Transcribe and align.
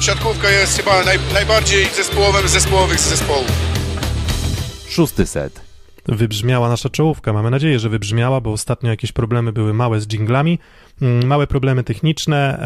siatkówka 0.00 0.50
jest 0.50 0.76
chyba 0.76 1.04
naj, 1.04 1.18
najbardziej 1.32 1.86
zespołowym 1.96 2.48
zespołowych 2.48 3.00
zespołów. 3.00 3.50
Szósty 4.88 5.26
set. 5.26 5.69
Wybrzmiała 6.10 6.68
nasza 6.68 6.88
czołówka. 6.88 7.32
Mamy 7.32 7.50
nadzieję, 7.50 7.78
że 7.78 7.88
wybrzmiała, 7.88 8.40
bo 8.40 8.52
ostatnio 8.52 8.90
jakieś 8.90 9.12
problemy 9.12 9.52
były 9.52 9.74
małe 9.74 10.00
z 10.00 10.06
dżinglami, 10.06 10.58
mm, 11.02 11.26
małe 11.26 11.46
problemy 11.46 11.84
techniczne. 11.84 12.60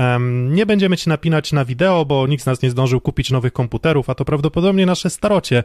Nie 0.51 0.67
będziemy 0.67 0.97
ci 0.97 1.09
napinać 1.09 1.53
na 1.53 1.65
wideo, 1.65 2.05
bo 2.05 2.27
nikt 2.27 2.43
z 2.43 2.47
nas 2.47 2.63
nie 2.63 2.71
zdążył 2.71 3.01
kupić 3.01 3.31
nowych 3.31 3.53
komputerów, 3.53 4.11
a 4.11 4.15
to 4.15 4.25
prawdopodobnie 4.25 4.87
nasze 4.87 5.11
starocie 5.11 5.65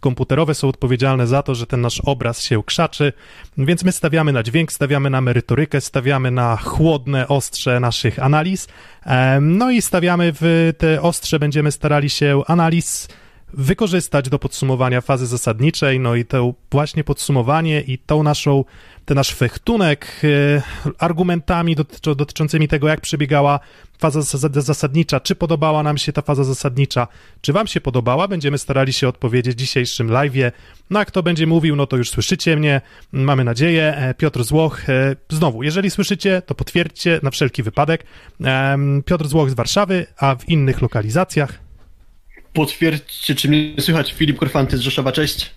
komputerowe 0.00 0.54
są 0.54 0.68
odpowiedzialne 0.68 1.26
za 1.26 1.42
to, 1.42 1.54
że 1.54 1.66
ten 1.66 1.80
nasz 1.80 2.00
obraz 2.00 2.42
się 2.42 2.62
krzaczy, 2.62 3.12
więc 3.58 3.84
my 3.84 3.92
stawiamy 3.92 4.32
na 4.32 4.42
dźwięk, 4.42 4.72
stawiamy 4.72 5.10
na 5.10 5.20
merytorykę, 5.20 5.80
stawiamy 5.80 6.30
na 6.30 6.56
chłodne 6.56 7.28
ostrze 7.28 7.80
naszych 7.80 8.18
analiz, 8.18 8.68
no 9.40 9.70
i 9.70 9.82
stawiamy 9.82 10.32
w 10.40 10.72
te 10.78 11.02
ostrze, 11.02 11.38
będziemy 11.38 11.72
starali 11.72 12.10
się 12.10 12.42
analiz 12.46 13.08
wykorzystać 13.52 14.28
do 14.28 14.38
podsumowania 14.38 15.00
fazy 15.00 15.26
zasadniczej, 15.26 16.00
no 16.00 16.14
i 16.14 16.24
to 16.24 16.54
właśnie 16.70 17.04
podsumowanie 17.04 17.80
i 17.80 17.98
tą 17.98 18.22
naszą, 18.22 18.64
ten 19.04 19.14
nasz 19.14 19.34
fechtunek 19.34 20.20
e, 20.24 20.62
argumentami 20.98 21.76
dotyczącymi 22.16 22.68
tego, 22.68 22.88
jak 22.88 23.00
przebiegała 23.00 23.60
faza 23.98 24.22
zasadnicza, 24.60 25.20
czy 25.20 25.34
podobała 25.34 25.82
nam 25.82 25.98
się 25.98 26.12
ta 26.12 26.22
faza 26.22 26.44
zasadnicza, 26.44 27.08
czy 27.40 27.52
wam 27.52 27.66
się 27.66 27.80
podobała, 27.80 28.28
będziemy 28.28 28.58
starali 28.58 28.92
się 28.92 29.08
odpowiedzieć 29.08 29.54
w 29.54 29.58
dzisiejszym 29.58 30.08
live'ie. 30.08 30.52
No 30.90 31.00
a 31.00 31.04
kto 31.04 31.22
będzie 31.22 31.46
mówił, 31.46 31.76
no 31.76 31.86
to 31.86 31.96
już 31.96 32.10
słyszycie 32.10 32.56
mnie, 32.56 32.80
mamy 33.12 33.44
nadzieję. 33.44 33.96
E, 33.96 34.14
Piotr 34.14 34.44
Złoch, 34.44 34.88
e, 34.88 35.16
znowu, 35.28 35.62
jeżeli 35.62 35.90
słyszycie, 35.90 36.42
to 36.46 36.54
potwierdźcie 36.54 37.20
na 37.22 37.30
wszelki 37.30 37.62
wypadek. 37.62 38.04
Piotr 39.04 39.26
Złoch 39.26 39.50
z 39.50 39.54
Warszawy, 39.54 40.06
a 40.16 40.34
w 40.34 40.48
innych 40.48 40.82
lokalizacjach 40.82 41.69
Potwierdźcie, 42.52 43.34
czy 43.34 43.48
mnie 43.48 43.74
słychać. 43.80 44.12
Filip 44.12 44.38
Korfanty 44.38 44.76
z 44.76 44.80
Rzeszowa, 44.80 45.12
cześć. 45.12 45.50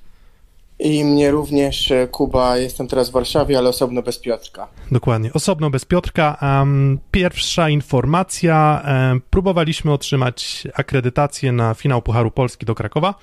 I 0.80 1.06
mnie 1.06 1.32
również, 1.32 1.92
e, 1.92 2.08
Kuba, 2.08 2.58
jestem 2.58 2.88
teraz 2.88 3.10
w 3.10 3.12
Warszawie, 3.12 3.58
ale 3.58 3.70
osobno 3.70 4.02
bez 4.02 4.20
Piotrka. 4.20 4.68
Dokładnie, 4.92 5.34
osobno 5.34 5.70
bez 5.70 5.86
Piotrka. 5.86 6.38
Um, 6.42 7.00
pierwsza 7.12 7.70
informacja, 7.70 8.84
um, 8.86 9.22
próbowaliśmy 9.30 9.92
otrzymać 9.94 10.68
akredytację 10.74 11.52
na 11.52 11.74
finał 11.74 12.02
Pucharu 12.02 12.32
Polski 12.32 12.66
do 12.66 12.76
Krakowa. 12.76 13.16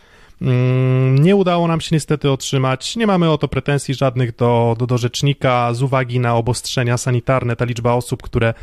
Mm, 0.43 1.19
nie 1.19 1.37
udało 1.37 1.69
nam 1.69 1.81
się 1.81 1.89
niestety 1.93 2.31
otrzymać. 2.31 2.97
Nie 2.97 3.07
mamy 3.07 3.31
o 3.31 3.39
to 3.39 3.49
pretensji 3.49 3.95
żadnych 3.95 4.37
do, 4.37 4.77
do, 4.79 4.87
do 4.87 4.99
rzecznika 4.99 5.75
z 5.75 5.83
uwagi 5.83 6.21
na 6.21 6.35
obostrzenia 6.35 6.99
sanitarne. 6.99 7.57
Ta 7.57 7.65
liczba 7.65 7.93
osób, 7.93 8.23
które, 8.23 8.55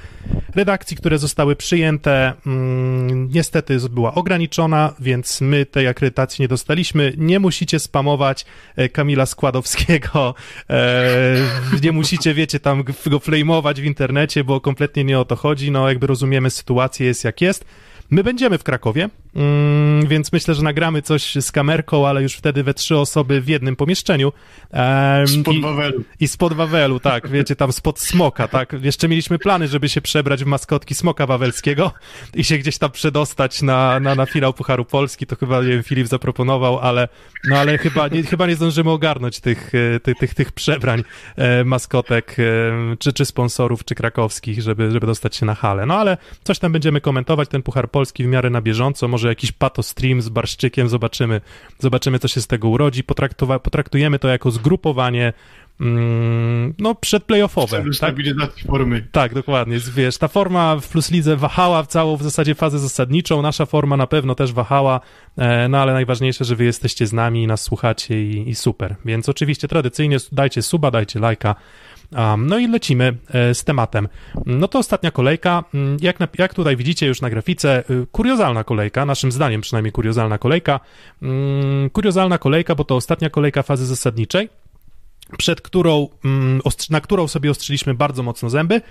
redakcji, 0.55 0.97
które 0.97 1.17
zostały 1.17 1.55
przyjęte, 1.55 2.33
mm, 2.45 3.29
niestety 3.29 3.77
była 3.89 4.15
ograniczona, 4.15 4.93
więc 4.99 5.41
my 5.41 5.65
tej 5.65 5.87
akredytacji 5.87 6.43
nie 6.43 6.47
dostaliśmy. 6.47 7.13
Nie 7.17 7.39
musicie 7.39 7.79
spamować 7.79 8.45
e, 8.75 8.89
Kamila 8.89 9.25
Składowskiego. 9.25 10.35
E, 10.69 11.81
nie 11.83 11.91
musicie, 11.91 12.33
wiecie, 12.33 12.59
tam 12.59 12.83
go 13.05 13.19
flameować 13.19 13.81
w 13.81 13.85
internecie, 13.85 14.43
bo 14.43 14.61
kompletnie 14.61 15.03
nie 15.03 15.19
o 15.19 15.25
to 15.25 15.35
chodzi. 15.35 15.71
No, 15.71 15.89
jakby 15.89 16.07
rozumiemy, 16.07 16.49
sytuację 16.49 17.07
jest 17.07 17.23
jak 17.23 17.41
jest. 17.41 17.65
My 18.09 18.23
będziemy 18.23 18.57
w 18.57 18.63
Krakowie, 18.63 19.09
mm, 19.35 20.07
więc 20.07 20.31
myślę, 20.31 20.53
że 20.53 20.63
nagramy 20.63 21.01
coś 21.01 21.35
z 21.35 21.51
kamerką, 21.51 22.07
ale 22.07 22.21
już 22.21 22.33
wtedy 22.33 22.63
we 22.63 22.73
trzy 22.73 22.97
osoby 22.97 23.41
w 23.41 23.47
jednym 23.47 23.75
pomieszczeniu. 23.75 24.31
Um, 24.73 25.27
spod 25.27 25.55
i, 25.55 25.61
Wawelu. 25.61 26.03
I 26.19 26.27
spod 26.27 26.53
Wawelu, 26.53 26.99
tak, 26.99 27.29
wiecie, 27.31 27.55
tam 27.55 27.71
spod 27.71 27.99
Smoka, 27.99 28.47
tak. 28.47 28.73
Jeszcze 28.81 29.07
mieliśmy 29.07 29.39
plany, 29.39 29.67
żeby 29.67 29.89
się 29.89 30.01
przebrać 30.01 30.43
w 30.43 30.47
maskotki 30.47 30.95
Smoka 30.95 31.25
Wawelskiego 31.25 31.91
i 32.33 32.43
się 32.43 32.57
gdzieś 32.57 32.77
tam 32.77 32.91
przedostać 32.91 33.61
na, 33.61 33.99
na, 33.99 34.15
na 34.15 34.25
finał 34.25 34.53
Pucharu 34.53 34.85
Polski, 34.85 35.25
to 35.25 35.35
chyba, 35.35 35.61
nie 35.61 35.69
wiem, 35.69 35.83
Filip 35.83 36.07
zaproponował, 36.07 36.79
ale, 36.79 37.07
no 37.43 37.57
ale 37.57 37.77
chyba 37.77 38.07
nie, 38.07 38.23
chyba 38.23 38.47
nie 38.47 38.55
zdążymy 38.55 38.91
ogarnąć 38.91 39.39
tych, 39.39 39.71
e, 39.95 39.99
tych, 39.99 40.17
tych, 40.17 40.33
tych 40.33 40.51
przebrań 40.51 41.03
e, 41.35 41.63
maskotek, 41.63 42.35
e, 42.39 42.43
czy, 42.99 43.13
czy 43.13 43.25
sponsorów, 43.25 43.85
czy 43.85 43.95
krakowskich, 43.95 44.61
żeby, 44.61 44.91
żeby 44.91 45.07
dostać 45.07 45.35
się 45.35 45.45
na 45.45 45.55
halę. 45.55 45.85
No 45.85 45.95
ale 45.95 46.17
coś 46.43 46.59
tam 46.59 46.71
będziemy 46.71 47.01
komentować, 47.01 47.49
ten 47.49 47.63
Puchar 47.63 47.89
Polski 47.89 47.96
w 48.05 48.27
miarę 48.27 48.49
na 48.49 48.61
bieżąco, 48.61 49.07
może 49.07 49.27
jakiś 49.27 49.51
pato 49.51 49.83
stream 49.83 50.21
z 50.21 50.29
barszczykiem, 50.29 50.89
zobaczymy, 50.89 51.41
zobaczymy 51.79 52.19
co 52.19 52.27
się 52.27 52.41
z 52.41 52.47
tego 52.47 52.69
urodzi, 52.69 53.03
Potraktowa- 53.03 53.59
potraktujemy 53.59 54.19
to 54.19 54.27
jako 54.27 54.51
zgrupowanie 54.51 55.33
mm, 55.81 56.73
no, 56.79 56.95
przedplayoffowe. 56.95 57.83
Tak? 57.99 58.15
formy. 58.67 59.07
Tak, 59.11 59.33
dokładnie. 59.33 59.77
Wiesz, 59.95 60.17
ta 60.17 60.27
forma 60.27 60.75
w 60.75 60.87
Plus 60.87 61.11
Lidze 61.11 61.35
wahała 61.35 61.83
w 61.83 61.87
całą 61.87 62.17
w 62.17 62.23
zasadzie 62.23 62.55
fazę 62.55 62.79
zasadniczą, 62.79 63.41
nasza 63.41 63.65
forma 63.65 63.97
na 63.97 64.07
pewno 64.07 64.35
też 64.35 64.53
wahała, 64.53 64.99
e, 65.37 65.67
no 65.69 65.77
ale 65.77 65.93
najważniejsze, 65.93 66.45
że 66.45 66.55
wy 66.55 66.63
jesteście 66.63 67.07
z 67.07 67.13
nami 67.13 67.43
i 67.43 67.47
nas 67.47 67.61
słuchacie 67.61 68.23
i, 68.23 68.49
i 68.49 68.55
super. 68.55 68.95
Więc 69.05 69.29
oczywiście 69.29 69.67
tradycyjnie 69.67 70.17
dajcie 70.31 70.61
suba, 70.61 70.91
dajcie 70.91 71.19
lajka, 71.19 71.55
no 72.37 72.57
i 72.57 72.67
lecimy 72.67 73.17
e, 73.29 73.55
z 73.55 73.63
tematem. 73.63 74.07
No 74.45 74.67
to 74.67 74.79
ostatnia 74.79 75.11
kolejka. 75.11 75.63
Mm, 75.73 75.97
jak, 76.01 76.19
na, 76.19 76.27
jak 76.37 76.53
tutaj 76.53 76.77
widzicie 76.77 77.07
już 77.07 77.21
na 77.21 77.29
grafice, 77.29 77.83
y, 77.89 78.07
kuriozalna 78.11 78.63
kolejka, 78.63 79.05
naszym 79.05 79.31
zdaniem 79.31 79.61
przynajmniej 79.61 79.91
kuriozalna 79.91 80.37
kolejka. 80.37 80.79
Mm, 81.21 81.89
kuriozalna 81.89 82.37
kolejka, 82.37 82.75
bo 82.75 82.83
to 82.83 82.95
ostatnia 82.95 83.29
kolejka 83.29 83.63
fazy 83.63 83.85
zasadniczej, 83.85 84.49
przed 85.37 85.61
którą, 85.61 86.09
mm, 86.25 86.61
na 86.89 87.01
którą 87.01 87.27
sobie 87.27 87.51
ostrzyliśmy 87.51 87.93
bardzo 87.93 88.23
mocno 88.23 88.49
zęby. 88.49 88.81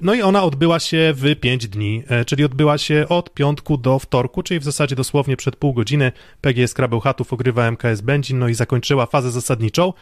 No 0.00 0.14
i 0.14 0.22
ona 0.22 0.42
odbyła 0.42 0.80
się 0.80 1.12
w 1.16 1.40
5 1.40 1.68
dni, 1.68 2.02
e, 2.08 2.24
czyli 2.24 2.44
odbyła 2.44 2.78
się 2.78 3.06
od 3.08 3.34
piątku 3.34 3.76
do 3.76 3.98
wtorku, 3.98 4.42
czyli 4.42 4.60
w 4.60 4.64
zasadzie 4.64 4.96
dosłownie 4.96 5.36
przed 5.36 5.56
pół 5.56 5.74
godziny 5.74 6.12
PGS 6.40 6.74
Krabełchatów 6.74 7.32
ogrywa 7.32 7.70
MKS 7.70 8.00
Będzin, 8.00 8.38
no 8.38 8.48
i 8.48 8.54
zakończyła 8.54 9.06
fazę 9.06 9.30
zasadniczą. 9.30 9.92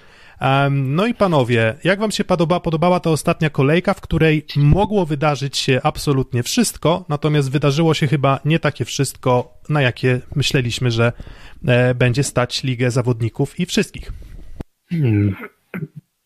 No 0.70 1.06
i 1.06 1.14
panowie, 1.14 1.74
jak 1.84 2.00
wam 2.00 2.10
się 2.10 2.24
podoba, 2.24 2.60
podobała 2.60 3.00
ta 3.00 3.10
ostatnia 3.10 3.50
kolejka, 3.50 3.94
w 3.94 4.00
której 4.00 4.46
mogło 4.56 5.06
wydarzyć 5.06 5.58
się 5.58 5.80
absolutnie 5.82 6.42
wszystko, 6.42 7.04
natomiast 7.08 7.50
wydarzyło 7.50 7.94
się 7.94 8.06
chyba 8.06 8.40
nie 8.44 8.58
takie 8.58 8.84
wszystko, 8.84 9.58
na 9.68 9.82
jakie 9.82 10.20
myśleliśmy, 10.34 10.90
że 10.90 11.12
e, 11.66 11.94
będzie 11.94 12.22
stać 12.22 12.62
ligę 12.62 12.90
zawodników 12.90 13.60
i 13.60 13.66
wszystkich. 13.66 14.12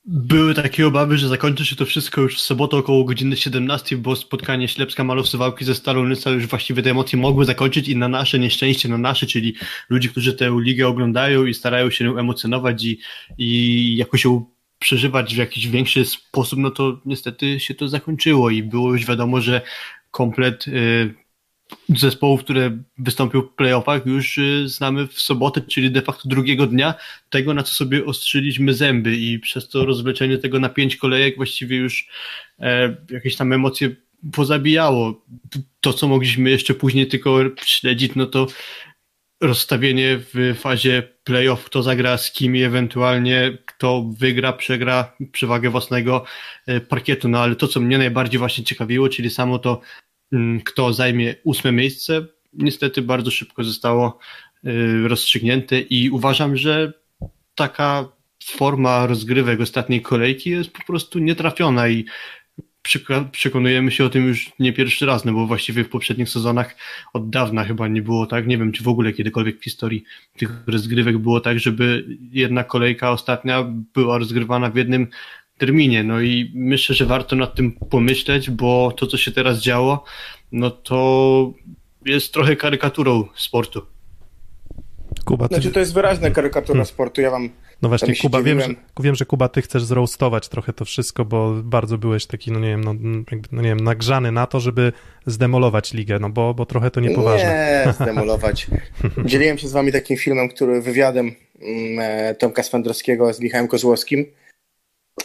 były 0.06 0.54
takie 0.54 0.86
obawy, 0.86 1.18
że 1.18 1.28
zakończy 1.28 1.66
się 1.66 1.76
to 1.76 1.86
wszystko 1.86 2.20
już 2.20 2.36
w 2.36 2.40
sobotę 2.40 2.76
około 2.76 3.04
godziny 3.04 3.36
17, 3.36 3.96
bo 3.96 4.16
spotkanie 4.16 4.68
Ślepska 4.68 5.04
Malów 5.04 5.28
Suwałki 5.28 5.64
ze 5.64 5.74
Stalą 5.74 6.04
Nysa 6.04 6.30
już 6.30 6.46
właściwie 6.46 6.82
te 6.82 6.90
emocje 6.90 7.18
mogły 7.18 7.44
zakończyć 7.44 7.88
i 7.88 7.96
na 7.96 8.08
nasze 8.08 8.38
nieszczęście, 8.38 8.88
na 8.88 8.98
nasze, 8.98 9.26
czyli 9.26 9.54
ludzi, 9.88 10.08
którzy 10.08 10.34
tę 10.34 10.56
ligę 10.60 10.88
oglądają 10.88 11.44
i 11.46 11.54
starają 11.54 11.90
się 11.90 12.18
emocjonować 12.18 12.84
i, 12.84 12.98
i 13.38 13.96
jakoś 13.96 14.24
ją 14.24 14.44
przeżywać 14.78 15.34
w 15.34 15.38
jakiś 15.38 15.68
większy 15.68 16.04
sposób, 16.04 16.58
no 16.58 16.70
to 16.70 17.00
niestety 17.04 17.60
się 17.60 17.74
to 17.74 17.88
zakończyło 17.88 18.50
i 18.50 18.62
było 18.62 18.92
już 18.92 19.06
wiadomo, 19.06 19.40
że 19.40 19.60
komplet 20.10 20.68
y, 20.68 21.14
zespołów, 21.88 22.44
które 22.44 22.78
wystąpią 22.98 23.42
w 23.42 23.48
playoffach 23.48 24.06
już 24.06 24.38
y, 24.38 24.68
znamy 24.68 25.06
w 25.06 25.20
sobotę, 25.20 25.60
czyli 25.60 25.90
de 25.90 26.02
facto 26.02 26.28
drugiego 26.28 26.66
dnia, 26.66 26.94
tego 27.30 27.54
na 27.54 27.62
co 27.62 27.74
sobie 27.74 28.04
ostrzyliśmy 28.04 28.74
zęby 28.74 29.16
i 29.16 29.38
przez 29.38 29.68
to 29.68 29.84
rozwleczenie 29.84 30.38
tego 30.38 30.60
na 30.60 30.68
pięć 30.68 30.96
kolejek 30.96 31.36
właściwie 31.36 31.76
już 31.76 32.08
e, 32.58 32.96
jakieś 33.10 33.36
tam 33.36 33.52
emocje 33.52 33.96
pozabijało. 34.32 35.24
To, 35.80 35.92
co 35.92 36.08
mogliśmy 36.08 36.50
jeszcze 36.50 36.74
później 36.74 37.06
tylko 37.06 37.38
śledzić, 37.64 38.12
no 38.14 38.26
to 38.26 38.46
rozstawienie 39.40 40.18
w 40.34 40.54
fazie 40.58 41.02
playoff, 41.24 41.64
kto 41.64 41.82
zagra 41.82 42.18
z 42.18 42.32
kim 42.32 42.56
i 42.56 42.62
ewentualnie 42.62 43.58
kto 43.66 44.04
wygra, 44.18 44.52
przegra 44.52 45.16
przewagę 45.32 45.70
własnego 45.70 46.24
e, 46.66 46.80
parkietu. 46.80 47.28
No 47.28 47.40
ale 47.40 47.56
to, 47.56 47.68
co 47.68 47.80
mnie 47.80 47.98
najbardziej 47.98 48.38
właśnie 48.38 48.64
ciekawiło, 48.64 49.08
czyli 49.08 49.30
samo 49.30 49.58
to 49.58 49.80
kto 50.64 50.92
zajmie 50.92 51.34
ósme 51.44 51.72
miejsce, 51.72 52.26
niestety 52.52 53.02
bardzo 53.02 53.30
szybko 53.30 53.64
zostało 53.64 54.18
y, 54.66 55.08
rozstrzygnięte 55.08 55.80
i 55.80 56.10
uważam, 56.10 56.56
że 56.56 56.92
taka 57.54 58.08
forma 58.44 59.06
rozgrywek 59.06 59.60
ostatniej 59.60 60.02
kolejki 60.02 60.50
jest 60.50 60.70
po 60.70 60.82
prostu 60.86 61.18
nietrafiona 61.18 61.88
i 61.88 62.04
przekonujemy 63.32 63.90
się 63.90 64.04
o 64.04 64.08
tym 64.08 64.26
już 64.26 64.52
nie 64.58 64.72
pierwszy 64.72 65.06
raz, 65.06 65.24
no 65.24 65.32
bo 65.32 65.46
właściwie 65.46 65.84
w 65.84 65.88
poprzednich 65.88 66.28
sezonach 66.28 66.76
od 67.12 67.30
dawna 67.30 67.64
chyba 67.64 67.88
nie 67.88 68.02
było 68.02 68.26
tak, 68.26 68.46
nie 68.46 68.58
wiem 68.58 68.72
czy 68.72 68.84
w 68.84 68.88
ogóle 68.88 69.12
kiedykolwiek 69.12 69.60
w 69.60 69.64
historii 69.64 70.04
tych 70.36 70.50
rozgrywek 70.66 71.18
było 71.18 71.40
tak, 71.40 71.60
żeby 71.60 72.06
jedna 72.30 72.64
kolejka 72.64 73.10
ostatnia 73.10 73.64
była 73.94 74.18
rozgrywana 74.18 74.70
w 74.70 74.76
jednym 74.76 75.08
terminie. 75.58 76.04
No 76.04 76.20
i 76.20 76.52
myślę, 76.54 76.94
że 76.94 77.06
warto 77.06 77.36
nad 77.36 77.54
tym 77.54 77.72
pomyśleć, 77.72 78.50
bo 78.50 78.92
to, 78.96 79.06
co 79.06 79.16
się 79.16 79.32
teraz 79.32 79.58
działo, 79.58 80.04
no 80.52 80.70
to 80.70 81.52
jest 82.04 82.32
trochę 82.32 82.56
karykaturą 82.56 83.24
sportu. 83.36 83.82
Kuba, 85.24 85.48
ty... 85.48 85.54
Znaczy 85.54 85.70
to 85.70 85.80
jest 85.80 85.94
wyraźna 85.94 86.30
karykatura 86.30 86.72
hmm. 86.74 86.86
sportu. 86.86 87.20
Ja 87.20 87.30
wam 87.30 87.50
No 87.82 87.88
właśnie, 87.88 88.16
Kuba, 88.16 88.42
wiem 88.42 88.60
że, 88.60 88.68
wiem, 89.00 89.14
że 89.14 89.24
Kuba, 89.24 89.48
ty 89.48 89.62
chcesz 89.62 89.84
zroastować 89.84 90.48
trochę 90.48 90.72
to 90.72 90.84
wszystko, 90.84 91.24
bo 91.24 91.54
bardzo 91.62 91.98
byłeś 91.98 92.26
taki, 92.26 92.52
no 92.52 92.60
nie 92.60 92.68
wiem, 92.68 92.84
no, 92.84 92.94
jakby, 93.30 93.48
no 93.52 93.62
nie 93.62 93.68
wiem, 93.68 93.80
nagrzany 93.80 94.32
na 94.32 94.46
to, 94.46 94.60
żeby 94.60 94.92
zdemolować 95.26 95.94
ligę, 95.94 96.18
no 96.18 96.30
bo, 96.30 96.54
bo 96.54 96.66
trochę 96.66 96.90
to 96.90 97.00
niepoważne. 97.00 97.84
Nie, 97.86 97.92
zdemolować. 98.04 98.66
Dzieliłem 99.24 99.58
się 99.58 99.68
z 99.68 99.72
wami 99.72 99.92
takim 99.92 100.16
filmem, 100.16 100.48
który 100.48 100.80
wywiadem 100.80 101.32
mm, 101.60 101.98
e, 102.00 102.34
Tomka 102.34 102.62
Swędrowskiego 102.62 103.32
z 103.32 103.40
Michałem 103.40 103.68
Kozłowskim, 103.68 104.26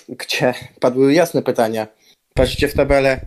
gdzie 0.09 0.53
padły 0.79 1.13
jasne 1.13 1.41
pytania. 1.41 1.87
Patrzycie 2.33 2.67
w 2.67 2.73
tabelę, 2.73 3.19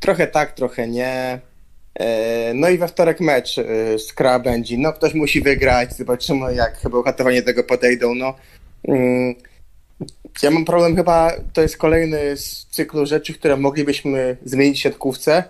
trochę 0.00 0.26
tak, 0.26 0.52
trochę 0.52 0.88
nie. 0.88 1.40
E, 1.94 2.54
No 2.54 2.68
i 2.68 2.78
we 2.78 2.88
wtorek 2.88 3.20
mecz 3.20 3.58
e, 3.58 3.98
z 3.98 4.12
Kra 4.12 4.38
będzie. 4.38 4.78
No 4.78 4.92
ktoś 4.92 5.14
musi 5.14 5.40
wygrać, 5.42 5.96
zobaczymy 5.96 6.54
jak 6.54 6.78
chyba 6.78 6.98
uchatowanie 6.98 7.42
tego 7.42 7.64
podejdą. 7.64 8.14
No, 8.14 8.34
mm, 8.88 9.34
ja 10.42 10.50
mam 10.50 10.64
problem 10.64 10.96
chyba, 10.96 11.32
to 11.52 11.62
jest 11.62 11.76
kolejny 11.76 12.36
z 12.36 12.66
cyklu 12.66 13.06
rzeczy, 13.06 13.34
które 13.34 13.56
moglibyśmy 13.56 14.36
zmienić 14.44 14.78
w 14.78 14.82
siatkówce. 14.82 15.44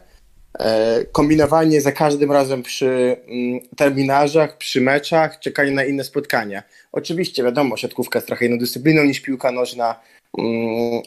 E, 0.59 1.05
Kombinowanie 1.13 1.81
za 1.81 1.93
każdym 1.93 2.33
razem 2.33 2.63
przy 2.63 3.17
mm, 3.29 3.61
terminarzach, 3.77 4.59
przy 4.59 4.81
meczach, 4.81 5.39
czekanie 5.39 5.71
na 5.71 5.85
inne 5.85 6.05
spotkania. 6.05 6.63
Oczywiście, 6.93 7.43
wiadomo, 7.45 7.77
siatkówka 7.77 8.19
jest 8.19 8.27
trochę 8.27 8.47
inną 8.47 8.59
dyscypliną 8.59 9.05
niż 9.05 9.21
piłka 9.21 9.53
nożna, 9.53 10.01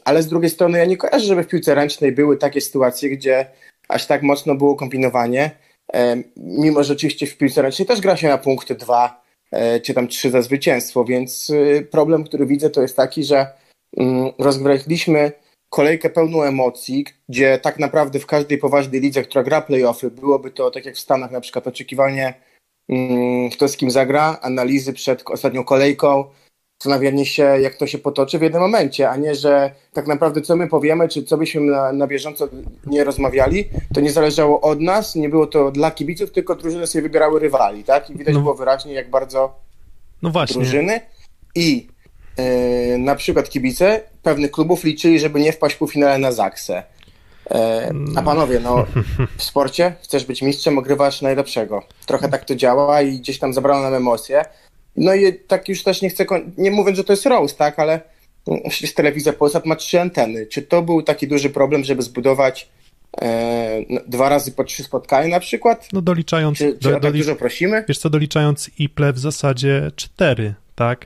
ale 0.05 0.23
z 0.23 0.27
drugiej 0.27 0.49
strony 0.49 0.77
ja 0.77 0.85
nie 0.85 0.97
kojarzę, 0.97 1.25
żeby 1.25 1.43
w 1.43 1.47
piłce 1.47 1.75
ręcznej 1.75 2.11
były 2.11 2.37
takie 2.37 2.61
sytuacje, 2.61 3.09
gdzie 3.09 3.45
aż 3.89 4.07
tak 4.07 4.23
mocno 4.23 4.55
było 4.55 4.75
kombinowanie. 4.75 5.51
E, 5.93 6.23
Mimo, 6.37 6.83
że 6.83 6.93
oczywiście 6.93 7.27
w 7.27 7.37
piłce 7.37 7.61
ręcznej 7.61 7.85
też 7.85 8.01
gra 8.01 8.17
się 8.17 8.27
na 8.27 8.37
punkty 8.37 8.75
dwa 8.75 9.23
e, 9.51 9.79
czy 9.79 9.93
tam 9.93 10.07
trzy 10.07 10.29
za 10.29 10.41
zwycięstwo, 10.41 11.05
więc 11.05 11.49
y, 11.49 11.87
problem, 11.91 12.23
który 12.23 12.45
widzę, 12.45 12.69
to 12.69 12.81
jest 12.81 12.95
taki, 12.95 13.23
że 13.23 13.47
mm, 13.97 14.31
rozgraliśmy 14.39 15.31
kolejkę 15.69 16.09
pełną 16.09 16.43
emocji, 16.43 17.05
gdzie 17.29 17.57
tak 17.57 17.79
naprawdę 17.79 18.19
w 18.19 18.25
każdej 18.25 18.57
poważnej 18.57 19.01
lidze, 19.01 19.23
która 19.23 19.43
gra 19.43 19.61
playoffy, 19.61 20.11
byłoby 20.11 20.51
to 20.51 20.71
tak 20.71 20.85
jak 20.85 20.95
w 20.95 20.99
Stanach 20.99 21.31
na 21.31 21.41
przykład 21.41 21.67
oczekiwanie, 21.67 22.33
mm, 22.89 23.49
kto 23.49 23.67
z 23.67 23.77
kim 23.77 23.91
zagra, 23.91 24.39
analizy 24.41 24.93
przed 24.93 25.23
ostatnią 25.29 25.63
kolejką, 25.63 26.25
zastanawianie 26.83 27.25
się, 27.25 27.43
jak 27.43 27.75
to 27.75 27.87
się 27.87 27.97
potoczy 27.97 28.39
w 28.39 28.41
jednym 28.41 28.61
momencie, 28.61 29.09
a 29.09 29.15
nie, 29.15 29.35
że 29.35 29.71
tak 29.93 30.07
naprawdę 30.07 30.41
co 30.41 30.55
my 30.55 30.67
powiemy, 30.67 31.07
czy 31.09 31.23
co 31.23 31.37
byśmy 31.37 31.61
na, 31.61 31.93
na 31.93 32.07
bieżąco 32.07 32.47
nie 32.85 33.03
rozmawiali, 33.03 33.69
to 33.93 34.01
nie 34.01 34.11
zależało 34.11 34.61
od 34.61 34.79
nas, 34.81 35.15
nie 35.15 35.29
było 35.29 35.47
to 35.47 35.71
dla 35.71 35.91
kibiców, 35.91 36.31
tylko 36.31 36.55
drużyny 36.55 36.87
sobie 36.87 37.01
wybierały 37.01 37.39
rywali, 37.39 37.83
tak? 37.83 38.09
I 38.09 38.17
widać 38.17 38.33
No. 38.33 38.41
było 38.41 38.53
wyraźnie, 38.55 38.93
jak 38.93 39.09
bardzo 39.09 39.55
No 40.21 40.29
właśnie, 40.29 40.61
drużyny 40.61 40.99
i 41.55 41.87
e, 42.37 42.97
na 42.97 43.15
przykład 43.15 43.49
kibice 43.49 44.01
pewnych 44.23 44.51
klubów 44.51 44.83
liczyli, 44.83 45.19
żeby 45.19 45.39
nie 45.39 45.51
wpaść 45.51 45.75
w 45.75 45.77
półfinale 45.77 46.17
na 46.17 46.31
Zaksę. 46.31 46.83
E, 47.51 47.91
a 48.15 48.21
panowie, 48.21 48.59
no 48.59 48.85
w 49.37 49.43
sporcie 49.43 49.95
chcesz 50.01 50.25
być 50.25 50.41
mistrzem, 50.41 50.77
ogrywasz 50.77 51.21
najlepszego. 51.21 51.83
Trochę 52.05 52.29
tak 52.29 52.45
to 52.45 52.55
działa 52.55 53.01
i 53.01 53.19
gdzieś 53.19 53.39
tam 53.39 53.53
zabrano 53.53 53.81
nam 53.83 53.93
emocje. 53.93 54.45
No 54.95 55.15
i 55.15 55.33
tak 55.33 55.69
już 55.69 55.83
też 55.83 56.01
nie 56.01 56.09
chcę, 56.09 56.25
nie 56.57 56.71
mówiąc, 56.71 56.97
że 56.97 57.03
to 57.03 57.13
jest 57.13 57.25
roast, 57.25 57.57
tak, 57.57 57.79
ale 57.79 58.01
mm, 58.47 58.61
przecież 58.69 58.93
telewizja 58.93 59.33
Polsat 59.33 59.65
ma 59.65 59.75
trzy 59.75 60.01
anteny. 60.01 60.45
Czy 60.45 60.61
to 60.61 60.81
był 60.81 61.01
taki 61.01 61.27
duży 61.27 61.49
problem, 61.49 61.83
żeby 61.83 62.01
zbudować 62.01 62.69
e, 63.21 63.85
no, 63.89 64.01
dwa 64.07 64.29
razy 64.29 64.51
po 64.51 64.63
trzy 64.63 64.83
spotkania 64.83 65.27
na 65.27 65.39
przykład? 65.39 65.87
no 65.93 66.01
doliczając, 66.01 66.57
Czy, 66.57 66.77
czy 66.79 66.91
do, 66.91 66.99
tak 66.99 67.13
dużo 67.13 67.35
prosimy? 67.35 67.85
wiesz 67.87 67.97
co, 67.97 68.09
doliczając 68.09 68.69
IPLE 68.79 69.13
w 69.13 69.19
zasadzie 69.19 69.91
cztery, 69.95 70.53
tak? 70.75 71.05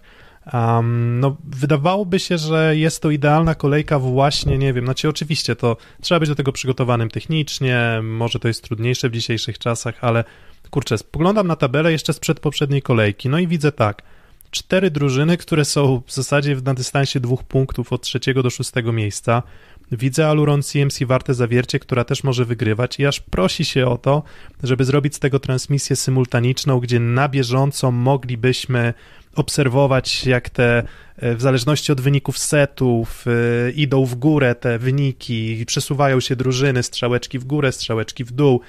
Um, 0.54 1.20
no, 1.20 1.38
wydawałoby 1.44 2.20
się, 2.20 2.38
że 2.38 2.78
jest 2.78 3.02
to 3.02 3.12
idealna 3.12 3.56
kolejka 3.56 4.00
właśnie, 4.00 4.58
nie 4.58 4.74
wiem, 4.74 4.86
znaczy 4.86 5.10
oczywiście 5.10 5.56
to 5.56 5.78
trzeba 6.02 6.20
być 6.20 6.30
do 6.30 6.36
tego 6.36 6.52
przygotowanym 6.52 7.10
technicznie, 7.10 8.00
może 8.04 8.40
to 8.40 8.48
jest 8.48 8.64
trudniejsze 8.64 9.10
w 9.10 9.12
dzisiejszych 9.12 9.60
czasach, 9.60 9.98
ale 10.02 10.24
kurczę, 10.70 10.98
spoglądam 10.98 11.48
na 11.48 11.56
tabelę 11.56 11.92
jeszcze 11.92 12.14
sprzed 12.14 12.40
poprzedniej 12.40 12.82
kolejki, 12.82 13.30
no 13.30 13.40
i 13.40 13.48
widzę 13.48 13.72
tak, 13.72 14.04
cztery 14.52 14.92
drużyny, 14.92 15.38
które 15.38 15.66
są 15.66 16.02
w 16.06 16.14
zasadzie 16.14 16.58
na 16.66 16.74
dystansie 16.74 17.20
dwóch 17.20 17.44
punktów 17.44 17.94
od 17.94 18.02
trzeciego 18.02 18.44
do 18.44 18.50
szóstego 18.50 18.94
miejsca. 18.94 19.44
Widzę 19.92 20.28
Aluron 20.28 20.64
CMC 20.64 21.06
Warte 21.06 21.34
Zawiercie, 21.34 21.80
która 21.80 22.04
też 22.04 22.24
może 22.24 22.46
wygrywać 22.46 23.00
i 23.00 23.06
aż 23.06 23.20
prosi 23.20 23.66
się 23.66 23.88
o 23.88 23.98
to, 23.98 24.24
żeby 24.64 24.86
zrobić 24.86 25.16
z 25.16 25.20
tego 25.20 25.40
transmisję 25.40 25.96
symultaniczną, 25.96 26.80
gdzie 26.80 27.00
na 27.00 27.30
bieżąco 27.30 27.92
moglibyśmy 27.92 28.94
obserwować, 29.36 30.26
jak 30.26 30.50
te 30.50 30.84
e, 31.18 31.36
w 31.36 31.42
zależności 31.42 31.92
od 31.92 32.02
wyników 32.02 32.38
setów 32.38 33.26
e, 33.28 33.72
idą 33.72 34.06
w 34.06 34.16
górę 34.16 34.56
te 34.56 34.80
wyniki, 34.80 35.66
przesuwają 35.66 36.20
się 36.20 36.36
drużyny, 36.36 36.84
strzałeczki 36.84 37.40
w 37.40 37.44
górę, 37.44 37.72
strzałeczki 37.72 38.24
w 38.24 38.32
dół. 38.32 38.62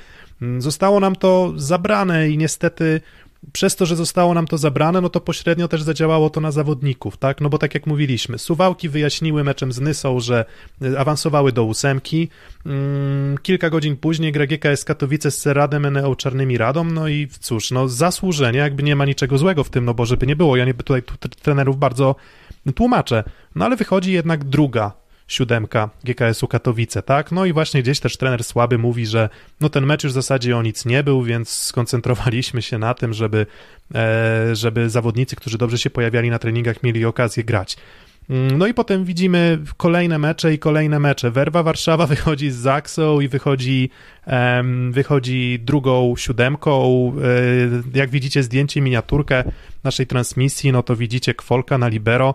Zostało 0.59 1.01
nam 1.01 1.17
to 1.17 1.53
zabrane 1.57 2.29
i 2.31 2.39
niestety 2.39 3.01
przez 3.53 3.77
to, 3.77 3.87
że 3.87 3.97
zostało 3.97 4.35
nam 4.35 4.47
to 4.47 4.59
zabrane, 4.59 5.01
no 5.01 5.09
to 5.09 5.21
pośrednio 5.21 5.69
też 5.69 5.83
zadziałało 5.83 6.31
to 6.31 6.41
na 6.41 6.51
zawodników, 6.51 7.17
tak? 7.17 7.41
No 7.41 7.49
bo 7.49 7.59
tak 7.59 7.75
jak 7.75 7.87
mówiliśmy, 7.87 8.39
Suwałki 8.39 8.89
wyjaśniły 8.89 9.45
meczem 9.45 9.73
z 9.73 9.81
Nysą, 9.81 10.21
że 10.21 10.45
y, 10.83 10.99
awansowały 10.99 11.53
do 11.53 11.65
ósemki. 11.65 12.29
Mm, 12.67 13.39
Kilka 13.39 13.71
godzin 13.71 13.97
później 13.97 14.33
gra 14.33 14.47
GKS 14.47 14.85
Katowice 14.85 15.31
z 15.31 15.39
Ceradem 15.39 15.87
Eneo 15.87 16.17
Czarnymi 16.17 16.59
Radą, 16.59 16.85
no 16.85 17.09
i 17.09 17.29
cóż, 17.41 17.71
no 17.71 17.89
zasłużenie, 17.89 18.59
jakby 18.59 18.83
nie 18.83 18.97
ma 18.97 19.05
niczego 19.05 19.39
złego 19.39 19.65
w 19.65 19.71
tym, 19.71 19.85
no 19.85 19.95
bo 19.95 20.07
żeby 20.07 20.27
nie 20.27 20.37
było, 20.37 20.57
ja 20.57 20.65
nie 20.65 20.75
tutaj 20.75 21.03
trenerów 21.43 21.79
bardzo 21.79 22.17
tłumaczę, 22.75 23.25
no 23.55 23.65
ale 23.65 23.77
wychodzi 23.77 24.13
jednak 24.13 24.45
druga 24.45 24.93
siódemka 25.29 25.91
GKS-u 26.05 26.49
Katowice, 26.49 27.03
tak? 27.03 27.33
No 27.33 27.45
i 27.45 27.53
właśnie 27.53 27.83
gdzieś 27.83 28.01
też 28.01 28.17
trener 28.17 28.45
Słaby 28.45 28.79
mówi, 28.79 29.07
że 29.07 29.29
no 29.61 29.69
ten 29.69 29.87
mecz 29.87 30.05
już 30.05 30.13
w 30.13 30.15
zasadzie 30.15 30.57
o 30.57 30.63
nic 30.63 30.85
nie 30.85 31.03
był, 31.03 31.23
więc 31.23 31.49
skoncentrowaliśmy 31.51 32.63
się 32.63 32.79
na 32.79 32.95
tym, 32.95 33.13
żeby, 33.13 33.47
e, 33.95 34.57
żeby 34.57 34.91
zawodnicy, 34.91 35.37
którzy 35.37 35.59
dobrze 35.59 35.79
się 35.79 35.91
pojawiali 35.91 36.31
na 36.31 36.39
treningach, 36.39 36.83
mieli 36.83 37.05
okazję 37.05 37.45
grać. 37.45 37.77
Mm, 38.31 38.59
No 38.59 38.67
i 38.67 38.75
potem 38.75 39.05
widzimy 39.05 39.59
kolejne 39.77 40.19
mecze 40.19 40.55
i 40.55 40.59
kolejne 40.59 40.99
mecze. 40.99 41.31
Werwa 41.31 41.63
Warszawa 41.63 42.07
wychodzi 42.17 42.51
z 42.51 42.57
Zaksą 42.57 43.21
i 43.21 43.29
wychodzi, 43.29 43.91
wychodzi 44.91 45.59
drugą 45.63 46.15
siódemką. 46.17 47.13
E, 47.95 47.99
Jak 47.99 48.11
widzicie 48.11 48.43
zdjęcie, 48.43 48.81
miniaturkę 48.81 49.45
naszej 49.85 50.07
transmisji, 50.07 50.73
no 50.73 50.83
to 50.83 50.97
widzicie 50.97 51.35
Kwolka 51.35 51.79
na 51.79 51.89
libero. 51.89 52.35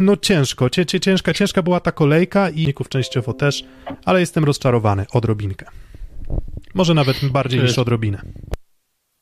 No 0.00 0.16
ciężko, 0.16 0.70
ciężka, 1.00 1.34
ciężka 1.34 1.62
była 1.62 1.80
ta 1.80 1.92
kolejka 1.92 2.50
i 2.50 2.64
częściowo 2.88 3.32
też, 3.32 3.64
ale 4.04 4.20
jestem 4.20 4.44
rozczarowany 4.44 5.06
odrobinkę. 5.12 5.66
Może 6.74 6.94
nawet 6.94 7.24
bardziej 7.24 7.60
niż 7.60 7.78
odrobinę. 7.78 8.22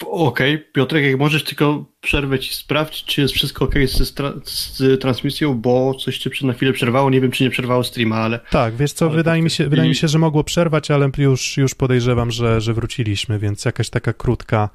Okej, 0.06 0.64
Piotrek, 0.72 1.04
jak 1.04 1.18
możesz 1.18 1.44
tylko 1.44 1.84
przerwę 2.00 2.38
ci 2.38 2.54
sprawdź, 2.54 3.04
czy 3.04 3.20
jest 3.20 3.34
wszystko 3.34 3.64
ok 3.64 3.74
z, 3.74 4.00
stra- 4.14 4.40
z 4.44 5.00
transmisją, 5.00 5.54
bo 5.54 5.94
coś 5.94 6.18
cię 6.18 6.30
na 6.46 6.52
chwilę 6.52 6.72
przerwało. 6.72 7.10
Nie 7.10 7.20
wiem, 7.20 7.30
czy 7.30 7.44
nie 7.44 7.50
przerwało 7.50 7.84
streama, 7.84 8.16
ale 8.16 8.40
Tak, 8.50 8.76
wiesz 8.76 8.92
co, 8.92 9.06
Ale 9.06 9.14
wydaje, 9.14 9.42
mi 9.42 9.50
się, 9.50 9.54
faktycznie- 9.54 9.70
wydaje 9.70 9.88
mi 9.88 9.94
się, 9.94 10.08
że 10.08 10.18
mogło 10.18 10.44
przerwać, 10.44 10.90
ale 10.90 11.10
już, 11.18 11.56
już 11.56 11.74
podejrzewam, 11.74 12.30
że, 12.30 12.60
że 12.60 12.74
wróciliśmy, 12.74 13.38
więc 13.38 13.64
jakaś 13.64 13.90
taka 13.90 14.12
krótka, 14.12 14.68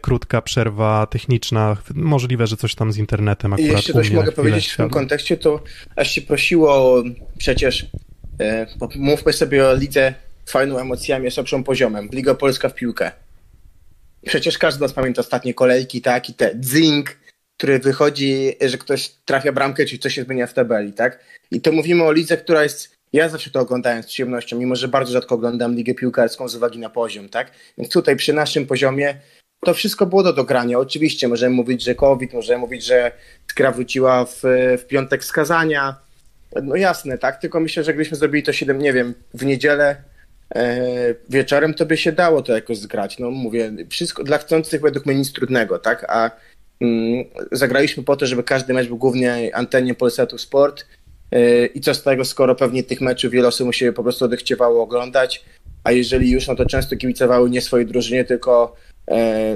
krótka 0.00 0.42
przerwa 0.42 1.06
techniczna. 1.06 1.76
Możliwe, 1.94 2.46
że 2.46 2.56
coś 2.56 2.74
tam 2.74 2.92
z 2.92 2.96
internetem 2.96 3.52
akurat 3.52 3.70
jeszcze 3.70 3.92
u 3.92 3.96
coś 3.96 4.10
mogę 4.10 4.32
powiedzieć 4.32 4.68
w 4.68 4.76
tym 4.76 4.90
kontekście, 4.90 5.36
to 5.36 5.62
aż 5.96 6.10
się 6.10 6.22
prosiło 6.22 7.02
przecież, 7.38 7.86
e, 8.40 8.66
mówmy 8.96 9.32
sobie 9.32 9.68
o 9.68 9.74
lidze 9.74 10.14
fajną 10.46 10.78
emocjami, 10.78 11.30
z 11.30 11.36
lepszym 11.36 11.64
poziomem. 11.64 12.08
Liga 12.12 12.34
Polska 12.34 12.68
w 12.68 12.74
piłkę. 12.74 13.12
Przecież 14.26 14.58
każdy 14.58 14.78
z 14.78 14.80
nas 14.80 14.92
pamięta 14.92 15.20
ostatnie 15.20 15.54
kolejki, 15.54 16.02
tak, 16.02 16.28
i 16.28 16.34
te 16.34 16.52
dzing, 16.60 17.16
który 17.56 17.78
wychodzi, 17.78 18.52
że 18.60 18.78
ktoś 18.78 19.08
trafia 19.24 19.52
bramkę, 19.52 19.84
czy 19.84 19.98
coś 19.98 20.14
się 20.14 20.24
zmienia 20.24 20.46
w 20.46 20.54
tabeli, 20.54 20.92
tak? 20.92 21.24
I 21.50 21.60
to 21.60 21.72
mówimy 21.72 22.04
o 22.04 22.12
lidze, 22.12 22.36
która 22.36 22.62
jest, 22.62 22.96
ja 23.12 23.28
zawsze 23.28 23.50
to 23.50 23.60
oglądałem 23.60 24.02
z 24.02 24.06
przyjemnością, 24.06 24.58
mimo 24.58 24.76
że 24.76 24.88
bardzo 24.88 25.12
rzadko 25.12 25.34
oglądam 25.34 25.74
ligę 25.74 25.94
piłkarską 25.94 26.48
z 26.48 26.54
uwagi 26.54 26.78
na 26.78 26.90
poziom, 26.90 27.28
tak? 27.28 27.50
Więc 27.78 27.92
tutaj 27.92 28.16
przy 28.16 28.32
naszym 28.32 28.66
poziomie 28.66 29.14
to 29.64 29.74
wszystko 29.74 30.06
było 30.06 30.22
do 30.22 30.32
dogrania. 30.32 30.78
Oczywiście 30.78 31.28
możemy 31.28 31.54
mówić, 31.54 31.84
że 31.84 31.94
COVID, 31.94 32.32
możemy 32.32 32.58
mówić, 32.58 32.84
że 32.84 33.12
Skra 33.50 33.72
wróciła 33.72 34.24
w, 34.24 34.42
w 34.78 34.86
piątek 34.86 35.24
skazania. 35.24 35.96
No 36.62 36.76
jasne, 36.76 37.18
tak? 37.18 37.40
Tylko 37.40 37.60
myślę, 37.60 37.84
że 37.84 37.92
gdybyśmy 37.92 38.16
zrobili 38.16 38.42
to 38.42 38.52
7, 38.52 38.78
nie 38.78 38.92
wiem, 38.92 39.14
w 39.34 39.44
niedzielę 39.44 39.96
e, 40.54 41.14
wieczorem, 41.28 41.74
to 41.74 41.86
by 41.86 41.96
się 41.96 42.12
dało 42.12 42.42
to 42.42 42.52
jakoś 42.52 42.78
zgrać. 42.78 43.18
No 43.18 43.30
mówię, 43.30 43.72
wszystko 43.90 44.24
dla 44.24 44.38
chcących 44.38 44.80
według 44.80 45.06
mnie 45.06 45.14
nic 45.14 45.32
trudnego, 45.32 45.78
tak? 45.78 46.06
A 46.08 46.30
mm, 46.80 47.24
zagraliśmy 47.52 48.02
po 48.02 48.16
to, 48.16 48.26
żeby 48.26 48.42
każdy 48.42 48.74
mecz 48.74 48.88
był 48.88 48.96
głównie 48.96 49.50
antenie 49.54 49.94
Polsatu 49.94 50.38
Sport. 50.38 50.86
E, 51.32 51.66
I 51.66 51.80
co 51.80 51.94
z 51.94 52.02
tego, 52.02 52.24
skoro 52.24 52.54
pewnie 52.54 52.82
tych 52.82 53.00
meczów 53.00 53.32
wiele 53.32 53.48
osób 53.48 53.74
się 53.74 53.92
po 53.92 54.02
prostu 54.02 54.24
odechciewało 54.24 54.82
oglądać, 54.82 55.44
a 55.84 55.92
jeżeli 55.92 56.30
już, 56.30 56.46
no 56.46 56.56
to 56.56 56.66
często 56.66 56.96
kibicowały 56.96 57.50
nie 57.50 57.60
swojej 57.60 57.86
drużynie, 57.86 58.24
tylko 58.24 58.76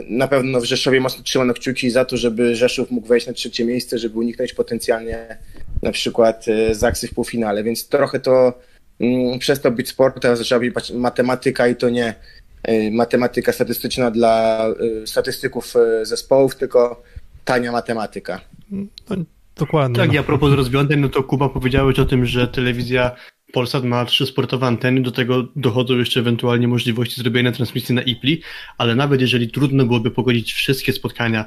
na 0.08 0.28
pewno 0.28 0.60
w 0.60 0.64
Rzeszowie 0.64 1.00
mocno 1.00 1.22
trzymano 1.22 1.54
kciuki 1.54 1.90
za 1.90 2.04
to, 2.04 2.16
żeby 2.16 2.56
Rzeszów 2.56 2.90
mógł 2.90 3.06
wejść 3.06 3.26
na 3.26 3.32
trzecie 3.32 3.64
miejsce, 3.64 3.98
żeby 3.98 4.18
uniknąć 4.18 4.52
potencjalnie 4.52 5.38
na 5.82 5.92
przykład 5.92 6.46
e, 6.48 6.74
Zaksy 6.74 7.08
w 7.08 7.14
półfinale, 7.14 7.64
więc 7.64 7.88
trochę 7.88 8.20
to 8.20 8.60
mm, 9.00 9.38
przestał 9.38 9.72
być 9.72 9.88
sport, 9.88 10.24
a 10.24 10.36
zaczęła 10.36 10.60
być 10.60 10.90
matematyka 10.90 11.68
i 11.68 11.76
to 11.76 11.90
nie 11.90 12.14
e, 12.62 12.90
matematyka 12.90 13.52
statystyczna 13.52 14.10
dla 14.10 14.66
statystyków 15.06 15.74
zespołów, 16.02 16.56
tylko 16.56 17.02
tania 17.44 17.72
matematyka. 17.72 18.40
No, 18.70 19.16
dokładnie. 19.56 19.96
Tak, 19.96 20.08
no. 20.08 20.14
i 20.14 20.18
a 20.18 20.22
propos 20.22 20.52
rozwiązań, 20.52 21.00
no 21.00 21.08
to 21.08 21.22
Kuba 21.22 21.48
powiedziałeś 21.48 21.98
o 21.98 22.04
tym, 22.04 22.26
że 22.26 22.48
telewizja 22.48 23.16
Polsat 23.54 23.84
ma 23.84 24.04
trzy 24.04 24.26
sportowe 24.26 24.66
anteny, 24.66 25.02
do 25.02 25.10
tego 25.10 25.48
dochodzą 25.56 25.98
jeszcze 25.98 26.20
ewentualnie 26.20 26.68
możliwości 26.68 27.20
zrobienia 27.20 27.52
transmisji 27.52 27.94
na 27.94 28.02
IPLI, 28.02 28.40
ale 28.78 28.94
nawet 28.94 29.20
jeżeli 29.20 29.50
trudno 29.50 29.86
byłoby 29.86 30.10
pogodzić 30.10 30.52
wszystkie 30.52 30.92
spotkania 30.92 31.44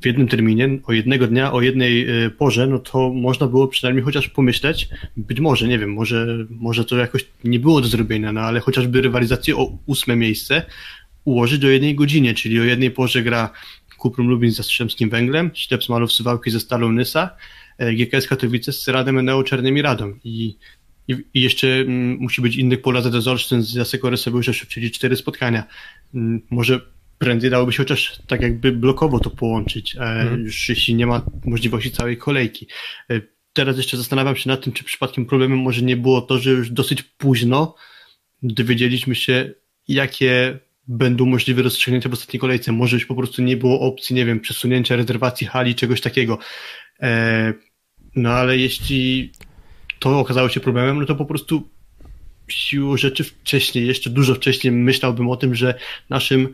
w 0.00 0.06
jednym 0.06 0.28
terminie, 0.28 0.78
o 0.84 0.92
jednego 0.92 1.26
dnia, 1.26 1.52
o 1.52 1.60
jednej 1.60 2.24
y, 2.24 2.30
porze, 2.30 2.66
no 2.66 2.78
to 2.78 3.10
można 3.10 3.46
było 3.46 3.68
przynajmniej 3.68 4.04
chociaż 4.04 4.28
pomyśleć, 4.28 4.88
być 5.16 5.40
może, 5.40 5.68
nie 5.68 5.78
wiem, 5.78 5.92
może, 5.92 6.26
może 6.50 6.84
to 6.84 6.96
jakoś 6.96 7.26
nie 7.44 7.60
było 7.60 7.80
do 7.80 7.88
zrobienia, 7.88 8.32
no 8.32 8.40
ale 8.40 8.60
chociażby 8.60 9.00
rywalizację 9.00 9.56
o 9.56 9.78
ósme 9.86 10.16
miejsce 10.16 10.62
ułożyć 11.24 11.64
o 11.64 11.68
jednej 11.68 11.94
godzinie, 11.94 12.34
czyli 12.34 12.60
o 12.60 12.64
jednej 12.64 12.90
porze 12.90 13.22
gra 13.22 13.50
Kuprum 13.98 14.28
Lubin 14.28 14.52
z 14.52 14.58
Jastrzębskim 14.58 15.10
Węglem, 15.10 15.50
Śleps 15.54 15.88
Malów 15.88 16.12
Suwałki 16.12 16.50
ze 16.50 16.60
Stalą 16.60 16.92
Nysa, 16.92 17.30
e, 17.78 17.94
GKS 17.94 18.26
Katowice 18.26 18.72
z 18.72 18.88
Radem 18.88 19.18
Eneo 19.18 19.42
Czarnymi 19.42 19.82
Radą. 19.82 20.14
I 20.24 20.56
i, 21.08 21.16
i 21.34 21.42
jeszcze 21.42 21.68
mm, 21.68 22.18
musi 22.20 22.42
być 22.42 22.56
inny 22.56 22.76
pola 22.76 23.02
z 23.02 23.28
Olsztyn 23.28 23.62
z 23.62 23.90
sobie 24.16 24.36
już 24.36 24.66
czyli 24.68 24.90
cztery 24.90 25.16
spotkania. 25.16 25.64
Mm, 26.14 26.42
może 26.50 26.80
prędzej 27.18 27.50
dałoby 27.50 27.72
się 27.72 27.78
chociaż 27.78 28.18
tak 28.26 28.42
jakby 28.42 28.72
blokowo 28.72 29.20
to 29.20 29.30
połączyć, 29.30 29.96
mm. 29.96 30.44
już 30.44 30.68
jeśli 30.68 30.94
nie 30.94 31.06
ma 31.06 31.22
możliwości 31.44 31.90
całej 31.90 32.16
kolejki. 32.16 32.66
E, 33.10 33.20
teraz 33.52 33.76
jeszcze 33.76 33.96
zastanawiam 33.96 34.36
się 34.36 34.48
nad 34.48 34.64
tym, 34.64 34.72
czy 34.72 34.84
przypadkiem 34.84 35.26
problemem 35.26 35.58
może 35.58 35.82
nie 35.82 35.96
było 35.96 36.20
to, 36.20 36.38
że 36.38 36.50
już 36.50 36.70
dosyć 36.70 37.02
późno 37.02 37.74
dowiedzieliśmy 38.42 39.14
się, 39.14 39.54
jakie 39.88 40.58
będą 40.88 41.26
możliwe 41.26 41.62
rozstrzygnięcia 41.62 42.08
w 42.08 42.12
ostatniej 42.12 42.40
kolejce. 42.40 42.72
Może 42.72 42.96
już 42.96 43.06
po 43.06 43.14
prostu 43.14 43.42
nie 43.42 43.56
było 43.56 43.80
opcji, 43.80 44.16
nie 44.16 44.24
wiem, 44.24 44.40
przesunięcia 44.40 44.96
rezerwacji 44.96 45.46
hali, 45.46 45.74
czegoś 45.74 46.00
takiego. 46.00 46.38
E, 47.02 47.52
no 48.16 48.30
ale 48.30 48.58
jeśli 48.58 49.32
to 50.04 50.18
okazało 50.18 50.48
się 50.48 50.60
problemem, 50.60 51.00
no 51.00 51.06
to 51.06 51.14
po 51.14 51.24
prostu 51.24 51.68
siłą 52.48 52.96
rzeczy 52.96 53.24
wcześniej, 53.24 53.86
jeszcze 53.86 54.10
dużo 54.10 54.34
wcześniej 54.34 54.72
myślałbym 54.72 55.28
o 55.28 55.36
tym, 55.36 55.54
że 55.54 55.74
naszym 56.10 56.48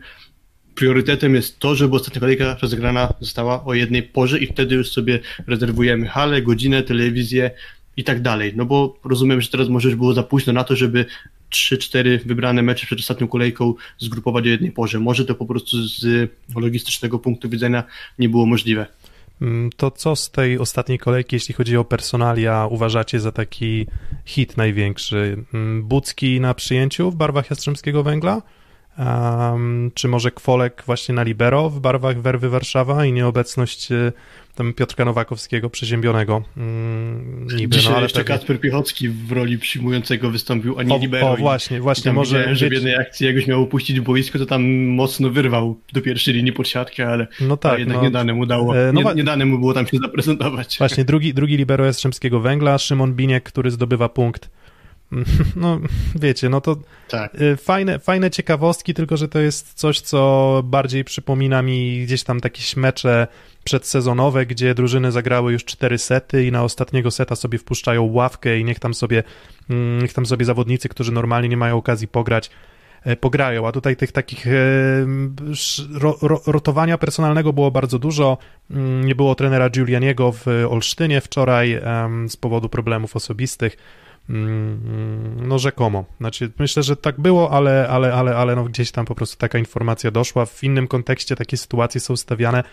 priorytetem 0.75 1.35
jest 1.35 1.59
to, 1.59 1.75
żeby 1.75 1.95
ostatnia 1.95 2.19
kolejka 2.19 2.57
rozegrana 2.61 3.13
została 3.19 3.65
o 3.65 3.73
jednej 3.73 4.03
porze 4.03 4.39
i 4.39 4.47
wtedy 4.47 4.75
już 4.75 4.91
sobie 4.91 5.19
rezerwujemy 5.47 6.07
halę, 6.07 6.41
godzinę, 6.41 6.83
telewizję 6.83 7.51
i 7.97 8.03
tak 8.03 8.21
dalej. 8.21 8.53
No 8.55 8.65
bo 8.65 8.99
rozumiem, 9.03 9.41
że 9.41 9.49
teraz 9.49 9.69
może 9.69 9.87
już 9.87 9.97
było 9.97 10.13
za 10.13 10.23
późno 10.23 10.53
na 10.53 10.63
to, 10.63 10.75
żeby 10.75 11.05
3-4 11.51 12.19
wybrane 12.25 12.61
mecze 12.61 12.85
przed 12.85 12.99
ostatnią 12.99 13.27
kolejką 13.27 13.73
zgrupować 13.97 14.45
o 14.45 14.49
jednej 14.49 14.71
porze. 14.71 14.99
Może 14.99 15.25
to 15.25 15.35
po 15.35 15.45
prostu 15.45 15.87
z 15.87 16.31
logistycznego 16.55 17.19
punktu 17.19 17.49
widzenia 17.49 17.83
nie 18.19 18.29
było 18.29 18.45
możliwe. 18.45 18.87
Mm, 19.41 19.69
to 19.77 19.91
co 19.91 20.15
z 20.15 20.31
tej 20.31 20.59
ostatniej 20.59 20.99
kolejki, 20.99 21.35
jeśli 21.35 21.53
chodzi 21.53 21.77
o 21.77 21.83
personalia, 21.83 22.67
uważacie 22.69 23.19
za 23.19 23.31
taki 23.31 23.87
hit 24.25 24.57
największy? 24.57 25.45
Mm, 25.53 25.83
Bucki 25.83 26.39
na 26.39 26.53
przyjęciu 26.53 27.11
w 27.11 27.15
barwach 27.15 27.49
Jastrzębskiego 27.49 28.03
Węgla? 28.03 28.41
Um, 28.97 29.91
czy 29.93 30.07
może 30.07 30.31
Kwolek 30.31 30.83
właśnie 30.85 31.15
na 31.15 31.23
libero 31.23 31.69
w 31.69 31.79
barwach 31.79 32.21
Werwy 32.21 32.49
Warszawa 32.49 33.05
i 33.05 33.13
nieobecność 33.13 33.91
e, 33.91 34.11
tam 34.55 34.73
Piotrka 34.73 35.05
Nowakowskiego 35.05 35.69
przeziębionego. 35.69 36.43
Mm, 36.57 37.47
niby, 37.55 37.75
Dzisiaj 37.75 37.91
no, 37.91 37.97
ale 37.97 38.05
jeszcze 38.05 38.23
Kacper 38.23 38.59
Piechocki 38.59 39.09
w 39.09 39.31
roli 39.31 39.57
przyjmującego 39.57 40.31
wystąpił, 40.31 40.79
a 40.79 40.83
nie 40.83 40.95
o, 40.95 40.97
libero. 40.97 41.31
O, 41.31 41.37
właśnie, 41.37 41.81
właśnie, 41.81 42.13
może... 42.13 42.55
że 42.55 42.69
w 42.69 42.71
jednej 42.71 42.95
akcji 42.95 43.25
jak 43.27 43.35
już 43.35 43.47
miał 43.47 43.61
opuścić 43.63 43.99
boisko, 43.99 44.39
to 44.39 44.45
tam 44.45 44.85
mocno 44.85 45.29
wyrwał 45.29 45.79
do 45.93 46.01
pierwszej 46.01 46.33
linii 46.33 46.53
pod 46.53 46.67
siatkę, 46.67 47.07
ale 47.07 47.27
no 47.41 47.57
tak, 47.57 47.79
jednak 47.79 47.97
no, 47.97 48.03
nie 48.03 48.11
dane 48.11 48.33
mu 48.33 48.45
dało, 48.45 48.77
e, 48.77 48.93
no, 48.93 49.01
nie, 49.01 49.15
nie 49.15 49.23
dane 49.23 49.45
mu 49.45 49.59
było 49.59 49.73
tam 49.73 49.87
się 49.87 49.97
zaprezentować. 49.97 50.77
Właśnie, 50.77 51.05
drugi, 51.05 51.33
drugi 51.33 51.57
libero 51.57 51.85
Jastrzębskiego 51.85 52.39
Węgla, 52.39 52.77
Szymon 52.77 53.13
Biniek, 53.13 53.43
który 53.43 53.71
zdobywa 53.71 54.09
punkt 54.09 54.49
no, 55.55 55.79
wiecie, 56.15 56.49
no 56.49 56.61
to 56.61 56.77
tak. 57.09 57.41
Y, 57.41 57.57
fajne, 57.57 57.99
fajne 57.99 58.31
ciekawostki, 58.31 58.93
tylko 58.93 59.17
że 59.17 59.27
to 59.27 59.39
jest 59.39 59.73
coś, 59.73 59.99
co 59.99 60.61
bardziej 60.65 61.03
przypomina 61.03 61.61
mi 61.61 62.03
gdzieś 62.03 62.23
tam 62.23 62.39
jakieś 62.43 62.75
mecze 62.75 63.27
przedsezonowe, 63.63 64.45
gdzie 64.45 64.75
drużyny 64.75 65.11
zagrały 65.11 65.51
już 65.51 65.65
cztery 65.65 65.97
sety 65.97 66.45
i 66.45 66.51
na 66.51 66.63
ostatniego 66.63 67.11
seta 67.11 67.35
sobie 67.35 67.57
wpuszczają 67.57 68.03
ławkę 68.03 68.59
i 68.59 68.63
niech 68.63 68.79
tam 68.79 68.93
sobie, 68.93 69.23
mm, 69.69 70.01
niech 70.01 70.13
tam 70.13 70.25
sobie 70.25 70.45
zawodnicy, 70.45 70.89
którzy 70.89 71.11
normalnie 71.11 71.49
nie 71.49 71.57
mają 71.57 71.77
okazji 71.77 72.07
pograć, 72.07 72.49
e, 73.03 73.15
pograją, 73.15 73.67
a 73.67 73.71
tutaj 73.71 73.95
tych 73.95 74.11
takich 74.11 74.47
e, 74.47 74.51
ro, 75.93 76.17
ro, 76.21 76.41
rotowania 76.45 76.97
personalnego 76.97 77.53
było 77.53 77.71
bardzo 77.71 77.99
dużo. 77.99 78.37
Mm, 78.71 79.05
nie 79.05 79.15
było 79.15 79.35
trenera 79.35 79.69
Giulianiego 79.69 80.31
w 80.31 80.47
Olsztynie 80.69 81.21
wczoraj 81.21 81.81
z 82.27 82.37
powodu 82.37 82.69
problemów 82.69 83.15
osobistych. 83.15 83.77
Mm, 84.29 85.47
no 85.47 85.59
rzekomo. 85.59 86.05
Znaczy, 86.17 86.51
myślę, 86.59 86.83
że 86.83 86.95
tak 86.95 87.21
było, 87.21 87.51
ale, 87.51 87.87
ale, 87.89 88.13
ale, 88.13 88.35
ale 88.35 88.55
no 88.55 88.63
gdzieś 88.63 88.91
tam 88.91 89.05
po 89.05 89.15
prostu 89.15 89.37
taka 89.37 89.59
informacja 89.59 90.11
doszła. 90.11 90.45
W 90.45 90.63
innym 90.63 90.87
kontekście 90.87 91.35
takie 91.35 91.57
sytuacje 91.57 92.01
są 92.01 92.17
stawiane. 92.17 92.63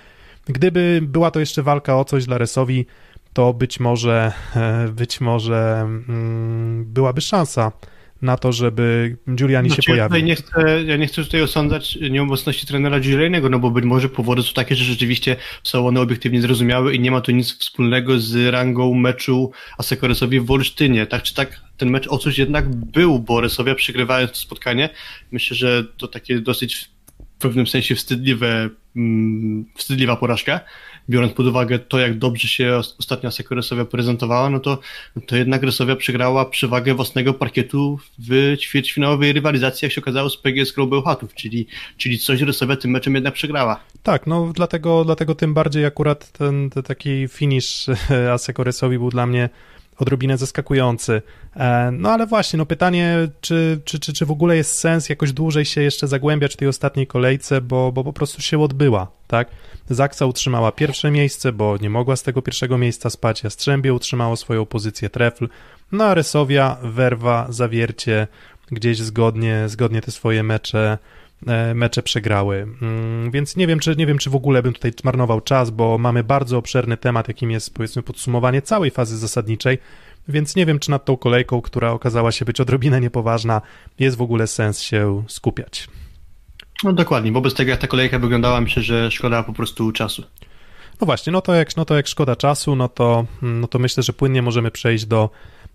Gdyby 0.47 1.01
była 1.03 1.31
to 1.31 1.41
jeszcze 1.41 1.63
walka 1.63 1.97
o 1.97 2.05
coś 2.05 2.27
dla 2.27 2.39
Resowi, 2.39 2.87
to 3.33 3.55
być 3.55 3.81
może, 3.81 4.33
być 5.01 5.21
może 5.21 5.81
mm, 5.81 6.85
byłaby 6.85 7.21
szansa 7.21 7.73
na 8.23 8.37
to, 8.37 8.53
żeby 8.53 9.17
Giuliani 9.35 9.69
znaczy, 9.69 9.83
się 9.83 9.93
pojawił. 9.93 10.19
Ja 10.19 10.25
nie, 10.25 10.35
chcę, 10.35 10.85
ja 10.85 10.97
nie 10.97 11.07
chcę 11.07 11.25
tutaj 11.25 11.43
osądzać 11.43 11.99
nieobecności 12.11 12.67
trenera 12.67 13.01
Giulianiego, 13.01 13.49
no 13.49 13.59
bo 13.59 13.71
być 13.71 13.85
może 13.85 14.09
powody 14.09 14.43
są 14.43 14.53
takie, 14.53 14.75
że 14.75 14.85
rzeczywiście 14.85 15.37
są 15.63 15.87
one 15.87 16.01
obiektywnie 16.01 16.43
zrozumiałe 16.43 16.95
i 16.95 17.01
nie 17.01 17.11
ma 17.11 17.21
to 17.21 17.33
nic 17.33 17.59
wspólnego 17.59 18.21
z 18.21 18.53
rangą 18.53 18.95
meczu 18.95 19.51
Asekoresowi 19.79 20.41
w 20.41 20.51
Olsztynie. 20.51 21.07
Tak 21.07 21.23
czy 21.23 21.35
tak, 21.35 21.61
ten 21.77 21.91
mecz 21.91 22.09
o 22.09 22.19
coś 22.19 22.39
jednak 22.39 22.69
był, 22.69 23.19
bo 23.19 23.41
Resowia 23.41 23.75
przegrywając 23.75 24.33
to 24.33 24.39
spotkanie, 24.39 24.89
myślę, 25.33 25.57
że 25.57 25.85
to 25.97 26.09
takie 26.09 26.41
dosyć 26.41 26.91
w 27.39 27.41
pewnym 27.41 27.67
sensie 27.67 27.95
wstydliwe, 27.95 28.71
mm, 28.97 29.65
wstydliwa 29.77 30.17
porażka 30.17 30.61
biorąc 31.11 31.33
pod 31.33 31.47
uwagę 31.47 31.79
to, 31.79 31.99
jak 31.99 32.19
dobrze 32.19 32.49
się 32.49 32.81
ostatnio 32.99 33.29
Aseko 33.29 33.55
Resowia 33.55 33.85
prezentowała, 33.85 34.51
no 34.51 34.61
to, 34.61 34.79
to 35.27 35.37
jednak 35.37 35.63
Resowia 35.63 35.97
przegrała 35.97 36.45
przewagę 36.45 36.95
własnego 36.95 37.35
parkietu 37.35 37.99
w 38.19 38.57
ćwierćfinałowej 38.61 39.33
rywalizacji, 39.33 39.87
jak 39.87 39.93
się 39.93 40.01
okazało, 40.01 40.31
z 40.31 40.37
PGS 40.37 40.73
Bełchatów, 40.89 41.35
czyli, 41.35 41.67
czyli 41.97 42.19
coś 42.19 42.41
Resowia 42.41 42.77
tym 42.77 42.91
meczem 42.91 43.15
jednak 43.15 43.35
przegrała. 43.35 43.81
Tak, 44.03 44.27
no 44.27 44.53
dlatego, 44.55 45.05
dlatego 45.05 45.35
tym 45.35 45.55
bardziej 45.55 45.85
akurat 45.85 46.33
ten, 46.33 46.71
ten 46.71 46.83
taki 46.83 47.29
finish 47.29 47.87
Aseko 48.33 48.65
Resowi 48.65 48.99
był 48.99 49.11
dla 49.11 49.27
mnie 49.27 49.49
odrobinę 49.99 50.39
zaskakujący. 50.39 51.23
E, 51.57 51.91
no 51.93 52.11
ale 52.11 52.27
właśnie, 52.27 52.57
no 52.57 52.67
pytanie, 52.67 53.29
czy, 53.41 53.81
czy, 53.85 53.99
czy, 53.99 54.13
czy 54.13 54.27
w 54.27 54.31
ogóle 54.31 54.57
jest 54.57 54.79
sens 54.79 55.09
jakoś 55.09 55.33
dłużej 55.33 55.65
się 55.65 55.83
jeszcze 55.83 56.09
zagłębiać 56.09 56.55
w 56.55 56.57
tej 56.57 56.69
ostatniej 56.69 57.07
kolejce, 57.07 57.61
bo, 57.61 57.93
bo 57.93 58.05
po 58.05 58.13
prostu 58.13 58.43
się 58.43 58.63
odbyła, 58.63 59.11
tak? 59.27 59.49
Zaksa 59.91 60.27
utrzymała 60.27 60.73
pierwsze 60.73 61.11
miejsce, 61.11 61.53
bo 61.53 61.77
nie 61.77 61.91
mogła 61.91 62.17
z 62.17 62.23
tego 62.23 62.43
pierwszego 62.43 62.79
miejsca 62.79 63.11
spać, 63.11 63.45
Jastrzębie 63.45 63.95
utrzymało 63.95 64.37
swoją 64.37 64.67
pozycję 64.67 65.11
trefl, 65.11 65.49
no 65.93 66.05
a 66.05 66.15
Resowia, 66.15 66.77
Werwa, 66.83 67.47
Zawiercie 67.49 68.27
gdzieś 68.71 68.99
zgodnie, 68.99 69.65
zgodnie 69.69 70.01
te 70.01 70.11
swoje 70.11 70.43
mecze 70.43 70.99
E, 71.47 71.75
mecze 71.75 72.03
przegrały. 72.03 72.67
Mm, 72.83 73.31
więc 73.31 73.57
nie 73.57 73.67
wiem, 73.67 73.79
czy, 73.79 73.97
nie 73.97 74.07
wiem, 74.07 74.19
czy 74.19 74.31
w 74.31 74.35
ogóle 74.35 74.63
bym 74.63 74.73
tutaj 74.73 74.93
marnował 75.05 75.41
czas, 75.41 75.71
bo 75.71 75.99
mamy 75.99 76.25
bardzo 76.25 76.59
obszerny 76.59 76.97
temat, 76.97 77.29
jakim 77.29 77.51
jest 77.51 77.75
powiedzmy 77.75 78.03
podsumowanie 78.03 78.63
całej 78.63 78.91
fazy 78.91 79.19
zasadniczej, 79.19 79.79
więc 80.29 80.57
nie 80.57 80.67
wiem, 80.67 80.79
czy 80.79 80.91
nad 80.91 81.05
tą 81.05 81.17
kolejką, 81.17 81.61
która 81.61 81.91
okazała 81.91 82.33
się 82.33 82.45
być 82.45 82.61
odrobinę 82.61 83.01
niepoważna, 83.01 83.63
jest 83.99 84.17
w 84.17 84.23
ogóle 84.23 84.47
sens 84.47 84.81
się 84.81 85.23
skupiać. 85.29 85.89
No 86.85 86.93
dokładnie, 86.93 87.33
wobec 87.33 87.55
tego 87.55 87.71
jak 87.71 87.81
ta 87.81 87.87
kolejka 87.87 88.19
wyglądała, 88.19 88.61
myślę, 88.61 88.83
że 88.83 89.11
szkoda 89.11 89.43
po 89.43 89.53
prostu 89.53 89.93
czasu. 89.93 90.23
No 91.01 91.05
właśnie, 91.05 91.33
no 91.33 91.41
to 91.41 91.55
jak, 91.55 91.77
no 91.77 91.85
to 91.85 91.95
jak 91.95 92.07
szkoda 92.07 92.37
czasu, 92.37 92.77
no 92.77 92.89
to, 92.89 93.27
no 93.43 93.69
to 93.69 93.79
myślę, 93.79 94.03
że 94.03 94.13
płynnie 94.13 94.43
możemy 94.43 94.71
przejść 94.71 95.07
do 95.07 95.31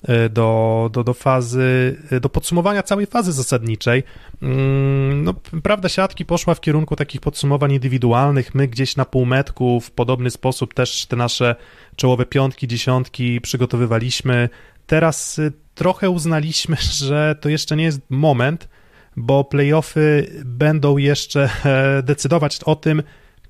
E, 0.07 0.29
do, 0.29 0.89
do, 0.93 1.03
do 1.03 1.13
fazy, 1.13 1.97
e, 2.11 2.19
do 2.19 2.29
podsumowania 2.29 2.83
całej 2.83 3.05
fazy 3.05 3.33
zasadniczej. 3.33 4.03
Mm, 4.41 5.23
no, 5.23 5.33
prawda 5.63 5.89
siatki 5.89 6.25
poszła 6.25 6.55
w 6.55 6.61
kierunku 6.61 6.95
takich 6.95 7.21
podsumowań 7.21 7.71
indywidualnych. 7.71 8.55
My 8.55 8.67
gdzieś 8.67 8.95
na 8.95 9.05
półmetku 9.05 9.79
w 9.79 9.91
podobny 9.91 10.29
sposób 10.31 10.73
też 10.73 11.05
te 11.05 11.15
nasze 11.15 11.55
czołowe 11.95 12.25
piątki, 12.25 12.67
dziesiątki 12.67 13.41
przygotowywaliśmy. 13.41 14.49
Teraz 14.87 15.39
y, 15.39 15.53
trochę 15.75 16.09
uznaliśmy, 16.09 16.75
że 17.05 17.35
to 17.41 17.49
jeszcze 17.49 17.75
nie 17.75 17.83
jest 17.83 18.01
moment, 18.09 18.69
bo 19.15 19.43
playoffy 19.43 20.27
będą 20.45 20.97
jeszcze 20.97 21.49
e, 21.65 22.03
decydować 22.03 22.59
o 22.65 22.75
tym, 22.75 23.03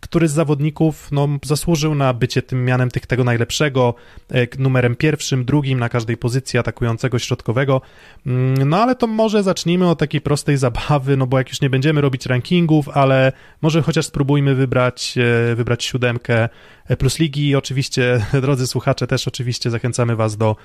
który 0.04 0.28
z 0.28 0.32
zawodników 0.32 1.12
no, 1.12 1.28
zasłużył 1.44 1.96
na 1.96 2.14
bycie 2.14 2.42
tym 2.42 2.66
mianem 2.66 2.92
tych, 2.92 3.06
tego 3.06 3.24
najlepszego, 3.24 3.96
e, 4.32 4.48
numerem 4.60 4.96
pierwszym, 4.96 5.46
drugim 5.46 5.80
na 5.80 5.90
każdej 5.90 6.18
pozycji 6.18 6.60
atakującego 6.60 7.20
środkowego. 7.20 7.82
Mm, 8.26 8.70
no 8.70 8.78
ale 8.78 8.96
to 8.96 9.08
może 9.08 9.44
zacznijmy 9.44 9.90
od 9.90 10.00
takiej 10.00 10.22
prostej 10.22 10.58
zabawy, 10.58 11.18
no 11.18 11.28
bo 11.28 11.38
jak 11.38 11.50
już 11.50 11.62
nie 11.62 11.70
będziemy 11.70 12.02
robić 12.02 12.26
rankingów, 12.26 12.90
ale 12.90 13.32
może 13.62 13.82
chociaż 13.82 14.06
spróbujmy 14.06 14.56
wybrać, 14.56 15.16
e, 15.52 15.56
wybrać 15.56 15.84
siódemkę 15.84 16.50
plus 16.98 17.20
ligi 17.20 17.48
i 17.48 17.56
oczywiście, 17.56 18.26
drodzy 18.42 18.68
słuchacze, 18.68 19.08
też 19.08 19.28
oczywiście 19.28 19.70
zachęcamy 19.70 20.16
was 20.16 20.38
do, 20.38 20.56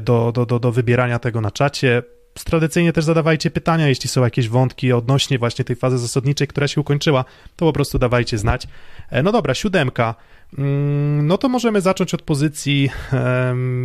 do, 0.00 0.32
do, 0.32 0.46
do, 0.46 0.58
do 0.58 0.72
wybierania 0.72 1.18
tego 1.18 1.40
na 1.40 1.50
czacie 1.50 2.02
tradycyjnie 2.44 2.92
też 2.92 3.04
zadawajcie 3.04 3.50
pytania, 3.50 3.88
jeśli 3.88 4.08
są 4.08 4.24
jakieś 4.24 4.48
wątki 4.48 4.92
odnośnie 4.92 5.38
właśnie 5.38 5.64
tej 5.64 5.76
fazy 5.76 5.98
zasadniczej, 5.98 6.48
która 6.48 6.68
się 6.68 6.80
ukończyła, 6.80 7.24
to 7.56 7.66
po 7.66 7.72
prostu 7.72 7.98
dawajcie 7.98 8.38
znać. 8.38 8.66
E, 9.10 9.22
no 9.22 9.32
dobra, 9.32 9.54
siódemka. 9.54 10.14
Mm, 10.58 11.26
no 11.26 11.38
to 11.38 11.48
możemy 11.48 11.80
zacząć 11.80 12.14
od 12.14 12.22
pozycji 12.22 12.90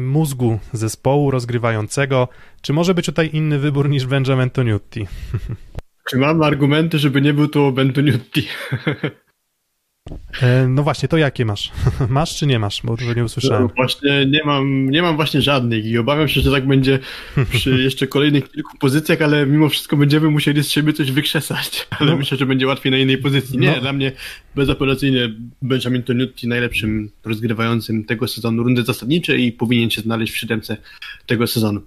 mózgu 0.06 0.60
zespołu 0.74 1.32
rozgrywającego. 1.32 2.28
Czy 2.62 2.74
może 2.74 2.94
być 2.94 3.06
tutaj 3.06 3.30
inny 3.34 3.60
wybór 3.60 3.90
niż 3.90 4.06
Benjamin 4.06 4.50
Toniutti? 4.50 5.08
Czy 6.10 6.18
mam 6.18 6.44
argumenty, 6.44 7.00
żeby 7.00 7.22
nie 7.22 7.34
był 7.34 7.48
to 7.48 7.72
Bentoniutti? 7.72 8.48
E, 10.42 10.68
no 10.68 10.84
właśnie, 10.84 11.10
to 11.10 11.18
jakie 11.18 11.46
masz? 11.46 11.72
Masz 12.10 12.36
czy 12.36 12.48
nie 12.48 12.60
masz? 12.60 12.82
Bo 12.84 12.98
to 12.98 13.14
nie 13.14 13.24
usłyszałem. 13.24 13.64
No 13.64 13.70
właśnie 13.76 14.26
nie 14.26 14.44
mam, 14.44 14.90
nie 14.90 15.02
mam 15.02 15.16
właśnie 15.16 15.42
żadnych 15.42 15.86
i 15.86 15.98
obawiam 15.98 16.28
się, 16.28 16.42
że 16.42 16.52
tak 16.52 16.68
będzie 16.68 17.00
przy 17.52 17.70
jeszcze 17.84 18.08
kolejnych 18.08 18.52
kilku 18.52 18.78
pozycjach, 18.78 19.22
ale 19.22 19.46
mimo 19.46 19.70
wszystko 19.70 19.98
będziemy 19.98 20.30
musieli 20.30 20.64
z 20.64 20.70
siebie 20.70 20.94
coś 20.94 21.12
wykrzesać. 21.12 21.88
Ale 22.00 22.12
no. 22.12 22.18
myślę, 22.18 22.38
że 22.38 22.46
będzie 22.46 22.68
łatwiej 22.68 22.92
na 22.92 22.98
innej 22.98 23.18
pozycji. 23.18 23.60
Nie, 23.60 23.72
no. 23.72 23.82
dla 23.82 23.94
mnie 23.94 24.12
bezapelacyjnie 24.56 25.30
Benjamin 25.62 26.04
Toniutti 26.04 26.48
najlepszym 26.48 27.12
rozgrywającym 27.24 28.04
tego 28.04 28.28
sezonu 28.28 28.64
rundy 28.64 28.84
zasadniczej 28.84 29.46
i 29.46 29.52
powinien 29.52 29.90
się 29.90 30.02
znaleźć 30.02 30.34
w 30.34 30.38
siódemce 30.38 30.78
tego 31.26 31.48
sezonu. 31.48 31.82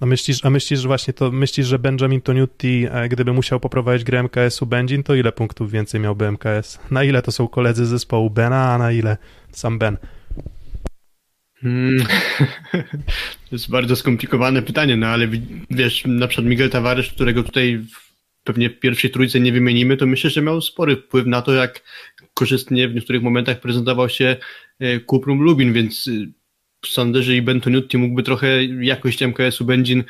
A 0.00 0.06
myślisz, 0.06 0.44
a 0.44 0.50
myślisz, 0.50 0.86
właśnie 0.86 1.14
to, 1.14 1.30
myślisz, 1.30 1.66
że 1.66 1.78
Benjamin 1.78 2.20
Toniutti, 2.20 2.86
e, 2.90 3.08
gdyby 3.08 3.32
musiał 3.32 3.60
poprowadzić 3.60 4.04
grę 4.04 4.22
MKS-u 4.22 4.66
Benzin, 4.66 5.02
to 5.02 5.14
ile 5.14 5.32
punktów 5.32 5.70
więcej 5.70 6.00
miałby 6.00 6.32
MKS? 6.32 6.78
Na 6.90 7.04
ile 7.04 7.22
to 7.22 7.32
są 7.32 7.48
koledzy 7.48 7.86
z 7.86 7.88
zespołu 7.88 8.30
Bena, 8.30 8.72
a 8.72 8.78
na 8.78 8.92
ile 8.92 9.16
sam 9.52 9.78
Ben? 9.78 9.96
Hmm. 11.60 11.98
To 13.50 13.56
jest 13.56 13.70
bardzo 13.70 13.96
skomplikowane 13.96 14.62
pytanie, 14.62 14.96
no 14.96 15.06
ale 15.06 15.28
wiesz, 15.70 16.02
na 16.06 16.28
przykład 16.28 16.46
Miguel 16.46 16.70
Tavares, 16.70 17.08
którego 17.08 17.42
tutaj 17.42 17.84
pewnie 18.44 18.70
w 18.70 18.78
pierwszej 18.78 19.10
trójce 19.10 19.40
nie 19.40 19.52
wymienimy, 19.52 19.96
to 19.96 20.06
myślę, 20.06 20.30
że 20.30 20.42
miał 20.42 20.60
spory 20.60 20.96
wpływ 20.96 21.26
na 21.26 21.42
to, 21.42 21.52
jak 21.52 21.82
korzystnie 22.34 22.88
w 22.88 22.94
niektórych 22.94 23.22
momentach 23.22 23.60
prezentował 23.60 24.08
się 24.08 24.36
e, 24.78 25.00
Kuprum 25.00 25.40
Lubin, 25.40 25.72
więc 25.72 26.10
sądzę, 26.86 27.22
że 27.22 27.36
i 27.36 27.42
Bentoniutti 27.42 27.98
mógłby 27.98 28.22
trochę 28.22 28.64
jakość 28.64 29.22
MKS-u 29.22 29.64
Benzin 29.64 30.04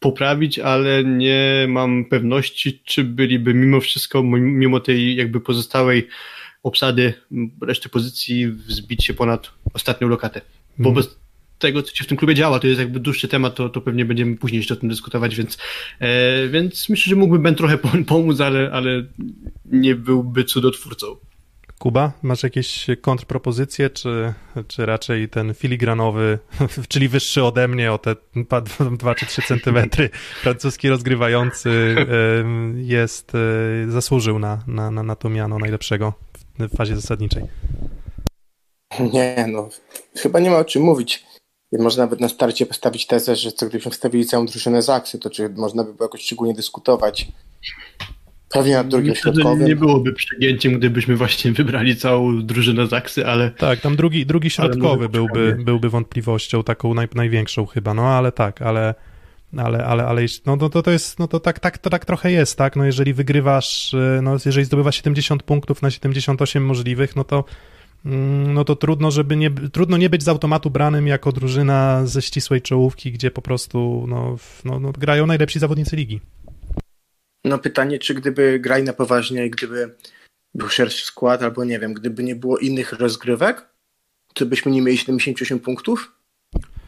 poprawić, 0.00 0.58
ale 0.58 1.04
nie 1.04 1.66
mam 1.68 2.04
pewności, 2.04 2.80
czy 2.84 3.04
byliby 3.04 3.54
mimo 3.54 3.80
wszystko, 3.80 4.22
mimo 4.22 4.80
tej 4.80 5.16
jakby 5.16 5.40
pozostałej 5.40 6.08
obsady 6.62 7.14
reszty 7.62 7.88
pozycji 7.88 8.48
wzbić 8.48 9.04
się 9.04 9.14
ponad 9.14 9.50
ostatnią 9.74 10.08
lokatę. 10.08 10.40
Bo 10.78 10.90
mm. 10.90 10.94
bez 10.94 11.18
tego, 11.58 11.82
co 11.82 11.94
się 11.94 12.04
w 12.04 12.06
tym 12.06 12.16
klubie 12.16 12.34
działa, 12.34 12.58
to 12.58 12.66
jest 12.66 12.80
jakby 12.80 13.00
dłuższy 13.00 13.28
temat, 13.28 13.54
to, 13.54 13.68
to 13.68 13.80
pewnie 13.80 14.04
będziemy 14.04 14.36
później 14.36 14.58
jeszcze 14.58 14.74
o 14.74 14.76
tym 14.76 14.88
dyskutować, 14.88 15.36
więc, 15.36 15.58
e, 16.00 16.48
więc 16.48 16.88
myślę, 16.88 17.10
że 17.10 17.16
mógłby 17.16 17.38
Ben 17.38 17.54
trochę 17.54 17.78
pomóc, 18.06 18.40
ale, 18.40 18.70
ale 18.72 19.04
nie 19.64 19.94
byłby 19.94 20.44
cudotwórcą. 20.44 21.16
Kuba, 21.78 22.12
masz 22.22 22.42
jakieś 22.42 22.86
kontrpropozycje, 23.00 23.90
czy, 23.90 24.34
czy 24.68 24.86
raczej 24.86 25.28
ten 25.28 25.54
filigranowy, 25.54 26.38
czyli 26.88 27.08
wyższy 27.08 27.44
ode 27.44 27.68
mnie 27.68 27.92
o 27.92 27.98
te 27.98 28.16
2 28.98 29.14
czy 29.14 29.26
3 29.26 29.42
centymetry, 29.42 30.10
francuski 30.42 30.88
rozgrywający 30.88 31.96
jest, 32.76 33.32
e, 33.34 33.90
zasłużył 33.90 34.38
na, 34.38 34.62
na, 34.66 34.90
na, 34.90 35.02
na 35.02 35.16
to 35.16 35.28
miano 35.28 35.58
najlepszego 35.58 36.12
w 36.58 36.76
fazie 36.76 36.96
zasadniczej? 36.96 37.42
Nie, 39.00 39.46
no, 39.48 39.68
chyba 40.16 40.40
nie 40.40 40.50
ma 40.50 40.58
o 40.58 40.64
czym 40.64 40.82
mówić. 40.82 41.24
Można 41.72 42.04
nawet 42.04 42.20
na 42.20 42.28
starcie 42.28 42.66
postawić 42.66 43.06
tezę, 43.06 43.36
że 43.36 43.52
co 43.52 43.66
gdybyśmy 43.66 43.90
wstawili 43.90 44.26
całą 44.26 44.46
drużynę 44.46 44.82
z 44.82 44.90
Aksy, 44.90 45.18
to 45.18 45.30
czy 45.30 45.48
można 45.48 45.84
by 45.84 45.94
było 45.94 46.04
jakoś 46.04 46.22
szczególnie 46.22 46.54
dyskutować. 46.54 47.28
Pewnie 48.56 48.74
na 48.74 48.84
drugim 48.84 49.10
Myślę, 49.10 49.32
środkowym. 49.32 49.66
Nie 49.66 49.76
byłoby 49.76 50.12
przegięciem, 50.12 50.78
gdybyśmy 50.78 51.16
właśnie 51.16 51.52
wybrali 51.52 51.96
całą 51.96 52.42
drużynę 52.42 52.86
Zaksy, 52.86 53.26
ale... 53.26 53.50
Tak, 53.50 53.80
tam 53.80 53.96
drugi, 53.96 54.26
drugi 54.26 54.50
środkowy 54.50 55.08
byłby, 55.08 55.56
byłby 55.64 55.90
wątpliwością 55.90 56.62
taką 56.62 56.94
naj, 56.94 57.08
największą 57.14 57.66
chyba, 57.66 57.94
no 57.94 58.08
ale 58.08 58.32
tak, 58.32 58.62
ale... 58.62 58.94
Ale, 59.56 59.84
ale, 59.84 60.06
ale 60.06 60.22
no, 60.46 60.56
no 60.56 60.68
to, 60.68 60.82
to 60.82 60.90
jest, 60.90 61.18
no 61.18 61.28
to 61.28 61.40
tak, 61.40 61.60
tak, 61.60 61.78
to 61.78 61.90
tak 61.90 62.04
trochę 62.04 62.32
jest, 62.32 62.58
tak? 62.58 62.76
No 62.76 62.84
jeżeli 62.84 63.14
wygrywasz, 63.14 63.94
y, 63.94 64.20
no 64.22 64.36
jeżeli 64.46 64.66
zdobywasz 64.66 64.96
70 64.96 65.42
punktów 65.42 65.82
na 65.82 65.90
78 65.90 66.66
możliwych, 66.66 67.16
no 67.16 67.24
to 67.24 67.44
mm, 68.06 68.54
no 68.54 68.64
to 68.64 68.76
trudno, 68.76 69.10
żeby 69.10 69.36
nie, 69.36 69.50
trudno 69.50 69.96
nie 69.96 70.10
być 70.10 70.22
z 70.22 70.28
automatu 70.28 70.70
branym 70.70 71.06
jako 71.06 71.32
drużyna 71.32 72.06
ze 72.06 72.22
ścisłej 72.22 72.62
czołówki, 72.62 73.12
gdzie 73.12 73.30
po 73.30 73.42
prostu 73.42 74.04
no, 74.08 74.36
no, 74.64 74.80
no 74.80 74.92
grają 74.92 75.26
najlepsi 75.26 75.58
zawodnicy 75.58 75.96
ligi. 75.96 76.20
No 77.46 77.58
pytanie, 77.58 77.98
czy 77.98 78.14
gdyby 78.14 78.58
grali 78.60 78.84
na 78.84 78.92
poważnie, 78.92 79.50
gdyby 79.50 79.94
był 80.54 80.68
szerszy 80.68 81.06
skład, 81.06 81.42
albo 81.42 81.64
nie 81.64 81.78
wiem, 81.78 81.94
gdyby 81.94 82.22
nie 82.22 82.36
było 82.36 82.58
innych 82.58 82.92
rozgrywek, 82.92 83.68
to 84.34 84.46
byśmy 84.46 84.72
nie 84.72 84.82
mieli 84.82 84.98
78 84.98 85.58
punktów? 85.60 86.12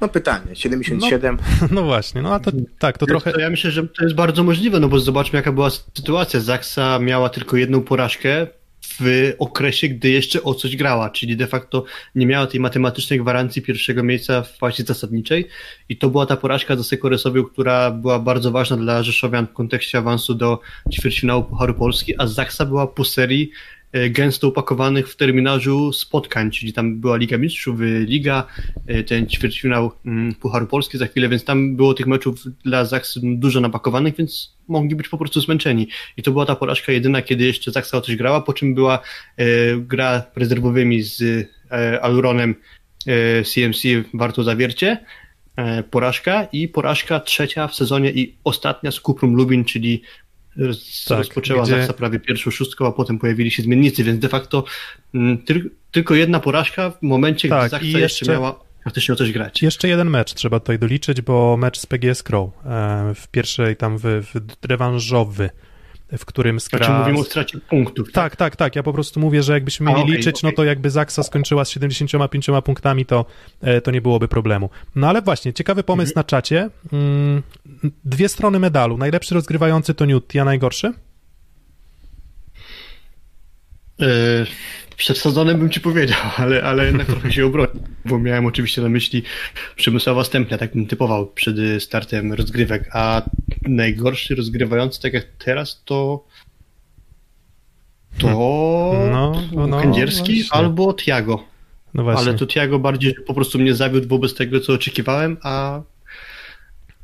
No 0.00 0.08
pytanie, 0.08 0.56
77. 0.56 1.38
No, 1.60 1.68
no 1.80 1.82
właśnie, 1.82 2.22
no 2.22 2.34
a 2.34 2.40
to 2.40 2.50
tak, 2.78 2.98
to 2.98 3.06
trochę... 3.06 3.32
To 3.32 3.40
ja 3.40 3.50
myślę, 3.50 3.70
że 3.70 3.88
to 3.88 4.04
jest 4.04 4.16
bardzo 4.16 4.44
możliwe, 4.44 4.80
no 4.80 4.88
bo 4.88 4.98
zobaczmy 4.98 5.36
jaka 5.36 5.52
była 5.52 5.70
sytuacja. 5.70 6.40
Zaksa 6.40 6.98
miała 6.98 7.28
tylko 7.28 7.56
jedną 7.56 7.82
porażkę, 7.82 8.46
w 9.00 9.34
okresie, 9.38 9.88
gdy 9.88 10.10
jeszcze 10.10 10.42
o 10.42 10.54
coś 10.54 10.76
grała, 10.76 11.10
czyli 11.10 11.36
de 11.36 11.46
facto 11.46 11.84
nie 12.14 12.26
miała 12.26 12.46
tej 12.46 12.60
matematycznej 12.60 13.18
gwarancji 13.18 13.62
pierwszego 13.62 14.02
miejsca 14.02 14.42
w 14.42 14.56
fazie 14.56 14.84
zasadniczej. 14.84 15.48
I 15.88 15.96
to 15.96 16.10
była 16.10 16.26
ta 16.26 16.36
porażka 16.36 16.76
za 16.76 16.84
Sekoresowią, 16.84 17.44
która 17.44 17.90
była 17.90 18.18
bardzo 18.18 18.50
ważna 18.50 18.76
dla 18.76 19.02
Rzeszowian 19.02 19.46
w 19.46 19.52
kontekście 19.52 19.98
awansu 19.98 20.34
do 20.34 20.60
ćwierćfinału 20.92 21.44
Pucharu 21.44 21.74
Polski, 21.74 22.14
a 22.18 22.26
Zaksa 22.26 22.66
była 22.66 22.86
po 22.86 23.04
serii 23.04 23.50
gęsto 24.10 24.48
upakowanych 24.48 25.08
w 25.08 25.16
terminarzu 25.16 25.92
spotkań, 25.92 26.50
czyli 26.50 26.72
tam 26.72 27.00
była 27.00 27.16
Liga 27.16 27.38
Mistrzów, 27.38 27.80
Liga, 28.00 28.46
e, 28.86 29.02
ten 29.04 29.26
ćwierćfinał 29.26 29.92
mm, 30.06 30.34
Pucharu 30.34 30.66
Polski 30.66 30.98
za 30.98 31.06
chwilę, 31.06 31.28
więc 31.28 31.44
tam 31.44 31.76
było 31.76 31.94
tych 31.94 32.06
meczów 32.06 32.44
dla 32.64 32.84
Zaks 32.84 33.18
dużo 33.22 33.60
napakowanych, 33.60 34.16
więc 34.16 34.56
mogli 34.68 34.96
być 34.96 35.08
po 35.08 35.18
prostu 35.18 35.40
zmęczeni. 35.40 35.88
I 36.16 36.22
to 36.22 36.30
była 36.30 36.46
ta 36.46 36.56
porażka 36.56 36.92
jedyna, 36.92 37.22
kiedy 37.22 37.44
jeszcze 37.44 37.70
Zaksa 37.70 37.98
o 37.98 38.00
coś 38.00 38.16
grała, 38.16 38.40
po 38.40 38.52
czym 38.52 38.74
była 38.74 38.98
e, 39.36 39.44
gra 39.76 40.22
rezerwowymi 40.36 41.02
z 41.02 41.22
e, 41.22 42.00
Aluronem 42.02 42.54
e, 43.06 43.44
CMC 43.44 43.82
Warto 44.14 44.44
Zawiercie, 44.44 45.04
e, 45.56 45.82
porażka 45.82 46.48
i 46.52 46.68
porażka 46.68 47.20
trzecia 47.20 47.68
w 47.68 47.74
sezonie 47.74 48.10
i 48.10 48.34
ostatnia 48.44 48.90
z 48.90 49.00
Kuprum 49.00 49.34
Lubin, 49.34 49.64
czyli 49.64 50.02
tak, 51.08 51.18
rozpoczęła 51.18 51.62
gdzie... 51.62 51.72
Zaksa 51.72 51.92
prawie 51.92 52.20
pierwszą 52.20 52.50
szóstką, 52.50 52.86
a 52.86 52.92
potem 52.92 53.18
pojawili 53.18 53.50
się 53.50 53.62
zmiennicy, 53.62 54.04
więc 54.04 54.20
de 54.20 54.28
facto 54.28 54.64
mm, 55.14 55.38
tylko 55.90 56.14
jedna 56.14 56.40
porażka 56.40 56.90
w 56.90 57.02
momencie, 57.02 57.48
tak, 57.48 57.60
gdy 57.60 57.70
Zaksa 57.70 57.86
jeszcze... 57.86 58.00
jeszcze 58.00 58.32
miała 58.32 58.60
faktycznie 58.84 59.14
o 59.14 59.16
coś 59.16 59.32
grać. 59.32 59.62
Jeszcze 59.62 59.88
jeden 59.88 60.10
mecz 60.10 60.34
trzeba 60.34 60.60
tutaj 60.60 60.78
doliczyć, 60.78 61.20
bo 61.20 61.56
mecz 61.56 61.78
z 61.78 61.86
PGS 61.86 62.22
Crow 62.22 62.50
e, 62.64 63.14
w 63.14 63.28
pierwszej 63.28 63.76
tam 63.76 63.98
w, 63.98 64.02
w 64.02 64.40
rewanżowy 64.68 65.50
w 66.18 66.24
którym 66.24 66.60
Skra... 66.60 66.78
Znaczy 66.78 66.92
mówimy 66.92 67.18
o 67.18 67.24
stracie 67.24 67.58
punktów. 67.58 68.12
Tak, 68.12 68.36
tak, 68.36 68.36
tak. 68.36 68.56
tak. 68.56 68.76
Ja 68.76 68.82
po 68.82 68.92
prostu 68.92 69.20
mówię, 69.20 69.42
że 69.42 69.52
jakbyśmy 69.52 69.86
mieli 69.86 70.00
A, 70.00 70.02
okay, 70.02 70.16
liczyć, 70.16 70.36
okay. 70.36 70.50
no 70.50 70.56
to 70.56 70.64
jakby 70.64 70.90
Zaksa 70.90 71.22
skończyła 71.22 71.64
z 71.64 71.70
75 71.70 72.46
punktami, 72.64 73.06
to, 73.06 73.24
e, 73.60 73.80
to 73.80 73.90
nie 73.90 74.00
byłoby 74.00 74.28
problemu. 74.28 74.70
No 74.94 75.08
ale 75.08 75.22
właśnie, 75.22 75.52
ciekawy 75.52 75.82
pomysł 75.82 76.10
mhm. 76.10 76.20
na 76.20 76.24
czacie. 76.24 76.70
Mm, 76.92 77.42
dwie 78.04 78.28
strony 78.28 78.58
medalu. 78.58 78.98
Najlepszy 78.98 79.34
rozgrywający 79.34 79.94
to 79.94 80.04
Newt, 80.04 80.36
a 80.40 80.44
najgorszy? 80.44 80.92
Przed 84.98 85.18
sezonem 85.18 85.58
bym 85.58 85.70
ci 85.70 85.80
powiedział, 85.80 86.18
ale, 86.36 86.62
ale 86.62 86.86
jednak 86.86 87.06
trochę 87.06 87.32
się 87.32 87.46
obronił, 87.46 87.82
bo 88.04 88.18
miałem 88.18 88.46
oczywiście 88.46 88.82
na 88.82 88.88
myśli 88.88 89.22
Przemysława 89.76 90.24
Stępnia, 90.24 90.58
tak 90.58 90.72
bym 90.72 90.86
typował 90.86 91.26
przed 91.26 91.56
startem 91.78 92.32
rozgrywek, 92.32 92.90
a 92.92 93.22
najgorszy 93.62 94.34
rozgrywający, 94.34 95.02
tak 95.02 95.12
jak 95.12 95.24
teraz, 95.38 95.82
to 95.84 96.24
to 98.18 98.28
no, 99.12 99.32
no, 99.52 99.66
no 99.66 99.80
albo 100.50 100.94
Tiago. 100.94 101.44
No 101.94 102.10
ale 102.16 102.34
to 102.34 102.46
Tiago 102.46 102.78
bardziej 102.78 103.14
po 103.26 103.34
prostu 103.34 103.58
mnie 103.58 103.74
zawiódł 103.74 104.08
wobec 104.08 104.34
tego, 104.34 104.60
co 104.60 104.72
oczekiwałem, 104.72 105.36
a, 105.42 105.82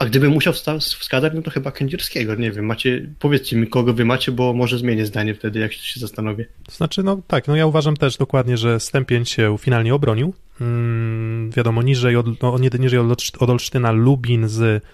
a 0.05 0.07
gdybym 0.07 0.33
musiał 0.33 0.53
wskazać, 0.81 1.33
no 1.35 1.43
to 1.43 1.51
chyba 1.51 1.71
Kędzierskiego, 1.73 2.35
nie 2.35 2.53
wiem, 2.53 2.67
macie, 2.67 3.07
powiedzcie 3.19 3.57
mi, 3.57 3.67
kogo 3.67 3.95
wy 3.95 4.05
macie, 4.05 4.33
bo 4.33 4.53
może 4.53 4.79
zmienię 4.79 5.07
zdanie 5.07 5.35
wtedy, 5.35 5.61
jak 5.61 5.73
się 5.73 6.01
zastanowię. 6.01 6.47
Znaczy, 6.71 7.03
no 7.03 7.23
tak, 7.27 7.49
no 7.49 7.57
ja 7.57 7.67
uważam 7.67 7.97
też 7.97 8.17
dokładnie, 8.17 8.57
że 8.57 8.81
Stępień 8.81 9.25
się 9.25 9.57
finalnie 9.59 9.95
obronił. 9.95 10.35
Mm, 10.61 11.51
wiadomo, 11.51 11.83
niżej 11.83 12.17
od, 12.17 12.43
no, 12.43 12.59
niżej 12.79 12.99
od, 12.99 13.51
Olsztyna 13.51 13.93
Lubin 13.93 14.49
z 14.49 14.85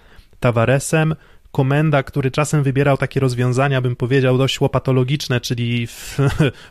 Tavaresem. 0.41 1.15
Komenda, 1.53 2.03
który 2.03 2.31
czasem 2.31 2.63
wybierał 2.63 2.97
takie 2.97 3.21
rozwiązania, 3.21 3.81
bym 3.81 3.97
powiedział, 3.97 4.39
dość 4.39 4.61
łopatologiczne, 4.61 5.41
czyli 5.41 5.87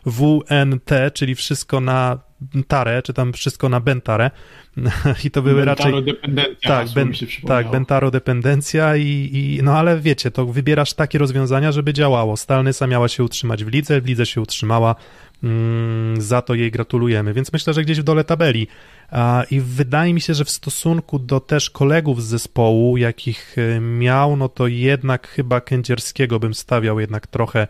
WNT, 0.06 0.90
czyli 1.14 1.34
wszystko 1.34 1.80
na 1.80 2.29
tarę, 2.68 3.02
czy 3.02 3.12
tam 3.14 3.32
wszystko 3.32 3.68
na 3.68 3.80
bentarę. 3.80 4.30
I 5.24 5.30
to 5.30 5.42
były 5.42 5.64
raczej. 5.64 6.04
dependencja, 6.04 6.68
Tak, 6.68 6.88
ben, 6.88 7.12
tak, 7.46 7.70
Bentaro 7.70 8.10
dependencja 8.10 8.96
i, 8.96 9.30
i 9.32 9.60
no 9.62 9.78
ale 9.78 10.00
wiecie, 10.00 10.30
to 10.30 10.46
wybierasz 10.46 10.94
takie 10.94 11.18
rozwiązania, 11.18 11.72
żeby 11.72 11.92
działało. 11.92 12.36
Stalnysa 12.36 12.86
miała 12.86 13.08
się 13.08 13.24
utrzymać 13.24 13.64
w 13.64 13.68
lidze, 13.68 14.00
w 14.00 14.06
lidze 14.06 14.26
się 14.26 14.40
utrzymała, 14.40 14.94
mm, 15.42 16.20
za 16.20 16.42
to 16.42 16.54
jej 16.54 16.70
gratulujemy, 16.70 17.34
więc 17.34 17.52
myślę, 17.52 17.72
że 17.74 17.82
gdzieś 17.82 18.00
w 18.00 18.02
dole 18.02 18.24
tabeli. 18.24 18.66
A, 19.10 19.44
I 19.50 19.60
wydaje 19.60 20.14
mi 20.14 20.20
się, 20.20 20.34
że 20.34 20.44
w 20.44 20.50
stosunku 20.50 21.18
do 21.18 21.40
też 21.40 21.70
kolegów 21.70 22.22
z 22.22 22.26
zespołu, 22.26 22.96
jakich 22.96 23.58
y, 23.58 23.80
miał, 23.80 24.36
no 24.36 24.48
to 24.48 24.66
jednak 24.66 25.28
chyba 25.28 25.60
Kędzierskiego 25.60 26.40
bym 26.40 26.54
stawiał 26.54 27.00
jednak 27.00 27.26
trochę 27.26 27.68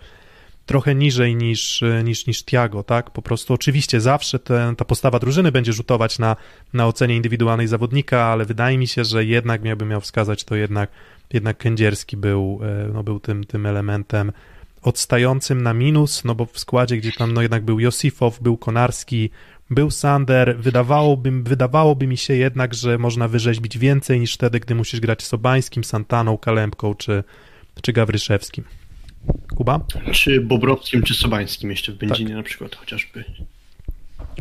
trochę 0.66 0.94
niżej 0.94 1.36
niż, 1.36 1.84
niż, 2.04 2.26
niż 2.26 2.44
Tiago, 2.44 2.82
tak? 2.82 3.10
Po 3.10 3.22
prostu 3.22 3.54
oczywiście 3.54 4.00
zawsze 4.00 4.38
ta 4.76 4.84
postawa 4.84 5.18
drużyny 5.18 5.52
będzie 5.52 5.72
rzutować 5.72 6.18
na, 6.18 6.36
na 6.72 6.86
ocenie 6.86 7.16
indywidualnej 7.16 7.68
zawodnika, 7.68 8.24
ale 8.24 8.44
wydaje 8.44 8.78
mi 8.78 8.86
się, 8.86 9.04
że 9.04 9.24
jednak 9.24 9.62
miałbym 9.62 9.88
miał 9.88 10.00
wskazać, 10.00 10.44
to 10.44 10.56
jednak, 10.56 10.90
jednak 11.32 11.58
Kędzierski 11.58 12.16
był, 12.16 12.60
e, 12.62 12.88
no, 12.92 13.02
był 13.02 13.20
tym, 13.20 13.44
tym 13.44 13.66
elementem 13.66 14.32
odstającym 14.82 15.62
na 15.62 15.74
minus, 15.74 16.24
no 16.24 16.34
bo 16.34 16.46
w 16.46 16.58
składzie, 16.58 16.96
gdzie 16.96 17.12
tam 17.12 17.32
no 17.32 17.42
jednak 17.42 17.64
był 17.64 17.80
Josifow, 17.80 18.42
był 18.42 18.56
Konarski, 18.56 19.30
był 19.70 19.90
Sander, 19.90 20.56
wydawałoby, 20.58 21.30
wydawałoby 21.30 22.06
mi 22.06 22.16
się 22.16 22.34
jednak, 22.34 22.74
że 22.74 22.98
można 22.98 23.28
wyrzeźbić 23.28 23.78
więcej 23.78 24.20
niż 24.20 24.34
wtedy, 24.34 24.60
gdy 24.60 24.74
musisz 24.74 25.00
grać 25.00 25.22
Sobańskim, 25.22 25.84
Santaną, 25.84 26.38
Kalempką 26.38 26.94
czy, 26.94 27.24
czy 27.82 27.92
Gawryszewskim. 27.92 28.64
Kuba? 29.56 29.80
Czy 30.12 30.40
Bobrowskim, 30.40 31.02
czy 31.02 31.14
Sobańskim 31.14 31.70
jeszcze 31.70 31.92
w 31.92 31.96
Będzinie 31.96 32.28
tak. 32.28 32.36
na 32.36 32.42
przykład 32.42 32.76
chociażby. 32.76 33.24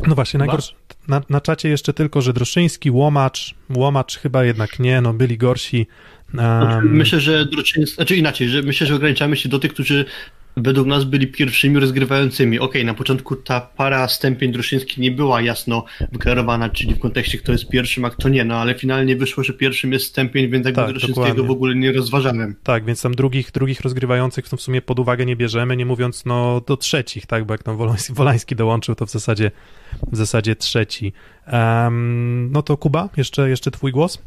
No 0.06 0.14
właśnie, 0.14 0.38
najgorsze, 0.38 0.74
na, 1.08 1.22
na 1.28 1.40
czacie 1.40 1.68
jeszcze 1.68 1.92
tylko, 1.92 2.22
że 2.22 2.32
Droszyński, 2.32 2.90
Łomacz, 2.90 3.54
Łomacz 3.76 4.18
chyba 4.18 4.44
jednak 4.44 4.78
nie, 4.78 5.00
no 5.00 5.12
byli 5.12 5.38
gorsi. 5.38 5.86
Um... 6.38 6.96
Myślę, 6.96 7.20
że 7.20 7.46
Droszyński, 7.46 7.94
znaczy 7.94 8.16
inaczej, 8.16 8.48
że 8.48 8.62
myślę, 8.62 8.86
że 8.86 8.94
ograniczamy 8.94 9.36
się 9.36 9.48
do 9.48 9.58
tych, 9.58 9.72
którzy 9.72 10.04
według 10.56 10.86
nas 10.86 11.04
byli 11.04 11.26
pierwszymi 11.26 11.80
rozgrywającymi. 11.80 12.58
Okej, 12.58 12.68
okay, 12.68 12.84
na 12.84 12.94
początku 12.94 13.36
ta 13.36 13.60
para 13.60 14.08
stępień 14.08 14.52
Droszyński 14.52 15.00
nie 15.00 15.10
była 15.10 15.42
jasno 15.42 15.84
wyklarowana, 16.12 16.68
czyli 16.68 16.94
w 16.94 16.98
kontekście 16.98 17.38
kto 17.38 17.52
jest 17.52 17.68
pierwszym, 17.68 18.04
a 18.04 18.10
kto 18.10 18.28
nie, 18.28 18.44
no 18.44 18.56
ale 18.56 18.74
finalnie 18.74 19.16
wyszło, 19.16 19.44
że 19.44 19.52
pierwszym 19.52 19.92
jest 19.92 20.06
stępień, 20.06 20.50
więc 20.50 20.66
jakby 20.66 20.80
tak, 20.80 20.90
Droszyńskiego 20.90 21.26
dokładnie. 21.26 21.48
w 21.48 21.50
ogóle 21.50 21.74
nie 21.74 21.92
rozważamy. 21.92 22.54
Tak, 22.62 22.84
więc 22.84 23.02
tam 23.02 23.14
drugich, 23.14 23.50
drugich 23.50 23.80
rozgrywających 23.80 24.46
w 24.46 24.60
sumie 24.60 24.82
pod 24.82 24.98
uwagę 24.98 25.26
nie 25.26 25.36
bierzemy, 25.36 25.76
nie 25.76 25.86
mówiąc 25.86 26.24
no 26.24 26.60
do 26.66 26.76
trzecich, 26.76 27.26
tak, 27.26 27.44
bo 27.44 27.54
jak 27.54 27.62
tam 27.62 27.76
Wolański, 27.76 28.12
Wolański 28.12 28.56
dołączył, 28.56 28.94
to 28.94 29.06
w 29.06 29.10
zasadzie 29.10 29.50
w 30.12 30.16
zasadzie 30.16 30.56
trzeci. 30.56 31.12
Um, 31.52 32.48
no 32.52 32.62
to 32.62 32.76
Kuba, 32.76 33.08
jeszcze, 33.16 33.48
jeszcze 33.48 33.70
twój 33.70 33.92
głos? 33.92 34.18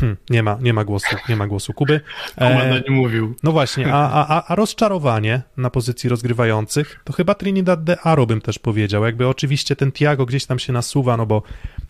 Hmm, 0.00 0.16
nie, 0.30 0.42
ma, 0.42 0.58
nie 0.60 0.72
ma 0.72 0.84
głosu, 0.84 1.16
nie 1.28 1.36
ma 1.36 1.46
głosu 1.46 1.72
Kuby. 1.72 2.00
E, 2.38 2.82
nie 2.88 2.96
mówił. 2.96 3.34
No 3.42 3.52
właśnie, 3.52 3.94
a, 3.94 4.26
a, 4.28 4.46
a 4.46 4.54
rozczarowanie 4.54 5.42
na 5.56 5.70
pozycji 5.70 6.10
rozgrywających, 6.10 7.00
to 7.04 7.12
chyba 7.12 7.34
Trinidad 7.34 7.84
de 7.84 8.00
Aro 8.00 8.26
bym 8.26 8.40
też 8.40 8.58
powiedział. 8.58 9.04
Jakby 9.04 9.28
oczywiście 9.28 9.76
ten 9.76 9.92
Tiago 9.92 10.26
gdzieś 10.26 10.46
tam 10.46 10.58
się 10.58 10.72
nasuwa, 10.72 11.16
no 11.16 11.26
bo 11.26 11.42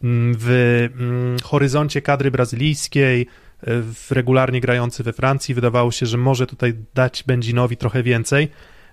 mm, 0.04 0.34
w 0.38 0.50
mm, 0.98 1.36
horyzoncie 1.42 2.02
kadry 2.02 2.30
brazylijskiej, 2.30 3.22
e, 3.22 3.26
w 3.82 4.10
regularnie 4.10 4.60
grający 4.60 5.02
we 5.02 5.12
Francji, 5.12 5.54
wydawało 5.54 5.92
się, 5.92 6.06
że 6.06 6.18
może 6.18 6.46
tutaj 6.46 6.74
dać 6.94 7.24
Benzinowi 7.26 7.76
trochę 7.76 8.02
więcej. 8.02 8.48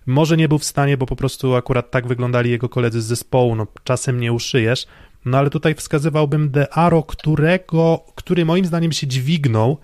Może 0.05 0.37
nie 0.37 0.47
był 0.47 0.57
w 0.57 0.63
stanie, 0.63 0.97
bo 0.97 1.05
po 1.05 1.15
prostu 1.15 1.55
akurat 1.55 1.91
tak 1.91 2.07
wyglądali 2.07 2.51
jego 2.51 2.69
koledzy 2.69 3.01
z 3.01 3.05
zespołu, 3.05 3.55
no 3.55 3.67
czasem 3.83 4.19
nie 4.19 4.33
uszyjesz, 4.33 4.85
no 5.25 5.37
ale 5.37 5.49
tutaj 5.49 5.75
wskazywałbym 5.75 6.51
De 6.51 6.73
Aro, 6.73 7.03
którego, 7.03 7.99
który 8.15 8.45
moim 8.45 8.65
zdaniem 8.65 8.91
się 8.91 9.07
dźwignął, 9.07 9.77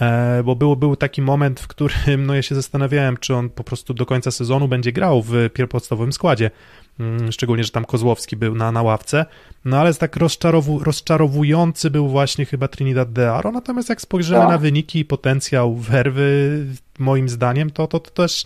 e, 0.00 0.42
bo 0.42 0.56
był, 0.56 0.76
był 0.76 0.96
taki 0.96 1.22
moment, 1.22 1.60
w 1.60 1.66
którym 1.66 2.26
no 2.26 2.34
ja 2.34 2.42
się 2.42 2.54
zastanawiałem, 2.54 3.16
czy 3.16 3.34
on 3.34 3.50
po 3.50 3.64
prostu 3.64 3.94
do 3.94 4.06
końca 4.06 4.30
sezonu 4.30 4.68
będzie 4.68 4.92
grał 4.92 5.22
w 5.22 5.50
podstawowym 5.70 6.12
składzie, 6.12 6.50
mm, 7.00 7.32
szczególnie, 7.32 7.64
że 7.64 7.70
tam 7.70 7.84
Kozłowski 7.84 8.36
był 8.36 8.54
na, 8.54 8.72
na 8.72 8.82
ławce, 8.82 9.26
no 9.64 9.78
ale 9.78 9.94
tak 9.94 10.16
rozczarowu, 10.16 10.78
rozczarowujący 10.78 11.90
był 11.90 12.08
właśnie 12.08 12.44
chyba 12.44 12.68
Trinidad 12.68 13.12
De 13.12 13.32
Aro, 13.32 13.52
natomiast 13.52 13.88
jak 13.88 14.00
spojrzymy 14.00 14.40
tak. 14.40 14.48
na 14.48 14.58
wyniki 14.58 14.98
i 14.98 15.04
potencjał 15.04 15.76
Werwy, 15.76 16.66
moim 16.98 17.28
zdaniem, 17.28 17.70
to, 17.70 17.86
to, 17.86 18.00
to 18.00 18.10
też 18.10 18.44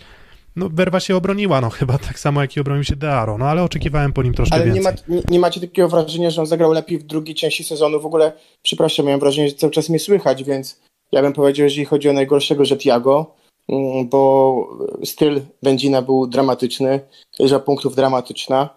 no 0.59 0.69
Werwa 0.73 0.99
się 0.99 1.15
obroniła, 1.15 1.61
no 1.61 1.69
chyba 1.69 1.97
tak 1.97 2.19
samo 2.19 2.41
jak 2.41 2.57
i 2.57 2.59
obronił 2.59 2.83
się 2.83 2.95
Dearo, 2.95 3.37
no 3.37 3.45
ale 3.45 3.63
oczekiwałem 3.63 4.13
po 4.13 4.23
nim 4.23 4.33
troszkę 4.33 4.55
ale 4.55 4.65
więcej. 4.65 4.85
Ale 4.85 4.95
nie, 5.07 5.15
ma, 5.15 5.21
nie, 5.31 5.39
macie 5.39 5.61
takiego 5.61 5.89
wrażenia, 5.89 6.29
że 6.29 6.41
on 6.41 6.47
zagrał 6.47 6.71
lepiej 6.71 6.97
w 6.97 7.03
drugiej 7.03 7.35
części 7.35 7.63
sezonu? 7.63 7.99
W 7.99 8.05
ogóle, 8.05 8.31
przepraszam, 8.61 9.05
miałem 9.05 9.19
wrażenie, 9.19 9.49
że 9.49 9.55
cały 9.55 9.71
czas 9.71 9.89
mnie 9.89 9.99
słychać, 9.99 10.43
więc 10.43 10.81
ja 11.11 11.21
bym 11.21 11.33
powiedział, 11.33 11.63
jeżeli 11.63 11.85
chodzi 11.85 12.09
o 12.09 12.13
najgorszego, 12.13 12.65
że 12.65 12.77
Tiago, 12.77 13.35
mm, 13.69 14.09
bo 14.09 14.77
styl 15.03 15.41
Benzina 15.63 16.01
był 16.01 16.27
dramatyczny, 16.27 16.99
liczba 17.39 17.59
punktów 17.59 17.95
dramatyczna, 17.95 18.69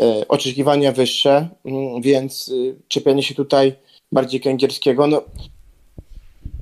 e, 0.00 0.28
oczekiwania 0.28 0.92
wyższe, 0.92 1.48
mm, 1.64 2.02
więc 2.02 2.48
y, 2.48 2.76
czepianie 2.88 3.22
się 3.22 3.34
tutaj 3.34 3.74
bardziej 4.12 4.40
kędzierskiego, 4.40 5.06
no 5.06 5.22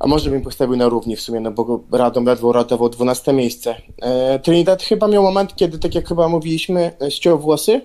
a 0.00 0.06
może 0.06 0.30
bym 0.30 0.42
postawił 0.42 0.76
na 0.76 0.88
równi 0.88 1.16
w 1.16 1.20
sumie, 1.20 1.40
no 1.40 1.50
bo 1.50 1.84
Radom 1.92 2.24
ledwo 2.24 2.52
ratował 2.52 2.88
12 2.88 3.32
miejsce. 3.32 3.74
E, 4.02 4.38
Trinidad 4.38 4.82
chyba 4.82 5.08
miał 5.08 5.22
moment, 5.22 5.56
kiedy, 5.56 5.78
tak 5.78 5.94
jak 5.94 6.08
chyba 6.08 6.28
mówiliśmy, 6.28 6.92
e, 7.02 7.10
ściął 7.10 7.38
włosy 7.38 7.80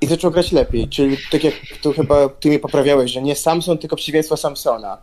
i 0.00 0.06
zaczął 0.06 0.30
grać 0.30 0.52
lepiej. 0.52 0.88
Czyli 0.88 1.16
tak 1.30 1.44
jak 1.44 1.54
tu 1.82 1.92
chyba 1.92 2.28
ty 2.28 2.50
mi 2.50 2.58
poprawiałeś, 2.58 3.10
że 3.10 3.22
nie 3.22 3.36
Samson, 3.36 3.78
tylko 3.78 3.96
przeciwieństwo 3.96 4.36
Samsona. 4.36 4.98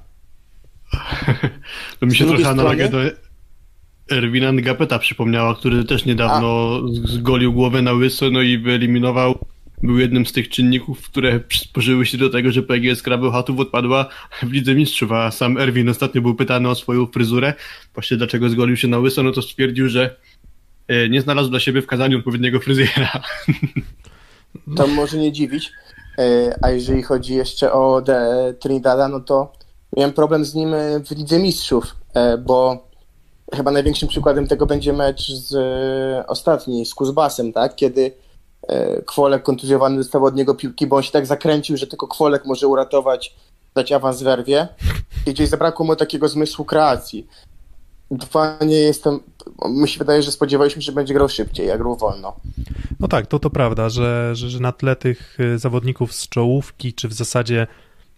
to 2.00 2.06
mi 2.06 2.16
się 2.16 2.26
trochę 2.26 2.50
analogia 2.50 2.88
do 2.88 2.98
Erwina 4.12 4.52
Ngapeta 4.52 5.00
przypomniała, 5.00 5.56
który 5.56 5.84
też 5.84 6.06
niedawno 6.06 6.80
a. 7.06 7.08
zgolił 7.08 7.54
głowę 7.54 7.82
na 7.82 7.94
łyso, 7.94 8.30
no 8.30 8.42
i 8.42 8.58
wyeliminował 8.58 9.40
był 9.84 10.00
jednym 10.00 10.26
z 10.26 10.32
tych 10.32 10.50
czynników, 10.50 11.10
które 11.10 11.40
przysporzyły 11.40 12.06
się 12.06 12.18
do 12.18 12.30
tego, 12.30 12.52
że 12.52 12.64
PGS 12.64 13.02
Krabełchatów 13.02 13.60
odpadła 13.60 14.10
w 14.44 14.52
Lidze 14.52 14.76
Mistrzów, 14.76 15.12
a 15.12 15.32
sam 15.32 15.58
Erwin 15.58 15.90
ostatnio 15.90 16.22
był 16.22 16.36
pytany 16.36 16.70
o 16.70 16.76
swoją 16.76 17.06
fryzurę, 17.06 17.54
właśnie 17.94 18.18
dlaczego 18.18 18.50
zgolił 18.50 18.78
się 18.78 18.88
na 18.88 19.00
łyso, 19.00 19.24
no 19.24 19.32
to 19.32 19.42
stwierdził, 19.42 19.90
że 19.90 20.16
e, 20.88 21.10
nie 21.10 21.22
znalazł 21.22 21.50
dla 21.50 21.60
siebie 21.60 21.82
w 21.82 21.88
kazaniu 21.88 22.18
odpowiedniego 22.18 22.60
fryzjera. 22.60 23.12
To 24.78 24.88
może 24.88 25.18
nie 25.18 25.32
dziwić, 25.32 25.72
e, 26.18 26.56
a 26.62 26.70
jeżeli 26.70 27.04
chodzi 27.04 27.36
jeszcze 27.36 27.74
o 27.74 28.02
Trinidada, 28.60 29.08
no 29.08 29.20
to 29.20 29.54
miałem 29.98 30.14
problem 30.14 30.46
z 30.46 30.56
nim 30.56 30.70
w 31.06 31.12
Lidze 31.12 31.40
Mistrzów, 31.40 31.96
e, 32.14 32.38
bo 32.38 32.88
chyba 33.56 33.72
największym 33.72 34.10
przykładem 34.10 34.48
tego 34.48 34.66
będzie 34.66 34.94
mecz 34.94 35.32
z 35.32 35.56
ostatni, 36.28 36.86
z 36.86 36.94
Kuzbasem, 36.94 37.54
tak, 37.54 37.76
kiedy 37.76 38.12
E, 38.12 38.29
Kwolek 39.06 39.44
kontuzjowany 39.44 39.98
dostał 39.98 40.26
od 40.26 40.36
niego 40.36 40.56
piłki, 40.56 40.88
bo 40.88 40.96
on 40.96 41.04
się 41.04 41.12
tak 41.12 41.26
zakręcił, 41.26 41.78
że 41.78 41.88
tylko 41.88 42.08
Kwolek 42.08 42.46
może 42.46 42.68
uratować, 42.68 43.36
dać 43.76 43.92
awans 43.92 44.24
werwie. 44.24 44.68
I 45.28 45.34
gdzieś 45.34 45.50
zabrakło 45.50 45.86
mu 45.86 45.96
takiego 45.96 46.28
zmysłu 46.28 46.66
kreacji. 46.66 47.28
Dwa, 48.12 48.58
nie 48.66 48.80
jestem, 48.80 49.20
mi 49.70 49.88
się 49.88 50.00
wydaje, 50.00 50.22
że 50.22 50.32
spodziewaliśmy 50.32 50.82
się, 50.82 50.86
że 50.86 50.92
będzie 50.92 51.14
grał 51.14 51.30
szybciej, 51.30 51.68
jak 51.68 51.78
grał 51.80 51.96
wolno. 51.96 52.36
No 53.00 53.08
tak, 53.08 53.28
to 53.28 53.40
to 53.40 53.50
prawda, 53.50 53.90
że, 53.90 54.36
że, 54.36 54.50
że 54.50 54.60
na 54.60 54.72
tle 54.72 54.96
tych 54.96 55.38
e, 55.40 55.58
zawodników 55.58 56.14
z 56.14 56.30
czołówki, 56.30 56.94
czy 56.94 57.08
w 57.08 57.14
zasadzie 57.14 57.68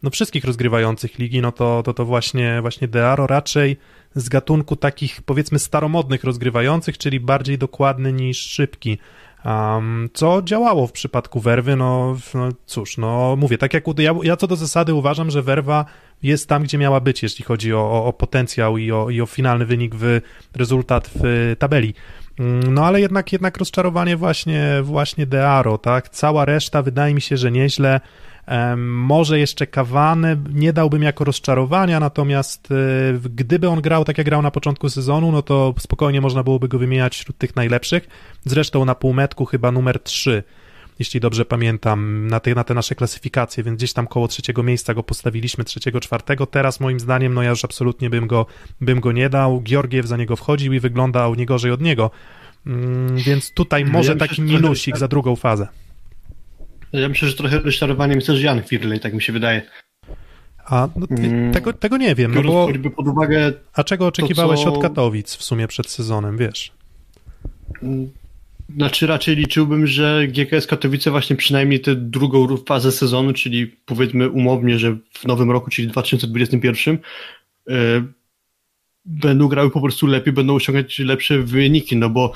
no 0.04 0.10
wszystkich 0.10 0.46
rozgrywających 0.46 1.20
ligi, 1.20 1.42
no 1.42 1.52
to, 1.52 1.84
to, 1.86 1.94
to 1.94 2.06
właśnie, 2.06 2.62
właśnie 2.62 2.88
Dearo 2.88 3.28
raczej 3.28 3.78
z 4.16 4.30
gatunku 4.30 4.76
takich 4.76 5.22
powiedzmy 5.22 5.60
staromodnych 5.60 6.24
rozgrywających, 6.24 6.98
czyli 6.98 7.20
bardziej 7.20 7.58
dokładny 7.58 8.14
niż 8.14 8.38
szybki. 8.38 8.98
Um, 9.46 10.10
co 10.14 10.42
działało 10.42 10.88
w 10.88 10.92
przypadku 10.92 11.40
werwy? 11.40 11.76
No, 11.76 12.18
no 12.34 12.50
cóż, 12.66 12.98
no 12.98 13.36
mówię, 13.36 13.58
tak 13.58 13.74
jak 13.74 13.84
ja, 13.98 14.14
ja 14.24 14.38
co 14.38 14.48
do 14.48 14.56
zasady 14.56 14.94
uważam, 14.94 15.32
że 15.32 15.42
werwa 15.42 15.86
jest 16.24 16.50
tam, 16.50 16.64
gdzie 16.64 16.78
miała 16.78 17.00
być, 17.00 17.24
jeśli 17.24 17.46
chodzi 17.46 17.74
o, 17.74 17.80
o, 17.80 18.06
o 18.06 18.14
potencjał 18.14 18.78
i 18.78 18.92
o, 18.92 19.10
i 19.10 19.22
o 19.22 19.26
finalny 19.26 19.66
wynik 19.66 19.96
w 19.96 20.22
rezultat 20.56 21.10
w 21.16 21.56
tabeli. 21.60 21.94
Mm, 22.40 22.74
no 22.74 22.86
ale 22.86 23.02
jednak, 23.02 23.32
jednak 23.32 23.58
rozczarowanie 23.58 24.18
właśnie, 24.18 24.80
właśnie 24.84 25.26
Dearo, 25.26 25.78
tak? 25.78 26.10
Cała 26.10 26.46
reszta 26.46 26.82
wydaje 26.82 27.14
mi 27.14 27.22
się, 27.22 27.38
że 27.38 27.52
nieźle. 27.52 28.02
Może 28.78 29.40
jeszcze 29.40 29.68
Kawane 29.68 30.38
nie 30.54 30.74
dałbym 30.74 31.04
jako 31.04 31.24
rozczarowania, 31.24 32.00
natomiast 32.00 32.70
e, 32.72 32.76
gdyby 33.36 33.70
on 33.70 33.82
grał 33.82 34.06
tak 34.06 34.18
jak 34.18 34.26
grał 34.26 34.42
na 34.42 34.52
początku 34.52 34.90
sezonu, 34.90 35.32
no 35.32 35.42
to 35.42 35.74
spokojnie 35.80 36.22
można 36.22 36.44
byłoby 36.44 36.68
go 36.68 36.80
wymieniać 36.80 37.16
wśród 37.16 37.38
tych 37.38 37.56
najlepszych. 37.56 38.08
Zresztą 38.46 38.86
na 38.86 38.96
półmetku 38.96 39.46
chyba 39.46 39.72
numer 39.72 40.00
3 40.00 40.44
jeśli 41.02 41.20
dobrze 41.20 41.46
pamiętam, 41.46 42.28
na 42.28 42.40
te, 42.40 42.56
na 42.56 42.64
te 42.64 42.74
nasze 42.74 42.96
klasyfikacje, 42.96 43.64
więc 43.64 43.78
gdzieś 43.78 43.94
tam 43.94 44.08
koło 44.08 44.28
trzeciego 44.28 44.64
miejsca 44.64 44.94
go 44.94 45.04
postawiliśmy, 45.04 45.64
trzeciego, 45.64 46.00
czwartego. 46.00 46.46
Teraz 46.46 46.80
moim 46.80 47.00
zdaniem, 47.00 47.34
no 47.34 47.44
ja 47.44 47.50
już 47.50 47.66
absolutnie 47.66 48.10
bym 48.10 48.28
go, 48.28 48.46
bym 48.82 49.00
go 49.00 49.12
nie 49.12 49.30
dał. 49.30 49.62
Georgiew 49.64 50.06
za 50.06 50.18
niego 50.18 50.36
wchodził 50.36 50.74
i 50.74 50.80
wyglądał 50.80 51.36
nie 51.36 51.46
gorzej 51.46 51.72
od 51.72 51.82
niego. 51.82 52.12
Mm, 52.68 53.18
więc 53.18 53.52
tutaj 53.52 53.86
może 53.86 54.12
ja 54.12 54.18
taki 54.18 54.42
minusik 54.42 54.98
za 54.98 55.08
drugą 55.08 55.36
fazę. 55.36 55.68
Ja 56.94 57.10
myślę, 57.10 57.28
że 57.28 57.36
trochę 57.36 57.60
rozczarowaniem 57.60 58.16
jest 58.16 58.28
też 58.28 58.42
Jan 58.42 58.64
Firley, 58.64 59.00
tak 59.00 59.14
mi 59.14 59.22
się 59.22 59.34
wydaje. 59.34 59.62
A 60.66 60.90
no, 60.96 61.08
mm. 61.10 61.54
tego, 61.54 61.74
tego 61.74 61.98
nie 61.98 62.16
wiem. 62.16 62.34
No 62.36 62.44
bo, 62.44 62.70
pod 62.96 63.08
uwagę 63.08 63.54
a 63.74 63.84
czego 63.84 64.08
oczekiwałeś 64.08 64.60
to, 64.60 64.66
co... 64.66 64.74
od 64.74 64.82
Katowic 64.82 65.36
w 65.36 65.44
sumie 65.44 65.68
przed 65.68 65.90
sezonem, 65.90 66.38
wiesz? 66.38 66.72
Mm, 67.84 68.10
znaczy 68.76 69.08
raczej 69.08 69.36
liczyłbym, 69.36 69.88
że 69.88 70.28
GKS 70.28 70.68
Katowice 70.68 71.12
właśnie 71.12 71.36
przynajmniej 71.36 71.80
tę 71.80 71.96
drugą 71.96 72.58
fazę 72.58 72.92
sezonu, 72.92 73.34
czyli 73.34 73.68
powiedzmy 73.68 74.30
umownie, 74.30 74.80
że 74.80 74.98
w 75.14 75.26
nowym 75.26 75.52
roku, 75.52 75.70
czyli 75.70 75.88
2021, 75.88 76.98
yy, 77.68 77.76
będą 79.06 79.48
grały 79.48 79.72
po 79.72 79.82
prostu 79.82 80.08
lepiej, 80.08 80.34
będą 80.34 80.56
osiągać 80.56 81.00
lepsze 81.00 81.40
wyniki, 81.40 81.98
no 81.98 82.10
bo 82.10 82.34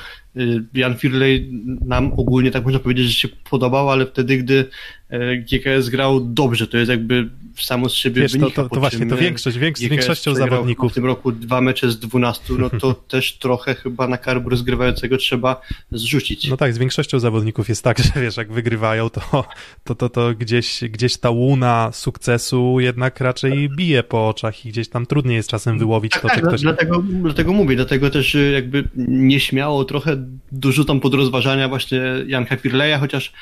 Jan 0.73 0.97
Firley 0.97 1.49
nam 1.85 2.11
ogólnie, 2.17 2.51
tak 2.51 2.63
można 2.63 2.79
powiedzieć, 2.79 3.05
że 3.05 3.13
się 3.13 3.27
podobał, 3.49 3.89
ale 3.89 4.05
wtedy, 4.05 4.37
gdy 4.37 4.69
e, 5.09 5.37
GKS 5.37 5.89
grał 5.89 6.25
dobrze, 6.25 6.67
to 6.67 6.77
jest 6.77 6.89
jakby 6.89 7.29
samo 7.63 7.89
z 7.89 7.93
siebie 7.93 8.21
Wiesz, 8.21 8.31
wynika. 8.31 8.55
To, 8.55 8.63
to, 8.63 8.75
to 8.75 8.79
właśnie, 8.79 9.05
to 9.07 9.17
większość, 9.17 9.57
większość 9.57 9.87
z 9.87 9.91
większością 9.91 10.35
zawodników. 10.35 10.91
W 10.91 10.95
tym 10.95 11.05
roku 11.05 11.31
dwa 11.31 11.61
mecze 11.61 11.91
z 11.91 11.99
12, 11.99 12.53
no 12.59 12.69
to 12.69 12.93
też 13.13 13.37
trochę 13.37 13.75
chyba 13.75 14.07
na 14.07 14.17
karb 14.17 14.47
rozgrywającego 14.47 15.17
trzeba 15.17 15.61
zrzucić. 15.91 16.47
No 16.47 16.57
tak, 16.57 16.73
z 16.73 16.77
większością 16.77 17.19
zawodników 17.19 17.69
jest 17.69 17.83
tak, 17.83 17.99
że 18.03 18.21
wiesz, 18.21 18.37
jak 18.37 18.51
wygrywają, 18.51 19.09
to, 19.09 19.45
to, 19.83 19.95
to, 19.95 20.09
to 20.09 20.33
gdzieś, 20.33 20.83
gdzieś 20.89 21.17
ta 21.17 21.29
łuna 21.29 21.89
sukcesu 21.93 22.79
jednak 22.79 23.19
raczej 23.19 23.69
bije 23.69 24.03
po 24.03 24.29
oczach 24.29 24.65
i 24.65 24.69
gdzieś 24.69 24.89
tam 24.89 25.05
trudniej 25.05 25.35
jest 25.35 25.49
czasem 25.49 25.79
wyłowić 25.79 26.11
tak, 26.11 26.21
to, 26.21 26.27
tak, 26.27 26.39
czy 26.39 26.47
ktoś... 26.47 26.61
Dlatego, 26.61 27.03
dlatego 27.21 27.53
mówię, 27.53 27.75
dlatego 27.75 28.09
też 28.09 28.35
y, 28.35 28.51
jakby 28.51 28.83
nieśmiało 29.07 29.85
trochę 29.85 30.24
dorzucam 30.51 30.99
pod 30.99 31.13
rozważania 31.13 31.69
właśnie 31.69 32.01
Janka 32.27 32.57
Firleja, 32.57 32.99
chociaż 32.99 33.33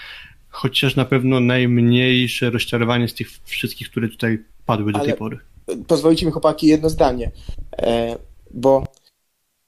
chociaż 0.53 0.95
na 0.95 1.05
pewno 1.05 1.39
najmniejsze 1.39 2.49
rozczarowanie 2.49 3.07
z 3.07 3.13
tych 3.13 3.27
wszystkich, 3.43 3.89
które 3.89 4.09
tutaj 4.09 4.43
padły 4.65 4.91
do 4.91 4.99
Ale 4.99 5.07
tej 5.07 5.17
pory. 5.17 5.39
Pozwolicie 5.87 6.25
mi 6.25 6.31
chłopaki 6.31 6.67
jedno 6.67 6.89
zdanie, 6.89 7.31
e, 7.77 8.17
bo 8.51 8.83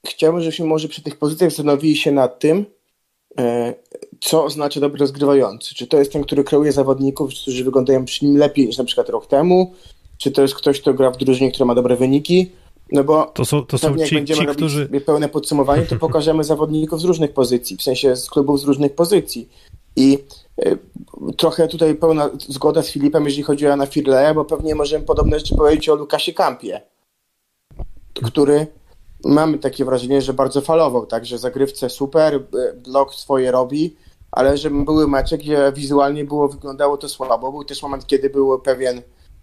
chciałbym, 0.08 0.41
żebyśmy 0.41 0.65
może 0.65 0.88
przy 0.88 1.01
tych 1.01 1.17
pozycjach 1.19 1.49
zastanowili 1.49 1.97
się 1.97 2.12
nad 2.12 2.39
tym, 2.39 2.65
e, 3.39 3.73
co 4.21 4.45
oznacza 4.45 4.80
dobry 4.80 4.99
rozgrywający. 4.99 5.75
Czy 5.75 5.88
to 5.88 5.99
jest 5.99 6.12
ten, 6.12 6.23
który 6.23 6.43
kreuje 6.43 6.71
zawodników, 6.71 7.30
którzy 7.30 7.63
wyglądają 7.63 8.06
przy 8.06 8.25
nim 8.25 8.38
lepiej 8.38 8.67
niż 8.67 8.78
na 8.78 8.84
przykład 8.84 9.10
rok 9.10 9.28
temu, 9.28 9.73
czy 10.17 10.32
to 10.32 10.41
jest 10.41 10.56
ktoś, 10.56 10.82
kto 10.82 10.93
gra 10.93 11.12
w 11.12 11.17
drużynie, 11.17 11.51
która 11.51 11.65
ma 11.65 11.75
dobre 11.75 11.95
wyniki, 11.95 12.51
no 12.91 13.04
bo 13.04 13.26
to 13.26 13.45
są, 13.45 13.65
to 13.65 13.78
są 13.78 13.95
jak 13.95 14.10
ci, 14.10 14.15
będziemy 14.15 14.39
ci, 14.39 14.45
robić 14.45 14.58
którzy... 14.58 14.88
pełne 15.06 15.30
podsumowanie, 15.30 15.86
to 15.86 15.95
pokażemy 16.08 16.43
zawodników 16.43 17.02
z 17.02 17.04
różnych 17.04 17.34
pozycji, 17.34 17.78
w 17.78 17.82
sensie 17.82 18.15
z 18.15 18.30
klubów 18.30 18.60
z 18.60 18.63
różnych 18.63 18.95
pozycji. 18.95 19.50
I 19.95 20.17
y, 20.65 20.78
trochę 21.38 21.67
tutaj 21.67 21.95
pełna 21.95 22.30
zgoda 22.38 22.84
z 22.84 22.89
Filipem, 22.89 23.26
jeżeli 23.26 23.43
chodzi 23.43 23.65
o 23.65 23.69
Jana 23.69 23.86
Firleja, 23.86 24.34
bo 24.34 24.45
pewnie 24.45 24.76
możemy 24.76 25.06
podobne 25.06 25.39
rzeczy 25.39 25.56
powiedzieć 25.56 25.89
o 25.89 25.95
Lukasie 25.95 26.34
Kampie, 26.34 26.82
który 28.24 28.67
mamy 29.26 29.58
takie 29.58 29.86
wrażenie, 29.86 30.21
że 30.21 30.34
bardzo 30.34 30.62
falował, 30.62 31.06
tak, 31.06 31.26
że 31.26 31.38
zagrywce 31.38 31.89
super, 31.89 32.43
blok 32.76 33.15
swoje 33.15 33.52
robi, 33.52 33.95
ale 34.32 34.58
że 34.58 34.69
były 34.69 35.08
mecze, 35.08 35.38
gdzie 35.38 35.71
wizualnie 35.76 36.26
było, 36.26 36.48
wyglądało 36.48 36.98
to 36.98 37.10
słabo. 37.10 37.52
Był 37.52 37.63
też 37.63 37.84
moment, 37.84 38.08
kiedy 38.08 38.30
był 38.30 38.60
pewien 38.60 39.02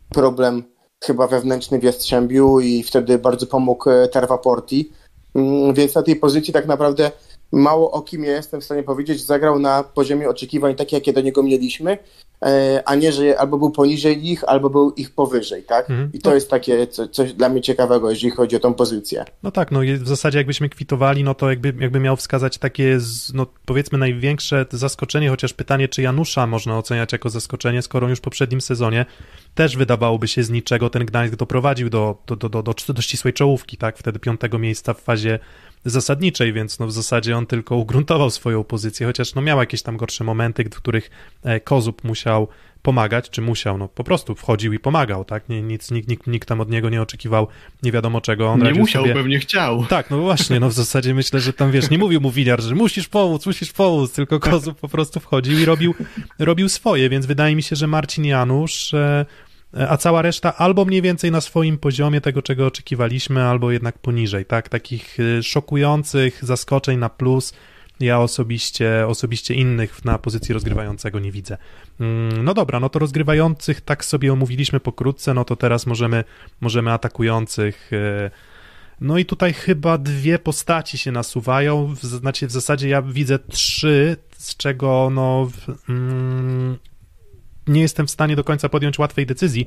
problem 0.09 0.65
chyba 1.03 1.27
wewnętrzny 1.27 1.79
w 1.79 1.83
Jastrzębiu 1.83 2.61
i 2.61 2.83
wtedy 2.83 3.19
bardzo 3.19 3.47
pomógł 3.47 3.91
e, 3.91 4.09
Terwa 4.09 4.39
Porti. 4.39 4.91
Mm, 5.35 5.75
więc 5.75 5.95
na 5.95 6.03
tej 6.03 6.17
pozycji 6.17 6.53
tak 6.53 6.67
naprawdę 6.67 7.11
mało 7.53 7.91
o 7.91 8.03
kim 8.03 8.25
ja 8.25 8.33
jestem 8.33 8.61
w 8.61 8.65
stanie 8.65 8.83
powiedzieć, 8.83 9.25
zagrał 9.25 9.59
na 9.59 9.83
poziomie 9.83 10.29
oczekiwań 10.29 10.75
takie, 10.75 10.97
jakie 10.97 11.13
do 11.13 11.21
niego 11.21 11.43
mieliśmy, 11.43 11.99
e, 12.43 12.83
a 12.87 12.95
nie, 12.95 13.13
że 13.13 13.39
albo 13.39 13.59
był 13.59 13.71
poniżej 13.71 14.31
ich, 14.31 14.45
albo 14.45 14.71
był 14.71 14.91
ich 14.91 15.11
powyżej, 15.11 15.63
tak? 15.63 15.91
Mhm. 15.91 16.11
I 16.13 16.19
to 16.19 16.35
jest 16.35 16.51
takie 16.51 16.87
co, 16.87 17.09
coś 17.09 17.33
dla 17.33 17.49
mnie 17.49 17.61
ciekawego, 17.61 18.11
jeżeli 18.11 18.31
chodzi 18.31 18.57
o 18.57 18.61
tą 18.61 18.75
pozycję. 18.75 19.25
No 19.43 19.51
tak, 19.51 19.71
no 19.71 19.81
w 19.99 20.09
zasadzie 20.09 20.39
jakbyśmy 20.39 20.69
kwitowali, 20.69 21.25
no 21.25 21.35
to 21.35 21.51
jakby, 21.51 21.75
jakby 21.81 22.01
miał 22.01 22.17
wskazać 22.17 22.59
takie, 22.59 22.99
no 23.35 23.47
powiedzmy 23.67 23.99
największe 23.99 24.67
zaskoczenie, 24.71 25.29
chociaż 25.29 25.53
pytanie, 25.53 25.89
czy 25.89 26.03
Janusza 26.03 26.47
można 26.47 26.79
oceniać 26.79 27.13
jako 27.13 27.31
zaskoczenie, 27.31 27.83
skoro 27.83 28.09
już 28.09 28.19
w 28.19 28.23
poprzednim 28.23 28.61
sezonie 28.61 29.07
też 29.55 29.77
wydawałoby 29.77 30.29
się 30.29 30.43
z 30.43 30.51
niczego 30.51 30.91
ten 30.91 31.07
Gdańsk 31.07 31.37
doprowadził 31.37 31.91
do, 31.91 32.17
do, 32.27 32.37
do, 32.37 32.49
do, 32.49 32.63
do, 32.63 32.75
do 32.89 33.03
ścisłej 33.03 33.35
czołówki, 33.35 33.77
tak? 33.77 33.99
Wtedy 33.99 34.19
piątego 34.19 34.59
miejsca 34.59 34.95
w 34.95 35.01
fazie 35.01 35.39
zasadniczej, 35.85 36.53
więc 36.53 36.79
no 36.79 36.87
w 36.87 36.93
zasadzie 36.93 37.37
on 37.37 37.47
tylko 37.47 37.77
ugruntował 37.77 38.31
swoją 38.31 38.65
pozycję, 38.65 39.07
chociaż 39.07 39.35
no 39.35 39.43
miał 39.43 39.59
jakieś 39.59 39.83
tam 39.83 39.97
gorsze 39.97 40.25
momenty, 40.25 40.65
w 40.65 40.77
których 40.77 41.11
e, 41.43 41.61
Kozub 41.61 42.05
musiał 42.05 42.49
pomagać, 42.83 43.31
czy 43.31 43.43
musiał, 43.43 43.79
no 43.79 43.89
po 43.89 44.05
prostu 44.05 44.35
wchodził 44.35 44.73
i 44.73 44.79
pomagał, 44.79 45.25
tak? 45.25 45.49
Nie, 45.49 45.63
nic, 45.63 45.91
nikt, 45.91 46.09
nikt, 46.09 46.27
nikt 46.27 46.49
tam 46.49 46.61
od 46.61 46.71
niego 46.71 46.91
nie 46.91 47.03
oczekiwał 47.03 47.49
nie 47.83 47.93
wiadomo 47.93 48.21
czego. 48.21 48.49
On 48.49 48.63
nie 48.63 48.75
musiał, 48.75 49.03
sobie... 49.03 49.15
pewnie 49.15 49.39
chciał. 49.39 49.87
Tak, 49.87 50.11
no 50.11 50.19
właśnie, 50.19 50.61
no 50.61 50.69
w 50.69 50.73
zasadzie 50.73 51.15
myślę, 51.15 51.41
że 51.41 51.53
tam 51.53 51.71
wiesz, 51.71 51.91
nie 51.91 51.99
mówił 51.99 52.21
mu 52.21 52.31
Winiar, 52.31 52.61
że 52.61 52.75
musisz 52.75 53.09
pomóc, 53.09 53.47
musisz 53.47 53.73
pomóc, 53.73 54.13
tylko 54.13 54.41
Kozub 54.41 54.81
po 54.81 54.89
prostu 54.89 55.21
wchodził 55.21 55.59
i 55.59 55.65
robił, 55.65 55.95
robił 56.39 56.69
swoje, 56.69 57.09
więc 57.09 57.27
wydaje 57.27 57.57
mi 57.57 57.63
się, 57.63 57.77
że 57.77 57.87
Marcin 57.87 58.25
Janusz 58.25 58.95
e, 58.95 59.27
a 59.89 59.97
cała 59.97 60.23
reszta 60.23 60.57
albo 60.57 60.85
mniej 60.85 61.03
więcej 61.03 61.31
na 61.31 61.41
swoim 61.41 61.79
poziomie 61.79 62.21
tego, 62.21 62.43
czego 62.43 62.67
oczekiwaliśmy, 62.67 63.45
albo 63.45 63.71
jednak 63.71 63.99
poniżej, 63.99 64.45
tak? 64.45 64.69
Takich 64.69 65.21
y, 65.21 65.43
szokujących 65.43 66.45
zaskoczeń 66.45 66.99
na 66.99 67.09
plus 67.09 67.53
ja 68.01 68.21
osobiście, 68.21 69.07
osobiście 69.09 69.55
innych 69.55 70.05
na 70.05 70.19
pozycji 70.19 70.55
rozgrywającego 70.55 71.19
nie 71.19 71.33
widzę. 71.33 71.57
Mm, 72.01 72.45
no 72.45 72.55
dobra, 72.55 72.81
no 72.81 72.89
to 72.89 72.99
rozgrywających 72.99 73.81
tak 73.81 74.05
sobie 74.05 74.33
omówiliśmy 74.33 74.81
pokrótce, 74.81 75.35
no 75.35 75.45
to 75.45 75.57
teraz 75.57 75.87
możemy, 75.87 76.25
możemy 76.61 76.93
atakujących 76.93 77.93
y, 77.93 78.31
no 79.01 79.19
i 79.19 79.25
tutaj 79.25 79.53
chyba 79.53 79.99
dwie 79.99 80.39
postaci 80.39 80.99
się 80.99 81.13
nasuwają, 81.13 81.95
znaczy 81.95 82.47
w 82.47 82.53
zasadzie 82.53 82.89
ja 82.89 83.03
widzę 83.03 83.39
trzy, 83.39 84.17
z 84.39 84.57
czego 84.57 85.11
no 85.13 85.51
mm, 85.89 86.79
nie 87.67 87.81
jestem 87.81 88.07
w 88.07 88.11
stanie 88.11 88.37
do 88.37 88.45
końca 88.45 88.69
podjąć 88.69 88.99
łatwej 88.99 89.27
decyzji, 89.27 89.67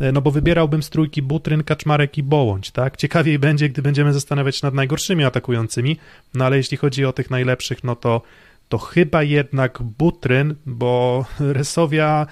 e, 0.00 0.12
no 0.12 0.22
bo 0.22 0.30
wybierałbym 0.30 0.82
z 0.82 0.90
trójki 0.90 1.22
Butryn, 1.22 1.64
Kaczmarek 1.64 2.18
i 2.18 2.22
Bołądź, 2.22 2.70
tak? 2.70 2.96
Ciekawiej 2.96 3.38
będzie, 3.38 3.68
gdy 3.68 3.82
będziemy 3.82 4.12
zastanawiać 4.12 4.56
się 4.56 4.66
nad 4.66 4.74
najgorszymi 4.74 5.24
atakującymi, 5.24 5.96
no 6.34 6.44
ale 6.44 6.56
jeśli 6.56 6.76
chodzi 6.76 7.04
o 7.04 7.12
tych 7.12 7.30
najlepszych, 7.30 7.84
no 7.84 7.96
to, 7.96 8.22
to 8.68 8.78
chyba 8.78 9.22
jednak 9.22 9.82
Butryn, 9.82 10.54
bo 10.66 11.24
Resowia 11.40 12.26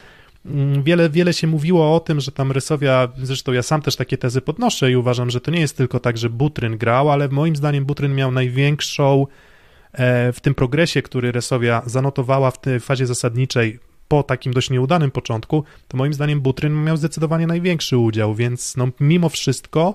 mm, 0.46 0.83
wiele, 0.83 1.11
wiele 1.11 1.33
się 1.33 1.46
mówiło 1.46 1.96
o 1.96 2.01
tym, 2.01 2.20
że 2.20 2.33
tam 2.33 2.53
Rysowia, 2.53 3.09
zresztą 3.22 3.53
ja 3.53 3.62
sam 3.62 3.83
też 3.83 3.96
takie 3.96 4.18
tezy 4.18 4.40
podnoszę 4.40 4.90
i 4.90 4.96
uważam, 4.96 5.31
że 5.31 5.40
to 5.40 5.51
nie 5.51 5.61
jest 5.61 5.77
tylko 5.77 6.01
tak, 6.01 6.18
że 6.18 6.31
Butryn 6.31 6.79
grał, 6.79 7.11
ale 7.11 7.29
moim 7.29 7.57
zdaniem 7.57 7.85
Butryn 7.85 8.14
miał 8.14 8.33
największą 8.33 9.27
e, 9.92 10.33
w 10.33 10.40
tym 10.40 10.55
progresie, 10.55 11.03
który 11.03 11.33
Resowia 11.33 11.83
zanotowała 11.87 12.51
w 12.51 12.61
tej 12.61 12.81
fazie 12.81 13.07
zasadniczej, 13.07 13.79
po 14.12 14.22
takim 14.22 14.53
dość 14.53 14.70
nieudanym 14.70 15.11
początku, 15.11 15.64
to 15.88 15.96
moim 15.96 16.12
zdaniem 16.12 16.40
Butryn 16.40 16.85
miał 16.85 16.96
zdecydowanie 16.96 17.46
największy 17.46 17.98
udział, 17.98 18.35
więc 18.35 18.77
no, 18.77 18.88
mimo 19.01 19.29
wszystko, 19.29 19.94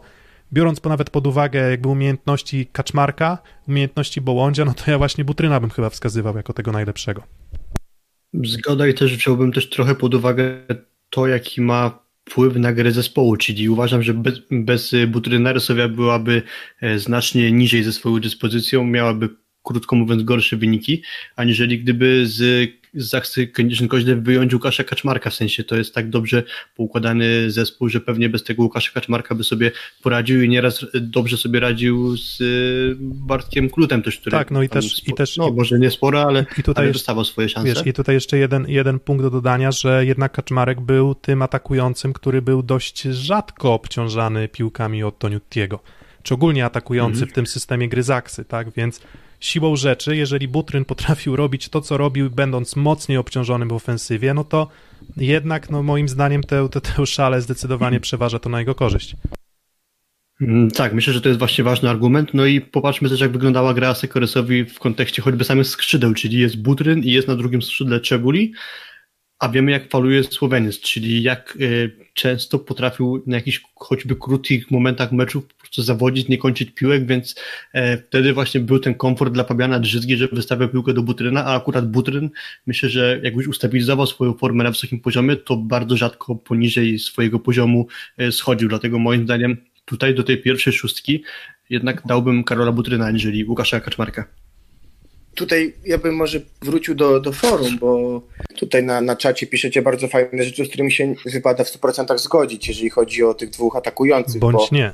biorąc 0.54 0.80
po 0.80 0.90
nawet 0.90 1.10
pod 1.10 1.28
uwagę 1.28 1.72
jakby 1.72 1.90
umiejętności 1.90 2.66
Kaczmarka, 2.72 3.38
umiejętności 3.68 4.22
Bołądzia, 4.22 4.66
no 4.66 4.74
to 4.74 4.92
ja 4.92 4.98
właśnie 4.98 5.26
Butryna 5.26 5.60
bym 5.60 5.70
chyba 5.70 5.90
wskazywał 5.90 6.38
jako 6.38 6.54
tego 6.54 6.72
najlepszego. 6.72 7.24
Zgoda 8.34 8.88
i 8.88 8.94
też 8.94 9.18
wziąłbym 9.18 9.52
też 9.52 9.70
trochę 9.70 9.96
pod 9.96 10.14
uwagę 10.14 10.66
to, 11.10 11.28
jaki 11.28 11.62
ma 11.62 12.00
wpływ 12.30 12.56
na 12.56 12.74
grę 12.74 12.92
zespołu, 12.92 13.38
czyli 13.38 13.70
uważam, 13.70 14.04
że 14.04 14.14
bez, 14.14 14.40
bez 14.52 14.96
Butryna 15.08 15.54
Rosowia 15.54 15.88
byłaby 15.88 16.42
e, 16.82 17.00
znacznie 17.00 17.52
niżej 17.52 17.84
ze 17.84 17.94
swoją 17.94 18.20
dyspozycją, 18.20 18.84
miałaby 18.84 19.30
krótko 19.64 19.96
mówiąc 19.96 20.24
gorsze 20.24 20.58
wyniki, 20.58 21.04
aniżeli 21.36 21.80
gdyby 21.80 22.28
z 22.28 22.72
z 22.98 23.10
Zaksy 23.10 23.48
Kędzierzyn 23.48 23.88
Koźle 23.88 24.16
wyjąć 24.16 24.54
Łukasza 24.54 24.84
Kaczmarka, 24.84 25.30
w 25.30 25.36
sensie 25.36 25.64
to 25.64 25.76
jest 25.76 25.94
tak 25.94 26.10
dobrze 26.10 26.44
poukładany 26.76 27.52
zespół, 27.52 27.90
że 27.90 28.00
pewnie 28.00 28.30
bez 28.30 28.44
tego 28.44 28.64
Łukasza 28.64 28.92
Kaczmarka 28.94 29.36
by 29.36 29.44
sobie 29.44 29.72
poradził 30.04 30.42
i 30.44 30.50
nieraz 30.50 30.86
dobrze 31.02 31.38
sobie 31.38 31.60
radził 31.60 32.18
z 32.18 32.42
y, 32.42 32.96
Bartkiem 33.00 33.70
Klutem 33.70 34.02
też, 34.02 34.18
który 34.18 34.32
Tak, 34.32 34.52
no 34.52 34.64
i 34.64 34.70
też- 34.70 34.96
spo- 34.96 35.12
i 35.12 35.14
też- 35.14 35.38
no 35.38 35.52
może 35.52 35.80
nie 35.80 35.92
sporo, 35.92 36.22
ale, 36.24 36.46
I 36.58 36.64
tutaj 36.64 36.86
ale 36.86 36.94
dostawał 36.94 37.26
swoje 37.26 37.50
szanse. 37.50 37.74
Wiesz, 37.74 37.86
i 37.88 37.94
tutaj 37.94 38.16
jeszcze 38.16 38.38
jeden, 38.38 38.66
jeden 38.70 39.00
punkt 39.00 39.24
do 39.24 39.30
dodania, 39.30 39.72
że 39.72 40.06
jednak 40.06 40.32
Kaczmarek 40.32 40.82
był 40.82 41.16
tym 41.16 41.42
atakującym, 41.42 42.14
który 42.14 42.42
był 42.42 42.64
dość 42.64 43.02
rzadko 43.02 43.74
obciążany 43.74 44.48
piłkami 44.48 45.04
od 45.04 45.20
Toniutiego, 45.20 45.80
czy 46.24 46.34
ogólnie 46.34 46.66
atakujący 46.66 47.14
Mhm. 47.18 47.30
w 47.32 47.34
tym 47.34 47.48
systemie 47.48 47.90
gry 47.90 48.04
Zaksy, 48.04 48.46
tak, 48.46 48.72
więc 48.74 49.02
siłą 49.40 49.76
rzeczy, 49.76 50.16
jeżeli 50.16 50.48
Butryn 50.48 50.86
potrafił 50.86 51.36
robić 51.36 51.70
to, 51.70 51.82
co 51.82 51.98
robił, 51.98 52.30
będąc 52.30 52.76
mocniej 52.76 53.18
obciążonym 53.18 53.70
w 53.70 53.74
ofensywie, 53.74 54.34
no 54.34 54.44
to 54.44 54.68
jednak, 55.18 55.70
no 55.70 55.84
moim 55.84 56.10
zdaniem, 56.10 56.44
te, 56.44 56.70
te, 56.70 56.82
te 56.82 57.06
szale 57.06 57.42
zdecydowanie 57.42 58.00
przeważa 58.00 58.40
to 58.40 58.50
na 58.50 58.60
jego 58.60 58.76
korzyść. 58.76 59.16
Mm, 60.42 60.72
Tak, 60.72 60.94
myślę, 60.94 61.14
że 61.14 61.22
to 61.22 61.30
jest 61.30 61.40
właśnie 61.40 61.64
ważny 61.64 61.90
argument. 61.90 62.34
No 62.34 62.46
i 62.46 62.62
popatrzmy 62.62 63.10
też, 63.10 63.20
jak 63.20 63.32
wyglądała 63.32 63.74
gra 63.74 63.96
Sekoresowi 63.96 64.66
w 64.66 64.80
kontekście 64.80 65.22
choćby 65.22 65.44
samych 65.44 65.68
skrzydeł, 65.68 66.14
czyli 66.14 66.40
jest 66.40 66.62
Butryn 66.62 67.04
i 67.04 67.12
jest 67.12 67.28
na 67.28 67.36
drugim 67.36 67.62
skrzydle 67.62 68.00
Czebuli, 68.00 68.54
a 69.40 69.50
wiemy, 69.50 69.72
jak 69.72 69.90
faluje 69.90 70.24
Słoweniec, 70.24 70.80
czyli 70.80 71.24
jak 71.24 71.58
y, 71.62 71.92
często 72.14 72.60
potrafił 72.60 73.24
na 73.28 73.36
jakichś 73.36 73.62
choćby 73.76 74.16
krótkich 74.16 74.72
momentach 74.72 75.12
meczu 75.12 75.42
po 75.42 75.57
prostu 75.68 75.84
zawodzić, 75.84 76.28
nie 76.28 76.38
kończyć 76.38 76.72
piłek, 76.72 77.06
więc 77.06 77.36
e, 77.74 77.98
wtedy 77.98 78.34
właśnie 78.34 78.62
był 78.62 78.80
ten 78.80 78.96
komfort 78.96 79.34
dla 79.34 79.44
Fabiana 79.44 79.80
Drzyzgi, 79.80 80.18
że 80.18 80.28
wystawiał 80.28 80.70
piłkę 80.70 80.94
do 80.94 81.04
Butryna, 81.04 81.46
a 81.46 81.56
akurat 81.56 81.92
Butryn, 81.92 82.30
myślę, 82.68 82.90
że 82.90 83.20
jakbyś 83.24 83.48
ustabilizował 83.48 84.08
swoją 84.08 84.34
formę 84.34 84.64
na 84.64 84.72
wysokim 84.72 85.00
poziomie, 85.00 85.36
to 85.36 85.58
bardzo 85.58 85.98
rzadko 85.98 86.36
poniżej 86.36 87.00
swojego 87.00 87.40
poziomu 87.40 87.88
e, 88.18 88.32
schodził, 88.32 88.70
dlatego 88.70 89.00
moim 89.00 89.24
zdaniem 89.24 89.58
tutaj 89.86 90.16
do 90.16 90.24
tej 90.24 90.42
pierwszej 90.42 90.74
szóstki 90.74 91.24
jednak 91.70 92.02
dałbym 92.06 92.44
Karola 92.44 92.72
Butryna, 92.72 93.06
aniżeli 93.06 93.46
Łukasza 93.46 93.80
Kaczmarka. 93.80 94.47
Tutaj 95.38 95.74
ja 95.86 95.98
bym 95.98 96.16
może 96.16 96.40
wrócił 96.62 96.96
do, 96.96 97.20
do 97.20 97.32
forum, 97.32 97.78
bo 97.80 98.22
tutaj 98.56 98.84
na, 98.84 99.02
na 99.02 99.16
czacie 99.16 99.48
piszecie 99.48 99.82
bardzo 99.82 100.08
fajne 100.08 100.44
rzeczy, 100.44 100.66
z 100.66 100.68
którymi 100.68 100.92
się 100.92 101.14
wypada 101.26 101.64
w 101.64 101.68
100% 101.68 102.18
zgodzić, 102.18 102.68
jeżeli 102.68 102.90
chodzi 102.90 103.24
o 103.24 103.34
tych 103.34 103.50
dwóch 103.50 103.76
atakujących. 103.76 104.40
Bądź 104.42 104.56
bo... 104.56 104.68
nie, 104.72 104.94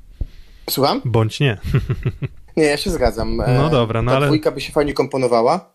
Słucham? 0.70 1.02
bądź 1.04 1.40
nie. 1.40 1.58
Nie, 2.56 2.64
ja 2.64 2.76
się 2.76 2.90
zgadzam. 2.90 3.40
E, 3.40 3.54
No 3.58 3.70
dobra, 3.70 4.02
no 4.02 4.10
Ta 4.10 4.16
ale- 4.16 4.26
dwójka 4.26 4.50
by 4.50 4.60
się 4.60 4.72
fajnie 4.72 4.92
komponowała, 4.94 5.74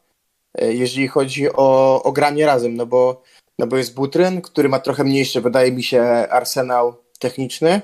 e, 0.58 0.73
jeżeli 0.73 1.08
chodzi 1.08 1.49
o, 1.54 2.04
o 2.04 2.12
granie 2.12 2.45
razem, 2.45 2.75
no 2.75 2.86
bo, 2.86 3.21
no 3.60 3.67
bo 3.67 3.77
jest 3.77 3.95
Butryn, 3.95 4.41
który 4.41 4.69
ma 4.69 4.80
trochę 4.80 5.04
mniejszy, 5.04 5.41
wydaje 5.41 5.71
mi 5.71 5.84
się, 5.84 6.01
arsenał 6.30 6.95
techniczny, 7.19 7.82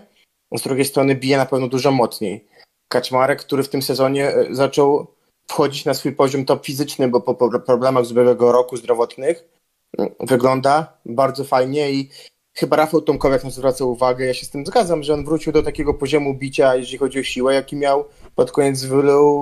z 0.57 0.61
drugiej 0.61 0.85
strony 0.85 1.15
bije 1.15 1.37
na 1.37 1.45
pewno 1.45 1.67
dużo 1.67 1.91
mocniej. 1.91 2.45
Kaczmarek, 2.87 3.39
który 3.41 3.63
w 3.63 3.69
tym 3.69 3.81
sezonie 3.81 4.27
e, 4.27 4.45
zaczął 4.55 5.16
wchodzić 5.51 5.85
na 5.85 5.93
swój 5.93 6.11
poziom 6.11 6.45
top 6.45 6.65
fizyczny, 6.65 7.07
bo 7.07 7.21
po, 7.21 7.59
problemach 7.59 8.05
z 8.05 8.11
ubiegłego 8.11 8.51
roku 8.51 8.77
zdrowotnych 8.77 9.49
mm, 9.97 10.11
wygląda 10.19 10.93
bardzo 11.05 11.43
fajnie 11.43 11.91
i 11.91 12.09
chyba 12.53 12.75
Rafał 12.75 13.01
Tomkowiak 13.01 13.43
na 13.43 13.49
to 13.49 13.55
zwraca 13.55 13.85
uwagę, 13.85 14.25
ja 14.25 14.33
się 14.33 14.45
z 14.45 14.49
tym 14.49 14.65
zgadzam, 14.65 15.03
że 15.03 15.13
on 15.13 15.25
wrócił 15.25 15.53
do 15.53 15.63
takiego 15.63 15.93
poziomu 15.93 16.33
bicia, 16.33 16.75
jeżeli 16.75 16.97
chodzi 16.97 17.19
o 17.19 17.23
siłę, 17.23 17.53
jaki 17.53 17.75
miał 17.75 18.05
pod 18.35 18.51
koniec 18.51 18.83
w, 18.83 18.89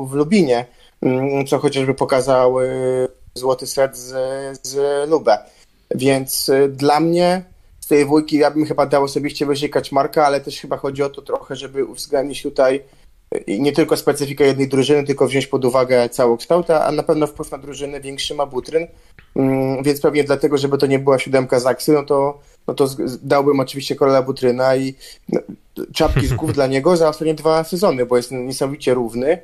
w 0.08 0.14
Lubinie, 0.14 0.66
mm, 1.02 1.48
co 1.48 1.60
chociażby 1.60 1.94
pokazał 1.94 2.62
y, 2.62 3.08
złoty 3.36 3.68
set 3.68 3.98
z, 3.98 4.14
z 4.68 4.78
Lubę. 5.10 5.38
Więc 5.96 6.50
y, 6.50 6.70
dla 6.70 7.00
mnie 7.00 7.44
z 7.80 7.88
tej 7.88 8.06
dwójki 8.06 8.38
ja 8.38 8.52
bym 8.52 8.66
chyba 8.66 8.86
dał 8.86 9.04
osobiście 9.04 9.46
wyżej 9.46 9.70
Kaczmarka, 9.70 10.26
ale 10.26 10.42
też 10.42 10.60
chyba 10.60 10.78
chodzi 10.78 11.04
o 11.04 11.10
to 11.10 11.22
trochę, 11.22 11.56
żeby 11.56 11.86
uwzględnić 11.86 12.44
tutaj 12.44 12.84
y, 13.36 13.60
nie 13.60 13.72
tylko 13.72 13.98
specyfikę 13.98 14.44
jednej 14.44 14.68
drużyny, 14.68 15.04
tylko 15.04 15.28
wziąć 15.28 15.48
pod 15.48 15.66
uwagę 15.66 16.10
całokształt, 16.10 16.70
a 16.70 16.92
na 16.92 17.04
pewno 17.04 17.28
wpływ 17.28 17.52
na 17.52 17.58
drużynę 17.58 18.02
większy 18.02 18.36
ma 18.36 18.46
Butryn, 18.46 18.88
Mm, 19.36 19.84
więc 19.84 20.02
pewnie 20.02 20.24
dlatego, 20.24 20.58
żeby 20.58 20.78
to 20.78 20.86
nie 20.88 21.00
była 21.00 21.20
siódemka 21.20 21.60
Zaksy, 21.60 21.92
no 21.94 22.04
to, 22.04 22.40
no 22.68 22.74
to 22.74 22.88
z- 22.88 23.02
z- 23.12 23.28
dałbym 23.28 23.60
oczywiście 23.60 23.96
Korola 23.96 24.22
Butryna 24.22 24.76
i 24.76 24.94
no, 25.30 25.40
czapki 25.94 26.28
z 26.28 26.34
głów 26.34 26.54
dla 26.60 26.68
niego 26.68 26.98
za 26.98 27.10
ostatnie 27.10 27.34
dwa 27.34 27.64
sezony, 27.64 28.06
bo 28.06 28.18
jest 28.18 28.32
niesamowicie 28.32 28.94
równy, 28.94 29.38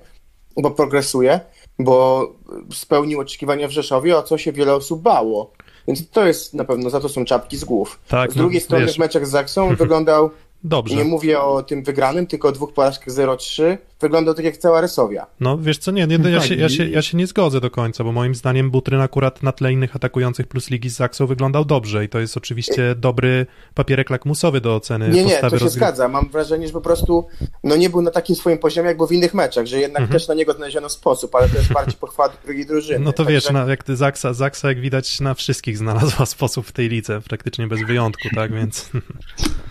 bo 0.57 0.71
progresuje, 0.71 1.39
bo 1.79 2.27
spełnił 2.73 3.19
oczekiwania 3.19 3.67
w 3.67 3.71
Rzeszowie, 3.71 4.17
o 4.17 4.23
co 4.23 4.37
się 4.37 4.51
wiele 4.51 4.73
osób 4.75 5.01
bało. 5.01 5.51
Więc 5.87 6.09
to 6.09 6.25
jest 6.25 6.53
na 6.53 6.65
pewno, 6.65 6.89
za 6.89 6.99
to 6.99 7.09
są 7.09 7.25
czapki 7.25 7.57
z 7.57 7.63
głów. 7.65 7.99
Tak, 8.07 8.31
z 8.31 8.35
no, 8.35 8.41
drugiej 8.41 8.61
strony 8.61 8.85
wiesz. 8.85 8.95
w 8.95 8.99
meczach 8.99 9.27
z 9.27 9.29
Zaksą 9.29 9.75
wyglądał, 9.75 10.29
Dobrze. 10.63 10.95
nie 10.95 11.03
mówię 11.03 11.41
o 11.41 11.63
tym 11.63 11.83
wygranym, 11.83 12.27
tylko 12.27 12.47
o 12.47 12.51
dwóch 12.51 12.73
porażkach 12.73 13.07
0-3, 13.13 13.77
wyglądał 14.01 14.33
tak 14.33 14.45
jak 14.45 14.57
cała 14.57 14.81
Resowia. 14.81 15.25
No 15.39 15.57
wiesz 15.57 15.77
co, 15.77 15.91
nie, 15.91 16.07
nie 16.07 16.29
ja, 16.29 16.39
Tak, 16.39 16.47
się, 16.49 16.55
ja, 16.55 16.67
i- 16.67 16.69
się, 16.69 16.89
ja 16.89 17.01
się 17.01 17.17
nie 17.17 17.27
zgodzę 17.27 17.61
do 17.61 17.69
końca, 17.71 18.03
bo 18.03 18.11
moim 18.11 18.35
zdaniem 18.35 18.71
Butryn 18.71 19.01
akurat 19.01 19.43
na 19.43 19.51
tle 19.51 19.73
innych 19.73 19.95
atakujących 19.95 20.47
plus 20.47 20.69
ligi 20.69 20.89
z 20.89 20.95
Zaksą 20.95 21.27
wyglądał 21.27 21.65
dobrze 21.65 22.05
i 22.05 22.09
to 22.09 22.19
jest 22.19 22.37
oczywiście 22.37 22.95
dobry 22.95 23.45
papierek 23.75 24.09
lakmusowy 24.09 24.61
do 24.61 24.75
oceny 24.75 25.09
Nie, 25.09 25.23
nie, 25.23 25.31
postawy 25.31 25.51
to 25.51 25.57
się 25.59 25.63
rozgrywki. 25.65 25.77
zgadza. 25.87 26.07
Mam 26.07 26.29
wrażenie, 26.29 26.67
że 26.67 26.73
po 26.73 26.81
prostu 26.81 27.27
no, 27.63 27.75
nie 27.75 27.89
był 27.89 28.01
na 28.01 28.11
takim 28.11 28.35
swoim 28.35 28.57
poziomie, 28.57 28.87
jak 28.87 28.97
był 28.97 29.07
w 29.07 29.11
innych 29.11 29.33
meczach, 29.33 29.65
że 29.65 29.79
jednak 29.79 30.01
Mhm. 30.01 30.19
też 30.19 30.27
na 30.27 30.33
niego 30.33 30.53
znaleziono 30.53 30.89
sposób, 30.89 31.35
ale 31.35 31.49
to 31.49 31.57
jest 31.57 31.73
bardziej 31.73 31.97
pochwała 32.01 32.29
drugiej 32.45 32.65
drużyny. 32.65 32.99
No 32.99 33.11
to 33.11 33.17
Także- 33.17 33.31
wiesz, 33.33 33.49
na, 33.51 33.65
jak 33.65 33.83
ty 33.83 33.95
Zaksa, 33.95 34.33
Zaksa, 34.33 34.67
jak 34.67 34.79
widać, 34.81 35.19
na 35.19 35.33
wszystkich 35.33 35.77
znalazła 35.77 36.25
sposób 36.35 36.65
w 36.67 36.71
tej 36.71 36.89
lidze, 36.89 37.21
praktycznie 37.29 37.67
bez 37.67 37.79
wyjątku, 37.87 38.27
tak, 38.35 38.53
więc 38.53 38.89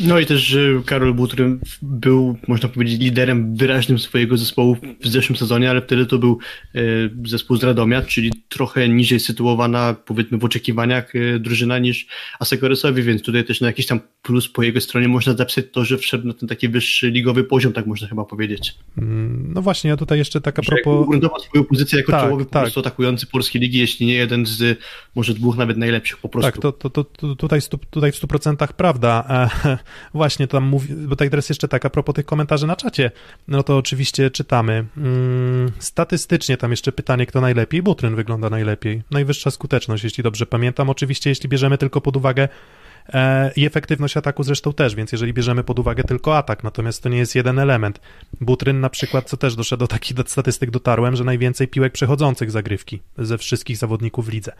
No 0.00 0.18
i 0.18 0.26
też, 0.26 0.40
że 0.40 0.60
Karol 0.86 1.14
Butryn 1.14 1.60
był, 1.82 2.38
można 2.48 2.68
powiedzieć, 2.68 3.00
liderem 3.00 3.56
wyraźnym 3.56 3.98
swojego 3.98 4.36
zespołu 4.36 4.76
w 5.00 5.08
zeszłym 5.08 5.36
sezonie, 5.36 5.70
ale 5.70 5.82
wtedy 5.82 6.06
to 6.06 6.18
był 6.18 6.38
e, 6.74 6.80
zespół 7.24 7.56
z 7.56 7.64
Radomia, 7.64 8.02
czyli 8.02 8.32
trochę 8.48 8.88
niżej 8.88 9.20
sytuowana, 9.20 9.94
powiedzmy, 10.06 10.38
w 10.38 10.44
oczekiwaniach 10.44 11.16
e, 11.16 11.38
drużyna 11.38 11.78
niż 11.78 12.06
Asekoresowi, 12.40 13.02
więc 13.02 13.22
tutaj 13.22 13.44
też 13.44 13.60
na 13.60 13.66
jakiś 13.66 13.86
tam 13.86 14.00
plus 14.22 14.48
po 14.48 14.62
jego 14.62 14.80
stronie 14.80 15.08
można 15.08 15.34
zapisać 15.34 15.64
to, 15.72 15.84
że 15.84 15.98
wszedł 15.98 16.26
na 16.26 16.34
ten 16.34 16.48
taki 16.48 16.68
wyższy 16.68 17.10
ligowy 17.10 17.44
poziom, 17.44 17.72
tak 17.72 17.86
można 17.86 18.08
chyba 18.08 18.24
powiedzieć. 18.24 18.74
mm, 18.98 19.52
no 19.54 19.62
właśnie, 19.62 19.90
ja 19.90 19.96
tutaj 19.96 20.18
jeszcze 20.18 20.40
tak 20.40 20.58
a 20.58 20.62
Że 20.62 20.72
jakby 20.72 20.82
propos... 20.82 21.06
ugruntował 21.06 21.40
swoją 21.40 21.64
pozycję 21.64 21.98
jako 21.98 22.12
Tak, 22.12 22.22
czołowy 22.24 22.44
po 22.44 22.50
tak. 22.50 22.62
prostu 22.62 22.80
atakujący 22.80 23.26
polskiej 23.26 23.62
ligi, 23.62 23.78
jeśli 23.78 24.06
nie 24.06 24.14
jeden 24.14 24.46
z 24.46 24.78
może 25.14 25.34
dwóch 25.34 25.56
nawet 25.56 25.76
najlepszych 25.76 26.18
po 26.18 26.28
prostu. 26.28 26.50
Tak, 26.52 26.62
to, 26.62 26.72
to, 26.72 26.90
to, 26.90 27.04
to 27.04 27.36
tutaj, 27.36 27.60
stu, 27.60 27.78
tutaj 27.90 28.12
w 28.12 28.14
100% 28.14 28.68
prawda. 28.72 29.48
Właśnie 30.14 30.46
tam 30.46 30.64
mówi, 30.64 30.94
bo 30.94 31.10
tutaj 31.10 31.30
teraz 31.30 31.48
jeszcze 31.48 31.68
tak, 31.68 31.84
a 31.84 31.90
propos 31.90 32.14
tych 32.14 32.24
komentarzy 32.24 32.66
na 32.66 32.76
czacie, 32.76 33.10
no 33.48 33.62
to 33.62 33.76
oczywiście 33.76 34.30
czytamy. 34.30 34.84
Mm, 34.96 35.70
statystycznie 35.78 36.56
tam 36.56 36.70
jeszcze 36.70 36.92
pytanie, 36.92 37.26
kto 37.26 37.40
najlepiej. 37.40 37.82
Butryn 37.82 38.14
wygląda 38.14 38.50
najlepiej. 38.50 39.02
Najwyższa 39.10 39.50
skuteczność, 39.50 40.04
jeśli 40.04 40.22
dobrze 40.22 40.46
pamiętam. 40.46 40.90
Oczywiście, 40.90 41.30
jeśli 41.30 41.48
bierzemy 41.48 41.78
tylko 41.78 42.00
pod 42.00 42.16
uwagę 42.16 42.48
e, 43.08 43.52
i 43.56 43.66
efektywność 43.66 44.16
ataku 44.16 44.42
zresztą 44.42 44.72
też, 44.72 44.94
więc 44.94 45.12
jeżeli 45.12 45.32
bierzemy 45.32 45.64
pod 45.64 45.78
uwagę 45.78 46.04
tylko 46.04 46.36
atak, 46.36 46.64
natomiast 46.64 47.02
to 47.02 47.08
nie 47.08 47.18
jest 47.18 47.34
jeden 47.34 47.58
element. 47.58 48.00
Butryn 48.40 48.80
na 48.80 48.90
przykład, 48.90 49.28
co 49.28 49.36
też 49.36 49.56
doszedł 49.56 49.80
do 49.80 49.86
takich 49.86 50.16
statystyk 50.26 50.70
dotarłem, 50.70 51.16
że 51.16 51.24
najwięcej 51.24 51.68
piłek 51.68 51.92
przechodzących 51.92 52.50
zagrywki 52.50 53.00
ze 53.18 53.38
wszystkich 53.38 53.76
zawodników 53.76 54.26
w 54.26 54.32
lidze 54.32 54.52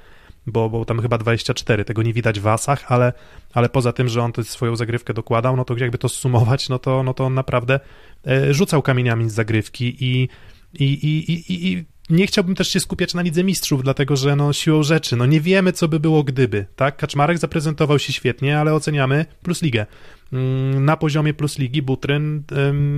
bo, 0.47 0.71
bo 0.71 0.85
tam 0.85 1.03
chyba 1.03 1.19
24, 1.19 1.85
tego 1.85 2.03
nie 2.03 2.13
widać 2.13 2.41
w 2.41 2.47
asach, 2.47 2.85
ale, 2.93 3.13
ale 3.53 3.69
poza 3.69 3.93
tym, 3.93 4.09
że 4.09 4.23
on 4.23 4.33
swoją 4.43 4.77
zagrywkę 4.77 5.15
dokładał, 5.15 5.57
no 5.57 5.65
to 5.65 5.77
jakby 5.79 5.99
to 5.99 6.09
zsumować, 6.09 6.69
no 6.69 6.79
to, 6.79 7.03
no 7.03 7.15
to 7.15 7.25
on 7.25 7.35
naprawdę 7.35 7.81
e, 8.27 8.55
rzucał 8.55 8.83
kamieniami 8.83 9.31
z 9.31 9.35
zagrywki 9.35 9.97
i, 10.05 10.29
i, 10.75 10.85
i, 10.85 11.33
i, 11.33 11.73
i, 11.73 11.85
nie 12.11 12.27
chciałbym 12.27 12.55
też 12.55 12.69
się 12.69 12.81
skupiać 12.81 13.15
na 13.15 13.23
Lidze 13.23 13.45
Mistrzów, 13.45 13.83
dlatego 13.83 14.17
że 14.17 14.37
no 14.37 14.53
siłą 14.53 14.83
rzeczy, 14.83 15.17
no 15.17 15.27
nie 15.27 15.41
wiemy, 15.41 15.73
co 15.73 15.89
by 15.89 16.01
było 16.01 16.25
gdyby, 16.25 16.67
tak? 16.77 16.97
Kaczmarek 16.97 17.39
zaprezentował 17.39 17.99
się 17.99 18.13
świetnie, 18.13 18.59
ale 18.59 18.75
oceniamy 18.75 19.27
plus 19.43 19.63
ligę. 19.63 19.87
Mm, 20.33 20.85
Na 20.85 20.97
poziomie 20.97 21.35
plus 21.35 21.59
ligi 21.59 21.83
Butryn, 21.83 22.43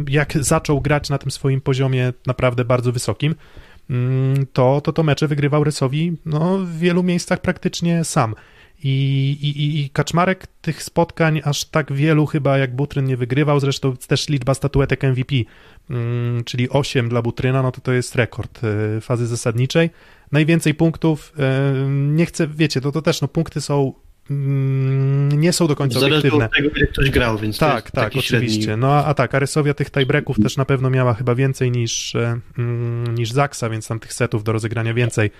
jak 0.09 0.45
zaczął 0.45 0.81
grać 0.81 1.11
na 1.11 1.19
tym 1.19 1.31
swoim 1.31 1.61
poziomie 1.61 2.13
naprawdę 2.27 2.65
bardzo 2.65 2.93
wysokim, 2.93 3.35
to, 4.53 4.81
to 4.81 4.93
to 4.93 5.03
mecze 5.03 5.29
wygrywał 5.29 5.65
Rysowi 5.65 6.17
no, 6.27 6.59
w 6.59 6.79
wielu 6.79 7.03
miejscach 7.03 7.41
praktycznie 7.41 8.05
sam. 8.05 8.35
I, 8.87 9.39
i, 9.43 9.81
I 9.81 9.91
Kaczmarek 9.91 10.47
tych 10.47 10.83
spotkań 10.83 11.41
aż 11.45 11.65
tak 11.65 11.93
wielu 11.93 12.27
chyba 12.27 12.59
jak 12.59 12.77
Butryn 12.77 13.07
nie 13.07 13.17
wygrywał, 13.17 13.61
zresztą 13.61 13.97
też 13.97 14.29
liczba 14.29 14.55
statuetek 14.55 15.03
MVP, 15.05 15.35
mm, 15.91 16.45
czyli 16.45 16.69
8 16.69 17.09
dla 17.09 17.23
Butryna, 17.23 17.63
no 17.63 17.73
to 17.73 17.81
to 17.81 17.93
jest 17.93 18.15
rekord 18.15 18.61
e, 18.65 19.01
fazy 19.01 19.27
zasadniczej. 19.27 19.91
Najwięcej 20.33 20.75
punktów, 20.75 21.33
e, 21.39 21.73
nie 21.89 22.27
chcę, 22.27 22.47
wiecie, 22.47 22.81
to, 22.81 22.93
to 22.93 23.03
też, 23.03 23.21
no 23.21 23.29
punkty 23.29 23.61
są, 23.61 23.93
mm, 24.31 24.94
nie 25.45 25.53
są 25.53 25.67
do 25.67 25.77
końca 25.77 26.01
Zależy 26.01 26.19
obiektywne. 26.21 26.45
od 26.47 26.53
tego, 26.53 26.71
ktoś 26.93 27.11
grał, 27.11 27.39
więc 27.39 27.59
Tak, 27.59 27.91
tak, 27.91 28.17
oczywiście. 28.17 28.63
średni. 28.63 28.81
No 28.81 28.93
a, 28.93 29.05
a 29.05 29.15
tak, 29.15 29.35
Arysowia 29.35 29.75
tych 29.75 29.91
tiebreaków 29.91 30.37
też 30.43 30.57
na 30.57 30.65
pewno 30.65 30.91
miała 30.91 31.15
chyba 31.15 31.35
więcej 31.35 31.71
niż, 31.71 32.15
e, 32.15 32.41
mm, 32.59 33.15
niż 33.15 33.31
Zaksa, 33.33 33.71
więc 33.71 33.89
tam 33.89 34.01
tych 34.01 34.13
setów 34.13 34.45
do 34.45 34.53
rozegrania 34.53 34.95
więcej. 34.95 35.31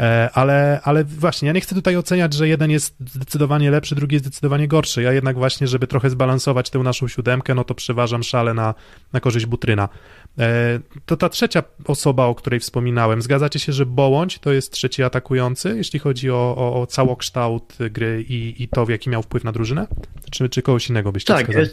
E, 0.00 0.30
ale, 0.32 0.80
ale 0.84 1.04
właśnie, 1.04 1.46
ja 1.46 1.52
nie 1.52 1.60
chcę 1.60 1.74
tutaj 1.74 1.96
oceniać, 1.96 2.34
że 2.34 2.48
jeden 2.48 2.70
jest 2.70 2.94
zdecydowanie 3.06 3.70
lepszy, 3.70 3.94
drugi 3.94 4.14
jest 4.14 4.24
zdecydowanie 4.24 4.68
gorszy. 4.68 5.02
Ja 5.02 5.12
jednak 5.12 5.36
właśnie, 5.36 5.66
żeby 5.66 5.86
trochę 5.86 6.10
zbalansować 6.10 6.70
tę 6.70 6.78
naszą 6.78 7.08
siódemkę, 7.08 7.54
no 7.54 7.64
to 7.64 7.74
przeważam 7.74 8.22
szale 8.22 8.54
na, 8.54 8.74
na 9.12 9.20
korzyść 9.20 9.46
Butryna. 9.46 9.88
E, 10.38 10.80
to 11.06 11.16
ta 11.16 11.28
trzecia 11.28 11.62
osoba, 11.84 12.26
o 12.26 12.34
której 12.34 12.60
wspominałem, 12.60 13.22
zgadzacie 13.22 13.58
się, 13.58 13.72
że 13.72 13.86
Bołądź 13.86 14.38
to 14.38 14.52
jest 14.52 14.72
trzeci 14.72 15.02
atakujący, 15.02 15.76
jeśli 15.76 15.98
chodzi 15.98 16.30
o, 16.30 16.54
o, 16.56 16.80
o 16.80 16.86
całokształt 16.86 17.78
gry 17.90 18.24
i, 18.28 18.62
i 18.62 18.68
to, 18.68 18.86
w 18.86 18.88
jaki 18.88 19.10
miał 19.10 19.22
wpływ 19.22 19.44
na 19.44 19.52
drużynę? 19.52 19.86
Czy, 20.30 20.48
czy 20.48 20.62
kogoś 20.62 20.88
innego 20.88 21.12
byście 21.12 21.34
tak, 21.34 21.46
wskazali? 21.46 21.68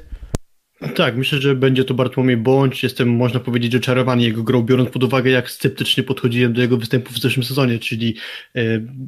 Tak, 0.95 1.17
myślę, 1.17 1.41
że 1.41 1.55
będzie 1.55 1.83
to 1.83 1.93
Bartłomiej 1.93 2.37
Bądź. 2.37 2.83
Jestem, 2.83 3.09
można 3.09 3.39
powiedzieć, 3.39 3.75
oczarowany 3.75 4.23
jego 4.23 4.43
grą, 4.43 4.63
biorąc 4.63 4.89
pod 4.89 5.03
uwagę, 5.03 5.31
jak 5.31 5.51
sceptycznie 5.51 6.03
podchodziłem 6.03 6.53
do 6.53 6.61
jego 6.61 6.77
występów 6.77 7.15
w 7.15 7.19
zeszłym 7.19 7.43
sezonie, 7.43 7.79
czyli 7.79 8.15
e, 8.55 8.61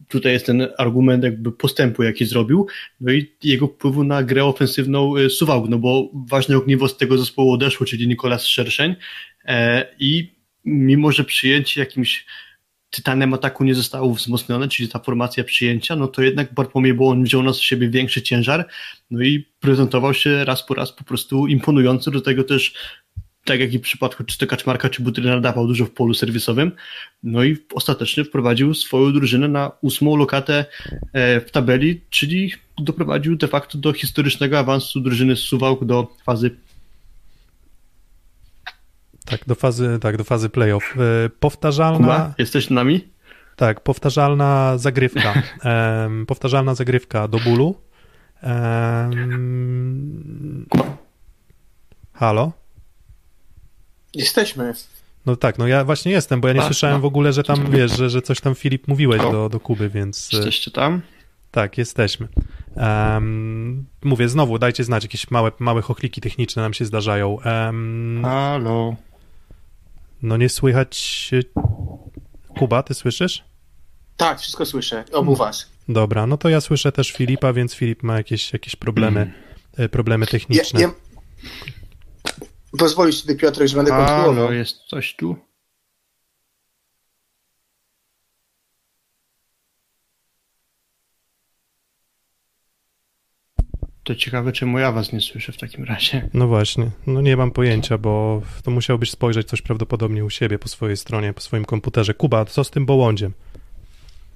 tutaj 0.07 0.33
jest 0.33 0.45
ten 0.45 0.67
argument 0.77 1.23
jakby 1.23 1.51
postępu, 1.51 2.03
jaki 2.03 2.25
zrobił, 2.25 2.67
no 3.01 3.11
i 3.11 3.35
jego 3.43 3.67
wpływu 3.67 4.03
na 4.03 4.23
grę 4.23 4.45
ofensywną 4.45 5.17
e, 5.17 5.29
Suwałk, 5.29 5.69
no 5.69 5.77
bo 5.77 6.11
ważne 6.27 6.57
ogniwo 6.57 6.87
z 6.87 6.97
tego 6.97 7.17
zespołu 7.17 7.53
odeszło, 7.53 7.85
czyli 7.85 8.07
Nikolas 8.07 8.45
Szerszeń. 8.45 8.95
E, 9.45 9.85
i 9.99 10.31
mimo, 10.65 11.11
że 11.11 11.23
przyjęcie 11.23 11.81
jakimś 11.81 12.25
tytanem 12.89 13.33
ataku 13.33 13.63
nie 13.63 13.75
zostało 13.75 14.13
wzmocnione, 14.13 14.67
czyli 14.67 14.89
ta 14.89 14.99
formacja 14.99 15.43
przyjęcia, 15.43 15.95
no 15.95 16.07
to 16.07 16.21
jednak 16.21 16.53
Bartłomiej 16.53 16.97
on 16.99 17.23
wziął 17.23 17.43
na 17.43 17.53
siebie 17.53 17.89
większy 17.89 18.21
ciężar, 18.21 18.67
no 19.11 19.23
i 19.23 19.45
prezentował 19.59 20.13
się 20.13 20.45
raz 20.45 20.65
po 20.65 20.73
raz 20.73 20.91
po 20.91 21.03
prostu 21.03 21.47
imponująco, 21.47 22.11
do 22.11 22.21
tego 22.21 22.43
też 22.43 22.73
tak 23.45 23.59
jak 23.59 23.73
i 23.73 23.79
w 23.79 23.81
przypadku 23.81 24.23
czy 24.23 24.37
to 24.37 24.47
Kaczmarka, 24.47 24.89
czy 24.89 25.03
Butryna 25.03 25.39
dawał 25.39 25.67
dużo 25.67 25.85
w 25.85 25.91
polu 25.91 26.13
serwisowym, 26.13 26.71
no 27.23 27.43
i 27.43 27.57
ostatecznie 27.73 28.23
wprowadził 28.23 28.73
swoją 28.73 29.13
drużynę 29.13 29.47
na 29.47 29.71
ósmą 29.81 30.15
lokatę 30.15 30.65
e, 31.13 31.41
w 31.41 31.51
tabeli, 31.51 32.01
czyli 32.09 32.53
doprowadził 32.77 33.35
de 33.35 33.47
facto 33.47 33.77
do 33.77 33.93
historycznego 33.93 34.59
awansu 34.59 34.99
drużyny 34.99 35.35
z 35.35 35.39
Suwałk 35.39 35.85
do 35.85 36.15
fazy 36.25 36.51
tak, 39.29 39.39
do 39.47 39.55
fazy, 39.55 39.97
tak, 40.01 40.17
do 40.17 40.23
fazy 40.23 40.49
playoff. 40.49 40.95
E, 40.97 41.29
powtarzalna. 41.39 41.97
Kuba, 41.97 42.33
jesteś 42.37 42.65
z 42.65 42.69
nami? 42.69 43.07
Tak, 43.55 43.81
powtarzalna 43.81 44.77
zagrywka. 44.77 45.33
Um, 46.05 46.25
powtarzalna 46.25 46.75
zagrywka 46.75 47.27
do 47.27 47.39
bólu. 47.39 47.75
Um, 48.43 50.65
halo? 52.13 52.51
Jesteśmy. 54.13 54.73
No 55.25 55.35
tak, 55.35 55.57
no 55.57 55.67
ja 55.67 55.85
właśnie 55.85 56.11
jestem, 56.11 56.41
bo 56.41 56.47
ja 56.47 56.53
nie 56.53 56.61
A, 56.61 56.65
słyszałem 56.65 56.95
no. 56.95 57.01
w 57.01 57.05
ogóle, 57.05 57.33
że 57.33 57.43
tam 57.43 57.71
wiesz, 57.71 57.97
że, 57.97 58.09
że 58.09 58.21
coś 58.21 58.41
tam 58.41 58.55
Filip 58.55 58.87
mówiłeś 58.87 59.21
do, 59.21 59.49
do 59.49 59.59
Kuby, 59.59 59.89
więc. 59.89 60.29
e, 60.33 60.37
Jesteście 60.37 60.71
tam? 60.71 61.01
Tak, 61.51 61.77
jesteśmy. 61.77 62.27
Um, 62.75 63.85
mówię 64.03 64.29
znowu, 64.29 64.59
dajcie 64.59 64.83
znać, 64.83 65.03
jakieś 65.03 65.31
małe, 65.31 65.51
małe 65.59 65.81
chochliki 65.81 66.21
techniczne 66.21 66.61
nam 66.61 66.73
się 66.73 66.85
zdarzają. 66.85 67.37
Um, 67.45 68.21
Halo. 68.23 68.95
No 70.21 70.37
nie 70.37 70.49
słychać. 70.49 71.29
e, 71.33 71.59
Kuba, 72.59 72.83
ty 72.83 72.93
słyszysz? 72.93 73.43
Tak, 74.17 74.39
wszystko 74.39 74.65
słyszę. 74.65 75.03
Obu 75.11 75.35
was. 75.35 75.69
Dobra, 75.89 76.27
no 76.27 76.37
to 76.37 76.49
ja 76.49 76.61
słyszę 76.61 76.91
też 76.91 77.11
Filipa, 77.11 77.53
więc 77.53 77.73
Filip 77.73 78.03
ma 78.03 78.17
jakieś, 78.17 78.53
jakieś 78.53 78.75
problemy, 78.75 79.33
e, 79.77 79.89
problemy 79.89 80.25
Ja, 80.25 80.31
techniczne. 80.31 80.81
ja... 80.81 80.91
Pozwolisz 82.79 83.21
ty, 83.21 83.35
Piotrek, 83.35 83.67
że 83.67 83.75
będę 83.75 83.91
kontynuował. 83.91 84.53
Jest 84.53 84.77
coś 84.77 85.15
tu? 85.15 85.35
To 94.09 94.15
ciekawe, 94.15 94.51
czemu 94.51 94.79
ja 94.79 94.91
was 94.91 95.13
nie 95.13 95.21
słyszę 95.21 95.51
w 95.51 95.57
takim 95.57 95.83
razie. 95.83 96.29
No 96.33 96.47
właśnie, 96.47 96.89
no 97.07 97.21
nie 97.21 97.37
mam 97.37 97.51
pojęcia, 97.51 97.97
bo 97.97 98.41
to 98.63 98.71
musiałbyś 98.71 99.11
spojrzeć 99.11 99.47
coś 99.47 99.61
prawdopodobnie 99.61 100.25
u 100.25 100.29
siebie 100.29 100.59
po 100.59 100.67
swojej 100.67 100.97
stronie, 100.97 101.33
po 101.33 101.41
swoim 101.41 101.65
komputerze. 101.65 102.13
Kuba, 102.13 102.45
co 102.45 102.63
z 102.63 102.71
tym 102.71 102.85
bołądziem? 102.85 103.33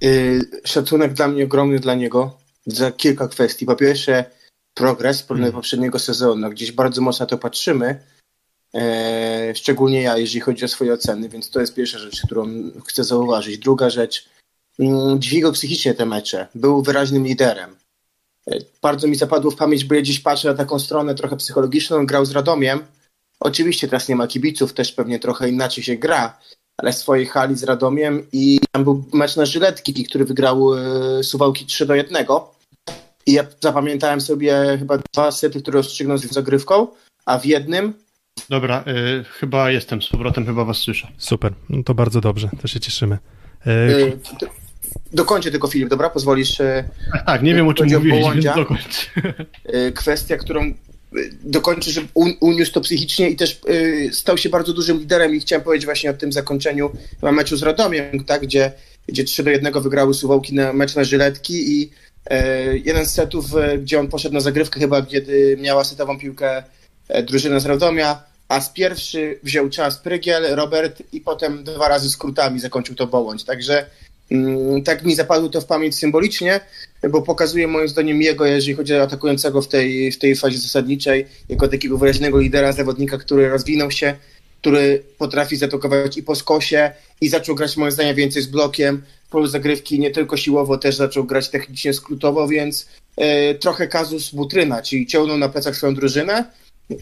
Yy, 0.00 0.40
szacunek 0.64 1.12
dla 1.12 1.28
mnie 1.28 1.44
ogromny 1.44 1.80
dla 1.80 1.94
niego 1.94 2.38
za 2.66 2.92
kilka 2.92 3.28
kwestii. 3.28 3.66
Po 3.66 3.76
pierwsze, 3.76 4.24
progres 4.74 5.22
porównany 5.22 5.52
do 5.52 5.56
poprzedniego 5.56 5.98
sezonu. 5.98 6.50
Gdzieś 6.50 6.72
bardzo 6.72 7.02
mocno 7.02 7.24
na 7.24 7.30
to 7.30 7.38
patrzymy. 7.38 8.00
E, 8.74 9.52
szczególnie 9.54 10.02
ja, 10.02 10.18
jeżeli 10.18 10.40
chodzi 10.40 10.64
o 10.64 10.68
swoje 10.68 10.92
oceny, 10.92 11.28
więc 11.28 11.50
to 11.50 11.60
jest 11.60 11.74
pierwsza 11.74 11.98
rzecz, 11.98 12.22
którą 12.26 12.46
chcę 12.88 13.04
zauważyć. 13.04 13.58
Druga 13.58 13.90
rzecz, 13.90 14.28
mm, 14.78 15.20
dźwigał 15.20 15.52
psychicznie 15.52 15.94
te 15.94 16.06
mecze. 16.06 16.48
Był 16.54 16.82
wyraźnym 16.82 17.26
liderem. 17.26 17.83
Bardzo 18.82 19.08
mi 19.08 19.16
zapadło 19.16 19.50
w 19.50 19.56
pamięć, 19.56 19.84
bo 19.84 19.94
ja 19.94 20.02
dziś 20.02 20.20
patrzę 20.20 20.48
na 20.48 20.54
taką 20.54 20.78
stronę 20.78 21.14
trochę 21.14 21.36
psychologiczną. 21.36 22.06
Grał 22.06 22.24
z 22.24 22.30
Radomiem. 22.30 22.80
Oczywiście 23.40 23.88
teraz 23.88 24.08
nie 24.08 24.16
ma 24.16 24.26
kibiców, 24.26 24.72
też 24.72 24.92
pewnie 24.92 25.18
trochę 25.18 25.48
inaczej 25.48 25.84
się 25.84 25.96
gra, 25.96 26.38
ale 26.78 26.92
w 26.92 26.96
swojej 26.96 27.26
hali 27.26 27.56
z 27.56 27.64
Radomiem 27.64 28.26
i 28.32 28.60
tam 28.72 28.84
był 28.84 29.04
mecz 29.12 29.36
na 29.36 29.46
Żyletki, 29.46 30.04
który 30.04 30.24
wygrał 30.24 30.74
e, 30.74 31.24
Suwałki 31.24 31.66
3 31.66 31.86
do 31.86 31.94
1. 31.94 32.26
I 33.26 33.32
ja 33.32 33.46
zapamiętałem 33.60 34.20
sobie 34.20 34.76
chyba 34.78 34.98
dwa 35.12 35.32
sety, 35.32 35.62
które 35.62 35.76
rozstrzygnął 35.76 36.18
z 36.18 36.32
zagrywką, 36.32 36.86
a 37.26 37.38
w 37.38 37.46
jednym 37.46 37.94
Dobra, 38.48 38.84
y, 39.20 39.24
chyba 39.24 39.70
jestem 39.70 40.02
z 40.02 40.08
powrotem, 40.08 40.46
chyba 40.46 40.64
was 40.64 40.76
słyszę. 40.76 41.08
Super, 41.18 41.52
no 41.68 41.82
to 41.82 41.94
bardzo 41.94 42.20
dobrze, 42.20 42.48
to 42.62 42.68
się 42.68 42.80
cieszymy. 42.80 43.18
Y, 43.66 44.18
dokończę 45.12 45.50
tylko 45.50 45.68
Filip, 45.68 45.88
dobra? 45.88 46.10
Pozwolisz 46.10 46.60
y, 46.60 46.84
Tak, 47.12 47.26
tak, 47.26 47.42
nie 47.42 47.54
wiem 47.54 47.68
o 47.68 47.74
czym 47.74 47.92
mówiłeś, 47.92 48.24
więc 48.34 48.44
dokończ. 48.56 49.10
y, 49.74 49.92
kwestia, 49.92 50.36
którą 50.36 50.64
y, 50.64 50.74
dokończę, 51.44 51.90
że 51.90 52.00
un, 52.14 52.32
uniósł 52.40 52.72
to 52.72 52.80
psychicznie 52.80 53.30
i 53.30 53.36
też 53.36 53.60
y, 53.70 54.10
stał 54.12 54.38
się 54.38 54.48
bardzo 54.48 54.72
dużym 54.72 54.98
liderem 54.98 55.34
i 55.34 55.40
chciałem 55.40 55.62
powiedzieć 55.64 55.84
właśnie 55.84 56.10
o 56.10 56.14
tym 56.14 56.32
zakończeniu 56.32 56.90
na 57.22 57.32
meczu 57.32 57.56
z 57.56 57.62
Radomiem, 57.62 58.24
tak, 58.24 58.42
gdzie, 58.42 58.72
gdzie 59.08 59.24
3 59.24 59.42
do 59.42 59.50
1 59.50 59.82
wygrały 59.82 60.14
Suwałki 60.14 60.54
na 60.54 60.72
mecz 60.72 60.94
na 60.94 61.04
Żyletki 61.04 61.80
i 61.80 61.90
e, 62.26 62.78
jeden 62.78 63.06
z 63.06 63.10
setów, 63.10 63.56
e, 63.56 63.78
gdzie 63.78 64.00
on 64.00 64.08
poszedł 64.08 64.34
na 64.34 64.40
zagrywkę 64.40 64.80
chyba, 64.80 65.02
kiedy 65.02 65.56
miała 65.60 65.84
setową 65.84 66.18
piłkę 66.18 66.62
e, 67.08 67.22
drużyna 67.22 67.60
z 67.60 67.66
Radomia, 67.66 68.22
a 68.48 68.60
z 68.60 68.70
pierwszy 68.70 69.38
wziął 69.42 69.70
czas 69.70 69.98
Prygiel, 69.98 70.54
Robert 70.54 71.02
i 71.12 71.20
potem 71.20 71.64
dwa 71.64 71.88
razy 71.88 72.10
skrótami 72.10 72.60
zakończył 72.60 72.94
to 72.94 73.06
Bołądź. 73.06 73.44
Także 73.44 73.86
tak 74.84 75.04
mi 75.04 75.14
zapadło 75.14 75.48
to 75.48 75.60
w 75.60 75.66
pamięć 75.66 75.94
symbolicznie, 75.96 76.60
bo 77.10 77.22
pokazuje 77.22 77.68
moim 77.68 77.88
zdaniem 77.88 78.22
jego, 78.22 78.46
jeżeli 78.46 78.74
chodzi 78.74 78.94
o 78.94 79.02
atakującego 79.02 79.62
w 79.62 79.68
tej, 79.68 80.12
w 80.12 80.18
tej 80.18 80.36
fazie 80.36 80.58
zasadniczej, 80.58 81.26
jako 81.48 81.68
takiego 81.68 81.98
wyraźnego 81.98 82.40
lidera, 82.40 82.72
zawodnika, 82.72 83.18
który 83.18 83.48
rozwinął 83.48 83.90
się, 83.90 84.14
który 84.60 85.02
potrafi 85.18 85.56
zaatakować 85.56 86.16
i 86.16 86.22
po 86.22 86.34
skosie 86.34 86.90
i 87.20 87.28
zaczął 87.28 87.54
grać 87.54 87.76
moim 87.76 87.92
zdaniem 87.92 88.16
więcej 88.16 88.42
z 88.42 88.46
blokiem, 88.46 89.02
w 89.26 89.30
polu 89.30 89.46
zagrywki 89.46 89.98
nie 89.98 90.10
tylko 90.10 90.36
siłowo, 90.36 90.78
też 90.78 90.96
zaczął 90.96 91.24
grać 91.24 91.48
technicznie 91.48 91.94
skrótowo, 91.94 92.48
więc 92.48 92.88
e, 93.16 93.54
trochę 93.54 93.88
kazus 93.88 94.30
Butryna, 94.30 94.82
czyli 94.82 95.06
ciągnął 95.06 95.38
na 95.38 95.48
plecach 95.48 95.76
swoją 95.76 95.94
drużynę, 95.94 96.44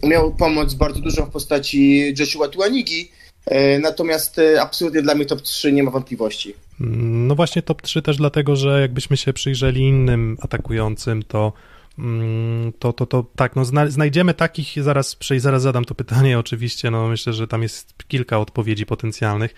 miał 0.02 0.34
pomoc 0.34 0.74
bardzo 0.74 1.00
dużą 1.00 1.26
w 1.26 1.30
postaci 1.30 2.14
Joshua 2.18 2.48
Tuanigi, 2.48 3.10
e, 3.46 3.78
natomiast 3.78 4.38
e, 4.38 4.62
absolutnie 4.62 5.02
dla 5.02 5.14
mnie 5.14 5.26
top 5.26 5.42
3 5.42 5.72
nie 5.72 5.82
ma 5.82 5.90
wątpliwości. 5.90 6.54
No 6.86 7.34
właśnie 7.34 7.62
top 7.62 7.82
3 7.82 8.02
też 8.02 8.16
dlatego, 8.16 8.56
że 8.56 8.80
jakbyśmy 8.80 9.16
się 9.16 9.32
przyjrzeli 9.32 9.80
innym 9.80 10.36
atakującym, 10.40 11.22
to 11.22 11.52
mm, 11.98 12.72
to, 12.78 12.92
to, 12.92 13.06
to 13.06 13.24
tak, 13.36 13.56
no 13.56 13.64
zna, 13.64 13.90
znajdziemy 13.90 14.34
takich, 14.34 14.82
zaraz, 14.82 15.16
zaraz 15.38 15.62
zadam 15.62 15.84
to 15.84 15.94
pytanie 15.94 16.38
oczywiście, 16.44 16.90
no 16.90 17.08
myślę, 17.08 17.32
że 17.32 17.46
tam 17.46 17.62
jest 17.62 17.94
kilka 18.08 18.38
odpowiedzi 18.38 18.86
potencjalnych 18.86 19.54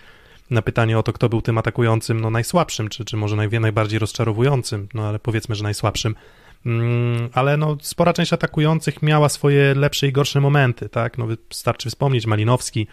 na 0.49 0.61
pytanie 0.61 0.99
o 0.99 1.03
to, 1.03 1.13
kto 1.13 1.29
był 1.29 1.41
tym 1.41 1.57
atakującym, 1.57 2.19
no 2.19 2.29
najsłabszym, 2.29 2.89
czy, 2.89 3.05
czy 3.05 3.17
może 3.17 3.35
naj, 3.35 3.49
najbardziej 3.49 3.99
rozczarowującym, 3.99 4.87
no 4.93 5.07
ale 5.07 5.19
powiedzmy, 5.19 5.55
że 5.55 5.63
najsłabszym. 5.63 6.15
Mm, 6.65 7.29
ale 7.33 7.57
no, 7.57 7.77
spora 7.81 8.13
część 8.13 8.33
atakujących 8.33 9.01
miała 9.01 9.29
swoje 9.29 9.75
lepsze 9.75 10.07
i 10.07 10.11
gorsze 10.11 10.41
momenty, 10.41 10.89
tak? 10.89 11.17
No, 11.17 11.27
wystarczy 11.27 11.89
wspomnieć, 11.89 12.25
Malinowski 12.25 12.87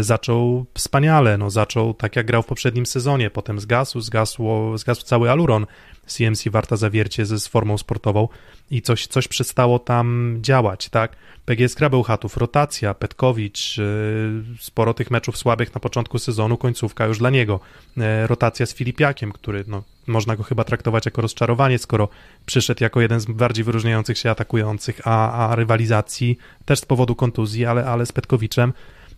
zaczął 0.00 0.66
wspaniale, 0.74 1.38
no, 1.38 1.50
zaczął 1.50 1.94
tak 1.94 2.16
jak 2.16 2.26
grał 2.26 2.42
w 2.42 2.46
poprzednim 2.46 2.86
sezonie, 2.86 3.30
potem 3.30 3.60
zgasł, 3.60 4.00
zgasło, 4.00 4.78
zgasł 4.78 5.04
cały 5.04 5.30
Aluron 5.30 5.66
CMC 6.06 6.48
Warta 6.50 6.76
Zawiercie 6.76 7.26
ze 7.26 7.40
z 7.40 7.48
formą 7.48 7.78
sportową 7.78 8.28
i 8.70 8.82
coś, 8.82 9.06
coś 9.06 9.28
przestało 9.28 9.78
tam 9.78 10.38
działać, 10.40 10.88
tak? 10.88 11.16
PGS 11.44 11.74
Krabełchatów, 11.74 12.36
rotacja, 12.36 12.94
Petkowicz, 12.94 13.78
e, 13.78 13.82
sporo 14.60 14.94
tych 14.94 15.10
meczów 15.10 15.38
słabych 15.38 15.74
na 15.74 15.80
początku 15.80 16.18
sezonu, 16.18 16.56
końcówka 16.56 17.06
już 17.06 17.18
dla 17.18 17.30
niego. 17.30 17.60
E, 17.98 18.26
Rotacja 18.26 18.66
z 18.66 18.74
Filipiakiem, 18.74 19.32
który 19.32 19.64
no, 19.66 19.82
można 20.06 20.36
go 20.36 20.42
chyba 20.42 20.64
traktować 20.64 21.06
jako 21.06 21.22
rozczarowanie, 21.22 21.78
skoro 21.78 22.08
przyszedł 22.46 22.84
jako 22.84 23.00
jeden 23.00 23.20
z 23.20 23.26
bardziej 23.26 23.64
wyróżniających 23.64 24.18
się 24.18 24.30
atakujących, 24.30 25.00
a, 25.04 25.48
a 25.48 25.56
rywalizacji 25.56 26.38
też 26.64 26.78
z 26.78 26.84
powodu 26.84 27.14
kontuzji, 27.14 27.66
ale, 27.66 27.86
ale 27.86 28.06
z 28.06 28.12
Petkowiczem 28.12 28.72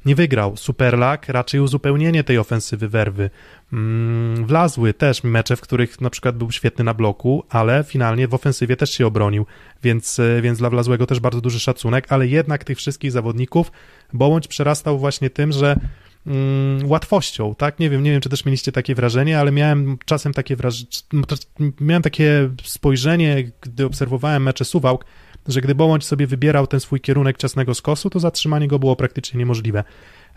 nie 0.04 0.14
wygrał. 0.14 0.56
Superlak 0.56 1.28
raczej 1.28 1.60
uzupełnienie 1.60 2.24
tej 2.24 2.38
ofensywy 2.38 2.88
werwy. 2.88 3.30
Mm, 3.72 4.46
wlazły 4.46 4.94
też 4.94 5.24
mecze, 5.24 5.56
w 5.56 5.60
których 5.60 6.00
na 6.00 6.10
przykład 6.10 6.36
był 6.36 6.50
świetny 6.50 6.84
na 6.84 6.94
bloku, 6.94 7.44
ale 7.48 7.84
finalnie 7.84 8.28
w 8.28 8.34
ofensywie 8.34 8.76
też 8.76 8.90
się 8.90 9.06
obronił, 9.06 9.46
więc, 9.82 10.18
e, 10.18 10.42
więc 10.42 10.58
dla 10.58 10.70
Wlazłego 10.70 11.06
też 11.06 11.20
bardzo 11.20 11.40
duży 11.40 11.60
szacunek, 11.60 12.06
ale 12.08 12.26
jednak 12.26 12.64
tych 12.64 12.78
wszystkich 12.78 13.12
zawodników 13.12 13.70
Bołądź 14.12 14.48
przerastał 14.48 14.98
właśnie 14.98 15.30
tym, 15.30 15.52
że 15.52 15.80
mm, 16.26 16.90
łatwością, 16.90 17.54
tak? 17.54 17.78
Nie 17.78 17.90
wiem, 17.90 18.02
nie 18.02 18.10
wiem, 18.10 18.20
czy 18.20 18.28
też 18.28 18.44
mieliście 18.44 18.72
takie 18.72 18.94
wrażenie, 18.94 19.40
ale 19.40 19.52
miałem 19.52 19.98
czasem 20.04 20.32
takie 20.32 20.56
wrażenie, 20.56 20.86
miałem 21.80 22.02
takie 22.02 22.50
spojrzenie, 22.62 23.50
gdy 23.60 23.86
obserwowałem 23.86 24.42
mecze 24.42 24.64
Suwałk, 24.64 25.04
że 25.48 25.60
gdy 25.60 25.74
Bołądź 25.74 26.04
sobie 26.04 26.26
wybierał 26.26 26.66
ten 26.66 26.80
swój 26.80 27.00
kierunek 27.00 27.36
czasnego 27.38 27.74
skosu, 27.74 28.10
to 28.10 28.20
zatrzymanie 28.20 28.68
go 28.68 28.78
było 28.78 28.96
praktycznie 28.96 29.38
niemożliwe. 29.38 29.84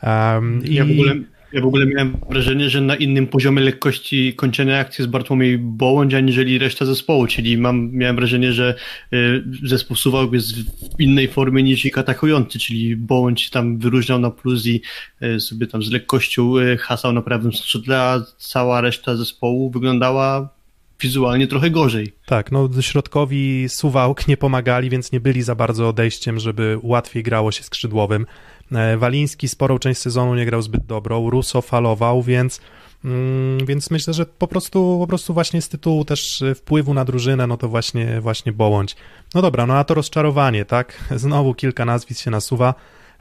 Um, 0.03 0.61
ja, 0.65 0.85
w 0.85 0.91
ogóle, 0.91 1.15
ja 1.53 1.61
w 1.61 1.65
ogóle 1.65 1.85
miałem 1.85 2.17
wrażenie, 2.29 2.69
że 2.69 2.81
na 2.81 2.95
innym 2.95 3.27
poziomie 3.27 3.61
lekkości 3.61 4.33
kończenia 4.35 4.79
akcji 4.79 5.01
jest 5.01 5.11
Bartłomiej 5.11 5.57
Bołądź, 5.57 6.13
aniżeli 6.13 6.57
reszta 6.57 6.85
zespołu, 6.85 7.27
czyli 7.27 7.57
mam, 7.57 7.91
miałem 7.91 8.15
wrażenie, 8.15 8.53
że 8.53 8.75
y, 9.13 9.43
zespół 9.63 9.97
Suwałk 9.97 10.33
jest 10.33 10.53
w 10.97 10.99
innej 10.99 11.27
formie 11.27 11.63
niż 11.63 11.85
ich 11.85 11.97
atakujący, 11.97 12.59
czyli 12.59 12.95
Bołądź 12.95 13.49
tam 13.49 13.77
wyróżniał 13.77 14.19
na 14.19 14.31
plus 14.31 14.65
i 14.65 14.81
y, 15.23 15.39
sobie 15.39 15.67
tam 15.67 15.83
z 15.83 15.91
lekkością 15.91 16.57
y, 16.57 16.77
hasał 16.77 17.13
na 17.13 17.21
prawym 17.21 17.53
skrzydle, 17.53 17.99
a 17.99 18.21
cała 18.37 18.81
reszta 18.81 19.15
zespołu 19.15 19.69
wyglądała 19.69 20.58
wizualnie 21.01 21.47
trochę 21.47 21.69
gorzej. 21.69 22.13
Tak, 22.25 22.51
no 22.51 22.69
środkowi 22.81 23.69
Suwałk 23.69 24.27
nie 24.27 24.37
pomagali, 24.37 24.89
więc 24.89 25.11
nie 25.11 25.19
byli 25.19 25.41
za 25.41 25.55
bardzo 25.55 25.89
odejściem, 25.89 26.39
żeby 26.39 26.79
łatwiej 26.83 27.23
grało 27.23 27.51
się 27.51 27.63
skrzydłowym. 27.63 28.25
E, 28.71 28.97
Waliński 28.97 29.47
sporą 29.47 29.79
część 29.79 30.01
sezonu 30.01 30.35
nie 30.35 30.45
grał 30.45 30.61
zbyt 30.61 30.85
dobrą, 30.85 31.29
Russo 31.29 31.61
falował, 31.61 32.23
więc, 32.23 32.61
mm, 33.05 33.65
więc 33.65 33.91
myślę, 33.91 34.13
że 34.13 34.25
po 34.25 34.47
prostu, 34.47 34.97
po 35.01 35.07
prostu 35.07 35.33
właśnie 35.33 35.61
z 35.61 35.69
tytułu 35.69 36.05
też 36.05 36.43
wpływu 36.55 36.93
na 36.93 37.05
drużynę, 37.05 37.47
no 37.47 37.57
to 37.57 37.69
właśnie, 37.69 38.21
właśnie 38.21 38.51
Bołądź. 38.51 38.95
No 39.35 39.41
dobra, 39.41 39.65
no 39.65 39.73
a 39.73 39.83
to 39.83 39.93
rozczarowanie, 39.93 40.65
tak? 40.65 41.03
Znowu 41.15 41.53
kilka 41.53 41.85
nazwisk 41.85 42.21
się 42.21 42.31
nasuwa. 42.31 42.73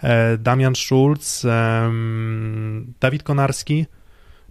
E, 0.03 0.39
Damian 0.39 0.75
Schulz, 0.77 1.47
Dawid 3.01 3.23
Konarski, 3.23 3.87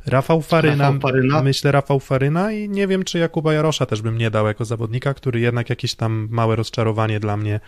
Rafał 0.08 0.42
Faryna, 0.42 0.84
Rafał 0.84 1.00
Faryna, 1.00 1.44
myślę 1.44 1.72
Rafał 1.72 2.00
Faryna 2.00 2.52
i 2.52 2.70
nie 2.70 2.88
wiem, 2.88 3.04
czy 3.04 3.20
Jakuba 3.20 3.54
Jarosza 3.54 3.86
też 3.86 4.02
bym 4.02 4.18
nie 4.18 4.32
dał 4.32 4.48
jako 4.48 4.66
zawodnika, 4.66 5.14
który 5.14 5.40
jednak 5.40 5.70
jakieś 5.70 5.96
tam 5.96 6.28
małe 6.32 6.56
rozczarowanie 6.56 7.20
dla 7.20 7.38
mnie, 7.38 7.60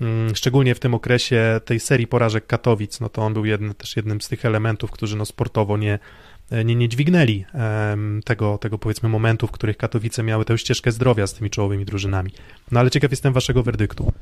mm, 0.00 0.36
szczególnie 0.36 0.74
w 0.74 0.80
tym 0.80 0.94
okresie 0.94 1.60
tej 1.64 1.80
serii 1.80 2.06
porażek 2.06 2.46
Katowic, 2.46 3.00
no 3.00 3.08
to 3.08 3.22
on 3.22 3.34
był 3.34 3.44
jedny, 3.44 3.74
też 3.74 3.96
jednym 3.96 4.20
z 4.20 4.28
tych 4.28 4.44
elementów, 4.44 4.90
którzy 4.90 5.16
no 5.16 5.26
sportowo 5.26 5.76
nie, 5.76 5.98
nie, 6.64 6.76
nie 6.76 6.88
dźwignęli 6.88 7.44
tego, 8.24 8.58
tego 8.58 8.78
powiedzmy 8.78 9.08
momentu, 9.08 9.46
w 9.46 9.50
których 9.50 9.76
Katowice 9.76 10.22
miały 10.22 10.44
tę 10.44 10.58
ścieżkę 10.58 10.92
zdrowia 10.92 11.26
z 11.26 11.34
tymi 11.34 11.50
czołowymi 11.50 11.84
drużynami. 11.84 12.30
No 12.70 12.80
ale 12.80 12.90
ciekaw 12.90 13.10
jestem 13.10 13.32
waszego 13.32 13.62
werdyktu. 13.62 14.12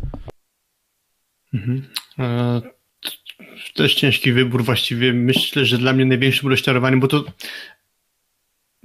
Mhm. 1.55 1.83
E, 3.55 3.73
też 3.75 3.95
ciężki 3.95 4.33
wybór 4.33 4.65
właściwie. 4.65 5.13
Myślę, 5.13 5.65
że 5.65 5.79
dla 5.79 5.93
mnie 5.93 6.05
największym 6.05 6.49
rozczarowaniem, 6.49 7.01
bo 7.01 7.09
to 7.09 7.25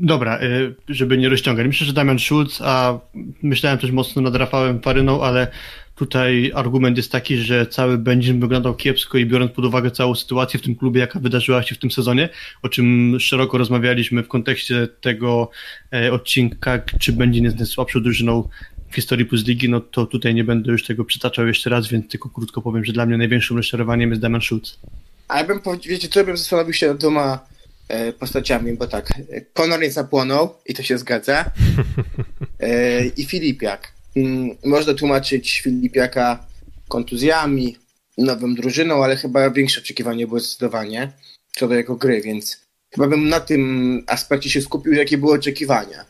Dobra, 0.01 0.41
y, 0.41 0.75
żeby 0.89 1.17
nie 1.17 1.29
rozciągać. 1.29 1.67
Myślę, 1.67 1.87
że 1.87 1.93
Damian 1.93 2.19
Schulz, 2.19 2.61
a 2.61 2.99
myślałem 3.43 3.79
też 3.79 3.91
mocno 3.91 4.21
nad 4.21 4.35
Rafałem 4.35 4.81
Faryną, 4.81 5.23
ale 5.23 5.47
tutaj 5.95 6.51
argument 6.55 6.97
jest 6.97 7.11
taki, 7.11 7.37
że 7.37 7.65
cały 7.65 7.97
Będzin 7.97 8.39
wyglądał 8.39 8.75
kiepsko 8.75 9.17
i 9.17 9.25
biorąc 9.25 9.51
pod 9.51 9.65
uwagę 9.65 9.91
całą 9.91 10.15
sytuację 10.15 10.59
w 10.59 10.63
tym 10.63 10.75
klubie, 10.75 11.01
jaka 11.01 11.19
wydarzyła 11.19 11.63
się 11.63 11.75
w 11.75 11.79
tym 11.79 11.91
sezonie, 11.91 12.29
o 12.61 12.69
czym 12.69 13.17
szeroko 13.19 13.57
rozmawialiśmy 13.57 14.23
w 14.23 14.27
kontekście 14.27 14.87
tego 15.01 15.49
e, 15.93 16.11
odcinka, 16.11 16.79
czy 16.99 17.13
Będzin 17.13 17.43
jest 17.43 17.57
najsłabszą 17.57 18.01
drużyną 18.01 18.49
historii 18.95 19.25
Plus 19.25 19.47
Ligi, 19.47 19.69
no 19.69 19.79
to 19.79 20.05
tutaj 20.05 20.35
nie 20.35 20.43
będę 20.43 20.71
już 20.71 20.85
tego 20.85 21.05
przytaczał 21.05 21.47
jeszcze 21.47 21.69
raz, 21.69 21.87
więc 21.87 22.11
tylko 22.11 22.29
krótko 22.29 22.61
powiem, 22.61 22.85
że 22.85 22.93
dla 22.93 23.05
mnie 23.05 23.17
największym 23.17 23.57
rozczarowaniem 23.57 24.09
jest 24.09 24.21
Damian 24.21 24.41
Schulz. 24.41 24.79
A 25.27 25.37
ja 25.37 25.43
bym, 25.43 25.59
wiecie 25.85 26.07
co, 26.07 26.23
bym 26.23 26.37
zastanowił 26.37 26.73
się 26.73 26.87
nad 26.87 26.97
dwoma 26.97 27.47
e, 27.87 28.13
postaciami, 28.13 28.73
bo 28.73 28.87
tak, 28.87 29.13
Konor 29.53 29.81
nie 29.81 29.91
zapłonął 29.91 30.55
i 30.65 30.73
to 30.73 30.83
się 30.83 30.97
zgadza 30.97 31.45
e, 32.59 33.05
i 33.05 33.25
Filipiak. 33.25 33.93
Mm, 34.15 34.49
można 34.65 34.93
tłumaczyć 34.93 35.61
Filipiaka 35.61 36.47
kontuzjami, 36.87 37.77
nową 38.17 38.55
drużyną, 38.55 39.03
ale 39.03 39.15
chyba 39.15 39.49
większe 39.49 39.81
oczekiwanie 39.81 40.27
było 40.27 40.39
zdecydowanie 40.39 41.11
co 41.51 41.67
do 41.67 41.75
jego 41.75 41.95
gry, 41.95 42.21
więc 42.21 42.57
chyba 42.95 43.07
bym 43.07 43.29
na 43.29 43.39
tym 43.39 44.03
aspekcie 44.07 44.49
się 44.49 44.61
skupił, 44.61 44.93
jakie 44.93 45.17
były 45.17 45.33
oczekiwania. 45.33 46.05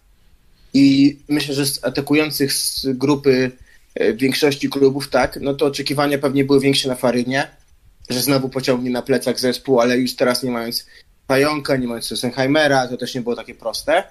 I 0.74 1.18
myślę, 1.30 1.56
że 1.56 1.66
z 1.66 1.84
atakujących 1.84 2.54
z 2.54 2.86
grupy 2.86 3.52
e, 3.96 4.14
większości 4.14 4.70
klubów, 4.70 5.10
tak, 5.10 5.40
no 5.42 5.54
to 5.54 5.66
oczekiwania 5.66 6.18
pewnie 6.18 6.44
były 6.44 6.60
większe 6.60 6.90
na 6.90 6.96
Farynie, 6.96 7.48
że 8.10 8.22
znowu 8.22 8.50
pociągnie 8.50 8.90
na 8.90 9.02
plecach 9.02 9.40
zespół, 9.40 9.80
ale 9.80 9.98
już 9.98 10.16
teraz 10.16 10.44
nie 10.44 10.52
mając 10.52 10.86
Pająka, 11.28 11.78
nie 11.78 11.88
mając 11.88 12.12
Rosenheimera, 12.12 12.88
to 12.88 12.98
też 12.98 13.16
nie 13.16 13.22
było 13.22 13.36
takie 13.36 13.56
proste. 13.56 14.04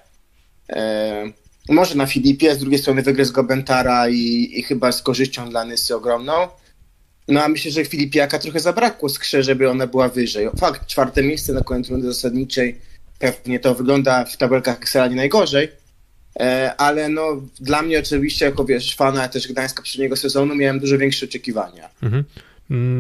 E, 0.73 1.33
może 1.69 1.95
na 1.95 2.07
Filipie, 2.07 2.55
z 2.55 2.59
drugiej 2.59 2.79
strony 2.79 3.03
wygryzł 3.03 3.33
go 3.33 3.45
Bentara 3.45 4.09
i, 4.09 4.51
i 4.55 4.63
chyba 4.63 4.93
z 4.93 5.03
korzyścią 5.03 5.51
dla 5.51 5.65
Nysy 5.65 5.97
ogromną. 5.97 6.49
No 7.29 7.43
a 7.43 7.49
myślę, 7.49 7.71
że 7.71 7.85
Filipiaka 7.85 8.39
trochę 8.39 8.61
zabrakło 8.61 9.09
skrze, 9.09 9.43
żeby 9.43 9.71
ona 9.71 9.87
była 9.87 10.09
wyżej. 10.09 10.49
Fakt, 10.59 10.87
czwarte 10.87 11.23
miejsce 11.23 11.53
na 11.53 11.61
końcu 11.61 11.93
rundy 11.93 12.07
zasadniczej, 12.07 12.81
pewnie 13.19 13.61
to 13.61 13.75
wygląda 13.75 14.25
w 14.25 14.37
tabelkach 14.37 14.77
Excela 14.77 15.07
nie 15.07 15.17
najgorzej, 15.17 15.69
ale 16.77 17.09
no 17.09 17.43
dla 17.61 17.83
mnie 17.83 17.99
oczywiście, 17.99 18.45
jako 18.45 18.65
wiesz, 18.65 18.97
fana 18.97 19.29
też 19.29 19.49
Gdańska 19.49 19.77
poprzedniego 19.77 20.17
sezonu, 20.17 20.55
miałem 20.55 20.81
dużo 20.81 20.99
większe 20.99 21.27
oczekiwania. 21.27 21.89
Mhm. 22.03 22.25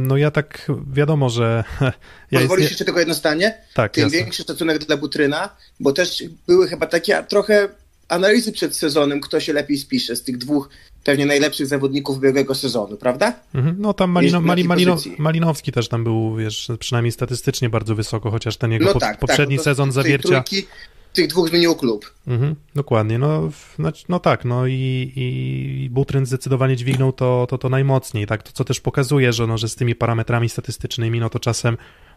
No 0.06 0.16
ja 0.16 0.30
tak, 0.30 0.72
wiadomo, 0.92 1.30
że... 1.30 1.64
Ja 2.30 2.40
Pozwolisz 2.40 2.62
jest... 2.62 2.70
jeszcze 2.70 2.84
tylko 2.84 2.98
jedno 2.98 3.14
zdanie? 3.14 3.58
Tak, 3.74 3.92
Tym 3.92 4.02
jasne. 4.02 4.18
większy 4.18 4.44
szacunek 4.44 4.78
dla 4.78 4.96
Butryna, 4.96 5.56
bo 5.80 5.92
też 5.92 6.24
były 6.46 6.68
chyba 6.68 6.86
takie 6.86 7.22
trochę 7.28 7.68
analizy 8.08 8.52
przed 8.52 8.76
sezonem, 8.76 9.20
kto 9.20 9.40
się 9.40 9.52
lepiej 9.52 9.78
spisze 9.78 10.16
z 10.16 10.22
tych 10.22 10.38
dwóch 10.38 10.68
pewnie 11.04 11.26
najlepszych 11.26 11.66
zawodników 11.66 12.16
ubiegłego 12.16 12.54
sezonu, 12.54 12.96
prawda? 12.96 13.32
Mhm. 13.54 13.76
No 13.78 13.94
tam 13.94 14.10
Malino, 14.10 14.40
Mali, 14.40 14.64
Malino, 14.64 14.96
Malinowski 15.18 15.72
też 15.72 15.88
tam 15.88 16.04
był, 16.04 16.36
wiesz, 16.36 16.68
przynajmniej 16.78 17.12
statystycznie 17.12 17.70
bardzo 17.70 17.94
wysoko, 17.94 18.30
chociaż 18.30 18.56
ten 18.56 18.72
jego 18.72 18.84
no 18.84 18.92
tak, 18.92 19.00
tak 19.00 19.18
poprzedni 19.18 19.56
tak, 19.56 19.64
sezon 19.64 19.92
zawiercia... 19.92 20.28
Trójki, 20.28 20.66
tych 21.12 21.26
dwóch 21.26 21.48
zmieniło 21.48 21.74
klub. 21.74 22.14
Mhm, 22.26 22.54
dokładnie, 22.74 23.18
no, 23.18 23.50
no, 23.78 23.92
no, 24.08 24.20
tak, 24.20 24.44
no 24.44 24.66
i, 24.66 25.12
i 25.16 25.88
Butryn 25.90 26.26
zdecydowanie 26.26 26.76
dźwignął 26.76 27.12
to, 27.12 27.46
to, 27.50 27.58
to 27.58 27.68
najmocniej, 27.68 28.26
tak, 28.26 28.42
to 28.42 28.52
co 28.52 28.64
też 28.64 28.80
pokazuje, 28.80 29.32
że, 29.32 29.46
no, 29.46 29.58
że 29.58 29.68
z 29.68 29.76
tymi 29.76 29.94
parametrami 29.94 30.48
statystycznymi, 30.48 31.20
no 31.20 31.30
to 31.30 31.40
czasem 31.40 31.76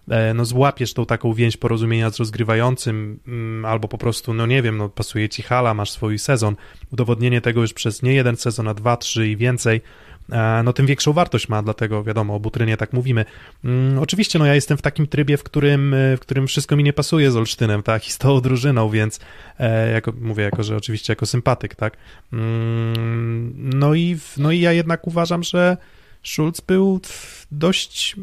e, 0.09 0.33
no 0.33 0.45
złapiesz 0.45 0.93
tą 0.93 1.05
taką 1.05 1.33
więź 1.33 1.57
porozumienia 1.57 2.09
z 2.09 2.19
rozgrywającym, 2.19 3.19
mm, 3.27 3.65
albo 3.65 3.87
po 3.87 3.97
prostu, 3.97 4.33
no 4.33 4.45
nie 4.45 4.61
wiem, 4.61 4.77
no 4.77 4.89
pasuje 4.89 5.29
ci 5.29 5.43
hala, 5.43 5.73
masz 5.73 5.91
swój 5.91 6.19
sezon, 6.19 6.55
udowodnienie 6.91 7.41
tego 7.41 7.61
już 7.61 7.73
przez 7.73 8.03
nie 8.03 8.13
jeden 8.13 8.37
sezon, 8.37 8.67
a 8.67 8.73
dwa, 8.73 8.97
trzy 8.97 9.27
i 9.27 9.37
więcej, 9.37 9.81
no 10.63 10.73
tym 10.73 10.85
większą 10.85 11.13
wartość 11.13 11.49
ma, 11.49 11.63
dlatego 11.63 12.03
wiadomo, 12.03 12.35
o 12.35 12.39
Butrynie 12.39 12.77
tak 12.77 12.93
mówimy. 12.93 13.25
Mm, 13.65 13.99
oczywiście, 13.99 14.39
no 14.39 14.45
ja 14.45 14.55
jestem 14.55 14.77
w 14.77 14.81
takim 14.81 15.07
trybie, 15.07 15.37
w 15.37 15.43
którym, 15.43 15.93
e, 15.93 16.17
w 16.17 16.19
którym 16.19 16.47
wszystko 16.47 16.75
mi 16.75 16.83
nie 16.83 16.93
pasuje 16.93 17.31
z 17.31 17.35
Olsztynem, 17.35 17.83
tak, 17.83 18.05
i 18.07 18.11
z 18.11 18.17
tą 18.17 18.41
drużyną, 18.41 18.89
więc 18.89 19.19
e, 19.59 19.91
jako, 19.91 20.13
mówię, 20.21 20.43
jako, 20.43 20.63
że 20.63 20.77
oczywiście 20.77 21.11
jako 21.11 21.25
sympatyk, 21.25 21.75
tak. 21.75 21.97
Mm, 22.33 23.53
no 23.79 23.93
i, 23.93 24.17
no 24.37 24.51
i 24.51 24.59
ja 24.59 24.71
jednak 24.71 25.07
uważam, 25.07 25.43
że 25.43 25.77
Schulz 26.23 26.61
był 26.61 26.99
dość 27.51 28.15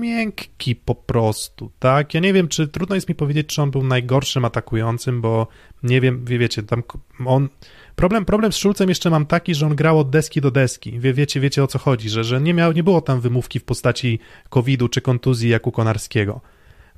miękki 0.00 0.76
po 0.76 0.94
prostu, 0.94 1.70
tak? 1.78 2.14
Ja 2.14 2.20
nie 2.20 2.32
wiem, 2.32 2.48
czy 2.48 2.68
trudno 2.68 2.94
jest 2.94 3.08
mi 3.08 3.14
powiedzieć, 3.14 3.46
czy 3.46 3.62
on 3.62 3.70
był 3.70 3.82
najgorszym 3.82 4.44
atakującym, 4.44 5.20
bo 5.20 5.46
nie 5.82 6.00
wiem, 6.00 6.24
wie, 6.24 6.38
wiecie, 6.38 6.62
tam 6.62 6.82
on 7.26 7.48
Problem, 7.96 8.24
problem 8.24 8.52
z 8.52 8.56
Szulcem 8.56 8.88
jeszcze 8.88 9.10
mam 9.10 9.26
taki, 9.26 9.54
że 9.54 9.66
on 9.66 9.74
grał 9.74 9.98
od 9.98 10.10
deski 10.10 10.40
do 10.40 10.50
deski. 10.50 11.00
Wie, 11.00 11.14
wiecie, 11.14 11.40
wiecie 11.40 11.64
o 11.64 11.66
co 11.66 11.78
chodzi, 11.78 12.08
że, 12.10 12.24
że 12.24 12.40
nie, 12.40 12.54
miał, 12.54 12.72
nie 12.72 12.82
było 12.82 13.00
tam 13.00 13.20
wymówki 13.20 13.58
w 13.58 13.64
postaci 13.64 14.18
COVID-u 14.48 14.88
czy 14.88 15.00
kontuzji 15.00 15.50
jak 15.50 15.66
u 15.66 15.72
Konarskiego 15.72 16.40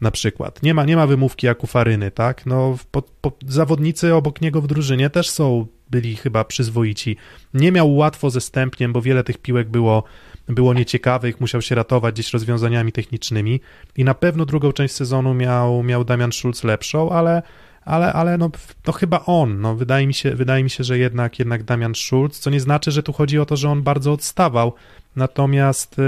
na 0.01 0.11
przykład. 0.11 0.63
Nie 0.63 0.75
ma, 0.75 0.85
nie 0.85 0.97
ma 0.97 1.07
wymówki 1.07 1.47
jak 1.47 1.65
u 1.65 1.67
Faryny, 1.67 2.11
tak? 2.11 2.47
No, 2.47 2.79
po, 2.91 3.03
po, 3.03 3.33
zawodnicy 3.47 4.15
obok 4.15 4.41
niego 4.41 4.61
w 4.61 4.67
drużynie 4.67 5.11
też 5.11 5.31
są, 5.31 5.67
byli 5.91 6.17
chyba 6.17 6.45
przyzwoici. 6.45 7.17
Nie 7.55 7.73
miał 7.73 7.97
łatwo 7.97 8.31
ze 8.31 8.41
stępniem, 8.41 8.93
bo 8.93 9.03
wiele 9.03 9.25
tych 9.25 9.39
piłek 9.39 9.69
było, 9.69 10.05
było 10.49 10.75
nieciekawych, 10.75 11.41
musiał 11.41 11.63
się 11.63 11.75
ratować 11.75 12.15
gdzieś 12.15 12.33
rozwiązaniami 12.33 12.93
technicznymi 12.93 13.61
i 13.97 14.05
na 14.05 14.15
pewno 14.15 14.47
drugą 14.47 14.73
część 14.73 14.95
sezonu 14.95 15.35
miał, 15.35 15.83
miał 15.83 16.05
Damian 16.05 16.33
Schulz 16.33 16.65
lepszą, 16.65 17.11
ale 17.11 17.43
ale, 17.85 18.13
ale 18.13 18.39
no, 18.39 18.51
to 18.83 18.93
chyba 18.93 19.25
on, 19.27 19.61
no, 19.61 19.77
wydaje 19.77 20.07
mi 20.07 20.15
się, 20.15 20.31
wydaje 20.31 20.65
mi 20.65 20.71
się, 20.71 20.85
że 20.85 20.99
jednak, 20.99 21.39
jednak 21.39 21.63
Damian 21.63 21.95
Schulz, 21.95 22.41
co 22.41 22.51
nie 22.51 22.61
znaczy, 22.61 22.91
że 22.91 23.03
tu 23.03 23.13
chodzi 23.13 23.39
o 23.39 23.47
to, 23.47 23.57
że 23.57 23.71
on 23.71 23.83
bardzo 23.83 24.13
odstawał, 24.13 24.75
natomiast, 25.17 25.99
y, 25.99 26.03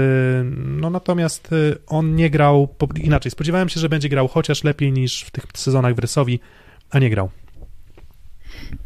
no, 0.55 0.89
natomiast 0.89 1.51
y, 1.51 1.77
on 1.87 2.15
nie 2.15 2.29
grał, 2.29 2.75
inaczej, 3.03 3.31
spodziewałem 3.31 3.69
się, 3.69 3.79
że 3.79 3.89
będzie 3.89 4.09
grał 4.09 4.27
chociaż 4.27 4.63
lepiej 4.63 4.91
niż 4.91 5.21
w 5.21 5.31
tych 5.31 5.45
sezonach 5.53 5.95
w 5.95 5.99
Rysowi, 5.99 6.39
a 6.89 6.99
nie 6.99 7.09
grał. 7.09 7.29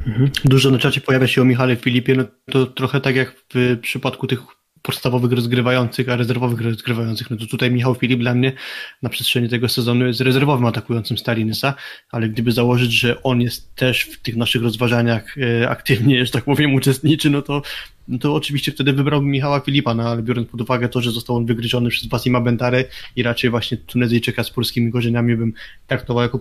Mhm. 0.08 0.32
Dużo 0.46 0.72
na 0.72 0.78
czacie 0.78 1.02
pojawia 1.02 1.28
się 1.28 1.42
o 1.42 1.46
Michale 1.46 1.76
Filipie, 1.76 2.16
no 2.16 2.24
to 2.52 2.66
trochę 2.66 3.02
tak 3.02 3.16
jak 3.16 3.36
w 3.54 3.80
przypadku 3.82 4.28
tych 4.28 4.61
podstawowych 4.82 5.32
rozgrywających, 5.32 6.10
a 6.10 6.16
rezerwowych 6.16 6.62
rozgrywających, 6.62 7.30
no 7.30 7.38
to 7.38 7.46
tutaj 7.46 7.72
Michał 7.72 7.96
Filip 7.96 8.20
dla 8.20 8.34
mnie 8.34 8.54
na 9.02 9.10
przestrzeni 9.10 9.50
tego 9.50 9.70
sezonu 9.70 10.08
jest 10.08 10.22
rezerwowym 10.22 10.66
atakującym 10.66 11.18
Stalinysa, 11.18 11.74
ale 12.12 12.30
gdyby 12.30 12.52
założyć, 12.52 12.92
że 12.92 13.24
on 13.24 13.42
jest 13.42 13.76
też 13.76 14.02
w 14.02 14.22
tych 14.22 14.36
naszych 14.36 14.64
rozważaniach 14.64 15.36
e, 15.38 15.70
aktywnie, 15.70 16.26
że 16.26 16.32
tak 16.32 16.44
powiem, 16.44 16.74
uczestniczy, 16.74 17.30
no 17.30 17.42
to 17.42 17.62
no 18.08 18.18
to 18.18 18.36
oczywiście 18.36 18.72
wtedy 18.72 18.94
wybrałbym 18.94 19.30
Michała 19.30 19.60
Filipa, 19.60 19.94
no 19.94 20.10
ale 20.10 20.24
biorąc 20.24 20.50
pod 20.50 20.62
uwagę 20.62 20.90
to, 20.90 21.02
że 21.02 21.12
został 21.12 21.36
on 21.36 21.46
wygryziony 21.46 21.90
przez 21.90 22.06
Basima 22.06 22.42
Bentare 22.42 22.86
i 23.16 23.24
raczej 23.24 23.50
właśnie 23.50 23.78
Tunezyjczyka 23.78 24.44
z 24.44 24.52
polskimi 24.52 24.92
korzeniami 24.92 25.36
bym 25.36 25.54
traktował 25.88 26.24
jako 26.24 26.40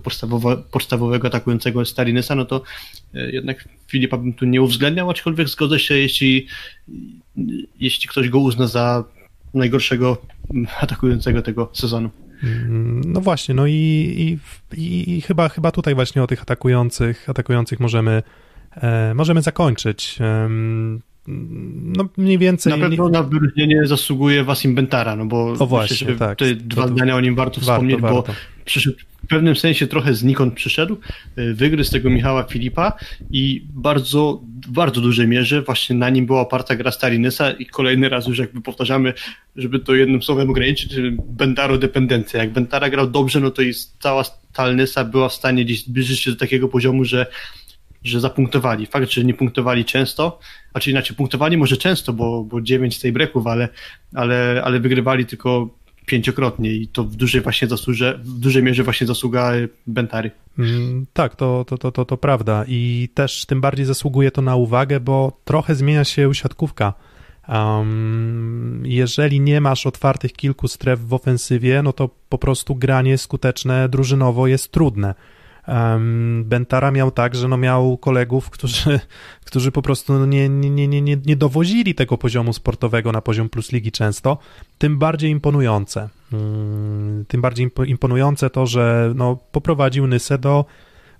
podstawowego 0.70 1.28
atakującego 1.28 1.84
Stalinysa, 1.84 2.34
no 2.34 2.44
to 2.44 2.62
e, 3.14 3.30
jednak 3.30 3.68
Filipa 3.86 4.16
bym 4.16 4.32
tu 4.32 4.44
nie 4.44 4.62
uwzględniał, 4.62 5.10
aczkolwiek 5.10 5.48
zgodzę 5.48 5.78
się, 5.78 5.98
jeśli, 5.98 6.46
jeśli 7.80 8.08
ktoś 8.08 8.28
go 8.28 8.38
uzna 8.38 8.66
za 8.66 9.04
najgorszego 9.54 10.16
atakującego 10.80 11.42
tego 11.42 11.70
sezonu. 11.72 12.10
Mm, 12.42 13.00
no 13.06 13.20
właśnie, 13.20 13.54
no 13.54 13.66
i, 13.66 14.38
i, 14.76 15.16
i, 15.16 15.20
chyba, 15.20 15.48
chyba 15.48 15.70
tutaj 15.70 15.94
właśnie 15.94 16.22
o 16.22 16.26
tych 16.26 16.42
atakujących, 16.42 17.28
atakujących 17.30 17.80
możemy, 17.80 18.22
e, 18.76 19.14
możemy 19.14 19.42
zakończyć. 19.42 20.18
E, 20.20 20.48
no 21.26 22.08
mniej 22.16 22.38
więcej... 22.38 22.72
Na 22.72 22.88
pewno 22.88 23.08
na 23.08 23.22
wyróżnienie 23.22 23.86
zasługuje 23.86 24.44
Wasim 24.44 24.74
Bentara, 24.74 25.16
no 25.16 25.26
bo 25.26 25.52
o 25.58 25.66
właśnie, 25.66 26.06
myślę, 26.06 26.18
tak. 26.18 26.38
te 26.38 26.54
dwa 26.54 26.82
to, 26.82 26.88
zdania 26.88 27.16
o 27.16 27.20
nim 27.20 27.34
warto, 27.34 27.60
warto 27.60 27.72
wspomnieć, 27.72 28.00
warto. 28.00 28.22
bo 28.22 28.34
przyszedł, 28.64 28.96
w 29.24 29.26
pewnym 29.26 29.56
sensie 29.56 29.86
trochę 29.86 30.14
znikąd 30.14 30.54
przyszedł, 30.54 30.96
y, 31.38 31.54
wygryzł 31.54 31.92
tego 31.92 32.10
Michała 32.10 32.42
Filipa 32.42 32.92
i 33.30 33.64
bardzo, 33.74 34.42
w 34.66 34.70
bardzo 34.70 35.00
dużej 35.00 35.28
mierze 35.28 35.62
właśnie 35.62 35.96
na 35.96 36.10
nim 36.10 36.26
była 36.26 36.40
oparta 36.40 36.76
gra 36.76 36.90
Stalinysa 36.90 37.50
i 37.50 37.66
kolejny 37.66 38.08
raz 38.08 38.26
już 38.26 38.38
jakby 38.38 38.60
powtarzamy, 38.60 39.14
żeby 39.56 39.78
to 39.78 39.94
jednym 39.94 40.22
słowem 40.22 40.50
ograniczyć, 40.50 40.94
Bentaro 41.26 41.78
dependencja. 41.78 42.40
Jak 42.40 42.52
Bentara 42.52 42.90
grał 42.90 43.10
dobrze, 43.10 43.40
no 43.40 43.50
to 43.50 43.62
i 43.62 43.72
cała 43.98 44.24
Stalnysa 44.24 45.04
była 45.04 45.28
w 45.28 45.32
stanie 45.32 45.64
gdzieś 45.64 45.84
zbliżyć 45.84 46.20
się 46.20 46.30
do 46.30 46.36
takiego 46.36 46.68
poziomu, 46.68 47.04
że 47.04 47.26
że 48.04 48.20
zapunktowali. 48.20 48.86
Fakt, 48.86 49.10
że 49.10 49.24
nie 49.24 49.34
punktowali 49.34 49.84
często, 49.84 50.38
a 50.72 50.80
czy 50.80 50.90
inaczej, 50.90 51.16
punktowali 51.16 51.56
może 51.56 51.76
często, 51.76 52.12
bo, 52.12 52.44
bo 52.44 52.60
9 52.60 52.98
tej 52.98 53.12
breków, 53.12 53.46
ale, 53.46 53.68
ale, 54.14 54.62
ale 54.64 54.80
wygrywali 54.80 55.26
tylko 55.26 55.68
pięciokrotnie 56.06 56.72
i 56.72 56.88
to 56.88 57.04
w 57.04 57.16
dużej 57.16 57.40
właśnie 57.40 57.68
zasłuże, 57.68 58.20
w 58.22 58.38
dużej 58.38 58.62
mierze 58.62 58.82
właśnie 58.82 59.06
zasługa 59.06 59.52
Bentary. 59.86 60.30
Mm, 60.58 61.06
tak, 61.12 61.36
to, 61.36 61.64
to, 61.64 61.78
to, 61.78 61.92
to, 61.92 62.04
to 62.04 62.16
prawda 62.16 62.64
i 62.68 63.08
też 63.14 63.46
tym 63.46 63.60
bardziej 63.60 63.86
zasługuje 63.86 64.30
to 64.30 64.42
na 64.42 64.56
uwagę, 64.56 65.00
bo 65.00 65.40
trochę 65.44 65.74
zmienia 65.74 66.04
się 66.04 66.34
siatkówka. 66.34 66.94
Um, 67.48 68.82
jeżeli 68.84 69.40
nie 69.40 69.60
masz 69.60 69.86
otwartych 69.86 70.32
kilku 70.32 70.68
stref 70.68 71.00
w 71.00 71.14
ofensywie, 71.14 71.82
no 71.82 71.92
to 71.92 72.10
po 72.28 72.38
prostu 72.38 72.74
granie 72.74 73.18
skuteczne 73.18 73.88
drużynowo 73.88 74.46
jest 74.46 74.72
trudne. 74.72 75.14
Bentara 76.44 76.90
miał 76.90 77.10
tak, 77.10 77.34
że 77.34 77.48
no 77.48 77.56
miał 77.56 77.96
kolegów, 77.96 78.50
którzy, 78.50 79.00
którzy 79.46 79.72
po 79.72 79.82
prostu 79.82 80.12
no 80.12 80.26
nie, 80.26 80.48
nie, 80.48 80.88
nie, 80.88 81.02
nie, 81.02 81.16
nie 81.26 81.36
dowozili 81.36 81.94
tego 81.94 82.18
poziomu 82.18 82.52
sportowego 82.52 83.12
na 83.12 83.20
poziom 83.20 83.48
plus 83.48 83.72
ligi 83.72 83.92
często, 83.92 84.38
tym 84.78 84.98
bardziej 84.98 85.30
imponujące. 85.30 86.08
Mm, 86.32 87.24
tym 87.28 87.40
bardziej 87.40 87.70
imponujące 87.86 88.50
to, 88.50 88.66
że 88.66 89.12
no, 89.16 89.38
poprowadził 89.52 90.06
Nysę 90.06 90.38
do, 90.38 90.64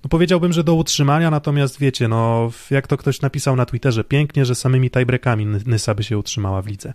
no 0.04 0.08
powiedziałbym, 0.08 0.52
że 0.52 0.64
do 0.64 0.74
utrzymania, 0.74 1.30
natomiast 1.30 1.78
wiecie, 1.78 2.08
no 2.08 2.50
jak 2.70 2.86
to 2.86 2.96
ktoś 2.96 3.20
napisał 3.20 3.56
na 3.56 3.66
Twitterze, 3.66 4.04
pięknie, 4.04 4.44
że 4.44 4.54
samymi 4.54 4.90
tiebreakami 4.90 5.46
Nysa 5.46 5.94
by 5.94 6.02
się 6.02 6.18
utrzymała 6.18 6.62
w 6.62 6.66
lidze, 6.66 6.92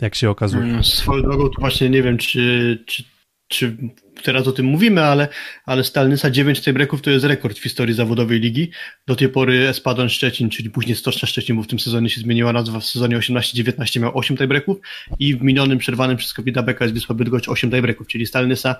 jak 0.00 0.14
się 0.14 0.30
okazuje. 0.30 0.64
Mm, 0.64 0.84
swoją 0.84 1.22
drogą 1.22 1.48
to 1.48 1.60
właśnie 1.60 1.90
nie 1.90 2.02
wiem, 2.02 2.18
czy, 2.18 2.78
czy 2.86 3.04
czy 3.52 3.76
teraz 4.22 4.48
o 4.48 4.52
tym 4.52 4.66
mówimy, 4.66 5.02
ale, 5.02 5.28
ale 5.66 5.84
Stalnysa 5.84 6.30
9 6.30 6.60
tiebreaków 6.60 7.02
to 7.02 7.10
jest 7.10 7.24
rekord 7.24 7.58
w 7.58 7.62
historii 7.62 7.94
zawodowej 7.94 8.40
ligi. 8.40 8.70
Do 9.06 9.16
tej 9.16 9.28
pory 9.28 9.68
Espadon 9.68 10.08
Szczecin, 10.08 10.50
czyli 10.50 10.70
później 10.70 10.96
Stoczna 10.96 11.28
Szczecin, 11.28 11.56
bo 11.56 11.62
w 11.62 11.66
tym 11.66 11.80
sezonie 11.80 12.08
się 12.08 12.20
zmieniła 12.20 12.52
nazwa, 12.52 12.80
w 12.80 12.84
sezonie 12.84 13.18
18-19 13.18 14.00
miał 14.00 14.18
8 14.18 14.36
tiebreaków 14.36 14.76
i 15.18 15.34
w 15.34 15.42
minionym 15.42 15.78
przerwanym 15.78 16.16
przez 16.16 16.32
covid 16.32 16.60
Beka 16.60 16.84
jest 16.84 16.94
Wisła 16.94 17.14
Bydgoszcz 17.14 17.48
8 17.48 17.70
tiebreaków, 17.70 18.06
czyli 18.06 18.26
Stalnysa 18.26 18.76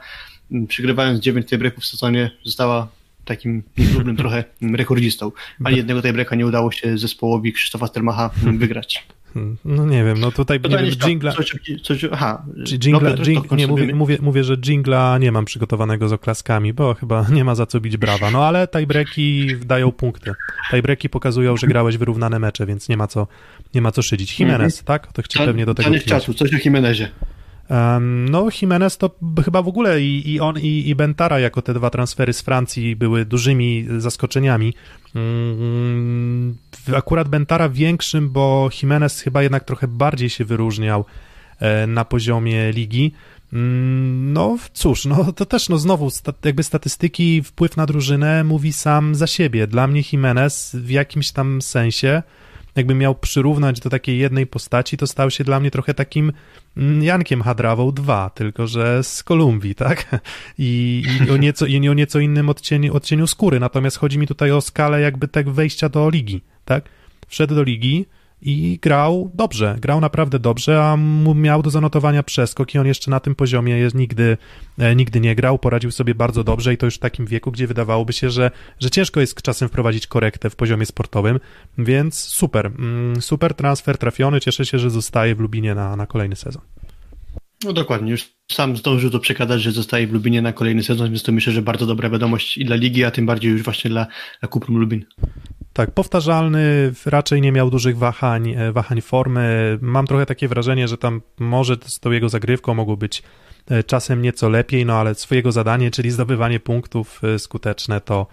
mm, 0.52 0.66
przygrywając 0.66 1.20
9 1.20 1.46
tiebreaków 1.46 1.84
w 1.84 1.86
sezonie 1.86 2.30
została 2.44 2.88
takim 3.24 3.62
niechlubnym 3.78 4.16
trochę 4.22 4.44
rekordzistą. 4.62 5.32
Ani 5.64 5.76
jednego 5.76 6.02
tiebreaka 6.02 6.36
nie 6.36 6.46
udało 6.46 6.72
się 6.72 6.98
zespołowi 6.98 7.52
Krzysztofa 7.52 7.86
Stelmacha 7.86 8.30
wygrać. 8.36 9.06
Hmm, 9.34 9.56
no 9.64 9.86
nie 9.86 10.04
wiem, 10.04 10.20
no 10.20 10.32
tutaj 10.32 10.60
nie 10.70 10.78
wiem, 10.78 10.90
jingla... 11.06 11.32
Coś, 11.32 11.56
coś, 11.82 12.04
aha, 12.12 12.44
jingla, 12.84 13.10
jing, 13.10 13.50
nie, 13.50 13.66
mówię, 13.66 13.94
mówię, 13.94 14.18
mówię, 14.20 14.44
że 14.44 14.56
jingla 14.56 15.18
nie 15.18 15.32
mam 15.32 15.44
przygotowanego 15.44 16.08
z 16.08 16.12
oklaskami, 16.12 16.72
bo 16.72 16.94
chyba 16.94 17.26
nie 17.36 17.44
ma 17.44 17.54
za 17.54 17.66
co 17.66 17.80
bić 17.80 17.96
brawa. 17.96 18.30
No 18.30 18.44
ale 18.44 18.68
tiebreaki 18.68 19.56
dają 19.66 19.92
punkty. 19.92 20.32
Tiebreaki 20.70 21.08
pokazują, 21.08 21.56
że 21.56 21.66
grałeś 21.66 21.96
wyrównane 21.96 22.38
mecze, 22.38 22.66
więc 22.66 22.88
nie 22.88 22.96
ma 22.96 23.06
co, 23.06 23.26
nie 23.74 23.82
ma 23.82 23.92
co 23.92 24.02
szydzić. 24.02 24.40
Jimenez, 24.40 24.80
mhm. 24.80 24.86
tak? 24.86 25.12
To 25.12 25.22
chciałem 25.22 25.48
pewnie 25.48 25.66
do 25.66 25.74
tego 25.74 25.98
czasu, 25.98 26.34
coś 26.34 26.54
o 26.54 26.58
Jimenezie. 26.64 27.08
No, 28.30 28.48
Jimenez 28.60 28.98
to 28.98 29.10
chyba 29.44 29.62
w 29.62 29.68
ogóle 29.68 30.00
i, 30.00 30.32
i 30.32 30.40
on, 30.40 30.58
i, 30.58 30.88
i 30.88 30.94
Bentara 30.94 31.40
jako 31.40 31.62
te 31.62 31.74
dwa 31.74 31.90
transfery 31.90 32.32
z 32.32 32.40
Francji 32.40 32.96
były 32.96 33.24
dużymi 33.24 33.86
zaskoczeniami. 33.98 34.74
Um, 35.14 36.56
akurat 36.96 37.28
Bentara 37.28 37.68
większym, 37.68 38.30
bo 38.30 38.70
Jimenez 38.82 39.20
chyba 39.20 39.42
jednak 39.42 39.64
trochę 39.64 39.88
bardziej 39.88 40.30
się 40.30 40.44
wyróżniał 40.44 41.04
e, 41.58 41.86
na 41.86 42.04
poziomie 42.04 42.72
ligi. 42.72 43.12
Um, 43.52 44.32
no 44.32 44.58
cóż, 44.72 45.04
no 45.04 45.32
to 45.32 45.46
też 45.46 45.68
no 45.68 45.78
znowu 45.78 46.10
jakby 46.44 46.62
statystyki, 46.62 47.42
wpływ 47.42 47.76
na 47.76 47.86
drużynę 47.86 48.44
mówi 48.44 48.72
sam 48.72 49.14
za 49.14 49.26
siebie. 49.26 49.66
Dla 49.66 49.86
mnie 49.86 50.02
Jimenez 50.12 50.76
w 50.76 50.90
jakimś 50.90 51.32
tam 51.32 51.62
sensie 51.62 52.22
jakbym 52.76 52.98
miał 52.98 53.14
przyrównać 53.14 53.80
do 53.80 53.90
takiej 53.90 54.18
jednej 54.18 54.46
postaci, 54.46 54.96
to 54.96 55.06
stał 55.06 55.30
się 55.30 55.44
dla 55.44 55.60
mnie 55.60 55.70
trochę 55.70 55.94
takim 55.94 56.32
mm, 56.76 57.02
Jankiem 57.02 57.42
Hadrawą 57.42 57.92
2, 57.92 58.30
tylko 58.30 58.66
że 58.66 59.04
z 59.04 59.22
Kolumbii, 59.22 59.74
tak? 59.74 60.22
I, 60.58 61.02
i 61.26 61.30
o, 61.30 61.36
nieco, 61.36 61.66
i 61.66 61.88
o 61.88 61.94
nieco 61.94 62.18
innym 62.18 62.48
odcieniu, 62.48 62.94
odcieniu 62.94 63.26
skóry. 63.26 63.60
Natomiast 63.60 63.96
chodzi 63.96 64.18
mi 64.18 64.26
tutaj 64.26 64.50
o 64.50 64.60
skalę 64.60 65.00
jakby 65.00 65.28
tak 65.28 65.50
wejścia 65.50 65.88
do 65.88 66.10
ligi, 66.10 66.40
tak? 66.64 66.88
Wszedł 67.28 67.54
do 67.54 67.62
ligi, 67.62 68.06
i 68.42 68.78
grał 68.82 69.30
dobrze, 69.34 69.76
grał 69.80 70.00
naprawdę 70.00 70.38
dobrze, 70.38 70.84
a 70.84 70.96
miał 71.34 71.62
do 71.62 71.70
zanotowania 71.70 72.22
przeskok 72.22 72.74
i 72.74 72.78
on 72.78 72.86
jeszcze 72.86 73.10
na 73.10 73.20
tym 73.20 73.34
poziomie 73.34 73.78
jest, 73.78 73.94
nigdy, 73.94 74.36
e, 74.78 74.96
nigdy 74.96 75.20
nie 75.20 75.34
grał, 75.34 75.58
poradził 75.58 75.90
sobie 75.90 76.14
bardzo 76.14 76.44
dobrze 76.44 76.74
i 76.74 76.76
to 76.76 76.86
już 76.86 76.94
w 76.94 76.98
takim 76.98 77.26
wieku, 77.26 77.52
gdzie 77.52 77.66
wydawałoby 77.66 78.12
się, 78.12 78.30
że, 78.30 78.50
że 78.80 78.90
ciężko 78.90 79.20
jest 79.20 79.42
czasem 79.42 79.68
wprowadzić 79.68 80.06
korektę 80.06 80.50
w 80.50 80.56
poziomie 80.56 80.86
sportowym, 80.86 81.40
więc 81.78 82.14
super, 82.18 82.66
mm, 82.66 83.22
super 83.22 83.54
transfer 83.54 83.98
trafiony, 83.98 84.40
cieszę 84.40 84.66
się, 84.66 84.78
że 84.78 84.90
zostaje 84.90 85.34
w 85.34 85.40
Lubinie 85.40 85.74
na, 85.74 85.96
na 85.96 86.06
kolejny 86.06 86.36
sezon. 86.36 86.62
No 87.64 87.72
dokładnie, 87.72 88.10
już 88.10 88.28
sam 88.52 88.76
zdążył 88.76 89.10
to 89.10 89.18
przekazać, 89.18 89.62
że 89.62 89.72
zostaje 89.72 90.06
w 90.06 90.12
Lubinie 90.12 90.42
na 90.42 90.52
kolejny 90.52 90.82
sezon, 90.82 91.08
więc 91.08 91.22
to 91.22 91.32
myślę, 91.32 91.52
że 91.52 91.62
bardzo 91.62 91.86
dobra 91.86 92.10
wiadomość 92.10 92.58
i 92.58 92.64
dla 92.64 92.76
ligi, 92.76 93.04
a 93.04 93.10
tym 93.10 93.26
bardziej 93.26 93.52
już 93.52 93.62
właśnie 93.62 93.90
dla, 93.90 94.06
dla 94.40 94.48
Kuprum 94.48 94.78
Lubin. 94.78 95.04
Tak, 95.72 95.90
powtarzalny, 95.90 96.92
raczej 97.06 97.40
nie 97.40 97.52
miał 97.52 97.70
dużych 97.70 97.98
wahań, 97.98 98.50
e, 98.50 98.72
wahań 98.72 99.00
formy. 99.00 99.78
Mam 99.82 100.06
trochę 100.06 100.26
takie 100.26 100.48
wrażenie, 100.48 100.88
że 100.88 100.98
tam 100.98 101.20
może 101.38 101.76
z 101.86 102.00
tą 102.00 102.10
jego 102.10 102.28
zagrywką 102.28 102.74
mogło 102.74 102.96
być 102.96 103.22
e, 103.70 103.84
czasem 103.84 104.22
nieco 104.22 104.48
lepiej, 104.48 104.86
no 104.86 104.94
ale 104.94 105.14
swojego 105.14 105.52
zadanie, 105.52 105.90
czyli 105.90 106.10
zdobywanie 106.10 106.60
punktów 106.60 107.20
e, 107.24 107.38
skuteczne, 107.38 108.00
to, 108.00 108.26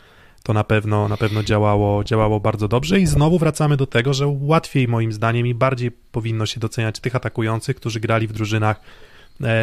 to 0.44 0.54
na 0.54 0.64
pewno, 0.64 1.08
na 1.08 1.18
pewno 1.18 1.44
działało, 1.44 2.04
działało 2.04 2.40
bardzo 2.40 2.68
dobrze 2.68 3.00
i 3.00 3.06
znowu 3.06 3.40
wracamy 3.40 3.78
do 3.78 3.88
tego, 3.88 4.14
że 4.14 4.28
łatwiej 4.28 4.88
moim 4.88 5.14
zdaniem 5.14 5.48
i 5.48 5.54
bardziej 5.54 5.92
powinno 5.92 6.46
się 6.46 6.60
doceniać 6.60 7.00
tych 7.00 7.16
atakujących, 7.16 7.76
którzy 7.76 8.00
grali 8.00 8.28
w 8.28 8.34
drużynach 8.34 8.82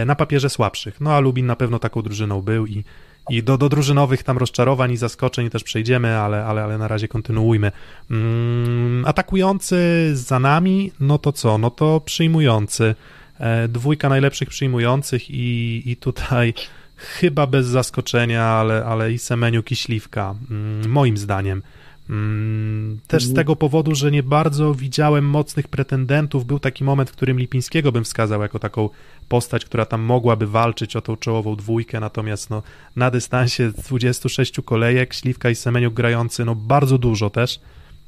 na 0.07 0.15
papierze 0.15 0.51
słabszych. 0.51 1.01
No 1.01 1.13
a 1.15 1.21
Lubin 1.21 1.47
na 1.47 1.57
pewno 1.57 1.79
taką 1.79 2.03
drużyną 2.03 2.43
był 2.43 2.67
i, 2.67 2.85
i 3.31 3.43
do, 3.43 3.59
do 3.59 3.69
drużynowych 3.69 4.23
tam 4.23 4.39
rozczarowań 4.39 4.93
i 4.93 4.97
zaskoczeń 4.97 5.51
też 5.51 5.65
przejdziemy, 5.65 6.17
ale, 6.17 6.45
ale, 6.45 6.65
ale 6.65 6.79
na 6.79 6.89
razie 6.89 7.09
kontynuujmy. 7.09 7.73
Mm, 8.11 9.05
atakujący 9.07 10.11
za 10.15 10.39
nami, 10.39 10.93
no 11.01 11.19
to 11.19 11.33
co? 11.33 11.59
No 11.59 11.71
to 11.71 12.01
przyjmujący. 12.01 12.95
E, 13.41 13.69
dwójka 13.69 14.09
najlepszych 14.09 14.49
przyjmujących 14.49 15.31
i, 15.31 15.83
i 15.87 15.97
tutaj 15.97 16.55
chyba 16.97 17.47
bez 17.47 17.67
zaskoczenia, 17.67 18.45
ale, 18.45 18.85
ale 18.85 19.13
i 19.13 19.19
Semeniuk 19.19 19.73
i 19.73 19.77
Śliwka, 19.77 20.35
mm, 20.51 20.89
moim 20.91 21.17
zdaniem. 21.17 21.63
Mm, 22.11 22.99
też 23.07 23.25
z 23.25 23.35
tego 23.35 23.57
powodu, 23.57 23.95
że 23.95 24.11
nie 24.11 24.23
bardzo 24.23 24.75
widziałem 24.75 25.25
mocnych 25.25 25.69
pretendentów. 25.69 26.47
Był 26.47 26.59
taki 26.59 26.85
moment, 26.85 27.11
w 27.11 27.13
którym 27.13 27.39
Lipińskiego 27.39 27.93
bym 27.93 28.05
wskazał 28.05 28.43
jako 28.43 28.59
taką 28.59 28.89
postać, 29.29 29.65
która 29.65 29.85
tam 29.85 30.01
mogłaby 30.03 30.47
walczyć 30.47 30.97
o 30.97 31.01
tą 31.01 31.17
czołową 31.17 31.57
dwójkę, 31.57 32.01
natomiast 32.01 32.51
no, 32.51 32.63
na 32.97 33.11
dystansie 33.11 33.73
26 33.73 34.61
kolejek 34.65 35.15
Śliwka 35.15 35.51
i 35.51 35.55
Semeniuk 35.55 35.95
grający 35.95 36.45
no, 36.45 36.55
bardzo 36.55 36.99
dużo 36.99 37.31
też, 37.31 37.61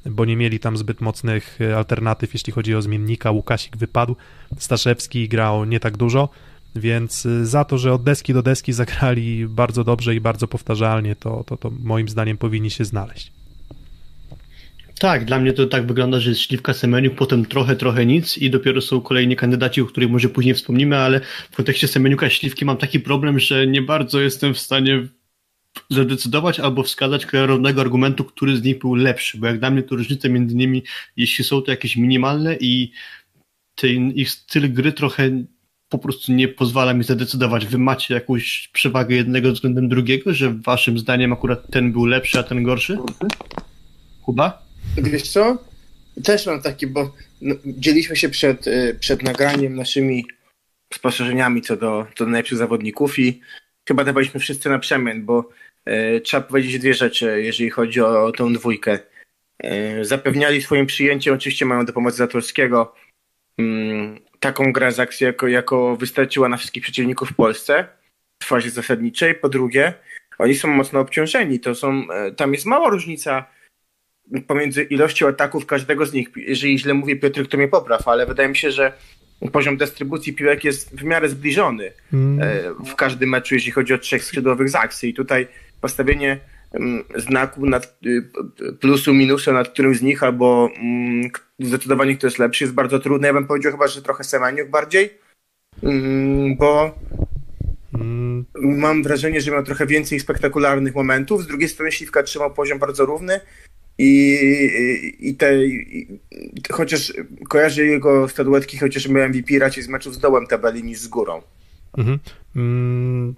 bo 0.06 0.24
nie 0.24 0.36
mieli 0.36 0.60
tam 0.60 0.76
zbyt 0.76 1.00
mocnych 1.00 1.58
e, 1.60 1.76
alternatyw, 1.76 2.34
jeśli 2.34 2.52
chodzi 2.52 2.74
o 2.74 2.82
zmiennika. 2.82 3.30
Łukasik 3.30 3.76
wypadł, 3.76 4.16
Staszewski 4.58 5.28
grał 5.28 5.64
nie 5.64 5.80
tak 5.80 5.96
dużo, 5.96 6.28
więc 6.76 7.26
e, 7.26 7.46
za 7.46 7.64
to, 7.64 7.78
że 7.78 7.92
od 7.92 8.02
deski 8.02 8.34
do 8.34 8.42
deski 8.42 8.72
zagrali 8.72 9.46
bardzo 9.46 9.84
dobrze 9.84 10.14
i 10.14 10.20
bardzo 10.20 10.48
powtarzalnie, 10.48 11.16
to, 11.16 11.44
to, 11.44 11.56
to 11.56 11.70
moim 11.82 12.08
zdaniem 12.08 12.36
powinni 12.36 12.70
się 12.70 12.84
znaleźć. 12.84 13.37
Tak, 14.98 15.24
dla 15.24 15.38
mnie 15.38 15.52
to 15.52 15.66
tak 15.66 15.86
wygląda, 15.86 16.20
że 16.20 16.30
jest 16.30 16.42
Śliwka 16.42 16.74
Semeniuk, 16.74 17.14
potem 17.14 17.44
trochę, 17.46 17.76
trochę 17.76 18.06
nic 18.06 18.38
i 18.38 18.50
dopiero 18.50 18.80
są 18.80 19.00
kolejni 19.00 19.36
kandydaci, 19.36 19.80
o 19.80 19.86
których 19.86 20.10
może 20.10 20.28
później 20.28 20.54
wspomnimy, 20.54 20.96
ale 20.96 21.20
w 21.50 21.56
kontekście 21.56 21.88
Semeniuka 21.88 22.30
Śliwki 22.30 22.64
mam 22.64 22.76
taki 22.76 23.00
problem, 23.00 23.38
że 23.38 23.66
nie 23.66 23.82
bardzo 23.82 24.20
jestem 24.20 24.54
w 24.54 24.58
stanie 24.58 25.06
zadecydować 25.90 26.60
albo 26.60 26.82
wskazać 26.82 27.26
klarownego 27.26 27.80
argumentu, 27.80 28.24
który 28.24 28.56
z 28.56 28.62
nich 28.62 28.78
był 28.78 28.94
lepszy, 28.94 29.38
bo 29.38 29.46
jak 29.46 29.58
dla 29.58 29.70
mnie 29.70 29.82
to 29.82 29.96
różnice 29.96 30.28
między 30.28 30.56
nimi, 30.56 30.82
jeśli 31.16 31.44
są 31.44 31.62
to 31.62 31.70
jakieś 31.70 31.96
minimalne 31.96 32.56
i 32.60 32.92
ten 33.74 34.10
ich 34.10 34.30
styl 34.30 34.72
gry 34.72 34.92
trochę 34.92 35.30
po 35.88 35.98
prostu 35.98 36.32
nie 36.32 36.48
pozwala 36.48 36.94
mi 36.94 37.04
zadecydować. 37.04 37.66
Wy 37.66 37.78
macie 37.78 38.14
jakąś 38.14 38.70
przewagę 38.72 39.16
jednego 39.16 39.52
względem 39.52 39.88
drugiego, 39.88 40.34
że 40.34 40.54
waszym 40.54 40.98
zdaniem 40.98 41.32
akurat 41.32 41.70
ten 41.70 41.92
był 41.92 42.06
lepszy, 42.06 42.38
a 42.38 42.42
ten 42.42 42.62
gorszy? 42.62 42.98
Kuba? 44.22 44.67
Wiesz 44.96 45.28
co? 45.28 45.58
Też 46.24 46.46
mam 46.46 46.62
taki, 46.62 46.86
bo 46.86 47.14
no, 47.40 47.54
dzieliśmy 47.64 48.16
się 48.16 48.28
przed, 48.28 48.66
y, 48.66 48.96
przed 49.00 49.22
nagraniem 49.22 49.76
naszymi 49.76 50.24
spostrzeżeniami 50.94 51.62
co 51.62 51.76
do, 51.76 52.06
co 52.16 52.24
do 52.24 52.30
najlepszych 52.30 52.58
zawodników 52.58 53.18
i 53.18 53.40
chyba 53.88 54.04
dawaliśmy 54.04 54.40
wszyscy 54.40 54.68
na 54.68 54.78
przemian, 54.78 55.24
bo 55.24 55.48
e, 55.84 56.20
trzeba 56.20 56.42
powiedzieć 56.42 56.78
dwie 56.78 56.94
rzeczy, 56.94 57.42
jeżeli 57.42 57.70
chodzi 57.70 58.00
o, 58.00 58.24
o 58.24 58.32
tą 58.32 58.52
dwójkę. 58.52 58.98
E, 59.58 60.04
zapewniali 60.04 60.62
swoim 60.62 60.86
przyjęciem, 60.86 61.34
oczywiście 61.34 61.66
mają 61.66 61.84
do 61.84 61.92
pomocy 61.92 62.16
Zatorskiego, 62.16 62.94
mm, 63.58 64.18
taką 64.40 64.72
grę 64.72 64.92
z 64.92 65.00
akcji, 65.00 65.24
jako, 65.24 65.48
jako 65.48 65.96
wystarczyła 65.96 66.48
na 66.48 66.56
wszystkich 66.56 66.82
przeciwników 66.82 67.30
w 67.30 67.34
Polsce 67.34 67.88
w 68.42 68.46
fazie 68.46 68.70
zasadniczej. 68.70 69.34
Po 69.34 69.48
drugie, 69.48 69.94
oni 70.38 70.54
są 70.54 70.68
mocno 70.68 71.00
obciążeni. 71.00 71.60
To 71.60 71.74
są, 71.74 72.10
e, 72.10 72.32
tam 72.32 72.52
jest 72.52 72.66
mała 72.66 72.90
różnica 72.90 73.44
pomiędzy 74.46 74.82
ilością 74.82 75.28
ataków 75.28 75.66
każdego 75.66 76.06
z 76.06 76.12
nich. 76.12 76.28
Jeżeli 76.36 76.78
źle 76.78 76.94
mówię, 76.94 77.16
Piotr, 77.16 77.48
to 77.48 77.56
mnie 77.56 77.68
popraw, 77.68 78.08
ale 78.08 78.26
wydaje 78.26 78.48
mi 78.48 78.56
się, 78.56 78.70
że 78.70 78.92
poziom 79.52 79.76
dystrybucji 79.76 80.32
piłek 80.32 80.64
jest 80.64 80.96
w 80.96 81.04
miarę 81.04 81.28
zbliżony 81.28 81.92
Mm. 82.12 82.40
e, 82.42 82.84
w 82.84 82.94
każdym 82.94 83.28
meczu, 83.28 83.54
jeśli 83.54 83.72
chodzi 83.72 83.94
o 83.94 83.98
trzech 83.98 84.24
skrzydłowych 84.24 84.68
z 84.68 84.74
akcji. 84.74 85.10
I 85.10 85.14
tutaj 85.14 85.46
postawienie 85.80 86.40
mm, 86.72 87.04
znaku 87.16 87.66
nad, 87.66 87.98
y, 88.06 88.22
plusu, 88.80 89.14
minusu 89.14 89.52
nad 89.52 89.68
którymś 89.68 89.98
z 89.98 90.02
nich, 90.02 90.22
albo 90.22 90.70
mm, 90.76 91.30
zdecydowanie 91.58 92.16
kto 92.16 92.26
jest 92.26 92.38
lepszy, 92.38 92.64
jest 92.64 92.74
bardzo 92.74 92.98
trudne. 92.98 93.28
Ja 93.28 93.34
bym 93.34 93.46
powiedział 93.46 93.72
chyba, 93.72 93.88
że 93.88 94.02
trochę 94.02 94.24
Semeniuk 94.24 94.70
bardziej, 94.70 95.10
mm, 95.82 96.56
bo 96.56 96.94
Mm, 97.94 98.44
mam 98.54 99.02
wrażenie, 99.02 99.40
że 99.40 99.50
miał 99.50 99.64
trochę 99.64 99.86
więcej 99.86 100.20
spektakularnych 100.20 100.94
momentów. 100.94 101.42
Z 101.42 101.46
drugiej 101.46 101.68
strony 101.68 101.92
Śliwka 101.92 102.22
trzymał 102.22 102.54
poziom 102.54 102.78
bardzo 102.78 103.06
równy 103.06 103.40
i, 103.98 104.38
i, 105.20 105.34
te, 105.34 105.66
i, 105.66 106.06
chociaż 106.72 107.12
kojarzę 107.48 107.84
jego 107.84 108.28
statuetki, 108.28 108.78
chociaż 108.78 109.08
miałem 109.08 109.30
MVP 109.30 109.58
raczej 109.58 109.82
z 109.82 109.88
meczów 109.88 110.14
z 110.14 110.18
dołem 110.18 110.46
tabeli 110.46 110.84
niż 110.84 110.98
z 110.98 111.08
górą. 111.08 111.42
Mhm. 111.98 112.18
Mm, 112.56 113.34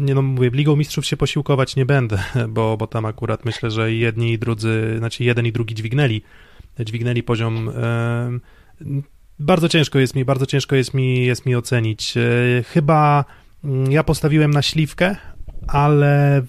Nie 0.00 0.14
no, 0.14 0.22
mówię, 0.22 0.50
Ligą 0.52 0.76
Mistrzów 0.76 1.06
się 1.06 1.16
posiłkować 1.16 1.76
nie 1.76 1.86
będę, 1.86 2.18
bo, 2.48 2.76
bo 2.76 2.86
tam 2.86 3.04
akurat 3.04 3.44
myślę, 3.44 3.70
że 3.70 3.92
jedni 3.92 4.32
i 4.32 4.38
drudzy, 4.38 4.94
znaczy 4.98 5.24
jeden 5.24 5.46
i 5.46 5.52
drugi 5.52 5.74
dźwignęli, 5.74 6.22
dźwignęli 6.80 7.22
poziom. 7.22 7.70
Bardzo 9.38 9.68
ciężko 9.68 9.98
jest 9.98 10.14
mi, 10.14 10.24
bardzo 10.24 10.46
ciężko 10.46 10.76
jest 10.76 10.94
mi, 10.94 11.26
jest 11.26 11.46
mi 11.46 11.56
ocenić. 11.56 12.16
E, 12.16 12.62
Chyba 12.62 13.24
mm, 13.64 13.92
ja 13.92 14.04
postawiłem 14.04 14.50
na 14.50 14.62
śliwkę, 14.62 15.16
ale 15.68 16.42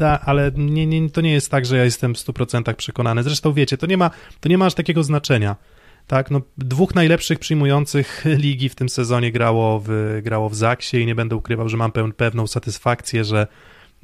ale 0.00 0.52
nie, 0.56 0.86
nie, 0.86 1.10
to 1.10 1.20
nie 1.20 1.32
jest 1.32 1.50
tak, 1.50 1.66
że 1.66 1.76
ja 1.76 1.84
jestem 1.84 2.14
w 2.14 2.18
100% 2.18 2.74
przekonany. 2.74 3.22
Zresztą 3.22 3.52
wiecie, 3.52 3.78
to 3.78 3.86
nie 3.86 3.96
ma, 3.96 4.10
to 4.40 4.48
nie 4.48 4.58
ma 4.58 4.66
aż 4.66 4.74
takiego 4.74 5.02
znaczenia. 5.04 5.56
Tak, 6.06 6.30
no 6.30 6.40
dwóch 6.58 6.94
najlepszych 6.94 7.38
przyjmujących 7.38 8.24
ligi 8.44 8.68
w 8.68 8.74
tym 8.74 8.88
sezonie 8.88 9.32
grało 9.32 9.82
w, 9.86 10.20
grało 10.22 10.48
w 10.48 10.54
Zaksie 10.54 10.96
i 10.96 11.06
nie 11.06 11.14
będę 11.14 11.36
ukrywał, 11.36 11.68
że 11.68 11.76
mam 11.76 11.92
pewną 12.16 12.46
satysfakcję, 12.46 13.24
że, 13.24 13.46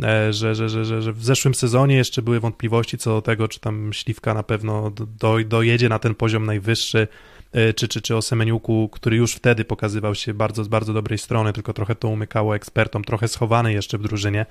e, 0.02 0.32
że, 0.32 0.54
że, 0.54 0.68
że, 0.68 0.84
że, 0.84 1.02
że 1.02 1.12
w 1.12 1.24
zeszłym 1.24 1.54
sezonie 1.54 1.96
jeszcze 1.96 2.22
były 2.22 2.40
wątpliwości 2.40 2.98
co 2.98 3.10
do 3.10 3.22
tego, 3.22 3.48
czy 3.48 3.60
tam 3.60 3.92
Śliwka 3.92 4.34
na 4.34 4.42
pewno 4.42 4.90
do, 4.90 5.38
dojedzie 5.44 5.88
na 5.88 5.98
ten 5.98 6.14
poziom 6.14 6.46
najwyższy, 6.46 7.08
e, 7.52 7.74
czy, 7.74 7.88
czy, 7.88 8.02
czy 8.02 8.16
o 8.16 8.22
Semeniuku, 8.22 8.88
który 8.88 9.16
już 9.16 9.34
wtedy 9.34 9.64
pokazywał 9.64 10.14
się 10.14 10.34
bardzo 10.34 10.64
z 10.64 10.68
bardzo 10.68 10.92
dobrej 10.92 11.18
strony, 11.18 11.52
tylko 11.52 11.72
trochę 11.72 11.94
to 11.94 12.08
umykało 12.08 12.56
ekspertom, 12.56 13.04
trochę 13.04 13.28
schowany 13.28 13.72
jeszcze 13.72 13.98
w 13.98 14.02
drużynie. 14.02 14.46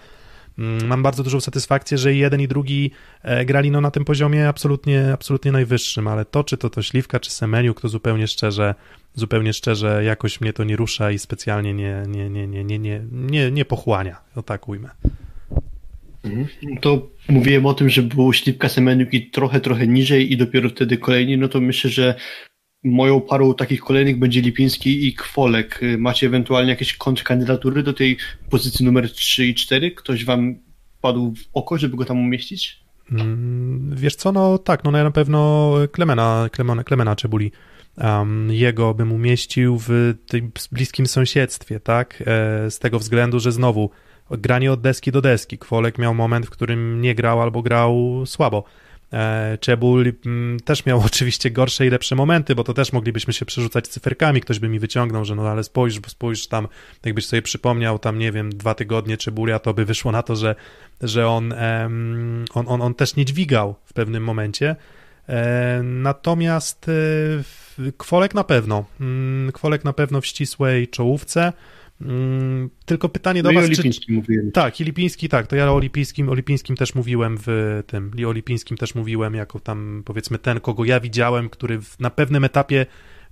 Mm, 0.60 0.88
Mam 0.88 1.04
bardzo 1.04 1.24
dużą 1.24 1.40
satysfakcję, 1.40 1.98
że 1.98 2.16
jeden 2.16 2.42
i 2.42 2.48
drugi 2.48 2.92
e, 3.24 3.46
grali 3.46 3.72
no, 3.72 3.82
na 3.82 3.92
tym 3.92 4.06
poziomie 4.06 4.48
absolutnie, 4.48 5.14
absolutnie 5.14 5.52
najwyższym, 5.52 6.08
ale 6.08 6.26
to, 6.26 6.44
czy 6.44 6.58
to 6.58 6.70
to 6.70 6.82
Śliwka, 6.82 7.20
czy 7.20 7.32
Semeniuk, 7.32 7.82
to 7.82 7.90
zupełnie 7.90 8.28
szczerze, 8.28 8.76
zupełnie 9.14 9.54
szczerze 9.54 10.04
jakoś 10.04 10.42
mnie 10.42 10.54
to 10.54 10.64
nie 10.64 10.76
rusza 10.76 11.12
i 11.12 11.20
specjalnie 11.20 11.74
nie, 11.74 12.04
nie, 12.08 12.30
nie, 12.30 12.48
nie, 12.48 12.64
nie, 12.64 12.80
nie, 12.80 13.02
nie, 13.12 13.52
nie 13.52 13.66
pochłania, 13.66 14.22
o 14.36 14.42
tak 14.44 14.70
ujmę. 14.70 14.90
To 16.82 17.10
mówiłem 17.30 17.66
o 17.66 17.74
tym, 17.74 17.90
że 17.90 18.02
był 18.02 18.34
Śliwka 18.34 18.70
Semeniuk 18.70 19.14
i 19.14 19.30
trochę, 19.30 19.60
trochę 19.60 19.88
niżej 19.88 20.34
i 20.34 20.38
dopiero 20.38 20.70
wtedy 20.70 20.98
kolejni, 20.98 21.38
no 21.38 21.48
to 21.48 21.62
myślę, 21.62 21.90
że 21.90 22.16
moją 22.88 23.22
parą 23.22 23.54
takich 23.54 23.82
kolejnych 23.82 24.20
będzie 24.20 24.42
Lipiński 24.42 25.08
i 25.08 25.14
Kwolek. 25.14 25.84
Y, 25.84 25.98
Macie 25.98 26.28
ewentualnie 26.28 26.70
jakieś 26.70 26.98
kontrkandydatury 26.98 27.84
do 27.84 27.94
tej 27.94 28.18
pozycji 28.50 28.86
numer 28.86 29.12
3 29.12 29.48
i 29.48 29.56
4? 29.56 29.92
Ktoś 29.92 30.26
wam 30.26 30.56
padł 31.02 31.34
w 31.36 31.50
oko, 31.54 31.78
żeby 31.78 31.98
go 31.98 32.06
tam 32.06 32.20
umieścić? 32.20 32.80
Mm, 33.12 33.96
Wiesz 33.96 34.16
co, 34.16 34.32
no 34.32 34.58
tak, 34.58 34.84
no 34.84 34.92
na 34.92 35.12
pewno 35.12 35.74
Klemena, 35.92 36.50
Klemena, 36.52 36.84
Klemena 36.84 37.16
Czebuli. 37.16 37.52
Um, 37.98 38.52
jego 38.52 38.94
bym 38.94 39.12
umieścił 39.12 39.78
w 39.88 40.14
tym 40.28 40.52
bliskim 40.72 41.08
sąsiedztwie, 41.08 41.80
tak? 41.80 42.24
E, 42.28 42.72
z 42.72 42.80
tego 42.80 43.00
względu, 43.00 43.40
że 43.40 43.52
znowu 43.52 43.90
granie 44.32 44.72
od 44.72 44.82
deski 44.82 45.12
do 45.12 45.22
deski. 45.22 45.58
Kwolek 45.58 45.98
miał 45.98 46.14
moment, 46.14 46.46
w 46.46 46.50
którym 46.50 47.02
nie 47.02 47.16
grał 47.16 47.42
albo 47.42 47.62
grał 47.62 48.24
słabo. 48.26 48.64
E, 49.14 49.58
Czebul 49.58 50.14
mm, 50.26 50.60
też 50.60 50.86
miał 50.86 51.00
oczywiście 51.06 51.52
gorsze 51.52 51.86
i 51.86 51.90
lepsze 51.90 52.16
momenty, 52.16 52.56
bo 52.56 52.64
to 52.64 52.74
też 52.74 52.94
moglibyśmy 52.94 53.34
się 53.34 53.46
przerzucać 53.46 53.88
cyferkami, 53.88 54.42
ktoś 54.42 54.60
by 54.60 54.70
mi 54.70 54.80
wyciągnął, 54.80 55.26
że 55.26 55.36
no 55.36 55.50
ale 55.50 55.64
spójrz, 55.64 56.00
spójrz 56.08 56.48
tam, 56.48 56.68
jakbyś 57.06 57.26
sobie 57.26 57.42
przypomniał 57.42 58.00
tam, 58.00 58.20
nie 58.20 58.32
wiem, 58.32 58.50
dwa 58.50 58.74
tygodnie 58.74 59.18
Czebulia, 59.18 59.60
to 59.60 59.74
by 59.74 59.86
wyszło 59.86 60.12
na 60.12 60.24
to, 60.24 60.36
że, 60.36 60.56
że 61.02 61.28
on, 61.28 61.54
on, 62.54 62.66
on, 62.68 62.82
on 62.82 62.94
też 62.94 63.16
nie 63.16 63.26
dźwigał 63.26 63.76
w 63.86 63.94
pewnym 63.94 64.24
momencie. 64.24 64.76
E, 65.30 65.82
Natomiast 65.84 66.90
e, 66.90 67.92
Kwolek 67.98 68.36
na 68.36 68.44
pewno. 68.44 68.86
Mm, 69.02 69.52
Kwolek 69.52 69.84
na 69.84 69.94
pewno 69.94 70.22
w 70.22 70.26
ścisłej 70.26 70.88
czołówce. 70.88 71.54
Mm, 72.02 72.70
Tylko 72.86 73.10
pytanie 73.10 73.44
do 73.44 73.50
No 73.52 73.54
i 73.54 73.58
o 73.58 73.62
was, 73.62 73.70
czy, 73.70 73.76
Lipińskim 73.76 74.16
mówiłem. 74.16 74.52
tak, 74.52 74.82
i 74.82 74.84
Lipiński, 74.84 75.30
tak, 75.30 75.48
to 75.48 75.56
ja 75.56 75.72
o 75.72 75.80
Lipińskim, 75.80 76.30
o 76.30 76.34
Lipińskim 76.34 76.76
też 76.76 76.96
mówiłem 76.96 77.38
w 77.46 77.82
tym, 77.88 78.12
i 78.18 78.26
o 78.26 78.32
Lipińskim 78.32 78.78
też 78.78 78.96
mówiłem 78.96 79.34
jako 79.36 79.60
tam, 79.60 80.04
powiedzmy, 80.06 80.40
ten, 80.40 80.60
kogo 80.60 80.86
ja 80.86 81.00
widziałem, 81.00 81.50
który 81.50 81.82
w, 81.82 82.00
na 82.00 82.10
pewnym 82.10 82.44
etapie 82.44 82.86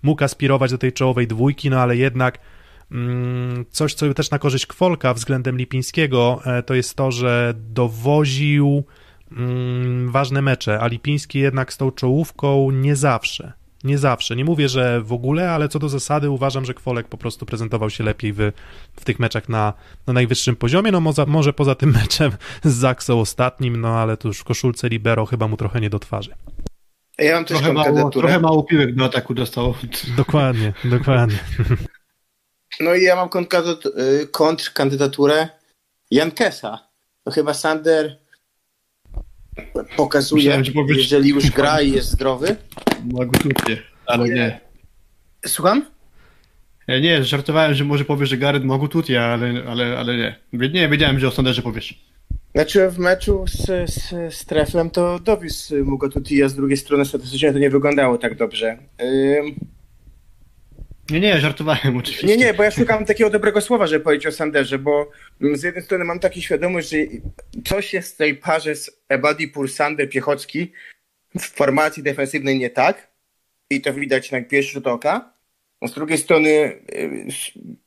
mógł 0.03 0.23
aspirować 0.23 0.71
do 0.71 0.77
tej 0.77 0.93
czołowej 0.93 1.27
dwójki, 1.27 1.69
no 1.69 1.79
ale 1.81 1.97
jednak 1.97 2.39
mm, 2.91 3.65
coś, 3.69 3.93
co 3.93 4.13
też 4.13 4.31
na 4.31 4.39
korzyść 4.39 4.65
Kwolka 4.65 5.13
względem 5.13 5.57
Lipińskiego, 5.57 6.41
e, 6.45 6.63
to 6.63 6.73
jest 6.73 6.95
to, 6.95 7.11
że 7.11 7.53
dowoził 7.57 8.83
mm, 9.31 10.11
ważne 10.11 10.41
mecze, 10.41 10.79
a 10.79 10.87
Lipiński 10.87 11.39
jednak 11.39 11.73
z 11.73 11.77
tą 11.77 11.91
czołówką 11.91 12.71
nie 12.71 12.95
zawsze. 12.95 13.53
Nie 13.85 13.97
zawsze. 13.97 14.35
Nie 14.35 14.45
mówię, 14.45 14.69
że 14.69 15.01
w 15.01 15.13
ogóle, 15.13 15.51
ale 15.51 15.69
co 15.69 15.79
do 15.79 15.89
zasady 15.89 16.29
uważam, 16.29 16.65
że 16.65 16.73
Kwolek 16.73 17.07
po 17.07 17.17
prostu 17.17 17.45
prezentował 17.45 17.89
się 17.89 18.03
lepiej 18.03 18.33
w, 18.33 18.51
w 18.95 19.05
tych 19.05 19.19
meczach 19.19 19.49
na, 19.49 19.73
na 20.07 20.13
najwyższym 20.13 20.55
poziomie. 20.55 20.91
No 20.91 20.99
może, 21.01 21.25
może 21.25 21.53
poza 21.53 21.75
tym 21.75 21.91
meczem 22.01 22.31
z 22.63 22.73
Zaksą 22.73 23.19
ostatnim, 23.19 23.81
no 23.81 23.87
ale 23.99 24.17
to 24.17 24.27
już 24.27 24.39
w 24.39 24.43
koszulce 24.43 24.89
Libero 24.89 25.25
chyba 25.25 25.47
mu 25.47 25.57
trochę 25.57 25.81
nie 25.81 25.89
do 25.89 25.99
twarzy. 25.99 26.35
Ja 27.17 27.35
mam 27.35 27.45
też 27.45 27.57
Trochę 27.57 27.73
mało, 27.73 27.85
kandydaturę. 27.85 28.27
trochę 28.27 28.39
mało 28.39 28.63
piłek 28.63 28.95
do 28.95 29.05
ataku 29.05 29.33
dostał. 29.33 29.73
Dokładnie, 30.17 30.73
dokładnie. 30.83 31.39
No 32.79 32.95
i 32.95 33.03
ja 33.03 33.15
mam 33.15 33.29
y, 33.97 34.27
kontrkandydaturę 34.27 35.47
Jankesa. 36.11 36.79
No 37.25 37.31
chyba 37.31 37.53
Sander 37.53 38.17
pokazuje, 39.97 40.43
Myślałem, 40.43 40.65
że 40.65 40.71
powiesz- 40.71 40.97
jeżeli 40.97 41.29
już 41.29 41.51
gra 41.51 41.81
i 41.81 41.91
jest 41.91 42.09
zdrowy. 42.11 42.55
Mogę 43.11 43.39
tucie, 43.39 43.77
ale 44.05 44.29
nie. 44.29 44.59
Słucham? 45.45 45.85
Ja 46.87 46.99
nie, 46.99 47.23
żartowałem, 47.23 47.73
że 47.73 47.83
może 47.83 48.05
powiesz, 48.05 48.29
że 48.29 48.37
Gareth 48.37 48.65
mogł 48.65 48.87
tutie, 48.87 49.23
ale, 49.25 49.63
ale, 49.67 49.97
ale 49.97 50.17
nie. 50.17 50.35
Nie, 50.69 50.89
wiedziałem, 50.89 51.19
że 51.19 51.27
o 51.27 51.31
Sanderze 51.31 51.61
powiesz. 51.61 52.05
Znaczy 52.55 52.89
w 52.89 52.97
meczu 52.99 53.45
z, 53.47 53.65
z, 53.91 54.33
z 54.35 54.45
Treflem 54.45 54.89
to 54.89 55.19
dowiózł 55.19 55.85
mu 55.85 55.97
go 55.97 56.09
Tuti, 56.09 56.43
a 56.43 56.49
z 56.49 56.55
drugiej 56.55 56.77
strony 56.77 57.05
statystycznie 57.05 57.53
to 57.53 57.59
nie 57.59 57.69
wyglądało 57.69 58.17
tak 58.17 58.37
dobrze. 58.37 58.77
Ym, 59.01 59.55
Nie, 61.09 61.19
nie, 61.19 61.39
żartowałem 61.39 61.97
oczywiście. 61.97 62.27
Nie, 62.27 62.37
nie, 62.37 62.53
bo 62.53 62.63
ja 62.63 62.71
szukam 62.71 63.05
takiego 63.05 63.29
dobrego 63.29 63.61
słowa, 63.61 63.87
żeby 63.87 64.03
powiedzieć 64.03 64.27
o 64.27 64.31
Sanderze, 64.31 64.79
bo 64.79 65.11
mm, 65.41 65.57
z 65.57 65.63
jednej 65.63 65.83
strony 65.83 66.05
mam 66.05 66.19
taką 66.19 66.39
świadomość, 66.39 66.89
że 66.89 66.97
coś 67.65 67.93
jest 67.93 68.13
w 68.13 68.17
tej 68.17 68.35
parze 68.35 68.75
z 68.75 69.01
Ebadipur, 69.09 69.71
Sander, 69.71 70.09
Piechocki 70.09 70.71
w 71.39 71.41
formacji 71.41 72.03
defensywnej 72.03 72.59
nie 72.59 72.69
tak 72.69 73.07
i 73.69 73.81
to 73.81 73.93
widać 73.93 74.31
na 74.31 74.41
pierwszy 74.41 74.71
rzut 74.71 74.87
oka. 74.87 75.35
Z 75.87 75.93
drugiej 75.93 76.17
strony 76.17 76.49
y, 76.49 77.27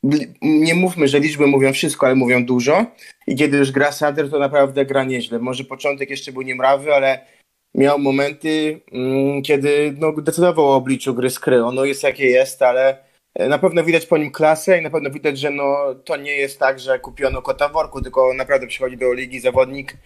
li- 0.04 0.34
nie 0.42 0.74
mówmy, 0.74 1.08
że 1.08 1.20
liczby 1.20 1.46
mówią 1.46 1.72
wszystko, 1.72 2.06
ale 2.06 2.14
mówią 2.14 2.44
dużo 2.44 2.86
i 3.26 3.36
kiedy 3.36 3.56
już 3.56 3.70
gra 3.72 3.92
Sander, 3.92 4.30
to 4.30 4.38
naprawdę 4.38 4.86
gra 4.86 5.04
nieźle. 5.04 5.38
Może 5.38 5.64
początek 5.64 6.10
jeszcze 6.10 6.32
był 6.32 6.42
niemrawy, 6.42 6.94
ale 6.94 7.26
miał 7.74 7.98
momenty, 7.98 8.80
mm, 8.92 9.42
kiedy 9.42 9.94
no, 9.98 10.12
decydował 10.12 10.64
o 10.66 10.76
obliczu 10.76 11.14
gry 11.14 11.30
skry. 11.30 11.64
Ono 11.64 11.84
jest 11.84 12.02
jakie 12.02 12.26
jest, 12.26 12.62
ale 12.62 13.07
na 13.38 13.58
pewno 13.58 13.84
widać 13.84 14.06
po 14.06 14.18
nim 14.18 14.30
klasę 14.30 14.78
i 14.78 14.82
na 14.82 14.90
pewno 14.90 15.10
widać, 15.10 15.38
że 15.38 15.50
no, 15.50 15.94
to 16.04 16.16
nie 16.16 16.32
jest 16.32 16.58
tak, 16.58 16.80
że 16.80 16.98
kupiono 16.98 17.42
kota 17.42 17.68
w 17.68 17.72
worku, 17.72 18.02
tylko 18.02 18.34
naprawdę 18.34 18.66
przychodzi 18.66 18.96
do 18.96 19.12
ligi 19.12 19.40
zawodnik, 19.40 19.96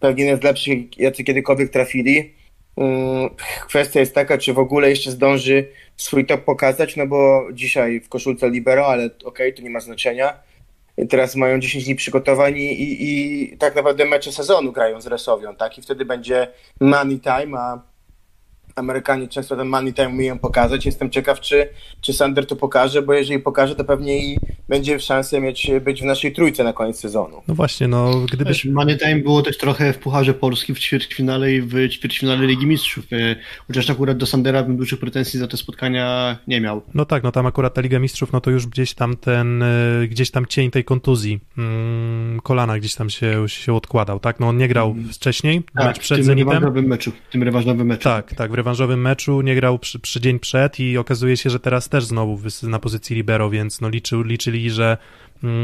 pewnie 0.00 0.24
jeden 0.24 0.40
z 0.40 0.42
lepszych, 0.42 0.98
jacy 0.98 1.24
kiedykolwiek 1.24 1.70
trafili. 1.70 2.34
Mm, 2.76 3.30
Kwestia 3.66 4.00
jest 4.00 4.14
taka, 4.14 4.38
czy 4.38 4.52
w 4.52 4.58
ogóle 4.58 4.90
jeszcze 4.90 5.10
zdąży 5.10 5.68
swój 5.96 6.26
top 6.26 6.40
pokazać, 6.44 6.96
no 6.96 7.06
bo 7.06 7.48
dzisiaj 7.52 8.00
w 8.00 8.08
koszulce 8.08 8.50
libero, 8.50 8.86
ale 8.86 9.10
okej, 9.24 9.54
to 9.54 9.62
nie 9.62 9.70
ma 9.70 9.80
znaczenia. 9.80 10.38
Teraz 11.10 11.36
mają 11.36 11.58
10 11.58 11.84
dni 11.84 11.94
przygotowań 11.94 12.56
i, 12.56 12.82
i, 12.82 13.52
i 13.52 13.58
tak 13.58 13.74
naprawdę 13.74 14.04
mecze 14.04 14.32
sezonu 14.32 14.72
grają 14.72 15.00
z 15.00 15.06
Resowią, 15.06 15.56
tak? 15.56 15.78
I 15.78 15.82
wtedy 15.82 16.04
będzie 16.04 16.48
money 16.80 17.20
time, 17.20 17.58
a 17.58 17.91
Amerykanie 18.76 19.28
często 19.28 19.56
ten 19.56 19.68
money 19.68 19.92
time 19.92 20.08
umieją 20.08 20.38
pokazać. 20.38 20.86
Jestem 20.86 21.10
ciekaw, 21.10 21.40
czy, 21.40 21.68
czy 22.00 22.12
Sander 22.12 22.46
to 22.46 22.56
pokaże, 22.56 23.02
bo 23.02 23.12
jeżeli 23.14 23.38
pokaże, 23.40 23.74
to 23.74 23.84
pewnie 23.84 24.26
i 24.32 24.38
będzie 24.68 25.00
szansę 25.00 25.40
mieć, 25.40 25.70
być 25.84 26.02
w 26.02 26.04
naszej 26.04 26.32
trójce 26.32 26.64
na 26.64 26.72
koniec 26.72 27.00
sezonu. 27.00 27.42
No 27.48 27.54
właśnie, 27.54 27.88
no 27.88 28.20
gdyby... 28.32 28.44
Wiesz, 28.44 28.64
Money 28.64 28.98
Time 28.98 29.16
było 29.16 29.42
też 29.42 29.58
trochę 29.58 29.92
w 29.92 29.98
Pucharze 29.98 30.34
Polski 30.34 30.74
w 30.74 30.78
ćwierćfinale 30.78 31.52
i 31.52 31.60
w 31.62 31.88
ćwierćfinale 31.88 32.46
Ligi 32.46 32.66
Mistrzów. 32.66 33.04
e, 33.12 33.36
Chociaż 33.66 33.90
akurat 33.90 34.16
do 34.16 34.26
Sandera 34.26 34.62
bym 34.62 34.76
dużych 34.76 35.00
pretensji 35.00 35.38
za 35.40 35.48
te 35.48 35.56
spotkania 35.56 36.38
nie 36.46 36.60
miał. 36.60 36.82
No 36.94 37.04
tak, 37.04 37.22
no 37.22 37.32
tam 37.32 37.46
akurat 37.46 37.74
ta 37.74 37.80
Liga 37.80 37.98
Mistrzów, 37.98 38.32
no 38.32 38.40
to 38.40 38.50
już 38.50 38.66
gdzieś 38.66 38.94
tam 38.94 39.16
ten, 39.16 39.62
y, 39.62 40.08
gdzieś 40.10 40.30
tam 40.30 40.46
cień 40.46 40.70
tej 40.70 40.84
kontuzji, 40.84 41.40
mm, 41.58 42.40
kolana 42.40 42.78
gdzieś 42.78 42.94
tam 42.94 43.10
się, 43.10 43.48
się 43.48 43.74
odkładał, 43.74 44.20
tak? 44.20 44.40
No 44.40 44.48
on 44.48 44.56
nie 44.56 44.68
grał 44.68 44.94
wcześniej, 45.12 45.62
mecz 45.74 45.84
Tak, 45.86 45.96
w 45.96 46.00
przed 46.00 46.18
tym 46.18 46.24
Zenitem. 46.24 46.88
meczu. 46.88 47.12
W 47.28 47.32
tym 47.32 47.42
rewanżowym 47.42 47.86
meczu. 47.86 48.04
Tak, 48.04 48.34
tak, 48.34 48.50
w 48.50 48.54
rewanżowym 48.62 49.00
meczu 49.00 49.40
nie 49.40 49.54
grał 49.54 49.78
przy, 49.78 49.98
przy 49.98 50.20
dzień 50.20 50.38
przed 50.38 50.80
i 50.80 50.98
okazuje 50.98 51.36
się, 51.36 51.50
że 51.50 51.60
teraz 51.60 51.88
też 51.88 52.04
znowu 52.04 52.38
na 52.62 52.78
pozycji 52.78 53.16
libero, 53.16 53.50
więc 53.50 53.80
no 53.80 53.88
liczył, 53.88 54.22
liczyli, 54.22 54.70
że, 54.70 54.98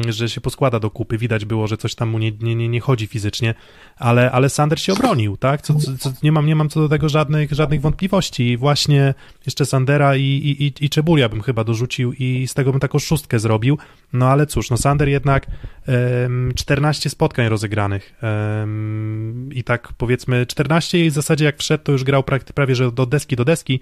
że 0.08 0.28
się 0.28 0.40
poskłada 0.40 0.80
do 0.80 0.90
kupy. 0.90 1.18
Widać 1.18 1.44
było, 1.44 1.66
że 1.66 1.76
coś 1.76 1.94
tam 1.94 2.08
mu 2.08 2.18
nie, 2.18 2.32
nie, 2.32 2.68
nie, 2.68 2.80
chodzi 2.80 3.06
fizycznie, 3.06 3.54
ale, 3.96 4.30
ale 4.30 4.50
Sander 4.50 4.80
się 4.80 4.92
obronił, 4.92 5.36
tak? 5.36 5.62
Co, 5.62 5.74
co, 5.74 5.98
co, 5.98 6.12
nie, 6.22 6.32
mam, 6.32 6.46
nie 6.46 6.56
mam 6.56 6.68
co 6.68 6.80
do 6.80 6.88
tego 6.88 7.08
żadnych, 7.08 7.52
żadnych 7.52 7.80
wątpliwości. 7.80 8.50
I 8.50 8.56
właśnie 8.56 9.14
jeszcze 9.46 9.66
Sandera 9.66 10.16
i, 10.16 10.22
i, 10.22 10.66
i, 10.66 10.72
i 10.80 10.90
Czebulia 10.90 11.28
bym 11.28 11.42
chyba 11.42 11.64
dorzucił 11.64 12.12
i 12.12 12.48
z 12.48 12.54
tego 12.54 12.70
bym 12.70 12.80
taką 12.80 12.98
szóstkę 12.98 13.38
zrobił. 13.38 13.78
No 14.12 14.28
ale 14.28 14.46
cóż, 14.46 14.70
no 14.70 14.76
Sander 14.76 15.08
jednak 15.08 15.46
em, 15.86 16.52
14 16.56 17.10
spotkań 17.10 17.48
rozegranych 17.48 18.14
em, 18.22 19.48
i 19.52 19.64
tak 19.64 19.92
powiedzmy 19.98 20.46
14 20.46 21.06
i 21.06 21.10
w 21.10 21.14
zasadzie 21.14 21.44
jak 21.44 21.58
wszedł, 21.58 21.84
to 21.84 21.92
już 21.92 22.04
grał 22.04 22.22
prakty, 22.22 22.52
prawie 22.52 22.74
że 22.74 22.92
do 22.92 23.06
deski 23.06 23.36
do 23.36 23.44
deski, 23.44 23.80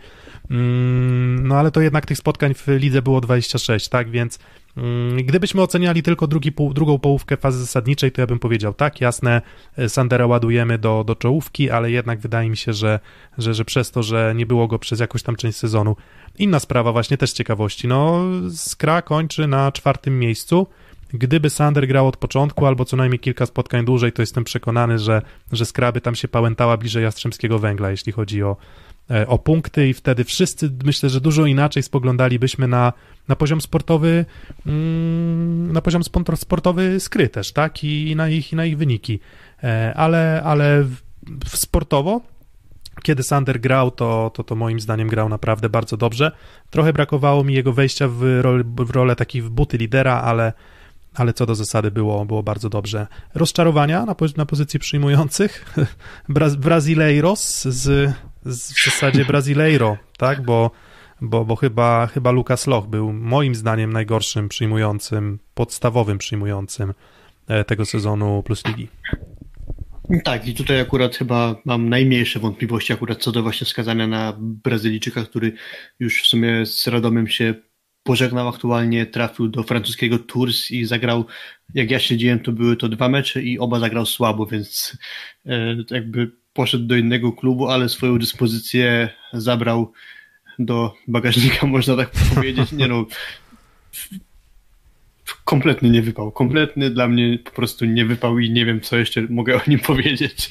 Mm, 0.50 1.48
no 1.48 1.58
ale 1.58 1.70
to 1.70 1.80
jednak 1.80 2.06
tych 2.06 2.18
spotkań 2.18 2.54
w 2.54 2.68
lidze 2.68 3.02
było 3.02 3.20
26, 3.20 3.88
tak, 3.88 4.10
więc 4.10 4.38
mm, 4.38 4.65
gdybyśmy 5.22 5.62
oceniali 5.62 6.02
tylko 6.02 6.26
drugi 6.26 6.52
drugą 6.72 6.98
połówkę 6.98 7.36
fazy 7.36 7.58
zasadniczej, 7.58 8.12
to 8.12 8.20
ja 8.20 8.26
bym 8.26 8.38
powiedział 8.38 8.74
tak, 8.74 9.00
jasne, 9.00 9.42
Sandera 9.88 10.26
ładujemy 10.26 10.78
do, 10.78 11.04
do 11.04 11.14
czołówki, 11.14 11.70
ale 11.70 11.90
jednak 11.90 12.18
wydaje 12.18 12.50
mi 12.50 12.56
się, 12.56 12.72
że, 12.72 13.00
że, 13.38 13.54
że 13.54 13.64
przez 13.64 13.90
to, 13.90 14.02
że 14.02 14.32
nie 14.36 14.46
było 14.46 14.68
go 14.68 14.78
przez 14.78 15.00
jakąś 15.00 15.22
tam 15.22 15.36
część 15.36 15.58
sezonu. 15.58 15.96
Inna 16.38 16.60
sprawa 16.60 16.92
właśnie 16.92 17.16
też 17.16 17.32
ciekawości, 17.32 17.88
no 17.88 18.22
Skra 18.54 19.02
kończy 19.02 19.46
na 19.46 19.72
czwartym 19.72 20.18
miejscu, 20.18 20.66
Gdyby 21.12 21.50
Sander 21.50 21.86
grał 21.86 22.08
od 22.08 22.16
początku, 22.16 22.66
albo 22.66 22.84
co 22.84 22.96
najmniej 22.96 23.18
kilka 23.18 23.46
spotkań 23.46 23.84
dłużej, 23.84 24.12
to 24.12 24.22
jestem 24.22 24.44
przekonany, 24.44 24.98
że, 24.98 25.22
że 25.52 25.66
Skraby 25.66 26.00
tam 26.00 26.14
się 26.14 26.28
pałętała 26.28 26.76
bliżej 26.76 27.02
Jastrzębskiego 27.02 27.58
Węgla, 27.58 27.90
jeśli 27.90 28.12
chodzi 28.12 28.42
o, 28.42 28.50
e, 28.50 28.85
o 29.26 29.38
punkty 29.38 29.88
i 29.88 29.94
wtedy 29.94 30.24
wszyscy, 30.24 30.70
myślę, 30.84 31.08
że 31.08 31.20
dużo 31.20 31.46
inaczej 31.46 31.82
spoglądalibyśmy 31.82 32.68
na, 32.68 32.92
na 33.28 33.36
poziom 33.36 33.60
sportowy 33.60 34.24
mm, 34.66 35.72
na 35.72 35.80
poziom 35.80 36.02
sportowy 36.36 37.00
skry 37.00 37.28
też, 37.28 37.52
tak? 37.52 37.84
I 37.84 38.16
na 38.16 38.28
ich, 38.28 38.52
i 38.52 38.56
na 38.56 38.64
ich 38.64 38.78
wyniki. 38.78 39.20
E, 39.64 39.94
Ale, 39.96 40.42
ale 40.44 40.84
sportowo 41.46 42.20
kiedy 43.02 43.22
Sander 43.22 43.60
grał, 43.60 43.90
to, 43.90 44.30
to, 44.34 44.44
to 44.44 44.56
moim 44.56 44.80
zdaniem 44.80 45.08
grał 45.08 45.28
naprawdę 45.28 45.68
bardzo 45.68 45.96
dobrze. 45.96 46.32
Trochę 46.70 46.92
brakowało 46.92 47.44
mi 47.44 47.54
jego 47.54 47.72
wejścia 47.72 48.08
w, 48.08 48.22
rol, 48.40 48.64
w 48.64 48.90
rolę 48.90 49.16
takiej 49.16 49.42
w 49.42 49.50
buty 49.50 49.76
lidera, 49.76 50.20
ale, 50.20 50.52
ale 51.14 51.32
co 51.32 51.46
do 51.46 51.54
zasady 51.54 51.90
było, 51.90 52.24
było 52.24 52.42
bardzo 52.42 52.68
dobrze. 52.68 53.06
Rozczarowania 53.34 54.06
na, 54.06 54.14
na 54.36 54.46
pozycji 54.46 54.80
przyjmujących. 54.80 55.76
Bra, 56.28 56.50
Brazileiros 56.50 57.62
z, 57.62 57.74
z 57.74 58.12
w 58.46 58.84
zasadzie 58.84 59.24
Brasileiro, 59.24 59.96
tak? 60.18 60.42
Bo, 60.42 60.70
bo, 61.20 61.44
bo 61.44 61.56
chyba, 61.56 62.06
chyba 62.06 62.30
Lucas 62.30 62.66
Loch 62.66 62.86
był 62.86 63.12
moim 63.12 63.54
zdaniem 63.54 63.92
najgorszym 63.92 64.48
przyjmującym, 64.48 65.38
podstawowym 65.54 66.18
przyjmującym 66.18 66.94
e, 67.48 67.64
tego 67.64 67.86
sezonu 67.86 68.42
Plus 68.42 68.62
Ligi. 68.66 68.88
Tak, 70.24 70.48
i 70.48 70.54
tutaj 70.54 70.80
akurat 70.80 71.16
chyba 71.16 71.56
mam 71.64 71.88
najmniejsze 71.88 72.38
wątpliwości 72.38 72.92
akurat 72.92 73.18
co 73.18 73.32
do 73.32 73.42
właśnie 73.42 73.64
wskazania 73.64 74.06
na 74.06 74.36
Brazylijczyka, 74.38 75.24
który 75.24 75.52
już 76.00 76.22
w 76.22 76.26
sumie 76.26 76.66
z 76.66 76.86
Radomem 76.86 77.28
się 77.28 77.54
pożegnał 78.02 78.48
aktualnie, 78.48 79.06
trafił 79.06 79.48
do 79.48 79.62
francuskiego 79.62 80.18
Tours 80.18 80.70
i 80.70 80.84
zagrał, 80.84 81.24
jak 81.74 81.90
ja 81.90 81.98
śledziłem, 81.98 82.40
to 82.40 82.52
były 82.52 82.76
to 82.76 82.88
dwa 82.88 83.08
mecze 83.08 83.42
i 83.42 83.58
oba 83.58 83.80
zagrał 83.80 84.06
słabo, 84.06 84.46
więc 84.46 84.98
e, 85.46 85.76
jakby 85.90 86.30
poszedł 86.56 86.84
do 86.84 86.96
innego 86.96 87.32
klubu, 87.32 87.68
ale 87.68 87.88
swoją 87.88 88.18
dyspozycję 88.18 89.08
zabrał 89.32 89.92
do 90.58 90.94
bagażnika, 91.08 91.66
można 91.76 91.96
tak 91.96 92.10
powiedzieć. 92.34 92.72
Nie 92.72 92.88
no, 92.88 93.06
kompletnie 95.44 95.90
nie 95.90 96.02
wypał. 96.02 96.32
Kompletny 96.32 96.90
dla 96.90 97.08
mnie 97.08 97.38
po 97.44 97.50
prostu 97.50 97.84
nie 97.84 98.04
wypał 98.04 98.38
i 98.38 98.50
nie 98.50 98.66
wiem, 98.66 98.80
co 98.80 98.96
jeszcze 98.96 99.22
mogę 99.22 99.56
o 99.56 99.60
nim 99.66 99.80
powiedzieć. 99.92 100.50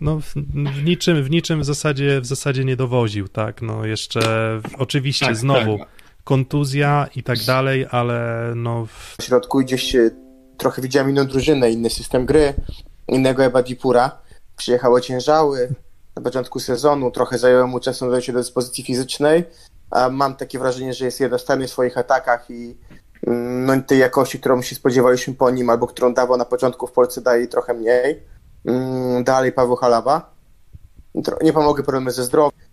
No, 0.00 0.20
w, 0.20 0.34
w 0.74 0.84
niczym, 0.84 1.22
w 1.22 1.30
niczym 1.30 1.60
w 1.60 1.64
zasadzie, 1.64 2.20
w 2.20 2.26
zasadzie 2.26 2.64
nie 2.64 2.76
dowoził, 2.76 3.28
tak, 3.28 3.62
no 3.62 3.86
jeszcze 3.86 4.20
oczywiście 4.78 5.26
Tak, 5.26 5.36
znowu 5.36 5.78
tak. 5.78 5.88
kontuzja 6.24 7.08
i 7.16 7.22
tak 7.22 7.38
dalej, 7.46 7.86
ale 7.90 8.52
no 8.56 8.86
w, 8.86 9.16
W 9.20 9.24
środku 9.24 9.58
gdzieś 9.58 9.94
e, 9.94 10.10
trochę 10.56 10.82
widziałem 10.82 11.10
inną 11.10 11.26
drużynę, 11.26 11.70
inny 11.70 11.90
system 11.90 12.26
gry, 12.26 12.54
innego 13.08 13.44
Ebadipura. 13.44 14.18
Przyjechało 14.56 15.00
ciężały 15.00 15.68
na 16.16 16.22
początku 16.22 16.60
sezonu, 16.60 17.10
trochę 17.10 17.38
zajęło 17.38 17.66
mu 17.66 17.80
czasu 17.80 18.10
dojście 18.10 18.32
do 18.32 18.38
dyspozycji 18.38 18.84
fizycznej, 18.84 19.44
a 19.90 20.08
mam 20.08 20.36
takie 20.36 20.58
wrażenie, 20.58 20.94
że 20.94 21.04
jest 21.04 21.20
jednostronny 21.20 21.66
w 21.66 21.70
swoich 21.70 21.98
atakach 21.98 22.50
i 22.50 22.76
mm, 23.26 23.66
no, 23.66 23.82
tej 23.82 23.98
jakości, 23.98 24.40
którą 24.40 24.62
się 24.62 24.76
spodziewaliśmy 24.76 25.34
po 25.34 25.50
nim, 25.50 25.70
albo 25.70 25.86
którą 25.86 26.14
dawał 26.14 26.36
na 26.36 26.44
początku 26.44 26.86
w 26.86 26.92
Polsce, 26.92 27.20
daje 27.20 27.46
trochę 27.46 27.74
mniej. 27.74 28.22
Mm, 28.64 29.24
Dalej 29.24 29.52
Paweł 29.52 29.76
Halawa. 29.76 30.34
Nie 31.42 31.52
pomogły 31.52 31.82
problemy 31.82 32.10
ze 32.10 32.24
zdrowiem. 32.24 32.64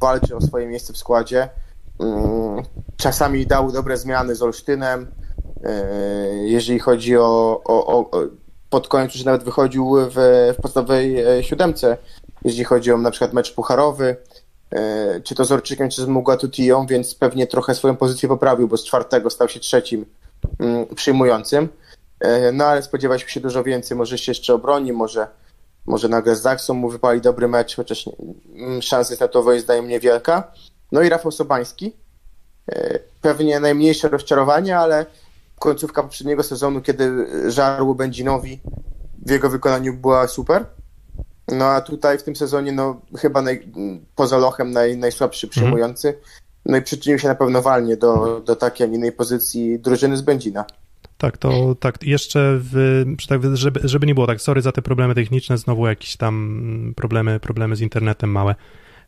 walczy 0.00 0.36
o 0.36 0.40
swoje 0.40 0.66
miejsce 0.66 0.92
w 0.92 0.96
składzie. 0.96 1.48
Czasami 3.00 3.46
dał 3.46 3.72
dobre 3.72 3.96
zmiany 3.96 4.34
z 4.34 4.42
Olsztynem. 4.42 5.12
Yy, 5.62 6.48
Jeżeli 6.48 6.78
chodzi 6.78 7.16
o, 7.16 7.60
o, 7.64 7.86
o 7.86 8.10
pod 8.70 8.88
koniec 8.88 9.14
już 9.14 9.24
nawet 9.24 9.42
wychodził 9.42 9.96
w, 10.10 10.14
w 10.58 10.62
podstawowej 10.62 11.20
e, 11.20 11.44
siódemce, 11.44 11.96
jeżeli 12.44 12.64
chodzi 12.64 12.92
o 12.92 12.98
na 12.98 13.10
przykład 13.10 13.32
mecz 13.32 13.54
pucharowy. 13.54 14.16
e, 14.70 15.20
czy 15.20 15.34
to 15.34 15.44
z 15.44 15.52
Orczykiem, 15.52 15.90
czy 15.90 16.02
z 16.02 16.06
Mugatutiją, 16.06 16.86
więc 16.86 17.14
pewnie 17.14 17.46
trochę 17.46 17.74
swoją 17.74 17.96
pozycję 17.96 18.28
poprawił, 18.28 18.68
bo 18.68 18.76
z 18.76 18.84
czwartego 18.84 19.30
stał 19.30 19.48
się 19.48 19.60
trzecim 19.60 20.06
mm, 20.58 20.86
przyjmującym. 20.86 21.68
E, 22.20 22.52
no 22.52 22.64
ale 22.64 22.82
spodziewaliśmy 22.82 23.30
się 23.30 23.40
dużo 23.40 23.64
więcej, 23.64 23.96
może 23.96 24.18
się 24.18 24.30
jeszcze 24.30 24.54
obroni, 24.54 24.92
może, 24.92 25.26
może 25.86 26.08
nagle 26.08 26.36
z 26.36 26.42
Zaksą 26.42 26.74
mu 26.74 26.90
wypali 26.90 27.20
dobry 27.20 27.48
mecz, 27.48 27.76
chociaż 27.76 28.10
mm, 28.56 28.82
szansa 28.82 29.12
jest 29.12 29.20
na 29.20 29.28
to 29.28 29.42
moim 29.42 29.60
zdaniem 29.60 29.88
niewielka. 29.88 30.52
No 30.92 31.02
i 31.02 31.08
Rafał 31.08 31.32
Sobański, 31.32 31.86
e, 31.86 32.09
pewnie 33.20 33.60
najmniejsze 33.60 34.08
rozczarowanie, 34.08 34.78
ale 34.78 35.06
końcówka 35.58 36.02
poprzedniego 36.02 36.42
sezonu, 36.42 36.80
kiedy 36.80 37.26
żarł 37.50 37.94
Będzinowi, 37.94 38.60
w 39.26 39.30
jego 39.30 39.50
wykonaniu 39.50 39.94
była 39.94 40.28
super. 40.28 40.66
No 41.48 41.64
a 41.64 41.80
tutaj 41.80 42.18
w 42.18 42.22
tym 42.22 42.36
sezonie, 42.36 42.72
no 42.72 43.00
chyba 43.18 43.42
naj, 43.42 43.68
poza 44.16 44.38
lochem 44.38 44.70
naj, 44.70 44.96
najsłabszy 44.96 45.48
przyjmujący. 45.48 46.18
No 46.66 46.76
i 46.76 46.82
przyczynił 46.82 47.18
się 47.18 47.28
na 47.28 47.34
pewno 47.34 47.62
walnie 47.62 47.96
do, 47.96 48.40
do 48.40 48.56
takiej, 48.56 48.86
a 48.86 48.90
nie 48.90 48.96
innej 48.96 49.12
pozycji 49.12 49.78
drużyny 49.78 50.16
z 50.16 50.22
Będzina. 50.22 50.64
Tak, 51.18 51.38
to 51.38 51.74
tak, 51.80 52.02
jeszcze 52.02 52.58
w, 52.60 53.04
tak, 53.28 53.56
żeby, 53.56 53.80
żeby 53.84 54.06
nie 54.06 54.14
było 54.14 54.26
tak, 54.26 54.40
sorry 54.40 54.62
za 54.62 54.72
te 54.72 54.82
problemy 54.82 55.14
techniczne, 55.14 55.58
znowu 55.58 55.86
jakieś 55.86 56.16
tam 56.16 56.92
problemy, 56.96 57.40
problemy 57.40 57.76
z 57.76 57.80
internetem 57.80 58.30
małe. 58.30 58.54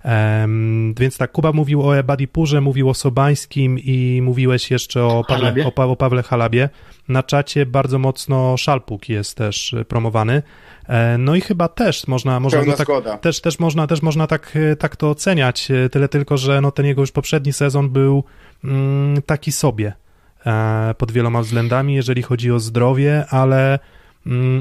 Um, 0.05 0.94
więc 0.98 1.18
tak, 1.18 1.32
Kuba 1.32 1.53
mówił 1.53 1.82
o 1.88 1.96
Ebadipurze, 1.98 2.61
mówił 2.61 2.88
o 2.88 2.94
Sobańskim 2.94 3.78
i 3.78 4.20
mówiłeś 4.22 4.70
jeszcze 4.70 5.05
o 5.05 5.24
Pawle, 5.28 5.55
o, 5.66 5.72
Pa- 5.72 5.84
o 5.84 5.96
Pawle 5.96 6.22
Halabie. 6.22 6.68
Na 7.09 7.22
czacie 7.22 7.66
bardzo 7.66 7.98
mocno 7.98 8.57
Szalpuk 8.57 9.09
jest 9.09 9.36
też 9.36 9.74
promowany. 9.88 10.42
E, 10.88 11.18
No 11.18 11.34
i 11.34 11.40
chyba 11.40 11.68
też 11.68 12.07
można, 12.07 12.40
można 12.40 12.59
tak, 12.76 12.88
też, 13.20 13.40
też 13.40 13.59
można, 13.59 13.86
też 13.86 14.03
można 14.03 14.26
tak, 14.26 14.53
e, 14.72 14.76
tak 14.76 14.96
to 14.96 15.11
oceniać, 15.11 15.70
e, 15.70 15.88
tyle 15.88 16.09
tylko, 16.09 16.36
że 16.36 16.61
no 16.61 16.70
ten 16.70 16.86
jego 16.86 17.00
już 17.00 17.12
poprzedni 17.12 17.53
sezon 17.53 17.90
był 17.90 18.24
mm, 18.64 19.22
taki 19.22 19.53
sobie 19.53 19.92
e, 20.46 20.94
pod 20.98 21.12
wieloma 21.12 21.42
względami, 21.42 21.94
jeżeli 21.94 22.22
chodzi 22.22 22.53
o 22.53 22.61
zdrowie, 22.61 23.24
ale, 23.30 23.78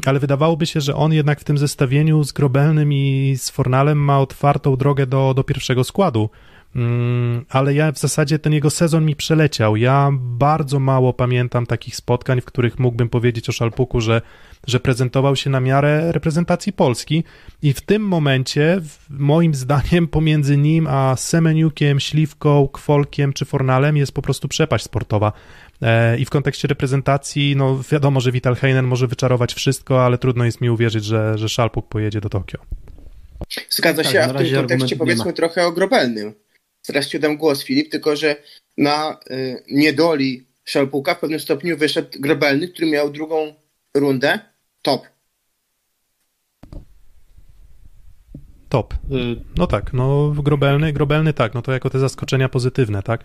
ale 0.06 0.20
wydawałoby 0.20 0.66
się, 0.66 0.82
że 0.82 0.96
on 0.96 1.14
jednak 1.14 1.40
w 1.40 1.44
tym 1.44 1.58
zestawieniu 1.58 2.24
z 2.24 2.32
Grobelnym 2.32 2.94
i 2.94 3.36
z 3.38 3.50
Fornalem 3.50 3.98
ma 3.98 4.20
otwartą 4.20 4.76
drogę 4.76 5.08
do, 5.08 5.34
do 5.34 5.44
pierwszego 5.44 5.84
składu. 5.84 6.30
Mm, 6.76 7.46
Ale 7.50 7.74
ja 7.74 7.92
w 7.92 8.00
zasadzie 8.00 8.40
ten 8.40 8.54
jego 8.54 8.70
sezon 8.70 9.06
mi 9.06 9.16
przeleciał. 9.16 9.76
Ja 9.76 10.10
bardzo 10.14 10.80
mało 10.80 11.14
pamiętam 11.14 11.66
takich 11.66 11.96
spotkań, 11.96 12.42
w 12.42 12.46
których 12.46 12.80
mógłbym 12.80 13.10
powiedzieć 13.10 13.50
o 13.50 13.52
Szalpuku, 13.52 14.02
że, 14.02 14.22
że 14.68 14.80
prezentował 14.80 15.36
się 15.36 15.50
na 15.50 15.60
miarę 15.60 16.12
reprezentacji 16.12 16.74
Polski. 16.74 17.24
I 17.62 17.74
w 17.74 17.82
tym 17.82 18.02
momencie, 18.02 18.82
moim 19.10 19.56
zdaniem, 19.56 20.08
pomiędzy 20.08 20.58
nim 20.58 20.88
a 20.88 21.16
Semeniukiem, 21.16 22.00
Śliwką, 22.00 22.68
Kwolkiem 22.68 23.34
czy 23.34 23.46
Fornalem 23.46 23.98
jest 23.98 24.12
po 24.12 24.22
prostu 24.22 24.48
przepaść 24.48 24.84
sportowa. 24.84 25.34
E, 25.82 26.18
I 26.18 26.26
w 26.26 26.30
kontekście 26.30 26.68
reprezentacji, 26.68 27.56
no 27.56 27.80
wiadomo, 27.92 28.22
że 28.22 28.32
Vital 28.32 28.56
Heinen 28.56 28.86
może 28.86 29.08
wyczarować 29.08 29.54
wszystko, 29.54 30.06
ale 30.06 30.18
trudno 30.18 30.46
jest 30.46 30.62
mi 30.62 30.70
uwierzyć, 30.70 31.06
że, 31.06 31.38
że 31.38 31.50
Szalpuk 31.50 31.88
pojedzie 31.88 32.22
do 32.22 32.30
Tokio. 32.30 32.60
Zgadza 33.70 34.04
Tak, 34.04 34.12
się, 34.12 34.24
a 34.24 34.28
w 34.28 34.38
tym 34.38 34.56
kontekście 34.56 34.96
powiedzmy 34.96 35.34
trochę 35.34 35.66
o 35.66 35.72
Grobelnym. 35.72 36.34
Zaraz 36.82 37.08
ci 37.08 37.20
dam 37.20 37.38
głos, 37.38 37.64
Filip, 37.64 37.92
tylko 37.92 38.16
że 38.16 38.36
na 38.78 39.20
y, 39.32 39.64
niedoli 39.72 40.46
Szalpuka 40.66 41.16
w 41.16 41.20
pewnym 41.20 41.40
stopniu 41.40 41.78
wyszedł 41.78 42.10
Grobelny, 42.20 42.68
który 42.68 42.92
miał 42.92 43.10
drugą 43.10 43.54
rundę 43.94 44.40
top. 44.82 45.08
Top. 48.70 48.94
Y, 48.94 48.98
No 49.58 49.68
tak, 49.68 49.94
no 49.94 50.34
grobelny, 50.38 50.94
grobelny 50.94 51.34
tak, 51.34 51.54
no 51.54 51.62
to 51.62 51.72
jako 51.72 51.90
te 51.90 52.00
zaskoczenia 52.00 52.50
pozytywne, 52.50 53.04
tak? 53.04 53.24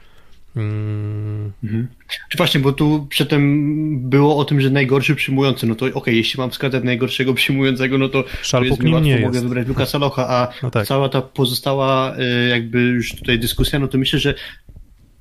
Mm, 0.56 1.52
Mhm. 1.64 1.86
Czy 2.28 2.38
właśnie, 2.38 2.60
bo 2.60 2.72
tu 2.72 3.06
przedtem 3.10 4.10
było 4.10 4.36
o 4.38 4.44
tym, 4.44 4.60
że 4.60 4.70
najgorszy 4.70 5.14
przyjmujący, 5.14 5.66
no 5.66 5.74
to 5.74 5.86
okej, 5.94 6.16
jeśli 6.16 6.40
mam 6.40 6.50
wskazać 6.50 6.84
najgorszego 6.84 7.34
przyjmującego, 7.40 7.98
no 7.98 8.08
to 8.08 8.24
Szalpuk 8.42 8.78
powiedzmy, 8.78 8.84
nim 8.84 8.94
łatwo 8.94 9.26
mogę 9.26 9.36
jest. 9.36 9.46
wybrać 9.48 9.68
Lukasa 9.68 9.98
Locha, 9.98 10.28
a 10.28 10.48
No 10.62 10.70
tak. 10.70 10.86
cała 10.86 11.08
ta 11.08 11.22
pozostała 11.22 12.16
y, 12.18 12.48
jakby 12.48 12.80
już 12.80 13.14
tutaj 13.16 13.38
dyskusja, 13.38 13.78
no 13.78 13.88
to 13.88 13.98
myślę, 13.98 14.18
że 14.18 14.34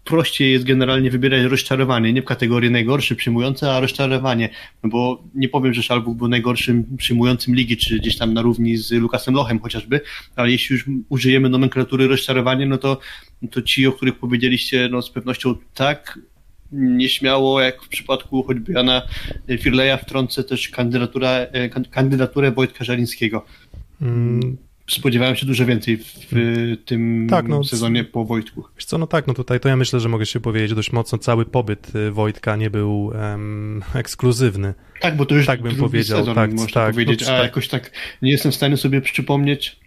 prościej 0.05 0.51
jest 0.51 0.65
generalnie 0.65 1.11
wybierać 1.11 1.43
rozczarowanie, 1.43 2.13
nie 2.13 2.21
w 2.21 2.25
kategorii 2.25 2.71
najgorszy 2.71 3.15
przyjmujący, 3.15 3.69
a 3.69 3.79
rozczarowanie, 3.79 4.49
no 4.83 4.89
bo 4.89 5.23
nie 5.35 5.49
powiem, 5.49 5.73
że 5.73 5.83
Szalbuk 5.83 6.17
był 6.17 6.27
najgorszym 6.27 6.97
przyjmującym 6.97 7.55
ligi, 7.55 7.77
czy 7.77 7.99
gdzieś 7.99 8.17
tam 8.17 8.33
na 8.33 8.41
równi 8.41 8.77
z 8.77 8.91
Lukasem 8.91 9.33
Lochem 9.35 9.59
chociażby, 9.59 10.01
ale 10.35 10.51
jeśli 10.51 10.73
już 10.73 10.85
użyjemy 11.09 11.49
nomenklatury 11.49 12.07
rozczarowanie, 12.07 12.65
no 12.65 12.77
to, 12.77 12.99
to 13.51 13.61
ci, 13.61 13.87
o 13.87 13.91
których 13.91 14.15
powiedzieliście, 14.19 14.89
no 14.91 15.01
z 15.01 15.09
pewnością 15.09 15.55
tak, 15.73 16.19
nieśmiało, 16.71 17.61
jak 17.61 17.83
w 17.83 17.87
przypadku 17.87 18.43
choćby 18.43 18.73
Jana 18.73 19.01
Firleja, 19.59 19.97
wtrącę 19.97 20.43
też 20.43 20.69
kandydatura, 20.69 21.29
e, 21.29 21.69
kan- 21.69 21.85
kandydaturę 21.85 22.51
Wojtka 22.51 22.85
Żalińskiego. 22.85 23.45
mm, 24.01 24.57
Spodziewałem 24.88 25.36
się 25.36 25.45
dużo 25.45 25.65
więcej 25.65 25.97
w, 25.97 26.77
tym 26.86 27.27
Tak, 27.29 27.47
no, 27.47 27.63
sezonie 27.63 28.03
po 28.03 28.25
Wojtku. 28.25 28.63
wiesz 28.75 28.86
co, 28.86 28.97
no 28.97 29.07
tak, 29.07 29.27
no 29.27 29.33
tutaj 29.33 29.59
to 29.59 29.69
ja 29.69 29.75
myślę, 29.75 29.99
że 29.99 30.09
mogę 30.09 30.25
się 30.25 30.39
powiedzieć 30.39 30.73
dość 30.73 30.91
mocno, 30.91 31.17
cały 31.17 31.45
pobyt 31.45 31.95
y, 31.95 32.11
Wojtka 32.11 32.55
nie 32.55 32.69
był 32.69 33.11
em, 33.15 33.83
ekskluzywny. 33.93 34.73
Tak, 35.01 35.15
bo 35.15 35.25
to 35.25 35.36
już 35.36 35.45
Tak 35.45 35.61
bym 35.61 35.75
powiedział, 35.75 36.19
sezon, 36.19 36.36
tak, 36.36 36.53
można 36.53 36.73
tak, 36.73 36.91
powiedzieć, 36.93 37.21
no, 37.21 37.27
a 37.27 37.31
tak. 37.31 37.43
jakoś 37.43 37.67
tak 37.67 37.91
nie 38.21 38.31
jestem 38.31 38.51
w 38.51 38.55
stanie 38.55 38.77
sobie 38.77 39.01
przypomnieć 39.01 39.79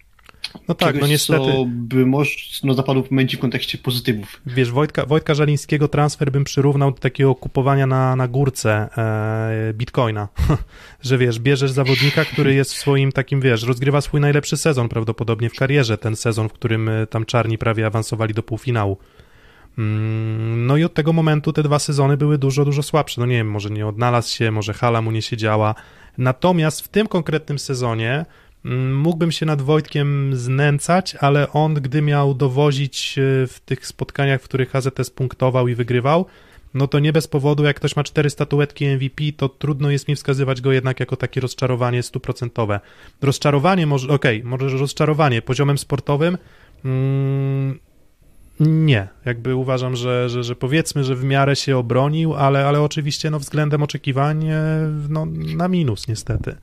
No 0.68 0.74
tak, 0.74 0.88
czegoś, 0.88 1.00
no 1.00 1.06
niestety. 1.06 1.44
co 1.44 1.64
by 1.68 2.06
mocno 2.06 2.74
zapadło 2.74 3.02
w 3.02 3.10
momencie 3.10 3.36
w 3.36 3.40
kontekście 3.40 3.78
pozytywów. 3.78 4.40
Wiesz, 4.46 4.70
Wojtka, 4.70 5.06
Wojtka 5.06 5.34
Żalińskiego 5.34 5.88
transfer 5.88 6.32
bym 6.32 6.44
przyrównał 6.44 6.92
do 6.92 6.98
takiego 6.98 7.34
kupowania 7.34 7.86
na, 7.86 8.16
na 8.16 8.28
górce 8.28 8.88
e, 8.98 9.74
bitcoina. 9.74 10.28
że 11.02 11.18
wiesz, 11.18 11.38
bierzesz 11.38 11.70
zawodnika, 11.70 12.24
który 12.24 12.54
jest 12.54 12.74
w 12.74 12.78
swoim 12.78 13.12
takim, 13.12 13.40
wiesz, 13.40 13.62
rozgrywa 13.62 14.00
swój 14.00 14.20
najlepszy 14.20 14.56
sezon 14.56 14.88
prawdopodobnie 14.88 15.50
w 15.50 15.54
karierze, 15.54 15.98
ten 15.98 16.16
sezon, 16.16 16.48
w 16.48 16.52
którym 16.52 16.88
e, 16.88 17.06
tam 17.06 17.24
czarni 17.24 17.58
prawie 17.58 17.86
awansowali 17.86 18.34
do 18.34 18.42
półfinału. 18.42 18.98
Mm, 19.78 20.66
No 20.66 20.76
i 20.76 20.84
od 20.84 20.94
tego 20.94 21.12
momentu 21.12 21.52
te 21.52 21.62
dwa 21.62 21.78
sezony 21.78 22.16
były 22.16 22.38
dużo, 22.38 22.64
dużo 22.64 22.82
słabsze. 22.82 23.20
No 23.20 23.26
nie 23.26 23.36
wiem, 23.36 23.50
może 23.50 23.70
nie 23.70 23.86
odnalazł 23.86 24.34
się, 24.34 24.50
może 24.50 24.72
hala 24.72 25.02
mu 25.02 25.10
nie 25.10 25.22
siedziała. 25.22 25.74
Natomiast 26.18 26.80
w 26.80 26.88
tym 26.88 27.06
konkretnym 27.06 27.58
sezonie 27.58 28.26
mógłbym 28.94 29.32
się 29.32 29.46
nad 29.46 29.62
Wojtkiem 29.62 30.36
znęcać, 30.36 31.14
ale 31.14 31.52
on, 31.52 31.74
gdy 31.74 32.02
miał 32.02 32.34
dowozić 32.34 33.18
e, 33.18 33.46
w 33.46 33.60
tych 33.64 33.86
spotkaniach, 33.86 34.40
w 34.40 34.44
których 34.44 34.70
HZS 34.70 35.10
punktował 35.10 35.68
i 35.68 35.74
wygrywał, 35.74 36.26
no 36.74 36.86
to 36.88 36.98
nie 36.98 37.12
bez 37.12 37.28
powodu, 37.28 37.64
jak 37.64 37.76
ktoś 37.76 37.96
ma 37.96 38.04
cztery 38.04 38.30
statuetki 38.30 38.86
MVP, 38.86 39.24
to 39.36 39.48
trudno 39.48 39.90
jest 39.90 40.08
mi 40.08 40.16
wskazywać 40.16 40.60
go 40.60 40.72
jednak 40.72 41.00
jako 41.00 41.16
takie 41.16 41.40
rozczarowanie 41.40 42.02
stuprocentowe. 42.02 42.80
Rozczarowanie 43.22 43.86
może, 43.86 44.08
okej, 44.08 44.44
może 44.44 44.68
rozczarowanie 44.68 45.42
poziomem 45.42 45.78
sportowym, 45.78 46.38
mm, 46.84 47.78
nie, 48.60 49.08
jakby 49.24 49.54
uważam, 49.54 49.96
że, 49.96 50.28
że, 50.28 50.44
że 50.44 50.56
powiedzmy, 50.56 51.04
że 51.04 51.16
w 51.16 51.24
miarę 51.24 51.56
się 51.56 51.76
obronił, 51.76 52.34
ale, 52.34 52.66
ale 52.66 52.82
oczywiście 52.82 53.30
no, 53.30 53.38
względem 53.38 53.82
oczekiwań 53.82 54.44
e, 54.48 54.60
no, 55.08 55.26
na 55.56 55.68
minus 55.68 56.08
niestety. 56.08 56.56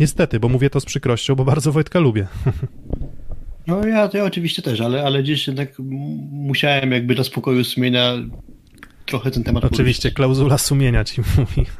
Niestety, 0.00 0.40
bo 0.40 0.48
mówię 0.48 0.70
to 0.70 0.80
z 0.80 0.84
przykrością, 0.84 1.34
bo 1.34 1.44
bardzo 1.44 1.72
Wojtka 1.72 1.98
lubię. 1.98 2.26
No 3.66 3.86
ja, 3.86 4.10
ja 4.14 4.24
oczywiście 4.24 4.62
też, 4.62 4.80
ale, 4.80 5.02
ale 5.02 5.22
gdzieś 5.22 5.46
jednak 5.46 5.72
musiałem 6.30 6.92
jakby 6.92 7.14
dla 7.14 7.24
spokoju 7.24 7.64
sumienia 7.64 8.14
trochę 9.06 9.30
ten 9.30 9.44
temat 9.44 9.64
Oczywiście 9.64 10.10
klauzula 10.10 10.58
sumienia 10.58 11.04
ci 11.04 11.20
mówi. 11.20 11.64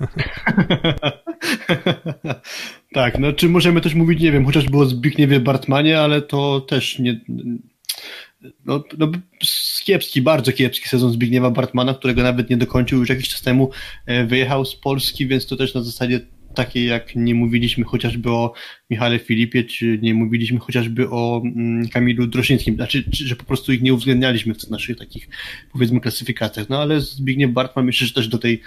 tak, 2.95 3.18
no 3.18 3.32
czy 3.32 3.49
możemy 3.49 3.80
też 3.80 3.95
mówić, 3.95 4.20
nie 4.20 4.32
wiem, 4.32 4.47
chociażby 4.47 4.78
o 4.78 4.86
Zbigniewie 4.86 5.40
Bartmanie, 5.40 6.01
ale 6.01 6.22
to 6.22 6.61
też 6.61 6.99
nie... 6.99 7.20
No, 8.64 8.84
no 8.99 9.12
kiepski, 9.84 10.22
bardzo 10.22 10.53
kiepski 10.53 10.88
sezon 10.88 11.12
Zbigniewa 11.12 11.51
Bartmana, 11.51 11.95
którego 11.95 12.22
nawet 12.22 12.51
nie 12.51 12.57
dokończył 12.57 12.99
już 12.99 13.09
jakiś 13.09 13.28
czas 13.28 13.43
temu, 13.43 13.70
e, 14.07 14.26
wyjechał 14.26 14.64
z 14.64 14.76
Polski, 14.76 15.26
więc 15.26 15.47
to 15.47 15.57
też 15.57 15.74
na 15.74 15.82
zasadzie 15.82 16.20
takiej 16.55 16.87
jak 16.87 17.17
nie 17.17 17.35
mówiliśmy 17.35 17.85
chociażby 17.85 18.31
o 18.31 18.53
Michale 18.91 19.19
Filipie, 19.19 19.65
czy 19.65 19.99
nie 20.03 20.15
mówiliśmy 20.15 20.59
chociażby 20.59 21.11
o 21.11 21.43
mm, 21.45 21.89
Kamilu 21.89 22.27
Droszyńskim, 22.27 22.75
znaczy, 22.75 23.11
czy, 23.11 23.27
że 23.27 23.37
po 23.37 23.45
prostu 23.45 23.73
ich 23.73 23.83
nie 23.83 23.95
uwzględnialiśmy 23.95 24.55
w 24.55 24.71
naszych 24.71 24.99
takich, 24.99 25.29
powiedzmy, 25.73 26.01
klasyfikacjach. 26.01 26.69
No 26.69 26.83
ale 26.83 27.01
Zbigniew 27.01 27.53
Bartman 27.53 27.85
myślę, 27.85 28.07
że 28.07 28.15
też 28.15 28.29
do 28.29 28.39
tej 28.39 28.61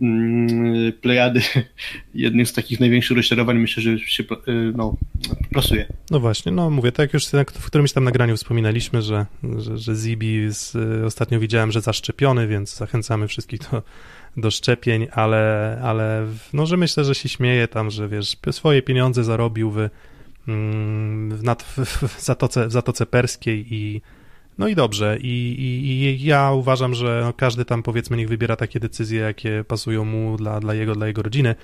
mm, 0.00 0.92
plejady 0.92 1.40
jednych 2.14 2.48
z 2.48 2.52
takich 2.52 2.80
największych 2.80 3.16
rozczarowań 3.16 3.58
myślę, 3.58 3.82
że 3.82 3.98
się 3.98 4.22
y, 4.22 4.26
no, 4.76 4.96
plasuje. 5.50 5.86
No 6.10 6.20
właśnie, 6.20 6.52
no 6.52 6.70
mówię, 6.70 6.92
tak 6.92 7.04
jak 7.04 7.14
już 7.14 7.26
tak 7.26 7.52
w 7.52 7.66
którymś 7.66 7.92
tam 7.92 8.04
nagraniu 8.04 8.36
wspominaliśmy, 8.36 9.02
że, 9.02 9.26
że, 9.58 9.78
że 9.78 9.94
Zibi 9.94 10.46
z, 10.48 10.76
ostatnio 11.04 11.40
widziałem, 11.40 11.72
że 11.72 11.80
zaszczepiony, 11.80 12.46
więc 12.46 12.76
zachęcamy 12.76 13.28
wszystkich 13.28 13.60
do, 13.60 13.82
do 14.36 14.50
szczepień, 14.50 15.06
ale, 15.12 15.78
ale 15.84 16.26
no, 16.52 16.66
że 16.66 16.76
myślę, 16.76 17.04
że 17.04 17.14
się 17.14 17.28
śmieje 17.28 17.68
tam, 17.68 17.90
że 17.90 18.08
wiesz, 18.08 18.36
swoje 18.50 18.82
pieniądze 18.82 19.24
zarobił 19.24 19.70
w, 19.70 19.78
mm, 20.48 21.36
w, 21.36 21.42
nad, 21.42 21.62
w, 21.62 22.20
Zatoce, 22.20 22.66
w 22.66 22.72
Zatoce 22.72 23.06
Perskiej 23.06 23.74
i 23.74 24.02
no 24.58 24.68
i 24.68 24.74
dobrze. 24.74 25.18
I, 25.20 25.54
i, 25.58 26.02
i 26.02 26.24
ja 26.24 26.52
uważam, 26.52 26.94
że 26.94 27.20
no 27.24 27.32
każdy 27.32 27.64
tam 27.64 27.82
powiedzmy 27.82 28.16
niech 28.16 28.28
wybiera 28.28 28.56
takie 28.56 28.80
decyzje, 28.80 29.20
jakie 29.20 29.64
pasują 29.68 30.04
mu 30.04 30.36
dla, 30.36 30.60
dla 30.60 30.74
jego, 30.74 30.94
dla 30.94 31.06
jego 31.06 31.22
rodziny. 31.22 31.54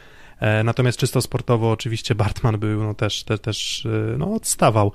E, 0.41 0.65
natomiast 0.65 0.99
czysto 0.99 1.21
sportowo 1.21 1.71
oczywiście 1.71 2.15
Bartman 2.15 2.59
był 2.59 2.83
no, 2.83 2.95
też, 2.95 3.25
te, 3.25 3.39
też 3.39 3.87
e, 3.87 4.19
no, 4.19 4.35
odstawał 4.35 4.93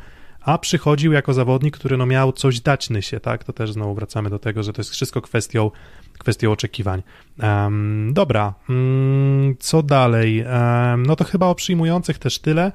a 0.48 0.58
przychodził 0.58 1.12
jako 1.12 1.34
zawodnik, 1.34 1.78
który 1.78 1.98
no 1.98 2.06
miał 2.06 2.32
coś 2.32 2.60
dać 2.60 2.90
Nysie, 2.90 3.20
tak? 3.20 3.44
To 3.44 3.54
też 3.54 3.72
znowu 3.72 3.96
wracamy 3.96 4.30
do 4.30 4.40
tego, 4.40 4.64
że 4.64 4.74
to 4.74 4.82
jest 4.82 4.92
wszystko 4.92 5.22
kwestią, 5.22 5.72
kwestią 6.20 6.52
oczekiwań. 6.52 7.04
Um, 7.44 8.14
dobra, 8.14 8.54
um, 8.70 9.56
co 9.60 9.84
dalej? 9.84 10.44
Um, 10.44 11.06
no 11.06 11.16
to 11.16 11.24
chyba 11.24 11.48
o 11.48 11.56
przyjmujących 11.56 12.20
też 12.20 12.40
tyle. 12.40 12.72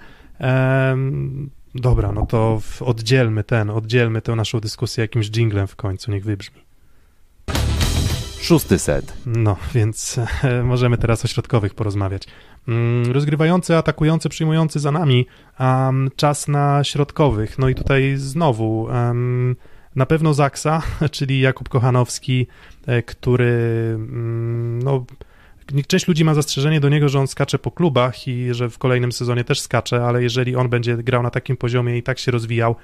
dobra, 1.75 2.13
no 2.13 2.27
to 2.27 2.61
oddzielmy 2.81 3.45
ten, 3.45 3.71
oddzielmy 3.71 4.23
tę 4.23 4.37
naszą 4.37 4.61
dyskusję 4.61 5.03
jakimś 5.03 5.31
jinglem 5.31 5.67
w 5.67 5.77
końcu, 5.77 6.11
niech 6.11 6.25
wybrzmi. 6.25 6.63
Szósty 8.43 8.79
set. 8.79 9.13
No, 9.27 9.57
więc 9.75 10.21
e, 10.43 10.63
możemy 10.63 10.99
teraz 10.99 11.25
o 11.25 11.29
środkowych 11.29 11.75
porozmawiać. 11.75 12.23
Mm, 12.69 13.13
rozgrywający, 13.13 13.77
atakujący, 13.77 14.29
przyjmujący 14.29 14.81
za 14.81 14.93
nami, 14.93 15.27
um, 15.61 16.11
czas 16.17 16.49
na 16.49 16.85
środkowych. 16.85 17.59
No 17.59 17.69
i 17.69 17.75
tutaj 17.75 18.15
znowu 18.17 18.83
um, 18.83 19.57
na 19.97 20.07
pewno 20.07 20.35
Zaksa, 20.35 20.83
czyli 21.11 21.41
Jakub 21.41 21.69
Kochanowski, 21.69 22.47
e, 22.87 23.03
który 23.03 23.93
um, 23.95 24.83
no, 24.83 25.05
część 25.87 26.09
ludzi 26.09 26.25
ma 26.25 26.35
zastrzeżenie 26.35 26.81
do 26.81 26.89
niego, 26.89 27.09
że 27.09 27.21
on 27.21 27.27
skacze 27.27 27.59
po 27.59 27.71
klubach 27.71 28.29
i 28.29 28.49
że 28.51 28.71
w 28.71 28.79
kolejnym 28.79 29.13
sezonie 29.13 29.45
też 29.45 29.61
skacze, 29.61 30.05
ale 30.05 30.23
jeżeli 30.23 30.57
on 30.57 30.69
będzie 30.69 30.97
grał 30.97 31.23
na 31.23 31.31
takim 31.31 31.57
poziomie 31.57 31.99
i 31.99 32.03
tak 32.03 32.19
się 32.19 32.31
rozwijał, 32.31 32.77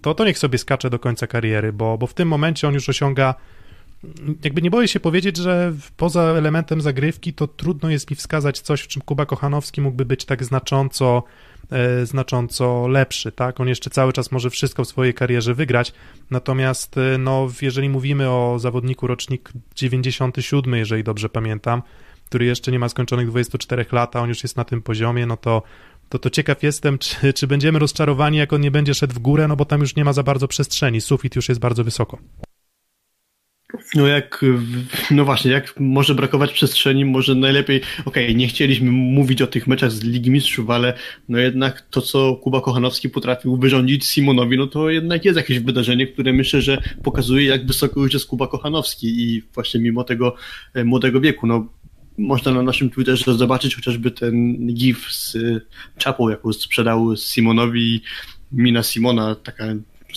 to, 0.00 0.14
to 0.14 0.24
niech 0.24 0.38
sobie 0.38 0.58
skacze 0.58 0.90
do 0.90 0.98
końca 0.98 1.26
kariery, 1.26 1.72
bo, 1.72 1.98
bo 1.98 2.06
w 2.06 2.14
tym 2.14 2.28
momencie 2.28 2.68
on 2.68 2.74
już 2.74 2.88
osiąga 2.88 3.34
jakby 4.44 4.62
nie 4.62 4.70
boję 4.70 4.88
się 4.88 5.00
powiedzieć, 5.00 5.36
że 5.36 5.72
poza 5.96 6.22
elementem 6.22 6.80
zagrywki 6.80 7.32
to 7.32 7.46
trudno 7.46 7.90
jest 7.90 8.10
mi 8.10 8.16
wskazać 8.16 8.60
coś, 8.60 8.80
w 8.80 8.86
czym 8.86 9.02
Kuba 9.02 9.26
Kochanowski 9.26 9.80
mógłby 9.80 10.04
być 10.04 10.24
tak 10.24 10.44
znacząco 10.44 11.22
e, 11.70 12.06
znacząco 12.06 12.88
lepszy, 12.88 13.32
tak? 13.32 13.60
On 13.60 13.68
jeszcze 13.68 13.90
cały 13.90 14.12
czas 14.12 14.32
może 14.32 14.50
wszystko 14.50 14.84
w 14.84 14.88
swojej 14.88 15.14
karierze 15.14 15.54
wygrać, 15.54 15.92
natomiast 16.30 16.98
e, 16.98 17.18
no, 17.18 17.48
jeżeli 17.62 17.88
mówimy 17.88 18.30
o 18.30 18.58
zawodniku 18.58 19.06
rocznik 19.06 19.52
97, 19.74 20.74
jeżeli 20.74 21.04
dobrze 21.04 21.28
pamiętam, 21.28 21.82
który 22.24 22.44
jeszcze 22.44 22.72
nie 22.72 22.78
ma 22.78 22.88
skończonych 22.88 23.28
24 23.28 23.86
lat, 23.92 24.16
a 24.16 24.20
on 24.20 24.28
już 24.28 24.42
jest 24.42 24.56
na 24.56 24.64
tym 24.64 24.82
poziomie, 24.82 25.26
no 25.26 25.36
to 25.36 25.62
to, 26.08 26.18
to 26.18 26.30
ciekaw 26.30 26.62
jestem, 26.62 26.98
czy, 26.98 27.32
czy 27.32 27.46
będziemy 27.46 27.78
rozczarowani, 27.78 28.38
jak 28.38 28.52
on 28.52 28.60
nie 28.60 28.70
będzie 28.70 28.94
szedł 28.94 29.14
w 29.14 29.18
górę, 29.18 29.48
no 29.48 29.56
bo 29.56 29.64
tam 29.64 29.80
już 29.80 29.96
nie 29.96 30.04
ma 30.04 30.12
za 30.12 30.22
bardzo 30.22 30.48
przestrzeni, 30.48 31.00
sufit 31.00 31.36
już 31.36 31.48
jest 31.48 31.60
bardzo 31.60 31.84
wysoko. 31.84 32.18
No 33.94 34.06
jak, 34.06 34.44
no 35.10 35.24
właśnie, 35.24 35.50
jak 35.50 35.80
może 35.80 36.14
brakować 36.14 36.52
przestrzeni, 36.52 37.04
może 37.04 37.34
najlepiej, 37.34 37.80
okej, 38.04 38.24
okay, 38.24 38.34
nie 38.34 38.48
chcieliśmy 38.48 38.90
mówić 38.90 39.42
o 39.42 39.46
tych 39.46 39.66
meczach 39.66 39.92
z 39.92 40.02
Ligi 40.02 40.30
Mistrzów, 40.30 40.70
ale 40.70 40.94
no 41.28 41.38
jednak 41.38 41.80
to, 41.90 42.00
co 42.00 42.36
Kuba 42.36 42.60
Kochanowski 42.60 43.08
potrafił 43.08 43.56
wyrządzić 43.56 44.06
Simonowi, 44.06 44.58
no 44.58 44.66
to 44.66 44.90
jednak 44.90 45.24
jest 45.24 45.36
jakieś 45.36 45.58
wydarzenie, 45.58 46.06
które 46.06 46.32
myślę, 46.32 46.62
że 46.62 46.82
pokazuje, 47.02 47.46
jak 47.46 47.66
wysoko 47.66 48.00
już 48.00 48.12
jest 48.12 48.26
Kuba 48.26 48.46
Kochanowski 48.46 49.06
i 49.06 49.42
właśnie 49.54 49.80
mimo 49.80 50.04
tego 50.04 50.34
e, 50.74 50.84
młodego 50.84 51.20
wieku, 51.20 51.46
no 51.46 51.66
można 52.18 52.52
na 52.52 52.62
naszym 52.62 52.90
Twitterze 52.90 53.34
zobaczyć 53.34 53.76
chociażby 53.76 54.10
ten 54.10 54.66
gif 54.74 55.12
z 55.12 55.36
czapą, 55.98 56.28
jaką 56.28 56.52
sprzedał 56.52 57.16
Simonowi 57.16 58.02
mina 58.52 58.82
Simona, 58.82 59.34
taka 59.34 59.64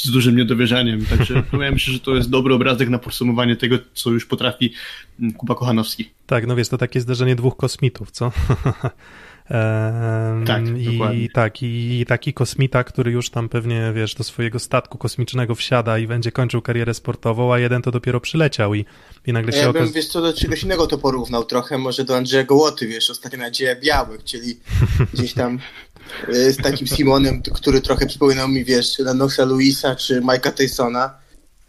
z 0.02 0.12
dużym 0.12 0.36
niedowierzaniem. 0.36 1.06
Także 1.06 1.34
ja 1.66 1.72
myślę, 1.72 1.94
że 1.94 2.00
to 2.00 2.16
jest 2.16 2.30
dobry 2.30 2.54
obrazek 2.54 2.90
na 2.90 3.00
podsumowanie 3.00 3.56
tego, 3.56 3.78
co 3.94 4.10
już 4.10 4.26
potrafi 4.26 4.74
mm, 5.20 5.34
Kuba 5.34 5.56
Kochanowski. 5.56 6.10
Tak, 6.26 6.48
no 6.48 6.56
wiesz, 6.56 6.70
to 6.70 6.78
takie 6.78 7.02
zderzenie 7.02 7.36
dwóch 7.36 7.58
kosmitów, 7.58 8.12
co? 8.12 8.32
Ehm, 9.50 10.46
tak, 10.46 10.68
i, 10.78 10.86
dokładnie. 10.86 11.30
tak, 11.30 11.64
i, 11.64 12.00
i 12.00 12.06
taki 12.06 12.34
kosmita, 12.34 12.84
który 12.84 13.12
już 13.12 13.30
tam 13.30 13.50
pewnie, 13.50 13.92
wiesz, 13.96 14.16
do 14.16 14.24
swojego 14.24 14.60
statku 14.60 14.98
kosmicznego 14.98 15.56
wsiada 15.56 16.00
i 16.00 16.08
będzie 16.08 16.32
kończył 16.32 16.62
karierę 16.62 16.94
sportową, 16.94 17.54
a 17.54 17.60
jeden 17.60 17.82
to 17.82 17.92
dopiero 17.92 18.20
przyleciał 18.20 18.76
i, 18.76 18.86
i 19.28 19.34
nagle 19.34 19.52
się 19.52 19.60
Ja 19.60 19.70
okaz... 19.70 19.84
bym, 19.84 19.94
wiesz 19.94 20.08
co, 20.08 20.22
do 20.22 20.34
czegoś 20.34 20.64
innego 20.64 20.88
to 20.88 20.98
porównał 20.98 21.46
trochę, 21.46 21.78
może 21.78 22.04
do 22.04 22.18
Andrzeja 22.18 22.44
Gołoty, 22.44 22.88
wiesz, 22.88 23.10
ostatnia 23.10 23.40
nadzieja 23.40 23.76
białych, 23.76 24.24
czyli 24.24 24.60
gdzieś 25.14 25.34
tam 25.34 25.60
z 26.28 26.58
takim 26.58 26.88
Simonem, 26.88 27.42
który 27.42 27.82
trochę 27.82 28.06
przypominał 28.06 28.48
mi, 28.48 28.66
wiesz, 28.66 29.00
Lennoxa 29.00 29.46
Luisa 29.46 29.96
czy 29.96 30.22
Mike'a 30.22 30.52
Tysona. 30.52 31.20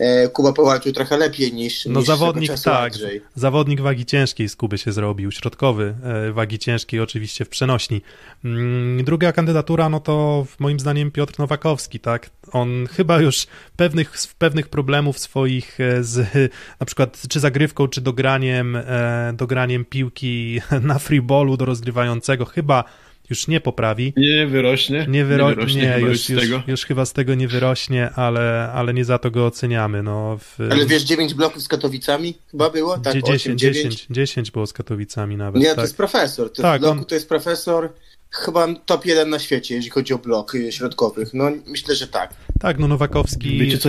E, 0.00 0.28
Kuba 0.28 0.52
powalczył 0.52 0.92
trochę 0.92 1.18
lepiej 1.18 1.52
niż. 1.52 1.86
No 1.86 2.00
niż 2.00 2.06
zawodnik, 2.06 2.52
tak. 2.64 2.92
Andrzej. 2.92 3.20
Zawodnik 3.34 3.80
wagi 3.80 4.06
ciężkiej 4.06 4.48
z 4.48 4.56
Kuby 4.56 4.78
się 4.78 4.92
zrobił, 4.92 5.30
środkowy 5.30 5.94
e, 6.02 6.32
wagi 6.32 6.58
ciężkiej 6.58 7.00
oczywiście 7.00 7.44
w 7.44 7.48
przenośni. 7.48 8.02
Mm, 8.44 9.04
druga 9.04 9.32
kandydatura, 9.32 9.88
no 9.88 10.00
to 10.00 10.46
moim 10.58 10.80
zdaniem 10.80 11.10
Piotr 11.10 11.38
Nowakowski, 11.38 12.00
tak? 12.00 12.30
On 12.52 12.86
chyba 12.86 13.20
już 13.20 13.46
pewnych, 13.76 14.12
pewnych 14.38 14.68
problemów 14.68 15.18
swoich 15.18 15.80
e, 15.80 16.04
z 16.04 16.28
na 16.80 16.86
przykład 16.86 17.22
czy 17.28 17.40
zagrywką, 17.40 17.88
czy 17.88 18.00
dograniem, 18.00 18.78
dograniem 19.32 19.84
piłki 19.84 20.60
na 20.82 20.98
freeballu 20.98 21.56
do 21.56 21.64
rozgrywającego 21.64 22.44
chyba 22.44 22.84
już 23.30 23.48
nie 23.48 23.60
poprawi. 23.60 24.12
Nie 24.16 24.46
wyrośnie. 24.46 25.06
Nie, 25.08 25.24
wyro... 25.24 25.48
nie, 25.48 25.54
wyrośnie 25.54 25.82
nie 25.82 26.00
już, 26.00 26.28
już, 26.28 26.42
już, 26.66 26.84
chyba 26.84 27.04
z 27.04 27.12
tego 27.12 27.34
nie 27.34 27.48
wyrośnie, 27.48 28.10
ale, 28.10 28.70
ale 28.74 28.94
nie 28.94 29.04
za 29.04 29.18
to 29.18 29.30
go 29.30 29.46
oceniamy. 29.46 30.02
No, 30.02 30.38
w... 30.38 30.60
Ale 30.70 30.86
wiesz, 30.86 31.02
9 31.02 31.34
bloków 31.34 31.62
z 31.62 31.68
Katowicami 31.68 32.34
chyba 32.50 32.70
było? 32.70 32.98
Tak, 32.98 33.14
10, 33.14 33.28
8, 33.28 33.58
10, 33.58 34.06
10 34.10 34.50
było 34.50 34.66
z 34.66 34.72
Katowicami 34.72 35.36
nawet. 35.36 35.62
Nie, 35.62 35.68
tak. 35.68 35.76
to 35.76 35.82
jest 35.82 35.96
profesor. 35.96 36.52
To, 36.52 36.62
tak, 36.62 36.80
bloku, 36.80 36.98
on... 36.98 37.04
to 37.04 37.14
jest 37.14 37.28
profesor 37.28 37.92
chyba 38.30 38.68
top 38.86 39.06
jeden 39.06 39.30
na 39.30 39.38
świecie, 39.38 39.74
jeśli 39.74 39.90
chodzi 39.90 40.14
o 40.14 40.18
blok 40.18 40.52
środkowych. 40.70 41.34
No 41.34 41.50
myślę, 41.66 41.94
że 41.94 42.06
tak. 42.06 42.34
Tak, 42.60 42.78
no 42.78 42.88
Nowakowski... 42.88 43.58
Wiecie 43.58 43.78
co, 43.78 43.88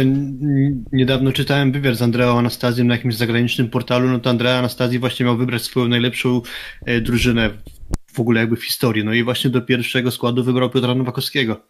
niedawno 0.91 1.31
czytałem 1.31 1.71
wywiad 1.71 1.95
z 1.95 2.01
Andreą 2.01 2.37
Anastazją 2.37 2.85
na 2.85 2.95
jakimś 2.95 3.15
zagranicznym 3.15 3.69
portalu, 3.69 4.09
no 4.09 4.19
to 4.19 4.29
Andrea 4.29 4.59
Anastazji 4.59 4.99
właśnie 4.99 5.25
miał 5.25 5.37
wybrać 5.37 5.61
swoją 5.61 5.87
najlepszą 5.87 6.41
e, 6.85 7.01
drużynę 7.01 7.49
w 8.13 8.19
ogóle 8.19 8.39
jakby 8.39 8.55
w 8.55 8.65
historii. 8.65 9.05
No 9.05 9.13
i 9.13 9.23
właśnie 9.23 9.49
do 9.49 9.61
pierwszego 9.61 10.11
składu 10.11 10.43
wybrał 10.43 10.69
Piotra 10.69 10.95
Nowakowskiego. 10.95 11.61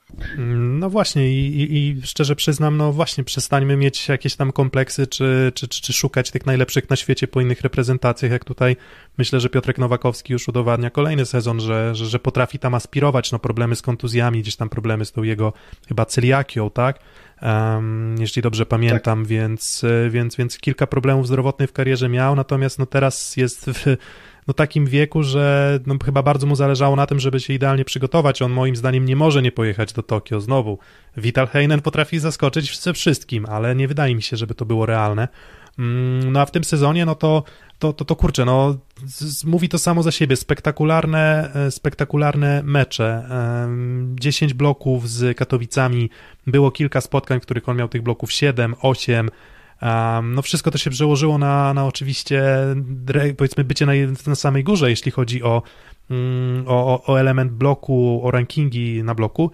No 0.48 0.90
właśnie 0.90 1.32
i, 1.32 1.62
i, 1.62 1.78
i 1.78 2.02
szczerze 2.04 2.36
przyznam, 2.36 2.78
no 2.78 2.92
właśnie 2.92 3.24
przestańmy 3.24 3.78
mieć 3.78 4.08
jakieś 4.08 4.36
tam 4.36 4.52
kompleksy, 4.52 5.08
czy, 5.08 5.52
czy, 5.56 5.68
czy, 5.68 5.82
czy 5.82 5.94
szukać 5.94 6.32
tych 6.32 6.46
najlepszych 6.46 6.90
na 6.90 6.96
świecie 6.96 7.28
po 7.28 7.42
innych 7.42 7.62
reprezentacjach, 7.62 8.32
jak 8.32 8.46
tutaj 8.46 8.76
myślę, 9.18 9.40
że 9.40 9.50
Piotrek 9.50 9.78
Nowakowski 9.78 10.34
już 10.34 10.48
udowadnia 10.48 10.90
kolejny 10.90 11.26
sezon, 11.26 11.60
że, 11.60 11.96
że, 11.96 12.06
że 12.06 12.20
potrafi 12.20 12.60
tam 12.60 12.74
aspirować, 12.74 13.32
no 13.32 13.40
problemy 13.40 13.76
z 13.76 13.82
kontuzjami, 13.82 14.42
gdzieś 14.42 14.56
tam 14.56 14.70
problemy 14.70 15.06
z 15.06 15.12
tą 15.12 15.24
jego 15.24 15.54
chyba 15.88 16.06
celiakią, 16.06 16.70
tak? 16.70 17.00
Um, 17.42 18.16
jeśli 18.20 18.42
dobrze 18.42 18.66
pamiętam, 18.66 19.20
tak. 19.20 19.28
więc, 19.28 19.86
więc, 20.10 20.36
więc 20.36 20.58
kilka 20.58 20.88
problemów 20.88 21.28
zdrowotnych 21.28 21.70
w 21.70 21.74
karierze 21.74 22.10
miał, 22.10 22.36
natomiast 22.36 22.80
no 22.80 22.86
teraz 22.86 23.38
jest 23.38 23.66
w 23.66 23.98
no, 24.52 24.56
takim 24.56 24.86
wieku, 24.86 25.24
że 25.24 25.80
no, 25.86 25.96
chyba 26.06 26.24
bardzo 26.24 26.48
mu 26.48 26.56
zależało 26.56 26.96
na 26.96 27.06
tym, 27.06 27.20
żeby 27.20 27.40
się 27.40 27.54
idealnie 27.54 27.86
przygotować. 27.86 28.42
On 28.42 28.52
moim 28.52 28.76
zdaniem 28.76 29.06
nie 29.06 29.16
może 29.16 29.42
nie 29.42 29.52
pojechać 29.52 29.94
do 29.94 30.04
Tokio 30.04 30.42
znowu. 30.42 30.80
Vital 31.18 31.48
Heinen 31.48 31.82
potrafi 31.82 32.20
zaskoczyć 32.20 32.80
ze 32.80 32.94
wszystkim, 32.94 33.46
ale 33.46 33.76
nie 33.76 33.88
wydaje 33.88 34.16
mi 34.16 34.22
się, 34.22 34.38
żeby 34.38 34.56
to 34.56 34.66
było 34.66 34.86
realne. 34.86 35.28
Mm, 35.80 36.32
no 36.32 36.40
a 36.40 36.46
w 36.46 36.52
tym 36.52 36.64
sezonie, 36.64 37.06
no 37.06 37.16
to, 37.16 37.44
to, 37.80 37.94
to, 37.94 38.06
to 38.06 38.16
kurczę, 38.16 38.46
no 38.46 38.78
mówi 39.46 39.70
to 39.70 39.80
samo 39.80 40.04
za 40.04 40.12
siebie. 40.12 40.36
Spektakularne, 40.36 41.52
e, 41.54 41.72
spektakularne 41.72 42.62
mecze. 42.64 43.24
10 44.16 44.54
bloków 44.54 45.10
z 45.10 45.38
Katowicami. 45.38 46.10
Było 46.48 46.72
kilka 46.72 47.02
spotkań, 47.02 47.40
w 47.40 47.44
których 47.44 47.70
on 47.70 47.78
miał 47.78 47.88
tych 47.88 48.02
bloków 48.02 48.32
7, 48.32 48.76
8. 48.82 49.30
No 50.24 50.42
wszystko 50.42 50.72
to 50.72 50.78
się 50.78 50.90
przełożyło 50.90 51.38
na, 51.38 51.74
na 51.74 51.86
oczywiście 51.86 52.44
powiedzmy 53.38 53.64
bycie 53.64 53.86
na, 53.86 53.94
na 54.28 54.36
samej 54.36 54.64
górze, 54.64 54.90
jeśli 54.90 55.12
chodzi 55.12 55.44
o, 55.44 55.62
mm, 56.10 56.64
o, 56.68 57.04
o 57.06 57.20
element 57.20 57.52
bloku, 57.52 58.22
o 58.24 58.32
rankingi 58.32 59.04
na 59.04 59.16
bloku. 59.16 59.52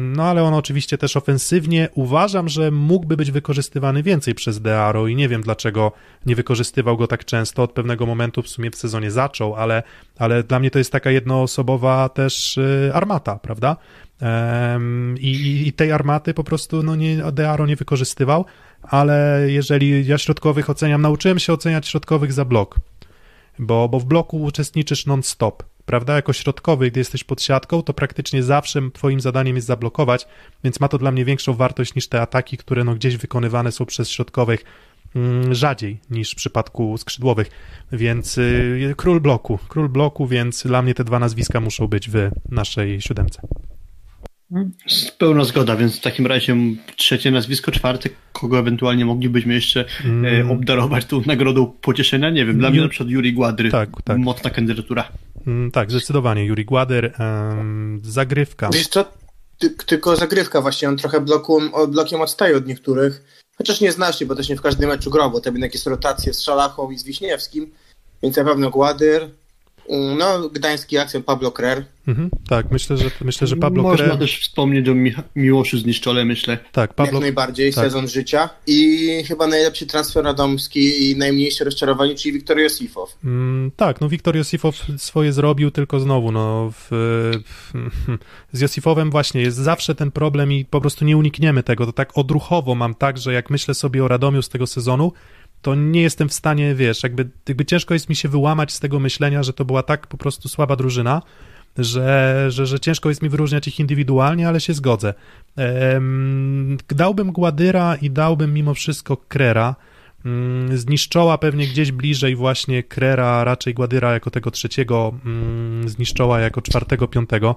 No 0.00 0.24
ale 0.24 0.42
on 0.42 0.54
oczywiście 0.54 0.98
też 0.98 1.16
ofensywnie 1.16 1.88
uważam, 1.94 2.48
że 2.48 2.70
mógłby 2.70 3.16
być 3.16 3.30
wykorzystywany 3.30 4.02
więcej 4.02 4.34
przez 4.34 4.60
Dearo 4.60 5.06
i 5.06 5.16
nie 5.16 5.28
wiem 5.28 5.42
dlaczego 5.42 5.92
nie 6.26 6.36
wykorzystywał 6.36 6.96
go 6.96 7.06
tak 7.06 7.24
często. 7.24 7.62
Od 7.62 7.72
pewnego 7.72 8.06
momentu 8.06 8.42
w 8.42 8.48
sumie 8.48 8.70
w 8.70 8.76
sezonie 8.76 9.10
zaczął, 9.10 9.54
ale, 9.54 9.82
ale 10.18 10.42
dla 10.42 10.58
mnie 10.58 10.70
to 10.70 10.78
jest 10.78 10.92
taka 10.92 11.10
jednoosobowa 11.10 12.08
też 12.08 12.56
y, 12.58 12.90
armata, 12.94 13.38
prawda? 13.38 13.76
I, 15.20 15.62
i 15.66 15.72
tej 15.72 15.92
armaty 15.92 16.34
po 16.34 16.44
prostu 16.44 16.82
no 16.82 16.96
nie, 16.96 17.16
Dearo 17.32 17.66
nie 17.66 17.76
wykorzystywał, 17.76 18.44
ale 18.90 19.46
jeżeli 19.46 20.06
ja 20.06 20.18
środkowych 20.18 20.70
oceniam, 20.70 21.02
nauczyłem 21.02 21.38
się 21.38 21.52
oceniać 21.52 21.88
środkowych 21.88 22.32
za 22.32 22.44
blok, 22.44 22.80
bo, 23.58 23.88
bo 23.88 24.00
w 24.00 24.04
bloku 24.04 24.42
uczestniczysz 24.42 25.06
non-stop. 25.06 25.62
prawda? 25.86 26.14
Jako 26.16 26.32
środkowy, 26.32 26.90
gdy 26.90 27.00
jesteś 27.00 27.24
pod 27.24 27.42
siatką, 27.42 27.82
to 27.82 27.94
praktycznie 27.94 28.42
zawsze 28.42 28.80
twoim 28.92 29.20
zadaniem 29.20 29.56
jest 29.56 29.66
zablokować, 29.66 30.26
więc 30.64 30.80
ma 30.80 30.88
to 30.88 30.98
dla 30.98 31.10
mnie 31.10 31.24
większą 31.24 31.52
wartość 31.52 31.94
niż 31.94 32.08
te 32.08 32.20
ataki, 32.20 32.56
które 32.56 32.84
no 32.84 32.94
gdzieś 32.94 33.16
wykonywane 33.16 33.72
są 33.72 33.86
przez 33.86 34.10
środkowych 34.10 34.64
mm, 35.16 35.54
rzadziej 35.54 35.98
niż 36.10 36.32
w 36.32 36.36
przypadku 36.36 36.98
skrzydłowych, 36.98 37.50
więc 37.92 38.38
y, 38.38 38.94
król 38.96 39.20
bloku, 39.20 39.58
król 39.68 39.88
bloku, 39.88 40.26
więc 40.26 40.62
dla 40.62 40.82
mnie 40.82 40.94
te 40.94 41.04
dwa 41.04 41.18
nazwiska 41.18 41.60
muszą 41.60 41.86
być 41.86 42.10
w 42.10 42.30
naszej 42.50 43.00
siódemce. 43.00 43.42
Pełna 45.18 45.44
zgoda, 45.44 45.76
więc 45.76 45.96
w 45.96 46.00
takim 46.00 46.26
razie 46.26 46.56
trzecie 46.96 47.30
nazwisko, 47.30 47.70
czwarte, 47.72 48.08
kogo 48.32 48.58
ewentualnie 48.58 49.04
moglibyśmy 49.04 49.54
jeszcze 49.54 49.84
Mm. 50.04 50.46
e, 50.48 50.52
obdarować 50.52 51.04
tą 51.04 51.22
nagrodą 51.26 51.66
pocieszenia? 51.80 52.30
Nie 52.30 52.46
wiem, 52.46 52.58
dla 52.58 52.70
mnie 52.70 52.80
na 52.80 52.88
przykład 52.88 53.08
Juri 53.08 53.32
Gładry, 53.32 53.70
Tak, 53.70 53.88
tak. 54.04 54.18
mocna 54.18 54.50
kandydatura. 54.50 55.08
Mm, 55.46 55.70
Tak, 55.70 55.90
zdecydowanie. 55.90 56.44
Juri 56.44 56.64
Gładyr, 56.64 57.12
em, 57.18 58.00
zagrywka. 58.04 58.70
Wiesz 58.72 58.88
co, 58.88 59.04
ty, 59.58 59.70
tylko 59.70 60.16
zagrywka 60.16 60.60
właśnie, 60.60 60.88
on 60.88 60.96
trochę 60.96 61.20
bloku, 61.20 61.60
blokiem 61.88 62.20
odstaje 62.20 62.56
od 62.56 62.66
niektórych, 62.66 63.22
chociaż 63.58 63.80
nie 63.80 63.92
znacznie, 63.92 64.26
bo 64.26 64.34
też 64.34 64.48
nie 64.48 64.56
w 64.56 64.62
każdym 64.62 64.88
meczu 64.88 65.10
grał, 65.10 65.30
bo 65.30 65.40
to 65.40 65.50
jednak 65.50 65.74
jest 65.74 65.86
rotacje 65.86 66.34
z 66.34 66.42
Szalachą 66.42 66.90
i 66.90 66.98
z 66.98 67.04
Wiśniewskim, 67.04 67.70
więc 68.22 68.36
na 68.36 68.44
pewno 68.44 68.70
Gładyr, 68.70 69.28
no 69.90 70.48
gdański 70.48 70.98
akcent 70.98 71.24
Pablo 71.24 71.52
Krer, 71.52 71.84
Mhm, 72.06 72.30
tak, 72.48 72.70
myślę, 72.70 72.96
że 72.96 73.10
myślę, 73.20 73.46
że 73.46 73.56
Pablo 73.56 73.82
Można 73.82 74.06
Kre... 74.06 74.16
też 74.18 74.40
wspomnieć 74.40 74.88
o 74.88 74.92
Micha- 74.92 75.22
Miłoszu 75.36 75.78
Zniszczole, 75.78 76.24
myślę. 76.24 76.58
Tak, 76.72 76.94
Pablo 76.94 77.12
jak 77.12 77.20
najbardziej, 77.20 77.72
tak. 77.72 77.84
sezon 77.84 78.08
życia 78.08 78.48
i 78.66 79.08
chyba 79.28 79.46
najlepszy 79.46 79.86
transfer 79.86 80.24
radomski 80.24 81.10
i 81.10 81.16
najmniejsze 81.16 81.64
rozczarowanie, 81.64 82.14
czyli 82.14 82.32
Wiktor 82.32 82.58
Josifow. 82.58 83.16
Mm, 83.24 83.70
tak, 83.76 84.00
no 84.00 84.08
Wiktor 84.08 84.36
Josifow 84.36 84.76
swoje 84.96 85.32
zrobił, 85.32 85.70
tylko 85.70 86.00
znowu, 86.00 86.32
no 86.32 86.72
w, 86.72 86.86
w, 87.44 87.72
z 88.52 88.60
Josifowem 88.60 89.10
właśnie 89.10 89.40
jest 89.40 89.56
zawsze 89.56 89.94
ten 89.94 90.10
problem 90.10 90.52
i 90.52 90.64
po 90.64 90.80
prostu 90.80 91.04
nie 91.04 91.16
unikniemy 91.16 91.62
tego. 91.62 91.86
To 91.86 91.92
tak 91.92 92.18
odruchowo 92.18 92.74
mam 92.74 92.94
tak, 92.94 93.18
że 93.18 93.32
jak 93.32 93.50
myślę 93.50 93.74
sobie 93.74 94.04
o 94.04 94.08
Radomiu 94.08 94.42
z 94.42 94.48
tego 94.48 94.66
sezonu, 94.66 95.12
to 95.64 95.74
nie 95.74 96.02
jestem 96.02 96.28
w 96.28 96.32
stanie, 96.32 96.74
wiesz, 96.74 97.02
jakby, 97.02 97.28
jakby 97.48 97.64
ciężko 97.64 97.94
jest 97.94 98.08
mi 98.08 98.16
się 98.16 98.28
wyłamać 98.28 98.72
z 98.72 98.80
tego 98.80 99.00
myślenia, 99.00 99.42
że 99.42 99.52
to 99.52 99.64
była 99.64 99.82
tak 99.82 100.06
po 100.06 100.16
prostu 100.16 100.48
słaba 100.48 100.76
drużyna, 100.76 101.22
że, 101.78 102.46
że, 102.48 102.66
że 102.66 102.80
ciężko 102.80 103.08
jest 103.08 103.22
mi 103.22 103.28
wyróżniać 103.28 103.68
ich 103.68 103.80
indywidualnie, 103.80 104.48
ale 104.48 104.60
się 104.60 104.74
zgodzę. 104.74 105.14
Dałbym 106.88 107.32
Gładyra 107.32 107.96
i 107.96 108.10
dałbym 108.10 108.54
mimo 108.54 108.74
wszystko 108.74 109.16
Krera. 109.16 109.76
Mm, 110.24 110.78
Zniszczoła 110.78 111.38
pewnie 111.38 111.66
gdzieś 111.66 111.92
bliżej 111.92 112.36
właśnie 112.36 112.82
Krera, 112.82 113.44
raczej 113.44 113.74
Gładyra 113.74 114.12
jako 114.12 114.30
tego 114.30 114.50
trzeciego, 114.50 115.14
mm, 115.24 115.88
zniszczoła 115.88 116.40
jako 116.40 116.62
czwartego, 116.62 117.08
piątego. 117.08 117.56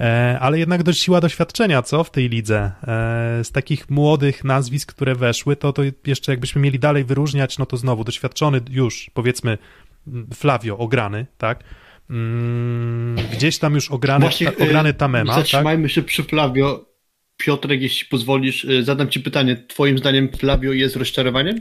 E, 0.00 0.38
ale 0.40 0.58
jednak 0.58 0.82
dość 0.82 1.02
siła 1.02 1.20
doświadczenia, 1.20 1.82
co 1.82 2.04
w 2.04 2.10
tej 2.10 2.28
lidze? 2.28 2.72
E, 2.82 3.44
z 3.44 3.52
takich 3.52 3.90
młodych 3.90 4.44
nazwisk, 4.44 4.92
które 4.94 5.14
weszły, 5.14 5.56
to, 5.56 5.72
to 5.72 5.82
jeszcze 6.06 6.32
jakbyśmy 6.32 6.60
mieli 6.60 6.78
dalej 6.78 7.04
wyróżniać, 7.04 7.58
no 7.58 7.66
to 7.66 7.76
znowu 7.76 8.04
doświadczony 8.04 8.60
już, 8.70 9.10
powiedzmy, 9.14 9.58
mm, 10.06 10.26
Flavio, 10.34 10.78
ograny, 10.78 11.26
tak? 11.38 11.64
Mm, 12.10 13.16
Gdzieś 13.32 13.58
tam 13.58 13.74
już 13.74 13.90
ograny, 13.90 14.22
Właśnie, 14.22 14.52
ta, 14.52 14.64
ograny 14.64 14.88
e, 14.88 14.94
Tamema, 14.94 15.34
tak? 15.34 15.42
Zatrzymajmy 15.42 15.88
się 15.88 16.02
przy 16.02 16.22
Flavio. 16.22 16.96
Piotrek, 17.36 17.82
jeśli 17.82 18.08
pozwolisz, 18.08 18.66
zadam 18.82 19.08
ci 19.08 19.20
pytanie. 19.20 19.56
Twoim 19.68 19.98
zdaniem 19.98 20.28
Flavio 20.38 20.72
jest 20.72 20.96
rozczarowaniem? 20.96 21.58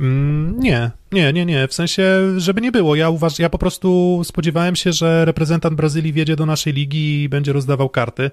Mm, 0.00 0.60
Nie, 0.60 0.90
nie, 1.12 1.32
nie, 1.32 1.46
nie. 1.46 1.68
W 1.68 1.74
sensie, 1.74 2.04
żeby 2.36 2.60
nie 2.60 2.72
było. 2.72 2.94
Ja 2.96 3.10
uważ, 3.10 3.38
ja 3.38 3.50
po 3.50 3.58
prostu 3.58 4.20
spodziewałem 4.24 4.76
się, 4.76 4.92
że 4.92 5.24
reprezentant 5.24 5.74
Brazylii 5.74 6.12
wjedzie 6.12 6.36
do 6.36 6.46
naszej 6.46 6.72
ligi 6.72 7.22
i 7.22 7.28
będzie 7.28 7.52
rozdawał 7.52 7.88
karty. 7.88 8.30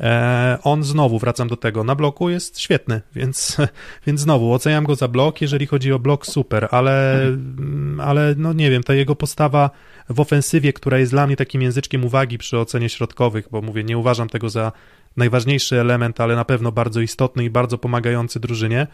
E, 0.00 0.58
on 0.62 0.82
znowu, 0.82 1.18
wracam 1.18 1.48
do 1.48 1.56
tego, 1.56 1.84
na 1.84 1.94
bloku 1.94 2.30
jest 2.30 2.60
świetny, 2.60 3.00
więc, 3.14 3.56
więc 4.06 4.20
znowu 4.20 4.52
oceniam 4.52 4.84
go 4.84 4.94
za 4.94 5.08
blok. 5.08 5.40
Jeżeli 5.40 5.66
chodzi 5.66 5.92
o 5.92 5.98
blok, 5.98 6.26
super, 6.26 6.68
ale, 6.70 7.22
mm, 7.22 8.00
ale 8.00 8.34
no 8.38 8.52
nie 8.52 8.70
wiem, 8.70 8.82
ta 8.82 8.94
jego 8.94 9.16
postawa 9.16 9.70
w 10.08 10.20
ofensywie, 10.20 10.72
która 10.72 10.98
jest 10.98 11.12
dla 11.12 11.26
mnie 11.26 11.36
takim 11.36 11.62
języczkiem 11.62 12.04
uwagi 12.04 12.38
przy 12.38 12.58
ocenie 12.58 12.88
środkowych, 12.88 13.48
bo 13.50 13.62
mówię, 13.62 13.84
nie 13.84 13.98
uważam 13.98 14.28
tego 14.28 14.50
za 14.50 14.72
najważniejszy 15.16 15.80
element, 15.80 16.20
ale 16.20 16.36
na 16.36 16.44
pewno 16.44 16.72
bardzo 16.72 17.00
istotny 17.00 17.44
i 17.44 17.50
bardzo 17.50 17.78
pomagający 17.78 18.40
drużynie, 18.40 18.86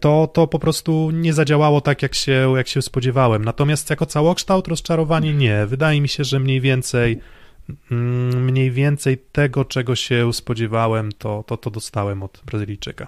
to, 0.00 0.26
to 0.26 0.46
po 0.46 0.58
prostu 0.58 1.10
nie 1.10 1.32
zadziałało 1.32 1.80
tak, 1.80 2.02
jak 2.02 2.14
się, 2.14 2.52
jak 2.56 2.68
się 2.68 2.82
spodziewałem. 2.82 3.44
Natomiast 3.44 3.90
jako 3.90 4.06
całokształt 4.06 4.68
rozczarowanie 4.68 5.34
nie. 5.34 5.66
Wydaje 5.66 6.00
mi 6.00 6.08
się, 6.08 6.24
że 6.24 6.40
mniej 6.40 6.60
więcej 6.60 7.20
mm, 7.90 8.44
mniej 8.44 8.70
więcej 8.70 9.18
tego, 9.32 9.64
czego 9.64 9.96
się 9.96 10.32
spodziewałem, 10.32 11.12
to, 11.12 11.44
to, 11.46 11.56
to 11.56 11.70
dostałem 11.70 12.22
od 12.22 12.42
Brazylijczyka. 12.46 13.06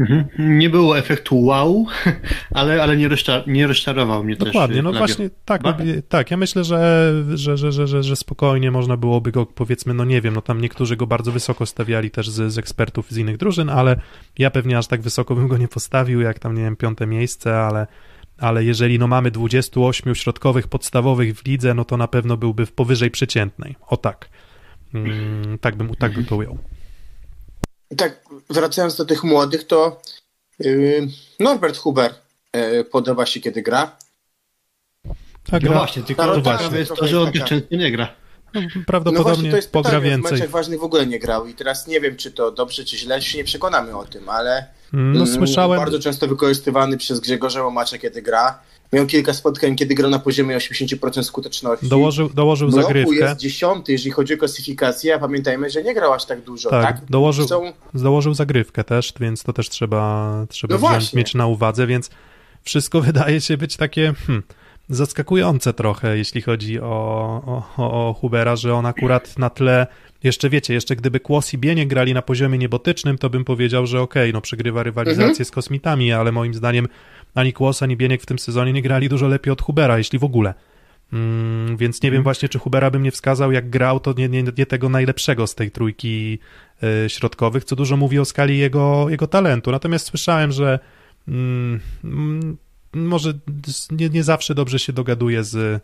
Mhm. 0.00 0.24
Nie 0.58 0.70
było 0.70 0.98
efektu 0.98 1.44
wow, 1.44 1.86
ale, 2.54 2.82
ale 2.82 2.96
nie, 2.96 3.08
rozczar 3.08 3.48
nie 3.48 3.66
rozczarował 3.66 4.24
mnie 4.24 4.36
Dokładnie, 4.36 4.76
też. 4.76 4.84
no 4.84 4.90
Flavio. 4.90 5.06
właśnie, 5.06 5.30
tak, 5.44 5.62
no, 5.64 5.74
tak, 6.08 6.30
ja 6.30 6.36
myślę, 6.36 6.64
że, 6.64 7.12
że, 7.34 7.56
że, 7.56 7.72
że, 7.72 7.86
że, 7.86 8.02
że 8.02 8.16
spokojnie 8.16 8.70
można 8.70 8.96
byłoby 8.96 9.32
go, 9.32 9.46
powiedzmy, 9.46 9.94
no 9.94 10.04
nie 10.04 10.20
wiem, 10.20 10.34
no 10.34 10.42
tam 10.42 10.60
niektórzy 10.60 10.96
go 10.96 11.06
bardzo 11.06 11.32
wysoko 11.32 11.66
stawiali 11.66 12.10
też 12.10 12.30
z, 12.30 12.52
z 12.52 12.58
ekspertów 12.58 13.10
z 13.10 13.16
innych 13.16 13.36
drużyn, 13.36 13.68
ale 13.68 14.00
ja 14.38 14.50
pewnie 14.50 14.78
aż 14.78 14.86
tak 14.86 15.00
wysoko 15.00 15.34
bym 15.34 15.48
go 15.48 15.58
nie 15.58 15.68
postawił, 15.68 16.20
jak 16.20 16.38
tam, 16.38 16.54
nie 16.54 16.62
wiem, 16.62 16.76
piąte 16.76 17.06
miejsce, 17.06 17.58
ale, 17.58 17.86
ale 18.38 18.64
jeżeli 18.64 18.98
no 18.98 19.06
mamy 19.06 19.30
28 19.30 20.14
środkowych 20.14 20.68
podstawowych 20.68 21.36
w 21.36 21.46
lidze, 21.46 21.74
no 21.74 21.84
to 21.84 21.96
na 21.96 22.08
pewno 22.08 22.36
byłby 22.36 22.66
w 22.66 22.72
powyżej 22.72 23.10
przeciętnej, 23.10 23.76
o 23.86 23.96
tak. 23.96 24.28
Mm, 24.94 25.58
tak 25.58 25.76
bym, 25.76 25.94
tak 25.94 26.12
bym 26.12 26.24
to 26.24 26.36
ujął. 26.36 26.58
Tak, 27.96 28.20
wracając 28.50 28.96
do 28.96 29.04
tych 29.04 29.24
młodych, 29.24 29.66
to 29.66 30.02
yy, 30.58 31.08
Norbert 31.40 31.76
Huber 31.76 32.14
yy, 32.54 32.84
podoba 32.84 33.26
się, 33.26 33.40
kiedy 33.40 33.62
gra. 33.62 33.96
Tak, 35.50 35.62
No 35.62 35.70
gra- 35.70 35.78
właśnie, 35.78 36.02
tylko 36.02 36.26
No 36.26 36.36
no 36.36 36.42
tak, 36.42 36.58
prawda 36.58 36.78
jest 36.78 36.94
to, 36.94 37.06
że 37.06 37.20
on 37.20 37.26
taka- 37.26 37.38
tak 37.38 37.48
często 37.48 37.76
nie 37.76 37.92
gra. 37.92 38.14
no, 38.54 38.60
No 38.60 38.68
prawdopodobnie 38.86 39.32
właśnie, 39.32 39.50
to 39.50 39.56
jest 39.56 39.72
pogra 39.72 39.90
pytanie, 39.90 40.06
w 40.06 40.10
więcej. 40.10 40.32
meczach 40.32 40.50
ważnych 40.50 40.80
w 40.80 40.84
ogóle 40.84 41.06
nie 41.06 41.18
grał 41.18 41.46
i 41.46 41.54
teraz 41.54 41.86
nie 41.86 42.00
wiem, 42.00 42.16
czy 42.16 42.30
to 42.30 42.50
dobrze, 42.52 42.84
czy 42.84 42.98
źle, 42.98 43.22
się 43.22 43.38
nie 43.38 43.44
przekonamy 43.44 43.96
o 43.96 44.04
tym, 44.04 44.28
ale 44.28 44.66
No 44.92 44.98
mm, 45.24 45.26
słyszałem... 45.26 45.80
bardzo 45.80 45.98
często 45.98 46.26
wykorzystywany 46.28 46.96
przez 46.96 47.20
Grzegorza 47.20 47.62
Łomacza, 47.64 47.98
kiedy 47.98 48.22
gra. 48.22 48.58
Miał 48.92 49.06
kilka 49.06 49.34
spotkań, 49.34 49.76
kiedy 49.76 49.94
grał 49.94 50.10
na 50.10 50.18
poziomie 50.18 50.56
80% 50.56 51.22
skuteczności. 51.22 51.88
Dołożył, 51.88 52.28
dołożył 52.28 52.68
bloku 52.68 52.82
zagrywkę. 52.82 53.14
jest 53.14 53.36
dziesiąty, 53.36 53.92
jeżeli 53.92 54.10
chodzi 54.10 54.34
o 54.34 54.36
klasyfikację, 54.36 55.14
a 55.14 55.18
pamiętajmy, 55.18 55.70
że 55.70 55.82
nie 55.82 55.94
grał 55.94 56.12
aż 56.12 56.24
tak 56.24 56.40
dużo, 56.40 56.70
Tak, 56.70 56.84
tak? 56.86 57.10
dołożył- 57.10 57.48
Są, 57.48 57.72
Założył 57.94 58.34
zagrywkę 58.34 58.84
też, 58.84 59.12
więc 59.20 59.42
to 59.42 59.52
też 59.52 59.68
trzeba, 59.68 60.34
trzeba 60.48 60.78
No 60.78 60.88
wziąć, 60.88 61.12
mieć 61.14 61.34
na 61.34 61.46
uwadze, 61.46 61.86
więc 61.86 62.10
wszystko 62.62 63.00
wydaje 63.10 63.40
się 63.40 63.56
być 63.56 63.76
takie 63.76 64.12
hmm, 64.26 64.42
zaskakujące 64.88 65.72
trochę, 65.72 66.18
jeśli 66.18 66.42
chodzi 66.42 66.80
o, 66.80 66.84
o, 67.46 68.08
o, 68.08 68.14
Hubera, 68.20 68.56
że 68.56 68.74
on 68.74 68.86
akurat 68.86 69.38
na 69.38 69.50
tle, 69.50 69.86
jeszcze 70.22 70.50
wiecie, 70.50 70.74
jeszcze 70.74 70.96
gdyby 70.96 71.20
Kłos 71.20 71.54
i 71.54 71.58
Bienie 71.58 71.86
grali 71.86 72.14
na 72.14 72.22
poziomie 72.22 72.58
niebotycznym, 72.58 73.18
to 73.18 73.30
bym 73.30 73.44
powiedział, 73.44 73.86
że 73.86 74.00
okej, 74.00 74.32
no 74.32 74.40
przegrywa 74.40 74.82
rywalizację 74.82 75.24
Mhm. 75.28 75.44
z 75.44 75.50
kosmitami, 75.50 76.12
ale 76.12 76.32
moim 76.32 76.54
zdaniem 76.54 76.88
ani 77.34 77.52
Kłos, 77.52 77.82
ani 77.82 77.96
Bieniek 77.96 78.22
w 78.22 78.26
tym 78.26 78.38
sezonie 78.38 78.72
nie 78.72 78.82
grali 78.82 79.08
dużo 79.08 79.28
lepiej 79.28 79.52
od 79.52 79.62
Hubera, 79.62 79.98
jeśli 79.98 80.18
w 80.18 80.24
ogóle. 80.24 80.54
Mm, 81.12 81.76
więc 81.76 82.02
nie 82.02 82.10
wiem 82.10 82.22
właśnie, 82.22 82.48
czy 82.48 82.58
Hubera 82.58 82.90
bym 82.90 83.02
nie 83.02 83.10
wskazał, 83.10 83.52
jak 83.52 83.70
grał, 83.70 84.00
to 84.00 84.14
nie, 84.18 84.28
nie, 84.28 84.42
nie 84.58 84.66
tego 84.66 84.88
najlepszego 84.88 85.46
z 85.46 85.54
tej 85.54 85.70
trójki 85.70 86.38
y, 87.04 87.10
środkowych, 87.10 87.64
co 87.64 87.76
dużo 87.76 87.96
mówi 87.96 88.18
o 88.18 88.24
skali 88.24 88.58
jego, 88.58 89.06
jego 89.08 89.26
talentu. 89.26 89.70
Natomiast 89.70 90.06
słyszałem, 90.06 90.52
że 90.52 90.78
mm, 91.28 91.80
mm, 92.04 92.56
może 92.94 93.32
nie, 93.90 94.08
nie 94.08 94.24
zawsze 94.24 94.54
dobrze 94.54 94.78
się 94.78 94.92
dogaduje 94.92 95.44
z, 95.44 95.82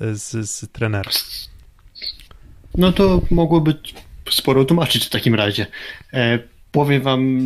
z, 0.00 0.50
z 0.50 0.68
trenerem. 0.72 1.12
No 2.74 2.92
to 2.92 3.22
mogłoby 3.30 3.74
sporo 4.30 4.64
tłumaczyć 4.64 5.06
w 5.06 5.10
takim 5.10 5.34
razie. 5.34 5.66
E, 6.12 6.38
powiem 6.72 7.02
wam 7.02 7.40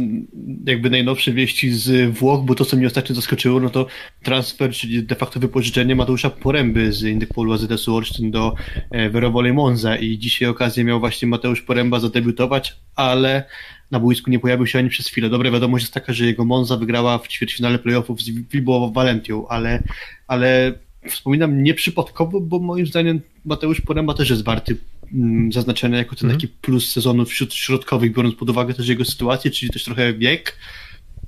jakby 0.67 0.91
najnowsze 0.91 1.33
wieści 1.33 1.71
z 1.71 2.11
Włoch, 2.19 2.45
bo 2.45 2.55
to, 2.55 2.65
co 2.65 2.77
mnie 2.77 2.87
ostatnio 2.87 3.15
zaskoczyło, 3.15 3.61
no 3.61 3.71
to 3.71 3.87
transfer, 4.23 4.71
czyli 4.71 5.03
de 5.03 5.15
facto 5.15 5.41
wypożyczenie 5.41 5.97
Mateusza 5.97 6.31
Poręby 6.31 6.93
z 6.93 7.03
Indykpolu 7.03 7.53
AZS-u 7.53 7.97
Olsztyn 7.97 8.31
do 8.31 8.55
e, 8.91 9.11
Verowolej 9.11 9.53
Monza 9.53 9.97
i 9.97 10.19
dzisiaj 10.19 10.49
okazję 10.49 10.85
miał 10.85 11.01
właśnie 11.01 11.29
Mateusz 11.29 11.63
Poręba 11.63 12.01
zadebiutować, 12.01 12.77
ale 12.97 13.45
na 13.91 14.01
boisku 14.01 14.31
nie 14.31 14.39
pojawił 14.39 14.67
się 14.67 14.79
ani 14.79 14.89
przez 14.89 15.09
chwilę. 15.09 15.31
Dobra 15.31 15.51
wiadomość 15.51 15.83
jest 15.85 15.95
taka, 15.95 16.13
że 16.13 16.27
jego 16.27 16.45
Monza 16.45 16.77
wygrała 16.77 17.19
w 17.19 17.29
ćwierćfinale 17.29 17.79
playoffów 17.79 18.23
z 18.23 18.31
Vibo 18.31 18.91
Valentią, 18.91 19.49
ale, 19.49 19.83
ale 20.27 20.73
wspominam 21.09 21.63
nieprzypadkowo, 21.63 22.41
bo 22.41 22.59
moim 22.59 22.87
zdaniem 22.87 23.21
Mateusz 23.45 23.81
Poręba 23.81 24.15
też 24.15 24.31
jest 24.31 24.45
warty 24.45 24.77
mm, 25.15 25.53
zaznaczenia 25.53 25.99
jako 25.99 26.17
ten 26.17 26.31
Mhm. 26.31 26.41
taki 26.41 26.55
plus 26.61 26.93
sezonu 26.93 27.25
wśród 27.25 27.55
środkowych, 27.55 28.13
biorąc 28.13 28.35
pod 28.35 28.51
uwagę 28.51 28.75
też 28.75 28.89
jego 28.89 29.05
sytuację, 29.05 29.51
czyli 29.51 29.73
też 29.73 29.85
trochę 29.85 30.15
wiek 30.15 30.57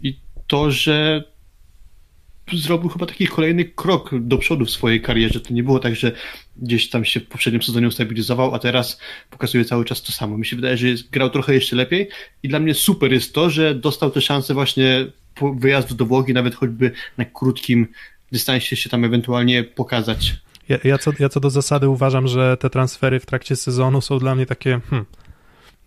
i 0.02 0.18
to, 0.46 0.70
że 0.70 1.24
zrobił 2.52 2.88
chyba 2.88 3.06
taki 3.06 3.26
kolejny 3.26 3.64
krok 3.64 4.10
do 4.20 4.38
przodu 4.38 4.64
w 4.64 4.70
swojej 4.70 5.00
karierze. 5.00 5.40
To 5.40 5.54
nie 5.54 5.62
było 5.62 5.78
tak, 5.78 5.96
że 5.96 6.12
gdzieś 6.56 6.90
tam 6.90 7.04
się 7.04 7.20
w 7.20 7.26
poprzednim 7.26 7.62
sezonie 7.62 7.88
ustabilizował, 7.88 8.54
a 8.54 8.58
teraz 8.58 9.00
pokazuje 9.30 9.64
cały 9.64 9.84
czas 9.84 10.02
to 10.02 10.12
samo. 10.12 10.38
Mi 10.38 10.46
się 10.46 10.56
wydaje, 10.56 10.76
że 10.76 10.88
jest, 10.88 11.10
grał 11.10 11.30
trochę 11.30 11.54
jeszcze 11.54 11.76
lepiej 11.76 12.08
i 12.42 12.48
dla 12.48 12.60
mnie 12.60 12.74
super 12.74 13.12
jest 13.12 13.34
to, 13.34 13.50
że 13.50 13.74
dostał 13.74 14.10
tę 14.10 14.20
szansę 14.20 14.54
właśnie 14.54 15.06
wyjazdu 15.56 15.94
do 15.94 16.06
Włoch, 16.06 16.28
nawet 16.28 16.54
choćby 16.54 16.90
na 17.16 17.24
krótkim 17.24 17.88
dystansie 18.32 18.76
się 18.76 18.90
tam 18.90 19.04
ewentualnie 19.04 19.64
pokazać. 19.64 20.34
Ja, 20.68 20.78
ja, 20.84 20.98
co, 20.98 21.10
ja 21.18 21.28
co 21.28 21.40
do 21.40 21.50
zasady 21.50 21.88
uważam, 21.88 22.28
że 22.28 22.56
te 22.56 22.70
transfery 22.70 23.20
w 23.20 23.26
trakcie 23.26 23.56
sezonu 23.56 24.00
są 24.00 24.18
dla 24.18 24.34
mnie 24.34 24.46
takie 24.46 24.80
hmm, 24.90 25.06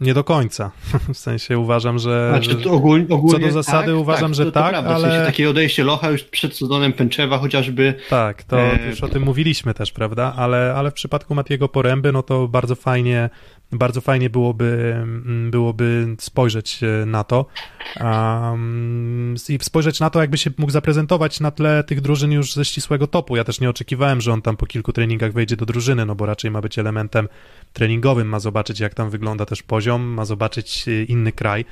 nie 0.01 0.13
do 0.13 0.23
końca. 0.23 0.71
W 1.13 1.17
sensie 1.17 1.57
uważam, 1.57 1.99
że. 1.99 2.29
Znaczy, 2.29 2.55
to 2.55 2.71
ogólnie, 2.71 3.05
ogólnie, 3.09 3.39
co 3.39 3.45
do 3.45 3.51
zasady 3.51 3.91
tak, 3.91 4.01
uważam, 4.01 4.31
tak, 4.31 4.35
że 4.35 4.45
to, 4.45 4.51
tak, 4.51 4.63
to 4.63 4.69
prawda. 4.69 4.95
ale. 4.95 5.07
W 5.07 5.11
sensie 5.11 5.25
takie 5.25 5.49
odejście 5.49 5.83
Locha 5.83 6.09
już 6.09 6.23
przed 6.23 6.57
sezonem 6.57 6.93
Pęczewa 6.93 7.37
chociażby. 7.37 7.93
Tak, 8.09 8.43
to 8.43 8.59
e... 8.59 8.89
już 8.89 9.03
o 9.03 9.07
tym 9.07 9.23
mówiliśmy 9.23 9.73
też, 9.73 9.91
prawda? 9.91 10.33
Ale, 10.37 10.73
ale 10.75 10.91
w 10.91 10.93
przypadku 10.93 11.35
Matiego 11.35 11.69
Poręby, 11.69 12.11
no 12.11 12.23
to 12.23 12.47
bardzo 12.47 12.75
fajnie 12.75 13.29
bardzo 13.71 14.01
fajnie 14.01 14.29
byłoby, 14.29 14.93
mm, 14.95 15.51
byłoby 15.51 16.15
spojrzeć 16.19 16.79
e, 16.83 17.05
na 17.05 17.23
to 17.23 17.45
um, 18.01 19.35
i 19.49 19.59
spojrzeć 19.61 19.99
na 19.99 20.09
to, 20.09 20.21
jakby 20.21 20.37
się 20.37 20.51
mógł 20.57 20.71
zaprezentować 20.71 21.39
na 21.39 21.51
tle 21.51 21.83
tych 21.83 22.01
drużyn 22.01 22.31
już 22.31 22.53
ze 22.53 22.65
ścisłego 22.65 23.07
topu. 23.07 23.35
Ja 23.35 23.43
też 23.43 23.59
nie 23.59 23.69
oczekiwałem, 23.69 24.21
że 24.21 24.33
on 24.33 24.41
tam 24.41 24.57
po 24.57 24.65
kilku 24.65 24.93
treningach 24.93 25.33
wejdzie 25.33 25.55
do 25.55 25.65
drużyny, 25.65 26.05
no 26.05 26.15
bo 26.15 26.25
raczej 26.25 26.51
ma 26.51 26.61
być 26.61 26.79
elementem 26.79 27.27
treningowym, 27.73 28.29
ma 28.29 28.39
zobaczyć, 28.39 28.79
jak 28.79 28.93
tam 28.93 29.09
wygląda 29.09 29.45
też 29.45 29.63
poziom, 29.63 30.01
ma 30.01 30.25
zobaczyć 30.25 30.87
e, 30.87 31.03
inny 31.03 31.31
kraj. 31.31 31.65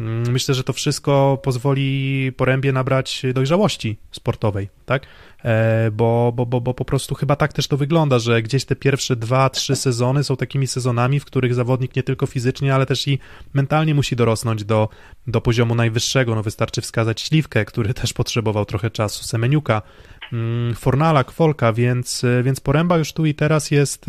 Mm, 0.00 0.32
myślę, 0.32 0.54
że 0.54 0.64
to 0.64 0.72
wszystko 0.72 1.38
pozwoli 1.42 2.32
Porębie 2.36 2.72
nabrać 2.72 3.22
dojrzałości 3.34 3.96
sportowej, 4.12 4.68
tak? 4.86 5.06
E, 5.44 5.90
bo, 5.90 6.32
bo, 6.36 6.46
bo, 6.46 6.60
bo 6.60 6.74
po 6.74 6.84
prostu 6.84 7.14
chyba 7.14 7.36
tak 7.36 7.52
też 7.52 7.68
to 7.68 7.76
wygląda, 7.76 8.18
że 8.18 8.42
gdzieś 8.42 8.64
te 8.64 8.76
pierwsze 8.76 9.16
dwa, 9.16 9.50
trzy 9.50 9.76
sezony 9.76 10.24
są 10.24 10.36
takimi 10.36 10.66
sezonami, 10.66 11.20
w 11.20 11.24
których 11.24 11.54
zawodnik 11.54 11.96
nie 11.96 12.02
tylko 12.02 12.26
fizycznie, 12.26 12.74
ale 12.74 12.86
też 12.86 13.08
i 13.08 13.18
mentalnie 13.54 13.94
musi 13.94 14.16
dorosnąć 14.16 14.64
do, 14.64 14.88
do 15.26 15.40
poziomu 15.40 15.74
najwyższego. 15.74 16.34
No 16.34 16.42
wystarczy 16.42 16.80
wskazać 16.80 17.20
Śliwkę, 17.20 17.64
który 17.64 17.94
też 17.94 18.12
potrzebował 18.12 18.64
trochę 18.64 18.90
czasu, 18.90 19.24
Semeniuka, 19.24 19.82
Fornala, 20.76 21.24
Kwolka, 21.24 21.72
więc, 21.72 22.22
więc 22.42 22.60
Poręba 22.60 22.98
już 22.98 23.12
tu 23.12 23.26
i 23.26 23.34
teraz 23.34 23.70
jest 23.70 24.06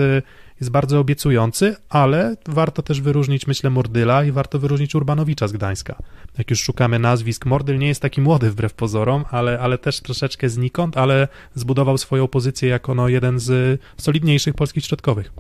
jest 0.62 0.72
bardzo 0.72 1.00
obiecujący, 1.00 1.76
ale 1.90 2.36
warto 2.48 2.82
też 2.82 3.02
wyróżnić, 3.02 3.48
myślę, 3.48 3.70
Mordyla 3.70 4.24
i 4.24 4.32
warto 4.32 4.60
wyróżnić 4.60 4.96
Urbanowicza 4.96 5.48
z 5.48 5.52
Gdańska. 5.52 5.96
Jak 6.38 6.50
już 6.50 6.64
szukamy 6.64 7.00
nazwisk, 7.00 7.46
Mordyl 7.46 7.78
nie 7.78 7.88
jest 7.88 8.02
taki 8.02 8.22
młody 8.22 8.50
wbrew 8.50 8.74
pozorom, 8.74 9.26
ale, 9.32 9.60
ale 9.60 9.78
też 9.78 10.00
troszeczkę 10.00 10.50
znikąd, 10.50 10.98
ale 10.98 11.28
zbudował 11.56 11.98
swoją 11.98 12.28
pozycję 12.28 12.70
jako 12.70 12.96
no, 12.96 13.08
jeden 13.08 13.40
z 13.40 13.82
solidniejszych 13.98 14.54
polskich 14.54 14.86
środkowych. 14.86 15.32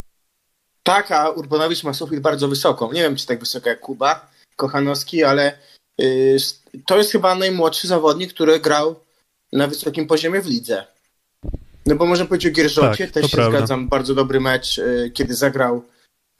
Tak, 0.83 1.11
a 1.11 1.29
Urbanowicz 1.29 1.83
ma 1.83 1.93
sufit 1.93 2.19
bardzo 2.19 2.47
wysoką. 2.47 2.91
Nie 2.91 3.01
wiem, 3.01 3.15
czy 3.15 3.27
tak 3.27 3.39
wysoka 3.39 3.69
jak 3.69 3.79
Kuba 3.79 4.31
Kochanowski, 4.55 5.23
ale 5.23 5.57
yy, 5.97 6.37
to 6.87 6.97
jest 6.97 7.11
chyba 7.11 7.35
najmłodszy 7.35 7.87
zawodnik, 7.87 8.33
który 8.33 8.59
grał 8.59 8.95
na 9.53 9.67
wysokim 9.67 10.07
poziomie 10.07 10.41
w 10.41 10.47
lidze. 10.47 10.85
No 11.85 11.95
bo 11.95 12.05
można 12.05 12.25
powiedzieć 12.25 12.53
o 12.53 12.55
Gierżocie, 12.55 13.05
tak, 13.05 13.13
też 13.13 13.31
się 13.31 13.37
prawda. 13.37 13.57
zgadzam, 13.57 13.87
bardzo 13.87 14.15
dobry 14.15 14.39
mecz, 14.39 14.79
e, 14.79 15.09
kiedy 15.09 15.35
zagrał, 15.35 15.83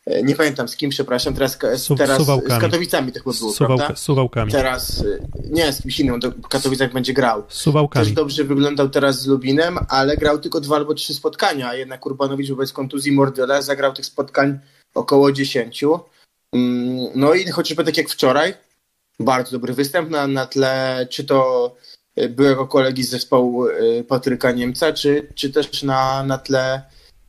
e, 0.05 0.23
nie 0.23 0.35
pamiętam 0.35 0.67
z 0.67 0.75
kim, 0.75 0.89
przepraszam, 0.89 1.33
teraz, 1.33 1.57
Su 1.77 1.95
teraz 1.95 2.21
z 2.21 2.59
Katowicami 2.61 3.11
to 3.11 3.19
chyba 3.19 3.37
było, 3.37 3.53
Suwałka, 3.53 3.77
prawda? 3.77 3.95
Suwałkami. 3.95 4.51
Teraz, 4.51 4.99
e, 4.99 5.03
nie, 5.49 5.73
z 5.73 5.81
kimś 5.81 5.99
innym, 5.99 6.19
w 6.19 6.47
Katowicach 6.47 6.93
będzie 6.93 7.13
grał. 7.13 7.43
Suwałkami. 7.49 8.05
Też 8.05 8.15
dobrze 8.15 8.43
wyglądał 8.43 8.89
teraz 8.89 9.21
z 9.21 9.27
Lubinem, 9.27 9.77
ale 9.89 10.17
grał 10.17 10.39
tylko 10.39 10.61
dwa 10.61 10.75
albo 10.75 10.93
trzy 10.93 11.13
spotkania, 11.13 11.69
a 11.69 11.75
jednak 11.75 12.05
Urbanowicz 12.05 12.49
wobec 12.49 12.73
kontuzji 12.73 13.11
Mordyla 13.11 13.61
zagrał 13.61 13.93
tych 13.93 14.05
spotkań 14.05 14.59
około 14.93 15.31
dziesięciu. 15.31 15.99
Mm, 16.53 17.11
no 17.15 17.33
i 17.33 17.47
chociażby 17.47 17.83
tak 17.83 17.97
jak 17.97 18.09
wczoraj, 18.09 18.53
bardzo 19.19 19.51
dobry 19.51 19.73
występ 19.73 20.09
na, 20.09 20.27
na 20.27 20.45
tle, 20.45 21.07
czy 21.09 21.23
to 21.23 21.71
byłego 22.29 22.67
kolegi 22.67 23.03
z 23.03 23.09
zespołu 23.09 23.67
y, 23.67 24.05
Patryka 24.07 24.51
Niemca, 24.51 24.93
czy, 24.93 25.27
czy 25.35 25.49
też 25.49 25.83
na, 25.83 26.23
na 26.23 26.37
tle 26.37 26.81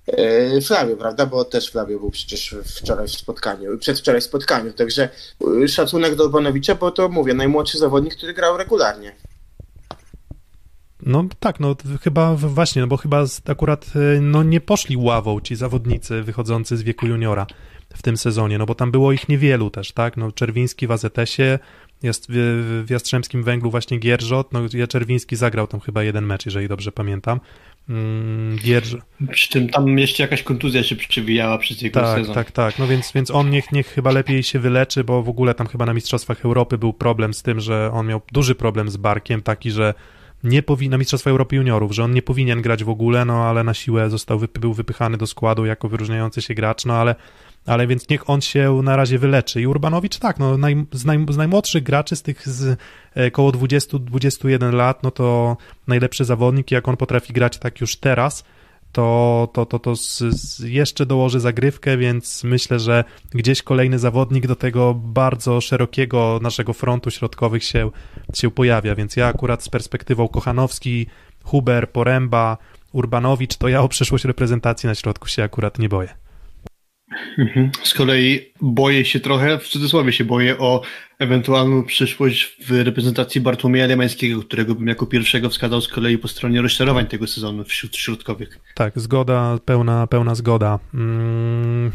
y, 0.08 0.60
Flavio, 0.60 0.96
prawda? 0.96 1.26
Bo 1.26 1.44
też 1.44 1.70
Flavio 1.70 1.98
był 1.98 2.10
przecież 2.10 2.56
wczoraj 2.64 3.06
w 3.06 3.10
spotkaniu, 3.10 3.78
przedwczoraj 3.78 4.20
w 4.20 4.24
spotkaniu, 4.24 4.72
także 4.72 5.08
szacunek 5.68 6.14
do 6.14 6.24
Urbanowicza, 6.24 6.74
bo 6.74 6.90
to 6.90 7.08
mówię, 7.08 7.34
najmłodszy 7.34 7.78
zawodnik, 7.78 8.16
który 8.16 8.34
grał 8.34 8.56
regularnie. 8.56 9.14
No 11.06 11.24
tak, 11.40 11.60
no 11.60 11.76
chyba 12.02 12.34
właśnie, 12.34 12.82
no 12.82 12.88
bo 12.88 12.96
chyba 12.96 13.24
akurat 13.48 13.86
no, 14.20 14.42
nie 14.42 14.60
poszli 14.60 14.96
ławą 14.96 15.40
ci 15.40 15.56
zawodnicy 15.56 16.22
wychodzący 16.22 16.76
z 16.76 16.82
wieku 16.82 17.06
juniora 17.06 17.46
w 17.94 18.02
tym 18.02 18.16
sezonie, 18.16 18.58
no 18.58 18.66
bo 18.66 18.74
tam 18.74 18.90
było 18.90 19.12
ich 19.12 19.28
niewielu 19.28 19.70
też, 19.70 19.92
tak? 19.92 20.16
No 20.16 20.32
Czerwiński 20.32 20.86
w 20.86 20.90
AZS-ie, 20.90 21.58
jest 22.02 22.26
w, 22.30 22.84
w 22.86 22.90
Jastrzębskim 22.90 23.42
Węglu 23.42 23.70
właśnie 23.70 23.98
Gierżot, 23.98 24.52
no 24.52 24.60
Czerwiński 24.88 25.36
zagrał 25.36 25.66
tam 25.66 25.80
chyba 25.80 26.02
jeden 26.02 26.26
mecz, 26.26 26.46
jeżeli 26.46 26.68
dobrze 26.68 26.92
pamiętam. 26.92 27.40
Mm, 27.88 28.56
Gierż... 28.58 28.96
Przy 29.30 29.48
tym 29.48 29.68
tam 29.68 29.98
jeszcze 29.98 30.22
jakaś 30.22 30.42
kontuzja 30.42 30.82
się 30.82 30.96
przewijała 30.96 31.58
przez 31.58 31.82
jego 31.82 32.00
tak, 32.00 32.18
sezon. 32.18 32.34
Tak, 32.34 32.50
tak, 32.50 32.78
no 32.78 32.86
więc, 32.86 33.12
więc 33.12 33.30
on 33.30 33.50
niech, 33.50 33.72
niech 33.72 33.86
chyba 33.86 34.10
lepiej 34.10 34.42
się 34.42 34.58
wyleczy, 34.58 35.04
bo 35.04 35.22
w 35.22 35.28
ogóle 35.28 35.54
tam 35.54 35.66
chyba 35.66 35.86
na 35.86 35.94
Mistrzostwach 35.94 36.44
Europy 36.44 36.78
był 36.78 36.92
problem 36.92 37.34
z 37.34 37.42
tym, 37.42 37.60
że 37.60 37.90
on 37.92 38.06
miał 38.06 38.20
duży 38.32 38.54
problem 38.54 38.90
z 38.90 38.96
barkiem, 38.96 39.42
taki, 39.42 39.70
że 39.70 39.94
nie 40.44 40.62
powinien, 40.62 40.90
na 40.90 40.98
Mistrzostwa 40.98 41.30
Europy 41.30 41.56
Juniorów, 41.56 41.92
że 41.92 42.04
on 42.04 42.12
nie 42.12 42.22
powinien 42.22 42.62
grać 42.62 42.84
w 42.84 42.88
ogóle, 42.88 43.24
no 43.24 43.44
ale 43.44 43.64
na 43.64 43.74
siłę 43.74 44.10
został, 44.10 44.40
był 44.60 44.74
wypychany 44.74 45.16
do 45.16 45.26
składu 45.26 45.66
jako 45.66 45.88
wyróżniający 45.88 46.42
się 46.42 46.54
gracz, 46.54 46.84
no 46.84 46.94
ale 46.94 47.14
ale 47.66 47.86
więc 47.86 48.08
niech 48.08 48.30
on 48.30 48.40
się 48.40 48.80
na 48.82 48.96
razie 48.96 49.18
wyleczy. 49.18 49.60
I 49.60 49.66
Urbanowicz 49.66 50.18
tak, 50.18 50.38
no, 50.38 50.58
naj, 50.58 50.86
z, 50.92 51.04
naj, 51.04 51.26
z 51.28 51.36
najmłodszych 51.36 51.82
graczy, 51.82 52.16
z 52.16 52.22
tych 52.22 52.48
z 52.48 52.78
e, 53.16 53.26
około 53.26 53.50
20-21 53.50 54.72
lat, 54.72 55.02
no 55.02 55.10
to 55.10 55.56
najlepszy 55.86 56.24
zawodnik, 56.24 56.70
jak 56.70 56.88
on 56.88 56.96
potrafi 56.96 57.32
grać 57.32 57.58
tak 57.58 57.80
już 57.80 57.96
teraz, 57.96 58.44
to, 58.92 59.48
to, 59.52 59.66
to, 59.66 59.78
to 59.78 59.96
z, 59.96 60.18
z 60.18 60.60
jeszcze 60.60 61.06
dołoży 61.06 61.40
zagrywkę, 61.40 61.96
więc 61.96 62.44
myślę, 62.44 62.78
że 62.78 63.04
gdzieś 63.30 63.62
kolejny 63.62 63.98
zawodnik 63.98 64.46
do 64.46 64.56
tego 64.56 64.94
bardzo 64.94 65.60
szerokiego 65.60 66.38
naszego 66.42 66.72
frontu 66.72 67.10
środkowych 67.10 67.64
się, 67.64 67.90
się 68.34 68.50
pojawia, 68.50 68.94
więc 68.94 69.16
ja 69.16 69.26
akurat 69.26 69.62
z 69.62 69.68
perspektywą 69.68 70.28
Kochanowski, 70.28 71.06
Huber, 71.44 71.90
Poręba, 71.90 72.56
Urbanowicz, 72.92 73.56
to 73.56 73.68
ja 73.68 73.82
o 73.82 73.88
przyszłość 73.88 74.24
reprezentacji 74.24 74.86
na 74.86 74.94
środku 74.94 75.28
się 75.28 75.42
akurat 75.42 75.78
nie 75.78 75.88
boję. 75.88 76.21
Mhm. 77.38 77.70
Z 77.82 77.94
kolei 77.94 78.52
boję 78.60 79.04
się 79.04 79.20
trochę, 79.20 79.58
w 79.58 79.68
cudzysłowie 79.68 80.12
się 80.12 80.24
boję 80.24 80.58
o 80.58 80.82
ewentualną 81.18 81.84
przyszłość 81.84 82.56
w 82.66 82.70
reprezentacji 82.70 83.40
Bartłomieja 83.40 83.86
Lemańskiego, 83.86 84.42
którego 84.42 84.74
bym 84.74 84.88
jako 84.88 85.06
pierwszego 85.06 85.50
wskazał 85.50 85.80
z 85.80 85.88
kolei 85.88 86.18
po 86.18 86.28
stronie 86.28 86.62
rozczarowań 86.62 87.06
tego 87.06 87.26
sezonu 87.26 87.64
wśród 87.64 87.96
środkowych. 87.96 88.58
Tak, 88.74 89.00
zgoda, 89.00 89.58
pełna, 89.64 90.06
pełna 90.06 90.34
zgoda. 90.34 90.78
Mm, 90.94 91.90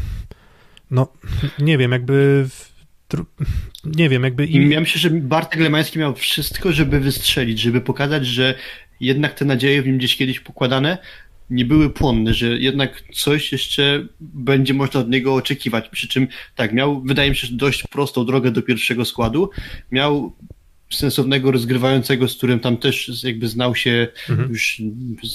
no, 0.90 1.12
nie 1.58 1.78
wiem, 1.78 1.92
jakby 1.92 2.46
nie 3.84 4.08
wiem, 4.08 4.24
jakby... 4.24 4.46
Im... 4.46 4.72
Ja 4.72 4.80
myślę, 4.80 5.00
że 5.00 5.10
Bartek 5.10 5.60
Lemański 5.60 5.98
miał 5.98 6.14
wszystko, 6.14 6.72
żeby 6.72 7.00
wystrzelić, 7.00 7.60
żeby 7.60 7.80
pokazać, 7.80 8.26
że 8.26 8.54
jednak 9.00 9.34
te 9.34 9.44
nadzieje 9.44 9.82
w 9.82 9.86
nim 9.86 9.98
gdzieś 9.98 10.16
kiedyś 10.16 10.40
pokładane 10.40 10.98
nie 11.50 11.64
były 11.64 11.90
płonne, 11.90 12.34
że 12.34 12.46
jednak 12.46 13.02
coś 13.14 13.52
jeszcze 13.52 14.06
będzie 14.20 14.74
można 14.74 15.00
od 15.00 15.10
niego 15.10 15.34
oczekiwać. 15.34 15.88
Przy 15.88 16.08
czym 16.08 16.28
tak, 16.54 16.72
miał, 16.72 17.02
wydaje 17.02 17.30
mi 17.30 17.36
się, 17.36 17.46
dość 17.50 17.82
prostą 17.86 18.26
drogę 18.26 18.50
do 18.50 18.62
pierwszego 18.62 19.04
składu. 19.04 19.50
Miał 19.92 20.32
sensownego 20.90 21.50
rozgrywającego, 21.50 22.28
z 22.28 22.36
którym 22.36 22.60
tam 22.60 22.76
też 22.76 23.24
jakby 23.24 23.48
znał 23.48 23.74
się 23.74 24.08
mhm. 24.28 24.48
już 24.48 24.82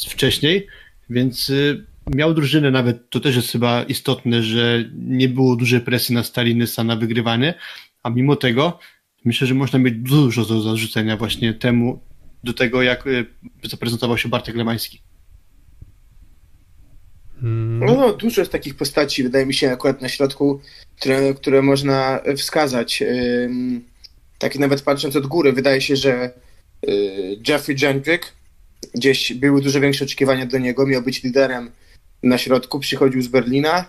wcześniej, 0.09 0.67
więc 1.09 1.49
y, 1.49 1.85
miał 2.15 2.33
drużynę 2.33 2.71
nawet, 2.71 3.09
to 3.09 3.19
też 3.19 3.35
jest 3.35 3.51
chyba 3.51 3.83
istotne, 3.83 4.43
że 4.43 4.89
nie 4.95 5.29
było 5.29 5.55
dużej 5.55 5.81
presji 5.81 6.15
na 6.15 6.23
Stalinysa 6.23 6.83
na 6.83 6.95
wygrywanie, 6.95 7.53
a 8.03 8.09
mimo 8.09 8.35
tego 8.35 8.79
myślę, 9.25 9.47
że 9.47 9.53
można 9.53 9.79
mieć 9.79 9.93
dużo 9.95 10.45
do 10.45 10.61
zarzucenia 10.61 11.17
właśnie 11.17 11.53
temu, 11.53 12.03
do 12.43 12.53
tego, 12.53 12.81
jak 12.81 13.07
y, 13.07 13.25
zaprezentował 13.63 14.17
się 14.17 14.29
Bartek 14.29 14.55
Lemański. 14.55 15.01
Mm. 17.43 17.79
No, 17.85 17.93
no, 17.93 18.13
dużo 18.13 18.41
jest 18.41 18.51
takich 18.51 18.75
postaci, 18.75 19.23
wydaje 19.23 19.45
mi 19.45 19.53
się, 19.53 19.71
akurat 19.71 20.01
na 20.01 20.09
środku, 20.09 20.61
które, 20.99 21.33
które 21.33 21.61
można 21.61 22.19
wskazać. 22.37 23.03
Tak 24.37 24.55
nawet 24.55 24.81
patrząc 24.81 25.15
od 25.15 25.27
góry, 25.27 25.53
wydaje 25.53 25.81
się, 25.81 25.95
że 25.95 26.31
y, 26.87 27.39
Jeffrey 27.47 27.77
Jendrick, 27.81 28.33
gdzieś 28.95 29.33
były 29.33 29.61
dużo 29.61 29.79
większe 29.79 30.05
oczekiwania 30.05 30.45
do 30.45 30.57
niego, 30.57 30.87
miał 30.87 31.01
być 31.01 31.23
liderem 31.23 31.71
na 32.23 32.37
środku, 32.37 32.79
przychodził 32.79 33.21
z 33.21 33.27
Berlina, 33.27 33.85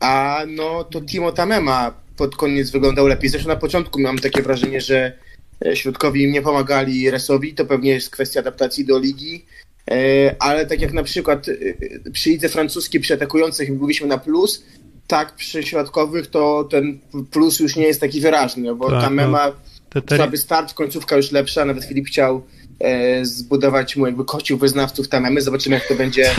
a 0.00 0.42
no 0.46 0.84
to 0.84 1.00
Timo 1.00 1.32
Tamema 1.32 1.94
pod 2.16 2.36
koniec 2.36 2.70
wyglądał 2.70 3.06
lepiej. 3.06 3.30
Zresztą 3.30 3.48
na 3.48 3.56
początku 3.56 4.00
mam 4.00 4.18
takie 4.18 4.42
wrażenie, 4.42 4.80
że 4.80 5.12
e, 5.66 5.76
środkowi 5.76 6.22
im 6.22 6.32
nie 6.32 6.42
pomagali 6.42 7.10
Resowi, 7.10 7.54
to 7.54 7.64
pewnie 7.64 7.90
jest 7.90 8.10
kwestia 8.10 8.40
adaptacji 8.40 8.84
do 8.84 8.98
ligi, 8.98 9.44
ale 10.38 10.66
tak 10.66 10.80
jak 10.80 10.92
na 10.92 11.02
przykład 11.02 11.48
e, 11.48 12.10
przy 12.10 12.30
lidze 12.30 12.48
francuskiej 12.48 13.00
przy 13.00 13.14
atakujących 13.14 13.70
mówiliśmy 13.70 14.06
na 14.06 14.18
plus, 14.18 14.64
tak 15.06 15.34
przy 15.34 15.62
środkowych 15.62 16.26
to 16.26 16.68
ten 16.70 16.98
plus 17.30 17.60
już 17.60 17.76
nie 17.76 17.86
jest 17.86 18.00
taki 18.00 18.20
wyraźny, 18.20 18.62
no 18.62 18.74
bo 18.74 18.90
Tak, 18.90 19.02
Kame 19.02 19.28
no. 19.28 19.38
Te, 19.90 20.02
te, 20.02 20.16
słaby 20.16 20.36
start, 20.36 20.74
końcówka 20.74 21.16
już 21.16 21.32
lepsza, 21.32 21.64
nawet 21.64 21.84
Filip 21.84 22.06
chciał 22.06 22.42
e, 22.80 23.24
zbudować 23.24 23.96
mu 23.96 24.06
jakby 24.06 24.24
kościół 24.24 24.58
wyznawców 24.58 25.08
Tamemy, 25.08 25.42
zobaczymy 25.42 25.74
jak 25.74 25.88
to 25.88 25.94
będzie 25.94 26.30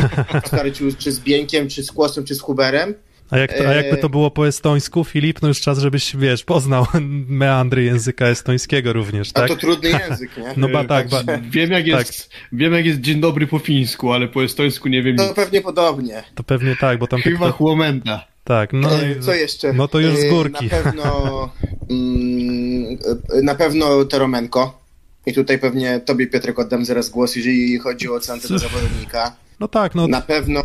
w 0.44 0.48
starciu 0.48 0.86
czy 0.98 1.12
z 1.12 1.20
Bieńkiem, 1.20 1.68
czy 1.68 1.84
z 1.84 1.92
Kłosem, 1.92 2.24
czy 2.24 2.36
z 2.36 2.42
Huberem. 2.42 2.94
A, 3.32 3.38
jak 3.38 3.54
to, 3.54 3.70
a 3.70 3.74
jakby 3.74 3.98
to 3.98 4.10
było 4.10 4.32
po 4.32 4.48
estońsku, 4.48 5.04
Filip, 5.04 5.42
no 5.42 5.48
już 5.48 5.62
czas, 5.62 5.80
żebyś, 5.80 6.16
wiesz, 6.16 6.44
poznał 6.44 6.86
meandry 7.42 7.84
języka 7.84 8.26
estońskiego 8.28 8.94
również, 8.94 9.30
A 9.30 9.34
tak? 9.34 9.48
to 9.48 9.56
trudny 9.56 9.90
język, 10.10 10.38
nie? 10.38 10.54
No 10.58 10.70
ba, 10.70 10.84
tak, 10.84 11.10
ba, 11.10 11.24
Wiem 11.50 11.72
jak, 11.72 11.88
jest, 11.88 12.30
wiem 12.52 12.74
jak 12.74 12.86
jest 12.86 13.00
dzień 13.02 13.20
dobry 13.22 13.48
po 13.48 13.60
fińsku, 13.60 14.12
ale 14.14 14.28
po 14.28 14.44
estońsku 14.44 14.88
nie 14.90 15.04
wiem 15.04 15.16
To 15.18 15.24
nic. 15.24 15.34
pewnie 15.34 15.62
podobnie. 15.62 16.24
to 16.36 16.44
pewnie 16.44 16.76
tak, 16.76 17.00
bo 17.00 17.08
tam 17.08 17.22
Chyba 17.22 17.46
tak, 17.46 17.56
chłomenta. 17.56 18.26
tak, 18.44 18.74
no, 18.74 19.02
E, 19.04 19.20
Co 19.20 19.34
jeszcze? 19.34 19.74
no 19.74 19.88
to 19.88 20.00
już 20.00 20.16
z 20.16 20.24
E, 20.24 20.30
górki. 20.30 20.66
Na 20.66 20.70
pewno 20.84 21.50
mm, 21.90 22.98
e, 23.34 23.42
na 23.42 23.56
pewno 23.56 24.06
Teromenko. 24.06 24.80
I 25.26 25.34
tutaj 25.34 25.60
pewnie 25.60 26.00
tobie, 26.00 26.28
Piotrek, 26.28 26.60
oddam 26.60 26.86
zaraz 26.86 27.10
głos, 27.10 27.36
jeżeli 27.36 27.78
chodzi 27.80 28.10
o 28.10 28.14
ocenę 28.14 28.42
tego 28.42 28.60
zawodnika. 28.60 29.36
No 29.60 29.68
tak, 29.68 29.96
no 29.96 30.08
Na 30.08 30.22
pewno 30.22 30.64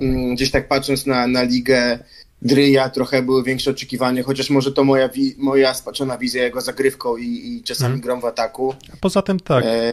mm, 0.00 0.34
gdzieś 0.34 0.50
tak 0.50 0.68
patrząc 0.68 1.06
na, 1.06 1.26
na 1.26 1.42
ligę 1.42 1.98
Dryja 2.42 2.88
trochę 2.88 3.22
były 3.22 3.42
większe 3.44 3.70
oczekiwania, 3.70 4.22
chociaż 4.22 4.50
może 4.50 4.72
to 4.72 4.84
moja, 4.84 5.08
wi- 5.08 5.34
moja 5.38 5.74
spaczona 5.74 6.18
wizja 6.18 6.44
jego 6.44 6.60
zagrywką 6.60 7.16
i, 7.16 7.24
i 7.24 7.62
czasami 7.62 7.94
Mhm. 7.94 8.00
grą 8.00 8.20
w 8.20 8.24
ataku. 8.24 8.74
poza 9.00 9.22
tym 9.22 9.40
tak, 9.40 9.64
E, 9.66 9.92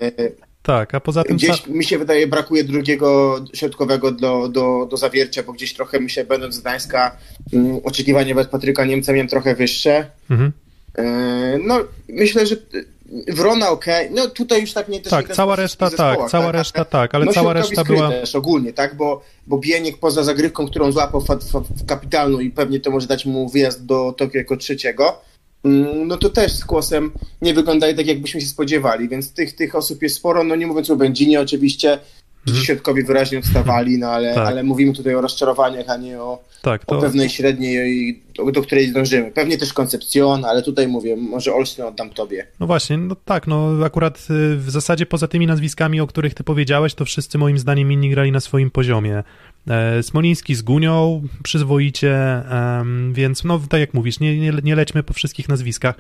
tak, 0.64 0.96
a 0.96 1.00
poza 1.00 1.24
tym... 1.24 1.38
Gdzieś 1.38 1.68
mi 1.68 1.84
się 1.84 1.98
wydaje 2.00 2.28
brakuje 2.28 2.64
drugiego 2.64 3.40
środkowego 3.54 4.12
do, 4.12 4.48
do, 4.50 4.88
do 4.92 4.98
zawiercia, 4.98 5.44
bo 5.44 5.54
gdzieś 5.54 5.74
trochę 5.74 6.00
mi 6.00 6.10
się, 6.10 6.24
będąc 6.24 6.56
z 6.56 6.60
Gdańska, 6.60 7.18
mm, 7.54 7.80
oczekiwania 7.84 8.36
wobec 8.36 8.52
Patryka 8.52 8.86
Niemca 8.86 9.14
miałem 9.14 9.28
trochę 9.28 9.56
wyższe. 9.56 10.06
Mhm. 10.30 10.52
E, 10.98 11.58
No, 11.64 11.80
myślę, 12.10 12.46
że 12.46 12.56
Wrona 13.28 13.70
ok. 13.70 13.86
No 14.12 14.28
tutaj 14.28 14.62
już 14.62 14.74
tak 14.74 14.90
nie 14.90 15.02
też 15.02 15.10
Tak, 15.10 15.30
nie 15.30 15.36
cała 15.36 15.56
ten 15.56 15.64
reszta 15.64 15.88
w 15.88 15.90
zespołach, 15.90 16.18
tak, 16.18 16.30
cała 16.30 16.52
reszta 16.52 16.86
tak, 16.86 17.16
ale 17.16 17.26
no, 17.26 17.34
cała 17.34 17.54
reszta 17.54 17.84
była... 17.84 18.10
też 18.10 18.36
ogólnie, 18.36 18.74
tak, 18.74 18.96
bo, 18.96 19.22
bo 19.48 19.58
Bieniek 19.58 19.98
poza 19.98 20.24
zagrywką, 20.24 20.68
którą 20.68 20.92
złapał 20.92 21.22
fa, 21.22 21.38
fa, 21.38 21.60
w 21.60 21.86
kapitalną 21.86 22.40
i 22.40 22.52
pewnie 22.52 22.80
to 22.80 22.92
może 22.92 23.08
dać 23.08 23.26
mu 23.26 23.50
wyjazd 23.50 23.86
do 23.86 24.14
Tokio 24.18 24.38
jako 24.38 24.58
trzeciego, 24.58 25.22
mm, 25.64 26.08
no 26.08 26.18
to 26.18 26.30
też 26.30 26.54
z 26.54 26.66
kłosem 26.66 27.12
nie 27.42 27.54
wyglądaje 27.54 27.94
tak, 27.94 28.08
jakbyśmy 28.08 28.42
się 28.42 28.48
spodziewali, 28.48 29.10
więc 29.10 29.34
tych, 29.34 29.56
tych 29.56 29.76
osób 29.76 30.02
jest 30.02 30.16
sporo, 30.16 30.44
no 30.44 30.56
nie 30.56 30.68
mówiąc 30.68 30.90
o 30.90 30.96
Będzinie 30.96 31.42
oczywiście, 31.42 32.00
Mhm. 32.48 32.66
środkowi 32.66 33.04
wyraźnie 33.04 33.40
odstawali, 33.40 33.98
no 33.98 34.08
ale, 34.08 34.36
Tak. 34.36 34.48
ale 34.48 34.64
mówimy 34.64 34.94
tutaj 34.94 35.16
o 35.16 35.22
rozczarowaniach, 35.22 35.90
a 35.90 35.98
nie 35.98 36.22
o, 36.22 36.44
Tak, 36.62 36.82
o 36.88 36.96
to... 36.96 37.02
pewnej 37.02 37.30
średniej, 37.30 38.24
do, 38.54 38.62
której 38.62 38.92
dążymy. 38.94 39.32
Pewnie 39.32 39.58
też 39.58 39.74
Koncepcjon, 39.74 40.46
ale 40.46 40.62
tutaj 40.64 40.88
mówię, 40.88 41.16
może 41.16 41.54
Olsztyn 41.54 41.86
oddam 41.86 42.10
tobie. 42.10 42.48
No 42.60 42.68
właśnie, 42.68 42.98
no 42.98 43.16
tak, 43.26 43.48
no 43.48 43.86
akurat 43.86 44.18
y, 44.18 44.58
w 44.58 44.70
zasadzie 44.70 45.06
poza 45.06 45.28
tymi 45.28 45.48
nazwiskami, 45.48 46.02
o 46.02 46.08
których 46.08 46.34
ty 46.34 46.44
powiedziałeś, 46.44 46.94
to 46.94 47.06
wszyscy 47.06 47.38
moim 47.38 47.60
zdaniem 47.60 47.92
inni 47.92 48.10
grali 48.10 48.32
na 48.32 48.40
swoim 48.40 48.72
poziomie. 48.72 49.24
E, 49.68 50.04
Smoliński 50.04 50.56
z 50.56 50.62
Gunią, 50.62 51.28
przyzwoicie, 51.44 52.44
więc 53.12 53.44
no 53.44 53.62
tak 53.70 53.80
jak 53.80 53.94
mówisz, 53.94 54.20
nie, 54.20 54.40
nie, 54.40 54.54
nie 54.64 54.76
lećmy 54.76 55.04
po 55.04 55.14
wszystkich 55.14 55.50
nazwiskach. 55.50 55.96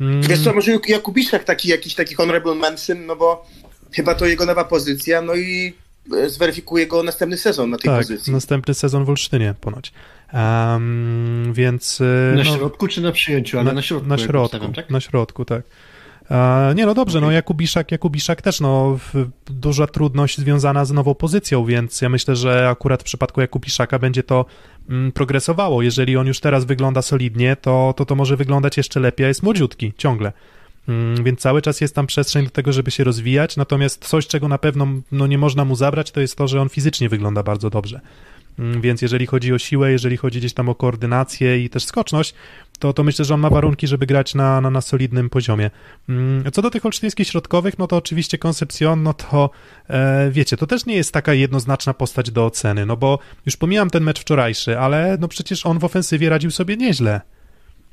Mm, 0.00 0.22
Wiesz 0.22 0.44
co, 0.44 0.52
może 0.54 0.72
Jakubiszek 0.88 1.44
taki, 1.44 1.68
jakiś 1.68 1.94
taki 1.94 2.14
honorable 2.14 2.54
mention, 2.54 3.06
no 3.06 3.16
bo 3.16 3.46
chyba 3.92 4.14
to 4.14 4.26
jego 4.26 4.46
nowa 4.46 4.64
pozycja, 4.64 5.22
no 5.22 5.34
i 5.34 5.74
e, 6.16 6.28
zweryfikuje 6.28 6.86
go 6.86 7.02
następny 7.02 7.36
sezon 7.36 7.70
na 7.70 7.78
tej 7.78 7.90
tak, 7.90 8.00
pozycji. 8.00 8.32
następny 8.32 8.74
sezon 8.74 9.04
w 9.04 9.08
Olsztynie 9.08 9.54
ponoć. 9.60 9.92
Em, 10.32 11.52
więc... 11.52 12.00
y, 12.00 12.32
Na 12.36 12.44
no, 12.44 12.56
środku 12.56 12.88
czy 12.88 13.00
na 13.00 13.12
przyjęciu? 13.12 13.58
Ale 13.58 13.72
na, 13.72 13.82
środku. 13.82 14.08
Na 14.08 14.18
środku, 14.18 14.42
obstawiam, 14.44 14.72
tak? 14.72 14.90
na 14.90 15.00
środku, 15.00 15.44
tak. 15.44 15.62
E, 16.30 16.72
nie, 16.74 16.86
no 16.86 16.94
dobrze, 16.94 17.20
no 17.20 17.30
Jakubiszak, 17.30 17.92
Jakubiszak 17.92 18.42
też, 18.42 18.60
no 18.60 18.98
duża 19.46 19.86
trudność 19.86 20.38
związana 20.38 20.84
z 20.84 20.92
nową 20.92 21.14
pozycją, 21.14 21.64
więc 21.64 22.00
ja 22.00 22.08
myślę, 22.08 22.36
że 22.36 22.68
akurat 22.68 23.00
w 23.00 23.04
przypadku 23.04 23.40
Jakubiszaka 23.40 23.98
będzie 23.98 24.22
to 24.22 24.44
mm, 24.88 25.12
progresowało. 25.12 25.82
Jeżeli 25.82 26.16
on 26.16 26.26
już 26.26 26.40
teraz 26.40 26.64
wygląda 26.64 27.02
solidnie, 27.02 27.56
to, 27.56 27.94
to 27.96 28.04
to 28.04 28.14
może 28.14 28.36
wyglądać 28.36 28.76
jeszcze 28.76 29.00
lepiej, 29.00 29.24
a 29.24 29.28
jest 29.28 29.42
młodziutki, 29.42 29.92
ciągle. 29.96 30.32
Mm, 30.88 31.24
Więc 31.24 31.40
cały 31.40 31.62
czas 31.62 31.80
jest 31.80 31.94
tam 31.94 32.06
przestrzeń 32.06 32.44
do 32.44 32.50
tego, 32.50 32.72
żeby 32.72 32.90
się 32.90 33.04
rozwijać, 33.04 33.56
natomiast 33.56 34.04
coś, 34.08 34.26
czego 34.26 34.48
na 34.48 34.58
pewno 34.58 34.86
no, 35.12 35.26
nie 35.26 35.38
można 35.38 35.64
mu 35.64 35.76
zabrać, 35.76 36.10
to 36.10 36.20
jest 36.20 36.36
to, 36.36 36.48
że 36.48 36.60
on 36.60 36.68
fizycznie 36.68 37.08
wygląda 37.08 37.42
bardzo 37.42 37.70
dobrze. 37.70 38.00
Mm, 38.58 38.80
Więc 38.80 39.02
jeżeli 39.02 39.26
chodzi 39.26 39.52
o 39.52 39.58
siłę, 39.58 39.92
jeżeli 39.92 40.16
chodzi 40.16 40.38
gdzieś 40.38 40.52
tam 40.54 40.68
o 40.68 40.74
koordynację 40.74 41.64
i 41.64 41.70
też 41.70 41.84
skoczność, 41.84 42.34
to, 42.78 42.92
to 42.92 43.04
myślę, 43.04 43.24
że 43.24 43.34
on 43.34 43.40
ma 43.40 43.50
warunki, 43.50 43.86
żeby 43.86 44.06
grać 44.06 44.34
na, 44.34 44.60
na, 44.60 44.70
na 44.70 44.80
solidnym 44.80 45.30
poziomie. 45.30 45.70
Mm, 46.08 46.52
Co 46.52 46.62
do 46.62 46.70
tych 46.70 46.86
olsztyńskich 46.86 47.28
środkowych, 47.28 47.78
no 47.78 47.86
to 47.86 47.96
oczywiście 47.96 48.38
Concepcion, 48.38 49.02
no 49.02 49.14
to 49.14 49.50
e, 49.88 50.30
wiecie, 50.30 50.56
to 50.56 50.66
też 50.66 50.86
nie 50.86 50.94
jest 50.96 51.12
taka 51.12 51.34
jednoznaczna 51.34 51.94
postać 51.94 52.30
do 52.30 52.46
oceny, 52.46 52.86
no 52.86 52.96
bo 52.96 53.18
już 53.46 53.56
pomijam 53.56 53.90
ten 53.90 54.02
mecz 54.02 54.20
wczorajszy, 54.20 54.78
ale 54.78 55.16
no 55.20 55.28
przecież 55.28 55.66
on 55.66 55.78
w 55.78 55.84
ofensywie 55.84 56.28
radził 56.28 56.50
sobie 56.50 56.76
nieźle. 56.76 57.20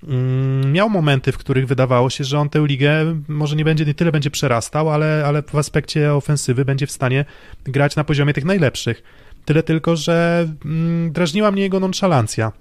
Mm, 0.03 0.71
Miał 0.71 0.89
momenty, 0.89 1.31
w 1.31 1.37
których 1.37 1.67
wydawało 1.67 2.09
się, 2.09 2.23
że 2.23 2.39
on 2.39 2.49
tę 2.49 2.65
ligę 2.67 3.21
może 3.27 3.55
nie 3.55 3.65
będzie, 3.65 3.85
nie 3.85 3.93
tyle 3.93 4.11
będzie 4.11 4.31
przerastał, 4.31 4.89
ale, 4.89 5.23
ale 5.25 5.43
w 5.43 5.55
aspekcie 5.55 6.13
ofensywy 6.13 6.65
będzie 6.65 6.87
w 6.87 6.91
stanie 6.91 7.25
grać 7.63 7.95
na 7.95 8.03
poziomie 8.03 8.33
tych 8.33 8.45
najlepszych. 8.45 9.03
Tyle 9.45 9.63
tylko, 9.63 9.95
że 9.95 10.47
mm, 10.65 11.11
drażniła 11.11 11.51
mnie 11.51 11.61
jego 11.61 11.79
nonszalancja. 11.79 12.51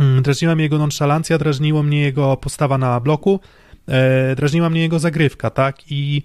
Mm, 0.00 0.22
Drażniła 0.22 0.54
mnie 0.54 0.64
jego 0.64 0.78
nonszalancja, 0.78 1.38
drażniło 1.38 1.82
mnie 1.82 2.00
jego 2.00 2.36
postawa 2.36 2.78
na 2.78 3.00
bloku, 3.00 3.40
e, 3.88 4.36
drażniła 4.36 4.70
mnie 4.70 4.80
jego 4.80 4.98
zagrywka, 4.98 5.50
tak? 5.50 5.76
I 5.90 6.22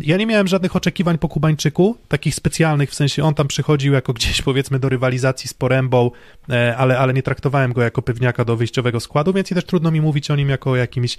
ja 0.00 0.16
nie 0.16 0.26
miałem 0.26 0.46
żadnych 0.46 0.76
oczekiwań 0.76 1.18
po 1.18 1.28
Kubańczyku, 1.28 1.96
takich 2.08 2.34
specjalnych, 2.34 2.90
w 2.90 2.94
sensie 2.94 3.24
on 3.24 3.34
tam 3.34 3.48
przychodził 3.48 3.92
jako 3.92 4.12
gdzieś 4.12 4.42
powiedzmy 4.42 4.78
do 4.78 4.88
rywalizacji 4.88 5.48
z 5.48 5.54
Porębą, 5.54 6.10
e, 6.50 6.76
ale, 6.76 6.98
ale 6.98 7.14
nie 7.14 7.22
traktowałem 7.22 7.72
go 7.72 7.82
jako 7.82 8.02
pewniaka 8.02 8.44
do 8.44 8.56
wyjściowego 8.56 9.00
składu, 9.00 9.32
więc 9.32 9.50
i 9.50 9.54
też 9.54 9.64
trudno 9.64 9.90
mi 9.90 10.00
mówić 10.00 10.30
o 10.30 10.36
nim 10.36 10.48
jako 10.48 10.70
o 10.70 10.76
jakimś, 10.76 11.18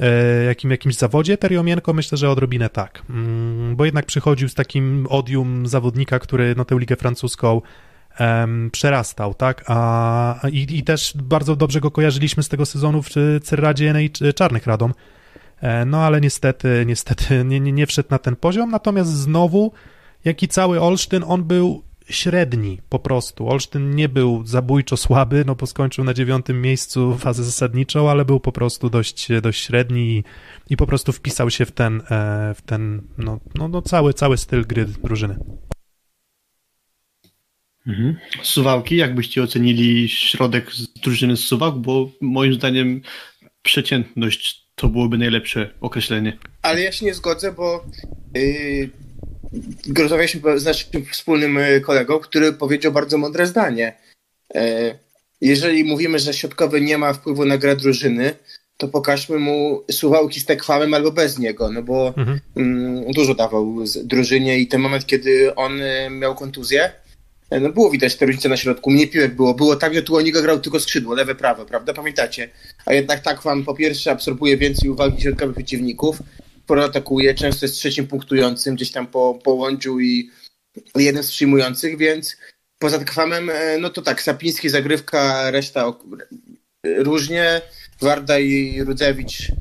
e, 0.00 0.44
jakim, 0.44 0.70
jakimś 0.70 0.94
zawodzie. 0.94 1.38
Teriomienko 1.38 1.92
myślę, 1.92 2.18
że 2.18 2.30
odrobinę 2.30 2.68
tak, 2.68 3.02
mm, 3.10 3.76
bo 3.76 3.84
jednak 3.84 4.06
przychodził 4.06 4.48
z 4.48 4.54
takim 4.54 5.06
odium 5.10 5.66
zawodnika, 5.66 6.18
który 6.18 6.54
no, 6.56 6.64
tę 6.64 6.78
ligę 6.78 6.96
francuską 6.96 7.62
przerastał, 8.72 9.34
tak? 9.34 9.64
A, 9.66 10.40
i, 10.52 10.78
I 10.78 10.82
też 10.82 11.12
bardzo 11.16 11.56
dobrze 11.56 11.80
go 11.80 11.90
kojarzyliśmy 11.90 12.42
z 12.42 12.48
tego 12.48 12.66
sezonu 12.66 13.02
w 13.02 13.08
Cerradzie 13.42 13.84
Jenej 13.84 14.10
Czarnych 14.34 14.66
Radom. 14.66 14.94
E, 15.60 15.84
No 15.84 15.98
ale 15.98 16.20
niestety, 16.20 16.84
niestety 16.86 17.24
nie, 17.44 17.60
nie, 17.60 17.72
nie 17.72 17.86
wszedł 17.86 18.08
na 18.10 18.18
ten 18.18 18.36
poziom. 18.36 18.70
Natomiast 18.70 19.10
znowu, 19.10 19.72
jak 20.24 20.42
i 20.42 20.48
cały 20.48 20.80
Olsztyn, 20.80 21.24
on 21.26 21.44
był 21.44 21.82
średni 22.10 22.78
po 22.88 22.98
prostu. 22.98 23.48
Olsztyn 23.48 23.94
nie 23.94 24.08
był 24.08 24.46
zabójczo 24.46 24.96
słaby, 24.96 25.44
no 25.46 25.54
bo 25.54 25.66
skończył 25.66 26.04
na 26.04 26.14
dziewiątym 26.14 26.62
miejscu 26.62 27.16
fazę 27.18 27.44
zasadniczą, 27.44 28.10
ale 28.10 28.24
był 28.24 28.40
po 28.40 28.52
prostu 28.52 28.90
dość, 28.90 29.28
dość 29.42 29.64
średni 29.64 30.00
i, 30.00 30.24
i 30.70 30.76
po 30.76 30.86
prostu 30.86 31.12
wpisał 31.12 31.50
się 31.50 31.66
w 31.66 31.72
ten, 31.72 32.02
e, 32.10 32.54
w 32.54 32.62
ten 32.62 33.02
no, 33.18 33.40
no, 33.54 33.68
no 33.68 33.82
cały, 33.82 34.14
cały 34.14 34.38
styl 34.38 34.66
gry 34.66 34.84
drużyny. 34.84 35.38
Mhm. 37.86 38.16
Suwałki, 38.42 38.96
jak 38.96 39.14
byście 39.14 39.42
ocenili 39.42 40.08
środek 40.08 40.70
drużyny 41.02 41.36
z 41.36 41.44
Suwałk, 41.44 41.78
bo 41.78 42.10
moim 42.20 42.54
zdaniem 42.54 43.00
przeciętność 43.62 44.67
to 44.78 44.88
byłoby 44.88 45.18
najlepsze 45.18 45.70
określenie. 45.80 46.38
Ale 46.62 46.80
ja 46.82 46.92
się 46.92 47.06
nie 47.06 47.14
zgodzę, 47.14 47.52
bo 47.52 47.84
yy, 48.34 48.90
rozmawialiśmy 49.98 50.58
z 50.58 50.64
naszym 50.64 51.04
wspólnym 51.12 51.58
y, 51.58 51.80
kolegą, 51.80 52.18
który 52.18 52.52
powiedział 52.52 52.92
bardzo 52.92 53.18
mądre 53.18 53.46
zdanie. 53.46 53.92
E, 54.54 54.94
jeżeli 55.40 55.84
mówimy, 55.84 56.18
że 56.18 56.34
środkowy 56.34 56.80
nie 56.80 56.98
ma 56.98 57.12
wpływu 57.12 57.44
na 57.44 57.58
grę 57.58 57.76
drużyny, 57.76 58.34
to 58.76 58.88
pokażmy 58.88 59.38
mu 59.38 59.84
suwałki 59.90 60.40
z 60.40 60.44
tekwamem 60.44 60.94
albo 60.94 61.10
bez 61.12 61.38
niego, 61.38 61.70
no 61.72 61.82
bo 61.82 62.14
Mhm. 62.16 62.40
mm, 62.56 63.12
dużo 63.12 63.34
dawał 63.34 63.86
z 63.86 64.06
drużynie 64.06 64.58
i 64.58 64.66
ten 64.66 64.80
moment, 64.80 65.06
kiedy 65.06 65.54
on 65.54 65.80
y, 65.80 66.10
miał 66.10 66.34
kontuzję, 66.34 66.92
e, 67.50 67.60
no 67.60 67.68
było 67.72 67.90
widać 67.90 68.16
te 68.16 68.26
różnice 68.26 68.48
na 68.48 68.56
środku. 68.56 68.90
Mnie 68.90 69.06
piłek 69.06 69.34
było. 69.34 69.54
Było 69.54 69.76
tak, 69.76 69.94
że 69.94 70.02
Tuonika 70.02 70.42
grał 70.42 70.60
tylko 70.60 70.80
skrzydło, 70.80 71.14
lewe, 71.14 71.34
prawe, 71.34 71.66
prawda? 71.66 71.92
Pamiętacie? 71.94 72.48
A 72.88 72.94
jednak 72.94 73.20
tak 73.20 73.42
wam 73.42 73.64
po 73.64 73.74
pierwsze 73.74 74.10
absorbuje 74.10 74.56
więcej 74.56 74.90
uwagi 74.90 75.22
środkowych 75.22 75.56
przeciwników, 75.56 76.18
sporo 76.64 76.84
atakuje, 76.84 77.34
często 77.34 77.66
jest 77.66 77.76
trzecim 77.76 78.06
punktującym 78.06 78.74
gdzieś 78.74 78.90
tam 78.92 79.06
po, 79.06 79.38
po 79.44 79.54
łączu 79.54 80.00
i 80.00 80.30
jeden 80.96 81.22
z 81.22 81.30
przyjmujących, 81.30 81.98
więc 81.98 82.36
poza 82.78 82.98
Kwamem, 82.98 83.50
e, 83.50 83.78
no 83.78 83.90
to 83.90 84.02
tak, 84.02 84.22
Sapiński, 84.22 84.68
zagrywka, 84.68 85.50
reszta 85.50 85.92
różnie. 86.84 87.60
Warda 88.00 88.38
i 88.38 88.82
Rudzewicz 88.82 89.52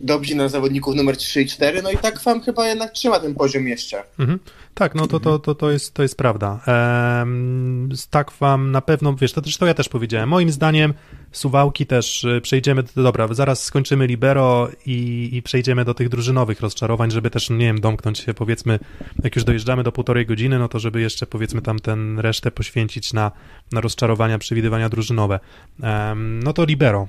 dobrzy 0.00 0.34
na 0.34 0.48
zawodników 0.48 0.94
numer 0.94 1.16
3 1.16 1.42
i 1.42 1.46
4, 1.46 1.82
no 1.82 1.90
i 1.90 1.98
tak 1.98 2.20
wam 2.20 2.40
chyba 2.40 2.68
jednak 2.68 2.92
trzyma 2.92 3.20
ten 3.20 3.34
poziom 3.34 3.68
jeszcze. 3.68 4.02
Mhm. 4.18 4.38
Tak, 4.74 4.94
no 4.94 5.06
to, 5.06 5.20
to, 5.20 5.38
to, 5.38 5.54
to, 5.54 5.70
jest, 5.70 5.94
to 5.94 6.02
jest 6.02 6.16
prawda. 6.16 6.60
Ehm, 6.66 7.88
tak 8.10 8.32
wam 8.32 8.70
na 8.70 8.80
pewno, 8.80 9.14
wiesz, 9.14 9.32
to 9.32 9.42
to 9.58 9.66
ja 9.66 9.74
też 9.74 9.88
powiedziałem. 9.88 10.28
Moim 10.28 10.50
zdaniem 10.50 10.94
Suwałki 11.32 11.86
też 11.86 12.24
y, 12.24 12.40
przejdziemy, 12.40 12.82
do, 12.82 13.02
dobra, 13.02 13.28
zaraz 13.34 13.62
skończymy 13.62 14.06
Libero 14.06 14.68
i, 14.86 15.28
i 15.32 15.42
przejdziemy 15.42 15.84
do 15.84 15.94
tych 15.94 16.08
drużynowych 16.08 16.60
rozczarowań, 16.60 17.10
żeby 17.10 17.30
też, 17.30 17.50
nie 17.50 17.66
wiem, 17.66 17.80
domknąć 17.80 18.18
się, 18.18 18.34
powiedzmy, 18.34 18.78
jak 19.24 19.36
już 19.36 19.44
dojeżdżamy 19.44 19.82
do 19.82 19.92
półtorej 19.92 20.26
godziny, 20.26 20.58
no 20.58 20.68
to 20.68 20.78
żeby 20.78 21.00
jeszcze, 21.00 21.26
powiedzmy, 21.26 21.62
tam 21.62 21.78
ten 21.78 22.18
resztę 22.18 22.50
poświęcić 22.50 23.12
na, 23.12 23.32
na 23.72 23.80
rozczarowania, 23.80 24.38
przewidywania 24.38 24.88
drużynowe. 24.88 25.40
Ehm, 25.82 26.42
no 26.42 26.52
to 26.52 26.64
Libero. 26.64 27.08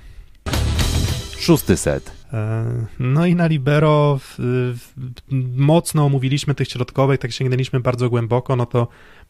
Szósty 1.40 1.78
set. 1.78 2.12
E, 2.34 2.66
No 3.00 3.26
i 3.26 3.36
na 3.36 3.48
Libero 3.48 4.20
mocno 5.56 6.06
omówiliśmy 6.06 6.56
tych 6.56 6.68
środkowych, 6.68 7.20
tak 7.20 7.32
sięgnęliśmy 7.32 7.80
bardzo 7.80 8.10
głęboko, 8.10 8.56
no 8.56 8.66
to, 8.66 8.88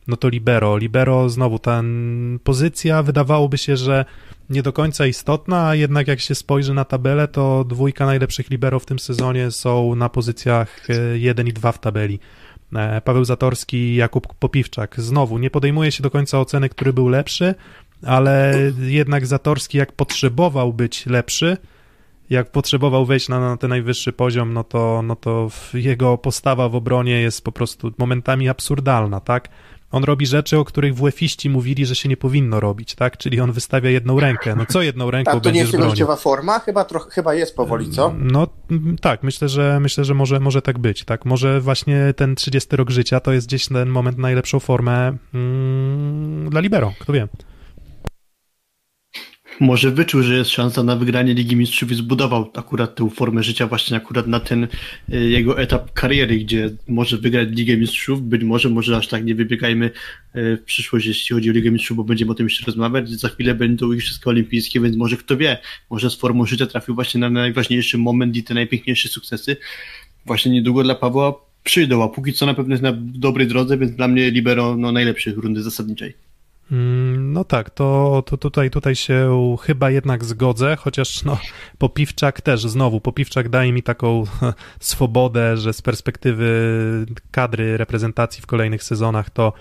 no 0.08 0.18
to 0.18 0.30
Libero. 0.30 0.78
Libero 0.78 1.30
znowu 1.30 1.60
ta 1.60 1.84
pozycja 2.44 3.04
wydawałoby 3.04 3.58
się, 3.58 3.78
że 3.78 4.06
nie 4.50 4.64
do 4.64 4.74
końca 4.74 5.08
istotna, 5.08 5.68
a 5.68 5.76
jednak 5.76 6.08
jak 6.08 6.20
się 6.20 6.36
spojrzy 6.36 6.74
na 6.74 6.86
tabelę, 6.86 7.28
to 7.28 7.64
dwójka 7.64 8.06
najlepszych 8.06 8.50
Libero 8.50 8.80
w 8.80 8.86
tym 8.86 9.00
sezonie 9.00 9.52
są 9.52 9.96
na 9.96 10.10
pozycjach 10.10 10.88
1 11.14 11.48
i 11.48 11.54
2 11.54 11.72
w 11.72 11.80
tabeli. 11.80 12.20
E, 12.76 13.02
Paweł 13.02 13.26
Zatorski 13.26 13.78
i 13.78 13.96
Jakub 13.96 14.34
Popiwczak. 14.34 14.96
Znowu, 15.02 15.38
nie 15.38 15.50
podejmuje 15.50 15.92
się 15.92 16.04
do 16.04 16.10
końca 16.12 16.40
oceny, 16.40 16.70
który 16.70 16.94
był 16.94 17.08
lepszy, 17.08 17.56
ale 18.06 18.56
jednak 18.80 19.28
Zatorski 19.28 19.78
jak 19.78 19.92
potrzebował 19.92 20.74
być 20.74 21.06
lepszy, 21.06 21.58
jak 22.30 22.52
potrzebował 22.52 23.06
wejść 23.06 23.30
na, 23.30 23.40
na 23.40 23.58
ten 23.58 23.70
najwyższy 23.70 24.14
poziom, 24.14 24.54
no 24.54 24.64
to, 24.64 25.02
no 25.04 25.16
to 25.16 25.50
jego 25.74 26.18
postawa 26.18 26.70
w 26.70 26.76
obronie 26.76 27.22
jest 27.22 27.44
po 27.44 27.52
prostu 27.52 27.92
momentami 27.98 28.50
absurdalna, 28.50 29.20
tak? 29.20 29.50
On 29.92 30.04
robi 30.04 30.26
rzeczy, 30.26 30.58
o 30.58 30.66
których 30.66 30.96
WF-iści 30.96 31.50
mówili, 31.50 31.86
że 31.86 31.96
się 31.96 32.10
nie 32.10 32.18
powinno 32.18 32.60
robić, 32.60 32.96
tak? 32.96 33.18
Czyli 33.18 33.40
on 33.40 33.52
wystawia 33.52 33.90
jedną 33.90 34.20
rękę. 34.20 34.56
No 34.56 34.66
co 34.66 34.82
jedną 34.82 35.12
ręką 35.12 35.32
Tak, 35.32 35.44
to 35.44 35.52
nie 35.52 35.60
jest 35.60 35.74
jego 35.74 35.90
życiowa 35.90 36.16
forma? 36.16 36.60
Chyba, 36.60 36.86
trochę, 36.86 37.12
chyba 37.12 37.34
jest 37.34 37.56
powoli, 37.56 37.92
co? 37.92 38.14
No 38.20 38.48
mm, 38.72 38.98
tak, 38.98 39.24
myślę, 39.24 39.50
że 39.50 39.80
myślę, 39.80 40.06
że 40.06 40.14
może, 40.14 40.40
może 40.40 40.62
tak 40.62 40.80
być, 40.80 41.04
tak? 41.04 41.26
Może 41.26 41.62
właśnie 41.62 42.14
ten 42.16 42.36
30 42.36 42.76
rok 42.76 42.90
życia 42.90 43.20
to 43.20 43.32
jest 43.32 43.48
gdzieś 43.48 43.68
ten 43.68 43.90
moment 43.90 44.18
na 44.18 44.22
najlepszą 44.22 44.60
formę 44.60 45.18
mm, 45.34 46.50
dla 46.50 46.62
Libero, 46.62 46.94
kto 47.00 47.14
wie. 47.14 47.28
Może 49.60 49.92
wyczuł, 49.92 50.24
że 50.24 50.38
jest 50.38 50.50
szansa 50.50 50.84
na 50.84 50.96
wygranie 50.96 51.34
Ligi 51.34 51.56
Mistrzów 51.56 51.92
i 51.92 51.96
zbudował 51.96 52.52
akurat 52.56 52.96
tę 52.96 53.10
formę 53.10 53.44
życia 53.44 53.68
właśnie 53.68 53.98
akurat 53.98 54.28
na 54.28 54.40
ten 54.40 54.68
y, 55.14 55.30
jego 55.30 55.60
etap 55.60 55.94
kariery, 55.94 56.38
gdzie 56.38 56.70
może 56.88 57.18
wygrać 57.18 57.50
Ligę 57.52 57.78
Mistrzów, 57.78 58.22
być 58.22 58.44
może, 58.44 58.70
może 58.70 58.98
aż 58.98 59.08
tak 59.08 59.26
nie 59.26 59.36
wybiegajmy 59.36 59.86
y, 59.86 60.58
w 60.58 60.64
przyszłość, 60.64 61.06
jeśli 61.06 61.36
chodzi 61.36 61.50
o 61.50 61.54
Ligę 61.54 61.72
Mistrzów, 61.72 61.98
bo 61.98 62.04
będziemy 62.04 62.32
o 62.32 62.36
tym 62.36 62.46
jeszcze 62.46 62.66
rozmawiać. 62.66 63.10
Za 63.10 63.30
chwilę 63.30 63.56
będą 63.56 63.92
Igrzyska 63.92 64.30
Olimpijskie, 64.30 64.80
więc 64.80 64.96
może 64.96 65.18
kto 65.18 65.38
wie, 65.38 65.58
może 65.90 66.10
z 66.10 66.16
formą 66.16 66.46
życia 66.46 66.66
trafił 66.66 66.96
właśnie 66.96 67.20
na 67.20 67.30
najważniejszy 67.30 67.98
moment 67.98 68.38
i 68.38 68.44
te 68.44 68.54
najpiękniejsze 68.54 69.10
sukcesy. 69.10 69.58
Właśnie 70.26 70.52
niedługo 70.52 70.84
dla 70.84 70.96
Pawła 70.96 71.34
przyjdą, 71.64 72.04
a 72.04 72.08
póki 72.08 72.34
co 72.34 72.46
na 72.46 72.54
pewno 72.54 72.74
jest 72.74 72.84
na 72.84 72.94
dobrej 72.98 73.48
drodze, 73.48 73.78
więc 73.78 73.92
dla 73.92 74.08
mnie 74.08 74.32
Libero 74.32 74.78
no, 74.78 74.92
najlepszy 74.92 75.32
rundy 75.32 75.62
zasadniczej. 75.62 76.27
Mm, 76.72 77.34
No 77.34 77.44
tak, 77.44 77.70
to, 77.70 78.24
to 78.26 78.38
tutaj, 78.38 78.70
tutaj 78.70 78.96
się 78.96 79.56
chyba 79.62 79.92
jednak 79.92 80.26
zgodzę, 80.26 80.76
chociaż 80.76 81.24
no, 81.24 81.40
Popiwczak 81.78 82.42
też, 82.42 82.62
znowu, 82.62 83.02
Popiwczak 83.02 83.50
daje 83.50 83.74
mi 83.74 83.84
taką 83.84 84.24
swobodę, 84.80 85.58
że 85.58 85.74
z 85.74 85.82
perspektywy 85.82 86.48
kadry 87.32 87.78
reprezentacji 87.78 88.42
w 88.42 88.46
kolejnych 88.46 88.84
sezonach 88.84 89.30
to, 89.30 89.54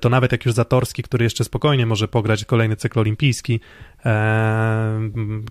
to 0.00 0.08
nawet 0.08 0.32
jak 0.32 0.46
już 0.46 0.54
Zatorski, 0.54 1.02
który 1.02 1.24
jeszcze 1.24 1.44
spokojnie 1.44 1.86
może 1.86 2.08
pograć 2.08 2.44
kolejny 2.44 2.76
cykl 2.76 2.98
olimpijski, 2.98 3.60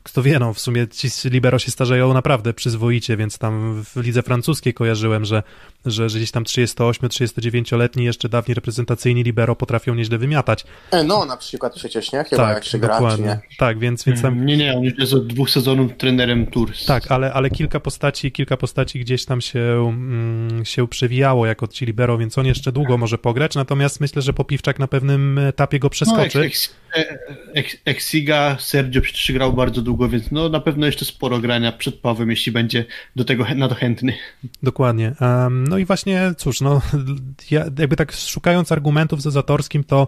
kto 0.04 0.24
wie, 0.24 0.40
no 0.40 0.54
w 0.54 0.60
sumie 0.60 0.88
ci 0.88 1.08
libero 1.30 1.60
się 1.60 1.72
starzeją 1.72 2.14
naprawdę 2.14 2.54
przyzwoicie, 2.54 3.18
więc 3.18 3.38
tam 3.38 3.84
w 3.84 3.96
lidze 3.96 4.24
francuskiej 4.24 4.74
kojarzyłem, 4.74 5.26
że, 5.26 5.44
że, 5.86 6.10
że 6.10 6.18
gdzieś 6.18 6.32
tam 6.32 6.44
38-39-letni 6.44 8.06
jeszcze 8.06 8.30
dawni 8.30 8.54
reprezentacyjni 8.54 9.24
libero 9.24 9.56
potrafią 9.56 9.96
nieźle 9.96 10.18
wymiatać. 10.18 10.64
E, 10.92 11.04
no, 11.04 11.26
na 11.26 11.38
przykład 11.38 11.74
przecież, 11.76 12.12
nie? 12.12 12.24
Chyba 12.24 12.54
jak 12.54 12.66
się 12.66 12.80
gra, 12.80 12.94
dokładnie. 12.94 13.26
nie? 13.26 13.40
Tak, 13.58 13.80
więc, 13.80 14.04
więc 14.04 14.22
tam 14.22 14.46
Nie, 14.46 14.58
nie, 14.58 14.74
on 14.78 14.84
już 14.84 14.94
jest 15.00 15.14
od 15.14 15.28
dwóch 15.28 15.50
sezonów 15.50 15.92
trenerem 15.98 16.48
Tours. 16.48 16.86
tak, 16.86 17.12
ale, 17.12 17.34
ale 17.34 17.50
kilka 17.50 17.80
postaci, 17.80 18.32
kilka 18.32 18.58
postaci 18.58 19.00
gdzieś 19.00 19.26
tam 19.26 19.42
się, 19.42 19.60
mm, 19.90 20.66
się 20.66 20.88
przewijało 20.88 21.46
jako 21.46 21.68
ci 21.68 21.86
libero, 21.86 22.18
więc 22.18 22.38
on 22.38 22.46
jeszcze 22.46 22.72
długo 22.72 22.98
może 22.98 23.18
pograć, 23.18 23.56
natomiast 23.56 24.00
myślę, 24.02 24.22
że 24.22 24.34
Popiwczak 24.34 24.80
na 24.80 24.88
pewnym 24.88 25.38
etapie 25.38 25.80
go 25.80 25.86
No, 25.86 25.90
przeskoczy. 25.90 26.40
ex, 26.42 26.76
ex, 27.54 27.78
Sergio 28.60 29.02
przecież 29.02 29.32
grał 29.32 29.54
bardzo 29.54 29.82
długo, 29.82 30.10
więc 30.10 30.32
no 30.32 30.50
na 30.50 30.60
pewno 30.60 30.86
jeszcze 30.86 31.06
sporo 31.06 31.40
grania 31.40 31.72
przed 31.72 31.96
Pawłem, 31.96 32.30
jeśli 32.30 32.52
będzie 32.52 32.86
do 33.16 33.26
tego 33.26 33.46
na 33.56 33.68
to 33.68 33.76
chętny. 33.76 34.14
Dokładnie. 34.64 35.14
Em, 35.22 35.68
No 35.68 35.78
i 35.78 35.86
właśnie, 35.86 36.34
cóż, 36.38 36.62
no, 36.62 36.82
ja 37.52 37.66
jakby 37.80 37.96
tak 37.96 38.12
szukając 38.12 38.72
argumentów 38.72 39.22
za 39.22 39.32
Zatorskim, 39.32 39.84
to, 39.84 40.08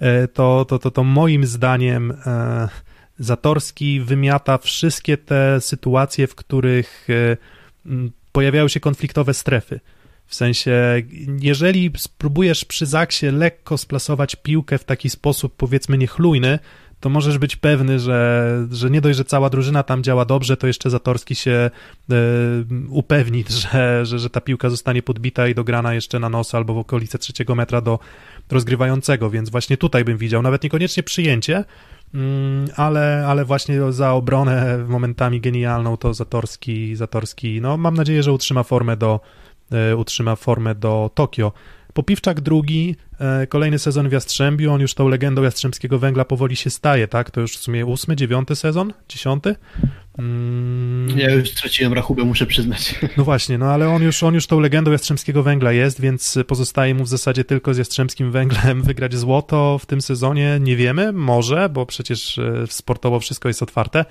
e, 0.00 0.28
to, 0.28 0.64
to, 0.64 0.78
to, 0.78 0.90
to 0.90 1.04
moim 1.04 1.46
zdaniem 1.46 2.10
e, 2.26 2.68
Zatorski 3.18 4.00
wymiata 4.00 4.58
wszystkie 4.58 5.16
te 5.16 5.60
sytuacje, 5.60 6.26
w 6.26 6.34
których 6.34 7.06
e, 7.10 7.36
pojawiają 8.32 8.68
się 8.68 8.80
konfliktowe 8.80 9.34
strefy. 9.34 9.80
W 10.26 10.34
sensie, 10.34 11.02
jeżeli 11.40 11.90
spróbujesz 11.96 12.64
przy 12.64 12.86
zaksie 12.86 13.26
lekko 13.26 13.78
splasować 13.78 14.36
piłkę 14.36 14.78
w 14.78 14.84
taki 14.84 15.10
sposób, 15.10 15.54
powiedzmy, 15.56 15.98
niechlujny, 15.98 16.58
to 17.00 17.08
możesz 17.08 17.38
być 17.38 17.56
pewny, 17.56 17.98
że, 17.98 18.66
że 18.70 18.90
nie 18.90 19.00
dość, 19.00 19.16
że 19.16 19.24
cała 19.24 19.50
drużyna 19.50 19.82
tam 19.82 20.02
działa 20.02 20.24
dobrze, 20.24 20.56
to 20.56 20.66
jeszcze 20.66 20.90
Zatorski 20.90 21.34
się 21.34 21.50
e, 21.50 22.14
upewni, 22.88 23.44
że, 23.72 24.06
że, 24.06 24.18
że 24.18 24.30
ta 24.30 24.40
piłka 24.40 24.70
zostanie 24.70 25.02
podbita 25.02 25.48
i 25.48 25.54
dograna 25.54 25.94
jeszcze 25.94 26.18
na 26.18 26.28
nos 26.28 26.54
albo 26.54 26.74
w 26.74 26.78
okolice 26.78 27.18
trzeciego 27.18 27.54
metra 27.54 27.80
do 27.80 27.98
rozgrywającego, 28.50 29.30
więc 29.30 29.50
właśnie 29.50 29.76
tutaj 29.76 30.04
bym 30.04 30.18
widział, 30.18 30.42
nawet 30.42 30.62
niekoniecznie 30.62 31.02
przyjęcie, 31.02 31.64
mm, 32.14 32.68
ale, 32.76 33.24
ale 33.26 33.44
właśnie 33.44 33.92
za 33.92 34.12
obronę 34.12 34.78
momentami 34.88 35.40
genialną 35.40 35.96
to 35.96 36.14
Zatorski, 36.14 36.96
Zatorski, 36.96 37.60
no 37.60 37.76
mam 37.76 37.94
nadzieję, 37.94 38.22
że 38.22 38.32
utrzyma 38.32 38.62
formę 38.62 38.96
do, 38.96 39.20
e, 39.72 39.96
utrzyma 39.96 40.36
formę 40.36 40.74
do 40.74 41.10
Tokio. 41.14 41.52
Popiwczak 41.98 42.40
drugi, 42.40 42.96
e, 43.20 43.46
kolejny 43.46 43.78
sezon 43.78 44.08
w 44.08 44.12
Jastrzębiu, 44.12 44.72
on 44.72 44.80
już 44.80 44.94
tą 44.94 45.08
legendą 45.08 45.42
Jastrzębskiego 45.42 45.98
Węgla 45.98 46.24
powoli 46.24 46.56
się 46.56 46.70
staje, 46.70 47.08
tak? 47.08 47.30
To 47.30 47.40
już 47.40 47.56
w 47.56 47.60
sumie 47.60 47.86
ósmy, 47.86 48.16
dziewiąty 48.16 48.56
sezon? 48.56 48.92
Dziesiąty? 49.08 49.56
Mm, 50.18 51.18
Ja 51.18 51.30
już 51.30 51.50
straciłem 51.50 51.92
rachubę, 51.92 52.24
muszę 52.24 52.46
przyznać. 52.46 52.94
no 53.16 53.24
właśnie, 53.24 53.58
no 53.58 53.66
ale 53.66 53.88
on 53.88 54.02
już, 54.02 54.22
on 54.22 54.34
już 54.34 54.46
tą 54.46 54.60
legendą 54.60 54.92
Jastrzębskiego 54.92 55.42
Węgla 55.42 55.72
jest, 55.72 56.00
więc 56.00 56.38
pozostaje 56.46 56.94
mu 56.94 57.04
w 57.04 57.08
zasadzie 57.08 57.44
tylko 57.44 57.74
z 57.74 57.78
Jastrzębskim 57.78 58.32
Węglem 58.32 58.82
wygrać 58.88 59.16
złoto 59.16 59.78
w 59.78 59.86
tym 59.86 60.00
sezonie. 60.00 60.58
Nie 60.60 60.76
wiemy, 60.76 61.12
może, 61.12 61.68
bo 61.68 61.86
przecież 61.86 62.38
e, 62.38 62.64
sportowo 62.68 63.20
wszystko 63.20 63.48
jest 63.48 63.62
otwarte. 63.62 64.04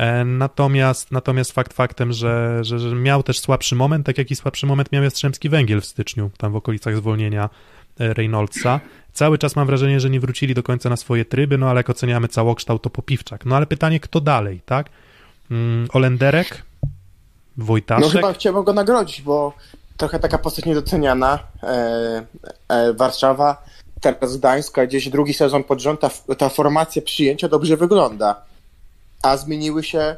E, 0.00 0.24
Natomiast, 0.24 1.12
natomiast 1.12 1.52
fakt 1.52 1.72
faktem, 1.72 2.12
że, 2.12 2.64
że, 2.64 2.78
że 2.78 2.94
miał 2.94 3.22
też 3.22 3.38
słabszy 3.38 3.74
moment, 3.76 4.06
tak 4.06 4.18
jak 4.18 4.30
i 4.30 4.36
słabszy 4.36 4.66
moment 4.66 4.92
miał 4.92 5.02
Jastrzębski 5.02 5.48
Węgiel 5.48 5.80
w 5.80 5.86
styczniu, 5.86 6.30
tam 6.38 6.52
w 6.52 6.56
okolicach 6.56 6.96
zwolnienia 6.96 7.50
e, 8.00 8.14
Reynoldsa. 8.14 8.80
Cały 9.12 9.38
czas 9.38 9.56
mam 9.56 9.66
wrażenie, 9.66 10.00
że 10.00 10.10
nie 10.10 10.20
wrócili 10.20 10.54
do 10.54 10.62
końca 10.62 10.90
na 10.90 10.96
swoje 10.96 11.24
tryby, 11.24 11.58
no 11.58 11.70
ale 11.70 11.78
jak 11.78 11.90
oceniamy 11.90 12.28
całokształt, 12.28 12.82
to 12.82 12.90
Popiwczak. 12.90 13.46
No 13.46 13.56
ale 13.56 13.66
pytanie, 13.66 14.00
kto 14.00 14.20
dalej, 14.20 14.60
tak? 14.66 14.90
Mm, 15.50 15.88
Olenderek? 15.92 16.62
Wojtaszek? 17.56 18.04
No 18.04 18.10
chyba 18.10 18.32
chciałbym 18.32 18.64
go 18.64 18.72
nagrodzić, 18.72 19.22
bo 19.22 19.52
trochę 19.96 20.18
taka 20.18 20.38
postać 20.38 20.64
niedoceniana. 20.64 21.38
E, 21.62 22.26
e, 22.68 22.92
Warszawa, 22.92 23.62
teraz 24.00 24.36
Gdańsk, 24.36 24.78
a 24.78 24.86
gdzieś 24.86 25.08
drugi 25.08 25.34
sezon 25.34 25.64
pod 25.64 25.80
rząd, 25.80 26.00
ta, 26.00 26.10
ta 26.38 26.48
formacja 26.48 27.02
przyjęcia 27.02 27.48
dobrze 27.48 27.76
wygląda. 27.76 28.49
A 29.22 29.36
zmieniły 29.36 29.82
się 29.82 30.16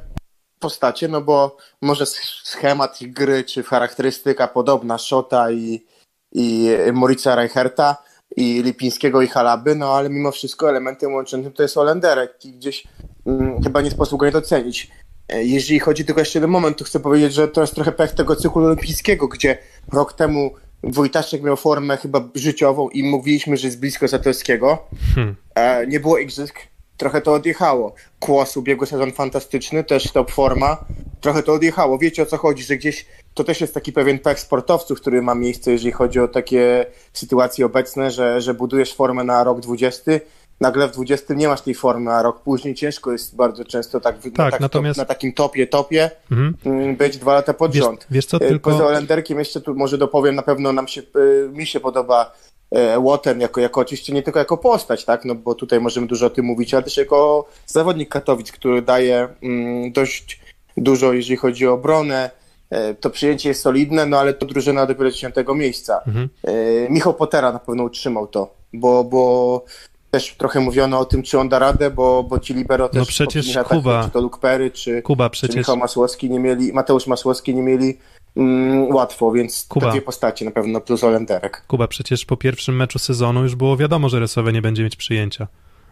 postacie, 0.59 1.09
no 1.09 1.21
bo 1.21 1.57
może 1.83 2.05
sch- 2.05 2.41
schemat 2.45 3.03
ich 3.03 3.13
gry, 3.13 3.45
czy 3.45 3.63
charakterystyka 3.63 4.49
podobna 4.49 4.99
Szota 4.99 5.51
i, 5.51 5.87
i 6.33 6.69
Morica 6.93 7.35
Reicherta 7.35 7.97
i 8.37 8.63
Lipińskiego 8.63 9.23
i 9.23 9.27
Halaby, 9.29 9.75
no 9.75 9.95
ale 9.95 10.11
mimo 10.11 10.33
wszystko 10.33 10.69
elementem 10.69 11.15
łączącym 11.15 11.53
to 11.53 11.63
jest 11.63 11.77
Olenderek 11.77 12.45
i 12.45 12.53
gdzieś 12.53 12.85
mm, 13.27 13.63
chyba 13.63 13.81
nie 13.81 13.91
sposób 13.91 14.21
go 14.21 14.27
nie 14.27 14.33
docenić. 14.33 14.91
E, 15.29 15.45
Jeżeli 15.45 15.81
chodzi 15.81 16.05
tylko 16.05 16.21
jeszcze 16.21 16.39
jeden 16.39 16.51
moment, 16.51 16.79
to 16.79 16.85
chcę 16.85 17.01
powiedzieć, 17.01 17.35
że 17.35 17.49
to 17.49 17.61
jest 17.61 17.75
trochę 17.75 17.93
pech 17.93 18.13
tego 18.13 18.37
cyklu 18.37 18.65
olimpijskiego, 18.65 19.29
gdzie 19.29 19.59
rok 19.93 20.13
temu 20.13 20.55
Wojtaszek 20.85 21.43
miał 21.43 21.57
formę 21.57 21.97
chyba 21.97 22.29
życiową 22.35 22.89
i 22.89 23.03
mówiliśmy, 23.03 23.57
że 23.57 23.67
jest 23.67 23.81
blisko 23.81 24.09
Zatorskiego. 24.09 24.89
Hmm. 25.15 25.37
E, 25.55 25.87
nie 25.87 26.01
było 26.01 26.19
igrzysk, 26.19 26.59
trochę 27.03 27.21
to 27.21 27.33
odjechało. 27.33 27.95
Kłos, 28.21 28.57
ubiegły 28.57 28.87
sezon 28.87 29.13
fantastyczny, 29.13 29.85
też 29.85 30.13
top 30.13 30.31
forma. 30.31 30.85
trochę 31.21 31.43
to 31.43 31.53
odjechało. 31.53 31.99
Wiecie 31.99 32.23
o 32.23 32.27
co 32.27 32.37
chodzi, 32.37 32.63
że 32.63 32.77
gdzieś 32.77 33.07
to 33.35 33.45
też 33.45 33.61
jest 33.61 33.75
taki 33.75 33.93
pewien 33.93 34.19
pech 34.19 34.41
sportowców, 34.41 35.01
który 35.01 35.23
ma 35.23 35.35
miejsce, 35.35 35.71
jeżeli 35.73 35.93
chodzi 35.93 36.21
o 36.21 36.29
takie 36.29 36.87
sytuacje 37.13 37.67
obecne, 37.67 38.11
że, 38.11 38.41
że 38.41 38.55
budujesz 38.55 38.95
formę 38.95 39.25
na 39.25 39.45
rok 39.45 39.61
20, 39.61 40.13
nagle 40.61 40.89
w 40.89 40.91
20 40.93 41.35
nie 41.35 41.49
masz 41.49 41.61
tej 41.61 41.75
formy, 41.75 42.11
a 42.13 42.23
rok 42.23 42.43
później 42.43 42.75
ciężko 42.75 43.13
jest 43.13 43.37
bardzo 43.37 43.65
często 43.65 44.01
tak, 44.01 44.17
tak, 44.23 44.39
na, 44.39 44.51
tak 44.51 44.61
natomiast- 44.61 44.97
top, 44.97 45.09
na 45.09 45.15
takim 45.15 45.33
topie, 45.33 45.67
topie 45.67 46.11
Mhm. 46.33 46.55
mm, 46.65 46.97
być 46.97 47.19
dwa 47.19 47.35
lata 47.35 47.55
pod 47.55 47.73
Wiesz, 47.73 47.85
rząd. 47.85 48.07
wiesz 48.11 48.27
co, 48.27 48.37
E, 48.37 48.41
tylko... 48.41 48.71
Poza 48.71 48.87
Olenderkiem 48.87 49.39
jeszcze 49.39 49.61
tu 49.61 49.75
może 49.75 49.99
dopowiem, 49.99 50.35
na 50.35 50.43
pewno 50.43 50.73
nam 50.73 50.89
się, 50.89 51.01
e, 51.47 51.49
mi 51.49 51.67
się 51.67 51.81
podoba 51.81 52.33
e, 52.75 52.99
Łoten 52.99 53.41
jako, 53.41 53.61
jako 53.61 53.81
oczywiście 53.81 54.13
nie 54.13 54.23
tylko 54.23 54.39
jako 54.39 54.57
postać, 54.57 55.05
tak, 55.05 55.25
no 55.25 55.35
bo 55.35 55.55
tutaj 55.55 55.81
możemy 55.81 56.07
dużo 56.07 56.27
o 56.27 56.31
tym 56.31 56.45
mówić, 56.45 56.75
ale 56.75 56.83
też 56.83 56.97
jako 56.97 57.49
zawodnik 57.67 58.09
Katowic, 58.09 58.53
który 58.53 58.83
daje 58.83 59.29
mm, 59.43 59.93
dość 59.93 60.41
dużo, 60.77 61.13
jeżeli 61.13 61.37
chodzi 61.37 61.67
o 61.67 61.73
obronę. 61.73 62.31
E, 62.71 62.95
To 62.95 63.11
przyjęcie 63.11 63.49
jest 63.49 63.63
solidne, 63.63 64.07
no 64.07 64.19
ale 64.19 64.35
to 64.35 64.47
drużyna 64.47 64.87
dopiero 64.87 65.11
10 65.11 65.35
miejsca. 65.55 66.01
Mhm. 66.07 66.29
E, 66.45 66.53
Michał 66.91 67.15
Potera 67.15 67.53
na 67.53 67.59
pewno 67.59 67.85
utrzymał 67.85 68.27
to, 68.27 68.55
bo, 68.73 69.05
bo 69.05 69.65
też 70.11 70.35
trochę 70.39 70.61
mówiono 70.61 70.99
o 70.99 71.05
tym, 71.05 71.23
czy 71.23 71.39
on 71.39 71.49
da 71.49 71.59
radę, 71.59 71.91
bo, 71.91 72.23
bo 72.23 72.39
ci 72.39 72.55
libero 72.55 72.89
też 72.89 72.99
No 72.99 73.05
przecież 73.05 73.57
Kuba- 73.69 74.05
czy 74.05 74.11
to 74.11 74.21
Luke 74.21 74.39
Perry, 74.41 74.71
czy, 74.71 75.03
Kuba, 75.03 75.31
czy 75.31 75.33
przecież... 75.33 75.57
Michał 75.57 75.77
Masłowski 75.77 76.31
nie 76.31 76.39
mieli, 76.41 76.73
Mateusz 76.73 77.07
Masłowski 77.07 77.55
nie 77.55 77.63
mieli 77.63 77.99
mm, 78.37 78.95
łatwo, 78.95 79.33
więc 79.33 79.67
Kuba. 79.69 79.87
te 79.87 79.93
dwie 79.93 80.03
postacie 80.03 80.45
na 80.45 80.51
pewno 80.51 80.81
plus 80.81 81.05
Olenderek. 81.05 81.65
Kuba, 81.67 81.89
przecież 81.89 82.25
po 82.25 82.37
pierwszym 82.37 82.77
meczu 82.77 82.99
sezonu 82.99 83.43
już 83.43 83.55
było 83.55 83.77
wiadomo, 83.77 84.09
że 84.09 84.21
Resowe 84.21 84.53
nie 84.53 84.63
będzie 84.63 84.83
mieć 84.85 84.97
przyjęcia. 84.97 85.47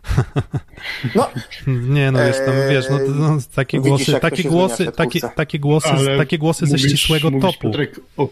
No, 1.15 1.29
Nie, 1.67 2.13
no 2.13 2.19
wiesz, 2.19 2.37
tam, 2.37 2.55
wiesz, 2.71 2.85
no, 2.91 2.99
to- 2.99 3.05
no 3.11 3.39
takie 3.55 3.79
widzisz, 3.81 3.91
głosy, 4.11 4.21
takie 4.21 4.45
głosy, 4.45 4.93
takie, 4.93 5.21
takie 5.21 5.59
głosy, 5.59 5.89
Ale 5.89 6.19
takie 6.19 6.39
głosy 6.39 6.67
ze 6.67 6.77
mówisz- 6.77 6.89
ścisłego 6.89 7.31
mówisz, 7.31 7.53
topu. 7.53 7.61
Piotrek, 7.63 8.01
o, 8.17 8.29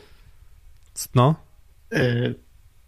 No, 1.14 1.34
e, 1.92 2.34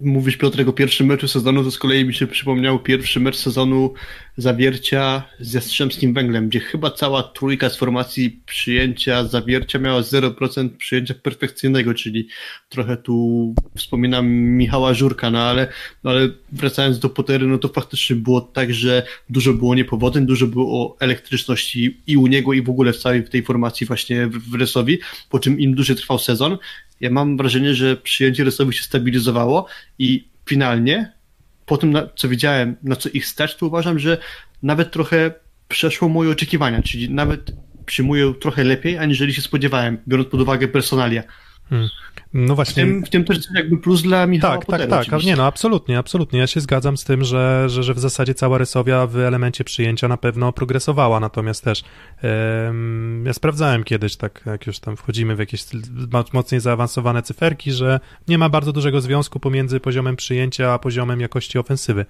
mówisz 0.01 0.37
Piotrek 0.37 0.69
o 0.69 0.73
pierwszym 0.73 1.07
meczu 1.07 1.29
sezonu, 1.29 1.65
to 1.65 1.71
z 1.71 1.79
kolei 1.79 2.05
mi 2.05 2.15
się 2.15 2.27
przypomniał 2.27 2.79
pierwszy 2.79 3.21
mecz 3.21 3.37
sezonu 3.37 3.95
Zawiercia 4.37 5.23
z 5.41 5.53
Jastrzębskim 5.53 6.15
Węglem, 6.15 6.49
gdzie 6.49 6.61
chyba 6.61 6.91
cała 6.91 7.23
trójka 7.23 7.71
z 7.71 7.77
formacji 7.77 8.41
przyjęcia 8.47 9.25
Zawiercia 9.25 9.79
miała 9.79 10.01
0% 10.01 10.69
przyjęcia 10.77 11.15
perfekcyjnego, 11.15 11.95
czyli 11.95 12.29
trochę 12.69 12.97
tu 12.97 13.55
wspominam 13.77 14.31
Michała 14.31 14.95
Żurka, 14.95 15.31
no 15.31 15.43
ale, 15.43 15.69
no 16.05 16.11
ale 16.11 16.29
wracając 16.53 16.99
do 16.99 17.09
Potery, 17.09 17.47
no 17.47 17.59
to 17.59 17.69
faktycznie 17.69 18.17
było 18.17 18.41
tak, 18.41 18.75
że 18.75 19.03
dużo 19.31 19.53
było 19.53 19.75
niepowodzeń, 19.75 20.27
dużo 20.27 20.47
było 20.47 20.97
elektryczności 21.01 22.01
i 22.07 22.17
u 22.17 22.27
niego 22.27 22.53
i 22.53 22.63
w 22.63 22.71
ogóle 22.71 22.93
w 22.93 22.99
całej 22.99 23.25
tej 23.25 23.43
formacji 23.43 23.87
właśnie 23.87 24.27
w, 24.27 24.55
Rysowi, 24.55 24.99
po 25.31 25.39
czym 25.39 25.61
im 25.61 25.75
dłużej 25.75 25.97
trwał 25.97 26.19
sezon, 26.19 26.59
ja 27.01 27.11
mam 27.11 27.37
wrażenie, 27.37 27.75
że 27.75 27.97
przyjęcie 27.97 28.45
Rysowi 28.45 28.73
się 28.73 28.83
stabilizowało 28.83 29.67
i 29.99 30.29
finalnie 30.49 31.13
po 31.67 31.77
tym, 31.77 31.99
co 32.17 32.29
widziałem, 32.29 32.77
na 32.83 32.97
co 32.97 33.09
ich 33.09 33.27
stać, 33.27 33.57
to 33.57 33.67
uważam, 33.67 33.99
że 33.99 34.19
nawet 34.63 34.91
trochę 34.91 35.31
przeszło 35.69 36.09
moje 36.09 36.31
oczekiwania, 36.31 36.83
czyli 36.83 37.11
nawet 37.11 37.53
przyjmuję 37.87 38.35
trochę 38.41 38.65
lepiej, 38.65 38.99
aniżeli 38.99 39.35
się 39.35 39.43
spodziewałem, 39.43 39.99
biorąc 40.09 40.29
pod 40.29 40.41
uwagę 40.41 40.69
personalia. 40.69 41.23
No 42.35 42.53
W 42.53 42.57
właśnie. 42.57 42.75
tym, 42.83 43.05
w 43.05 43.11
tym 43.11 43.25
też 43.25 43.39
jakby 43.55 43.77
plus 43.79 44.03
dla 44.03 44.27
Michała 44.27 44.55
Tak, 44.55 44.61
tak, 44.61 44.67
Potera, 44.67 44.87
tak. 44.91 44.99
A 44.99 45.01
oczywiście. 45.01 45.31
nie, 45.31 45.37
no 45.37 45.47
absolutnie, 45.47 45.99
absolutnie. 45.99 46.39
Ja 46.39 46.47
się 46.47 46.61
zgadzam 46.61 46.97
z 46.97 47.05
tym, 47.05 47.25
że, 47.25 47.65
że, 47.69 47.83
że 47.83 47.95
w 47.95 47.99
zasadzie 47.99 48.35
cała 48.35 48.59
Rysowia 48.59 49.07
w 49.07 49.17
elemencie 49.17 49.65
przyjęcia 49.65 50.09
na 50.09 50.17
pewno 50.17 50.53
progresowała, 50.53 51.21
natomiast 51.21 51.65
też 51.65 51.83
em, 52.23 53.23
ja 53.27 53.33
sprawdzałem 53.33 53.85
kiedyś, 53.85 54.17
tak 54.17 54.43
jak 54.47 54.67
już 54.67 54.79
tam 54.79 54.97
wchodzimy 54.97 55.37
w 55.37 55.39
jakieś 55.39 55.65
mo- 56.13 56.25
mocniej 56.33 56.61
zaawansowane 56.61 57.23
cyferki, 57.23 57.73
że 57.73 58.01
nie 58.29 58.39
ma 58.39 58.49
bardzo 58.49 58.73
dużego 58.73 59.01
związku 59.01 59.41
pomiędzy 59.41 59.81
poziomem 59.81 60.17
przyjęcia 60.17 60.73
a 60.73 60.79
poziomem 60.79 61.21
jakości 61.21 61.59
ofensywy. 61.59 62.07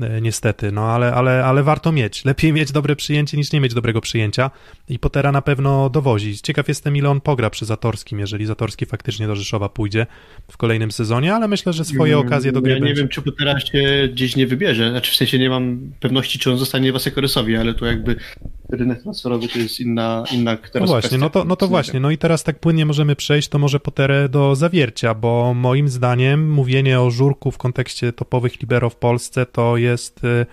E, 0.00 0.20
Niestety, 0.20 0.72
no 0.72 0.82
ale, 0.92 1.14
ale, 1.14 1.44
ale 1.44 1.62
warto 1.62 1.92
mieć. 1.92 2.24
Lepiej 2.24 2.52
mieć 2.52 2.72
dobre 2.72 2.96
przyjęcie 2.96 3.36
niż 3.36 3.52
nie 3.52 3.60
mieć 3.60 3.74
dobrego 3.74 4.00
przyjęcia. 4.00 4.50
I 4.88 4.98
Potera 4.98 5.32
na 5.32 5.42
pewno 5.42 5.90
dowozi. 5.90 6.38
Ciekaw 6.42 6.68
jestem, 6.68 6.96
ile 6.96 7.10
on 7.10 7.20
pogra 7.20 7.50
przy 7.50 7.64
Zatorskim, 7.64 8.18
jeżeli 8.20 8.46
Zatorski 8.46 8.86
faktycznie 8.86 9.26
do 9.26 9.36
Rzeszowa 9.36 9.68
pójdzie 9.68 10.06
w 10.50 10.56
kolejnym 10.56 10.92
sezonie, 10.92 11.34
ale 11.34 11.48
myślę, 11.48 11.72
że 11.72 11.84
swoje 11.84 12.18
okazje 12.18 12.52
do 12.52 12.60
gry 12.62 12.72
Mm, 12.72 12.82
Ja 12.82 12.88
nie 12.88 12.94
będzie. 12.94 13.02
wiem, 13.02 13.08
czy 13.08 13.22
Potera 13.22 13.60
się 13.60 14.08
gdzieś 14.12 14.36
nie 14.36 14.46
wybierze. 14.46 14.90
Znaczy 14.90 15.12
w 15.12 15.16
sensie 15.16 15.38
nie 15.38 15.50
mam 15.50 15.92
pewności, 16.00 16.38
czy 16.38 16.50
on 16.50 16.58
zostanie 16.58 16.92
w 16.92 16.96
Asekorysowi, 16.96 17.56
ale 17.56 17.74
to 17.74 17.86
jakby 17.86 18.16
rynek 18.76 19.02
transferowy 19.02 19.48
to 19.48 19.58
jest 19.58 19.80
inna, 19.80 20.24
inna 20.32 20.52
No 20.52 20.58
teraz 20.72 20.88
właśnie, 20.88 21.08
kwestia. 21.08 21.18
no 21.24 21.30
to, 21.30 21.44
no 21.44 21.56
to 21.56 21.68
właśnie. 21.68 22.00
No 22.00 22.10
i 22.10 22.18
teraz 22.18 22.44
tak 22.44 22.58
płynnie 22.58 22.86
możemy 22.86 23.16
przejść, 23.16 23.48
to 23.48 23.58
może 23.58 23.80
Poterę 23.80 24.28
do 24.28 24.54
zawiercia, 24.56 25.14
bo 25.14 25.54
moim 25.54 25.88
zdaniem 25.88 26.50
mówienie 26.52 27.00
o 27.00 27.10
Żurku 27.10 27.50
w 27.50 27.58
kontekście 27.58 28.12
topowych 28.12 28.60
libero 28.60 28.90
w 28.90 28.96
Polsce 28.96 29.46
to 29.46 29.76
jest 29.76 30.24
y, 30.24 30.46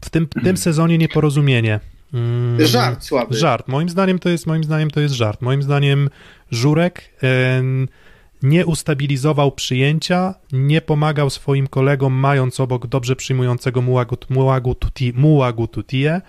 w 0.00 0.10
tym, 0.10 0.26
tym 0.44 0.56
sezonie 0.56 0.98
nieporozumienie. 0.98 1.80
Mm, 2.14 2.66
Żart 2.66 3.04
słaby. 3.04 3.34
Żart. 3.34 3.68
Moim 3.68 3.88
zdaniem 3.88 4.18
to 4.18 4.28
jest, 4.28 4.46
moim 4.46 4.64
zdaniem 4.64 4.90
to 4.90 5.00
jest 5.00 5.14
żart. 5.14 5.42
Moim 5.42 5.62
zdaniem 5.62 6.10
Żurek 6.50 7.10
nie 8.42 8.66
ustabilizował 8.66 9.52
przyjęcia, 9.52 10.34
nie 10.52 10.80
pomagał 10.80 11.30
swoim 11.30 11.66
kolegom, 11.66 12.12
mając 12.12 12.60
obok 12.60 12.86
dobrze 12.86 13.16
przyjmującego 13.16 13.82
Mułagu, 13.82 14.16
Mułagu, 14.30 14.74
Tuti, 14.74 15.12
Mułagu 15.16 15.66
Tutię. 15.66 16.20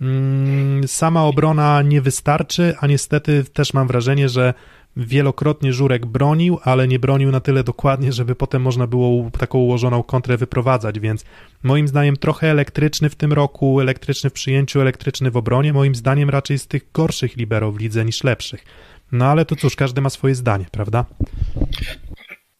Mm, 0.00 0.88
Sama 0.88 1.24
obrona 1.24 1.82
nie 1.82 2.00
wystarczy, 2.00 2.74
a 2.80 2.86
niestety 2.86 3.44
też 3.44 3.74
mam 3.74 3.86
wrażenie, 3.86 4.28
że 4.28 4.54
wielokrotnie 4.96 5.72
Żurek 5.72 6.06
bronił, 6.06 6.58
ale 6.62 6.88
nie 6.88 6.98
bronił 6.98 7.30
na 7.30 7.40
tyle 7.40 7.64
dokładnie, 7.64 8.12
żeby 8.12 8.34
potem 8.34 8.62
można 8.62 8.86
było 8.86 9.30
taką 9.30 9.58
ułożoną 9.58 10.02
kontrę 10.02 10.36
wyprowadzać, 10.36 11.00
więc 11.00 11.24
moim 11.62 11.88
zdaniem 11.88 12.16
trochę 12.16 12.50
elektryczny 12.50 13.10
w 13.10 13.14
tym 13.14 13.32
roku, 13.32 13.80
elektryczny 13.80 14.30
w 14.30 14.32
przyjęciu, 14.32 14.80
elektryczny 14.80 15.30
w 15.30 15.36
obronie, 15.36 15.72
moim 15.72 15.94
zdaniem 15.94 16.30
raczej 16.30 16.58
z 16.58 16.66
tych 16.66 16.92
gorszych 16.92 17.36
liberów 17.36 17.76
w 17.76 17.80
lidze 17.80 18.04
niż 18.04 18.24
lepszych. 18.24 18.64
No 19.12 19.26
ale 19.26 19.44
to 19.44 19.56
cóż, 19.56 19.76
każdy 19.76 20.00
ma 20.00 20.10
swoje 20.10 20.34
zdanie, 20.34 20.66
prawda? 20.70 21.04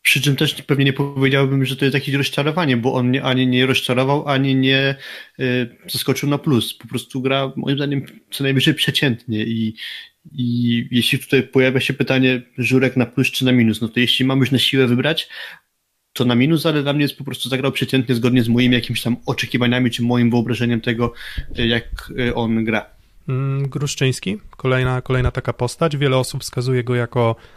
Przy 0.04 0.20
czym 0.20 0.36
też 0.36 0.62
pewnie 0.62 0.84
nie 0.84 0.92
powiedziałbym, 0.92 1.64
że 1.64 1.76
to 1.76 1.84
jest 1.84 1.94
jakieś 1.94 2.14
rozczarowanie, 2.14 2.76
bo 2.76 2.94
on 2.94 3.08
mnie 3.08 3.22
ani 3.22 3.46
nie 3.46 3.66
rozczarował, 3.66 4.28
ani 4.28 4.54
nie 4.54 4.94
y, 5.40 5.76
zaskoczył 5.86 6.28
na 6.28 6.38
plus. 6.38 6.74
Po 6.74 6.88
prostu 6.88 7.20
gra 7.20 7.52
moim 7.56 7.76
zdaniem 7.76 8.06
co 8.30 8.44
najwyżej 8.44 8.74
przeciętnie 8.74 9.44
i, 9.44 9.74
i 10.32 10.88
jeśli 10.90 11.18
tutaj 11.18 11.42
pojawia 11.42 11.80
się 11.80 11.94
pytanie 11.94 12.42
Żurek 12.58 12.96
na 12.96 13.06
plus 13.06 13.30
czy 13.30 13.44
na 13.44 13.52
minus, 13.52 13.80
no 13.80 13.88
to 13.88 14.00
jeśli 14.00 14.24
mam 14.24 14.40
już 14.40 14.50
na 14.50 14.58
siłę 14.58 14.86
wybrać, 14.86 15.28
to 16.12 16.24
na 16.24 16.34
minus, 16.34 16.66
ale 16.66 16.82
dla 16.82 16.92
mnie 16.92 17.02
jest 17.02 17.18
po 17.18 17.24
prostu 17.24 17.48
zagrał 17.48 17.72
przeciętnie 17.72 18.14
zgodnie 18.14 18.42
z 18.42 18.48
moimi 18.48 18.74
jakimiś 18.74 19.02
tam 19.02 19.16
oczekiwaniami 19.26 19.90
czy 19.90 20.02
moim 20.02 20.30
wyobrażeniem 20.30 20.80
tego, 20.80 21.12
y, 21.58 21.66
jak 21.66 22.12
y, 22.18 22.34
on 22.34 22.64
gra. 22.64 22.86
Mm, 23.28 23.68
Gruszczyński, 23.68 24.36
kolejna, 24.56 25.02
kolejna 25.02 25.30
taka 25.30 25.52
postać. 25.52 25.96
Wiele 25.96 26.16
osób 26.16 26.42
wskazuje 26.42 26.84
go 26.84 26.94
jako, 26.94 27.36
e, 27.36 27.54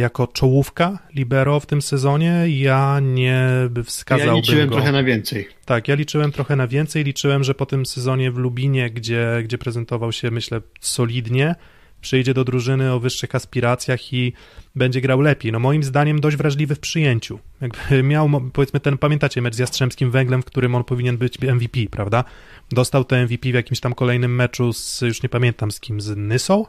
jako 0.00 0.26
czołówka 0.26 0.98
libero 1.14 1.60
w 1.60 1.66
tym 1.66 1.82
sezonie. 1.82 2.44
Ja 2.48 3.00
nie 3.02 3.46
by 3.70 3.80
Ja 3.80 3.84
wskazałbym 3.84 4.36
liczyłem 4.36 4.68
go. 4.68 4.74
trochę 4.74 4.92
na 4.92 5.02
więcej. 5.04 5.48
Tak, 5.64 5.88
ja 5.88 5.94
liczyłem 5.94 6.32
trochę 6.32 6.56
na 6.56 6.66
więcej. 6.66 7.04
Liczyłem, 7.04 7.44
że 7.44 7.54
po 7.54 7.66
tym 7.66 7.86
sezonie 7.86 8.30
w 8.30 8.36
Lubinie, 8.38 8.90
gdzie, 8.90 9.40
gdzie 9.44 9.58
prezentował 9.58 10.12
się, 10.12 10.30
myślę, 10.30 10.60
solidnie, 10.80 11.54
przyjdzie 12.00 12.34
do 12.34 12.44
drużyny 12.44 12.92
o 12.92 13.00
wyższych 13.00 13.34
aspiracjach 13.34 14.12
i 14.12 14.32
będzie 14.74 15.00
grał 15.00 15.20
lepiej. 15.20 15.52
No 15.52 15.58
moim 15.58 15.82
zdaniem 15.82 16.20
dość 16.20 16.36
wrażliwy 16.36 16.74
w 16.74 16.80
przyjęciu. 16.80 17.38
Jakby 17.60 18.02
miał, 18.12 18.30
powiedzmy, 18.52 18.80
ten, 18.80 18.98
pamiętacie, 18.98 19.42
mecz 19.42 19.54
z 19.54 19.58
Jastrzębskim 19.58 20.10
Węglem, 20.10 20.42
w 20.42 20.44
którym 20.44 20.74
on 20.74 20.84
powinien 20.84 21.18
być 21.18 21.38
MVP, 21.40 21.80
prawda? 21.90 22.24
Dostał 22.70 23.04
te 23.04 23.22
MVP 23.22 23.50
w 23.50 23.54
jakimś 23.54 23.80
tam 23.80 23.94
kolejnym 23.94 24.34
meczu 24.34 24.72
z, 24.72 25.00
już 25.00 25.22
nie 25.22 25.28
pamiętam 25.28 25.70
z 25.70 25.80
kim, 25.80 26.00
z 26.00 26.16
Nysą? 26.16 26.66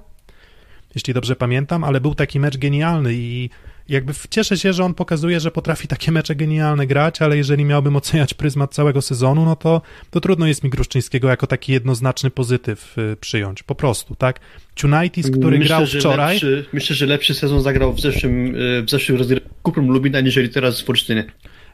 Jeśli 0.95 1.13
dobrze 1.13 1.35
pamiętam, 1.35 1.83
ale 1.83 2.01
był 2.01 2.15
taki 2.15 2.39
mecz 2.39 2.57
genialny 2.57 3.13
i 3.13 3.49
jakby 3.89 4.13
cieszę 4.29 4.57
się, 4.57 4.73
że 4.73 4.83
on 4.83 4.93
pokazuje, 4.93 5.39
że 5.39 5.51
potrafi 5.51 5.87
takie 5.87 6.11
mecze 6.11 6.35
genialne 6.35 6.87
grać, 6.87 7.21
ale 7.21 7.37
jeżeli 7.37 7.65
miałbym 7.65 7.95
oceniać 7.95 8.33
pryzmat 8.33 8.73
całego 8.73 9.01
sezonu, 9.01 9.45
no 9.45 9.55
to, 9.55 9.81
to 10.09 10.21
trudno 10.21 10.47
jest 10.47 10.63
mi 10.63 10.69
Gruszczyńskiego 10.69 11.29
jako 11.29 11.47
taki 11.47 11.73
jednoznaczny 11.73 12.29
pozytyw 12.29 12.97
y, 12.97 13.17
przyjąć. 13.19 13.63
Po 13.63 13.75
prostu, 13.75 14.15
tak? 14.15 14.39
United, 14.83 15.37
który 15.37 15.59
grał 15.59 15.85
że 15.85 15.99
wczoraj, 15.99 16.33
Lepszy, 16.33 16.65
myślę, 16.73 16.95
że 16.95 17.05
lepszy 17.05 17.33
sezon 17.33 17.61
zagrał 17.61 17.93
w 17.93 17.99
zeszłym, 17.99 18.55
y, 18.55 18.83
w 18.83 18.89
zeszłym 18.89 19.19
Kuprum 19.63 19.91
Lubina, 19.91 20.21
niżeli 20.21 20.49
teraz 20.49 20.81
w 20.81 20.89
Olsztynie. 20.89 21.25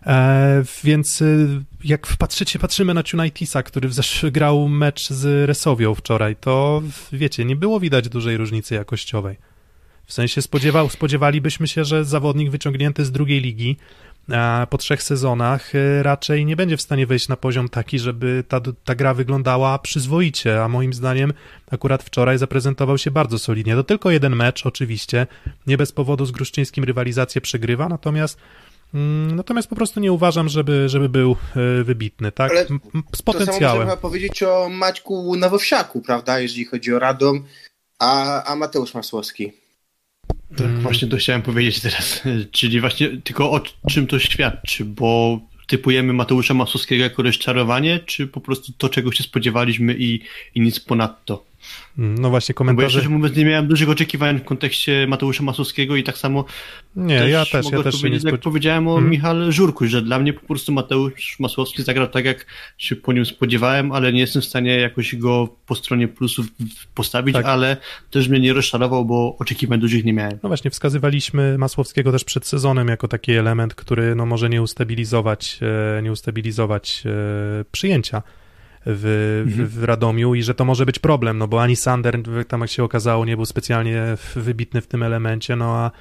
E, 0.05 0.63
więc 0.83 1.21
y, 1.21 1.63
jak 1.83 2.07
patrzycie, 2.17 2.59
patrzymy 2.59 2.93
na 2.93 3.03
Unitisa, 3.13 3.63
który 3.63 3.89
w 3.89 3.93
grał 4.31 4.67
mecz 4.67 5.09
z 5.09 5.47
Resowią 5.49 5.95
wczoraj, 5.95 6.35
to 6.35 6.81
wiecie, 7.11 7.45
nie 7.45 7.55
było 7.55 7.79
widać 7.79 8.09
dużej 8.09 8.37
różnicy 8.37 8.75
jakościowej. 8.75 9.37
W 10.05 10.13
sensie 10.13 10.41
spodziewał, 10.41 10.89
spodziewalibyśmy 10.89 11.67
się, 11.67 11.85
że 11.85 12.05
zawodnik 12.05 12.49
wyciągnięty 12.49 13.05
z 13.05 13.11
drugiej 13.11 13.41
ligi 13.41 13.77
po 14.69 14.77
trzech 14.77 15.03
sezonach 15.03 15.75
e, 15.75 16.03
raczej 16.03 16.45
nie 16.45 16.55
będzie 16.55 16.77
w 16.77 16.81
stanie 16.81 17.07
wejść 17.07 17.27
na 17.27 17.37
poziom 17.37 17.69
taki, 17.69 17.99
żeby 17.99 18.43
ta, 18.47 18.61
ta 18.83 18.95
gra 18.95 19.13
wyglądała 19.13 19.79
przyzwoicie, 19.79 20.63
a 20.63 20.67
moim 20.67 20.93
zdaniem 20.93 21.33
akurat 21.71 22.03
wczoraj 22.03 22.37
zaprezentował 22.37 22.97
się 22.97 23.11
bardzo 23.11 23.39
solidnie. 23.39 23.75
To 23.75 23.83
tylko 23.83 24.11
jeden 24.11 24.35
mecz, 24.35 24.65
oczywiście, 24.65 25.27
nie 25.67 25.77
bez 25.77 25.91
powodu 25.91 26.25
z 26.25 26.31
Gruszczyńskim 26.31 26.83
rywalizację 26.83 27.41
przegrywa, 27.41 27.89
natomiast 27.89 28.37
Natomiast 29.35 29.67
po 29.69 29.75
prostu 29.75 29.99
nie 29.99 30.11
uważam, 30.11 30.49
żeby, 30.49 30.89
żeby 30.89 31.09
był 31.09 31.35
e, 31.55 31.83
wybitny, 31.83 32.31
tak? 32.31 32.51
Ale 32.51 32.65
Z 32.65 32.67
To 32.67 32.73
samo 32.73 33.03
potencjałem. 33.25 33.77
można 33.79 33.97
powiedzieć 33.97 34.43
o 34.43 34.69
Maćku 34.69 35.35
Nowowsiaku, 35.35 36.01
prawda, 36.01 36.39
jeżeli 36.39 36.65
chodzi 36.65 36.93
o 36.93 36.99
Radom, 36.99 37.45
a, 37.99 38.43
a 38.43 38.55
Mateusz 38.55 38.93
Masłowski. 38.93 39.51
Tak, 40.57 40.67
Mm. 40.67 40.81
właśnie 40.81 41.07
to 41.07 41.17
chciałem 41.17 41.41
powiedzieć 41.41 41.79
teraz. 41.81 42.21
Czyli 42.51 42.81
właśnie 42.81 43.21
tylko 43.23 43.51
o 43.51 43.61
czym 43.89 44.07
to 44.07 44.19
świadczy, 44.19 44.85
bo 44.85 45.39
typujemy 45.67 46.13
Mateusza 46.13 46.53
Masowskiego 46.53 47.03
jako 47.03 47.23
rozczarowanie, 47.23 47.99
czy 47.99 48.27
po 48.27 48.41
prostu 48.41 48.71
to, 48.77 48.89
czego 48.89 49.11
się 49.11 49.23
spodziewaliśmy 49.23 49.95
i, 49.99 50.21
i 50.55 50.61
nic 50.61 50.79
ponadto? 50.79 51.45
No 51.97 52.29
właśnie, 52.29 52.53
Bo 52.53 52.55
ja 52.55 52.57
komentarze. 52.57 52.89
szczerze 52.89 53.09
mówiąc 53.09 53.35
nie 53.37 53.45
miałem 53.45 53.67
dużych 53.67 53.89
oczekiwań 53.89 54.39
w 54.39 54.43
kontekście 54.43 55.05
Mateusza 55.07 55.43
Masowskiego 55.43 55.95
i 55.95 56.03
tak 56.03 56.17
samo 56.17 56.45
Nie, 56.95 57.15
ja 57.15 57.45
też, 57.45 57.63
mogę 57.65 57.77
ja 57.77 57.83
też 57.83 57.93
się 57.95 57.97
nie 57.97 58.09
powiedzieć, 58.09 58.31
jak 58.31 58.41
powiedziałem 58.41 58.87
o 58.87 58.91
Mhm. 58.91 59.09
Michale 59.09 59.51
Żurku, 59.51 59.87
że 59.87 60.01
dla 60.01 60.19
mnie 60.19 60.33
po 60.33 60.47
prostu 60.47 60.71
Mateusz 60.71 61.35
Masłowski 61.39 61.83
zagrał 61.83 62.07
tak, 62.07 62.25
jak 62.25 62.45
się 62.77 62.95
po 62.95 63.13
nim 63.13 63.25
spodziewałem, 63.25 63.91
ale 63.91 64.13
nie 64.13 64.19
jestem 64.19 64.41
w 64.41 64.45
stanie 64.45 64.75
jakoś 64.77 65.15
go 65.15 65.49
po 65.65 65.75
stronie 65.75 66.07
plusów 66.07 66.45
postawić, 66.95 67.33
Tak. 67.33 67.45
ale 67.45 67.77
też 68.11 68.27
mnie 68.29 68.39
nie 68.39 68.53
rozczarował, 68.53 69.05
bo 69.05 69.35
oczekiwań 69.39 69.79
dużych 69.79 70.05
nie 70.05 70.13
miałem. 70.13 70.39
No 70.43 70.49
właśnie, 70.49 70.71
wskazywaliśmy 70.71 71.57
Masłowskiego 71.57 72.11
też 72.11 72.23
przed 72.23 72.45
sezonem 72.47 72.87
jako 72.87 73.07
taki 73.07 73.31
element, 73.31 73.75
który 73.75 74.15
no 74.15 74.25
może 74.25 74.49
nie 74.49 74.61
ustabilizować, 74.61 75.59
e, 75.97 76.01
nie 76.01 76.11
ustabilizować 76.11 77.03
e, 77.05 77.09
przyjęcia 77.71 78.21
w, 78.85 79.43
w, 79.47 79.79
w 79.79 79.83
Radomiu 79.83 80.35
i 80.35 80.43
że 80.43 80.55
to 80.55 80.65
może 80.65 80.85
być 80.85 80.99
problem, 80.99 81.37
no 81.37 81.47
bo 81.47 81.61
ani 81.61 81.75
Sander, 81.75 82.17
tam 82.47 82.61
jak 82.61 82.69
się 82.69 82.83
okazało, 82.83 83.25
nie 83.25 83.35
był 83.35 83.45
specjalnie 83.45 84.03
wybitny 84.35 84.81
w 84.81 84.87
tym 84.87 85.03
elemencie, 85.03 85.55
no 85.55 85.77
a 85.77 85.91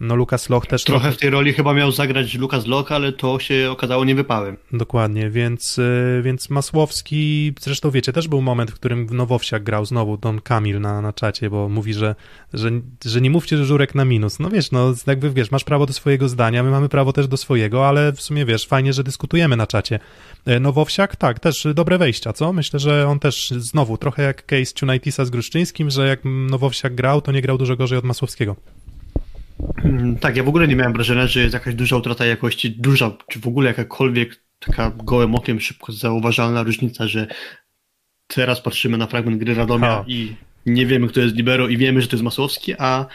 no 0.00 0.16
Lukas 0.16 0.48
Loch 0.48 0.66
też 0.66 0.84
Trochę 0.84 1.12
w 1.12 1.16
tej 1.16 1.30
roli 1.30 1.52
chyba 1.52 1.74
miał 1.74 1.92
zagrać 1.92 2.34
Lukas 2.34 2.66
Lok, 2.66 2.92
ale 2.92 3.12
to 3.12 3.38
się 3.38 3.68
okazało 3.70 4.04
niewypałem. 4.04 4.56
Dokładnie, 4.72 5.30
więc, 5.30 5.78
y, 5.78 6.20
więc 6.24 6.50
Masłowski, 6.50 7.52
zresztą 7.60 7.90
wiecie, 7.90 8.12
też 8.12 8.28
był 8.28 8.42
moment, 8.42 8.70
w 8.70 8.74
którym 8.74 9.06
w 9.06 9.12
Nowowsiak 9.12 9.62
grał 9.62 9.84
znowu 9.84 10.16
Don 10.16 10.40
Kamil 10.40 10.80
na, 10.80 11.00
na 11.00 11.12
czacie, 11.12 11.50
bo 11.50 11.68
mówi, 11.68 11.94
że, 11.94 12.14
że, 12.52 12.70
że 13.04 13.20
nie 13.20 13.30
mówcie, 13.30 13.56
że 13.56 13.64
Żurek 13.64 13.94
na 13.94 14.04
minus. 14.04 14.38
No 14.38 14.50
wiesz, 14.50 14.70
no 14.70 14.94
jakby 15.06 15.30
wiesz, 15.30 15.50
masz 15.50 15.64
prawo 15.64 15.86
do 15.86 15.92
swojego 15.92 16.28
zdania, 16.28 16.62
my 16.62 16.70
mamy 16.70 16.88
prawo 16.88 17.12
też 17.12 17.28
do 17.28 17.36
swojego, 17.36 17.88
ale 17.88 18.12
w 18.12 18.20
sumie 18.20 18.44
wiesz, 18.44 18.66
fajnie, 18.66 18.92
że 18.92 19.04
dyskutujemy 19.04 19.56
na 19.56 19.66
czacie. 19.66 19.98
E, 20.46 20.60
Nowowsiak, 20.60 21.16
tak, 21.16 21.40
też 21.40 21.66
dobre 21.74 21.98
wejścia, 21.98 22.32
co? 22.32 22.52
Myślę, 22.52 22.80
że 22.80 23.08
on 23.08 23.18
też 23.18 23.50
znowu 23.50 23.98
trochę 23.98 24.22
jak 24.22 24.46
case 24.46 24.74
Tunitisa 24.74 25.24
z 25.24 25.30
Gruszczyńskim, 25.30 25.90
że 25.90 26.08
jak 26.08 26.20
Nowowsiak 26.24 26.94
grał, 26.94 27.22
to 27.22 27.32
nie 27.32 27.42
grał 27.42 27.58
dużo 27.58 27.76
gorzej 27.76 27.98
od 27.98 28.04
Masłowskiego. 28.04 28.56
Mm, 29.84 30.16
Tak, 30.18 30.36
ja 30.36 30.42
w 30.44 30.48
ogóle 30.48 30.68
nie 30.68 30.76
miałem 30.76 30.92
wrażenia, 30.92 31.26
że 31.26 31.40
jest 31.40 31.54
jakaś 31.54 31.74
duża 31.74 31.96
utrata 31.96 32.26
jakości, 32.26 32.70
duża, 32.70 33.10
czy 33.30 33.40
w 33.40 33.46
ogóle 33.46 33.68
jakakolwiek 33.68 34.42
taka 34.58 34.90
gołym 34.96 35.34
okiem 35.34 35.60
szybko 35.60 35.92
zauważalna 35.92 36.62
różnica, 36.62 37.08
że 37.08 37.26
teraz 38.26 38.60
patrzymy 38.60 38.98
na 38.98 39.06
fragment 39.06 39.38
gry 39.38 39.54
Radomia 39.54 39.86
Ha. 39.88 40.04
i 40.06 40.36
nie 40.66 40.86
wiemy, 40.86 41.08
kto 41.08 41.20
jest 41.20 41.36
libero 41.36 41.68
i 41.68 41.76
wiemy, 41.76 42.02
że 42.02 42.08
to 42.08 42.16
jest 42.16 42.24
Masłowski, 42.24 42.74
a 42.78 43.06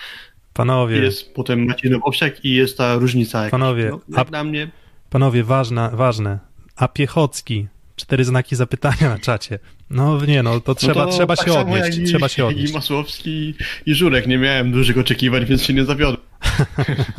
Panowie, 0.54 0.98
jest 0.98 1.34
potem 1.34 1.66
Maciej 1.66 1.92
Nowowsiak 1.92 2.46
i 2.46 2.54
jest 2.54 2.78
ta 2.78 2.96
różnica 2.96 3.38
jakaś. 3.38 3.52
Panowie, 3.52 3.92
no, 4.08 4.26
a- 4.32 4.44
mnie 4.44 4.68
Panowie, 5.10 5.44
ważne, 5.44 5.90
ważne. 5.94 6.40
A 6.76 6.88
Piechocki? 6.88 7.68
Cztery 7.96 8.24
znaki 8.24 8.56
zapytania 8.56 9.10
na 9.10 9.20
czacie. 9.20 9.60
No 9.92 10.26
nie, 10.26 10.44
no 10.44 10.60
to 10.60 10.76
trzeba, 10.76 11.06
no 11.06 11.12
to 11.12 11.18
trzeba 11.18 11.36
tak 11.36 11.46
się 11.48 11.54
odnieść, 11.54 11.98
jak 11.98 12.08
trzeba 12.08 12.28
i, 12.28 12.30
się 12.30 12.46
odnieść. 12.46 12.72
I 12.72 12.76
Masłowski 12.76 13.56
i 13.86 13.96
Żurek, 13.96 14.28
nie 14.28 14.38
miałem 14.38 14.72
dużych 14.72 14.98
oczekiwań, 14.98 15.46
więc 15.46 15.64
się 15.64 15.74
nie 15.74 15.86
zawiodłem. 15.86 16.22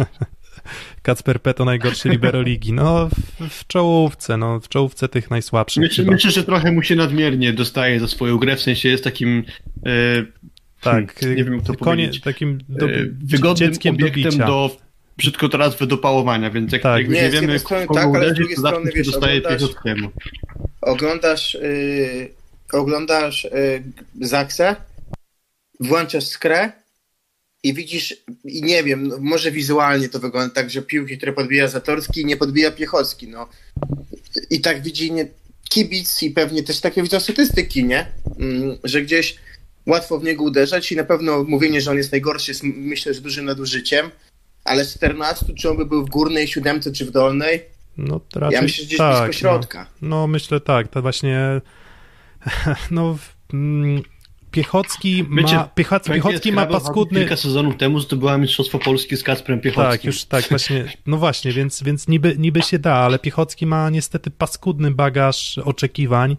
Kacper 1.02 1.42
P. 1.42 1.54
to 1.54 1.64
najgorszy 1.64 2.08
libero 2.08 2.42
ligi. 2.42 2.72
No 2.72 3.08
w, 3.40 3.48
w 3.48 3.66
czołówce, 3.66 4.36
no 4.36 4.60
w 4.60 4.68
czołówce 4.68 5.08
tych 5.08 5.30
najsłabszych 5.30 5.82
Myślę, 5.82 6.04
myślę, 6.04 6.30
że 6.30 6.44
trochę 6.44 6.72
mu 6.72 6.82
się 6.82 6.96
nadmiernie 6.96 7.52
dostaje 7.52 8.00
za 8.00 8.08
swoją 8.08 8.38
grę, 8.38 8.56
w 8.56 8.62
sensie 8.62 8.88
jest 8.88 9.04
takim 9.04 9.44
e, 9.86 9.90
Tak, 10.80 11.14
Hmm, 11.14 11.36
nie 11.36 11.44
wiem, 11.44 11.54
jak 11.54 11.62
to 11.62 11.74
konie, 11.74 12.02
powiedzieć. 12.04 12.22
takim 12.22 12.58
do, 12.68 12.86
e, 12.86 12.90
wygodnym 13.24 13.70
dzieckiem 13.70 13.96
do 13.96 14.06
obiektem 14.06 14.32
bicia. 14.32 14.46
do 14.46 14.76
brzydko 15.16 15.48
teraz 15.48 15.76
do 15.86 15.98
pałowania, 15.98 16.50
więc 16.50 16.72
jak, 16.72 16.82
Tak. 16.82 17.00
jak 17.00 17.10
Nie, 17.10 17.22
nie, 17.22 17.30
wiemy, 17.30 17.58
strony 17.58 17.86
kogo 17.86 18.00
tak, 18.00 18.04
ale 18.04 18.14
z 18.14 18.18
uderzyć, 18.18 18.36
drugiej 18.36 18.56
to 18.56 18.62
zawsze 18.62 18.76
strony, 18.76 18.92
się 18.92 18.98
wiesz, 18.98 19.06
dostaje 19.06 19.40
oglądasz-. 19.42 20.10
Oglądasz, 20.80 21.54
yy, 21.54 22.28
oglądasz 22.72 23.44
yy, 23.44 24.26
Zaksę, 24.26 24.76
włączasz 25.80 26.26
skrę 26.26 26.72
i 27.62 27.74
widzisz, 27.74 28.16
i 28.44 28.62
nie 28.62 28.84
wiem, 28.84 29.08
no, 29.08 29.16
może 29.20 29.50
wizualnie 29.50 30.08
to 30.08 30.18
wygląda 30.18 30.54
tak, 30.54 30.70
że 30.70 30.82
piłki, 30.82 31.16
które 31.16 31.32
podbija 31.32 31.68
Zatorski, 31.68 32.24
nie 32.24 32.36
podbija 32.36 32.70
Piechocki, 32.70 33.28
no. 33.28 33.48
I 34.50 34.60
tak 34.60 34.82
widzi 34.82 35.12
nie, 35.12 35.28
kibic 35.68 36.22
i 36.22 36.30
pewnie 36.30 36.62
też 36.62 36.80
takie 36.80 37.02
widzą 37.02 37.20
statystyki, 37.20 37.84
nie? 37.84 38.06
Mm, 38.38 38.78
że 38.84 39.02
gdzieś 39.02 39.36
łatwo 39.86 40.18
w 40.18 40.24
niego 40.24 40.44
uderzać 40.44 40.92
i 40.92 40.96
na 40.96 41.04
pewno 41.04 41.44
mówienie, 41.44 41.80
że 41.80 41.90
on 41.90 41.96
jest 41.96 42.12
najgorszy 42.12 42.50
jest 42.50 42.62
myślę, 42.62 43.14
że 43.14 43.20
dużym 43.20 43.44
nadużyciem, 43.44 44.10
ale 44.64 44.84
z 44.84 44.94
14, 44.94 45.46
czy 45.58 45.70
on 45.70 45.76
by 45.76 45.86
był 45.86 46.06
w 46.06 46.10
górnej 46.10 46.48
siódemce, 46.48 46.92
czy 46.92 47.04
w 47.04 47.10
dolnej, 47.10 47.62
No 47.96 48.20
raczej 48.34 48.54
ja 48.54 48.62
myślę, 48.62 48.82
że 48.82 48.86
gdzieś 48.86 48.98
tak, 48.98 49.24
blisko 49.26 49.40
środka. 49.40 49.86
No, 50.02 50.08
no 50.08 50.26
myślę 50.26 50.60
tak, 50.60 50.88
to 50.88 51.02
właśnie 51.02 51.60
no 52.90 53.16
mm, 53.52 54.02
Piechocki 54.52 55.24
Wiecie, 55.24 55.56
ma, 55.56 55.64
Piechoc, 55.64 56.04
Frank 56.04 56.22
Piechocki 56.22 56.52
ma 56.52 56.66
paskudny... 56.66 57.20
Kilka 57.20 57.36
sezonów 57.36 57.76
temu 57.76 58.00
zdobyła 58.00 58.38
Mistrzostwo 58.38 58.78
Polski 58.78 59.16
z 59.16 59.22
Kacprem 59.22 59.60
Piechockim. 59.60 59.90
Tak, 59.90 60.04
już 60.04 60.24
tak, 60.24 60.48
właśnie, 60.48 60.84
no 61.06 61.16
właśnie, 61.16 61.52
więc, 61.52 61.82
więc 61.82 62.08
niby, 62.08 62.36
niby 62.38 62.62
się 62.62 62.78
da, 62.78 62.94
ale 62.94 63.18
Piechocki 63.18 63.66
ma 63.66 63.90
niestety 63.90 64.30
paskudny 64.30 64.90
bagaż 64.90 65.58
oczekiwań, 65.58 66.36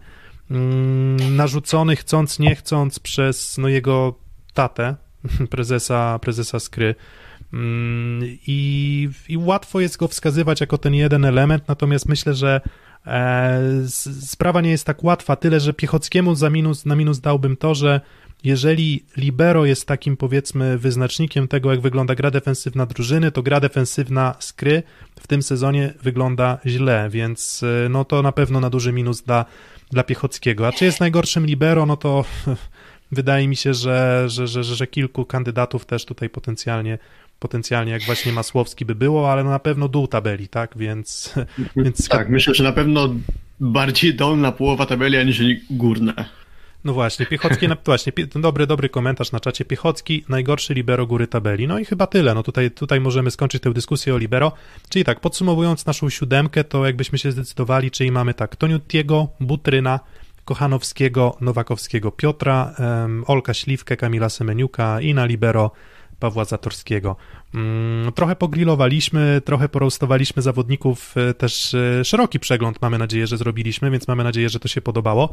mm, 0.51 1.35
narzucony 1.35 1.95
chcąc, 1.95 2.39
nie 2.39 2.55
chcąc 2.55 2.99
przez 2.99 3.57
no, 3.57 3.67
jego 3.67 4.15
tatę, 4.53 4.95
prezesa, 5.49 6.19
prezesa 6.19 6.59
Skry. 6.59 6.95
Mm, 7.53 8.37
I, 8.47 9.09
I 9.29 9.37
łatwo 9.37 9.79
jest 9.79 9.97
go 9.97 10.07
wskazywać 10.07 10.61
jako 10.61 10.77
ten 10.77 10.93
jeden 10.93 11.25
element, 11.25 11.67
natomiast 11.67 12.09
myślę, 12.09 12.33
że 12.33 12.61
sprawa 14.19 14.61
nie 14.61 14.71
jest 14.71 14.85
tak 14.85 15.03
łatwa, 15.03 15.35
tyle 15.35 15.59
że 15.59 15.73
Piechockiemu 15.73 16.35
za 16.35 16.49
minus, 16.49 16.85
na 16.85 16.95
minus 16.95 17.19
dałbym 17.19 17.57
to, 17.57 17.75
że 17.75 18.01
jeżeli 18.43 19.03
libero 19.17 19.65
jest 19.65 19.87
takim 19.87 20.17
powiedzmy 20.17 20.77
wyznacznikiem 20.77 21.47
tego, 21.47 21.71
jak 21.71 21.81
wygląda 21.81 22.15
gra 22.15 22.31
defensywna 22.31 22.85
drużyny, 22.85 23.31
to 23.31 23.43
gra 23.43 23.59
defensywna 23.59 24.35
skry 24.39 24.83
w 25.19 25.27
tym 25.27 25.43
sezonie 25.43 25.93
wygląda 26.01 26.57
źle, 26.65 27.09
więc 27.09 27.63
y, 27.63 27.87
no 27.89 28.05
to 28.05 28.21
na 28.21 28.31
pewno 28.31 28.59
na 28.59 28.69
duży 28.69 28.93
minus 28.93 29.21
dla, 29.21 29.45
dla 29.91 30.03
Piechockiego. 30.03 30.67
A 30.67 30.71
czy 30.71 30.85
jest 30.85 30.99
najgorszym 30.99 31.45
libero, 31.45 31.85
no 31.85 31.97
to 31.97 32.25
wydaje 33.11 33.47
mi 33.47 33.55
się, 33.55 33.73
że, 33.73 34.23
że, 34.27 34.47
że, 34.47 34.63
że 34.63 34.87
kilku 34.87 35.25
kandydatów 35.25 35.85
też 35.85 36.05
tutaj 36.05 36.29
potencjalnie 36.29 36.97
potencjalnie 37.43 37.91
jak 37.91 38.01
właśnie 38.01 38.33
Masłowski 38.33 38.85
by 38.85 38.95
było, 38.95 39.31
ale 39.31 39.43
no 39.43 39.49
na 39.49 39.59
pewno 39.59 39.87
dół 39.87 40.07
tabeli, 40.07 40.47
tak, 40.47 40.77
więc, 40.77 41.33
więc 41.83 42.07
Tak, 42.09 42.29
myślę, 42.29 42.55
że 42.55 42.63
na 42.63 42.71
pewno 42.71 43.15
bardziej 43.59 44.15
dolna 44.15 44.51
połowa 44.51 44.85
tabeli, 44.85 45.17
aniżeli 45.17 45.61
górna. 45.69 46.13
No 46.83 46.93
właśnie, 46.93 47.25
Piechocki, 47.25 47.67
na, 47.67 47.77
właśnie, 47.85 48.13
dobry, 48.35 48.67
dobry 48.67 48.89
komentarz 48.89 49.31
na 49.31 49.39
czacie. 49.39 49.65
Piechocki, 49.65 50.23
najgorszy 50.29 50.73
libero 50.73 51.07
góry 51.07 51.27
tabeli. 51.27 51.67
No 51.67 51.79
i 51.79 51.85
chyba 51.85 52.07
tyle. 52.07 52.33
No 52.33 52.43
tutaj, 52.43 52.71
tutaj 52.71 52.99
możemy 52.99 53.31
skończyć 53.31 53.63
tę 53.63 53.73
dyskusję 53.73 54.15
o 54.15 54.17
libero. 54.17 54.51
Czyli 54.89 55.05
tak, 55.05 55.19
podsumowując 55.19 55.85
naszą 55.85 56.09
siódemkę, 56.09 56.63
to 56.63 56.85
jakbyśmy 56.85 57.17
się 57.17 57.31
zdecydowali, 57.31 57.91
czyli 57.91 58.11
mamy 58.11 58.33
tak, 58.33 58.55
Toniutiego, 58.55 59.27
Butryna, 59.39 59.99
Kochanowskiego, 60.45 61.37
Nowakowskiego, 61.41 62.11
Piotra, 62.11 62.73
em, 62.79 63.23
Olka 63.27 63.53
Śliwkę, 63.53 63.97
Kamila 63.97 64.29
Semeniuka 64.29 65.01
i 65.01 65.13
na 65.13 65.25
libero 65.25 65.71
Pawła 66.23 66.45
Zatorskiego. 66.45 67.15
Mm, 67.55 68.11
trochę 68.11 68.35
pogrillowaliśmy, 68.35 69.41
trochę 69.45 69.69
porostowaliśmy 69.69 70.41
zawodników, 70.41 71.17
e, 71.17 71.33
też 71.33 71.73
e, 71.73 72.05
szeroki 72.05 72.39
przegląd 72.39 72.81
mamy 72.81 72.97
nadzieję, 72.97 73.27
że 73.27 73.37
zrobiliśmy, 73.37 73.91
więc 73.91 74.07
mamy 74.07 74.23
nadzieję, 74.23 74.49
że 74.49 74.59
to 74.59 74.67
się 74.67 74.81
podobało. 74.81 75.29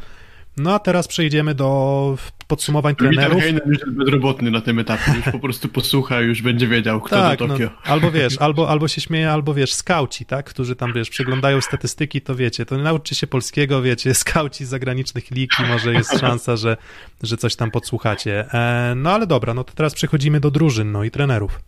No 0.57 0.75
a 0.75 0.79
teraz 0.79 1.09
przejdziemy 1.09 1.55
do 1.55 2.17
podsumowań 2.47 2.95
Witam 2.95 3.07
trenerów. 3.15 3.43
Heinen 3.43 3.63
już 3.67 3.79
jest 3.79 3.93
bezrobotny 3.93 4.51
na 4.51 4.61
tym 4.61 4.79
etapie, 4.79 5.13
już 5.17 5.25
po 5.33 5.39
prostu 5.39 5.69
posłucha, 5.69 6.21
już 6.21 6.43
będzie 6.43 6.69
wiedział, 6.69 7.01
kto 7.01 7.17
Tak, 7.17 7.39
do 7.39 7.47
no, 7.47 7.55
Tokio. 7.55 7.71
albo 7.85 8.11
wiesz, 8.11 8.39
albo, 8.39 8.69
albo 8.69 8.89
się 8.89 9.01
śmieje, 9.01 9.33
albo 9.33 9.55
wiesz, 9.55 9.75
skauci, 9.75 10.25
tak, 10.25 10.47
którzy 10.47 10.77
tam, 10.77 10.93
wiesz, 10.93 11.11
przeglądają 11.11 11.61
statystyki, 11.61 12.21
to 12.21 12.35
wiecie, 12.35 12.67
to 12.67 12.79
nauczcie 12.79 13.15
się 13.15 13.27
polskiego, 13.27 13.83
wiecie, 13.83 14.15
skauci 14.25 14.65
z 14.65 14.69
zagranicznych 14.69 15.31
lig 15.31 15.51
i 15.61 15.63
może 15.63 15.93
jest 15.93 16.21
szansa, 16.21 16.57
że, 16.57 16.77
że 17.23 17.37
coś 17.37 17.57
tam 17.57 17.71
podsłuchacie. 17.71 18.55
E, 18.55 18.95
no 18.97 19.13
ale 19.13 19.27
dobra, 19.27 19.55
no 19.55 19.65
to 19.65 19.73
teraz 19.75 19.95
przechodzimy 19.95 20.41
do 20.41 20.51
drużyn, 20.51 20.93
no 20.93 21.05
i 21.05 21.11
trenerów. 21.11 21.61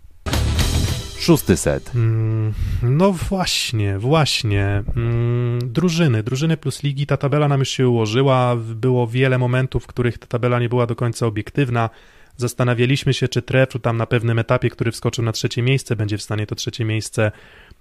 Szósty 1.23 1.57
set. 1.57 1.90
Mm, 1.94 2.55
No 2.82 3.12
właśnie, 3.12 3.99
właśnie. 3.99 4.82
Mm, 4.97 5.59
Drużyny, 5.73 6.23
drużyny 6.23 6.57
plus 6.57 6.82
ligi, 6.82 7.07
ta 7.07 7.16
tabela 7.16 7.49
nam 7.49 7.61
już 7.61 7.69
się 7.69 7.89
ułożyła. 7.89 8.57
Było 8.57 9.07
wiele 9.07 9.39
momentów, 9.39 9.85
w 9.85 9.86
których 9.86 10.19
ta 10.19 10.27
tabela 10.27 10.61
nie 10.61 10.69
była 10.69 10.86
do 10.86 10.97
końca 10.97 11.27
obiektywna. 11.27 11.90
Zastanawialiśmy 12.36 13.15
się, 13.15 13.28
czy 13.28 13.43
Trefl 13.43 13.81
tam 13.81 13.97
na 13.97 14.07
pewnym 14.07 14.39
etapie, 14.39 14.70
który 14.70 14.93
wskoczył 14.93 15.24
na 15.24 15.32
trzecie 15.32 15.62
miejsce, 15.62 15.97
będzie 15.97 16.19
w 16.19 16.23
stanie 16.23 16.47
to 16.47 16.55
trzecie 16.55 16.85
miejsce 16.85 17.32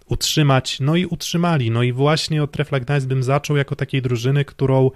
utrzymać. 0.05 0.80
No 0.80 0.95
i 0.95 1.05
utrzymali. 1.05 1.72
No 1.72 1.84
i 1.84 1.91
właśnie 1.93 2.43
od 2.43 2.51
Trefla 2.51 2.80
Gdańsk 2.80 3.07
bym 3.07 3.23
zaczął 3.23 3.57
jako 3.57 3.76
takiej 3.76 4.01
drużyny, 4.01 4.45
którą 4.45 4.91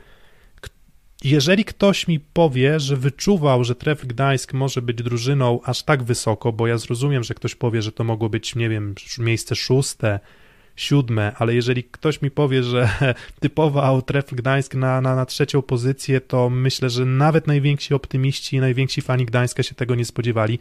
jeżeli 1.23 1.65
ktoś 1.65 2.07
mi 2.07 2.19
powie, 2.19 2.79
że 2.79 2.97
wyczuwał, 2.97 3.63
że 3.63 3.75
Trefl 3.75 4.07
Gdańsk 4.07 4.53
może 4.53 4.81
być 4.81 4.97
drużyną 4.97 5.59
aż 5.63 5.83
tak 5.83 6.03
wysoko, 6.03 6.51
bo 6.51 6.67
ja 6.67 6.77
zrozumiem, 6.77 7.23
że 7.23 7.33
ktoś 7.33 7.55
powie, 7.55 7.81
że 7.81 7.91
to 7.91 8.03
mogło 8.03 8.29
być, 8.29 8.55
nie 8.55 8.69
wiem, 8.69 8.95
miejsce 9.19 9.55
szóste, 9.55 10.19
siódme, 10.75 11.31
ale 11.37 11.55
jeżeli 11.55 11.83
ktoś 11.83 12.21
mi 12.21 12.31
powie, 12.31 12.63
że 12.63 12.89
typował 13.39 14.01
Trefl 14.01 14.35
Gdańsk 14.35 14.75
na, 14.75 15.01
na, 15.01 15.15
na 15.15 15.25
trzecią 15.25 15.61
pozycję, 15.61 16.21
to 16.21 16.49
myślę, 16.49 16.89
że 16.89 17.05
nawet 17.05 17.47
najwięksi 17.47 17.93
optymiści, 17.93 18.59
najwięksi 18.59 19.01
fani 19.01 19.25
Gdańska 19.25 19.63
się 19.63 19.75
tego 19.75 19.95
nie 19.95 20.05
spodziewali. 20.05 20.59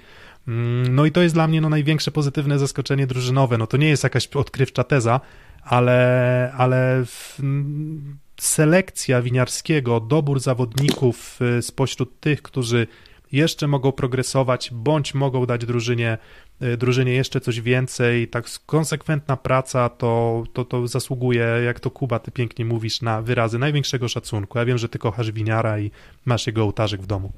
Mm, 0.48 0.94
No 0.94 1.04
i 1.06 1.12
to 1.12 1.22
jest 1.22 1.34
dla 1.34 1.48
mnie 1.48 1.60
no, 1.60 1.68
największe 1.68 2.10
pozytywne 2.10 2.58
zaskoczenie 2.58 3.06
drużynowe. 3.06 3.58
No 3.58 3.66
to 3.66 3.76
nie 3.76 3.88
jest 3.88 4.04
jakaś 4.04 4.26
odkrywcza 4.26 4.84
teza, 4.84 5.20
ale, 5.62 6.52
ale 6.56 7.04
w, 7.06 7.40
mm, 7.40 8.18
selekcja 8.40 9.22
winiarskiego, 9.22 10.00
dobór 10.00 10.40
zawodników 10.40 11.38
y, 11.58 11.62
spośród 11.62 12.20
tych, 12.20 12.42
którzy 12.42 12.86
jeszcze 13.32 13.66
mogą 13.66 13.92
progresować, 13.92 14.70
bądź 14.72 15.14
mogą 15.14 15.46
dać 15.46 15.66
drużynie, 15.66 16.18
y, 16.62 16.76
drużynie 16.76 17.14
jeszcze 17.14 17.40
coś 17.40 17.60
więcej, 17.60 18.28
tak 18.28 18.44
konsekwentna 18.66 19.36
praca 19.36 19.88
to, 19.88 20.44
to, 20.52 20.64
to 20.64 20.86
zasługuje, 20.86 21.46
jak 21.64 21.80
to 21.80 21.90
Kuba, 21.90 22.18
ty 22.18 22.30
pięknie 22.30 22.64
mówisz, 22.64 23.02
na 23.02 23.22
wyrazy 23.22 23.58
największego 23.58 24.08
szacunku. 24.08 24.58
Ja 24.58 24.64
wiem, 24.64 24.78
że 24.78 24.88
ty 24.88 24.98
kochasz 24.98 25.32
winiara 25.32 25.78
i 25.78 25.90
masz 26.24 26.46
jego 26.46 26.62
ołtarzyk 26.62 27.02
w 27.02 27.06
domu. 27.06 27.32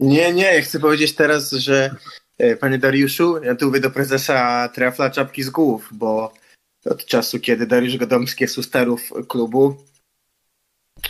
Nie, 0.00 0.32
nie, 0.32 0.62
chcę 0.62 0.80
powiedzieć 0.80 1.14
teraz, 1.14 1.52
że 1.52 1.94
e, 2.38 2.56
panie 2.56 2.78
Dariuszu, 2.78 3.42
ja 3.42 3.54
tu 3.54 3.66
mówię 3.66 3.80
do 3.80 3.90
prezesa 3.90 4.68
Trefla 4.68 5.10
czapki 5.10 5.42
z 5.42 5.50
głów, 5.50 5.88
bo 5.92 6.32
od 6.84 7.04
czasu, 7.04 7.40
kiedy 7.40 7.66
Dariusz 7.66 7.96
Gadomski 7.96 8.44
jest 8.44 8.58
u 8.58 8.62
sterów 8.62 9.12
klubu, 9.28 9.76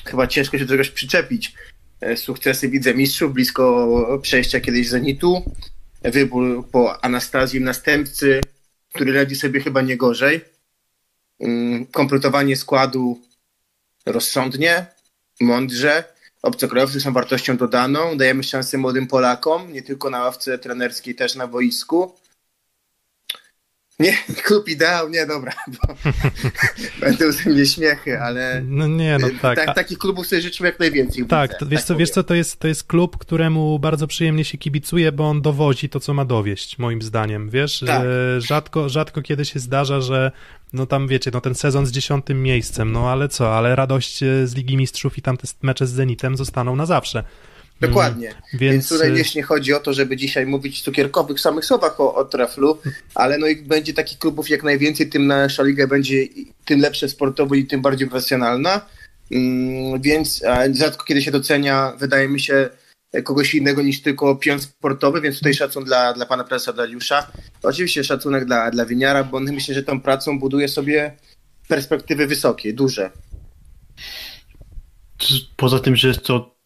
chyba 0.05 0.27
ciężko 0.27 0.59
się 0.59 0.65
do 0.65 0.71
czegoś 0.71 0.91
przyczepić. 0.91 1.55
E, 2.01 2.17
Sukcesy 2.17 2.69
wicemistrzów, 2.69 3.33
blisko 3.33 4.19
przejścia 4.23 4.61
kiedyś 4.61 4.89
Zenitu, 4.89 5.43
wybór 6.03 6.69
po 6.71 7.05
Anastazji 7.05 7.61
następcy, 7.61 8.41
który 8.95 9.13
radzi 9.13 9.37
sobie 9.37 9.61
chyba 9.61 9.81
nie 9.83 9.97
gorzej. 9.97 10.41
Mm, 11.41 11.87
Kompletowanie 11.87 12.57
składu 12.57 13.21
rozsądnie, 14.07 14.87
mądrze. 15.41 16.05
Obcokrajowcy 16.43 17.01
są 17.01 17.13
wartością 17.13 17.57
dodaną. 17.57 18.17
Dajemy 18.17 18.43
szansę 18.43 18.79
młodym 18.79 19.07
Polakom, 19.07 19.73
nie 19.73 19.83
tylko 19.83 20.11
na 20.11 20.23
ławce 20.23 20.59
trenerskiej, 20.59 21.15
też 21.15 21.35
na 21.35 21.47
boisku. 21.47 22.15
Nie, 24.01 24.13
klub 24.47 24.69
ideał, 24.69 25.09
nie, 25.09 25.27
dobra, 25.27 25.53
bo 25.67 25.95
będą 27.07 27.33
ze 27.33 27.51
mnie 27.51 27.67
śmiechy, 27.67 28.21
ale 28.21 28.63
No 28.67 28.87
nie, 28.87 29.19
no 29.21 29.29
tak. 29.43 29.59
tak, 29.59 29.69
a- 29.69 29.75
takich 29.75 29.99
klubów 29.99 30.27
sobie 30.27 30.43
życzymy 30.43 30.69
jak 30.69 30.81
najwięcej. 30.81 31.25
Tak, 31.27 31.51
wiesz, 31.67 31.83
co, 31.85 31.97
wiesz 31.97 32.11
co, 32.11 32.23
to 32.25 32.35
jest, 32.35 32.59
to 32.59 32.69
jest 32.69 32.85
klub, 32.85 33.19
któremu 33.19 33.79
bardzo 33.79 34.07
przyjemnie 34.07 34.45
się 34.45 34.59
kibicuje, 34.59 35.13
bo 35.13 35.29
on 35.31 35.43
dowozi 35.43 35.89
to, 35.89 36.01
co 36.01 36.15
ma 36.15 36.25
dowieść, 36.25 36.79
moim 36.79 37.03
zdaniem, 37.03 37.51
wiesz, 37.51 37.79
Tak. 37.87 38.03
że 38.03 38.41
rzadko, 38.41 38.89
rzadko 38.89 39.23
kiedy 39.23 39.45
się 39.45 39.61
zdarza, 39.61 40.01
że 40.01 40.33
no 40.73 40.87
tam 40.87 41.09
wiecie, 41.09 41.31
no 41.35 41.41
ten 41.41 41.55
sezon 41.55 41.87
z 41.87 41.91
dziesiątym 41.91 42.43
miejscem, 42.43 42.93
no 42.93 43.11
ale 43.11 43.29
co, 43.29 43.57
ale 43.57 43.77
radość 43.77 44.23
e, 44.23 44.47
z 44.47 44.55
Ligi 44.55 44.77
Mistrzów 44.77 45.19
i 45.19 45.23
tam 45.23 45.37
te 45.37 45.49
mecze 45.63 45.87
z 45.87 45.91
Zenitem 45.93 46.37
zostaną 46.37 46.77
na 46.77 46.87
zawsze. 46.87 47.25
Dokładnie. 47.81 48.29
Mm, 48.29 48.43
Więc, 48.53 48.73
Więc, 48.73 48.89
tutaj 48.89 49.11
y- 49.11 49.15
wiesz, 49.15 49.35
nie 49.35 49.43
chodzi 49.43 49.75
o 49.75 49.81
to, 49.81 49.93
żeby 49.93 50.17
dzisiaj 50.17 50.47
mówić 50.47 50.83
cukierkowych 50.83 51.41
samych 51.41 51.65
słowach 51.65 52.01
o, 52.01 52.15
o 52.15 52.25
treflu, 52.25 52.79
ale 53.15 53.39
no 53.39 53.47
i 53.47 53.57
będzie 53.57 53.95
takich 53.95 54.19
klubów 54.19 54.51
jak 54.51 54.63
najwięcej, 54.63 55.09
tym 55.09 55.27
nasza 55.27 55.63
liga 55.63 55.87
będzie 55.87 56.27
tym 56.65 56.81
lepsze 56.81 57.09
sportowo 57.09 57.55
i 57.55 57.67
tym 57.67 57.83
bardziej 57.83 58.09
profesjonalna. 58.09 58.87
Mm, 59.33 60.01
więc 60.01 60.43
rzadko 60.75 61.05
kiedy 61.05 61.23
się 61.23 61.31
docenia, 61.31 61.93
wydaje 61.99 62.29
mi 62.29 62.41
się, 62.41 62.71
kogoś 63.25 63.55
innego 63.55 63.83
niż 63.83 64.03
tylko 64.03 64.37
pion 64.37 64.61
sportowy, 64.61 65.21
więc 65.21 65.39
tutaj 65.39 65.55
szacun 65.55 65.85
dla, 65.85 66.13
dla 66.13 66.27
pana 66.27 66.45
profesora 66.45 66.77
Dariusza. 66.77 67.33
Oczywiście 67.63 68.05
szacunek 68.05 68.45
dla, 68.45 68.71
dla 68.71 68.87
Winiara, 68.87 69.25
bo 69.25 69.37
on 69.37 69.45
myślę, 69.45 69.75
że 69.75 69.83
tą 69.83 70.01
pracą 70.01 70.39
buduje 70.39 70.69
sobie 70.69 71.17
perspektywy 71.69 72.27
wysokie, 72.27 72.73
duże. 72.73 73.11
Poza 75.57 75.79
tym, 75.79 75.97
że 75.97 76.09
jest 76.09 76.23
to 76.23 76.60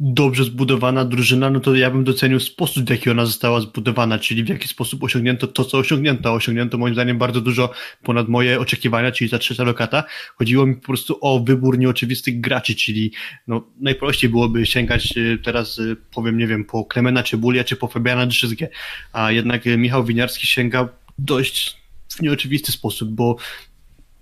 dobrze 0.00 0.44
zbudowana 0.44 1.04
drużyna, 1.04 1.50
no 1.50 1.60
to 1.60 1.74
ja 1.74 1.90
bym 1.90 2.04
docenił 2.04 2.40
sposób, 2.40 2.84
w 2.84 2.90
jaki 2.90 3.10
ona 3.10 3.26
została 3.26 3.60
zbudowana, 3.60 4.18
czyli 4.18 4.44
w 4.44 4.48
jaki 4.48 4.68
sposób 4.68 5.02
osiągnięto 5.02 5.46
to, 5.46 5.64
co 5.64 5.78
osiągnięto. 5.78 6.32
Osiągnięto 6.32 6.78
moim 6.78 6.94
zdaniem 6.94 7.18
bardzo 7.18 7.40
dużo 7.40 7.70
ponad 8.02 8.28
moje 8.28 8.60
oczekiwania, 8.60 9.12
czyli 9.12 9.30
ta 9.30 9.38
trzecia 9.38 9.64
lokata. 9.64 10.04
Chodziło 10.36 10.66
mi 10.66 10.74
po 10.74 10.86
prostu 10.86 11.18
o 11.20 11.40
wybór 11.40 11.78
nieoczywistych 11.78 12.40
graczy, 12.40 12.74
czyli 12.74 13.12
no, 13.46 13.66
najprościej 13.80 14.30
byłoby 14.30 14.66
sięgać 14.66 15.14
e, 15.16 15.38
teraz, 15.38 15.78
e, 15.78 15.96
powiem, 16.14 16.38
nie 16.38 16.46
wiem, 16.46 16.64
po 16.64 16.84
Klemena 16.84 17.22
Czebulia 17.22 17.64
czy 17.64 17.76
po 17.76 17.88
Fabiana 17.88 18.26
Drzyzgę, 18.26 18.68
a 19.12 19.32
jednak 19.32 19.66
e, 19.66 19.78
Michał 19.78 20.04
Winiarski 20.04 20.46
sięga 20.46 20.88
dość 21.18 21.76
w 22.08 22.22
nieoczywisty 22.22 22.72
sposób, 22.72 23.10
bo 23.10 23.36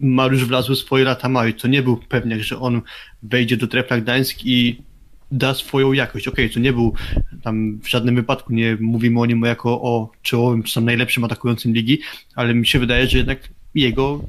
Mariusz 0.01 0.45
Wlazły 0.45 0.77
swoje 0.77 1.05
lata 1.05 1.29
ma 1.29 1.47
i 1.47 1.55
to 1.55 1.69
nie 1.69 1.83
był 1.83 1.97
pewniak, 1.97 2.43
że 2.43 2.59
on 2.59 2.83
wejdzie 3.23 3.57
do 3.57 3.67
Trefla 3.67 4.01
Gdańsk 4.01 4.39
i 4.45 4.88
da 5.31 5.55
swoją 5.55 5.93
jakość. 5.93 6.29
Okej, 6.29 6.51
to 6.51 6.61
nie 6.61 6.73
był 6.73 6.95
tam 7.43 7.79
w 7.83 7.89
żadnym 7.89 8.15
wypadku, 8.15 8.53
nie 8.53 8.77
mówimy 8.81 9.21
o 9.21 9.27
nim 9.27 9.43
jako 9.43 9.83
o 9.83 10.11
czołowym, 10.23 10.63
czy 10.63 10.75
tam 10.75 10.85
najlepszym 10.85 11.25
atakującym 11.25 11.73
ligi, 11.73 11.99
ale 12.35 12.55
mi 12.55 12.67
się 12.67 12.79
wydaje, 12.79 13.07
że 13.07 13.19
jednak 13.19 13.49
jego 13.75 14.25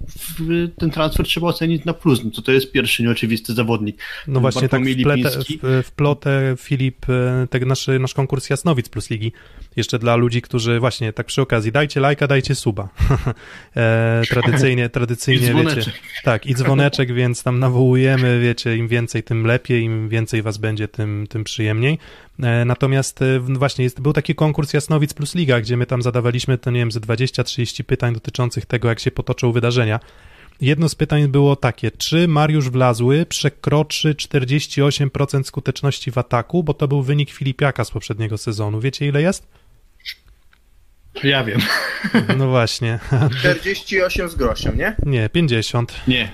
ten 0.78 0.92
transfer 0.92 1.26
trzeba 1.26 1.48
ocenić 1.48 1.86
na 1.86 1.94
plus. 1.94 2.24
No 2.24 2.32
to 2.32 2.42
to 2.42 2.52
jest 2.52 2.72
pierwszy 2.72 3.04
nieoczywisty 3.04 3.54
zawodnik. 3.54 3.98
No 4.28 4.40
właśnie 4.40 4.70
tak 4.70 4.82
wplete, 5.00 5.30
w, 5.30 5.86
w 5.88 5.92
plotę 5.92 6.56
Filip, 6.58 7.06
ten 7.50 7.68
nasz, 7.68 7.88
nasz 8.00 8.14
konkurs 8.14 8.50
Jasnowic 8.50 8.90
plus 8.90 9.10
Ligi. 9.10 9.32
Jeszcze 9.76 10.00
dla 10.00 10.16
ludzi, 10.16 10.42
którzy 10.42 10.80
właśnie 10.80 11.14
tak 11.14 11.26
przy 11.26 11.42
okazji, 11.42 11.72
dajcie 11.72 12.00
lajka, 12.00 12.28
dajcie 12.28 12.56
suba. 12.56 12.90
e, 13.76 14.22
tradycyjnie, 14.30 14.90
tradycyjnie, 14.90 15.54
wiecie. 15.54 15.92
Tak, 16.24 16.46
i 16.46 16.56
dzwoneczek, 16.56 17.14
więc 17.14 17.44
tam 17.44 17.60
nawołujemy, 17.60 18.40
wiecie, 18.40 18.78
im 18.78 18.88
więcej, 18.88 19.24
tym 19.24 19.46
lepiej, 19.46 19.84
im 19.84 20.10
więcej 20.10 20.42
was 20.42 20.58
będzie, 20.58 20.88
tym, 20.88 21.28
tym 21.30 21.44
przyjemniej. 21.44 21.98
E, 22.44 22.66
natomiast 22.66 23.22
e, 23.22 23.40
właśnie 23.40 23.84
jest, 23.84 24.02
był 24.02 24.14
taki 24.14 24.36
konkurs 24.36 24.74
Jasnowic 24.74 25.14
plus 25.14 25.36
Liga, 25.36 25.62
gdzie 25.62 25.78
my 25.78 25.86
tam 25.86 26.02
zadawaliśmy, 26.02 26.58
to 26.58 26.72
nie 26.72 26.80
wiem, 26.80 26.92
ze 26.92 27.00
20-30 27.00 27.84
pytań 27.84 28.14
dotyczących 28.14 28.66
tego, 28.66 28.90
jak 28.90 29.00
się 29.00 29.12
potoczą 29.12 29.52
wydarzenia. 29.52 30.00
Jedno 30.62 30.90
z 30.90 30.96
pytań 30.96 31.28
było 31.28 31.56
takie, 31.56 31.92
czy 31.92 32.28
Mariusz 32.28 32.70
Wlazły 32.70 33.26
przekroczy 33.26 34.14
48% 34.14 35.44
skuteczności 35.44 36.12
w 36.12 36.18
ataku, 36.18 36.64
bo 36.64 36.74
to 36.74 36.88
był 36.88 37.04
wynik 37.04 37.32
Filipiaka 37.32 37.84
z 37.84 37.92
poprzedniego 37.92 38.38
sezonu. 38.38 38.80
Wiecie 38.80 39.08
ile 39.08 39.22
jest? 39.22 39.48
Ja 41.24 41.44
wiem. 41.44 41.60
No 42.38 42.48
właśnie, 42.48 43.00
48 43.40 44.30
z 44.30 44.36
groszem, 44.36 44.78
nie? 44.78 44.96
nie, 45.06 45.30
50. 45.30 45.94
Nie. 46.08 46.32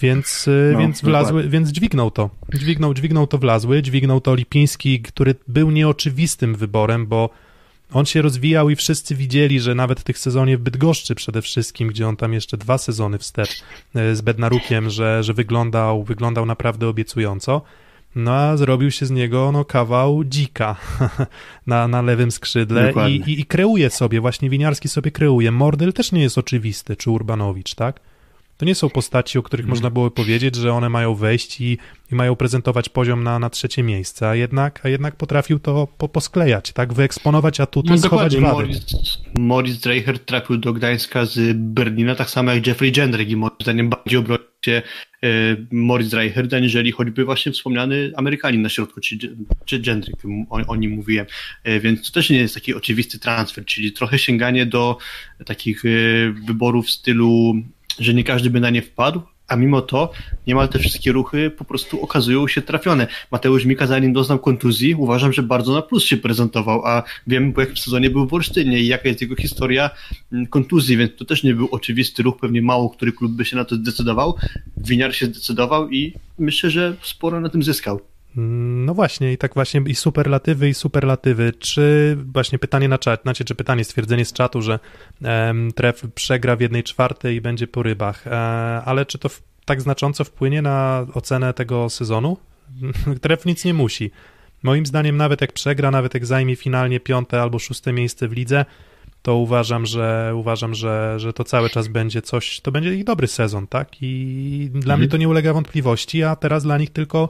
Więc, 0.00 0.48
y, 0.48 0.70
No, 0.72 0.78
więc 0.78 1.02
wlazły, 1.02 1.48
więc 1.48 1.68
dźwignął 1.68 2.10
to. 2.10 2.30
Dźwignął, 2.54 2.94
dźwignął 2.94 3.26
to 3.26 3.38
wlazły, 3.38 3.82
dźwignął 3.82 4.20
to 4.20 4.34
Lipiński, 4.34 5.00
który 5.00 5.34
był 5.48 5.70
nieoczywistym 5.70 6.54
wyborem, 6.54 7.06
bo 7.06 7.30
on 7.92 8.06
się 8.06 8.22
rozwijał 8.22 8.70
i 8.70 8.76
wszyscy 8.76 9.14
widzieli, 9.14 9.60
że 9.60 9.74
nawet 9.74 10.00
w 10.00 10.04
tych 10.04 10.18
sezonie 10.18 10.58
w 10.58 10.60
Bydgoszczy 10.60 11.14
przede 11.14 11.42
wszystkim, 11.42 11.88
gdzie 11.88 12.08
on 12.08 12.16
tam 12.16 12.32
jeszcze 12.32 12.56
dwa 12.56 12.78
sezony 12.78 13.18
wstecz 13.18 13.62
y, 13.96 14.16
z 14.16 14.20
Bednarukiem, 14.20 14.90
że, 14.90 15.22
że 15.22 15.34
wyglądał, 15.34 16.04
wyglądał 16.04 16.46
naprawdę 16.46 16.88
obiecująco. 16.88 17.62
No 18.16 18.32
a 18.32 18.56
zrobił 18.56 18.90
się 18.90 19.06
z 19.06 19.10
niego 19.10 19.52
no, 19.52 19.64
kawał 19.64 20.24
dzika 20.24 20.76
na, 21.66 21.88
na 21.88 22.02
lewym 22.02 22.30
skrzydle 22.30 22.92
i, 23.08 23.30
i, 23.30 23.40
i 23.40 23.44
kreuje 23.44 23.90
sobie, 23.90 24.20
właśnie 24.20 24.50
Winiarski 24.50 24.88
sobie 24.88 25.10
kreuje. 25.10 25.52
Mordyl 25.52 25.92
też 25.92 26.12
nie 26.12 26.22
jest 26.22 26.38
oczywisty, 26.38 26.96
czy 26.96 27.10
Urbanowicz, 27.10 27.74
tak? 27.74 28.00
To 28.56 28.64
nie 28.64 28.74
są 28.74 28.90
postaci, 28.90 29.38
o 29.38 29.42
których 29.42 29.66
można 29.66 29.90
było 29.90 30.10
powiedzieć, 30.10 30.54
że 30.54 30.72
one 30.72 30.88
mają 30.88 31.14
wejść 31.14 31.60
i, 31.60 31.78
i 32.12 32.14
mają 32.14 32.36
prezentować 32.36 32.88
poziom 32.88 33.24
na, 33.24 33.38
na 33.38 33.50
trzecie 33.50 33.82
miejsce, 33.82 34.28
a 34.28 34.34
jednak, 34.34 34.80
a 34.86 34.88
jednak 34.88 35.16
potrafił 35.16 35.58
to 35.58 35.88
po, 35.98 36.08
posklejać, 36.08 36.72
tak? 36.72 36.92
Wyeksponować 36.92 37.60
atuty, 37.60 37.90
No 37.90 37.98
schować 37.98 38.36
wady. 38.36 38.68
Morris 39.38 39.80
Dreicher 39.80 40.18
trafił 40.18 40.56
do 40.56 40.72
Gdańska 40.72 41.26
z 41.26 41.56
Berlina, 41.56 42.14
tak 42.14 42.30
samo 42.30 42.50
jak 42.52 42.66
Jeffrey 42.66 42.92
Jendrick 42.96 43.30
i 43.30 43.36
moim 43.36 43.52
zdaniem 43.60 43.88
bardziej 43.88 44.18
obronił 44.18 44.46
e, 44.68 45.56
Moritz 45.72 46.12
Reichert, 46.12 46.54
aniżeli 46.54 46.92
choćby 46.92 47.24
właśnie 47.24 47.52
wspomniany 47.52 48.12
Amerykanin 48.16 48.62
na 48.62 48.68
środku, 48.68 49.00
czy, 49.00 49.18
czy 49.64 49.80
Gendryk, 49.80 50.16
o, 50.50 50.56
o 50.66 50.76
nim 50.76 50.90
mówiłem. 50.90 51.26
E, 51.64 51.80
więc 51.80 52.06
to 52.06 52.12
też 52.12 52.30
nie 52.30 52.38
jest 52.38 52.54
taki 52.54 52.74
oczywisty 52.74 53.18
transfer, 53.18 53.64
czyli 53.64 53.92
trochę 53.92 54.18
sięganie 54.18 54.66
do 54.66 54.98
takich 55.46 55.84
e, 55.84 55.88
wyborów 56.46 56.86
w 56.86 56.90
stylu, 56.90 57.54
że 57.98 58.14
nie 58.14 58.24
każdy 58.24 58.50
by 58.50 58.60
na 58.60 58.70
nie 58.70 58.82
wpadł, 58.82 59.22
a 59.48 59.56
mimo 59.56 59.82
to 59.82 60.12
niemal 60.46 60.68
te 60.68 60.78
wszystkie 60.78 61.12
ruchy 61.12 61.50
po 61.50 61.64
prostu 61.64 62.02
okazują 62.02 62.48
się 62.48 62.62
trafione. 62.62 63.06
Mateusz 63.30 63.64
Mika, 63.64 63.86
zanim 63.86 64.12
doznał 64.12 64.38
kontuzji, 64.38 64.94
uważam, 64.94 65.32
że 65.32 65.42
bardzo 65.42 65.74
na 65.74 65.82
plus 65.82 66.04
się 66.04 66.16
prezentował, 66.16 66.86
a 66.86 67.02
wiem, 67.26 67.52
po 67.52 67.60
jakim 67.60 67.76
sezonie 67.76 68.10
był 68.10 68.26
w 68.26 68.34
Olsztynie 68.34 68.80
i 68.80 68.86
jaka 68.86 69.08
jest 69.08 69.20
jego 69.20 69.36
historia 69.36 69.90
mm, 70.32 70.46
kontuzji, 70.46 70.96
więc 70.96 71.16
to 71.16 71.24
też 71.24 71.42
nie 71.42 71.54
był 71.54 71.68
oczywisty 71.70 72.22
ruch, 72.22 72.36
pewnie 72.40 72.62
mało 72.62 72.90
który 72.90 73.12
klub 73.12 73.32
by 73.32 73.44
się 73.44 73.56
na 73.56 73.64
to 73.64 73.74
zdecydował. 73.74 74.34
Winiar 74.76 75.14
się 75.14 75.26
zdecydował 75.26 75.90
i 75.90 76.12
myślę, 76.38 76.70
że 76.70 76.96
sporo 77.02 77.40
na 77.40 77.48
tym 77.48 77.62
zyskał. 77.62 78.00
No 78.36 78.94
właśnie, 78.94 79.32
i 79.32 79.38
tak 79.38 79.54
właśnie 79.54 79.82
i 79.86 79.94
superlatywy, 79.94 80.68
i 80.68 80.74
superlatywy. 80.74 81.52
Czy 81.58 82.16
właśnie 82.32 82.58
pytanie 82.58 82.88
na 82.88 82.98
czat, 82.98 83.22
znaczy, 83.22 83.44
czy 83.44 83.54
pytanie, 83.54 83.84
stwierdzenie 83.84 84.24
z 84.24 84.32
czatu, 84.32 84.62
że 84.62 84.78
um, 85.22 85.72
tref 85.72 86.02
przegra 86.14 86.56
w 86.56 86.60
jednej 86.60 86.84
czwartej 86.84 87.36
i 87.36 87.40
będzie 87.40 87.66
po 87.66 87.82
rybach, 87.82 88.26
e, 88.26 88.30
ale 88.84 89.06
czy 89.06 89.18
to 89.18 89.28
w, 89.28 89.42
tak 89.64 89.82
znacząco 89.82 90.24
wpłynie 90.24 90.62
na 90.62 91.06
ocenę 91.14 91.54
tego 91.54 91.90
sezonu? 91.90 92.36
tref 93.22 93.46
nic 93.46 93.64
nie 93.64 93.74
musi. 93.74 94.10
Moim 94.62 94.86
zdaniem, 94.86 95.16
nawet 95.16 95.40
jak 95.40 95.52
przegra, 95.52 95.90
nawet 95.90 96.14
jak 96.14 96.26
zajmie 96.26 96.56
finalnie 96.56 97.00
piąte 97.00 97.42
albo 97.42 97.58
szóste 97.58 97.92
miejsce 97.92 98.28
w 98.28 98.32
lidze, 98.32 98.64
to 99.22 99.36
uważam, 99.36 99.86
że 99.86 100.32
uważam, 100.34 100.74
że, 100.74 101.14
że 101.20 101.32
to 101.32 101.44
cały 101.44 101.70
czas 101.70 101.88
będzie 101.88 102.22
coś, 102.22 102.60
to 102.60 102.72
będzie 102.72 102.94
ich 102.94 103.04
dobry 103.04 103.26
sezon, 103.26 103.66
tak? 103.66 103.88
I 104.00 104.68
dla 104.72 104.80
mhm. 104.80 105.00
mnie 105.00 105.08
to 105.08 105.16
nie 105.16 105.28
ulega 105.28 105.52
wątpliwości, 105.52 106.22
a 106.22 106.36
teraz 106.36 106.62
dla 106.62 106.78
nich 106.78 106.90
tylko 106.90 107.28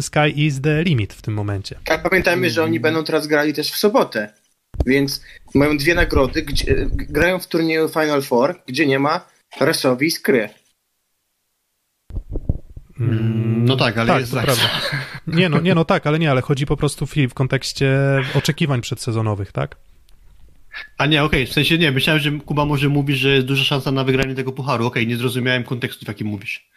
sky 0.00 0.28
is 0.36 0.60
the 0.60 0.82
limit 0.82 1.14
w 1.14 1.22
tym 1.22 1.34
momencie. 1.34 1.78
Tak, 1.84 2.02
pamiętajmy, 2.02 2.50
że 2.50 2.64
oni 2.64 2.80
będą 2.80 3.04
teraz 3.04 3.26
grali 3.26 3.54
też 3.54 3.70
w 3.70 3.76
sobotę, 3.76 4.32
więc 4.86 5.22
mają 5.54 5.76
dwie 5.76 5.94
nagrody, 5.94 6.42
gdzie, 6.42 6.86
grają 6.90 7.38
w 7.38 7.46
turnieju 7.46 7.88
Final 7.88 8.22
Four, 8.22 8.62
gdzie 8.66 8.86
nie 8.86 8.98
ma 8.98 9.26
Resowi 9.60 10.06
i 10.06 10.10
Skry. 10.10 10.48
Mm, 13.00 13.64
no 13.64 13.76
tak, 13.76 13.98
ale 13.98 14.06
tak, 14.06 14.20
jest 14.20 14.32
to 14.32 14.40
prawda. 14.40 14.62
Nie 15.26 15.48
no, 15.48 15.60
nie 15.60 15.74
no 15.74 15.84
tak, 15.84 16.06
ale 16.06 16.18
nie, 16.18 16.30
ale 16.30 16.40
chodzi 16.40 16.66
po 16.66 16.76
prostu 16.76 17.06
Filip 17.06 17.30
w 17.30 17.34
kontekście 17.34 17.98
oczekiwań 18.34 18.80
przedsezonowych, 18.80 19.52
tak? 19.52 19.76
A 20.98 21.06
nie, 21.06 21.24
okej, 21.24 21.42
okay, 21.42 21.50
w 21.50 21.54
sensie 21.54 21.78
nie, 21.78 21.92
myślałem, 21.92 22.22
że 22.22 22.30
Kuba 22.30 22.64
może 22.64 22.88
mówi, 22.88 23.16
że 23.16 23.28
jest 23.28 23.46
duża 23.46 23.64
szansa 23.64 23.90
na 23.90 24.04
wygranie 24.04 24.34
tego 24.34 24.52
pucharu. 24.52 24.86
Okej, 24.86 25.02
okay, 25.02 25.10
nie 25.10 25.16
zrozumiałem 25.16 25.64
kontekstu, 25.64 26.04
w 26.04 26.08
jakim 26.08 26.26
mówisz. 26.26 26.70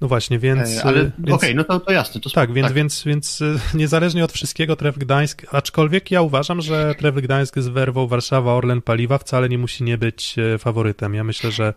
No 0.00 0.08
właśnie, 0.08 0.38
więc... 0.38 0.76
E, 0.76 0.84
ale 0.84 1.00
okej, 1.22 1.34
okay, 1.34 1.54
no 1.54 1.64
to, 1.64 1.80
to 1.80 1.92
jasne. 1.92 2.20
To 2.20 2.30
tak, 2.30 2.52
więc, 2.52 2.68
tak. 2.68 2.74
Więc, 2.74 3.04
więc 3.04 3.42
e, 3.42 3.58
niezależnie 3.78 4.24
od 4.24 4.32
wszystkiego 4.32 4.76
Tref 4.76 4.98
Gdańsk, 4.98 5.46
aczkolwiek 5.52 6.10
ja 6.10 6.22
uważam, 6.22 6.60
że 6.60 6.94
Tref 6.98 7.14
Gdańsk 7.14 7.58
z 7.58 7.68
werwą 7.68 8.06
Warszawa, 8.06 8.54
Orlen, 8.54 8.82
Paliwa 8.82 9.18
wcale 9.18 9.48
nie 9.48 9.58
musi 9.58 9.84
nie 9.84 9.98
być 9.98 10.36
e, 10.38 10.58
faworytem. 10.58 11.14
Ja 11.14 11.24
myślę, 11.24 11.50
że 11.50 11.74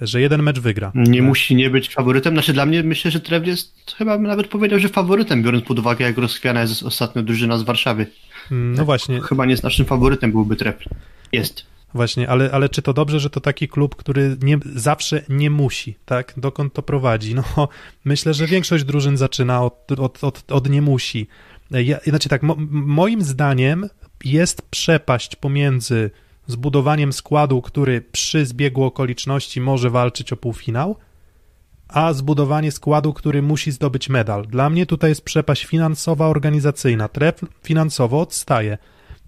że 0.00 0.20
jeden 0.20 0.42
mecz 0.42 0.60
wygra. 0.60 0.92
Nie 0.94 1.18
tak. 1.18 1.28
musi 1.28 1.54
nie 1.54 1.70
być 1.70 1.88
faworytem. 1.88 2.34
Znaczy 2.34 2.52
dla 2.52 2.66
mnie 2.66 2.82
myślę, 2.82 3.10
że 3.10 3.20
Tref 3.20 3.46
jest, 3.46 3.94
chyba 3.98 4.18
bym 4.18 4.26
nawet 4.26 4.48
powiedział, 4.48 4.78
że 4.78 4.88
faworytem, 4.88 5.42
biorąc 5.42 5.64
pod 5.64 5.78
uwagę, 5.78 6.04
jak 6.04 6.18
rozchwiana 6.18 6.60
jest 6.60 6.82
ostatnio 6.82 7.22
drużyna 7.22 7.58
z 7.58 7.62
Warszawy. 7.62 8.06
Mm, 8.50 8.74
no 8.74 8.84
właśnie. 8.84 9.20
Chyba 9.20 9.46
nie 9.46 9.56
z 9.56 9.62
naszym 9.62 9.86
faworytem 9.86 10.32
byłby 10.32 10.56
Tref. 10.56 10.76
Jest. 11.32 11.73
Właśnie, 11.94 12.28
ale, 12.28 12.50
ale 12.52 12.68
czy 12.68 12.82
to 12.82 12.92
dobrze, 12.92 13.20
że 13.20 13.30
to 13.30 13.40
taki 13.40 13.68
klub, 13.68 13.96
który 13.96 14.36
nie, 14.42 14.58
zawsze 14.74 15.22
nie 15.28 15.50
musi, 15.50 15.96
tak? 16.04 16.34
Dokąd 16.36 16.72
to 16.72 16.82
prowadzi? 16.82 17.34
No, 17.34 17.44
myślę, 18.04 18.34
że 18.34 18.46
większość 18.46 18.84
drużyn 18.84 19.16
zaczyna 19.16 19.62
od, 19.62 19.92
od, 19.92 20.24
od, 20.24 20.52
od 20.52 20.70
nie 20.70 20.82
musi. 20.82 21.28
Ja, 21.70 21.98
znaczy 22.06 22.28
tak, 22.28 22.42
mo, 22.42 22.56
moim 22.70 23.22
zdaniem 23.22 23.88
jest 24.24 24.62
przepaść 24.70 25.36
pomiędzy 25.36 26.10
zbudowaniem 26.46 27.12
składu, 27.12 27.62
który 27.62 28.00
przy 28.00 28.46
zbiegu 28.46 28.84
okoliczności 28.84 29.60
może 29.60 29.90
walczyć 29.90 30.32
o 30.32 30.36
półfinał, 30.36 30.96
a 31.88 32.12
zbudowanie 32.12 32.72
składu, 32.72 33.12
który 33.12 33.42
musi 33.42 33.72
zdobyć 33.72 34.08
medal. 34.08 34.46
Dla 34.46 34.70
mnie 34.70 34.86
tutaj 34.86 35.10
jest 35.10 35.24
przepaść 35.24 35.64
finansowa, 35.64 36.28
organizacyjna. 36.28 37.08
Tref 37.08 37.40
finansowo 37.62 38.20
odstaje. 38.20 38.78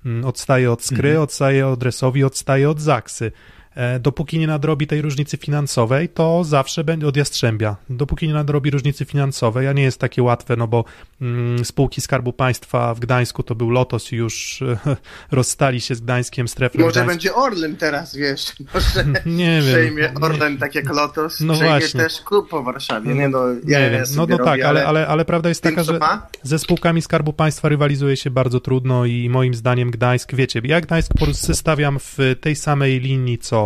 Mm, 0.07 0.25
odstaje 0.25 0.71
od 0.71 0.81
Skry, 0.81 1.13
mhm. 1.13 1.23
odstaje 1.23 1.65
od 1.65 1.83
Resowi, 1.83 2.25
odstaje 2.25 2.69
od 2.69 2.79
Zaksy. 2.79 3.31
E, 3.77 4.01
dopóki 4.01 4.39
nie 4.39 4.47
nadrobi 4.47 4.87
tej 4.87 5.03
różnicy 5.03 5.37
finansowej, 5.37 6.09
to 6.09 6.45
zawsze 6.45 6.85
będzie 6.85 7.07
od 7.07 7.17
Jastrzębia. 7.17 7.77
Dopóki 7.91 8.29
nie 8.29 8.35
nadrobi 8.35 8.71
różnicy 8.71 9.05
finansowej, 9.05 9.69
a 9.69 9.73
nie 9.73 9.83
jest 9.83 10.01
takie 10.01 10.23
łatwe, 10.23 10.57
no 10.57 10.67
bo 10.69 10.85
mm, 11.21 11.65
spółki 11.65 12.01
Skarbu 12.01 12.33
Państwa 12.33 12.95
w 12.95 13.01
Gdańsku 13.01 13.43
to 13.43 13.55
był 13.55 13.71
Lotos 13.71 14.13
i 14.13 14.17
już 14.17 14.63
rozstali 15.31 15.81
się 15.81 15.95
z 15.95 16.01
Gdańskiem 16.01 16.49
strefą. 16.49 16.79
Może 16.79 16.93
Gdańsk... 16.93 17.09
będzie 17.09 17.35
Orlen 17.35 17.77
teraz, 17.77 18.17
wiesz, 18.17 18.53
może 18.75 19.05
nie 19.27 19.61
przejmie 19.63 20.03
wiem. 20.03 20.23
Orlen 20.23 20.53
nie. 20.53 20.59
tak 20.59 20.75
jak 20.75 20.95
Lotos, 20.95 21.41
no 21.41 21.55
przejmie 21.55 21.79
właśnie. 21.79 22.01
też 22.01 22.21
klub 22.21 22.49
po 22.49 22.63
Warszawie. 22.63 23.15
Nie, 23.15 23.29
no, 23.29 23.39
ja 23.67 23.81
nie 23.81 23.91
wiem. 23.91 24.05
No, 24.17 24.27
no 24.27 24.39
tak, 24.39 24.63
ale, 24.63 24.87
ale, 24.87 25.07
ale 25.07 25.25
prawda 25.25 25.49
jest 25.49 25.63
taka, 25.63 25.83
że 25.83 26.01
ze 26.43 26.59
spółkami 26.59 27.03
Skarbu 27.03 27.33
Państwa 27.33 27.69
rywalizuje 27.69 28.17
się 28.17 28.31
bardzo 28.31 28.61
trudno 28.61 29.05
i 29.05 29.29
moim 29.29 29.55
zdaniem 29.55 29.91
Gdańsk, 29.91 30.35
wiecie, 30.35 30.61
ja 30.65 30.81
Gdańsk 30.81 31.13
po 31.19 31.25
prostu 31.25 31.55
stawiam 31.55 31.99
w 31.99 32.19
tej 32.41 32.57
samej 32.57 33.01
linii, 33.01 33.39
co 33.39 33.66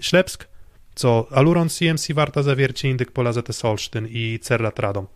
Ślepsk, 0.00 0.48
co 0.94 1.26
Aluron 1.30 1.68
CMC 1.68 2.12
Warta 2.12 2.42
Zawiercie, 2.42 2.90
Indyk 2.90 3.10
Pola 3.10 3.32
ZS 3.32 3.64
Olsztyn 3.64 4.08
i 4.10 4.38
Cerrat 4.42 4.78
Radom. 4.78 5.06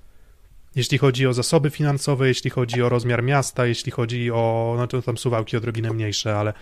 Jeśli 0.77 0.98
chodzi 0.98 1.27
o 1.27 1.32
zasoby 1.32 1.70
finansowe, 1.70 2.28
jeśli 2.28 2.51
chodzi 2.51 2.82
o 2.82 2.89
rozmiar 2.89 3.23
miasta, 3.23 3.66
jeśli 3.66 3.93
chodzi 3.93 4.31
o, 4.31 4.74
no 4.78 4.86
to 4.86 5.03
tam 5.03 5.19
suwałki 5.19 5.57
odrobinę 5.57 5.90
mniejsze, 5.90 6.36
ale, 6.36 6.53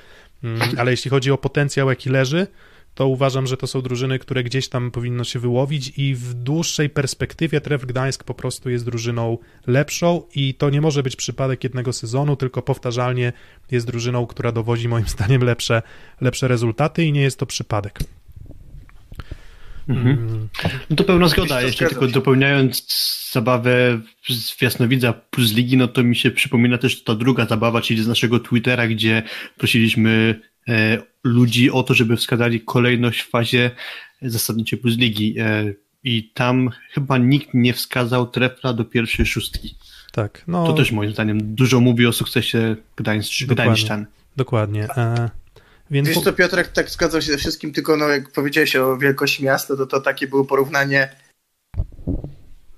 mm, 0.44 0.60
ale 0.78 0.90
jeśli 0.90 1.10
chodzi 1.10 1.30
o 1.30 1.38
potencjał, 1.38 1.90
jaki 1.90 2.10
leży, 2.10 2.46
to 2.94 3.06
uważam, 3.06 3.46
że 3.46 3.56
to 3.56 3.66
są 3.66 3.82
drużyny, 3.82 4.18
które 4.18 4.44
gdzieś 4.44 4.68
tam 4.68 4.90
powinno 4.90 5.24
się 5.24 5.38
wyłowić 5.38 5.92
i 5.96 6.14
w 6.14 6.34
dłuższej 6.34 6.90
perspektywie 6.90 7.60
Tref 7.60 7.84
Gdańsk 7.86 8.24
po 8.24 8.34
prostu 8.34 8.70
jest 8.70 8.84
drużyną 8.84 9.38
lepszą 9.66 10.22
i 10.34 10.54
to 10.54 10.70
nie 10.70 10.80
może 10.80 11.02
być 11.02 11.16
przypadek 11.16 11.64
jednego 11.64 11.92
sezonu, 11.92 12.36
tylko 12.36 12.62
powtarzalnie 12.62 13.32
jest 13.70 13.86
drużyną, 13.86 14.26
która 14.26 14.52
dowodzi 14.52 14.88
moim 14.88 15.08
zdaniem 15.08 15.42
lepsze, 15.42 15.82
lepsze 16.20 16.48
rezultaty 16.48 17.04
i 17.04 17.12
nie 17.12 17.22
jest 17.22 17.38
to 17.38 17.46
przypadek. 17.46 17.98
Mhm. 19.88 20.48
No 20.90 20.96
to 20.96 21.04
pełna 21.04 21.28
zgoda. 21.28 21.62
Jeszcze 21.62 21.88
tylko 21.88 22.06
dopełniając 22.06 22.86
zabawę 23.32 24.00
z 24.28 24.62
Jasnowidza 24.62 25.12
plus 25.12 25.52
ligi, 25.52 25.76
no 25.76 25.88
to 25.88 26.02
mi 26.02 26.16
się 26.16 26.30
przypomina 26.30 26.78
też 26.78 27.04
ta 27.04 27.14
druga 27.14 27.46
zabawa, 27.46 27.80
czyli 27.80 28.02
z 28.02 28.08
naszego 28.08 28.40
Twittera, 28.40 28.88
gdzie 28.88 29.22
prosiliśmy 29.58 30.40
E, 30.68 30.98
ludzi 31.24 31.70
o 31.70 31.82
to, 31.82 31.94
żeby 31.94 32.16
wskazali 32.16 32.60
kolejność 32.60 33.20
w 33.20 33.30
fazie 33.30 33.70
zasadniczej 34.22 34.78
plus 34.78 34.96
ligi. 34.96 35.34
E, 35.38 35.72
I 36.04 36.30
tam 36.34 36.70
chyba 36.90 37.18
nikt 37.18 37.54
nie 37.54 37.72
wskazał 37.72 38.26
trefla 38.26 38.72
do 38.72 38.84
pierwszej 38.84 39.26
szóstki. 39.26 39.74
Tak. 40.12 40.44
No, 40.46 40.66
to 40.66 40.72
też 40.72 40.92
moim 40.92 41.12
zdaniem 41.12 41.54
dużo 41.54 41.80
mówi 41.80 42.06
o 42.06 42.12
sukcesie 42.12 42.76
Gdańsk, 42.96 43.46
Gdańszczan. 43.46 44.06
Dokładnie. 44.36 44.84
E, 44.96 45.30
więc... 45.90 46.08
Wiesz 46.08 46.20
co, 46.20 46.32
Piotrek 46.32 46.68
tak 46.68 46.90
zgadzał 46.90 47.22
się 47.22 47.32
ze 47.32 47.38
wszystkim, 47.38 47.72
tylko 47.72 47.96
no, 47.96 48.08
jak 48.08 48.32
powiedziałeś 48.32 48.76
o 48.76 48.98
wielkości 48.98 49.44
miasta, 49.44 49.76
to 49.76 49.86
to 49.86 50.00
takie 50.00 50.26
było 50.26 50.44
porównanie 50.44 51.08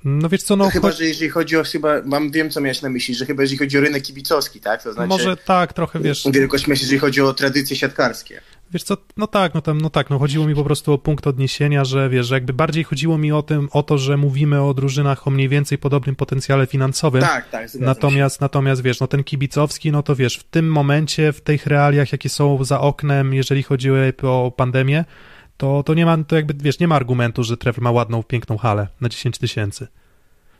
no 0.09 0.29
wiesz 0.29 0.43
co, 0.43 0.57
no... 0.57 0.71
chyba, 0.71 0.93
że 0.93 1.05
jeżeli 1.05 1.31
chodzi 1.31 1.57
o, 1.57 1.65
chyba, 1.65 2.03
mam, 2.05 2.31
wiem 2.31 2.51
co 2.51 2.61
miałeś 2.61 2.83
na 2.83 2.89
myśli, 2.89 3.15
że 3.15 3.27
chyba 3.27 3.43
jeżeli 3.43 3.59
chodzi 3.59 3.79
o 3.79 3.81
rynek 3.81 4.03
kibicowski, 4.03 4.61
tak? 4.61 4.83
To 4.83 4.93
znaczy... 4.93 5.09
Może 5.09 5.37
tak, 5.37 5.73
trochę, 5.73 6.01
wiesz... 6.01 6.29
Wielkość 6.33 6.67
miasta, 6.67 6.83
jeżeli 6.83 6.99
chodzi 6.99 7.21
o 7.21 7.35
tradycje 7.35 7.77
siatkarskie. 7.77 8.41
Wiesz 8.73 8.83
co, 8.83 8.97
no 9.17 9.27
tak, 9.27 9.55
no 9.55 9.61
tam, 9.61 9.81
no 9.81 9.91
tak, 9.91 10.11
no 10.11 10.19
chodziło 10.19 10.47
mi 10.47 10.55
po 10.55 10.65
prostu 10.65 10.93
o 10.93 10.99
punkt 10.99 11.27
odniesienia, 11.27 11.85
że 11.85 12.09
wiesz, 12.09 12.27
że 12.27 12.35
jakby 12.35 12.53
bardziej 12.53 12.85
chodziło 12.85 13.19
mi 13.19 13.33
o 13.33 13.43
tym, 13.43 13.69
o 13.73 13.83
to, 13.83 13.99
że 13.99 14.17
mówimy 14.17 14.63
o 14.63 14.75
drużynach 14.75 15.27
o 15.27 15.31
mniej 15.31 15.49
więcej 15.49 15.79
podobnym 15.79 16.17
potencjale 16.17 16.67
finansowym. 16.67 17.23
Tak, 17.23 17.51
tak, 17.51 17.75
Natomiast, 17.75 18.37
się. 18.37 18.39
natomiast 18.41 18.83
wiesz, 18.83 19.01
no 19.01 19.07
ten 19.07 19.25
kibicowski, 19.25 19.93
no 19.93 20.03
to 20.03 20.17
wiesz, 20.17 20.37
w 20.37 20.45
tym 20.45 20.69
momencie, 20.73 21.33
w 21.33 21.41
tych 21.41 21.67
realiach, 21.67 22.13
jakie 22.13 22.29
są 22.29 22.65
za 22.65 22.81
oknem, 22.81 23.35
jeżeli 23.35 23.63
chodzi 23.63 23.91
o 24.23 24.53
pandemię, 24.57 25.05
to, 25.57 25.83
to 25.83 25.95
nie 25.95 26.07
ma, 26.07 26.19
to 26.25 26.37
jakby, 26.37 26.55
wiesz, 26.55 26.79
nie 26.79 26.89
ma 26.89 26.95
argumentu, 26.95 27.45
że 27.45 27.57
Trevor 27.57 27.83
ma 27.83 27.91
ładną, 27.91 28.23
piękną 28.23 28.59
halę 28.59 28.89
na 29.01 29.09
10 29.09 29.39
tysięcy. 29.39 29.87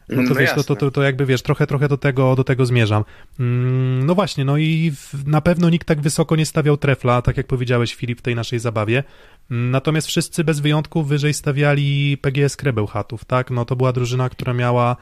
No 0.09 0.23
to 0.23 0.29
no 0.29 0.41
wiesz, 0.41 0.53
to, 0.55 0.65
to, 0.65 0.77
to, 0.77 0.91
to, 0.91 1.03
jakby 1.03 1.27
wiesz, 1.27 1.43
trochę, 1.43 1.67
trochę 1.67 1.89
do 1.89 1.97
tego, 1.97 2.37
do 2.37 2.45
tego 2.45 2.67
zmierzam. 2.67 3.05
Mm, 3.41 4.07
no 4.07 4.15
właśnie, 4.15 4.45
no 4.45 4.59
i 4.59 4.93
na 5.27 5.41
pewno 5.41 5.71
nikt 5.71 5.89
tak 5.89 6.01
wysoko 6.01 6.37
nie 6.37 6.47
stawiał 6.47 6.77
trefla, 6.77 7.23
tak 7.23 7.37
jak 7.37 7.47
powiedziałeś 7.47 7.95
Filip 7.95 8.19
w 8.19 8.23
tej 8.23 8.35
naszej 8.35 8.59
zabawie. 8.59 9.05
Mm, 9.51 9.71
natomiast 9.71 10.09
wszyscy 10.09 10.45
bez 10.45 10.61
wyjątku 10.61 11.03
wyżej 11.03 11.35
stawiali 11.35 12.19
PGS 12.19 12.57
Krebelchatów, 12.57 13.25
tak? 13.25 13.51
No 13.51 13.65
to 13.65 13.77
była 13.77 13.93
drużyna, 13.93 14.29
która 14.29 14.55
miała 14.55 14.97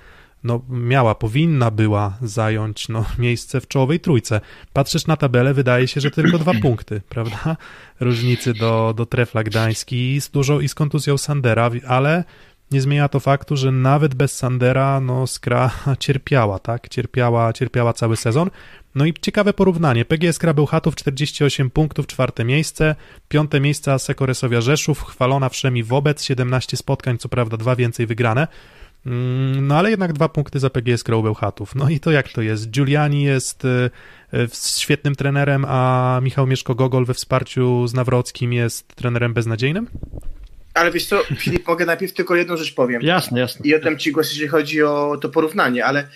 no, 0.44 0.62
miała, 0.68 1.14
powinna 1.14 1.70
była 1.70 2.18
zająć 2.22 2.88
no, 2.88 3.04
miejsce 3.18 3.60
w 3.60 3.68
czołowej 3.68 4.00
trójce. 4.00 4.40
Patrzysz 4.72 5.06
na 5.06 5.16
tabelę, 5.16 5.54
wydaje 5.54 5.88
się, 5.88 6.00
że 6.00 6.10
tylko 6.10 6.38
dwa 6.38 6.52
punkty, 6.62 7.00
prawda? 7.08 7.56
Różnicy 8.00 8.54
do, 8.54 8.94
do 8.96 9.06
Trefla 9.06 9.42
Gdański 9.44 10.20
z 10.20 10.30
dużo 10.30 10.60
i 10.60 10.68
z 10.68 10.74
kontuzją 10.74 11.18
Sandera, 11.18 11.70
ale 11.86 12.24
nie 12.70 12.80
zmienia 12.80 13.08
to 13.08 13.20
faktu, 13.20 13.56
że 13.56 13.72
nawet 13.72 14.14
bez 14.14 14.36
Sandera, 14.36 15.00
no 15.00 15.26
Skra 15.26 15.70
cierpiała, 15.98 16.58
tak? 16.58 16.88
Cierpiała, 16.88 17.52
cierpiała 17.52 17.92
cały 17.92 18.16
sezon. 18.16 18.50
No 18.94 19.04
i 19.04 19.14
ciekawe 19.20 19.52
porównanie. 19.52 20.04
PGS 20.04 20.36
Skra 20.36 20.54
Bełchatów 20.54 20.96
48 20.96 21.70
punktów, 21.70 22.06
czwarte 22.06 22.44
miejsce, 22.44 22.96
piąte 23.28 23.60
miejsce 23.60 23.92
Aseko 23.92 24.26
Resowia 24.26 24.60
Rzeszów, 24.60 25.02
chwalona 25.02 25.48
wszemi 25.48 25.82
wobec, 25.82 26.24
17 26.24 26.76
spotkań, 26.76 27.18
co 27.18 27.28
prawda 27.28 27.56
dwa 27.56 27.76
więcej 27.76 28.06
wygrane. 28.06 28.48
Mm, 29.06 29.66
no 29.66 29.76
ale 29.76 29.90
jednak 29.90 30.12
dwa 30.12 30.28
punkty 30.28 30.58
za 30.58 30.70
PGS 30.70 31.02
Grą 31.02 31.22
Bełchatów. 31.22 31.74
No 31.74 31.88
i 31.88 32.00
to 32.00 32.10
jak 32.10 32.28
to 32.28 32.42
jest? 32.42 32.70
Giuliani 32.70 33.22
jest 33.22 33.64
y, 33.64 33.90
y, 34.34 34.48
świetnym 34.78 35.14
trenerem, 35.14 35.64
a 35.68 36.20
Michał 36.22 36.46
Mieszko-Gogol 36.46 37.04
we 37.04 37.14
wsparciu 37.14 37.86
z 37.86 37.94
Nawrockim 37.94 38.52
jest 38.52 38.88
trenerem 38.94 39.34
beznadziejnym? 39.34 39.86
Ale 40.74 40.90
wiesz 40.90 41.06
co, 41.06 41.22
Filip, 41.38 41.66
mogę 41.68 41.86
najpierw 41.86 42.12
tylko 42.12 42.36
jedną 42.36 42.56
rzecz 42.56 42.74
powiem. 42.74 43.02
Jasne, 43.02 43.40
jasne. 43.40 43.66
I 43.66 43.74
oddam 43.74 43.98
ci 43.98 44.12
głos, 44.12 44.28
jeżeli 44.30 44.48
chodzi 44.48 44.82
o 44.82 45.18
to 45.20 45.28
porównanie, 45.28 45.84
ale 45.84 46.08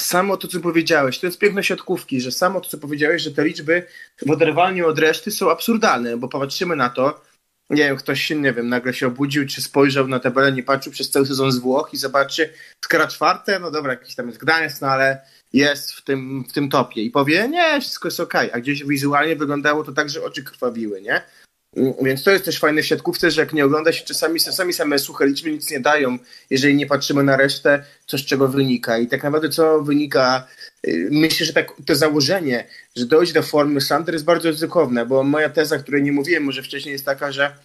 samo 0.00 0.36
to, 0.36 0.48
co 0.48 0.60
powiedziałeś, 0.60 1.18
to 1.18 1.26
jest 1.26 1.38
piękne 1.38 1.64
siatkówki, 1.64 2.20
że 2.20 2.32
samo 2.32 2.60
to, 2.60 2.68
co 2.68 2.78
powiedziałeś, 2.78 3.22
że 3.22 3.30
te 3.30 3.44
liczby 3.44 3.86
w 4.26 4.30
oderwaniu 4.30 4.88
od 4.88 4.98
reszty 4.98 5.30
są 5.30 5.50
absurdalne, 5.50 6.16
bo 6.16 6.28
popatrzymy 6.28 6.76
na 6.76 6.90
to, 6.90 7.22
nie 7.70 7.84
wiem, 7.84 7.96
ktoś 7.96 8.22
się, 8.22 8.36
nie 8.36 8.52
wiem, 8.52 8.68
nagle 8.68 8.94
się 8.94 9.06
obudził, 9.06 9.46
czy 9.46 9.62
spojrzał 9.62 10.08
na 10.08 10.20
tabelę, 10.20 10.52
nie 10.52 10.62
patrzył 10.62 10.92
przez 10.92 11.10
cały 11.10 11.26
sezon 11.26 11.52
z 11.52 11.58
Włoch 11.58 11.90
i 11.92 11.96
zobaczy, 11.96 12.52
skara 12.84 13.06
czwarte, 13.06 13.58
no 13.58 13.70
dobra, 13.70 13.92
jakiś 13.92 14.14
tam 14.14 14.26
jest 14.26 14.38
Gdańsk, 14.38 14.80
no 14.80 14.88
ale 14.88 15.20
jest 15.52 15.92
w 15.92 16.02
tym, 16.02 16.44
w 16.48 16.52
tym 16.52 16.68
topie 16.68 17.02
i 17.02 17.10
powie, 17.10 17.48
nie, 17.48 17.80
wszystko 17.80 18.08
jest 18.08 18.20
okej, 18.20 18.48
okay. 18.48 18.60
a 18.60 18.62
gdzieś 18.62 18.84
wizualnie 18.84 19.36
wyglądało 19.36 19.84
to 19.84 19.92
tak, 19.92 20.10
że 20.10 20.24
oczy 20.24 20.44
krwawiły, 20.44 21.02
nie? 21.02 21.22
Więc 21.76 22.22
to 22.22 22.30
jest 22.30 22.44
też 22.44 22.58
fajne 22.58 22.82
w 22.82 22.86
siatkówce, 22.86 23.30
że 23.30 23.40
jak 23.40 23.52
nie 23.52 23.64
ogląda 23.64 23.92
się 23.92 24.04
czasami, 24.04 24.40
same 24.72 24.98
suche 24.98 25.26
liczby 25.26 25.50
nic 25.50 25.70
nie 25.70 25.80
dają, 25.80 26.18
jeżeli 26.50 26.74
nie 26.74 26.86
patrzymy 26.86 27.22
na 27.22 27.36
resztę, 27.36 27.84
co 28.06 28.18
z 28.18 28.24
czego 28.24 28.48
wynika. 28.48 28.98
I 28.98 29.06
tak 29.06 29.22
naprawdę 29.22 29.48
co 29.48 29.82
wynika, 29.82 30.46
y, 30.86 31.08
myślę, 31.10 31.46
że 31.46 31.52
tak, 31.52 31.72
to 31.86 31.94
założenie, 31.94 32.66
że 32.96 33.06
dojść 33.06 33.32
do 33.32 33.42
formy 33.42 33.80
Sander 33.80 34.14
jest 34.14 34.24
bardzo 34.24 34.50
ryzykowne, 34.50 35.06
bo 35.06 35.22
moja 35.22 35.48
teza, 35.48 35.78
której 35.78 36.02
nie 36.02 36.12
mówiłem 36.12 36.44
może 36.44 36.62
wcześniej 36.62 36.92
jest 36.92 37.04
taka, 37.04 37.32
że 37.32 37.56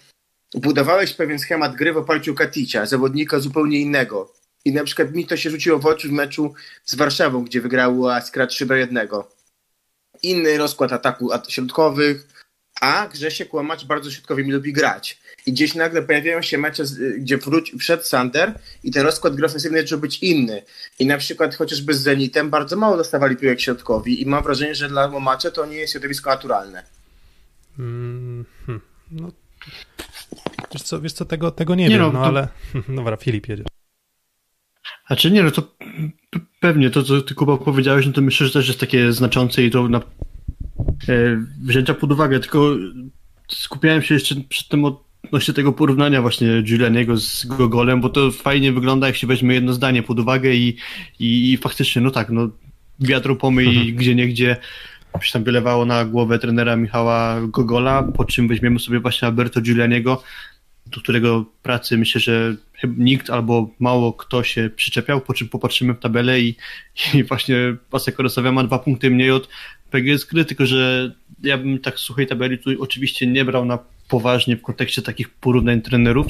budowałeś 0.54 1.14
pewien 1.14 1.38
schemat 1.38 1.76
gry 1.76 1.92
w 1.92 1.96
oparciu 1.96 2.32
o 2.32 2.34
Katicia, 2.34 2.86
zawodnika 2.86 3.40
zupełnie 3.40 3.80
innego. 3.80 4.32
I 4.64 4.72
na 4.72 4.84
przykład 4.84 5.14
mi 5.14 5.26
to 5.26 5.36
się 5.36 5.50
rzuciło 5.50 5.78
w 5.78 5.86
oczy 5.86 6.08
w 6.08 6.12
meczu 6.12 6.54
z 6.84 6.94
Warszawą, 6.94 7.44
gdzie 7.44 7.60
wygrało 7.60 8.14
Askra 8.14 8.46
3 8.46 8.66
do 8.66 8.74
1. 8.74 9.08
Inny 10.22 10.58
rozkład 10.58 10.92
ataku 10.92 11.30
środkowych, 11.48 12.37
a 12.80 13.08
Grzesiek 13.08 13.54
Łamacz 13.54 13.84
bardzo 13.84 14.10
środkowymi 14.10 14.52
lubi 14.52 14.72
grać. 14.72 15.18
I 15.46 15.52
gdzieś 15.52 15.74
nagle 15.74 16.02
pojawiają 16.02 16.42
się 16.42 16.58
mecze, 16.58 16.84
gdzie 17.18 17.38
wróć, 17.38 17.72
wszedł 17.78 18.02
Sander 18.02 18.58
i 18.84 18.90
ten 18.90 19.02
rozkład 19.02 19.34
gry 19.34 19.46
ofensywnej 19.46 19.82
zaczął 19.82 19.98
być 19.98 20.18
inny. 20.18 20.62
I 20.98 21.06
na 21.06 21.18
przykład 21.18 21.54
chociażby 21.54 21.94
z 21.94 22.00
Zenitem 22.00 22.50
bardzo 22.50 22.76
mało 22.76 22.96
dostawali 22.96 23.36
piłek 23.36 23.60
środkowi 23.60 24.22
i 24.22 24.26
mam 24.26 24.42
wrażenie, 24.42 24.74
że 24.74 24.88
dla 24.88 25.06
Łamacza 25.06 25.50
to 25.50 25.66
nie 25.66 25.76
jest 25.76 25.92
środowisko 25.92 26.30
naturalne. 26.30 26.82
Mm, 27.78 28.44
hmm, 28.66 28.82
no, 29.10 29.32
wiesz 30.72 30.82
co, 30.82 31.00
wiesz 31.00 31.12
co 31.12 31.24
tego, 31.24 31.50
tego 31.50 31.74
nie, 31.74 31.88
nie 31.88 31.90
wiem, 31.90 32.00
no, 32.00 32.12
no 32.12 32.20
to... 32.20 32.26
ale 32.26 32.48
dobra, 32.88 33.16
Filip 33.16 33.48
jedzie. 33.48 33.64
A 35.08 35.16
czy 35.16 35.30
nie, 35.30 35.42
no 35.42 35.50
to 35.50 35.62
pewnie 36.60 36.90
to, 36.90 37.02
co 37.02 37.22
ty 37.22 37.34
Kuba 37.34 37.56
powiedziałeś, 37.56 38.06
no 38.06 38.12
to 38.12 38.20
myślę, 38.20 38.46
że 38.46 38.52
też 38.52 38.68
jest 38.68 38.80
takie 38.80 39.12
znaczące 39.12 39.62
i 39.62 39.70
to 39.70 39.88
na 39.88 40.00
E, 41.08 41.44
wzięcia 41.62 41.94
pod 41.94 42.12
uwagę, 42.12 42.40
tylko 42.40 42.76
skupiałem 43.48 44.02
się 44.02 44.14
jeszcze 44.14 44.34
przed 44.48 44.68
tym 44.68 44.84
odnośnie 45.24 45.54
tego 45.54 45.72
porównania 45.72 46.22
właśnie 46.22 46.62
Giulianiego 46.62 47.16
z 47.16 47.46
Gogolem, 47.46 48.00
bo 48.00 48.08
to 48.08 48.30
fajnie 48.30 48.72
wygląda, 48.72 49.06
jak 49.06 49.16
się 49.16 49.26
weźmie 49.26 49.54
jedno 49.54 49.72
zdanie 49.72 50.02
pod 50.02 50.20
uwagę 50.20 50.54
i, 50.54 50.76
i, 51.20 51.52
i 51.52 51.56
faktycznie, 51.56 52.02
no 52.02 52.10
tak, 52.10 52.30
no 52.30 52.48
wiatru 53.00 53.36
pomyj 53.36 53.68
mhm. 53.68 53.96
gdzie 53.96 54.14
niegdzie 54.14 54.56
się 55.22 55.32
tam 55.32 55.44
wylewało 55.44 55.84
na 55.84 56.04
głowę 56.04 56.38
trenera 56.38 56.76
Michała 56.76 57.40
Gogola, 57.40 58.02
po 58.02 58.24
czym 58.24 58.48
weźmiemy 58.48 58.78
sobie 58.78 59.00
właśnie 59.00 59.28
Alberto 59.28 59.60
Giulianiego, 59.60 60.22
do 60.86 61.00
którego 61.00 61.44
pracy 61.62 61.98
myślę, 61.98 62.20
że 62.20 62.56
nikt 62.96 63.30
albo 63.30 63.70
mało 63.78 64.12
kto 64.12 64.42
się 64.42 64.70
przyczepiał, 64.76 65.20
po 65.20 65.34
czym 65.34 65.48
popatrzymy 65.48 65.94
w 65.94 65.98
tabelę 65.98 66.40
i, 66.40 66.56
i 67.14 67.24
właśnie 67.24 67.56
Pasek 67.90 68.14
Korosowia 68.14 68.52
ma 68.52 68.64
dwa 68.64 68.78
punkty 68.78 69.10
mniej 69.10 69.30
od 69.30 69.48
PGS 69.90 70.24
gry, 70.24 70.44
tylko 70.44 70.66
że 70.66 71.12
ja 71.42 71.58
bym 71.58 71.78
tak 71.78 71.98
suchej 71.98 72.26
tabeli 72.26 72.58
tu 72.58 72.70
oczywiście 72.82 73.26
nie 73.26 73.44
brał 73.44 73.64
na 73.64 73.78
poważnie 74.08 74.56
w 74.56 74.62
kontekście 74.62 75.02
takich 75.02 75.28
porównań 75.28 75.82
trenerów. 75.82 76.26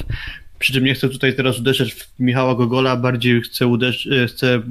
Przy 0.59 0.73
czym 0.73 0.83
nie 0.83 0.93
chcę 0.93 1.09
tutaj 1.09 1.35
teraz 1.35 1.59
uderzać 1.59 1.93
w 1.93 2.19
Michała 2.19 2.55
Gogola, 2.55 2.95
bardziej 2.95 3.41
chcę, 3.41 3.65
uderz- 3.65 4.23
e, 4.23 4.27
chcę 4.27 4.61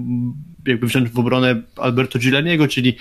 jakby 0.66 0.86
wziąć 0.86 1.08
w 1.08 1.18
obronę 1.18 1.62
Alberto 1.76 2.18
Gilaniego, 2.18 2.68
czyli 2.68 2.96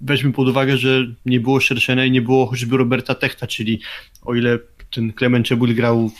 weźmy 0.00 0.32
pod 0.32 0.48
uwagę, 0.48 0.76
że 0.76 1.06
nie 1.26 1.40
było 1.40 1.60
Szerszenia 1.60 2.04
i 2.04 2.10
nie 2.10 2.22
było 2.22 2.46
choćby 2.46 2.76
Roberta 2.76 3.14
Techta, 3.14 3.46
czyli 3.46 3.80
o 4.22 4.34
ile 4.34 4.58
ten 4.90 5.12
Clement 5.12 5.46
Czebul 5.46 5.74
grał 5.74 6.10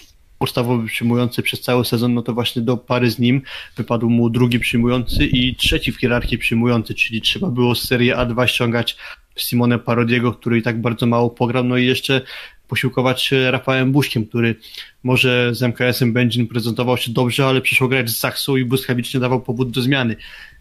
podstawowy 0.43 0.86
przyjmujący 0.86 1.43
przez 1.43 1.60
cały 1.60 1.85
sezon, 1.85 2.14
no 2.14 2.23
to 2.23 2.32
właśnie 2.32 2.62
do 2.62 2.77
pary 2.77 3.10
z 3.10 3.19
nim 3.19 3.43
wypadł 3.77 4.10
mu 4.10 4.31
drugi 4.31 4.59
przyjmujący 4.59 5.27
i 5.27 5.56
trzeci 5.56 5.93
w 5.93 6.01
hierarchii 6.01 6.39
przyjmujący, 6.39 6.94
czyli 6.94 7.20
trzeba 7.20 7.48
było 7.48 7.74
z 7.74 7.82
serii 7.82 8.12
A2 8.12 8.47
ściągać 8.47 8.97
Simone 9.36 9.78
Parodiego, 9.78 10.32
który 10.32 10.59
i 10.59 10.62
tak 10.62 10.81
bardzo 10.81 11.06
mało 11.06 11.31
pograł, 11.31 11.64
no 11.64 11.77
i 11.77 11.86
jeszcze 11.86 12.20
posiłkować 12.69 13.23
się 13.23 13.51
Rafałem 13.51 13.93
Buśkiem, 13.93 14.27
który 14.27 14.55
może 15.02 15.55
z 15.55 15.62
MKS-em 15.62 16.12
Będzin 16.12 16.47
prezentował 16.47 16.97
się 16.97 17.12
dobrze, 17.12 17.47
ale 17.47 17.60
przyszło 17.60 17.89
grać 17.89 18.10
z 18.10 18.19
Saksą 18.19 18.56
i 18.56 18.64
błyskawicznie 18.64 19.20
dawał 19.20 19.40
powód 19.40 19.70
do 19.70 19.82
zmiany. 19.82 20.16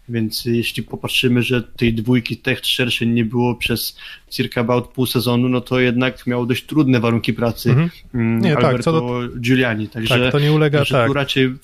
Więc 0.08 0.44
jeśli 0.44 0.82
popatrzymy, 0.82 1.42
że 1.42 1.62
tej 1.62 1.94
dwójki 1.94 2.36
Tech 2.36 2.66
szerszej 2.66 3.08
nie 3.08 3.24
było 3.24 3.54
przez 3.54 3.98
circa 4.28 4.60
about 4.60 4.88
pół 4.88 5.06
sezonu, 5.06 5.48
no 5.48 5.60
to 5.60 5.80
jednak 5.80 6.26
miał 6.26 6.46
dość 6.46 6.64
trudne 6.64 7.00
warunki 7.00 7.32
pracy 7.32 7.70
mhm. 7.70 7.90
Mm, 8.14 8.40
nie, 8.40 8.56
Alberto 8.56 8.76
tak, 8.76 8.84
co 8.84 8.92
do... 8.92 9.28
Giuliani. 9.40 9.88
Także 9.88 10.18
tak, 10.20 10.32
to 10.32 10.38
nie 10.38 10.52
ulega, 10.52 10.84
tak. 10.84 11.12
raczej 11.14 11.54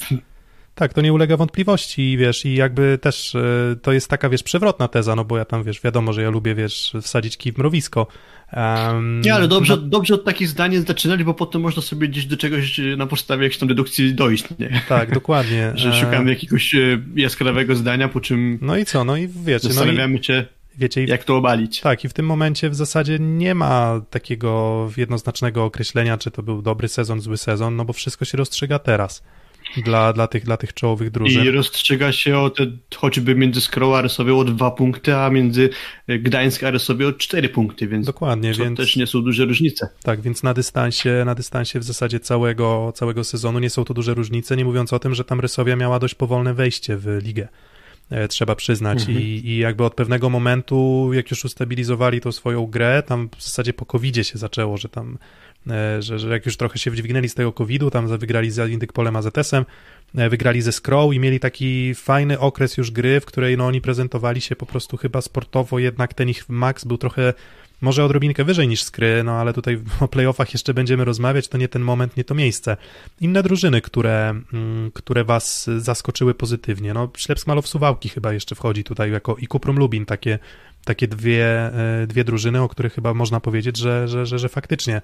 tak, 0.79 0.93
to 0.95 1.01
nie 1.01 1.13
ulega 1.13 1.37
wątpliwości, 1.37 2.17
wiesz, 2.17 2.45
i 2.45 2.55
jakby 2.55 2.99
też 3.03 3.35
e, 3.35 3.77
to 3.83 3.93
jest 3.93 4.09
taka, 4.09 4.29
wiesz, 4.29 4.43
przewrotna 4.43 4.89
teza, 4.89 5.17
no 5.17 5.25
bo 5.25 5.39
ja 5.39 5.45
tam, 5.45 5.65
wiesz, 5.65 5.81
wiadomo, 5.81 6.13
że 6.13 6.23
ja 6.23 6.31
lubię, 6.31 6.55
wiesz, 6.55 6.93
wsadzić 7.03 7.37
kij 7.37 7.53
w 7.53 7.59
mrowisko. 7.59 8.07
Um, 8.57 9.21
nie, 9.21 9.35
ale 9.35 9.49
dobrze, 9.49 9.77
no, 9.77 9.83
dobrze 9.83 10.15
od 10.15 10.25
takich 10.25 10.49
zdań 10.49 10.77
zaczynać, 10.77 11.25
bo 11.25 11.35
potem 11.35 11.63
można 11.63 11.83
sobie 11.83 12.09
gdzieś 12.09 12.27
do 12.27 12.37
czegoś 12.37 12.81
na 12.97 13.07
podstawie 13.07 13.43
jakiejś 13.43 13.59
tam 13.59 13.69
dedukcji 13.69 14.15
dojść, 14.15 14.45
nie? 14.59 14.83
Tak, 14.89 15.15
dokładnie. 15.15 15.73
że 15.75 15.95
szukamy 15.95 16.31
jakiegoś 16.31 16.75
e, 16.75 16.79
jaskrawego 17.17 17.75
zdania, 17.75 18.09
po 18.09 18.21
czym... 18.21 18.59
No 18.63 18.77
i 18.77 18.85
co, 18.85 19.05
no 19.05 19.17
i 19.17 19.29
wiecie, 19.29 19.69
zastanawiamy 19.69 20.15
no 20.15 20.21
i... 20.21 20.25
się, 20.25 20.45
wiecie, 20.79 21.05
jak 21.05 21.25
to 21.25 21.37
obalić. 21.37 21.81
Tak, 21.81 22.05
i 22.05 22.09
w 22.09 22.13
tym 22.13 22.27
momencie 22.27 22.71
w 22.71 22.75
zasadzie 22.75 23.19
nie 23.21 23.55
ma 23.55 24.01
takiego 24.11 24.91
jednoznacznego 24.97 25.65
określenia, 25.65 26.19
czy 26.19 26.31
to 26.31 26.43
był 26.43 26.63
dobry 26.63 26.89
sezon, 26.89 27.21
zły 27.21 27.37
sezon, 27.37 27.77
no 27.77 27.85
bo 27.85 27.93
wszystko 27.93 28.25
się 28.25 28.39
rozstrzyga 28.39 28.79
teraz 28.79 29.23
dla, 29.77 30.13
dla, 30.13 30.27
tych, 30.27 30.45
dla 30.45 30.57
tych 30.57 30.75
czołowych 30.75 31.11
drużyn. 31.11 31.45
I 31.45 31.51
rozstrzyga 31.51 32.13
się 32.13 32.39
o 32.39 32.51
te, 32.51 32.67
choćby 32.97 33.35
między 33.35 33.61
Skrą 33.61 33.97
a 33.97 34.03
Rysowią 34.03 34.39
o 34.39 34.45
dwa 34.45 34.71
punkty, 34.71 35.17
a 35.17 35.31
między 35.31 35.71
Gdańsk 36.09 36.65
a 36.65 36.71
Rysowią 36.71 37.07
o 37.07 37.13
cztery 37.13 37.49
punkty, 37.49 37.87
więc 37.87 38.07
Dokładnie, 38.07 38.55
to 38.55 38.65
więc, 38.65 38.77
też 38.77 38.97
nie 38.97 39.07
są 39.07 39.23
duże 39.23 39.45
różnice. 39.45 39.89
Tak, 40.03 40.21
więc 40.21 40.43
na 40.43 40.55
dystansie, 40.55 41.23
na 41.27 41.35
dystansie 41.35 41.81
w 41.81 41.85
zasadzie 41.85 42.21
całego, 42.21 42.93
całego 42.95 43.25
sezonu 43.25 43.59
nie 43.59 43.71
są 43.71 43.85
to 43.85 43.95
duże 43.95 44.15
różnice, 44.15 44.57
nie 44.57 44.65
mówiąc 44.65 44.93
o 44.93 44.99
tym, 44.99 45.15
że 45.15 45.25
tam 45.25 45.41
Rysowia 45.41 45.77
miała 45.77 45.99
dość 45.99 46.15
powolne 46.15 46.55
wejście 46.55 46.97
w 46.97 47.19
ligę 47.23 47.49
e, 48.11 48.29
trzeba 48.29 48.55
przyznać. 48.55 49.01
Mhm. 49.01 49.19
I, 49.21 49.23
I 49.45 49.59
jakby 49.59 49.85
od 49.85 49.95
pewnego 49.95 50.31
momentu, 50.31 51.11
jak 51.13 51.31
już 51.31 51.45
ustabilizowali 51.45 52.21
tą 52.21 52.33
swoją 52.33 52.67
grę, 52.67 53.03
tam 53.07 53.29
w 53.39 53.43
zasadzie 53.43 53.73
po 53.73 53.87
covid 53.87 54.17
się 54.27 54.39
zaczęło, 54.39 54.77
że 54.77 54.89
tam 54.89 55.19
E, 55.19 55.48
że, 55.99 56.19
że 56.19 56.29
jak 56.29 56.47
już 56.47 56.57
trochę 56.57 56.79
się 56.79 56.91
wdźwignęli 56.91 57.29
z 57.29 57.35
tego 57.35 57.53
COVID-u, 57.53 57.91
tam 57.91 58.19
wygrali 58.19 58.51
z 58.51 58.71
Indykpolem 58.71 59.17
AZS-em, 59.17 59.65
e, 60.15 60.29
wygrali 60.29 60.63
ze 60.63 60.73
Scroll 60.73 61.15
i 61.15 61.19
mieli 61.19 61.41
taki 61.41 61.95
fajny 61.95 62.39
okres 62.39 62.77
już 62.77 62.91
gry, 62.91 63.21
w 63.21 63.25
której 63.25 63.57
no 63.57 63.67
oni 63.67 63.81
prezentowali 63.81 64.41
się 64.41 64.57
po 64.57 64.67
prostu 64.67 64.97
chyba 64.97 65.21
sportowo, 65.21 65.79
jednak 65.79 66.15
ten 66.15 66.29
ich 66.29 66.49
max 66.49 66.85
był 66.85 66.99
trochę 66.99 67.35
może 67.81 68.05
odrobinkę 68.05 68.45
wyżej 68.45 68.69
niż 68.69 68.83
skry, 68.83 69.23
no 69.25 69.33
ale 69.33 69.53
tutaj 69.53 69.81
o 70.01 70.09
playoffach 70.09 70.53
jeszcze 70.53 70.75
będziemy 70.75 71.05
rozmawiać, 71.05 71.49
to 71.49 71.59
nie 71.59 71.69
ten 71.69 71.83
moment, 71.83 72.17
nie 72.17 72.25
to 72.25 72.35
miejsce. 72.35 72.77
Inne 73.21 73.43
drużyny, 73.43 73.81
które, 73.81 74.41
mm, 74.53 74.91
które 74.95 75.25
was 75.25 75.71
zaskoczyły 75.79 76.35
pozytywnie, 76.35 76.95
no 76.95 77.11
Ślepsk 77.17 77.47
Malow 77.47 77.69
Suwałki 77.69 78.09
chyba 78.09 78.33
jeszcze 78.33 78.55
wchodzi 78.55 78.85
tutaj 78.85 79.13
jako 79.13 79.37
i 79.37 79.47
Kuprum 79.47 79.79
Lubin, 79.79 80.07
takie 80.07 80.39
takie 80.85 81.09
dwie, 81.09 81.47
e, 81.47 82.07
dwie 82.07 82.25
drużyny, 82.25 82.63
o 82.63 82.69
których 82.69 82.95
chyba 82.95 83.15
można 83.15 83.41
powiedzieć, 83.41 83.77
że, 83.77 84.09
że, 84.09 84.27
że, 84.27 84.39
że 84.39 84.49
faktycznie. 84.49 85.03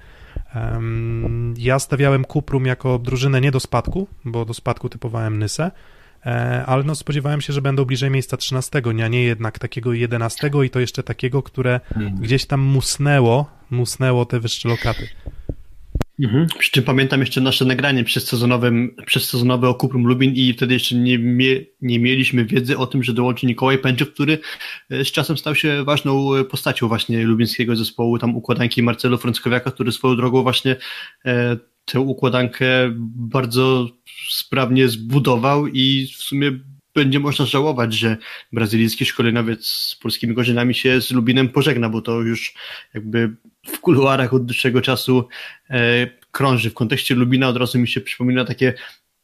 Ja 1.57 1.79
stawiałem 1.79 2.25
Kuprum 2.25 2.67
jako 2.67 2.99
drużynę 2.99 3.41
nie 3.41 3.51
do 3.51 3.61
spadku, 3.61 4.09
bo 4.25 4.45
do 4.45 4.55
spadku 4.55 4.89
typowałem 4.89 5.39
Nysę, 5.39 5.71
ale 6.67 6.85
no 6.85 6.95
spodziewałem 6.95 7.41
się, 7.41 7.53
że 7.53 7.63
będą 7.63 7.85
bliżej 7.85 8.11
miejsca 8.11 8.37
13, 8.37 8.83
a 9.05 9.09
nie 9.09 9.23
jednak 9.23 9.59
takiego 9.59 9.93
11 9.93 10.51
i 10.65 10.71
to 10.71 10.81
jeszcze 10.81 11.03
takiego, 11.03 11.43
które 11.43 11.81
mhm. 11.97 12.15
gdzieś 12.15 12.47
tam 12.47 12.61
musnęło, 12.61 13.51
musnęło 13.71 14.27
te 14.27 14.41
wyższe 14.41 14.69
lokaty. 14.69 15.09
Mhm. 16.21 16.47
Przy 16.59 16.71
czym 16.71 16.85
pamiętam 16.85 17.21
jeszcze 17.21 17.41
nasze 17.41 17.65
nagranie 17.65 18.05
przez 18.05 18.29
sezonowe 19.29 19.69
o 19.69 19.75
Kuprum 19.75 20.07
Lubin 20.07 20.35
i 20.35 20.53
wtedy 20.53 20.75
jeszcze 20.75 20.95
nie, 20.95 21.19
mie, 21.19 21.61
nie 21.83 21.99
mieliśmy 21.99 22.45
wiedzy 22.45 22.79
o 22.79 22.87
tym, 22.87 23.03
że 23.03 23.13
dołączy 23.13 23.47
Nikołaj 23.47 23.79
Pęczew, 23.79 24.13
który 24.13 24.39
e, 24.91 25.05
z 25.05 25.13
czasem 25.13 25.39
stał 25.39 25.55
się 25.55 25.85
ważną 25.85 26.35
e, 26.35 26.45
postacią 26.45 26.89
właśnie 26.89 27.25
lubińskiego 27.25 27.77
zespołu, 27.77 28.19
tam 28.19 28.37
układanki 28.37 28.83
Marcelo 28.83 29.19
Frąckowiaka, 29.19 29.71
który 29.71 29.93
swoją 29.93 30.17
drogą 30.17 30.43
właśnie 30.43 30.77
e, 31.25 31.57
tę 31.85 32.01
układankę 32.01 32.67
bardzo 33.17 33.89
sprawnie 34.31 34.89
zbudował 34.89 35.67
i 35.67 36.07
w 36.07 36.23
sumie 36.23 36.53
będzie 36.95 37.21
można 37.21 37.47
żałować, 37.47 37.95
że 37.95 38.17
brazylijski 38.53 39.05
szkoleniowiec 39.05 39.67
z 39.67 39.97
polskimi 40.03 40.35
korzeniami 40.35 40.75
się 40.75 41.01
z 41.01 41.11
Lubinem 41.11 41.49
pożegna, 41.49 41.89
bo 41.89 42.03
to 42.03 42.21
już 42.21 42.55
jakby 42.95 43.37
w 43.67 43.81
kuluarach 43.81 44.35
od 44.35 44.47
dłuższego 44.47 44.81
czasu 44.81 45.29
e, 45.71 46.07
krąży. 46.31 46.71
W 46.71 46.75
kontekście 46.75 47.15
Lubina 47.15 47.49
od 47.49 47.57
razu 47.57 47.79
mi 47.79 47.89
się 47.89 48.01
przypomina 48.01 48.45
takie 48.45 48.75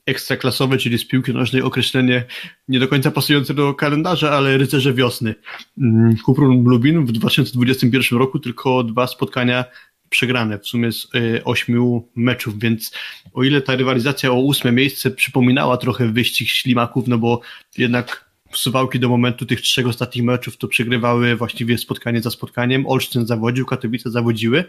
ekstraklasowe, 0.07 0.79
czyli 0.79 0.99
z 0.99 1.05
piłki 1.05 1.35
nożnej 1.35 1.63
określenie 1.63 2.25
nie 2.69 2.79
do 2.81 2.89
końca 2.89 3.11
pasujące 3.11 3.55
do 3.55 3.75
kalendarza, 3.75 4.31
ale 4.31 4.59
rycerze 4.59 4.95
wiosny. 4.95 5.35
Mm, 5.79 6.17
Kuprum 6.17 6.65
Lubin 6.65 7.07
w 7.07 7.13
2021 7.13 8.19
roku 8.19 8.39
tylko 8.39 8.85
dwa 8.85 9.07
spotkania 9.07 9.65
przegrane 10.11 10.59
w 10.59 10.67
sumie 10.67 10.93
z 10.93 11.09
y, 11.15 11.45
ośmiu 11.45 12.09
meczów, 12.17 12.59
więc 12.59 12.93
o 13.33 13.45
ile 13.45 13.63
ta 13.63 13.77
rywalizacja 13.77 14.31
o 14.31 14.41
ósme 14.41 14.73
miejsce 14.73 15.11
przypominała 15.11 15.77
trochę 15.77 16.13
wyścig 16.13 16.49
ślimaków, 16.49 17.09
no 17.09 17.19
bo 17.19 17.41
jednak 17.79 18.31
Suwałki 18.53 19.01
do 19.01 19.09
momentu 19.09 19.47
tych 19.47 19.61
trzech 19.61 19.87
ostatnich 19.87 20.25
meczów 20.25 20.57
to 20.57 20.69
przegrywały 20.69 21.37
właściwie 21.37 21.79
spotkanie 21.79 22.23
za 22.23 22.31
spotkaniem. 22.31 22.87
Olsztyn 22.87 23.27
zawodził, 23.27 23.67
Katowice 23.67 24.11
zawodziły, 24.11 24.65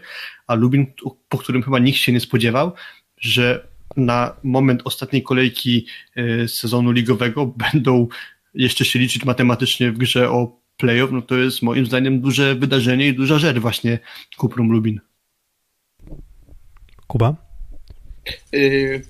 a 0.46 0.54
Lubin, 0.54 0.86
po 1.28 1.38
którym 1.38 1.62
chyba 1.62 1.78
nikt 1.78 1.98
się 1.98 2.12
nie 2.12 2.20
spodziewał, 2.20 2.72
że 3.18 3.68
na 3.96 4.36
moment 4.42 4.80
ostatniej 4.84 5.22
kolejki 5.22 5.86
y, 6.16 6.48
sezonu 6.48 6.92
ligowego 6.92 7.46
będą 7.46 8.08
jeszcze 8.54 8.84
się 8.84 8.98
liczyć 8.98 9.24
matematycznie 9.24 9.92
w 9.92 9.98
grze 9.98 10.30
o 10.30 10.60
playoff, 10.76 11.12
no 11.12 11.22
to 11.22 11.36
jest 11.36 11.62
moim 11.62 11.86
zdaniem 11.86 12.20
duże 12.20 12.54
wydarzenie 12.54 13.08
i 13.08 13.14
duża 13.14 13.38
rzecz 13.38 13.58
właśnie 13.58 13.98
Kuprum 14.36 14.72
Lubin. 14.72 15.00
Kuba? 17.12 17.36
Yy, 18.52 19.02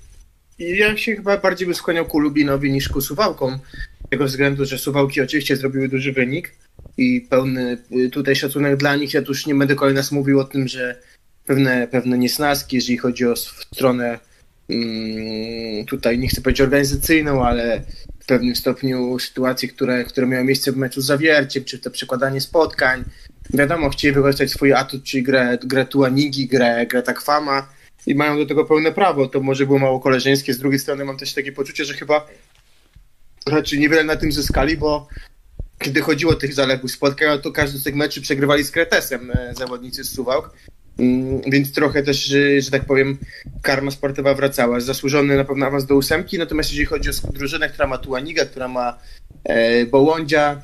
ja 0.59 0.97
się 0.97 1.15
chyba 1.15 1.37
bardziej 1.37 1.67
bym 1.67 1.75
skłaniał 1.75 2.05
ku 2.05 2.19
Lubinowi 2.19 2.71
niż 2.71 2.89
ku 2.89 3.01
Suwałkom. 3.01 3.59
Z 4.07 4.09
tego 4.09 4.25
względu, 4.25 4.65
że 4.65 4.77
Suwałki 4.77 5.21
oczywiście 5.21 5.55
zrobiły 5.55 5.87
duży 5.87 6.13
wynik 6.13 6.55
i 6.97 7.21
pełny 7.29 7.77
y, 7.91 8.09
tutaj 8.09 8.35
szacunek 8.35 8.77
dla 8.77 8.95
nich. 8.95 9.13
Ja 9.13 9.21
tu 9.21 9.31
już 9.31 9.45
nie 9.45 9.55
będę 9.55 9.75
kolejny 9.75 9.99
raz 9.99 10.11
mówił 10.11 10.39
o 10.39 10.43
tym, 10.43 10.67
że 10.67 10.99
pewne, 11.45 11.87
pewne 11.87 12.17
niesnaski, 12.17 12.75
jeżeli 12.75 12.97
chodzi 12.97 13.25
o 13.25 13.35
stronę 13.35 14.19
mm, 14.69 15.85
tutaj 15.85 16.19
nie 16.19 16.27
chcę 16.27 16.41
powiedzieć 16.41 16.61
organizacyjną, 16.61 17.45
ale 17.45 17.83
w 18.19 18.25
pewnym 18.25 18.55
stopniu 18.55 19.19
sytuacji, 19.19 19.69
które, 19.69 20.03
które 20.03 20.27
miały 20.27 20.43
miejsce 20.43 20.71
w 20.71 20.77
meczu 20.77 21.01
z 21.01 21.05
Zawierciem, 21.05 21.63
czy 21.63 21.79
to 21.79 21.91
przekładanie 21.91 22.41
spotkań. 22.41 23.03
Wiadomo, 23.53 23.89
chcieli 23.89 24.13
wykorzystać 24.13 24.51
swój 24.51 24.73
atut, 24.73 25.03
czyli 25.03 25.23
grę, 25.23 25.57
grę 25.63 25.85
Tuanigi, 25.85 26.47
grę, 26.47 26.85
grę 26.87 27.03
Takwama 27.03 27.67
i 28.07 28.15
mają 28.15 28.37
do 28.37 28.45
tego 28.45 28.65
pełne 28.65 28.91
prawo. 28.91 29.27
To 29.27 29.39
może 29.39 29.65
było 29.65 29.79
mało 29.79 29.99
koleżeńskie. 29.99 30.53
Z 30.53 30.59
drugiej 30.59 30.79
strony 30.79 31.05
mam 31.05 31.17
też 31.17 31.33
takie 31.33 31.51
poczucie, 31.51 31.85
że 31.85 31.93
chyba 31.93 32.27
raczej 33.47 33.79
niewiele 33.79 34.03
na 34.03 34.15
tym 34.15 34.31
zyskali, 34.31 34.77
bo 34.77 35.07
kiedy 35.79 36.01
chodziło 36.01 36.31
o 36.31 36.35
tych 36.35 36.53
zaległych 36.53 36.91
spotkań, 36.91 37.39
to 37.41 37.51
każdy 37.51 37.79
z 37.79 37.83
tych 37.83 37.95
meczy 37.95 38.21
przegrywali 38.21 38.63
z 38.63 38.71
Kretesem 38.71 39.31
e, 39.31 39.53
zawodnicy 39.57 40.03
z 40.03 40.11
Suwałk. 40.11 40.53
Mm, 40.99 41.41
więc 41.41 41.73
trochę 41.73 42.03
też, 42.03 42.25
że, 42.25 42.61
że, 42.61 42.71
tak 42.71 42.85
powiem, 42.85 43.17
karma 43.61 43.91
sportowa 43.91 44.33
wracała. 44.33 44.79
Zasłużony 44.79 45.37
na 45.37 45.43
pewno 45.43 45.65
awans 45.65 45.85
do 45.85 45.95
ósemki, 45.95 46.37
natomiast 46.37 46.69
jeżeli 46.69 46.85
chodzi 46.85 47.09
o 47.09 47.31
drużynę, 47.31 47.69
która 47.69 47.87
ma 47.87 47.97
Tuaniga, 47.97 48.45
która 48.45 48.67
ma 48.67 48.99
e, 49.43 49.85
Bołądzia, 49.85 50.61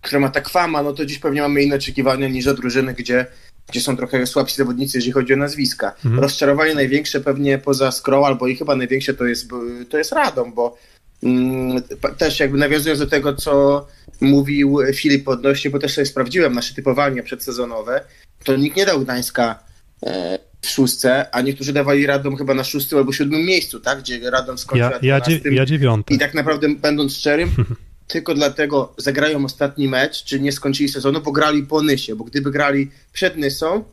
która 0.00 0.20
ma 0.20 0.28
Takwama, 0.28 0.82
no 0.82 0.92
to 0.92 1.06
dziś 1.06 1.18
pewnie 1.18 1.40
mamy 1.40 1.62
inne 1.62 1.76
oczekiwania 1.76 2.28
niż 2.28 2.46
o 2.46 2.54
drużyny, 2.54 2.94
gdzie 2.94 3.26
gdzie 3.68 3.80
są 3.80 3.96
trochę 3.96 4.26
słabsi 4.26 4.56
zawodnicy, 4.56 4.98
jeżeli 4.98 5.12
chodzi 5.12 5.34
o 5.34 5.36
nazwiska. 5.36 5.94
Mhm. 6.04 6.18
Rozczarowanie 6.20 6.74
największe 6.74 7.20
pewnie 7.20 7.58
poza 7.58 7.92
Scroll, 7.92 8.24
albo 8.24 8.46
i 8.46 8.56
chyba 8.56 8.76
największe 8.76 9.14
to 9.14 9.24
jest, 9.24 9.50
to 9.88 9.98
jest 9.98 10.12
Radom, 10.12 10.54
bo 10.54 10.76
mm, 11.22 11.82
też 12.18 12.40
jakby 12.40 12.58
nawiązując 12.58 13.00
do 13.00 13.06
tego, 13.06 13.34
co 13.34 13.86
mówił 14.20 14.78
Filip 14.94 15.28
odnośnie, 15.28 15.70
bo 15.70 15.78
też 15.78 15.94
sobie 15.94 16.06
sprawdziłem 16.06 16.52
nasze 16.52 16.74
typowanie 16.74 17.22
przedsezonowe, 17.22 18.04
to 18.44 18.56
nikt 18.56 18.76
nie 18.76 18.86
dał 18.86 19.00
Gdańska 19.00 19.58
e, 20.06 20.38
w 20.60 20.68
szóstce, 20.68 21.34
a 21.34 21.40
niektórzy 21.40 21.72
dawali 21.72 22.06
Radom 22.06 22.36
chyba 22.36 22.54
na 22.54 22.64
szóstym 22.64 22.98
albo 22.98 23.12
siódmym 23.12 23.46
miejscu, 23.46 23.80
tak? 23.80 23.98
Gdzie 23.98 24.30
Radom 24.30 24.58
skończył 24.58 24.90
ja, 25.02 25.18
ja, 25.18 25.20
ja 25.50 25.66
dziewiąty. 25.66 26.14
I 26.14 26.18
tak 26.18 26.34
naprawdę 26.34 26.68
będąc 26.74 27.16
szczerym, 27.16 27.50
tylko 28.08 28.34
dlatego 28.34 28.94
zagrają 28.96 29.44
ostatni 29.44 29.88
mecz, 29.88 30.24
czy 30.24 30.40
nie 30.40 30.52
skończyli 30.52 30.88
sezonu, 30.88 31.20
bo 31.20 31.32
grali 31.32 31.62
po 31.62 31.82
Nysie, 31.82 32.16
bo 32.16 32.24
gdyby 32.24 32.50
grali 32.50 32.90
przed 33.12 33.36
Nysą, 33.36 33.84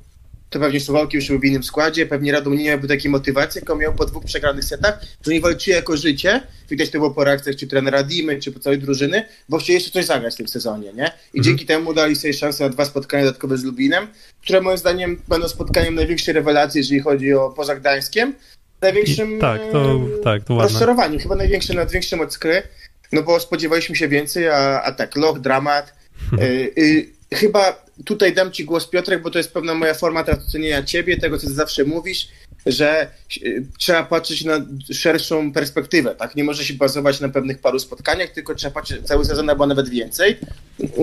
to 0.51 0.59
pewnie 0.59 0.79
Suwałki 0.79 1.17
już 1.17 1.27
były 1.27 1.39
w 1.39 1.45
innym 1.45 1.63
składzie, 1.63 2.05
pewnie 2.05 2.31
Radom 2.31 2.55
nie 2.55 2.65
miałby 2.65 2.87
takiej 2.87 3.11
motywacji, 3.11 3.59
jaką 3.59 3.75
miał 3.75 3.93
po 3.95 4.05
dwóch 4.05 4.25
przegranych 4.25 4.65
setach, 4.65 5.01
że 5.25 5.33
nie 5.33 5.41
walczyli 5.41 5.75
jako 5.75 5.97
życie, 5.97 6.41
widać 6.69 6.89
to 6.89 6.97
było 6.97 7.11
po 7.11 7.23
reakcjach 7.23 7.55
czy 7.55 7.67
trenera 7.67 8.03
Dimy, 8.03 8.39
czy 8.39 8.51
po 8.51 8.59
całej 8.59 8.79
drużyny, 8.79 9.23
bo 9.49 9.57
chcieli 9.57 9.73
jeszcze 9.73 9.91
coś 9.91 10.05
zagrać 10.05 10.33
w 10.33 10.37
tym 10.37 10.47
sezonie, 10.47 10.93
nie? 10.93 11.11
I 11.33 11.37
mhm. 11.37 11.43
dzięki 11.43 11.65
temu 11.65 11.93
dali 11.93 12.15
sobie 12.15 12.33
szansę 12.33 12.63
na 12.63 12.69
dwa 12.69 12.85
spotkania 12.85 13.25
dodatkowe 13.25 13.57
z 13.57 13.63
Lubinem, 13.63 14.07
które 14.41 14.61
moim 14.61 14.77
zdaniem 14.77 15.21
będą 15.27 15.47
spotkaniem 15.47 15.95
największej 15.95 16.33
rewelacji, 16.33 16.77
jeżeli 16.77 16.99
chodzi 16.99 17.33
o 17.33 17.49
poza 17.49 17.75
Gdańskiem, 17.75 18.33
największym 18.81 19.37
I, 19.37 19.41
tak, 19.41 19.61
to, 19.71 19.99
tak, 20.23 20.43
to 20.43 20.61
rozczarowaniem, 20.61 21.19
chyba 21.19 21.35
największym, 21.35 21.75
największym 21.75 22.21
od 22.21 22.33
skry, 22.33 22.63
no 23.11 23.23
bo 23.23 23.39
spodziewaliśmy 23.39 23.95
się 23.95 24.07
więcej, 24.07 24.49
a, 24.49 24.81
a 24.83 24.91
tak, 24.91 25.15
loch, 25.15 25.39
dramat. 25.39 25.93
Y, 26.41 26.73
y, 26.77 27.09
chyba 27.33 27.85
tutaj 28.05 28.33
dam 28.33 28.51
ci 28.51 28.65
głos 28.65 28.87
Piotrek, 28.87 29.21
bo 29.21 29.31
to 29.31 29.37
jest 29.37 29.53
pewna 29.53 29.73
moja 29.73 29.93
forma 29.93 30.25
ocenienia 30.47 30.83
ciebie, 30.83 31.17
tego 31.17 31.37
co 31.37 31.47
ty 31.47 31.53
zawsze 31.53 31.83
mówisz, 31.83 32.27
że 32.65 33.07
y, 33.45 33.65
trzeba 33.77 34.03
patrzeć 34.03 34.43
na 34.43 34.65
szerszą 34.91 35.53
perspektywę, 35.53 36.15
tak? 36.15 36.35
Nie 36.35 36.43
może 36.43 36.65
się 36.65 36.73
bazować 36.73 37.19
na 37.19 37.29
pewnych 37.29 37.59
paru 37.59 37.79
spotkaniach, 37.79 38.29
tylko 38.29 38.55
trzeba 38.55 38.73
patrzeć 38.73 39.07
cały 39.07 39.25
sezon 39.25 39.49
albo 39.49 39.67
nawet 39.67 39.89
więcej, 39.89 40.37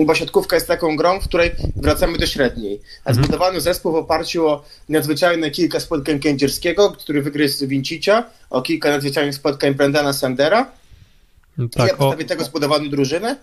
bo 0.05 0.15
siatkówka 0.15 0.55
jest 0.55 0.67
taką 0.67 0.95
grą, 0.95 1.19
w 1.19 1.27
której 1.27 1.51
wracamy 1.75 2.17
do 2.17 2.27
średniej. 2.27 2.81
A 3.05 3.09
mhm. 3.09 3.25
zbudowano 3.25 3.59
zespół 3.59 3.91
w 3.91 3.95
oparciu 3.95 4.47
o 4.47 4.65
nadzwyczajne 4.89 5.51
kilka 5.51 5.79
spotkań 5.79 6.19
Kędzierskiego, 6.19 6.91
który 6.91 7.21
wygryzł 7.21 7.67
Wincicia, 7.67 8.23
o 8.49 8.61
kilka 8.61 8.89
nadzwyczajnych 8.89 9.35
spotkań 9.35 9.73
Brendana 9.73 10.13
Sandera, 10.13 10.71
tak, 11.67 11.87
ja 11.87 11.95
postawię 11.95 12.25
o... 12.25 12.27
tego 12.27 12.43
zbudowano 12.43 12.89
drużynę. 12.89 13.35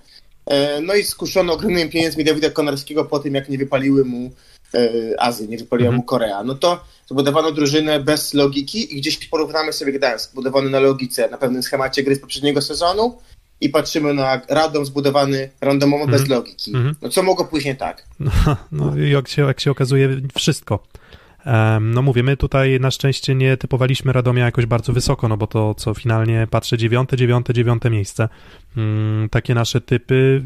E, 0.47 0.81
no 0.81 0.95
i 0.95 1.05
skuszono 1.05 1.53
ogromnymi 1.53 1.91
pieniędzmi 1.91 2.25
Dawida 2.25 2.51
Konarskiego 2.51 3.05
po 3.05 3.19
tym, 3.19 3.35
jak 3.35 3.49
nie 3.49 3.59
wypaliły 3.59 4.05
mu 4.05 4.31
e, 4.75 5.21
Azji, 5.21 5.49
nie 5.49 5.59
wypaliła 5.59 5.89
mhm. 5.89 5.97
mu 5.97 6.03
Korea. 6.03 6.45
No 6.45 6.55
to 6.55 6.85
zbudowano 7.07 7.53
drużynę 7.53 8.01
bez 8.01 8.35
logiki 8.35 8.97
i 8.97 9.01
gdzieś 9.01 9.27
porównamy 9.27 9.73
sobie 9.73 9.93
Gdańsk, 9.93 10.31
zbudowany 10.31 10.71
na 10.71 10.81
logice, 10.81 11.29
na 11.29 11.39
pewnym 11.39 11.63
schemacie 11.63 12.03
gry 12.03 12.15
z 12.15 12.21
poprzedniego 12.21 12.63
sezonu 12.63 13.19
i 13.61 13.69
patrzymy 13.69 14.15
na 14.15 14.41
Radom 14.49 14.87
zbudowany 14.87 15.51
randomowo 15.61 16.05
mhm. 16.05 16.21
bez 16.21 16.31
logiki. 16.31 16.71
Mhm. 16.75 16.95
No 17.03 17.09
co 17.09 17.23
mogło 17.23 17.45
później 17.45 17.77
tak? 17.77 18.05
No, 18.21 18.57
no 18.73 18.97
jak 18.97 19.29
się, 19.29 19.43
jak 19.43 19.61
się 19.61 19.71
okazuje, 19.71 20.21
wszystko. 20.37 20.79
No 21.81 22.03
mówię, 22.03 22.23
my 22.23 22.37
tutaj 22.37 22.81
na 22.81 22.91
szczęście 22.91 23.35
nie 23.35 23.57
typowaliśmy 23.57 24.13
Radomia 24.13 24.45
jakoś 24.45 24.67
bardzo 24.67 24.93
wysoko, 24.93 25.29
no 25.29 25.37
bo 25.37 25.47
to 25.47 25.75
co 25.75 25.95
finalnie 25.95 26.47
patrzę 26.51 26.79
dziewiąte, 26.79 27.17
dziewiąte, 27.17 27.55
dziewiąte 27.55 27.91
miejsce. 27.91 28.29
Mm, 28.77 29.29
takie 29.29 29.55
nasze 29.55 29.81
typy 29.81 30.45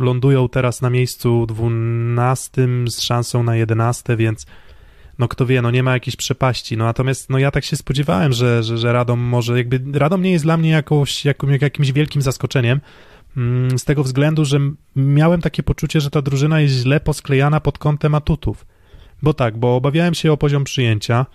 lądują 0.00 0.48
teraz 0.48 0.82
na 0.82 0.90
miejscu 0.90 1.46
dwunastym 1.46 2.88
z 2.88 3.00
szansą 3.00 3.42
na 3.42 3.56
jedenaste, 3.56 4.16
więc 4.16 4.46
no 5.18 5.28
kto 5.28 5.46
wie, 5.46 5.62
no 5.62 5.70
nie 5.70 5.82
ma 5.82 5.92
jakiejś 5.92 6.16
przepaści. 6.16 6.76
No 6.76 6.84
natomiast 6.84 7.30
no 7.30 7.38
ja 7.38 7.50
tak 7.50 7.64
się 7.64 7.76
spodziewałem, 7.76 8.32
że, 8.32 8.62
że, 8.62 8.78
że 8.78 8.92
Radom 8.92 9.20
może 9.20 9.58
jakby, 9.58 9.98
Radom 9.98 10.22
nie 10.22 10.32
jest 10.32 10.44
dla 10.44 10.56
mnie 10.56 10.70
jakąś, 10.70 11.24
jakimś 11.60 11.92
wielkim 11.92 12.22
zaskoczeniem, 12.22 12.80
mm, 13.36 13.78
z 13.78 13.84
tego 13.84 14.04
względu, 14.04 14.44
że 14.44 14.60
miałem 14.96 15.40
takie 15.40 15.62
poczucie, 15.62 16.00
że 16.00 16.10
ta 16.10 16.22
drużyna 16.22 16.60
jest 16.60 16.74
źle 16.74 17.00
posklejana 17.00 17.60
pod 17.60 17.78
kątem 17.78 18.14
atutów. 18.14 18.73
Bo 19.24 19.34
tak, 19.34 19.58
bo 19.58 19.76
obawiałem 19.76 20.14
się 20.14 20.32
o 20.32 20.36
poziom 20.36 20.64
przyjęcia, 20.64 21.26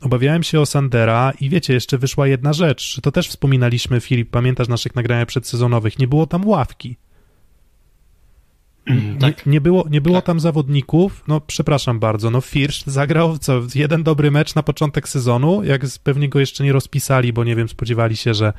obawiałem 0.00 0.42
się 0.42 0.60
o 0.60 0.66
Sandera 0.66 1.32
i 1.40 1.50
wiecie, 1.50 1.74
jeszcze 1.74 1.98
wyszła 1.98 2.26
jedna 2.26 2.52
rzecz, 2.52 3.00
to 3.02 3.12
też 3.12 3.28
wspominaliśmy, 3.28 4.00
Filip, 4.00 4.30
pamiętasz 4.30 4.68
naszych 4.68 4.94
nagrania 4.94 5.26
przedsezonowych, 5.26 5.98
nie 5.98 6.08
było 6.08 6.26
tam 6.26 6.48
ławki. 6.48 6.96
Mm, 8.86 9.18
tak. 9.18 9.46
Nie, 9.46 9.52
nie, 9.52 9.60
było, 9.60 9.84
nie 9.90 10.00
było 10.00 10.16
tak. 10.16 10.24
tam 10.24 10.40
zawodników, 10.40 11.24
no 11.28 11.40
przepraszam 11.40 11.98
bardzo, 11.98 12.30
no 12.30 12.40
Firsz 12.40 12.84
zagrał 12.86 13.38
co, 13.38 13.62
jeden 13.74 14.02
dobry 14.02 14.30
mecz 14.30 14.54
na 14.54 14.62
początek 14.62 15.08
sezonu, 15.08 15.64
jak 15.64 15.82
pewnie 16.02 16.28
go 16.28 16.40
jeszcze 16.40 16.64
nie 16.64 16.72
rozpisali, 16.72 17.32
bo 17.32 17.44
nie 17.44 17.56
wiem, 17.56 17.68
spodziewali 17.68 18.16
się, 18.16 18.34
że, 18.34 18.52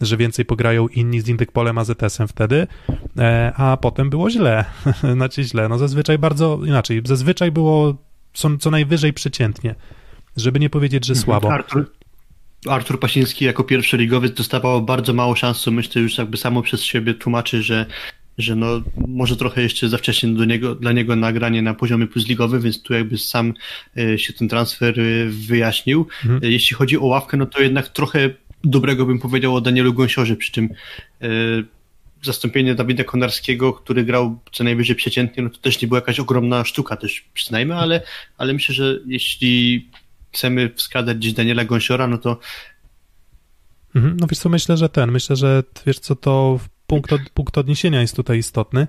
że 0.00 0.16
więcej 0.16 0.44
pograją 0.44 0.88
inni 0.88 1.20
z 1.20 1.28
Indykpolem 1.28 1.78
AZS-em 1.78 2.28
wtedy, 2.28 2.66
e, 3.18 3.52
a 3.56 3.76
potem 3.76 4.10
było 4.10 4.30
źle, 4.30 4.64
znaczy 5.16 5.44
źle, 5.44 5.68
no 5.68 5.78
zazwyczaj 5.78 6.18
bardzo, 6.18 6.60
inaczej, 6.64 7.02
zazwyczaj 7.04 7.52
było 7.52 8.09
co, 8.32 8.56
co 8.58 8.70
najwyżej 8.70 9.12
przeciętnie. 9.12 9.74
żeby 10.36 10.60
nie 10.60 10.70
powiedzieć, 10.70 11.06
że 11.06 11.14
słabo. 11.14 11.52
Artur, 11.52 11.90
Artur 12.68 13.00
Pasiński 13.00 13.44
jako 13.44 13.64
pierwszy 13.64 13.96
ligowiec 13.96 14.34
dostawał 14.34 14.82
bardzo 14.82 15.12
mało 15.12 15.34
szans, 15.34 15.60
co 15.60 15.70
myślę 15.70 16.02
już 16.02 16.18
jakby 16.18 16.36
samo 16.36 16.62
przez 16.62 16.82
siebie 16.82 17.14
tłumaczy, 17.14 17.62
że, 17.62 17.86
że 18.38 18.56
no, 18.56 18.66
może 19.08 19.36
trochę 19.36 19.62
jeszcze 19.62 19.88
za 19.88 19.98
wcześnie 19.98 20.28
do 20.28 20.44
niego, 20.44 20.74
dla 20.74 20.92
niego 20.92 21.16
nagranie 21.16 21.62
na 21.62 21.74
poziomie 21.74 22.06
plusligowy, 22.06 22.60
więc 22.60 22.82
tu 22.82 22.94
jakby 22.94 23.18
sam 23.18 23.54
e, 23.96 24.18
się 24.18 24.32
ten 24.32 24.48
transfer 24.48 25.00
e, 25.00 25.26
wyjaśnił. 25.26 26.06
Mhm. 26.24 26.44
E, 26.44 26.50
Jeśli 26.50 26.76
chodzi 26.76 26.98
o 26.98 27.06
ławkę, 27.06 27.36
no 27.36 27.46
to 27.46 27.62
jednak 27.62 27.88
trochę 27.88 28.30
dobrego 28.64 29.06
bym 29.06 29.18
powiedział 29.18 29.54
o 29.54 29.60
Danielu 29.60 29.94
Gąsiorze, 29.94 30.36
przy 30.36 30.52
czym 30.52 30.68
zastąpienie 32.22 32.74
Dawida 32.74 33.04
Konarskiego, 33.04 33.72
który 33.72 34.04
grał 34.04 34.38
co 34.52 34.64
najwyżej 34.64 34.96
przeciętnie, 34.96 35.42
no 35.42 35.50
to 35.50 35.58
też 35.58 35.82
nie 35.82 35.88
była 35.88 35.98
jakaś 35.98 36.20
ogromna 36.20 36.64
sztuka 36.64 36.96
też 36.96 37.24
przyznajmy, 37.34 37.74
ale, 37.74 38.02
ale 38.38 38.52
myślę, 38.52 38.74
że 38.74 38.98
jeśli 39.06 39.88
chcemy 40.32 40.70
wskazać 40.76 41.16
gdzieś 41.16 41.32
Daniela 41.32 41.64
Gąsiora, 41.64 42.06
no 42.06 42.18
to 42.18 42.38
Mhm. 43.94 44.16
No 44.20 44.26
wiesz 44.26 44.38
co, 44.38 44.48
myślę, 44.48 44.76
że 44.76 44.88
ten, 44.88 45.10
myślę, 45.10 45.36
że 45.36 45.62
wiesz 45.86 45.98
co, 45.98 46.16
to 46.16 46.58
punkt, 46.86 47.12
od, 47.12 47.20
punkt 47.34 47.58
odniesienia 47.58 48.00
jest 48.00 48.16
tutaj 48.16 48.38
istotny. 48.38 48.86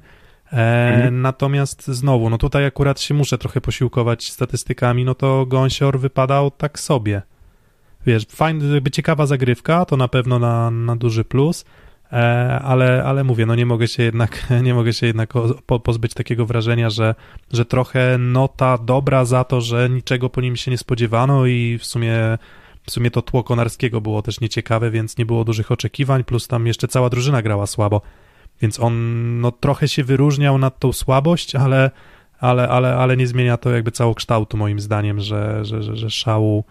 E, 0.53 0.93
Mhm. 0.93 1.21
Natomiast 1.21 1.87
znowu, 1.87 2.29
no 2.29 2.37
tutaj 2.37 2.65
akurat 2.65 3.01
się 3.01 3.13
muszę 3.13 3.37
trochę 3.37 3.61
posiłkować 3.61 4.31
statystykami, 4.31 5.05
no 5.05 5.15
to 5.15 5.45
Gąsior 5.45 5.99
wypadał 5.99 6.51
tak 6.51 6.79
sobie. 6.79 7.21
Wiesz, 8.05 8.25
fajny, 8.29 8.81
ciekawa 8.91 9.25
zagrywka, 9.25 9.85
to 9.85 9.97
na 9.97 10.07
pewno 10.07 10.39
na, 10.39 10.71
na 10.71 10.95
duży 10.95 11.23
plus, 11.23 11.65
ale, 12.61 13.03
ale 13.03 13.23
mówię, 13.23 13.45
no 13.45 13.55
nie 13.55 13.65
mogę 13.65 13.87
się 13.87 14.03
jednak, 14.03 14.47
nie 14.63 14.73
mogę 14.73 14.93
się 14.93 15.07
jednak 15.07 15.33
pozbyć 15.83 16.13
takiego 16.13 16.45
wrażenia, 16.45 16.89
że, 16.89 17.15
że 17.53 17.65
trochę 17.65 18.17
nota 18.17 18.77
dobra 18.77 19.25
za 19.25 19.43
to, 19.43 19.61
że 19.61 19.89
niczego 19.89 20.29
po 20.29 20.41
nim 20.41 20.55
się 20.55 20.71
nie 20.71 20.77
spodziewano 20.77 21.45
i 21.45 21.77
w 21.77 21.85
sumie 21.85 22.37
w 22.83 22.91
sumie 22.91 23.11
to 23.11 23.21
tło 23.21 23.43
Konarskiego 23.43 24.01
było 24.01 24.21
też 24.21 24.41
nieciekawe, 24.41 24.91
więc 24.91 25.17
nie 25.17 25.25
było 25.25 25.43
dużych 25.43 25.71
oczekiwań, 25.71 26.23
plus 26.23 26.47
tam 26.47 26.67
jeszcze 26.67 26.87
cała 26.87 27.09
drużyna 27.09 27.41
grała 27.41 27.67
słabo. 27.67 28.01
Więc 28.61 28.79
on 28.79 28.95
no, 29.41 29.51
trochę 29.51 29.87
się 29.87 30.03
wyróżniał 30.03 30.57
nad 30.57 30.79
tą 30.79 30.93
słabość, 30.93 31.55
ale, 31.55 31.91
ale, 32.39 32.69
ale, 32.69 32.95
ale 32.95 33.17
nie 33.17 33.27
zmienia 33.27 33.57
to 33.57 33.69
jakby 33.69 33.91
całokształtu 33.91 34.57
moim 34.57 34.79
zdaniem, 34.79 35.19
że, 35.19 35.65
że, 35.65 35.83
że, 35.83 35.95
że 35.95 36.09
szału, 36.09 36.63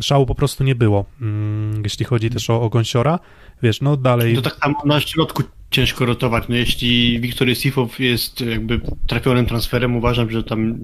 szału 0.00 0.26
po 0.26 0.34
prostu 0.34 0.64
nie 0.64 0.74
było. 0.74 1.04
Mm, 1.20 1.82
jeśli 1.84 2.04
chodzi 2.04 2.30
też 2.30 2.50
o, 2.50 2.62
o 2.62 2.68
Gąsiora, 2.68 3.18
wiesz, 3.62 3.80
no 3.80 3.96
dalej... 3.96 4.34
to 4.34 4.42
tak 4.42 4.56
samo 4.56 4.82
na 4.84 5.00
środku 5.00 5.42
ciężko 5.70 6.06
rotować. 6.06 6.44
No 6.48 6.56
jeśli 6.56 7.20
Wiktor 7.20 7.48
Jesifow 7.48 8.00
jest 8.00 8.40
jakby 8.40 8.80
trafionym 9.06 9.46
transferem, 9.46 9.96
uważam, 9.96 10.30
że 10.30 10.44
tam 10.44 10.78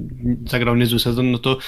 zagrał 0.47 0.77
niezły 0.77 0.99
sezon, 0.99 1.31
no 1.31 1.39
to, 1.39 1.59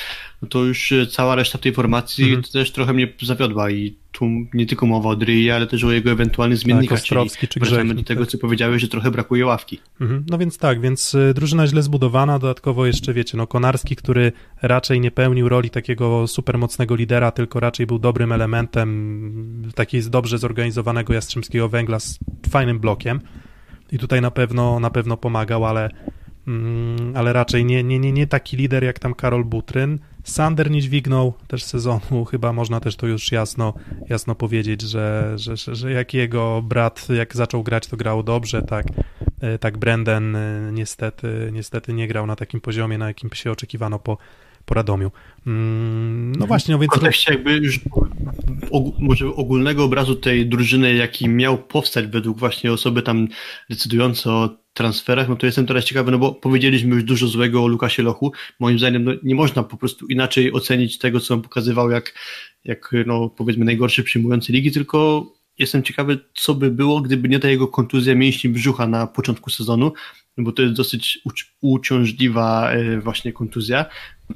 no 0.42 0.48
to 0.48 0.64
już 0.64 0.92
cała 1.10 1.34
reszta 1.34 1.58
tej 1.58 1.72
formacji 1.72 2.24
Mhm. 2.24 2.42
też 2.42 2.72
trochę 2.72 2.92
mnie 2.92 3.08
zawiodła 3.22 3.70
i 3.70 3.96
tu 4.12 4.26
nie 4.54 4.66
tylko 4.66 4.86
mowa 4.86 5.08
o 5.08 5.16
Dryi, 5.16 5.50
ale 5.50 5.66
też 5.66 5.84
o 5.84 5.92
jego 5.92 6.10
ewentualnych 6.10 6.58
zmiennikach, 6.58 6.98
Tak, 6.98 7.02
Ostrowski 7.04 7.48
czy 7.48 7.60
wracamy 7.60 7.94
do 7.94 8.02
tego, 8.02 8.20
tak. 8.22 8.30
co 8.30 8.38
powiedziałeś, 8.38 8.82
że 8.82 8.88
trochę 8.88 9.10
brakuje 9.10 9.46
ławki. 9.46 9.80
Mhm. 10.00 10.24
No 10.30 10.38
więc 10.38 10.58
tak, 10.58 10.80
więc 10.80 11.14
y, 11.14 11.32
drużyna 11.34 11.66
źle 11.66 11.82
zbudowana, 11.82 12.38
dodatkowo 12.38 12.86
jeszcze 12.86 13.14
wiecie, 13.14 13.36
no 13.38 13.46
Konarski, 13.46 13.96
który 13.96 14.32
raczej 14.62 15.00
nie 15.00 15.10
pełnił 15.10 15.48
roli 15.48 15.70
takiego 15.70 16.26
super 16.26 16.58
mocnego 16.58 16.94
lidera, 16.94 17.30
tylko 17.30 17.60
raczej 17.60 17.86
był 17.86 17.98
dobrym 17.98 18.32
elementem 18.32 19.72
takiego 19.74 20.10
dobrze 20.10 20.38
zorganizowanego 20.38 21.12
Jastrzębskiego 21.14 21.68
Węgla 21.68 22.00
z 22.00 22.18
fajnym 22.50 22.78
blokiem 22.78 23.20
i 23.92 23.98
tutaj 23.98 24.20
na 24.20 24.30
pewno, 24.30 24.80
na 24.80 24.90
pewno 24.90 25.16
pomagał, 25.16 25.64
ale, 25.64 25.90
mm, 26.46 27.16
ale 27.16 27.32
raczej 27.32 27.64
nie, 27.64 27.84
nie, 27.84 27.98
nie, 27.98 28.12
nie 28.12 28.26
taki 28.26 28.56
lider 28.56 28.84
jak 28.84 28.98
tam 28.98 29.14
Karol 29.14 29.44
Butryn. 29.44 29.98
Sander 30.24 30.70
nie 30.70 30.80
dźwignął 30.82 31.32
też 31.48 31.64
sezonu, 31.64 32.24
chyba 32.30 32.52
można 32.52 32.80
też 32.80 32.96
to 32.96 33.06
już 33.06 33.32
jasno, 33.32 33.74
jasno 34.08 34.34
powiedzieć, 34.34 34.80
że, 34.82 35.32
że, 35.36 35.74
że, 35.74 35.92
jak 35.92 36.14
jego 36.14 36.62
brat, 36.62 37.08
jak 37.16 37.36
zaczął 37.36 37.62
grać, 37.62 37.86
to 37.86 37.96
grał 37.96 38.22
dobrze, 38.22 38.62
tak, 38.62 38.86
e, 39.40 39.58
tak 39.58 39.78
Brendan 39.78 40.36
e, 40.36 40.70
niestety, 40.72 41.50
niestety 41.52 41.92
nie 41.92 42.08
grał 42.08 42.26
na 42.26 42.36
takim 42.36 42.60
poziomie, 42.60 42.98
na 42.98 43.06
jakim 43.06 43.30
się 43.34 43.50
oczekiwano 43.52 43.98
po, 43.98 44.18
po 44.64 44.74
Radomiu. 44.74 45.10
Mm, 45.46 46.32
No 46.38 46.46
właśnie, 46.46 46.72
no 46.72 46.78
W 46.78 46.80
więc... 46.80 46.92
kontekście 46.92 47.32
jakby 47.32 47.52
już 47.52 47.80
og- 48.70 48.92
może 48.98 49.26
ogólnego 49.26 49.84
obrazu 49.84 50.14
tej 50.16 50.46
drużyny, 50.46 50.94
jaki 50.94 51.28
miał 51.28 51.58
powstać 51.58 52.06
według 52.06 52.38
właśnie 52.38 52.72
osoby 52.72 53.02
tam 53.02 53.28
decydujące 53.70 54.30
o 54.30 54.61
transferach, 54.74 55.28
no 55.28 55.36
to 55.36 55.46
jestem 55.46 55.66
teraz 55.66 55.84
ciekawy, 55.84 56.10
no 56.10 56.18
bo 56.18 56.34
powiedzieliśmy 56.34 56.94
już 56.94 57.04
dużo 57.04 57.26
złego 57.26 57.64
o 57.64 57.66
Lukasie 57.66 58.02
Lochu. 58.02 58.32
Moim 58.60 58.78
zdaniem 58.78 59.04
no, 59.04 59.12
nie 59.22 59.34
można 59.34 59.62
po 59.62 59.76
prostu 59.76 60.06
inaczej 60.06 60.52
ocenić 60.52 60.98
tego, 60.98 61.20
co 61.20 61.34
on 61.34 61.42
pokazywał, 61.42 61.90
jak, 61.90 62.14
jak 62.64 62.92
no, 63.06 63.28
powiedzmy 63.28 63.64
najgorszy 63.64 64.02
przyjmujący 64.02 64.52
ligi, 64.52 64.72
tylko 64.72 65.26
jestem 65.58 65.82
ciekawy, 65.82 66.18
co 66.34 66.54
by 66.54 66.70
było, 66.70 67.00
gdyby 67.00 67.28
nie 67.28 67.38
ta 67.38 67.48
jego 67.48 67.68
kontuzja 67.68 68.14
mięśni 68.14 68.50
brzucha 68.50 68.86
na 68.86 69.06
początku 69.06 69.50
sezonu, 69.50 69.92
no 70.36 70.44
bo 70.44 70.52
to 70.52 70.62
jest 70.62 70.74
dosyć 70.74 71.20
uci- 71.26 71.46
uciążliwa 71.60 72.72
e, 72.72 73.00
właśnie 73.00 73.32
kontuzja. 73.32 73.84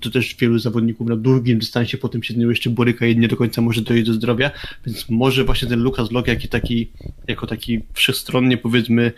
To 0.01 0.11
też 0.11 0.37
wielu 0.41 0.59
zawodników 0.59 1.09
na 1.09 1.17
długim 1.17 1.59
dystansie 1.59 1.99
potem 1.99 2.23
się 2.23 2.35
z 2.35 2.37
nią 2.37 2.49
jeszcze 2.49 2.71
boryka 2.71 3.07
i 3.07 3.17
nie 3.17 3.29
do 3.29 3.37
końca 3.37 3.61
może 3.63 3.81
dojść 3.81 4.07
do 4.07 4.13
zdrowia, 4.13 4.51
więc 4.87 5.09
może 5.09 5.45
właśnie 5.45 5.69
ten 5.69 5.83
Lukas 5.83 6.11
Lok 6.11 6.29
jako 6.29 6.49
taki, 6.49 6.93
jako 7.29 7.47
taki 7.47 7.81
wszechstronnie 7.95 8.57
powiedzmy 8.57 9.13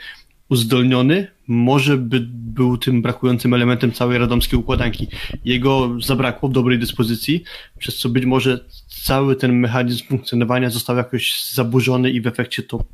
uzdolniony, 0.49 1.27
może 1.49 1.97
by 1.97 2.21
był 2.31 2.79
tym 2.79 3.03
brakującym 3.03 3.55
elementem 3.55 3.93
całej 3.93 4.19
radomskiej 4.19 4.59
układanki. 4.59 5.09
Jego 5.45 6.01
zabrakło 6.01 6.49
w 6.49 6.53
dobrej 6.53 6.79
dyspozycji, 6.79 7.45
przez 7.79 7.97
co 7.97 8.09
być 8.09 8.25
może 8.25 8.65
cały 9.05 9.37
ten 9.37 9.53
mechanizm 9.53 10.07
funkcjonowania 10.07 10.71
został 10.71 10.97
jakoś 10.97 11.45
zaburzony 11.53 12.11
i 12.11 12.21
w 12.21 12.27
efekcie 12.27 12.63
to 12.63 12.85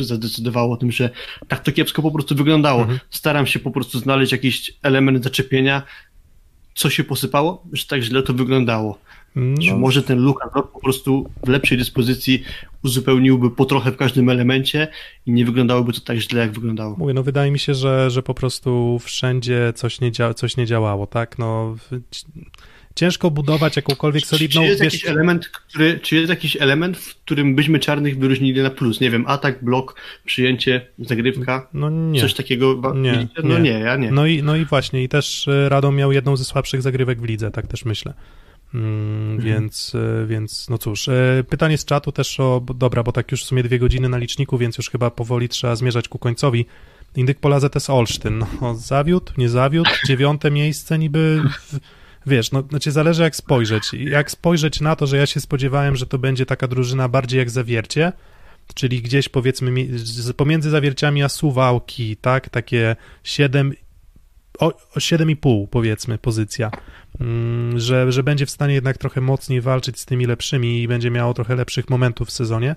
zadecydowało 0.00 0.74
o 0.74 0.76
tym, 0.76 0.92
że 0.92 1.10
tak 1.48 1.64
to 1.64 1.72
kiepsko 1.72 2.02
po 2.02 2.10
prostu 2.10 2.34
wyglądało. 2.34 2.80
Mhm. 2.80 2.98
Staram 3.10 3.46
się 3.46 3.58
po 3.58 3.70
prostu 3.70 3.98
znaleźć 3.98 4.32
jakiś 4.32 4.72
element 4.82 5.24
zaczepienia, 5.24 5.82
co 6.74 6.90
się 6.90 7.04
posypało, 7.04 7.66
że 7.72 7.84
tak 7.84 8.02
źle 8.02 8.22
to 8.22 8.34
wyglądało. 8.34 8.98
No, 9.36 9.76
może 9.78 10.02
ten 10.02 10.18
Luka 10.18 10.48
po 10.48 10.80
prostu 10.80 11.30
w 11.46 11.48
lepszej 11.48 11.78
dyspozycji 11.78 12.42
uzupełniłby 12.84 13.50
po 13.50 13.64
trochę 13.64 13.92
w 13.92 13.96
każdym 13.96 14.28
elemencie 14.30 14.88
i 15.26 15.32
nie 15.32 15.44
wyglądałoby 15.44 15.92
to 15.92 16.00
tak 16.00 16.18
źle, 16.18 16.40
jak 16.40 16.52
wyglądało. 16.52 16.96
Mówię, 16.98 17.14
no 17.14 17.22
wydaje 17.22 17.50
mi 17.50 17.58
się, 17.58 17.74
że, 17.74 18.10
że 18.10 18.22
po 18.22 18.34
prostu 18.34 18.98
wszędzie 18.98 19.72
coś 19.74 20.00
nie, 20.00 20.12
dzia- 20.12 20.34
coś 20.34 20.56
nie 20.56 20.66
działało, 20.66 21.06
tak? 21.06 21.38
No, 21.38 21.76
ciężko 22.94 23.30
budować 23.30 23.76
jakąkolwiek 23.76 24.26
solidną... 24.26 24.60
czy, 24.60 24.66
jest 24.66 24.82
wiesz- 24.82 24.92
jakiś 24.94 25.08
element, 25.08 25.48
który, 25.48 25.98
czy 26.02 26.16
jest 26.16 26.28
jakiś 26.28 26.56
element, 26.60 26.96
w 26.98 27.14
którym 27.16 27.54
byśmy 27.54 27.78
czarnych 27.78 28.18
wyróżnili 28.18 28.62
na 28.62 28.70
plus? 28.70 29.00
Nie 29.00 29.10
wiem, 29.10 29.24
atak, 29.26 29.64
blok, 29.64 29.94
przyjęcie, 30.24 30.86
zagrywka, 30.98 31.68
No 31.74 31.90
nie. 31.90 32.20
coś 32.20 32.34
takiego 32.34 32.92
Nie? 32.94 33.28
No 33.44 33.58
nie. 33.58 33.60
nie, 33.64 33.70
ja 33.80 33.96
nie. 33.96 34.10
No 34.10 34.26
i, 34.26 34.42
no 34.42 34.56
i 34.56 34.64
właśnie, 34.64 35.02
i 35.02 35.08
też 35.08 35.48
y, 35.48 35.68
Radom 35.68 35.96
miał 35.96 36.12
jedną 36.12 36.36
ze 36.36 36.44
słabszych 36.44 36.82
zagrywek 36.82 37.20
w 37.20 37.24
lidze, 37.24 37.50
tak 37.50 37.66
też 37.66 37.84
myślę. 37.84 38.14
Mm, 38.74 39.40
Więc, 39.40 39.94
y, 39.94 40.26
więc 40.26 40.68
no 40.68 40.78
cóż, 40.78 41.08
y, 41.08 41.44
pytanie 41.48 41.78
z 41.78 41.84
czatu 41.84 42.12
też 42.12 42.40
o, 42.40 42.62
dobra, 42.74 43.02
bo 43.02 43.12
tak 43.12 43.30
już 43.30 43.44
w 43.44 43.46
sumie 43.46 43.62
dwie 43.62 43.78
godziny 43.78 44.08
na 44.08 44.18
liczniku, 44.18 44.58
więc 44.58 44.76
już 44.78 44.90
chyba 44.90 45.10
powoli 45.10 45.48
trzeba 45.48 45.76
zmierzać 45.76 46.08
ku 46.08 46.18
końcowi. 46.18 46.66
Indyk 47.16 47.40
Pola 47.40 47.60
ZS 47.60 47.90
Olsztyn, 47.90 48.44
no 48.60 48.74
zawiódł, 48.74 49.32
nie 49.38 49.48
zawiódł, 49.48 49.90
dziewiąte 50.06 50.50
miejsce 50.50 50.98
niby, 50.98 51.42
wiesz, 52.26 52.52
no 52.52 52.62
znaczy 52.62 52.92
zależy 52.92 53.22
jak 53.22 53.36
spojrzeć. 53.36 53.94
Jak 53.94 54.30
spojrzeć 54.30 54.80
na 54.80 54.96
to, 54.96 55.06
że 55.06 55.16
ja 55.16 55.26
się 55.26 55.40
spodziewałem, 55.40 55.96
że 55.96 56.06
to 56.06 56.18
będzie 56.18 56.46
taka 56.46 56.68
drużyna 56.68 57.08
bardziej 57.08 57.38
jak 57.38 57.50
Zawiercie, 57.50 58.12
czyli 58.74 59.02
gdzieś 59.02 59.28
powiedzmy 59.28 59.86
pomiędzy 60.36 60.70
Zawierciami 60.70 61.22
a 61.22 61.28
Suwałki, 61.28 62.16
tak, 62.16 62.48
takie 62.48 62.96
7 63.24 63.72
o, 64.58 64.66
o 64.66 64.98
7,5 64.98 65.66
powiedzmy 65.70 66.18
pozycja, 66.18 66.70
Mm, 67.20 67.80
że, 67.80 68.12
że 68.12 68.22
będzie 68.22 68.46
w 68.46 68.50
stanie 68.50 68.74
jednak 68.74 68.98
trochę 68.98 69.20
mocniej 69.20 69.60
walczyć 69.60 70.00
z 70.00 70.06
tymi 70.06 70.26
lepszymi 70.26 70.82
i 70.82 70.88
będzie 70.88 71.10
miało 71.10 71.34
trochę 71.34 71.56
lepszych 71.56 71.90
momentów 71.90 72.28
w 72.28 72.32
sezonie, 72.32 72.76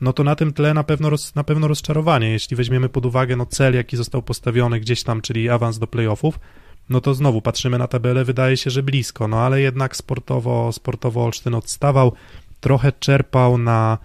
no 0.00 0.12
to 0.12 0.24
na 0.24 0.36
tym 0.36 0.52
tle 0.52 0.74
na 0.74 0.84
pewno, 0.84 1.10
roz, 1.10 1.34
na 1.34 1.44
pewno 1.44 1.68
rozczarowanie. 1.68 2.30
Jeśli 2.30 2.56
weźmiemy 2.56 2.88
pod 2.88 3.06
uwagę 3.06 3.36
no, 3.36 3.46
cel, 3.46 3.74
jaki 3.74 3.96
został 3.96 4.22
postawiony 4.22 4.80
gdzieś 4.80 5.02
tam, 5.02 5.20
czyli 5.20 5.50
awans 5.50 5.78
do 5.78 5.86
playoffów, 5.86 6.40
no 6.88 7.00
to 7.00 7.14
znowu 7.14 7.42
patrzymy 7.42 7.78
na 7.78 7.88
tabelę, 7.88 8.24
wydaje 8.24 8.56
się, 8.56 8.70
że 8.70 8.82
blisko, 8.82 9.28
no 9.28 9.40
ale 9.40 9.60
jednak 9.60 9.96
sportowo, 9.96 10.72
sportowo 10.72 11.24
Olsztyn 11.24 11.54
odstawał, 11.54 12.12
trochę 12.60 12.92
czerpał 12.92 13.58
na 13.58 13.98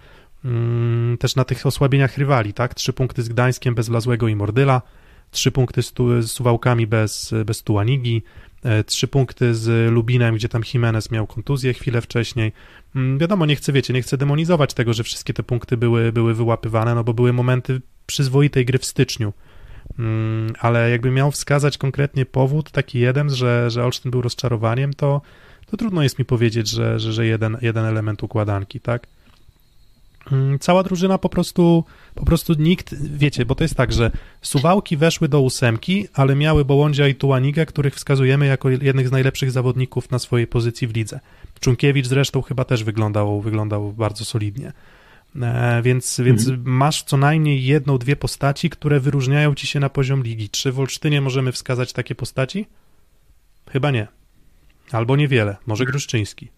mm, 0.44 1.18
też 1.18 1.36
na 1.36 1.44
tych 1.44 1.66
osłabieniach 1.66 2.18
rywali, 2.18 2.52
tak? 2.52 2.74
Trzy 2.74 2.92
punkty 2.92 3.22
z 3.22 3.28
Gdańskiem 3.28 3.74
bez 3.74 3.88
Lazłego 3.88 4.28
i 4.28 4.36
Mordyla, 4.36 4.82
trzy 5.30 5.50
punkty 5.52 5.82
z, 5.82 5.92
tu, 5.92 6.22
z 6.22 6.30
Suwałkami 6.30 6.86
bez, 6.86 7.34
bez 7.46 7.62
Tuanigi, 7.62 8.22
e, 8.62 8.84
trzy 8.84 9.08
punkty 9.08 9.54
z 9.54 9.92
Lubinem, 9.92 10.34
gdzie 10.34 10.48
tam 10.48 10.62
Jimenez 10.74 11.10
miał 11.10 11.26
kontuzję 11.26 11.74
chwilę 11.74 12.00
wcześniej. 12.00 12.52
Mm, 12.96 13.18
Wiadomo, 13.18 13.46
nie 13.46 13.56
chcę, 13.56 13.72
wiecie, 13.72 13.94
nie 13.94 14.02
chcę 14.02 14.16
demonizować 14.16 14.74
tego, 14.74 14.92
że 14.92 15.04
wszystkie 15.04 15.34
te 15.34 15.42
punkty 15.42 15.76
były, 15.76 16.12
były 16.12 16.34
wyłapywane, 16.34 16.94
no 16.94 17.04
bo 17.04 17.14
były 17.14 17.32
momenty 17.32 17.80
przyzwoitej 18.06 18.64
gry 18.64 18.78
w 18.78 18.84
styczniu. 18.84 19.32
Mm, 19.98 20.52
Ale 20.60 20.90
jakby 20.90 21.10
miał 21.10 21.30
wskazać 21.30 21.78
konkretnie 21.78 22.26
powód, 22.26 22.70
taki 22.70 22.98
jeden, 22.98 23.30
że, 23.30 23.70
że 23.70 23.84
Olsztyn 23.84 24.10
był 24.10 24.22
rozczarowaniem, 24.22 24.94
to, 24.94 25.22
to 25.66 25.76
trudno 25.76 26.02
jest 26.02 26.18
mi 26.18 26.24
powiedzieć, 26.24 26.68
że, 26.68 27.00
że, 27.00 27.12
że 27.12 27.26
jeden, 27.26 27.56
jeden 27.62 27.84
element 27.84 28.22
układanki, 28.22 28.80
tak? 28.80 29.06
Mm, 30.32 30.58
Cała 30.58 30.82
drużyna 30.82 31.18
po 31.18 31.28
prostu, 31.28 31.84
po 32.14 32.24
prostu 32.24 32.54
nikt, 32.58 32.94
wiecie, 33.16 33.44
bo 33.44 33.54
to 33.54 33.64
jest 33.64 33.74
tak, 33.74 33.92
że 33.92 34.10
Suwałki 34.42 34.96
weszły 34.96 35.28
do 35.28 35.40
ósemki, 35.40 36.08
ale 36.14 36.36
miały 36.36 36.64
Bołądzia 36.64 37.08
i 37.08 37.14
Tułanigę, 37.14 37.66
których 37.66 37.94
wskazujemy 37.94 38.46
jako 38.46 38.70
jednych 38.70 39.08
z 39.08 39.12
najlepszych 39.12 39.50
zawodników 39.50 40.10
na 40.10 40.18
swojej 40.18 40.46
pozycji 40.46 40.86
w 40.86 40.96
lidze. 40.96 41.20
Czunkiewicz 41.60 42.06
zresztą 42.06 42.42
chyba 42.42 42.64
też 42.64 42.84
wyglądał, 42.84 43.40
wyglądał 43.40 43.92
bardzo 43.92 44.24
solidnie. 44.24 44.72
E, 45.42 45.82
więc 45.82 46.20
więc 46.24 46.50
masz 46.64 47.02
co 47.02 47.16
najmniej 47.16 47.64
jedną, 47.64 47.98
dwie 47.98 48.16
postaci, 48.16 48.70
które 48.70 49.00
wyróżniają 49.00 49.54
ci 49.54 49.66
się 49.66 49.80
na 49.80 49.88
poziom 49.88 50.22
ligi. 50.22 50.48
Czy 50.50 50.72
w 50.72 50.80
Olsztynie 50.80 51.20
możemy 51.20 51.52
wskazać 51.52 51.92
takie 51.92 52.14
postaci? 52.14 52.66
Chyba 53.70 53.90
nie. 53.90 54.06
Albo 54.92 55.16
niewiele. 55.16 55.56
Może 55.66 55.84
Gruszczyński. 55.84 56.48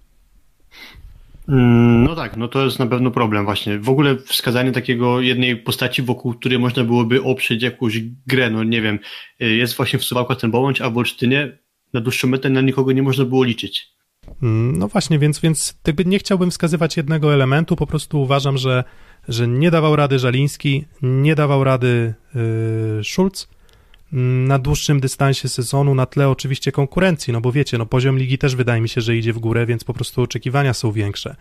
Mm, 1.50 2.04
No 2.04 2.16
tak, 2.16 2.36
no 2.36 2.48
to 2.48 2.64
jest 2.64 2.78
na 2.78 2.86
pewno 2.86 3.10
problem 3.10 3.44
właśnie. 3.44 3.78
W 3.78 3.88
ogóle 3.88 4.16
wskazanie 4.16 4.72
takiego 4.72 5.20
jednej 5.20 5.56
postaci, 5.56 6.02
wokół 6.02 6.34
której 6.34 6.58
można 6.58 6.84
byłoby 6.84 7.22
oprzeć 7.22 7.62
jakąś 7.62 8.00
grę, 8.26 8.50
no 8.50 8.64
nie 8.64 8.82
wiem, 8.82 8.98
y, 9.42 9.48
jest 9.56 9.76
właśnie 9.76 9.98
w 9.98 10.04
Suwałkach 10.04 10.40
ten 10.40 10.50
Bołądź, 10.50 10.80
a 10.80 10.90
w 10.90 10.98
Olsztynie 10.98 11.58
na 11.92 12.00
dłuższą 12.00 12.28
metę 12.28 12.50
na 12.50 12.60
nikogo 12.60 12.92
nie 12.92 13.02
można 13.02 13.24
było 13.24 13.44
liczyć. 13.44 13.88
Mm, 14.42 14.78
No 14.78 14.88
właśnie, 14.88 15.18
więc, 15.18 15.40
więc 15.40 15.80
jakby 15.86 16.04
nie 16.04 16.18
chciałbym 16.18 16.50
wskazywać 16.50 16.96
jednego 16.96 17.34
elementu, 17.34 17.76
po 17.76 17.86
prostu 17.86 18.22
uważam, 18.22 18.58
że, 18.58 18.84
że 19.28 19.48
nie 19.48 19.70
dawał 19.70 19.96
rady 19.96 20.18
Żaliński, 20.18 20.84
nie 21.02 21.34
dawał 21.34 21.64
rady 21.64 22.14
yy, 22.34 23.04
Schulz 23.04 23.48
na 24.12 24.58
dłuższym 24.58 25.00
dystansie 25.00 25.48
sezonu, 25.48 25.94
na 25.94 26.06
tle 26.06 26.28
oczywiście 26.28 26.72
konkurencji, 26.72 27.32
no 27.32 27.40
bo 27.40 27.52
wiecie, 27.52 27.78
no 27.78 27.86
poziom 27.86 28.18
ligi 28.18 28.38
też 28.38 28.56
wydaje 28.56 28.80
mi 28.80 28.88
się, 28.88 29.00
że 29.00 29.16
idzie 29.16 29.32
w 29.32 29.38
górę, 29.38 29.66
więc 29.66 29.84
po 29.84 29.94
prostu 29.94 30.22
oczekiwania 30.22 30.74
są 30.74 30.92
większe. 30.92 31.36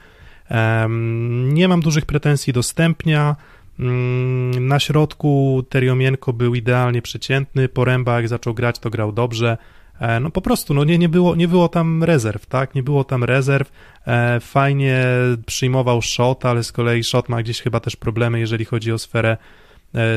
Nie 1.47 1.67
mam 1.67 1.81
dużych 1.81 2.05
pretensji 2.05 2.53
do 2.53 2.63
Stępnia, 2.63 3.35
Mm, 3.79 4.67
na 4.67 4.79
środku 4.79 5.63
Teriomienko 5.69 6.33
był 6.33 6.55
idealnie 6.55 7.01
przeciętny, 7.01 7.69
Poręba 7.69 8.15
jak 8.15 8.27
zaczął 8.27 8.53
grać, 8.53 8.79
to 8.79 8.89
grał 8.89 9.11
dobrze. 9.11 9.57
E, 9.99 10.19
No 10.19 10.29
po 10.31 10.41
prostu, 10.41 10.73
no 10.73 10.83
nie, 10.83 10.97
nie, 10.97 11.09
było, 11.09 11.35
nie 11.35 11.47
było 11.47 11.67
tam 11.69 12.03
rezerw, 12.03 12.45
tak? 12.45 12.75
Nie 12.75 12.83
było 12.83 13.03
tam 13.03 13.23
rezerw. 13.23 13.71
E, 14.07 14.39
Fajnie 14.39 15.05
przyjmował 15.45 16.01
shot, 16.01 16.45
ale 16.45 16.63
z 16.63 16.71
kolei 16.71 17.03
shot 17.03 17.29
ma 17.29 17.43
gdzieś 17.43 17.61
chyba 17.61 17.79
też 17.79 17.95
problemy, 17.95 18.39
jeżeli 18.39 18.65
chodzi 18.65 18.91
o 18.91 18.97
sferę, 18.97 19.37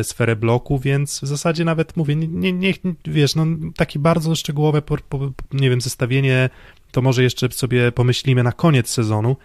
sferę 0.03 0.36
bloku, 0.36 0.78
więc 0.78 1.20
w 1.20 1.27
zasadzie 1.27 1.65
nawet 1.65 1.97
mówię, 1.97 2.16
nie, 2.16 2.53
nie, 2.53 2.74
wiesz, 3.05 3.35
no 3.35 3.47
takie 3.77 3.99
bardzo 3.99 4.35
szczegółowe, 4.35 4.82
po, 4.82 4.99
po, 5.09 5.32
nie 5.53 5.70
wiem, 5.70 5.81
zestawienie, 5.81 6.51
to 6.90 7.03
może 7.03 7.23
jeszcze 7.23 7.51
sobie 7.51 7.93
pomyślimy 7.93 8.43
na 8.43 8.53
koniec 8.53 8.89
sezonu. 8.89 9.36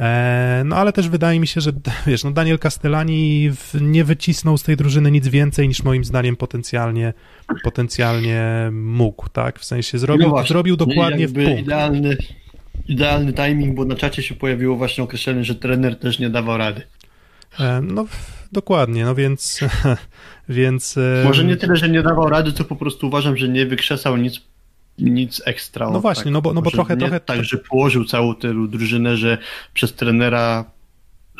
E, 0.00 0.62
No 0.66 0.76
ale 0.76 0.92
też 0.92 1.08
wydaje 1.08 1.40
mi 1.40 1.46
się, 1.46 1.60
że 1.60 1.72
wiesz, 2.06 2.24
no 2.24 2.30
Daniel 2.30 2.58
Castellani 2.58 3.50
nie 3.80 4.04
wycisnął 4.04 4.58
z 4.58 4.62
tej 4.62 4.76
drużyny 4.76 5.10
nic 5.10 5.28
więcej 5.28 5.68
niż 5.68 5.82
moim 5.82 6.04
zdaniem 6.04 6.36
potencjalnie, 6.36 7.12
potencjalnie 7.64 8.68
mógł, 8.72 9.28
tak? 9.28 9.58
W 9.58 9.64
sensie 9.64 9.98
zrobił, 9.98 10.22
No 10.26 10.30
właśnie. 10.30 10.48
zrobił 10.48 10.76
dokładnie 10.76 11.28
w 11.28 11.32
punkt. 11.32 11.60
Idealny, 11.60 12.16
idealny 12.88 13.32
timing, 13.32 13.76
bo 13.76 13.84
na 13.84 13.96
czacie 13.96 14.22
się 14.22 14.34
pojawiło 14.34 14.76
właśnie 14.76 15.04
określenie, 15.04 15.44
że 15.44 15.54
trener 15.54 15.98
też 15.98 16.18
nie 16.18 16.30
dawał 16.30 16.58
rady. 16.58 16.82
E, 17.60 17.80
No 17.82 18.06
dokładnie, 18.54 19.04
no 19.04 19.14
więc 19.14 19.60
więc 20.48 20.96
e, 20.98 21.22
Może 21.24 21.44
nie 21.44 21.56
tyle, 21.56 21.76
że 21.76 21.88
nie 21.88 22.02
dawał 22.02 22.28
rady, 22.28 22.52
co 22.52 22.64
po 22.64 22.76
prostu 22.76 23.06
uważam, 23.06 23.36
że 23.36 23.48
nie 23.48 23.66
wykrzesał 23.66 24.16
nic, 24.16 24.40
nic 24.98 25.42
ekstra. 25.44 25.90
No 25.90 26.00
właśnie, 26.00 26.30
no 26.30 26.42
bo- 26.42 26.52
no 26.54 26.62
bo 26.62 26.70
trochę- 26.70 26.96
trochę- 26.96 27.20
tak, 27.20 27.44
że 27.44 27.58
położył 27.58 28.04
całą 28.04 28.34
tę 28.34 28.68
drużynę, 28.68 29.16
że 29.16 29.38
przez 29.74 29.94
trenera 29.94 30.64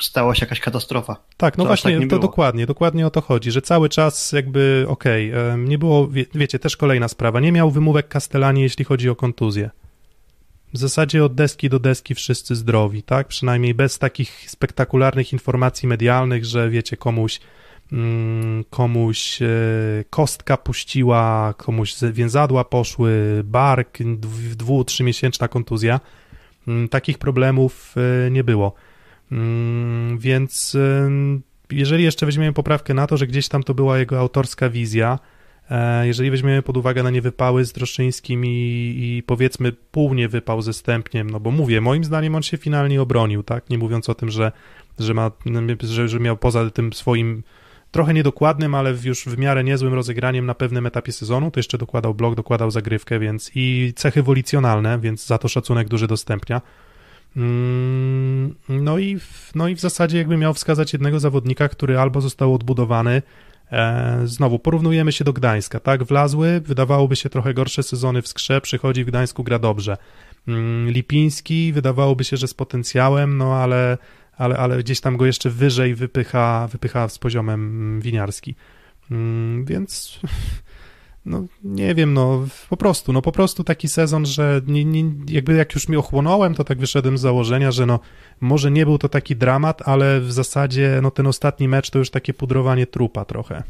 stała 0.00 0.34
się 0.34 0.46
jakaś 0.46 0.60
katastrofa. 0.60 1.16
Tak, 1.36 1.58
no 1.58 1.64
właśnie, 1.64 2.00
tak 2.00 2.10
to 2.10 2.18
dokładnie, 2.18 2.66
dokładnie 2.66 3.06
o 3.06 3.10
to 3.10 3.20
chodzi, 3.20 3.50
że 3.50 3.62
cały 3.62 3.88
czas 3.88 4.32
jakby, 4.32 4.84
okej, 4.88 5.30
em, 5.30 5.68
nie 5.68 5.78
było, 5.78 6.08
wie, 6.08 6.24
wiecie, 6.34 6.58
też 6.58 6.76
kolejna 6.76 7.08
sprawa, 7.08 7.40
nie 7.40 7.52
miał 7.52 7.70
wymówek 7.70 8.08
Castellani, 8.08 8.62
jeśli 8.62 8.84
chodzi 8.84 9.10
o 9.10 9.16
kontuzję. 9.16 9.70
W 10.74 10.78
zasadzie 10.78 11.24
od 11.24 11.34
deski 11.34 11.68
do 11.68 11.78
deski 11.78 12.14
wszyscy 12.14 12.56
zdrowi, 12.56 13.02
tak? 13.02 13.28
Przynajmniej 13.28 13.74
bez 13.74 13.98
takich 13.98 14.50
spektakularnych 14.50 15.32
informacji 15.32 15.88
medialnych, 15.88 16.44
że 16.44 16.70
wiecie, 16.70 16.96
komuś 16.96 17.40
mm, 17.92 18.64
komuś 18.70 19.42
e, 19.42 19.46
kostka 20.10 20.56
puściła, 20.56 21.54
komuś 21.56 21.94
więzadła 22.12 22.64
poszły, 22.64 23.42
bark, 23.44 23.98
dwu, 24.56 24.84
trzymiesięczna 24.84 25.48
kontuzja. 25.48 26.00
Mm, 26.68 26.88
Takich 26.88 27.18
problemów 27.18 27.94
e, 28.26 28.30
nie 28.30 28.44
było. 28.44 28.74
Mm, 29.32 30.18
Więc 30.18 30.74
ym, 30.74 31.42
jeżeli 31.70 32.04
jeszcze 32.04 32.26
weźmiemy 32.26 32.52
poprawkę 32.52 32.94
na 32.94 33.06
to, 33.06 33.16
że 33.16 33.26
gdzieś 33.26 33.48
tam 33.48 33.62
to 33.62 33.74
była 33.74 33.98
jego 33.98 34.18
autorska 34.18 34.70
wizja, 34.70 35.18
e, 35.18 35.33
jeżeli 36.02 36.30
weźmiemy 36.30 36.62
pod 36.62 36.76
uwagę 36.76 37.02
na 37.02 37.10
niewypały 37.10 37.64
z 37.64 37.72
Droszczyńskim 37.72 38.46
i, 38.46 38.48
i 38.98 39.22
powiedzmy 39.26 39.72
pół 39.72 40.14
niewypał 40.14 40.62
ze 40.62 40.72
Stępniem, 40.72 41.30
no 41.30 41.40
bo 41.40 41.50
mówię, 41.50 41.80
moim 41.80 42.04
zdaniem 42.04 42.34
on 42.34 42.42
się 42.42 42.56
finalnie 42.56 43.02
obronił, 43.02 43.42
tak, 43.42 43.70
nie 43.70 43.78
mówiąc 43.78 44.08
o 44.08 44.14
tym, 44.14 44.30
że, 44.30 44.52
że, 44.98 45.14
ma, 45.14 45.30
że, 45.82 46.08
że 46.08 46.20
miał 46.20 46.36
poza 46.36 46.70
tym 46.70 46.92
swoim 46.92 47.42
trochę 47.90 48.14
niedokładnym, 48.14 48.74
ale 48.74 48.94
już 49.04 49.24
w 49.24 49.38
miarę 49.38 49.64
niezłym 49.64 49.94
rozegraniem 49.94 50.46
na 50.46 50.54
pewnym 50.54 50.86
etapie 50.86 51.12
sezonu, 51.12 51.50
to 51.50 51.60
jeszcze 51.60 51.78
dokładał 51.78 52.14
blok, 52.14 52.34
dokładał 52.34 52.70
zagrywkę, 52.70 53.18
więc 53.18 53.50
i 53.54 53.92
cechy 53.96 54.22
wolicjonalne, 54.22 54.98
więc 55.00 55.26
za 55.26 55.38
to 55.38 55.48
szacunek 55.48 55.88
duży 55.88 56.06
do 56.06 56.16
Stępnia. 56.16 56.60
Mm, 57.36 58.54
No 58.68 58.98
i, 58.98 59.18
w, 59.18 59.52
no 59.54 59.68
i 59.68 59.74
w 59.74 59.80
zasadzie 59.80 60.18
jakby 60.18 60.36
miał 60.36 60.54
wskazać 60.54 60.92
jednego 60.92 61.20
zawodnika, 61.20 61.68
który 61.68 61.98
albo 61.98 62.20
został 62.20 62.54
odbudowany, 62.54 63.10
e, 63.12 63.22
znowu 64.24 64.58
porównujemy 64.58 65.12
się 65.12 65.24
do 65.24 65.32
Gdańska, 65.32 65.80
tak? 65.80 66.04
Wlazły, 66.04 66.60
wydawałoby 66.60 67.16
się 67.16 67.30
trochę 67.30 67.54
gorsze 67.54 67.82
sezony 67.82 68.22
w 68.22 68.28
skrze, 68.28 68.60
przychodzi 68.60 69.04
w 69.04 69.06
Gdańsku, 69.06 69.44
gra 69.44 69.58
dobrze. 69.58 69.96
Mm, 70.48 70.90
Lipiński, 70.90 71.72
wydawałoby 71.72 72.24
się, 72.24 72.36
że 72.36 72.48
z 72.48 72.54
potencjałem, 72.54 73.38
no 73.38 73.54
ale, 73.54 73.98
ale, 74.36 74.56
ale 74.56 74.78
gdzieś 74.78 75.00
tam 75.00 75.16
go 75.16 75.26
jeszcze 75.26 75.50
wyżej 75.50 75.94
wypycha, 75.94 76.68
wypycha 76.72 77.08
z 77.08 77.18
poziomem 77.18 78.00
winiarski. 78.00 78.54
Mm, 79.10 79.64
Więc 79.64 80.20
no 81.26 81.44
nie 81.64 81.94
wiem, 81.94 82.14
no 82.14 82.46
po 82.70 82.76
prostu, 82.76 83.12
no 83.12 83.22
po 83.22 83.32
prostu 83.32 83.64
taki 83.64 83.88
sezon, 83.88 84.26
że 84.26 84.60
nie, 84.66 84.84
nie, 84.84 85.04
jakby 85.28 85.54
jak 85.54 85.74
już 85.74 85.88
mi 85.88 85.96
ochłonąłem, 85.96 86.54
to 86.54 86.64
tak 86.64 86.78
wyszedłem 86.78 87.18
z 87.18 87.20
założenia, 87.20 87.72
że 87.72 87.86
no 87.86 88.00
może 88.40 88.70
nie 88.70 88.86
był 88.86 88.98
to 88.98 89.08
taki 89.08 89.36
dramat, 89.36 89.88
ale 89.88 90.20
w 90.20 90.32
zasadzie 90.32 91.00
no 91.02 91.10
ten 91.10 91.26
ostatni 91.26 91.68
mecz 91.68 91.90
to 91.90 91.98
już 91.98 92.10
takie 92.10 92.34
pudrowanie 92.34 92.86
trupa 92.86 93.24
trochę 93.24 93.62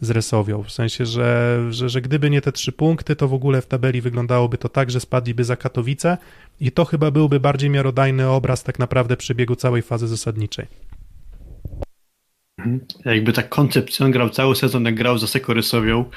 z 0.00 0.10
Resowią, 0.10 0.62
w 0.62 0.72
sensie, 0.72 1.06
że, 1.06 1.58
że, 1.70 1.88
że 1.88 2.00
gdyby 2.00 2.30
nie 2.30 2.40
te 2.40 2.52
trzy 2.52 2.72
punkty, 2.72 3.16
to 3.16 3.28
w 3.28 3.34
ogóle 3.34 3.62
w 3.62 3.66
tabeli 3.66 4.00
wyglądałoby 4.00 4.58
to 4.58 4.68
tak, 4.68 4.90
że 4.90 5.00
spadliby 5.00 5.44
za 5.44 5.56
Katowice 5.56 6.18
i 6.60 6.72
to 6.72 6.84
chyba 6.84 7.10
byłby 7.10 7.40
bardziej 7.40 7.70
miarodajny 7.70 8.28
obraz 8.28 8.62
tak 8.62 8.78
naprawdę 8.78 9.16
przebiegu 9.16 9.56
całej 9.56 9.82
fazy 9.82 10.08
zasadniczej. 10.08 10.66
Jakby 13.04 13.32
tak 13.32 13.48
koncepcją 13.48 14.10
grał 14.10 14.30
cały 14.30 14.56
sezon, 14.56 14.84
jak 14.84 14.94
grał 14.94 15.18
za 15.18 15.26
Sekorysowią. 15.26 16.04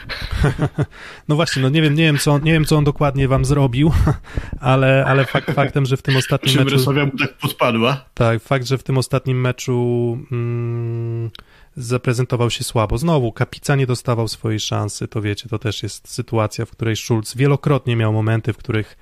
No 1.28 1.36
właśnie, 1.36 1.62
no 1.62 1.70
nie 1.70 1.82
wiem, 1.82 1.96
nie 1.96 2.04
wiem, 2.04 2.18
co, 2.18 2.32
on- 2.32 2.44
nie 2.44 2.52
wiem, 2.52 2.66
co 2.66 2.78
on 2.78 2.84
dokładnie 2.84 3.28
wam 3.28 3.46
zrobił, 3.46 3.92
ale, 4.60 5.06
ale 5.08 5.26
fakt, 5.26 5.52
faktem, 5.52 5.86
że 5.86 5.98
w 5.98 6.02
tym 6.02 6.16
ostatnim 6.18 6.56
Czym 6.56 6.64
meczu... 6.64 6.78
Rysowia 6.78 7.06
mu 7.06 7.12
tak 7.18 7.38
podpadła. 7.38 8.06
Tak, 8.14 8.44
fakt, 8.44 8.66
że 8.68 8.78
w 8.78 8.84
tym 8.84 8.98
ostatnim 8.98 9.42
meczu 9.42 10.18
mm, 10.32 11.30
zaprezentował 11.76 12.50
się 12.50 12.64
słabo. 12.64 12.98
Znowu, 12.98 13.32
Kapica 13.32 13.76
nie 13.76 13.88
dostawał 13.88 14.28
swojej 14.28 14.60
szansy, 14.60 15.08
to 15.08 15.22
wiecie, 15.22 15.50
to 15.50 15.60
też 15.60 15.84
jest 15.84 16.10
sytuacja, 16.10 16.66
w 16.66 16.72
której 16.72 16.96
Schulz 16.96 17.36
wielokrotnie 17.36 17.96
miał 17.96 18.14
momenty, 18.14 18.54
w 18.54 18.58
których 18.58 18.98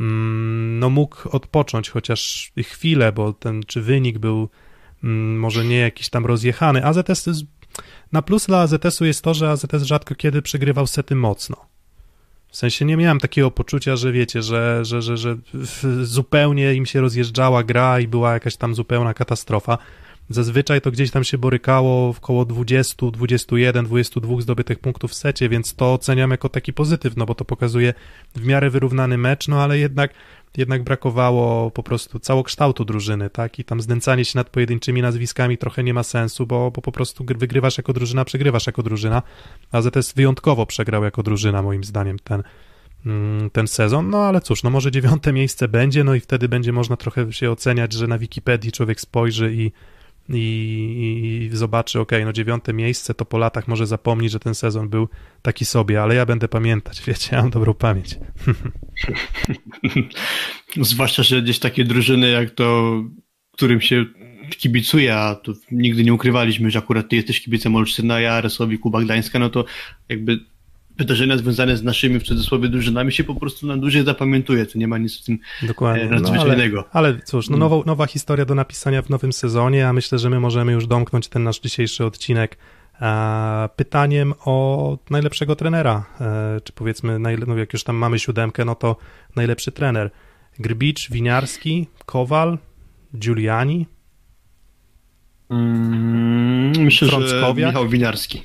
mm, 0.00 0.78
no 0.78 0.90
mógł 0.90 1.28
odpocząć 1.28 1.90
chociaż 1.90 2.52
chwilę, 2.62 3.12
bo 3.12 3.32
ten, 3.32 3.62
czy 3.66 3.82
wynik 3.82 4.18
był 4.18 4.48
może 5.02 5.64
nie 5.64 5.78
jakiś 5.78 6.08
tam 6.10 6.26
rozjechany. 6.26 6.84
AZS 6.84 7.28
na 8.12 8.22
plus 8.22 8.46
dla 8.46 8.60
AZS-u 8.60 9.04
jest 9.04 9.22
to, 9.22 9.34
że 9.34 9.50
AZS 9.50 9.82
rzadko 9.82 10.14
kiedy 10.14 10.42
przegrywał 10.42 10.86
sety 10.86 11.14
mocno. 11.14 11.56
W 12.48 12.56
sensie 12.56 12.84
nie 12.84 12.96
miałem 12.96 13.20
takiego 13.20 13.50
poczucia, 13.50 13.96
że 13.96 14.12
wiecie, 14.12 14.42
że, 14.42 14.84
że, 14.84 15.02
że, 15.02 15.16
że 15.16 15.36
zupełnie 16.02 16.74
im 16.74 16.86
się 16.86 17.00
rozjeżdżała 17.00 17.64
gra 17.64 18.00
i 18.00 18.08
była 18.08 18.32
jakaś 18.32 18.56
tam 18.56 18.74
zupełna 18.74 19.14
katastrofa. 19.14 19.78
Zazwyczaj 20.30 20.80
to 20.80 20.90
gdzieś 20.90 21.10
tam 21.10 21.24
się 21.24 21.38
borykało 21.38 22.12
w 22.12 22.20
koło 22.20 22.44
20, 22.44 23.06
21, 23.10 23.84
22 23.84 24.40
zdobytych 24.40 24.78
punktów 24.78 25.10
w 25.10 25.14
secie, 25.14 25.48
więc 25.48 25.74
to 25.74 25.92
oceniam 25.92 26.30
jako 26.30 26.48
taki 26.48 26.72
pozytyw, 26.72 27.16
no 27.16 27.26
bo 27.26 27.34
to 27.34 27.44
pokazuje 27.44 27.94
w 28.34 28.46
miarę 28.46 28.70
wyrównany 28.70 29.18
mecz, 29.18 29.48
no 29.48 29.62
ale 29.62 29.78
jednak, 29.78 30.14
jednak 30.58 30.82
brakowało 30.82 31.70
po 31.70 31.82
prostu 31.82 32.18
całokształtu 32.18 32.84
drużyny, 32.84 33.30
tak? 33.30 33.58
I 33.58 33.64
tam 33.64 33.80
znęcanie 33.80 34.24
się 34.24 34.38
nad 34.38 34.50
pojedynczymi 34.50 35.02
nazwiskami 35.02 35.58
trochę 35.58 35.82
nie 35.84 35.94
ma 35.94 36.02
sensu, 36.02 36.46
bo, 36.46 36.70
bo 36.70 36.82
po 36.82 36.92
prostu 36.92 37.24
gr- 37.24 37.38
wygrywasz 37.38 37.78
jako 37.78 37.92
drużyna, 37.92 38.24
przegrywasz 38.24 38.66
jako 38.66 38.82
drużyna. 38.82 39.22
a 39.72 39.82
ZS 39.82 40.12
wyjątkowo 40.12 40.66
przegrał 40.66 41.04
jako 41.04 41.22
drużyna, 41.22 41.62
moim 41.62 41.84
zdaniem, 41.84 42.18
ten, 42.18 42.42
mm, 43.06 43.50
ten 43.50 43.68
sezon, 43.68 44.10
no 44.10 44.18
ale 44.18 44.40
cóż, 44.40 44.62
no 44.62 44.70
może 44.70 44.90
dziewiąte 44.90 45.32
miejsce 45.32 45.68
będzie, 45.68 46.04
no 46.04 46.14
i 46.14 46.20
wtedy 46.20 46.48
będzie 46.48 46.72
można 46.72 46.96
trochę 46.96 47.32
się 47.32 47.50
oceniać, 47.50 47.92
że 47.92 48.06
na 48.06 48.18
Wikipedii 48.18 48.72
człowiek 48.72 49.00
spojrzy 49.00 49.54
i, 49.54 49.72
i, 50.28 51.48
i 51.52 51.56
zobaczy, 51.56 52.00
ok, 52.00 52.12
no 52.24 52.32
dziewiąte 52.32 52.72
miejsce, 52.72 53.14
to 53.14 53.24
po 53.24 53.38
latach 53.38 53.68
może 53.68 53.86
zapomni, 53.86 54.28
że 54.28 54.40
ten 54.40 54.54
sezon 54.54 54.88
był 54.88 55.08
taki 55.42 55.64
sobie, 55.64 56.02
ale 56.02 56.14
ja 56.14 56.26
będę 56.26 56.48
pamiętać, 56.48 57.02
wiecie, 57.06 57.28
ja 57.32 57.42
mam 57.42 57.50
dobrą 57.50 57.74
pamięć. 57.74 58.18
Zwłaszcza, 60.80 61.22
że 61.22 61.42
gdzieś 61.42 61.58
takie 61.58 61.84
drużyny 61.84 62.30
jak 62.30 62.50
to, 62.50 63.00
którym 63.52 63.80
się 63.80 64.04
kibicuje, 64.58 65.14
a 65.16 65.34
to 65.34 65.52
nigdy 65.70 66.04
nie 66.04 66.14
ukrywaliśmy, 66.14 66.70
że 66.70 66.78
akurat 66.78 67.08
ty 67.08 67.16
jesteś 67.16 67.40
kibicem 67.40 67.76
Olsztyna, 67.76 68.20
ja 68.20 68.40
Resowi, 68.40 68.78
Kuba 68.78 69.00
Gdańska, 69.00 69.38
no 69.38 69.50
to 69.50 69.64
jakby 70.08 70.40
wydarzenia 70.98 71.38
związane 71.38 71.76
z 71.76 71.82
naszymi 71.82 72.20
w 72.20 72.22
cudzysłowie 72.22 72.68
drużynami 72.68 73.12
się 73.12 73.24
po 73.24 73.34
prostu 73.34 73.66
na 73.66 73.76
dłużej 73.76 74.04
zapamiętuje, 74.04 74.66
to 74.66 74.78
nie 74.78 74.88
ma 74.88 74.98
nic 74.98 75.20
w 75.20 75.24
tym 75.24 75.38
Dokładnie. 75.62 76.02
e, 76.02 76.06
No, 76.10 76.20
nadzwyczajnego. 76.20 76.84
ale, 76.92 77.08
ale 77.08 77.20
cóż, 77.22 77.48
no 77.48 77.56
nowa, 77.56 77.76
nowa 77.86 78.06
historia 78.06 78.44
do 78.44 78.54
napisania 78.54 79.02
w 79.02 79.10
nowym 79.10 79.32
sezonie, 79.32 79.88
a 79.88 79.92
myślę, 79.92 80.18
że 80.18 80.30
my 80.30 80.40
możemy 80.40 80.72
już 80.72 80.86
domknąć 80.86 81.28
ten 81.28 81.42
nasz 81.42 81.60
dzisiejszy 81.60 82.04
odcinek 82.04 82.58
pytaniem 83.76 84.34
o 84.44 84.98
najlepszego 85.10 85.56
trenera, 85.56 86.06
e, 86.20 86.60
czy 86.64 86.72
powiedzmy, 86.72 87.18
no 87.18 87.56
jak 87.56 87.72
już 87.72 87.84
tam 87.84 87.96
mamy 87.96 88.18
siódemkę, 88.18 88.64
no 88.64 88.74
to 88.74 88.96
najlepszy 89.36 89.72
trener. 89.72 90.10
Grbicz, 90.58 91.10
Winiarski, 91.10 91.86
Kowal, 92.06 92.58
Giuliani, 93.16 93.86
Mm, 95.50 96.72
myślę, 96.78 97.08
że? 97.08 97.54
Michał 97.56 97.88
Winiarski. 97.88 98.42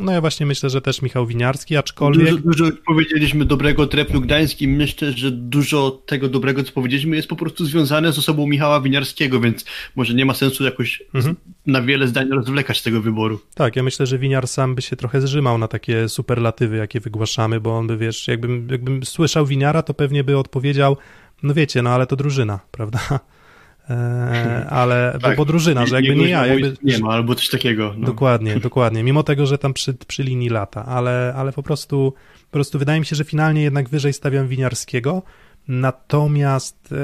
No 0.00 0.12
ja 0.12 0.20
właśnie 0.20 0.46
myślę, 0.46 0.70
że 0.70 0.80
też 0.80 1.02
Michał 1.02 1.26
Winiarski, 1.26 1.76
aczkolwiek... 1.76 2.28
Dużo, 2.30 2.64
dużo 2.64 2.76
powiedzieliśmy 2.86 3.44
dobrego 3.44 3.86
Treplu 3.86 4.20
Gdańskim. 4.20 4.70
Myślę, 4.70 5.12
że 5.12 5.30
dużo 5.30 5.90
tego 6.06 6.28
dobrego, 6.28 6.64
co 6.64 6.72
powiedzieliśmy, 6.72 7.16
jest 7.16 7.28
po 7.28 7.36
prostu 7.36 7.64
związane 7.64 8.12
z 8.12 8.18
osobą 8.18 8.46
Michała 8.46 8.80
Winiarskiego, 8.80 9.40
więc 9.40 9.64
może 9.96 10.14
nie 10.14 10.24
ma 10.24 10.34
sensu 10.34 10.64
jakoś 10.64 11.02
Mhm. 11.14 11.36
na 11.66 11.82
wiele 11.82 12.08
zdań 12.08 12.28
rozwlekać 12.28 12.78
z 12.78 12.82
tego 12.82 13.00
wyboru. 13.00 13.40
Tak, 13.54 13.76
ja 13.76 13.82
myślę, 13.82 14.06
że 14.06 14.18
Winiar 14.18 14.48
sam 14.48 14.74
by 14.74 14.82
się 14.82 14.96
trochę 14.96 15.20
zrzymał 15.20 15.58
na 15.58 15.68
takie 15.68 16.08
superlatywy, 16.08 16.76
jakie 16.76 17.00
wygłaszamy, 17.00 17.60
bo 17.60 17.78
on 17.78 17.86
by, 17.86 17.96
wiesz, 17.96 18.28
jakbym, 18.28 18.68
jakbym 18.70 19.04
słyszał 19.04 19.46
Winiara, 19.46 19.82
to 19.82 19.94
pewnie 19.94 20.24
by 20.24 20.38
odpowiedział, 20.38 20.96
no 21.42 21.54
wiecie, 21.54 21.82
no 21.82 21.90
ale 21.90 22.06
to 22.06 22.16
drużyna, 22.16 22.60
prawda? 22.70 23.00
E, 23.90 24.66
ale, 24.70 25.10
bo, 25.14 25.20
Tak. 25.20 25.36
bo 25.36 25.44
drużyna, 25.44 25.86
że 25.86 25.94
jakby 25.94 26.16
nie 26.16 26.28
ja, 26.28 26.46
jakby... 26.46 26.76
Nie 26.82 26.98
ma, 26.98 27.10
albo 27.12 27.34
coś 27.34 27.48
takiego. 27.48 27.94
No. 27.98 28.06
Dokładnie, 28.06 28.60
dokładnie. 28.70 29.02
Mimo 29.02 29.22
tego, 29.22 29.46
że 29.46 29.58
tam 29.58 29.72
przy, 29.72 29.94
przy 29.94 30.22
linii 30.22 30.48
lata, 30.48 30.84
ale, 30.86 31.34
ale 31.36 31.52
po 31.52 31.62
prostu 31.62 32.14
po 32.50 32.52
prostu 32.52 32.78
wydaje 32.78 33.00
mi 33.00 33.06
się, 33.06 33.16
że 33.16 33.24
finalnie 33.24 33.62
jednak 33.62 33.88
wyżej 33.88 34.12
stawiam 34.12 34.48
Winiarskiego. 34.48 35.22
Natomiast 35.68 36.92
e, 36.92 36.96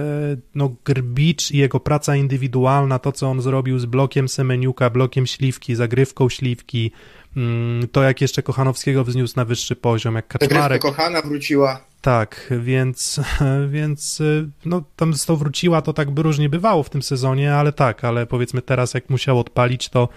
no, 0.55 0.75
Grbicz 0.85 1.51
i 1.51 1.59
jego 1.59 1.81
praca 1.81 2.17
indywidualna, 2.17 2.99
to 2.99 3.13
co 3.13 3.31
on 3.31 3.41
zrobił 3.41 3.79
z 3.79 3.87
blokiem 3.87 4.29
Semeniuka, 4.29 4.91
blokiem 4.91 5.27
Śliwki, 5.27 5.75
zagrywką 5.75 6.29
Śliwki, 6.29 6.91
mm, 7.37 7.89
to 7.89 8.03
jak 8.03 8.21
jeszcze 8.21 8.43
Kochanowskiego 8.43 9.05
wzniósł 9.05 9.35
na 9.37 9.45
wyższy 9.45 9.77
poziom, 9.77 10.15
jak 10.15 10.25
Zagrywka 10.33 10.55
Kaczmarek. 10.55 10.83
kochana 10.83 11.23
wróciła. 11.23 11.81
Tak, 12.07 12.53
więc, 12.61 13.21
więc 13.69 14.21
y, 14.21 14.49
no, 14.65 14.83
tam 14.97 15.15
z 15.15 15.27
tą 15.27 15.37
wróciła, 15.37 15.83
to 15.83 15.93
tak 15.93 16.11
by 16.11 16.23
różnie 16.23 16.49
bywało 16.49 16.83
w 16.83 16.91
tym 16.91 17.03
sezonie, 17.03 17.55
ale 17.55 17.73
tak, 17.73 18.05
ale 18.05 18.27
powiedzmy 18.27 18.63
teraz 18.63 18.95
jak 18.95 19.11
musiał 19.11 19.39
odpalić, 19.41 19.89
to 19.89 20.09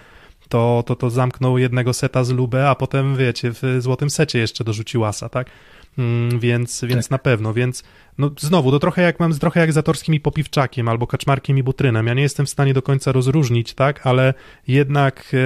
to, 0.48 0.84
to, 0.86 0.96
to 0.96 1.10
zamknął 1.10 1.58
jednego 1.58 1.92
seta 1.92 2.24
z 2.24 2.30
Lubę, 2.30 2.68
a 2.68 2.74
potem 2.74 3.16
wiecie, 3.16 3.52
w 3.52 3.62
złotym 3.78 4.10
secie 4.10 4.38
jeszcze 4.38 4.64
dorzucił 4.64 5.04
asa, 5.04 5.28
tak? 5.28 5.50
Mm, 5.98 6.40
więc, 6.40 6.84
więc 6.84 7.10
na 7.10 7.18
pewno, 7.18 7.54
więc 7.54 7.84
no 8.18 8.30
znowu, 8.38 8.70
to 8.70 8.78
trochę 8.78 9.02
jak 9.02 9.20
mam, 9.20 9.32
trochę 9.38 9.60
jak 9.60 9.72
z 9.72 9.74
Zatorskim 9.74 10.14
i 10.14 10.20
Popiwczakiem, 10.20 10.88
albo 10.88 11.06
Kaczmarkiem 11.06 11.58
i 11.58 11.62
Butrynem, 11.62 12.06
ja 12.06 12.14
nie 12.14 12.22
jestem 12.22 12.46
w 12.46 12.50
stanie 12.50 12.74
do 12.74 12.82
końca 12.82 13.12
rozróżnić, 13.12 13.74
tak, 13.74 14.06
ale 14.06 14.34
jednak 14.66 15.32
e, 15.34 15.38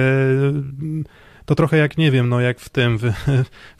to 1.45 1.55
trochę 1.55 1.77
jak, 1.77 1.97
nie 1.97 2.11
wiem, 2.11 2.29
no 2.29 2.39
jak 2.39 2.59
w 2.59 2.69
tym, 2.69 2.97
w 2.97 3.11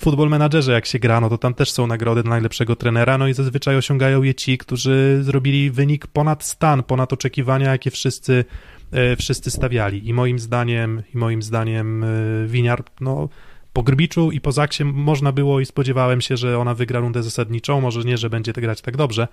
Football 0.04 0.30
Managerze 0.30 0.72
jak 0.72 0.86
się 0.86 1.00
gra, 1.00 1.22
no 1.22 1.30
to 1.30 1.38
tam 1.38 1.54
też 1.54 1.72
są 1.72 1.88
nagrody 1.88 2.24
dla 2.24 2.30
najlepszego 2.30 2.76
trenera, 2.76 3.18
no 3.18 3.28
i 3.28 3.34
zazwyczaj 3.34 3.76
osiągają 3.76 4.24
je 4.24 4.36
ci, 4.36 4.58
którzy 4.58 5.20
zrobili 5.22 5.72
wynik 5.72 6.08
ponad 6.08 6.44
stan, 6.44 6.84
ponad 6.84 7.14
oczekiwania, 7.14 7.72
jakie 7.72 7.92
wszyscy, 7.92 8.46
e, 8.92 9.16
wszyscy 9.16 9.52
stawiali. 9.52 10.08
I 10.08 10.14
moim 10.14 10.40
zdaniem, 10.40 11.04
i 11.16 11.18
moim 11.18 11.42
zdaniem 11.42 12.04
e, 12.04 12.08
Winiar, 12.48 12.84
no 13.02 13.30
po 13.74 13.84
Grbiczu 13.84 14.32
i 14.32 14.42
po 14.42 14.52
Zaksie 14.52 14.84
można 14.86 15.32
było 15.32 15.60
i 15.60 15.66
spodziewałem 15.66 16.22
się, 16.22 16.38
że 16.38 16.60
ona 16.60 16.74
wygra 16.74 17.00
rundę 17.00 17.24
zasadniczą, 17.24 17.82
może 17.82 18.02
nie, 18.02 18.18
że 18.18 18.30
będzie 18.30 18.54
grać 18.54 18.82
tak 18.82 18.98
dobrze, 18.98 19.28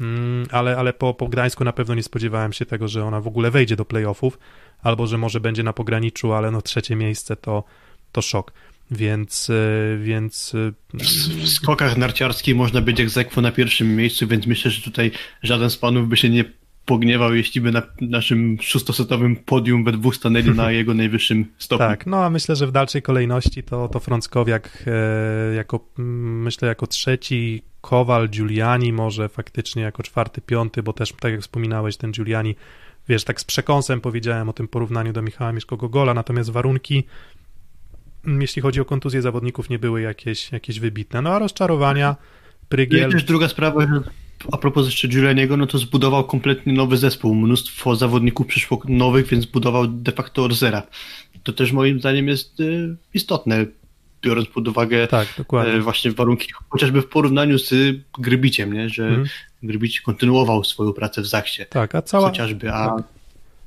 mm, 0.00 0.46
ale, 0.50 0.76
ale 0.76 0.92
po, 0.92 1.14
po 1.14 1.28
Gdańsku 1.28 1.64
na 1.64 1.72
pewno 1.72 1.94
nie 1.94 2.02
spodziewałem 2.02 2.52
się 2.52 2.66
tego, 2.66 2.88
że 2.88 3.04
ona 3.04 3.20
w 3.20 3.26
ogóle 3.26 3.50
wejdzie 3.50 3.76
do 3.76 3.84
playoffów, 3.84 4.38
albo 4.82 5.06
że 5.06 5.18
może 5.18 5.40
będzie 5.40 5.62
na 5.62 5.72
pograniczu, 5.72 6.32
ale 6.32 6.50
no 6.50 6.62
trzecie 6.62 6.96
miejsce 6.96 7.36
to, 7.36 7.64
to 8.12 8.22
szok. 8.22 8.52
Więc, 8.90 9.50
e, 9.50 9.98
więc 9.98 10.54
e, 10.54 10.98
W 11.44 11.48
skokach 11.48 11.96
narciarskich 11.96 12.56
można 12.56 12.80
być 12.80 13.00
egzekwo 13.00 13.40
na 13.40 13.52
pierwszym 13.52 13.96
miejscu, 13.96 14.26
więc 14.26 14.46
myślę, 14.46 14.70
że 14.70 14.82
tutaj 14.82 15.10
żaden 15.42 15.70
z 15.70 15.76
panów 15.76 16.08
by 16.08 16.16
się 16.16 16.30
nie 16.30 16.44
pogniewał, 16.84 17.34
jeśli 17.34 17.60
by 17.60 17.72
na 17.72 17.82
naszym 18.00 18.56
szóstosetowym 18.60 19.36
podium 19.36 19.84
we 19.84 19.92
dwóch 19.92 20.16
stanęli 20.16 20.50
na 20.50 20.72
jego 20.80 20.94
najwyższym 20.94 21.46
stopniu. 21.58 21.86
Tak, 21.86 22.06
no 22.06 22.24
a 22.24 22.30
myślę, 22.30 22.56
że 22.56 22.66
w 22.66 22.72
dalszej 22.72 23.02
kolejności 23.02 23.62
to, 23.62 23.88
to 23.88 24.00
Frąckowiak 24.00 24.84
e, 24.86 25.54
jako, 25.54 25.88
myślę, 25.98 26.68
jako 26.68 26.86
trzeci, 26.86 27.62
Kowal, 27.80 28.28
Giuliani 28.28 28.92
może 28.92 29.28
faktycznie 29.28 29.82
jako 29.82 30.02
czwarty, 30.02 30.40
piąty, 30.40 30.82
bo 30.82 30.92
też, 30.92 31.12
tak 31.20 31.32
jak 31.32 31.40
wspominałeś, 31.40 31.96
ten 31.96 32.12
Giuliani, 32.12 32.54
wiesz, 33.08 33.24
tak 33.24 33.40
z 33.40 33.44
przekąsem 33.44 34.00
powiedziałem 34.00 34.48
o 34.48 34.52
tym 34.52 34.68
porównaniu 34.68 35.12
do 35.12 35.22
Michała 35.22 35.52
Mieszko-Gogola, 35.52 36.14
natomiast 36.14 36.50
warunki, 36.50 37.04
jeśli 38.26 38.62
chodzi 38.62 38.80
o 38.80 38.84
kontuzję 38.84 39.22
zawodników, 39.22 39.70
nie 39.70 39.78
były 39.78 40.00
jakieś, 40.00 40.52
jakieś 40.52 40.80
wybitne. 40.80 41.22
No 41.22 41.30
a 41.30 41.38
rozczarowania, 41.38 42.16
I 42.62 42.66
Prygiel... 42.66 43.12
też 43.12 43.24
druga 43.24 43.48
sprawa, 43.48 43.80
że 43.80 44.02
a 44.52 44.56
propos 44.56 44.86
jeszcze 44.86 45.08
Giulianiego, 45.08 45.56
no 45.56 45.66
to 45.66 45.78
zbudował 45.78 46.24
kompletnie 46.24 46.72
nowy 46.72 46.96
zespół. 46.96 47.34
Mnóstwo 47.34 47.96
zawodników 47.96 48.46
przyszło 48.46 48.82
nowych, 48.88 49.26
więc 49.26 49.46
budował 49.46 49.86
de 49.86 50.12
facto 50.12 50.44
od 50.44 50.52
zera. 50.52 50.82
To 51.42 51.52
też 51.52 51.72
moim 51.72 51.98
zdaniem 51.98 52.28
jest 52.28 52.60
y, 52.60 52.96
istotne, 53.14 53.66
biorąc 54.22 54.48
pod 54.48 54.68
uwagę 54.68 55.06
Tak, 55.06 55.28
e, 55.52 55.80
właśnie 55.80 56.12
warunki, 56.12 56.52
chociażby 56.68 57.02
w 57.02 57.06
porównaniu 57.06 57.58
z 57.58 57.72
y, 57.72 58.00
Grybiciem, 58.18 58.72
nie? 58.72 58.88
że 58.88 59.06
Mhm. 59.06 59.26
Grybić 59.62 60.00
kontynuował 60.00 60.64
swoją 60.64 60.92
pracę 60.92 61.22
w 61.22 61.26
Zachsie. 61.26 61.66
Tak, 61.70 61.94
a 61.94 62.02
cała, 62.02 62.28
Chociażby, 62.28 62.72
a 62.72 62.96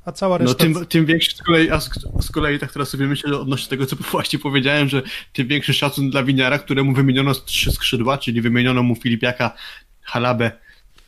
a 0.07 0.11
cała 0.11 0.39
no, 0.39 0.45
reszta... 0.45 0.63
tym, 0.63 0.85
tym 0.85 1.05
większy 1.05 1.35
z 1.35 1.43
kolei, 1.43 1.69
a 1.69 1.79
z, 1.79 1.89
z 2.21 2.31
kolei 2.31 2.59
tak 2.59 2.71
teraz 2.71 2.89
sobie 2.89 3.07
myślę 3.07 3.39
odnośnie 3.39 3.69
tego, 3.69 3.85
co 3.85 3.95
właśnie 4.11 4.39
powiedziałem, 4.39 4.89
że 4.89 5.01
tym 5.33 5.47
większy 5.47 5.73
szacun 5.73 6.09
dla 6.09 6.23
Winiara, 6.23 6.59
któremu 6.59 6.93
wymieniono 6.93 7.33
trzy 7.33 7.71
skrzydła, 7.71 8.17
czyli 8.17 8.41
wymieniono 8.41 8.83
mu 8.83 8.95
Filipiaka, 8.95 9.53
Halabę 10.01 10.51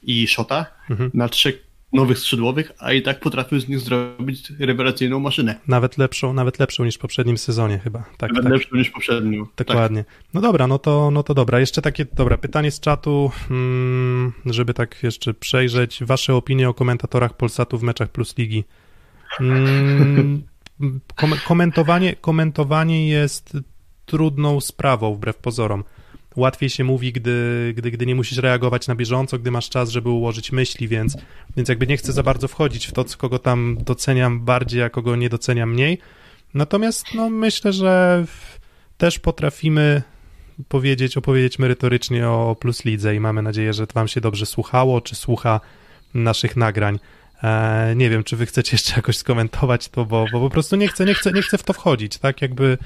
i 0.03 0.27
Szota 0.27 0.65
Mhm. 0.89 1.11
na 1.13 1.30
trzech 1.30 1.69
nowych 1.93 2.19
skrzydłowych, 2.19 2.71
a 2.80 2.93
i 2.93 3.01
tak 3.01 3.19
potrafił 3.19 3.59
z 3.59 3.67
nich 3.67 3.80
zrobić 3.80 4.53
rewelacyjną 4.59 5.19
maszynę. 5.19 5.55
Nawet 5.67 5.97
lepszą, 5.97 6.34
nawet 6.34 6.59
lepszą 6.59 6.85
niż 6.85 6.95
w 6.95 6.99
poprzednim 6.99 7.38
sezonie 7.38 7.80
chyba. 7.80 8.03
Tak, 8.17 8.31
Nawet 8.31 8.43
tak. 8.43 8.53
lepszą 8.53 8.76
niż 8.77 8.89
poprzednią. 8.89 9.45
Tak. 9.55 9.67
Dokładnie. 9.67 10.05
No 10.34 10.41
dobra, 10.41 10.67
no 10.67 10.80
to, 10.80 11.11
no 11.11 11.23
to 11.23 11.34
dobra. 11.34 11.59
Jeszcze 11.59 11.81
takie, 11.81 12.05
dobra, 12.13 12.38
pytanie 12.38 12.71
z 12.71 12.80
czatu, 12.80 13.31
mm, 13.51 14.34
żeby 14.45 14.73
tak 14.73 15.03
jeszcze 15.03 15.34
przejrzeć. 15.34 16.03
Wasze 16.03 16.35
opinie 16.35 16.69
o 16.69 16.73
komentatorach 16.73 17.38
Polsatu 17.38 17.77
w 17.77 17.84
meczach 17.84 18.09
Plus 18.09 18.38
Ligi. 18.38 18.63
Mm, 19.39 20.43
kom 21.15 21.34
komentowanie, 21.47 22.15
komentowanie 22.15 23.07
jest 23.09 23.57
trudną 24.05 24.61
sprawą, 24.61 25.15
wbrew 25.15 25.38
pozorom. 25.38 25.84
Łatwiej 26.40 26.70
się 26.70 26.84
mówi, 26.84 27.14
gdy, 27.14 27.74
gdy, 27.78 27.91
gdy 27.91 28.06
nie 28.06 28.16
musisz 28.16 28.38
reagować 28.38 28.88
na 28.88 28.95
bieżąco, 28.95 29.40
gdy 29.40 29.52
masz 29.52 29.70
czas, 29.70 29.90
żeby 29.90 30.10
ułożyć 30.10 30.52
myśli, 30.52 30.88
więc, 30.88 31.18
więc 31.57 31.70
jakby 31.70 31.88
nie 31.88 31.98
chcę 31.98 32.14
za 32.14 32.24
bardzo 32.24 32.48
wchodzić 32.48 32.88
w 32.88 32.91
to, 32.91 33.06
kogo 33.18 33.40
tam 33.40 33.78
doceniam 33.82 34.40
bardziej, 34.40 34.84
a 34.84 34.90
kogo 34.90 35.16
nie 35.16 35.30
doceniam 35.30 35.74
mniej. 35.74 35.98
Natomiast 36.53 37.06
no, 37.16 37.30
myślę, 37.30 37.74
że 37.74 38.26
też 38.98 39.20
potrafimy 39.20 40.02
powiedzieć, 40.68 41.18
opowiedzieć 41.18 41.60
merytorycznie 41.60 42.30
o 42.30 42.56
Plus 42.60 42.86
Lidze 42.86 43.16
i 43.16 43.20
mamy 43.20 43.41
nadzieję, 43.41 43.74
że 43.74 43.86
wam 43.94 44.07
się 44.07 44.22
dobrze 44.22 44.45
słuchało, 44.45 45.02
czy 45.02 45.16
słucha 45.16 45.60
naszych 46.14 46.56
nagrań. 46.56 46.99
E, 47.44 47.94
nie 47.95 48.10
wiem, 48.10 48.24
czy 48.24 48.36
wy 48.36 48.45
chcecie 48.45 48.70
jeszcze 48.72 48.95
jakoś 48.95 49.18
skomentować 49.18 49.90
to, 49.90 50.06
bo, 50.06 50.26
bo 50.32 50.40
po 50.40 50.49
prostu 50.49 50.76
nie 50.76 50.88
chcę, 50.88 51.06
nie 51.06 51.14
chcę, 51.14 51.32
nie 51.32 51.41
chcę 51.41 51.57
w 51.57 51.64
to 51.64 51.74
wchodzić, 51.74 52.18
tak? 52.18 52.41
Jakby, 52.41 52.78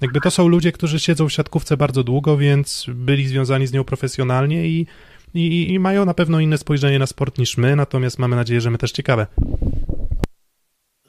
jakby 0.00 0.20
to 0.20 0.30
są 0.30 0.48
ludzie, 0.48 0.72
którzy 0.72 1.00
siedzą 1.00 1.28
w 1.28 1.32
siatkówce 1.32 1.76
bardzo 1.76 2.04
długo, 2.04 2.36
więc 2.36 2.86
byli 2.88 3.28
związani 3.28 3.66
z 3.66 3.72
nią 3.72 3.84
profesjonalnie 3.84 4.68
i, 4.68 4.86
i, 5.34 5.72
i 5.72 5.78
mają 5.78 6.04
na 6.04 6.14
pewno 6.14 6.40
inne 6.40 6.58
spojrzenie 6.58 6.98
na 6.98 7.06
sport 7.06 7.38
niż 7.38 7.56
my, 7.56 7.76
natomiast 7.76 8.18
mamy 8.18 8.36
nadzieję, 8.36 8.60
że 8.60 8.70
my 8.70 8.78
też 8.78 8.92
ciekawe. 8.92 9.26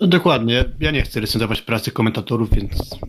Dokładnie. 0.02 0.66
Ja 0.80 0.92
nie 0.92 1.02
chcę 1.02 1.20
recenzować 1.20 1.62
pracy 1.62 1.92
komentatorów, 1.92 2.50
więc 2.54 3.00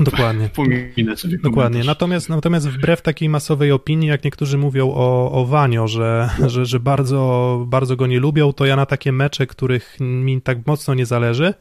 Dokładnie. 0.00 0.48
Pominę 0.56 1.16
sobie 1.16 1.38
Dokładnie. 1.38 1.84
Natomiast, 1.84 2.28
natomiast 2.28 2.68
wbrew 2.68 3.02
takiej 3.02 3.28
masowej 3.28 3.72
opinii, 3.72 4.08
jak 4.08 4.24
niektórzy 4.24 4.58
mówią 4.58 4.90
o, 4.94 5.32
o 5.32 5.46
Wanio, 5.46 5.88
że, 5.88 6.30
że, 6.46 6.66
że 6.66 6.80
bardzo, 6.80 7.64
bardzo 7.68 7.96
go 7.96 8.06
nie 8.06 8.20
lubią, 8.20 8.52
to 8.52 8.66
ja 8.66 8.76
na 8.76 8.86
takie 8.86 9.12
mecze, 9.12 9.46
których 9.46 9.96
mi 10.00 10.42
tak 10.42 10.66
mocno 10.66 10.94
nie 10.94 11.06
zależy, 11.06 11.54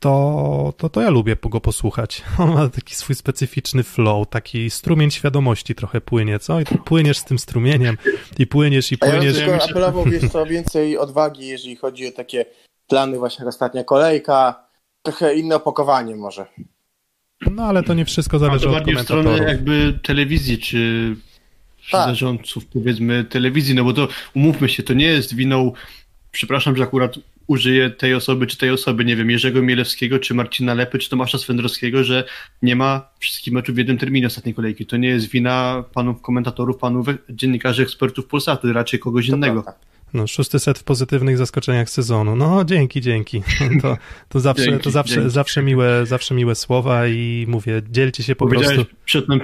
to, 0.00 0.74
to, 0.76 0.88
to 0.88 1.00
ja 1.00 1.10
lubię 1.10 1.36
go 1.42 1.60
posłuchać. 1.60 2.22
On 2.38 2.52
ma 2.54 2.68
taki 2.68 2.94
swój 2.94 3.16
specyficzny 3.16 3.82
flow, 3.82 4.28
taki 4.28 4.70
strumień 4.70 5.10
świadomości 5.10 5.74
trochę 5.74 6.00
płynie, 6.00 6.38
co? 6.38 6.60
I 6.60 6.64
ty 6.64 6.78
płyniesz 6.78 7.18
z 7.18 7.24
tym 7.24 7.38
strumieniem 7.38 7.96
i 8.38 8.46
płyniesz 8.46 8.92
i 8.92 8.96
A 9.00 9.06
ja 9.06 9.12
bym 9.12 9.20
płyniesz. 9.20 9.36
tylko 9.44 9.64
apelował, 9.64 10.04
wiesz 10.04 10.30
co, 10.32 10.46
więcej 10.46 10.98
odwagi, 10.98 11.46
jeżeli 11.46 11.76
chodzi 11.76 12.08
o 12.08 12.12
takie 12.12 12.46
plany 12.88 13.18
właśnie 13.18 13.42
jak 13.44 13.48
ostatnia 13.54 13.84
kolejka, 13.84 14.64
trochę 15.02 15.34
inne 15.34 15.56
opakowanie 15.56 16.16
może. 16.16 16.46
No 17.50 17.64
ale 17.64 17.82
to 17.82 17.94
nie 17.94 18.04
wszystko 18.04 18.38
zależy 18.38 18.68
od 18.68 18.74
bardziej 18.74 18.96
w 18.96 19.00
stronę 19.00 19.22
komentatorów. 19.24 19.48
jakby 19.52 19.98
telewizji, 20.02 20.58
czy 20.58 21.16
Tak. 21.90 22.08
zarządców 22.08 22.66
powiedzmy 22.66 23.24
telewizji, 23.24 23.74
no 23.74 23.84
bo 23.84 23.92
to 23.92 24.08
umówmy 24.34 24.68
się, 24.68 24.82
to 24.82 24.94
nie 24.94 25.06
jest 25.06 25.34
winą, 25.34 25.72
przepraszam, 26.30 26.76
że 26.76 26.82
akurat 26.82 27.14
użyję 27.46 27.90
tej 27.90 28.14
osoby, 28.14 28.46
czy 28.46 28.56
tej 28.56 28.70
osoby, 28.70 29.04
nie 29.04 29.16
wiem, 29.16 29.30
Jerzego 29.30 29.62
Mielewskiego, 29.62 30.18
czy 30.18 30.34
Marcina 30.34 30.74
Lepy, 30.74 30.98
czy 30.98 31.10
Tomasza 31.10 31.38
Swędrowskiego, 31.38 32.04
że 32.04 32.24
nie 32.62 32.76
ma 32.76 33.08
wszystkich 33.18 33.54
meczów 33.54 33.74
w 33.74 33.78
jednym 33.78 33.98
terminie 33.98 34.26
ostatniej 34.26 34.54
kolejki. 34.54 34.86
To 34.86 34.96
nie 34.96 35.08
jest 35.08 35.28
wina 35.30 35.84
panów 35.94 36.20
komentatorów, 36.22 36.76
panów 36.78 37.06
dziennikarzy, 37.30 37.82
ekspertów 37.82 38.26
Polsatu, 38.26 38.72
raczej 38.72 39.00
kogoś 39.00 39.28
To 39.28 39.36
innego. 39.36 39.62
prawda. 39.62 39.80
No, 40.14 40.26
szósty 40.26 40.58
set 40.58 40.78
w 40.78 40.84
pozytywnych 40.84 41.38
zaskoczeniach 41.38 41.90
sezonu. 41.90 42.36
No, 42.36 42.64
dzięki, 42.64 43.00
dzięki. 43.00 43.42
To, 43.82 43.96
to 44.28 44.40
zawsze, 44.40 44.64
Dzięki, 44.64 44.84
to 44.84 44.90
zawsze, 44.90 45.14
dzięki. 45.14 45.30
zawsze, 45.30 45.62
miłe, 45.62 46.06
zawsze 46.06 46.34
miłe 46.34 46.54
słowa 46.54 47.08
i 47.08 47.46
mówię, 47.48 47.82
dzielcie 47.90 48.22
się 48.22 48.36
po 48.36 48.46
Powiedziałeś 48.46 48.74
prostu. 48.76 48.94
przedtem, 49.04 49.40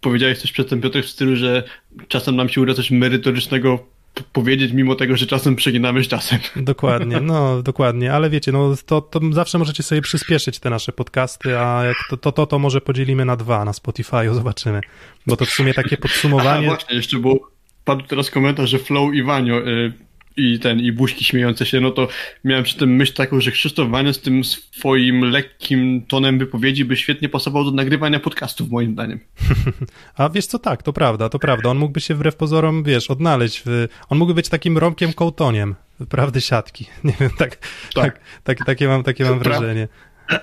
powiedziałeś 0.00 0.38
coś 0.38 0.52
przedtem, 0.52 0.80
Piotr, 0.80 1.02
w 1.02 1.08
stylu, 1.08 1.36
że 1.36 1.62
czasem 2.08 2.36
nam 2.36 2.48
się 2.48 2.60
uda 2.60 2.74
coś 2.74 2.90
merytorycznego 2.90 3.86
powiedzieć, 4.32 4.72
mimo 4.72 4.94
tego, 4.94 5.16
że 5.16 5.26
czasem 5.26 5.56
przeginamy 5.56 6.04
z 6.04 6.08
czasem. 6.08 6.38
Dokładnie, 6.56 7.20
no, 7.20 7.62
dokładnie, 7.62 8.12
ale 8.12 8.30
wiecie, 8.30 8.52
no, 8.52 8.74
to, 8.86 9.00
to 9.00 9.20
zawsze 9.32 9.58
możecie 9.58 9.82
sobie 9.82 10.00
przyspieszyć 10.00 10.58
te 10.58 10.70
nasze 10.70 10.92
podcasty, 10.92 11.58
a 11.58 11.84
jak 11.84 11.96
to, 12.10 12.16
to, 12.16 12.32
to, 12.32 12.46
to 12.46 12.58
może 12.58 12.80
podzielimy 12.80 13.24
na 13.24 13.36
dwa 13.36 13.64
na 13.64 13.72
Spotify'u, 13.72 14.34
zobaczymy. 14.40 14.80
Bo 15.26 15.36
to 15.36 15.44
w 15.44 15.50
sumie 15.50 15.74
takie 15.74 15.96
A 15.98 16.02
podsumowanie. 16.02 16.66
właśnie, 16.66 16.96
jeszcze 16.96 17.18
było, 17.18 17.50
padł 17.84 18.02
teraz 18.06 18.30
komentarz, 18.30 18.70
że 18.70 18.78
Flow 18.78 19.14
i 19.14 19.22
Wanio 19.22 19.68
y, 19.68 19.92
i 20.40 20.58
ten, 20.58 20.80
i 20.80 20.92
buźki 20.92 21.24
śmiejące 21.24 21.66
się, 21.66 21.80
no 21.80 21.90
to 21.90 22.08
miałem 22.44 22.64
przy 22.64 22.76
tym 22.76 22.96
myśl 22.96 23.12
taką, 23.14 23.40
że 23.40 23.50
Krzysztof 23.50 23.90
Wanio 23.90 24.12
z 24.12 24.20
tym 24.20 24.44
swoim 24.44 25.24
lekkim 25.24 26.02
tonem 26.08 26.38
wypowiedzi 26.38 26.84
by 26.84 26.96
świetnie 26.96 27.28
pasował 27.28 27.64
do 27.64 27.70
nagrywania 27.70 28.20
podcastów, 28.20 28.70
moim 28.70 28.92
zdaniem. 28.92 29.20
A 30.16 30.28
wiesz 30.28 30.46
co, 30.46 30.58
tak, 30.58 30.82
to 30.82 30.92
prawda, 30.92 31.28
to 31.28 31.38
prawda. 31.38 31.68
On 31.68 31.78
mógłby 31.78 32.00
się 32.00 32.14
wbrew 32.14 32.36
pozorom, 32.36 32.82
wiesz, 32.84 33.10
odnaleźć. 33.10 33.62
W... 33.66 33.88
On 34.08 34.18
mógłby 34.18 34.34
być 34.34 34.48
takim 34.48 34.78
Romkiem 34.78 35.12
Kołtoniem, 35.12 35.74
prawdy 36.08 36.40
siatki. 36.40 36.86
Nie 37.04 37.14
wiem, 37.20 37.30
tak, 37.38 37.68
tak. 37.94 38.20
tak, 38.44 38.58
takie 38.66 38.88
mam, 38.88 39.02
takie 39.02 39.24
mam 39.24 39.38
wrażenie. 39.38 39.88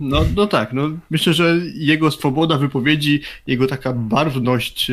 No, 0.00 0.24
no 0.36 0.46
tak, 0.46 0.72
no 0.72 0.90
myślę, 1.10 1.32
że 1.32 1.56
jego 1.74 2.10
swoboda 2.10 2.58
wypowiedzi, 2.58 3.20
jego 3.46 3.66
taka 3.66 3.92
barwność, 3.92 4.90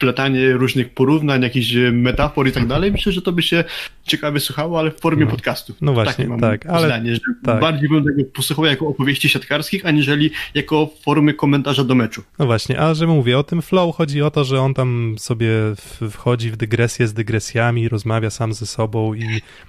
pletanie 0.00 0.52
różnych 0.52 0.94
porównań, 0.94 1.42
jakichś 1.42 1.74
y, 1.74 1.92
metafor 1.92 2.48
i 2.48 2.52
tak 2.52 2.66
dalej, 2.66 2.92
myślę, 2.92 3.12
że 3.12 3.22
to 3.22 3.32
by 3.32 3.42
się 3.42 3.64
ciekawie 4.06 4.40
słuchało, 4.40 4.78
ale 4.78 4.90
w 4.90 5.00
formie 5.00 5.24
No. 5.24 5.30
podcastu. 5.30 5.74
No 5.80 5.92
właśnie, 5.92 6.26
Takie 6.28 6.40
tak, 6.40 6.66
ale- 6.66 6.86
zdanie, 6.86 7.14
że 7.14 7.20
tak. 7.44 7.60
bardziej 7.60 7.88
bym 7.88 8.04
tego 8.04 8.24
posłuchał 8.34 8.64
jako 8.64 8.86
opowieści 8.86 9.28
siatkarskich, 9.28 9.86
aniżeli 9.86 10.30
jako 10.54 10.90
formy 11.02 11.34
komentarza 11.34 11.84
do 11.84 11.94
meczu. 11.94 12.22
No 12.38 12.46
właśnie, 12.46 12.80
a 12.80 12.94
że 12.94 13.06
mówię, 13.06 13.38
o 13.38 13.42
tym 13.42 13.62
flow 13.62 13.96
chodzi 13.96 14.22
o 14.22 14.30
to, 14.30 14.44
że 14.44 14.60
on 14.60 14.74
tam 14.74 15.14
sobie 15.18 15.48
wchodzi 16.10 16.50
w 16.50 16.56
dygresję 16.56 17.06
z 17.08 17.12
dygresjami, 17.14 17.88
rozmawia 17.88 18.30
sam 18.30 18.52
ze 18.54 18.66
sobą 18.66 19.14
i, 19.14 19.24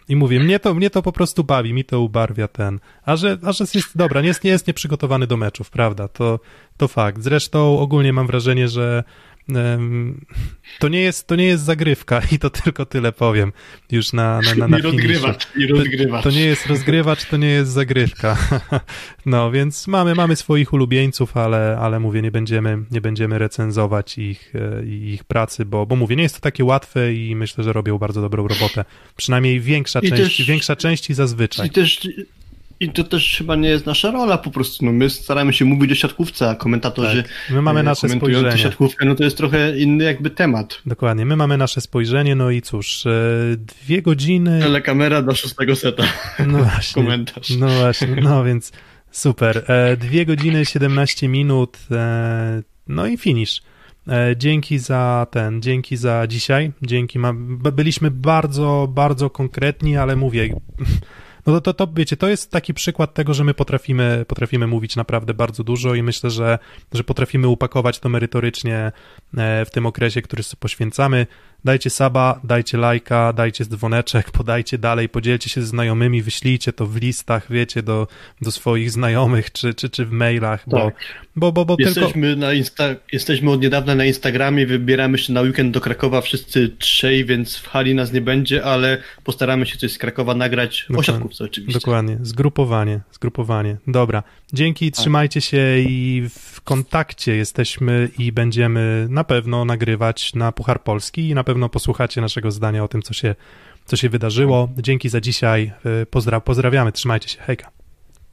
i 0.09 0.15
mówię, 0.15 0.39
mnie 0.39 0.59
to, 0.59 0.73
mnie 0.73 0.89
to 0.89 1.01
po 1.01 1.11
prostu 1.11 1.43
bawi, 1.43 1.73
mi 1.73 1.85
to 1.85 2.01
ubarwia 2.01 2.47
ten. 2.47 2.79
A 3.05 3.15
że, 3.15 3.37
a 3.45 3.51
że 3.51 3.65
jest, 3.75 3.97
dobra, 3.97 4.21
nie 4.21 4.27
jest, 4.27 4.43
nie 4.43 4.51
jest 4.51 4.67
nieprzygotowany 4.67 5.27
do 5.27 5.37
meczów, 5.37 5.69
prawda, 5.69 6.07
to, 6.07 6.39
to 6.77 6.87
fakt. 6.87 7.21
Zresztą 7.23 7.79
ogólnie 7.79 8.13
mam 8.13 8.27
wrażenie, 8.27 8.67
że 8.67 9.03
to, 10.79 10.87
nie 10.87 11.01
jest, 11.01 11.27
to 11.27 11.35
nie 11.35 11.45
jest 11.45 11.63
zagrywka 11.63 12.21
i 12.31 12.39
to 12.39 12.49
tylko 12.49 12.85
tyle 12.85 13.11
powiem 13.11 13.53
już 13.91 14.13
na, 14.13 14.41
na, 14.41 14.55
na, 14.55 14.67
na 14.67 14.79
I 14.79 14.81
rozgrywacz, 14.81 15.47
i 15.55 15.67
rozgrywacz. 15.67 16.23
To 16.23 16.29
nie 16.31 16.45
jest 16.45 16.65
rozgrywacz, 16.65 17.25
to 17.25 17.37
nie 17.37 17.49
jest 17.49 17.71
zagrywka. 17.71 18.37
No, 19.25 19.51
więc 19.51 19.87
mamy, 19.87 20.15
mamy 20.15 20.35
swoich 20.35 20.73
ulubieńców, 20.73 21.37
ale, 21.37 21.77
ale 21.81 21.99
mówię, 21.99 22.21
nie 22.21 22.31
będziemy, 22.31 22.77
nie 22.91 23.01
będziemy 23.01 23.39
recenzować 23.39 24.17
ich, 24.17 24.53
e, 24.55 24.85
ich 24.85 25.23
pracy, 25.23 25.65
bo, 25.65 25.85
bo 25.85 25.95
mówię, 25.95 26.15
nie 26.15 26.23
jest 26.23 26.35
to 26.35 26.41
takie 26.41 26.65
łatwe 26.65 27.13
i 27.13 27.35
myślę, 27.35 27.63
że 27.63 27.73
robią 27.73 27.97
bardzo 27.97 28.21
dobrą 28.21 28.47
robotę. 28.47 28.85
Przynajmniej 29.15 29.59
większa 29.59 29.99
I 29.99 30.09
część, 30.09 30.37
też- 30.37 30.47
większa 30.47 30.75
część 30.75 31.09
i 31.09 31.13
zazwyczaj. 31.13 31.67
I 31.67 31.69
też 31.69 32.07
i 32.81 32.89
to 32.89 33.03
też 33.03 33.35
chyba 33.37 33.55
nie 33.55 33.69
jest 33.69 33.85
nasza 33.85 34.11
rola 34.11 34.37
po 34.37 34.51
prostu. 34.51 34.85
No 34.85 34.91
my 34.91 35.09
staramy 35.09 35.53
się 35.53 35.65
mówić 35.65 35.91
o 35.91 35.95
siatkówce, 35.95 36.49
a 36.49 36.55
komentatorzy 36.55 37.23
Tak. 37.23 37.31
My 37.49 37.61
mamy 37.61 37.79
e, 37.79 37.83
nasze 37.83 38.09
spojrzenie. 38.09 38.57
siatkówkę, 38.57 39.05
no 39.05 39.15
to 39.15 39.23
jest 39.23 39.37
trochę 39.37 39.77
inny 39.77 40.03
jakby 40.03 40.29
temat. 40.29 40.81
Dokładnie, 40.85 41.25
my 41.25 41.35
mamy 41.35 41.57
nasze 41.57 41.81
spojrzenie, 41.81 42.35
no 42.35 42.51
i 42.51 42.61
cóż, 42.61 43.05
e, 43.05 43.11
dwie 43.57 44.01
godziny... 44.01 44.59
Telekamera 44.59 45.21
do 45.21 45.35
szóstego 45.35 45.75
seta. 45.75 46.03
No 46.47 46.57
właśnie. 46.63 47.03
Komentarz. 47.03 47.49
No 47.49 47.67
właśnie, 47.67 48.07
no 48.21 48.43
więc 48.43 48.71
super. 49.11 49.63
E, 49.67 49.97
dwie 49.97 50.25
godziny 50.25 50.65
17 50.65 51.27
minut, 51.27 51.77
no 52.87 53.07
i 53.07 53.17
finish. 53.17 53.61
E, 54.07 54.35
dzięki 54.37 54.79
za 54.79 55.27
ten, 55.31 55.61
dzięki 55.61 55.97
za 55.97 56.27
dzisiaj. 56.27 56.71
Dzięki, 56.81 57.19
byliśmy 57.73 58.11
bardzo, 58.11 58.87
bardzo 58.91 59.29
konkretni, 59.29 59.97
ale 59.97 60.15
mówię. 60.15 60.55
No 61.45 61.53
to, 61.53 61.61
to, 61.61 61.73
to, 61.73 61.93
wiecie, 61.93 62.17
to 62.17 62.29
jest 62.29 62.51
taki 62.51 62.73
przykład 62.73 63.13
tego, 63.13 63.33
że 63.33 63.43
my 63.43 63.53
potrafimy, 63.53 64.25
potrafimy 64.27 64.67
mówić 64.67 64.95
naprawdę 64.95 65.33
bardzo 65.33 65.63
dużo 65.63 65.95
i 65.95 66.03
myślę, 66.03 66.29
że, 66.29 66.59
że 66.93 67.03
potrafimy 67.03 67.47
upakować 67.47 67.99
to 67.99 68.09
merytorycznie 68.09 68.91
e, 69.37 69.65
w 69.65 69.69
tym 69.71 69.85
okresie, 69.85 70.21
który 70.21 70.43
sobie 70.43 70.59
poświęcamy. 70.59 71.27
Dajcie 71.63 71.89
saba, 71.89 72.39
dajcie 72.43 72.77
lajka, 72.77 73.33
dajcie 73.33 73.65
dzwoneczek, 73.65 74.31
podajcie 74.41 74.77
dalej, 74.77 75.09
podzielcie 75.09 75.49
się 75.49 75.61
ze 75.61 75.67
znajomymi, 75.67 76.21
wyślijcie 76.21 76.73
to 76.73 76.85
w 76.87 76.95
listach, 76.95 77.51
wiecie, 77.51 77.83
do, 77.83 78.07
do 78.41 78.51
swoich 78.51 78.91
znajomych 78.91 79.51
czy, 79.51 79.73
czy, 79.73 79.89
czy 79.89 80.05
w 80.05 80.11
mailach, 80.11 80.63
bo, 80.67 80.77
Tak. 80.77 80.95
bo, 81.35 81.51
bo, 81.51 81.65
bo 81.65 81.77
tylko... 81.77 81.89
Jesteśmy, 81.99 82.35
na 82.35 82.47
Insta- 82.47 82.95
jesteśmy 83.11 83.51
od 83.51 83.61
niedawna 83.61 83.95
na 83.95 84.05
Instagramie, 84.05 84.67
wybieramy 84.67 85.17
się 85.17 85.33
na 85.33 85.41
weekend 85.41 85.73
do 85.73 85.81
Krakowa 85.81 86.21
wszyscy 86.21 86.69
trzej, 86.69 87.25
więc 87.25 87.57
w 87.57 87.67
hali 87.67 87.95
nas 87.95 88.13
nie 88.13 88.21
będzie, 88.21 88.63
ale 88.65 88.97
postaramy 89.23 89.65
się 89.65 89.77
coś 89.77 89.91
z 89.91 89.97
Krakowa 89.97 90.35
nagrać 90.35 90.85
o 90.89 90.93
Dokładnie. 90.93 91.13
siatkówce 91.13 91.43
oczywiście. 91.43 91.79
Dokładnie, 91.79 92.17
zgrupowanie, 92.21 92.99
zgrupowanie. 93.11 93.77
Dobra, 93.87 94.23
dzięki, 94.53 94.91
trzymajcie 94.91 95.41
się 95.41 95.77
i 95.79 96.23
w 96.29 96.60
kontakcie 96.63 97.35
jesteśmy 97.35 98.09
i 98.17 98.31
będziemy 98.31 99.07
na 99.09 99.23
pewno 99.23 99.65
nagrywać 99.65 100.33
na 100.33 100.51
Puchar 100.51 100.83
Polski 100.83 101.29
i 101.29 101.35
na 101.35 101.43
pewno 101.43 101.69
posłuchacie 101.69 102.21
naszego 102.21 102.51
zdania 102.51 102.83
o 102.83 102.87
tym, 102.87 103.01
co 103.01 103.13
się, 103.13 103.35
co 103.85 103.95
się 103.95 104.09
wydarzyło. 104.09 104.69
Dzięki 104.77 105.09
za 105.09 105.21
dzisiaj, 105.21 105.71
y, 106.01 106.05
Pozdra- 106.05 106.41
pozdrawiamy, 106.41 106.91
trzymajcie 106.91 107.29
się, 107.29 107.41
hejka. 107.41 107.71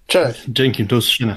Cześć. 0.06 0.42
Dzięki, 0.48 0.84
do 0.84 0.96
usłyszenia. 0.96 1.36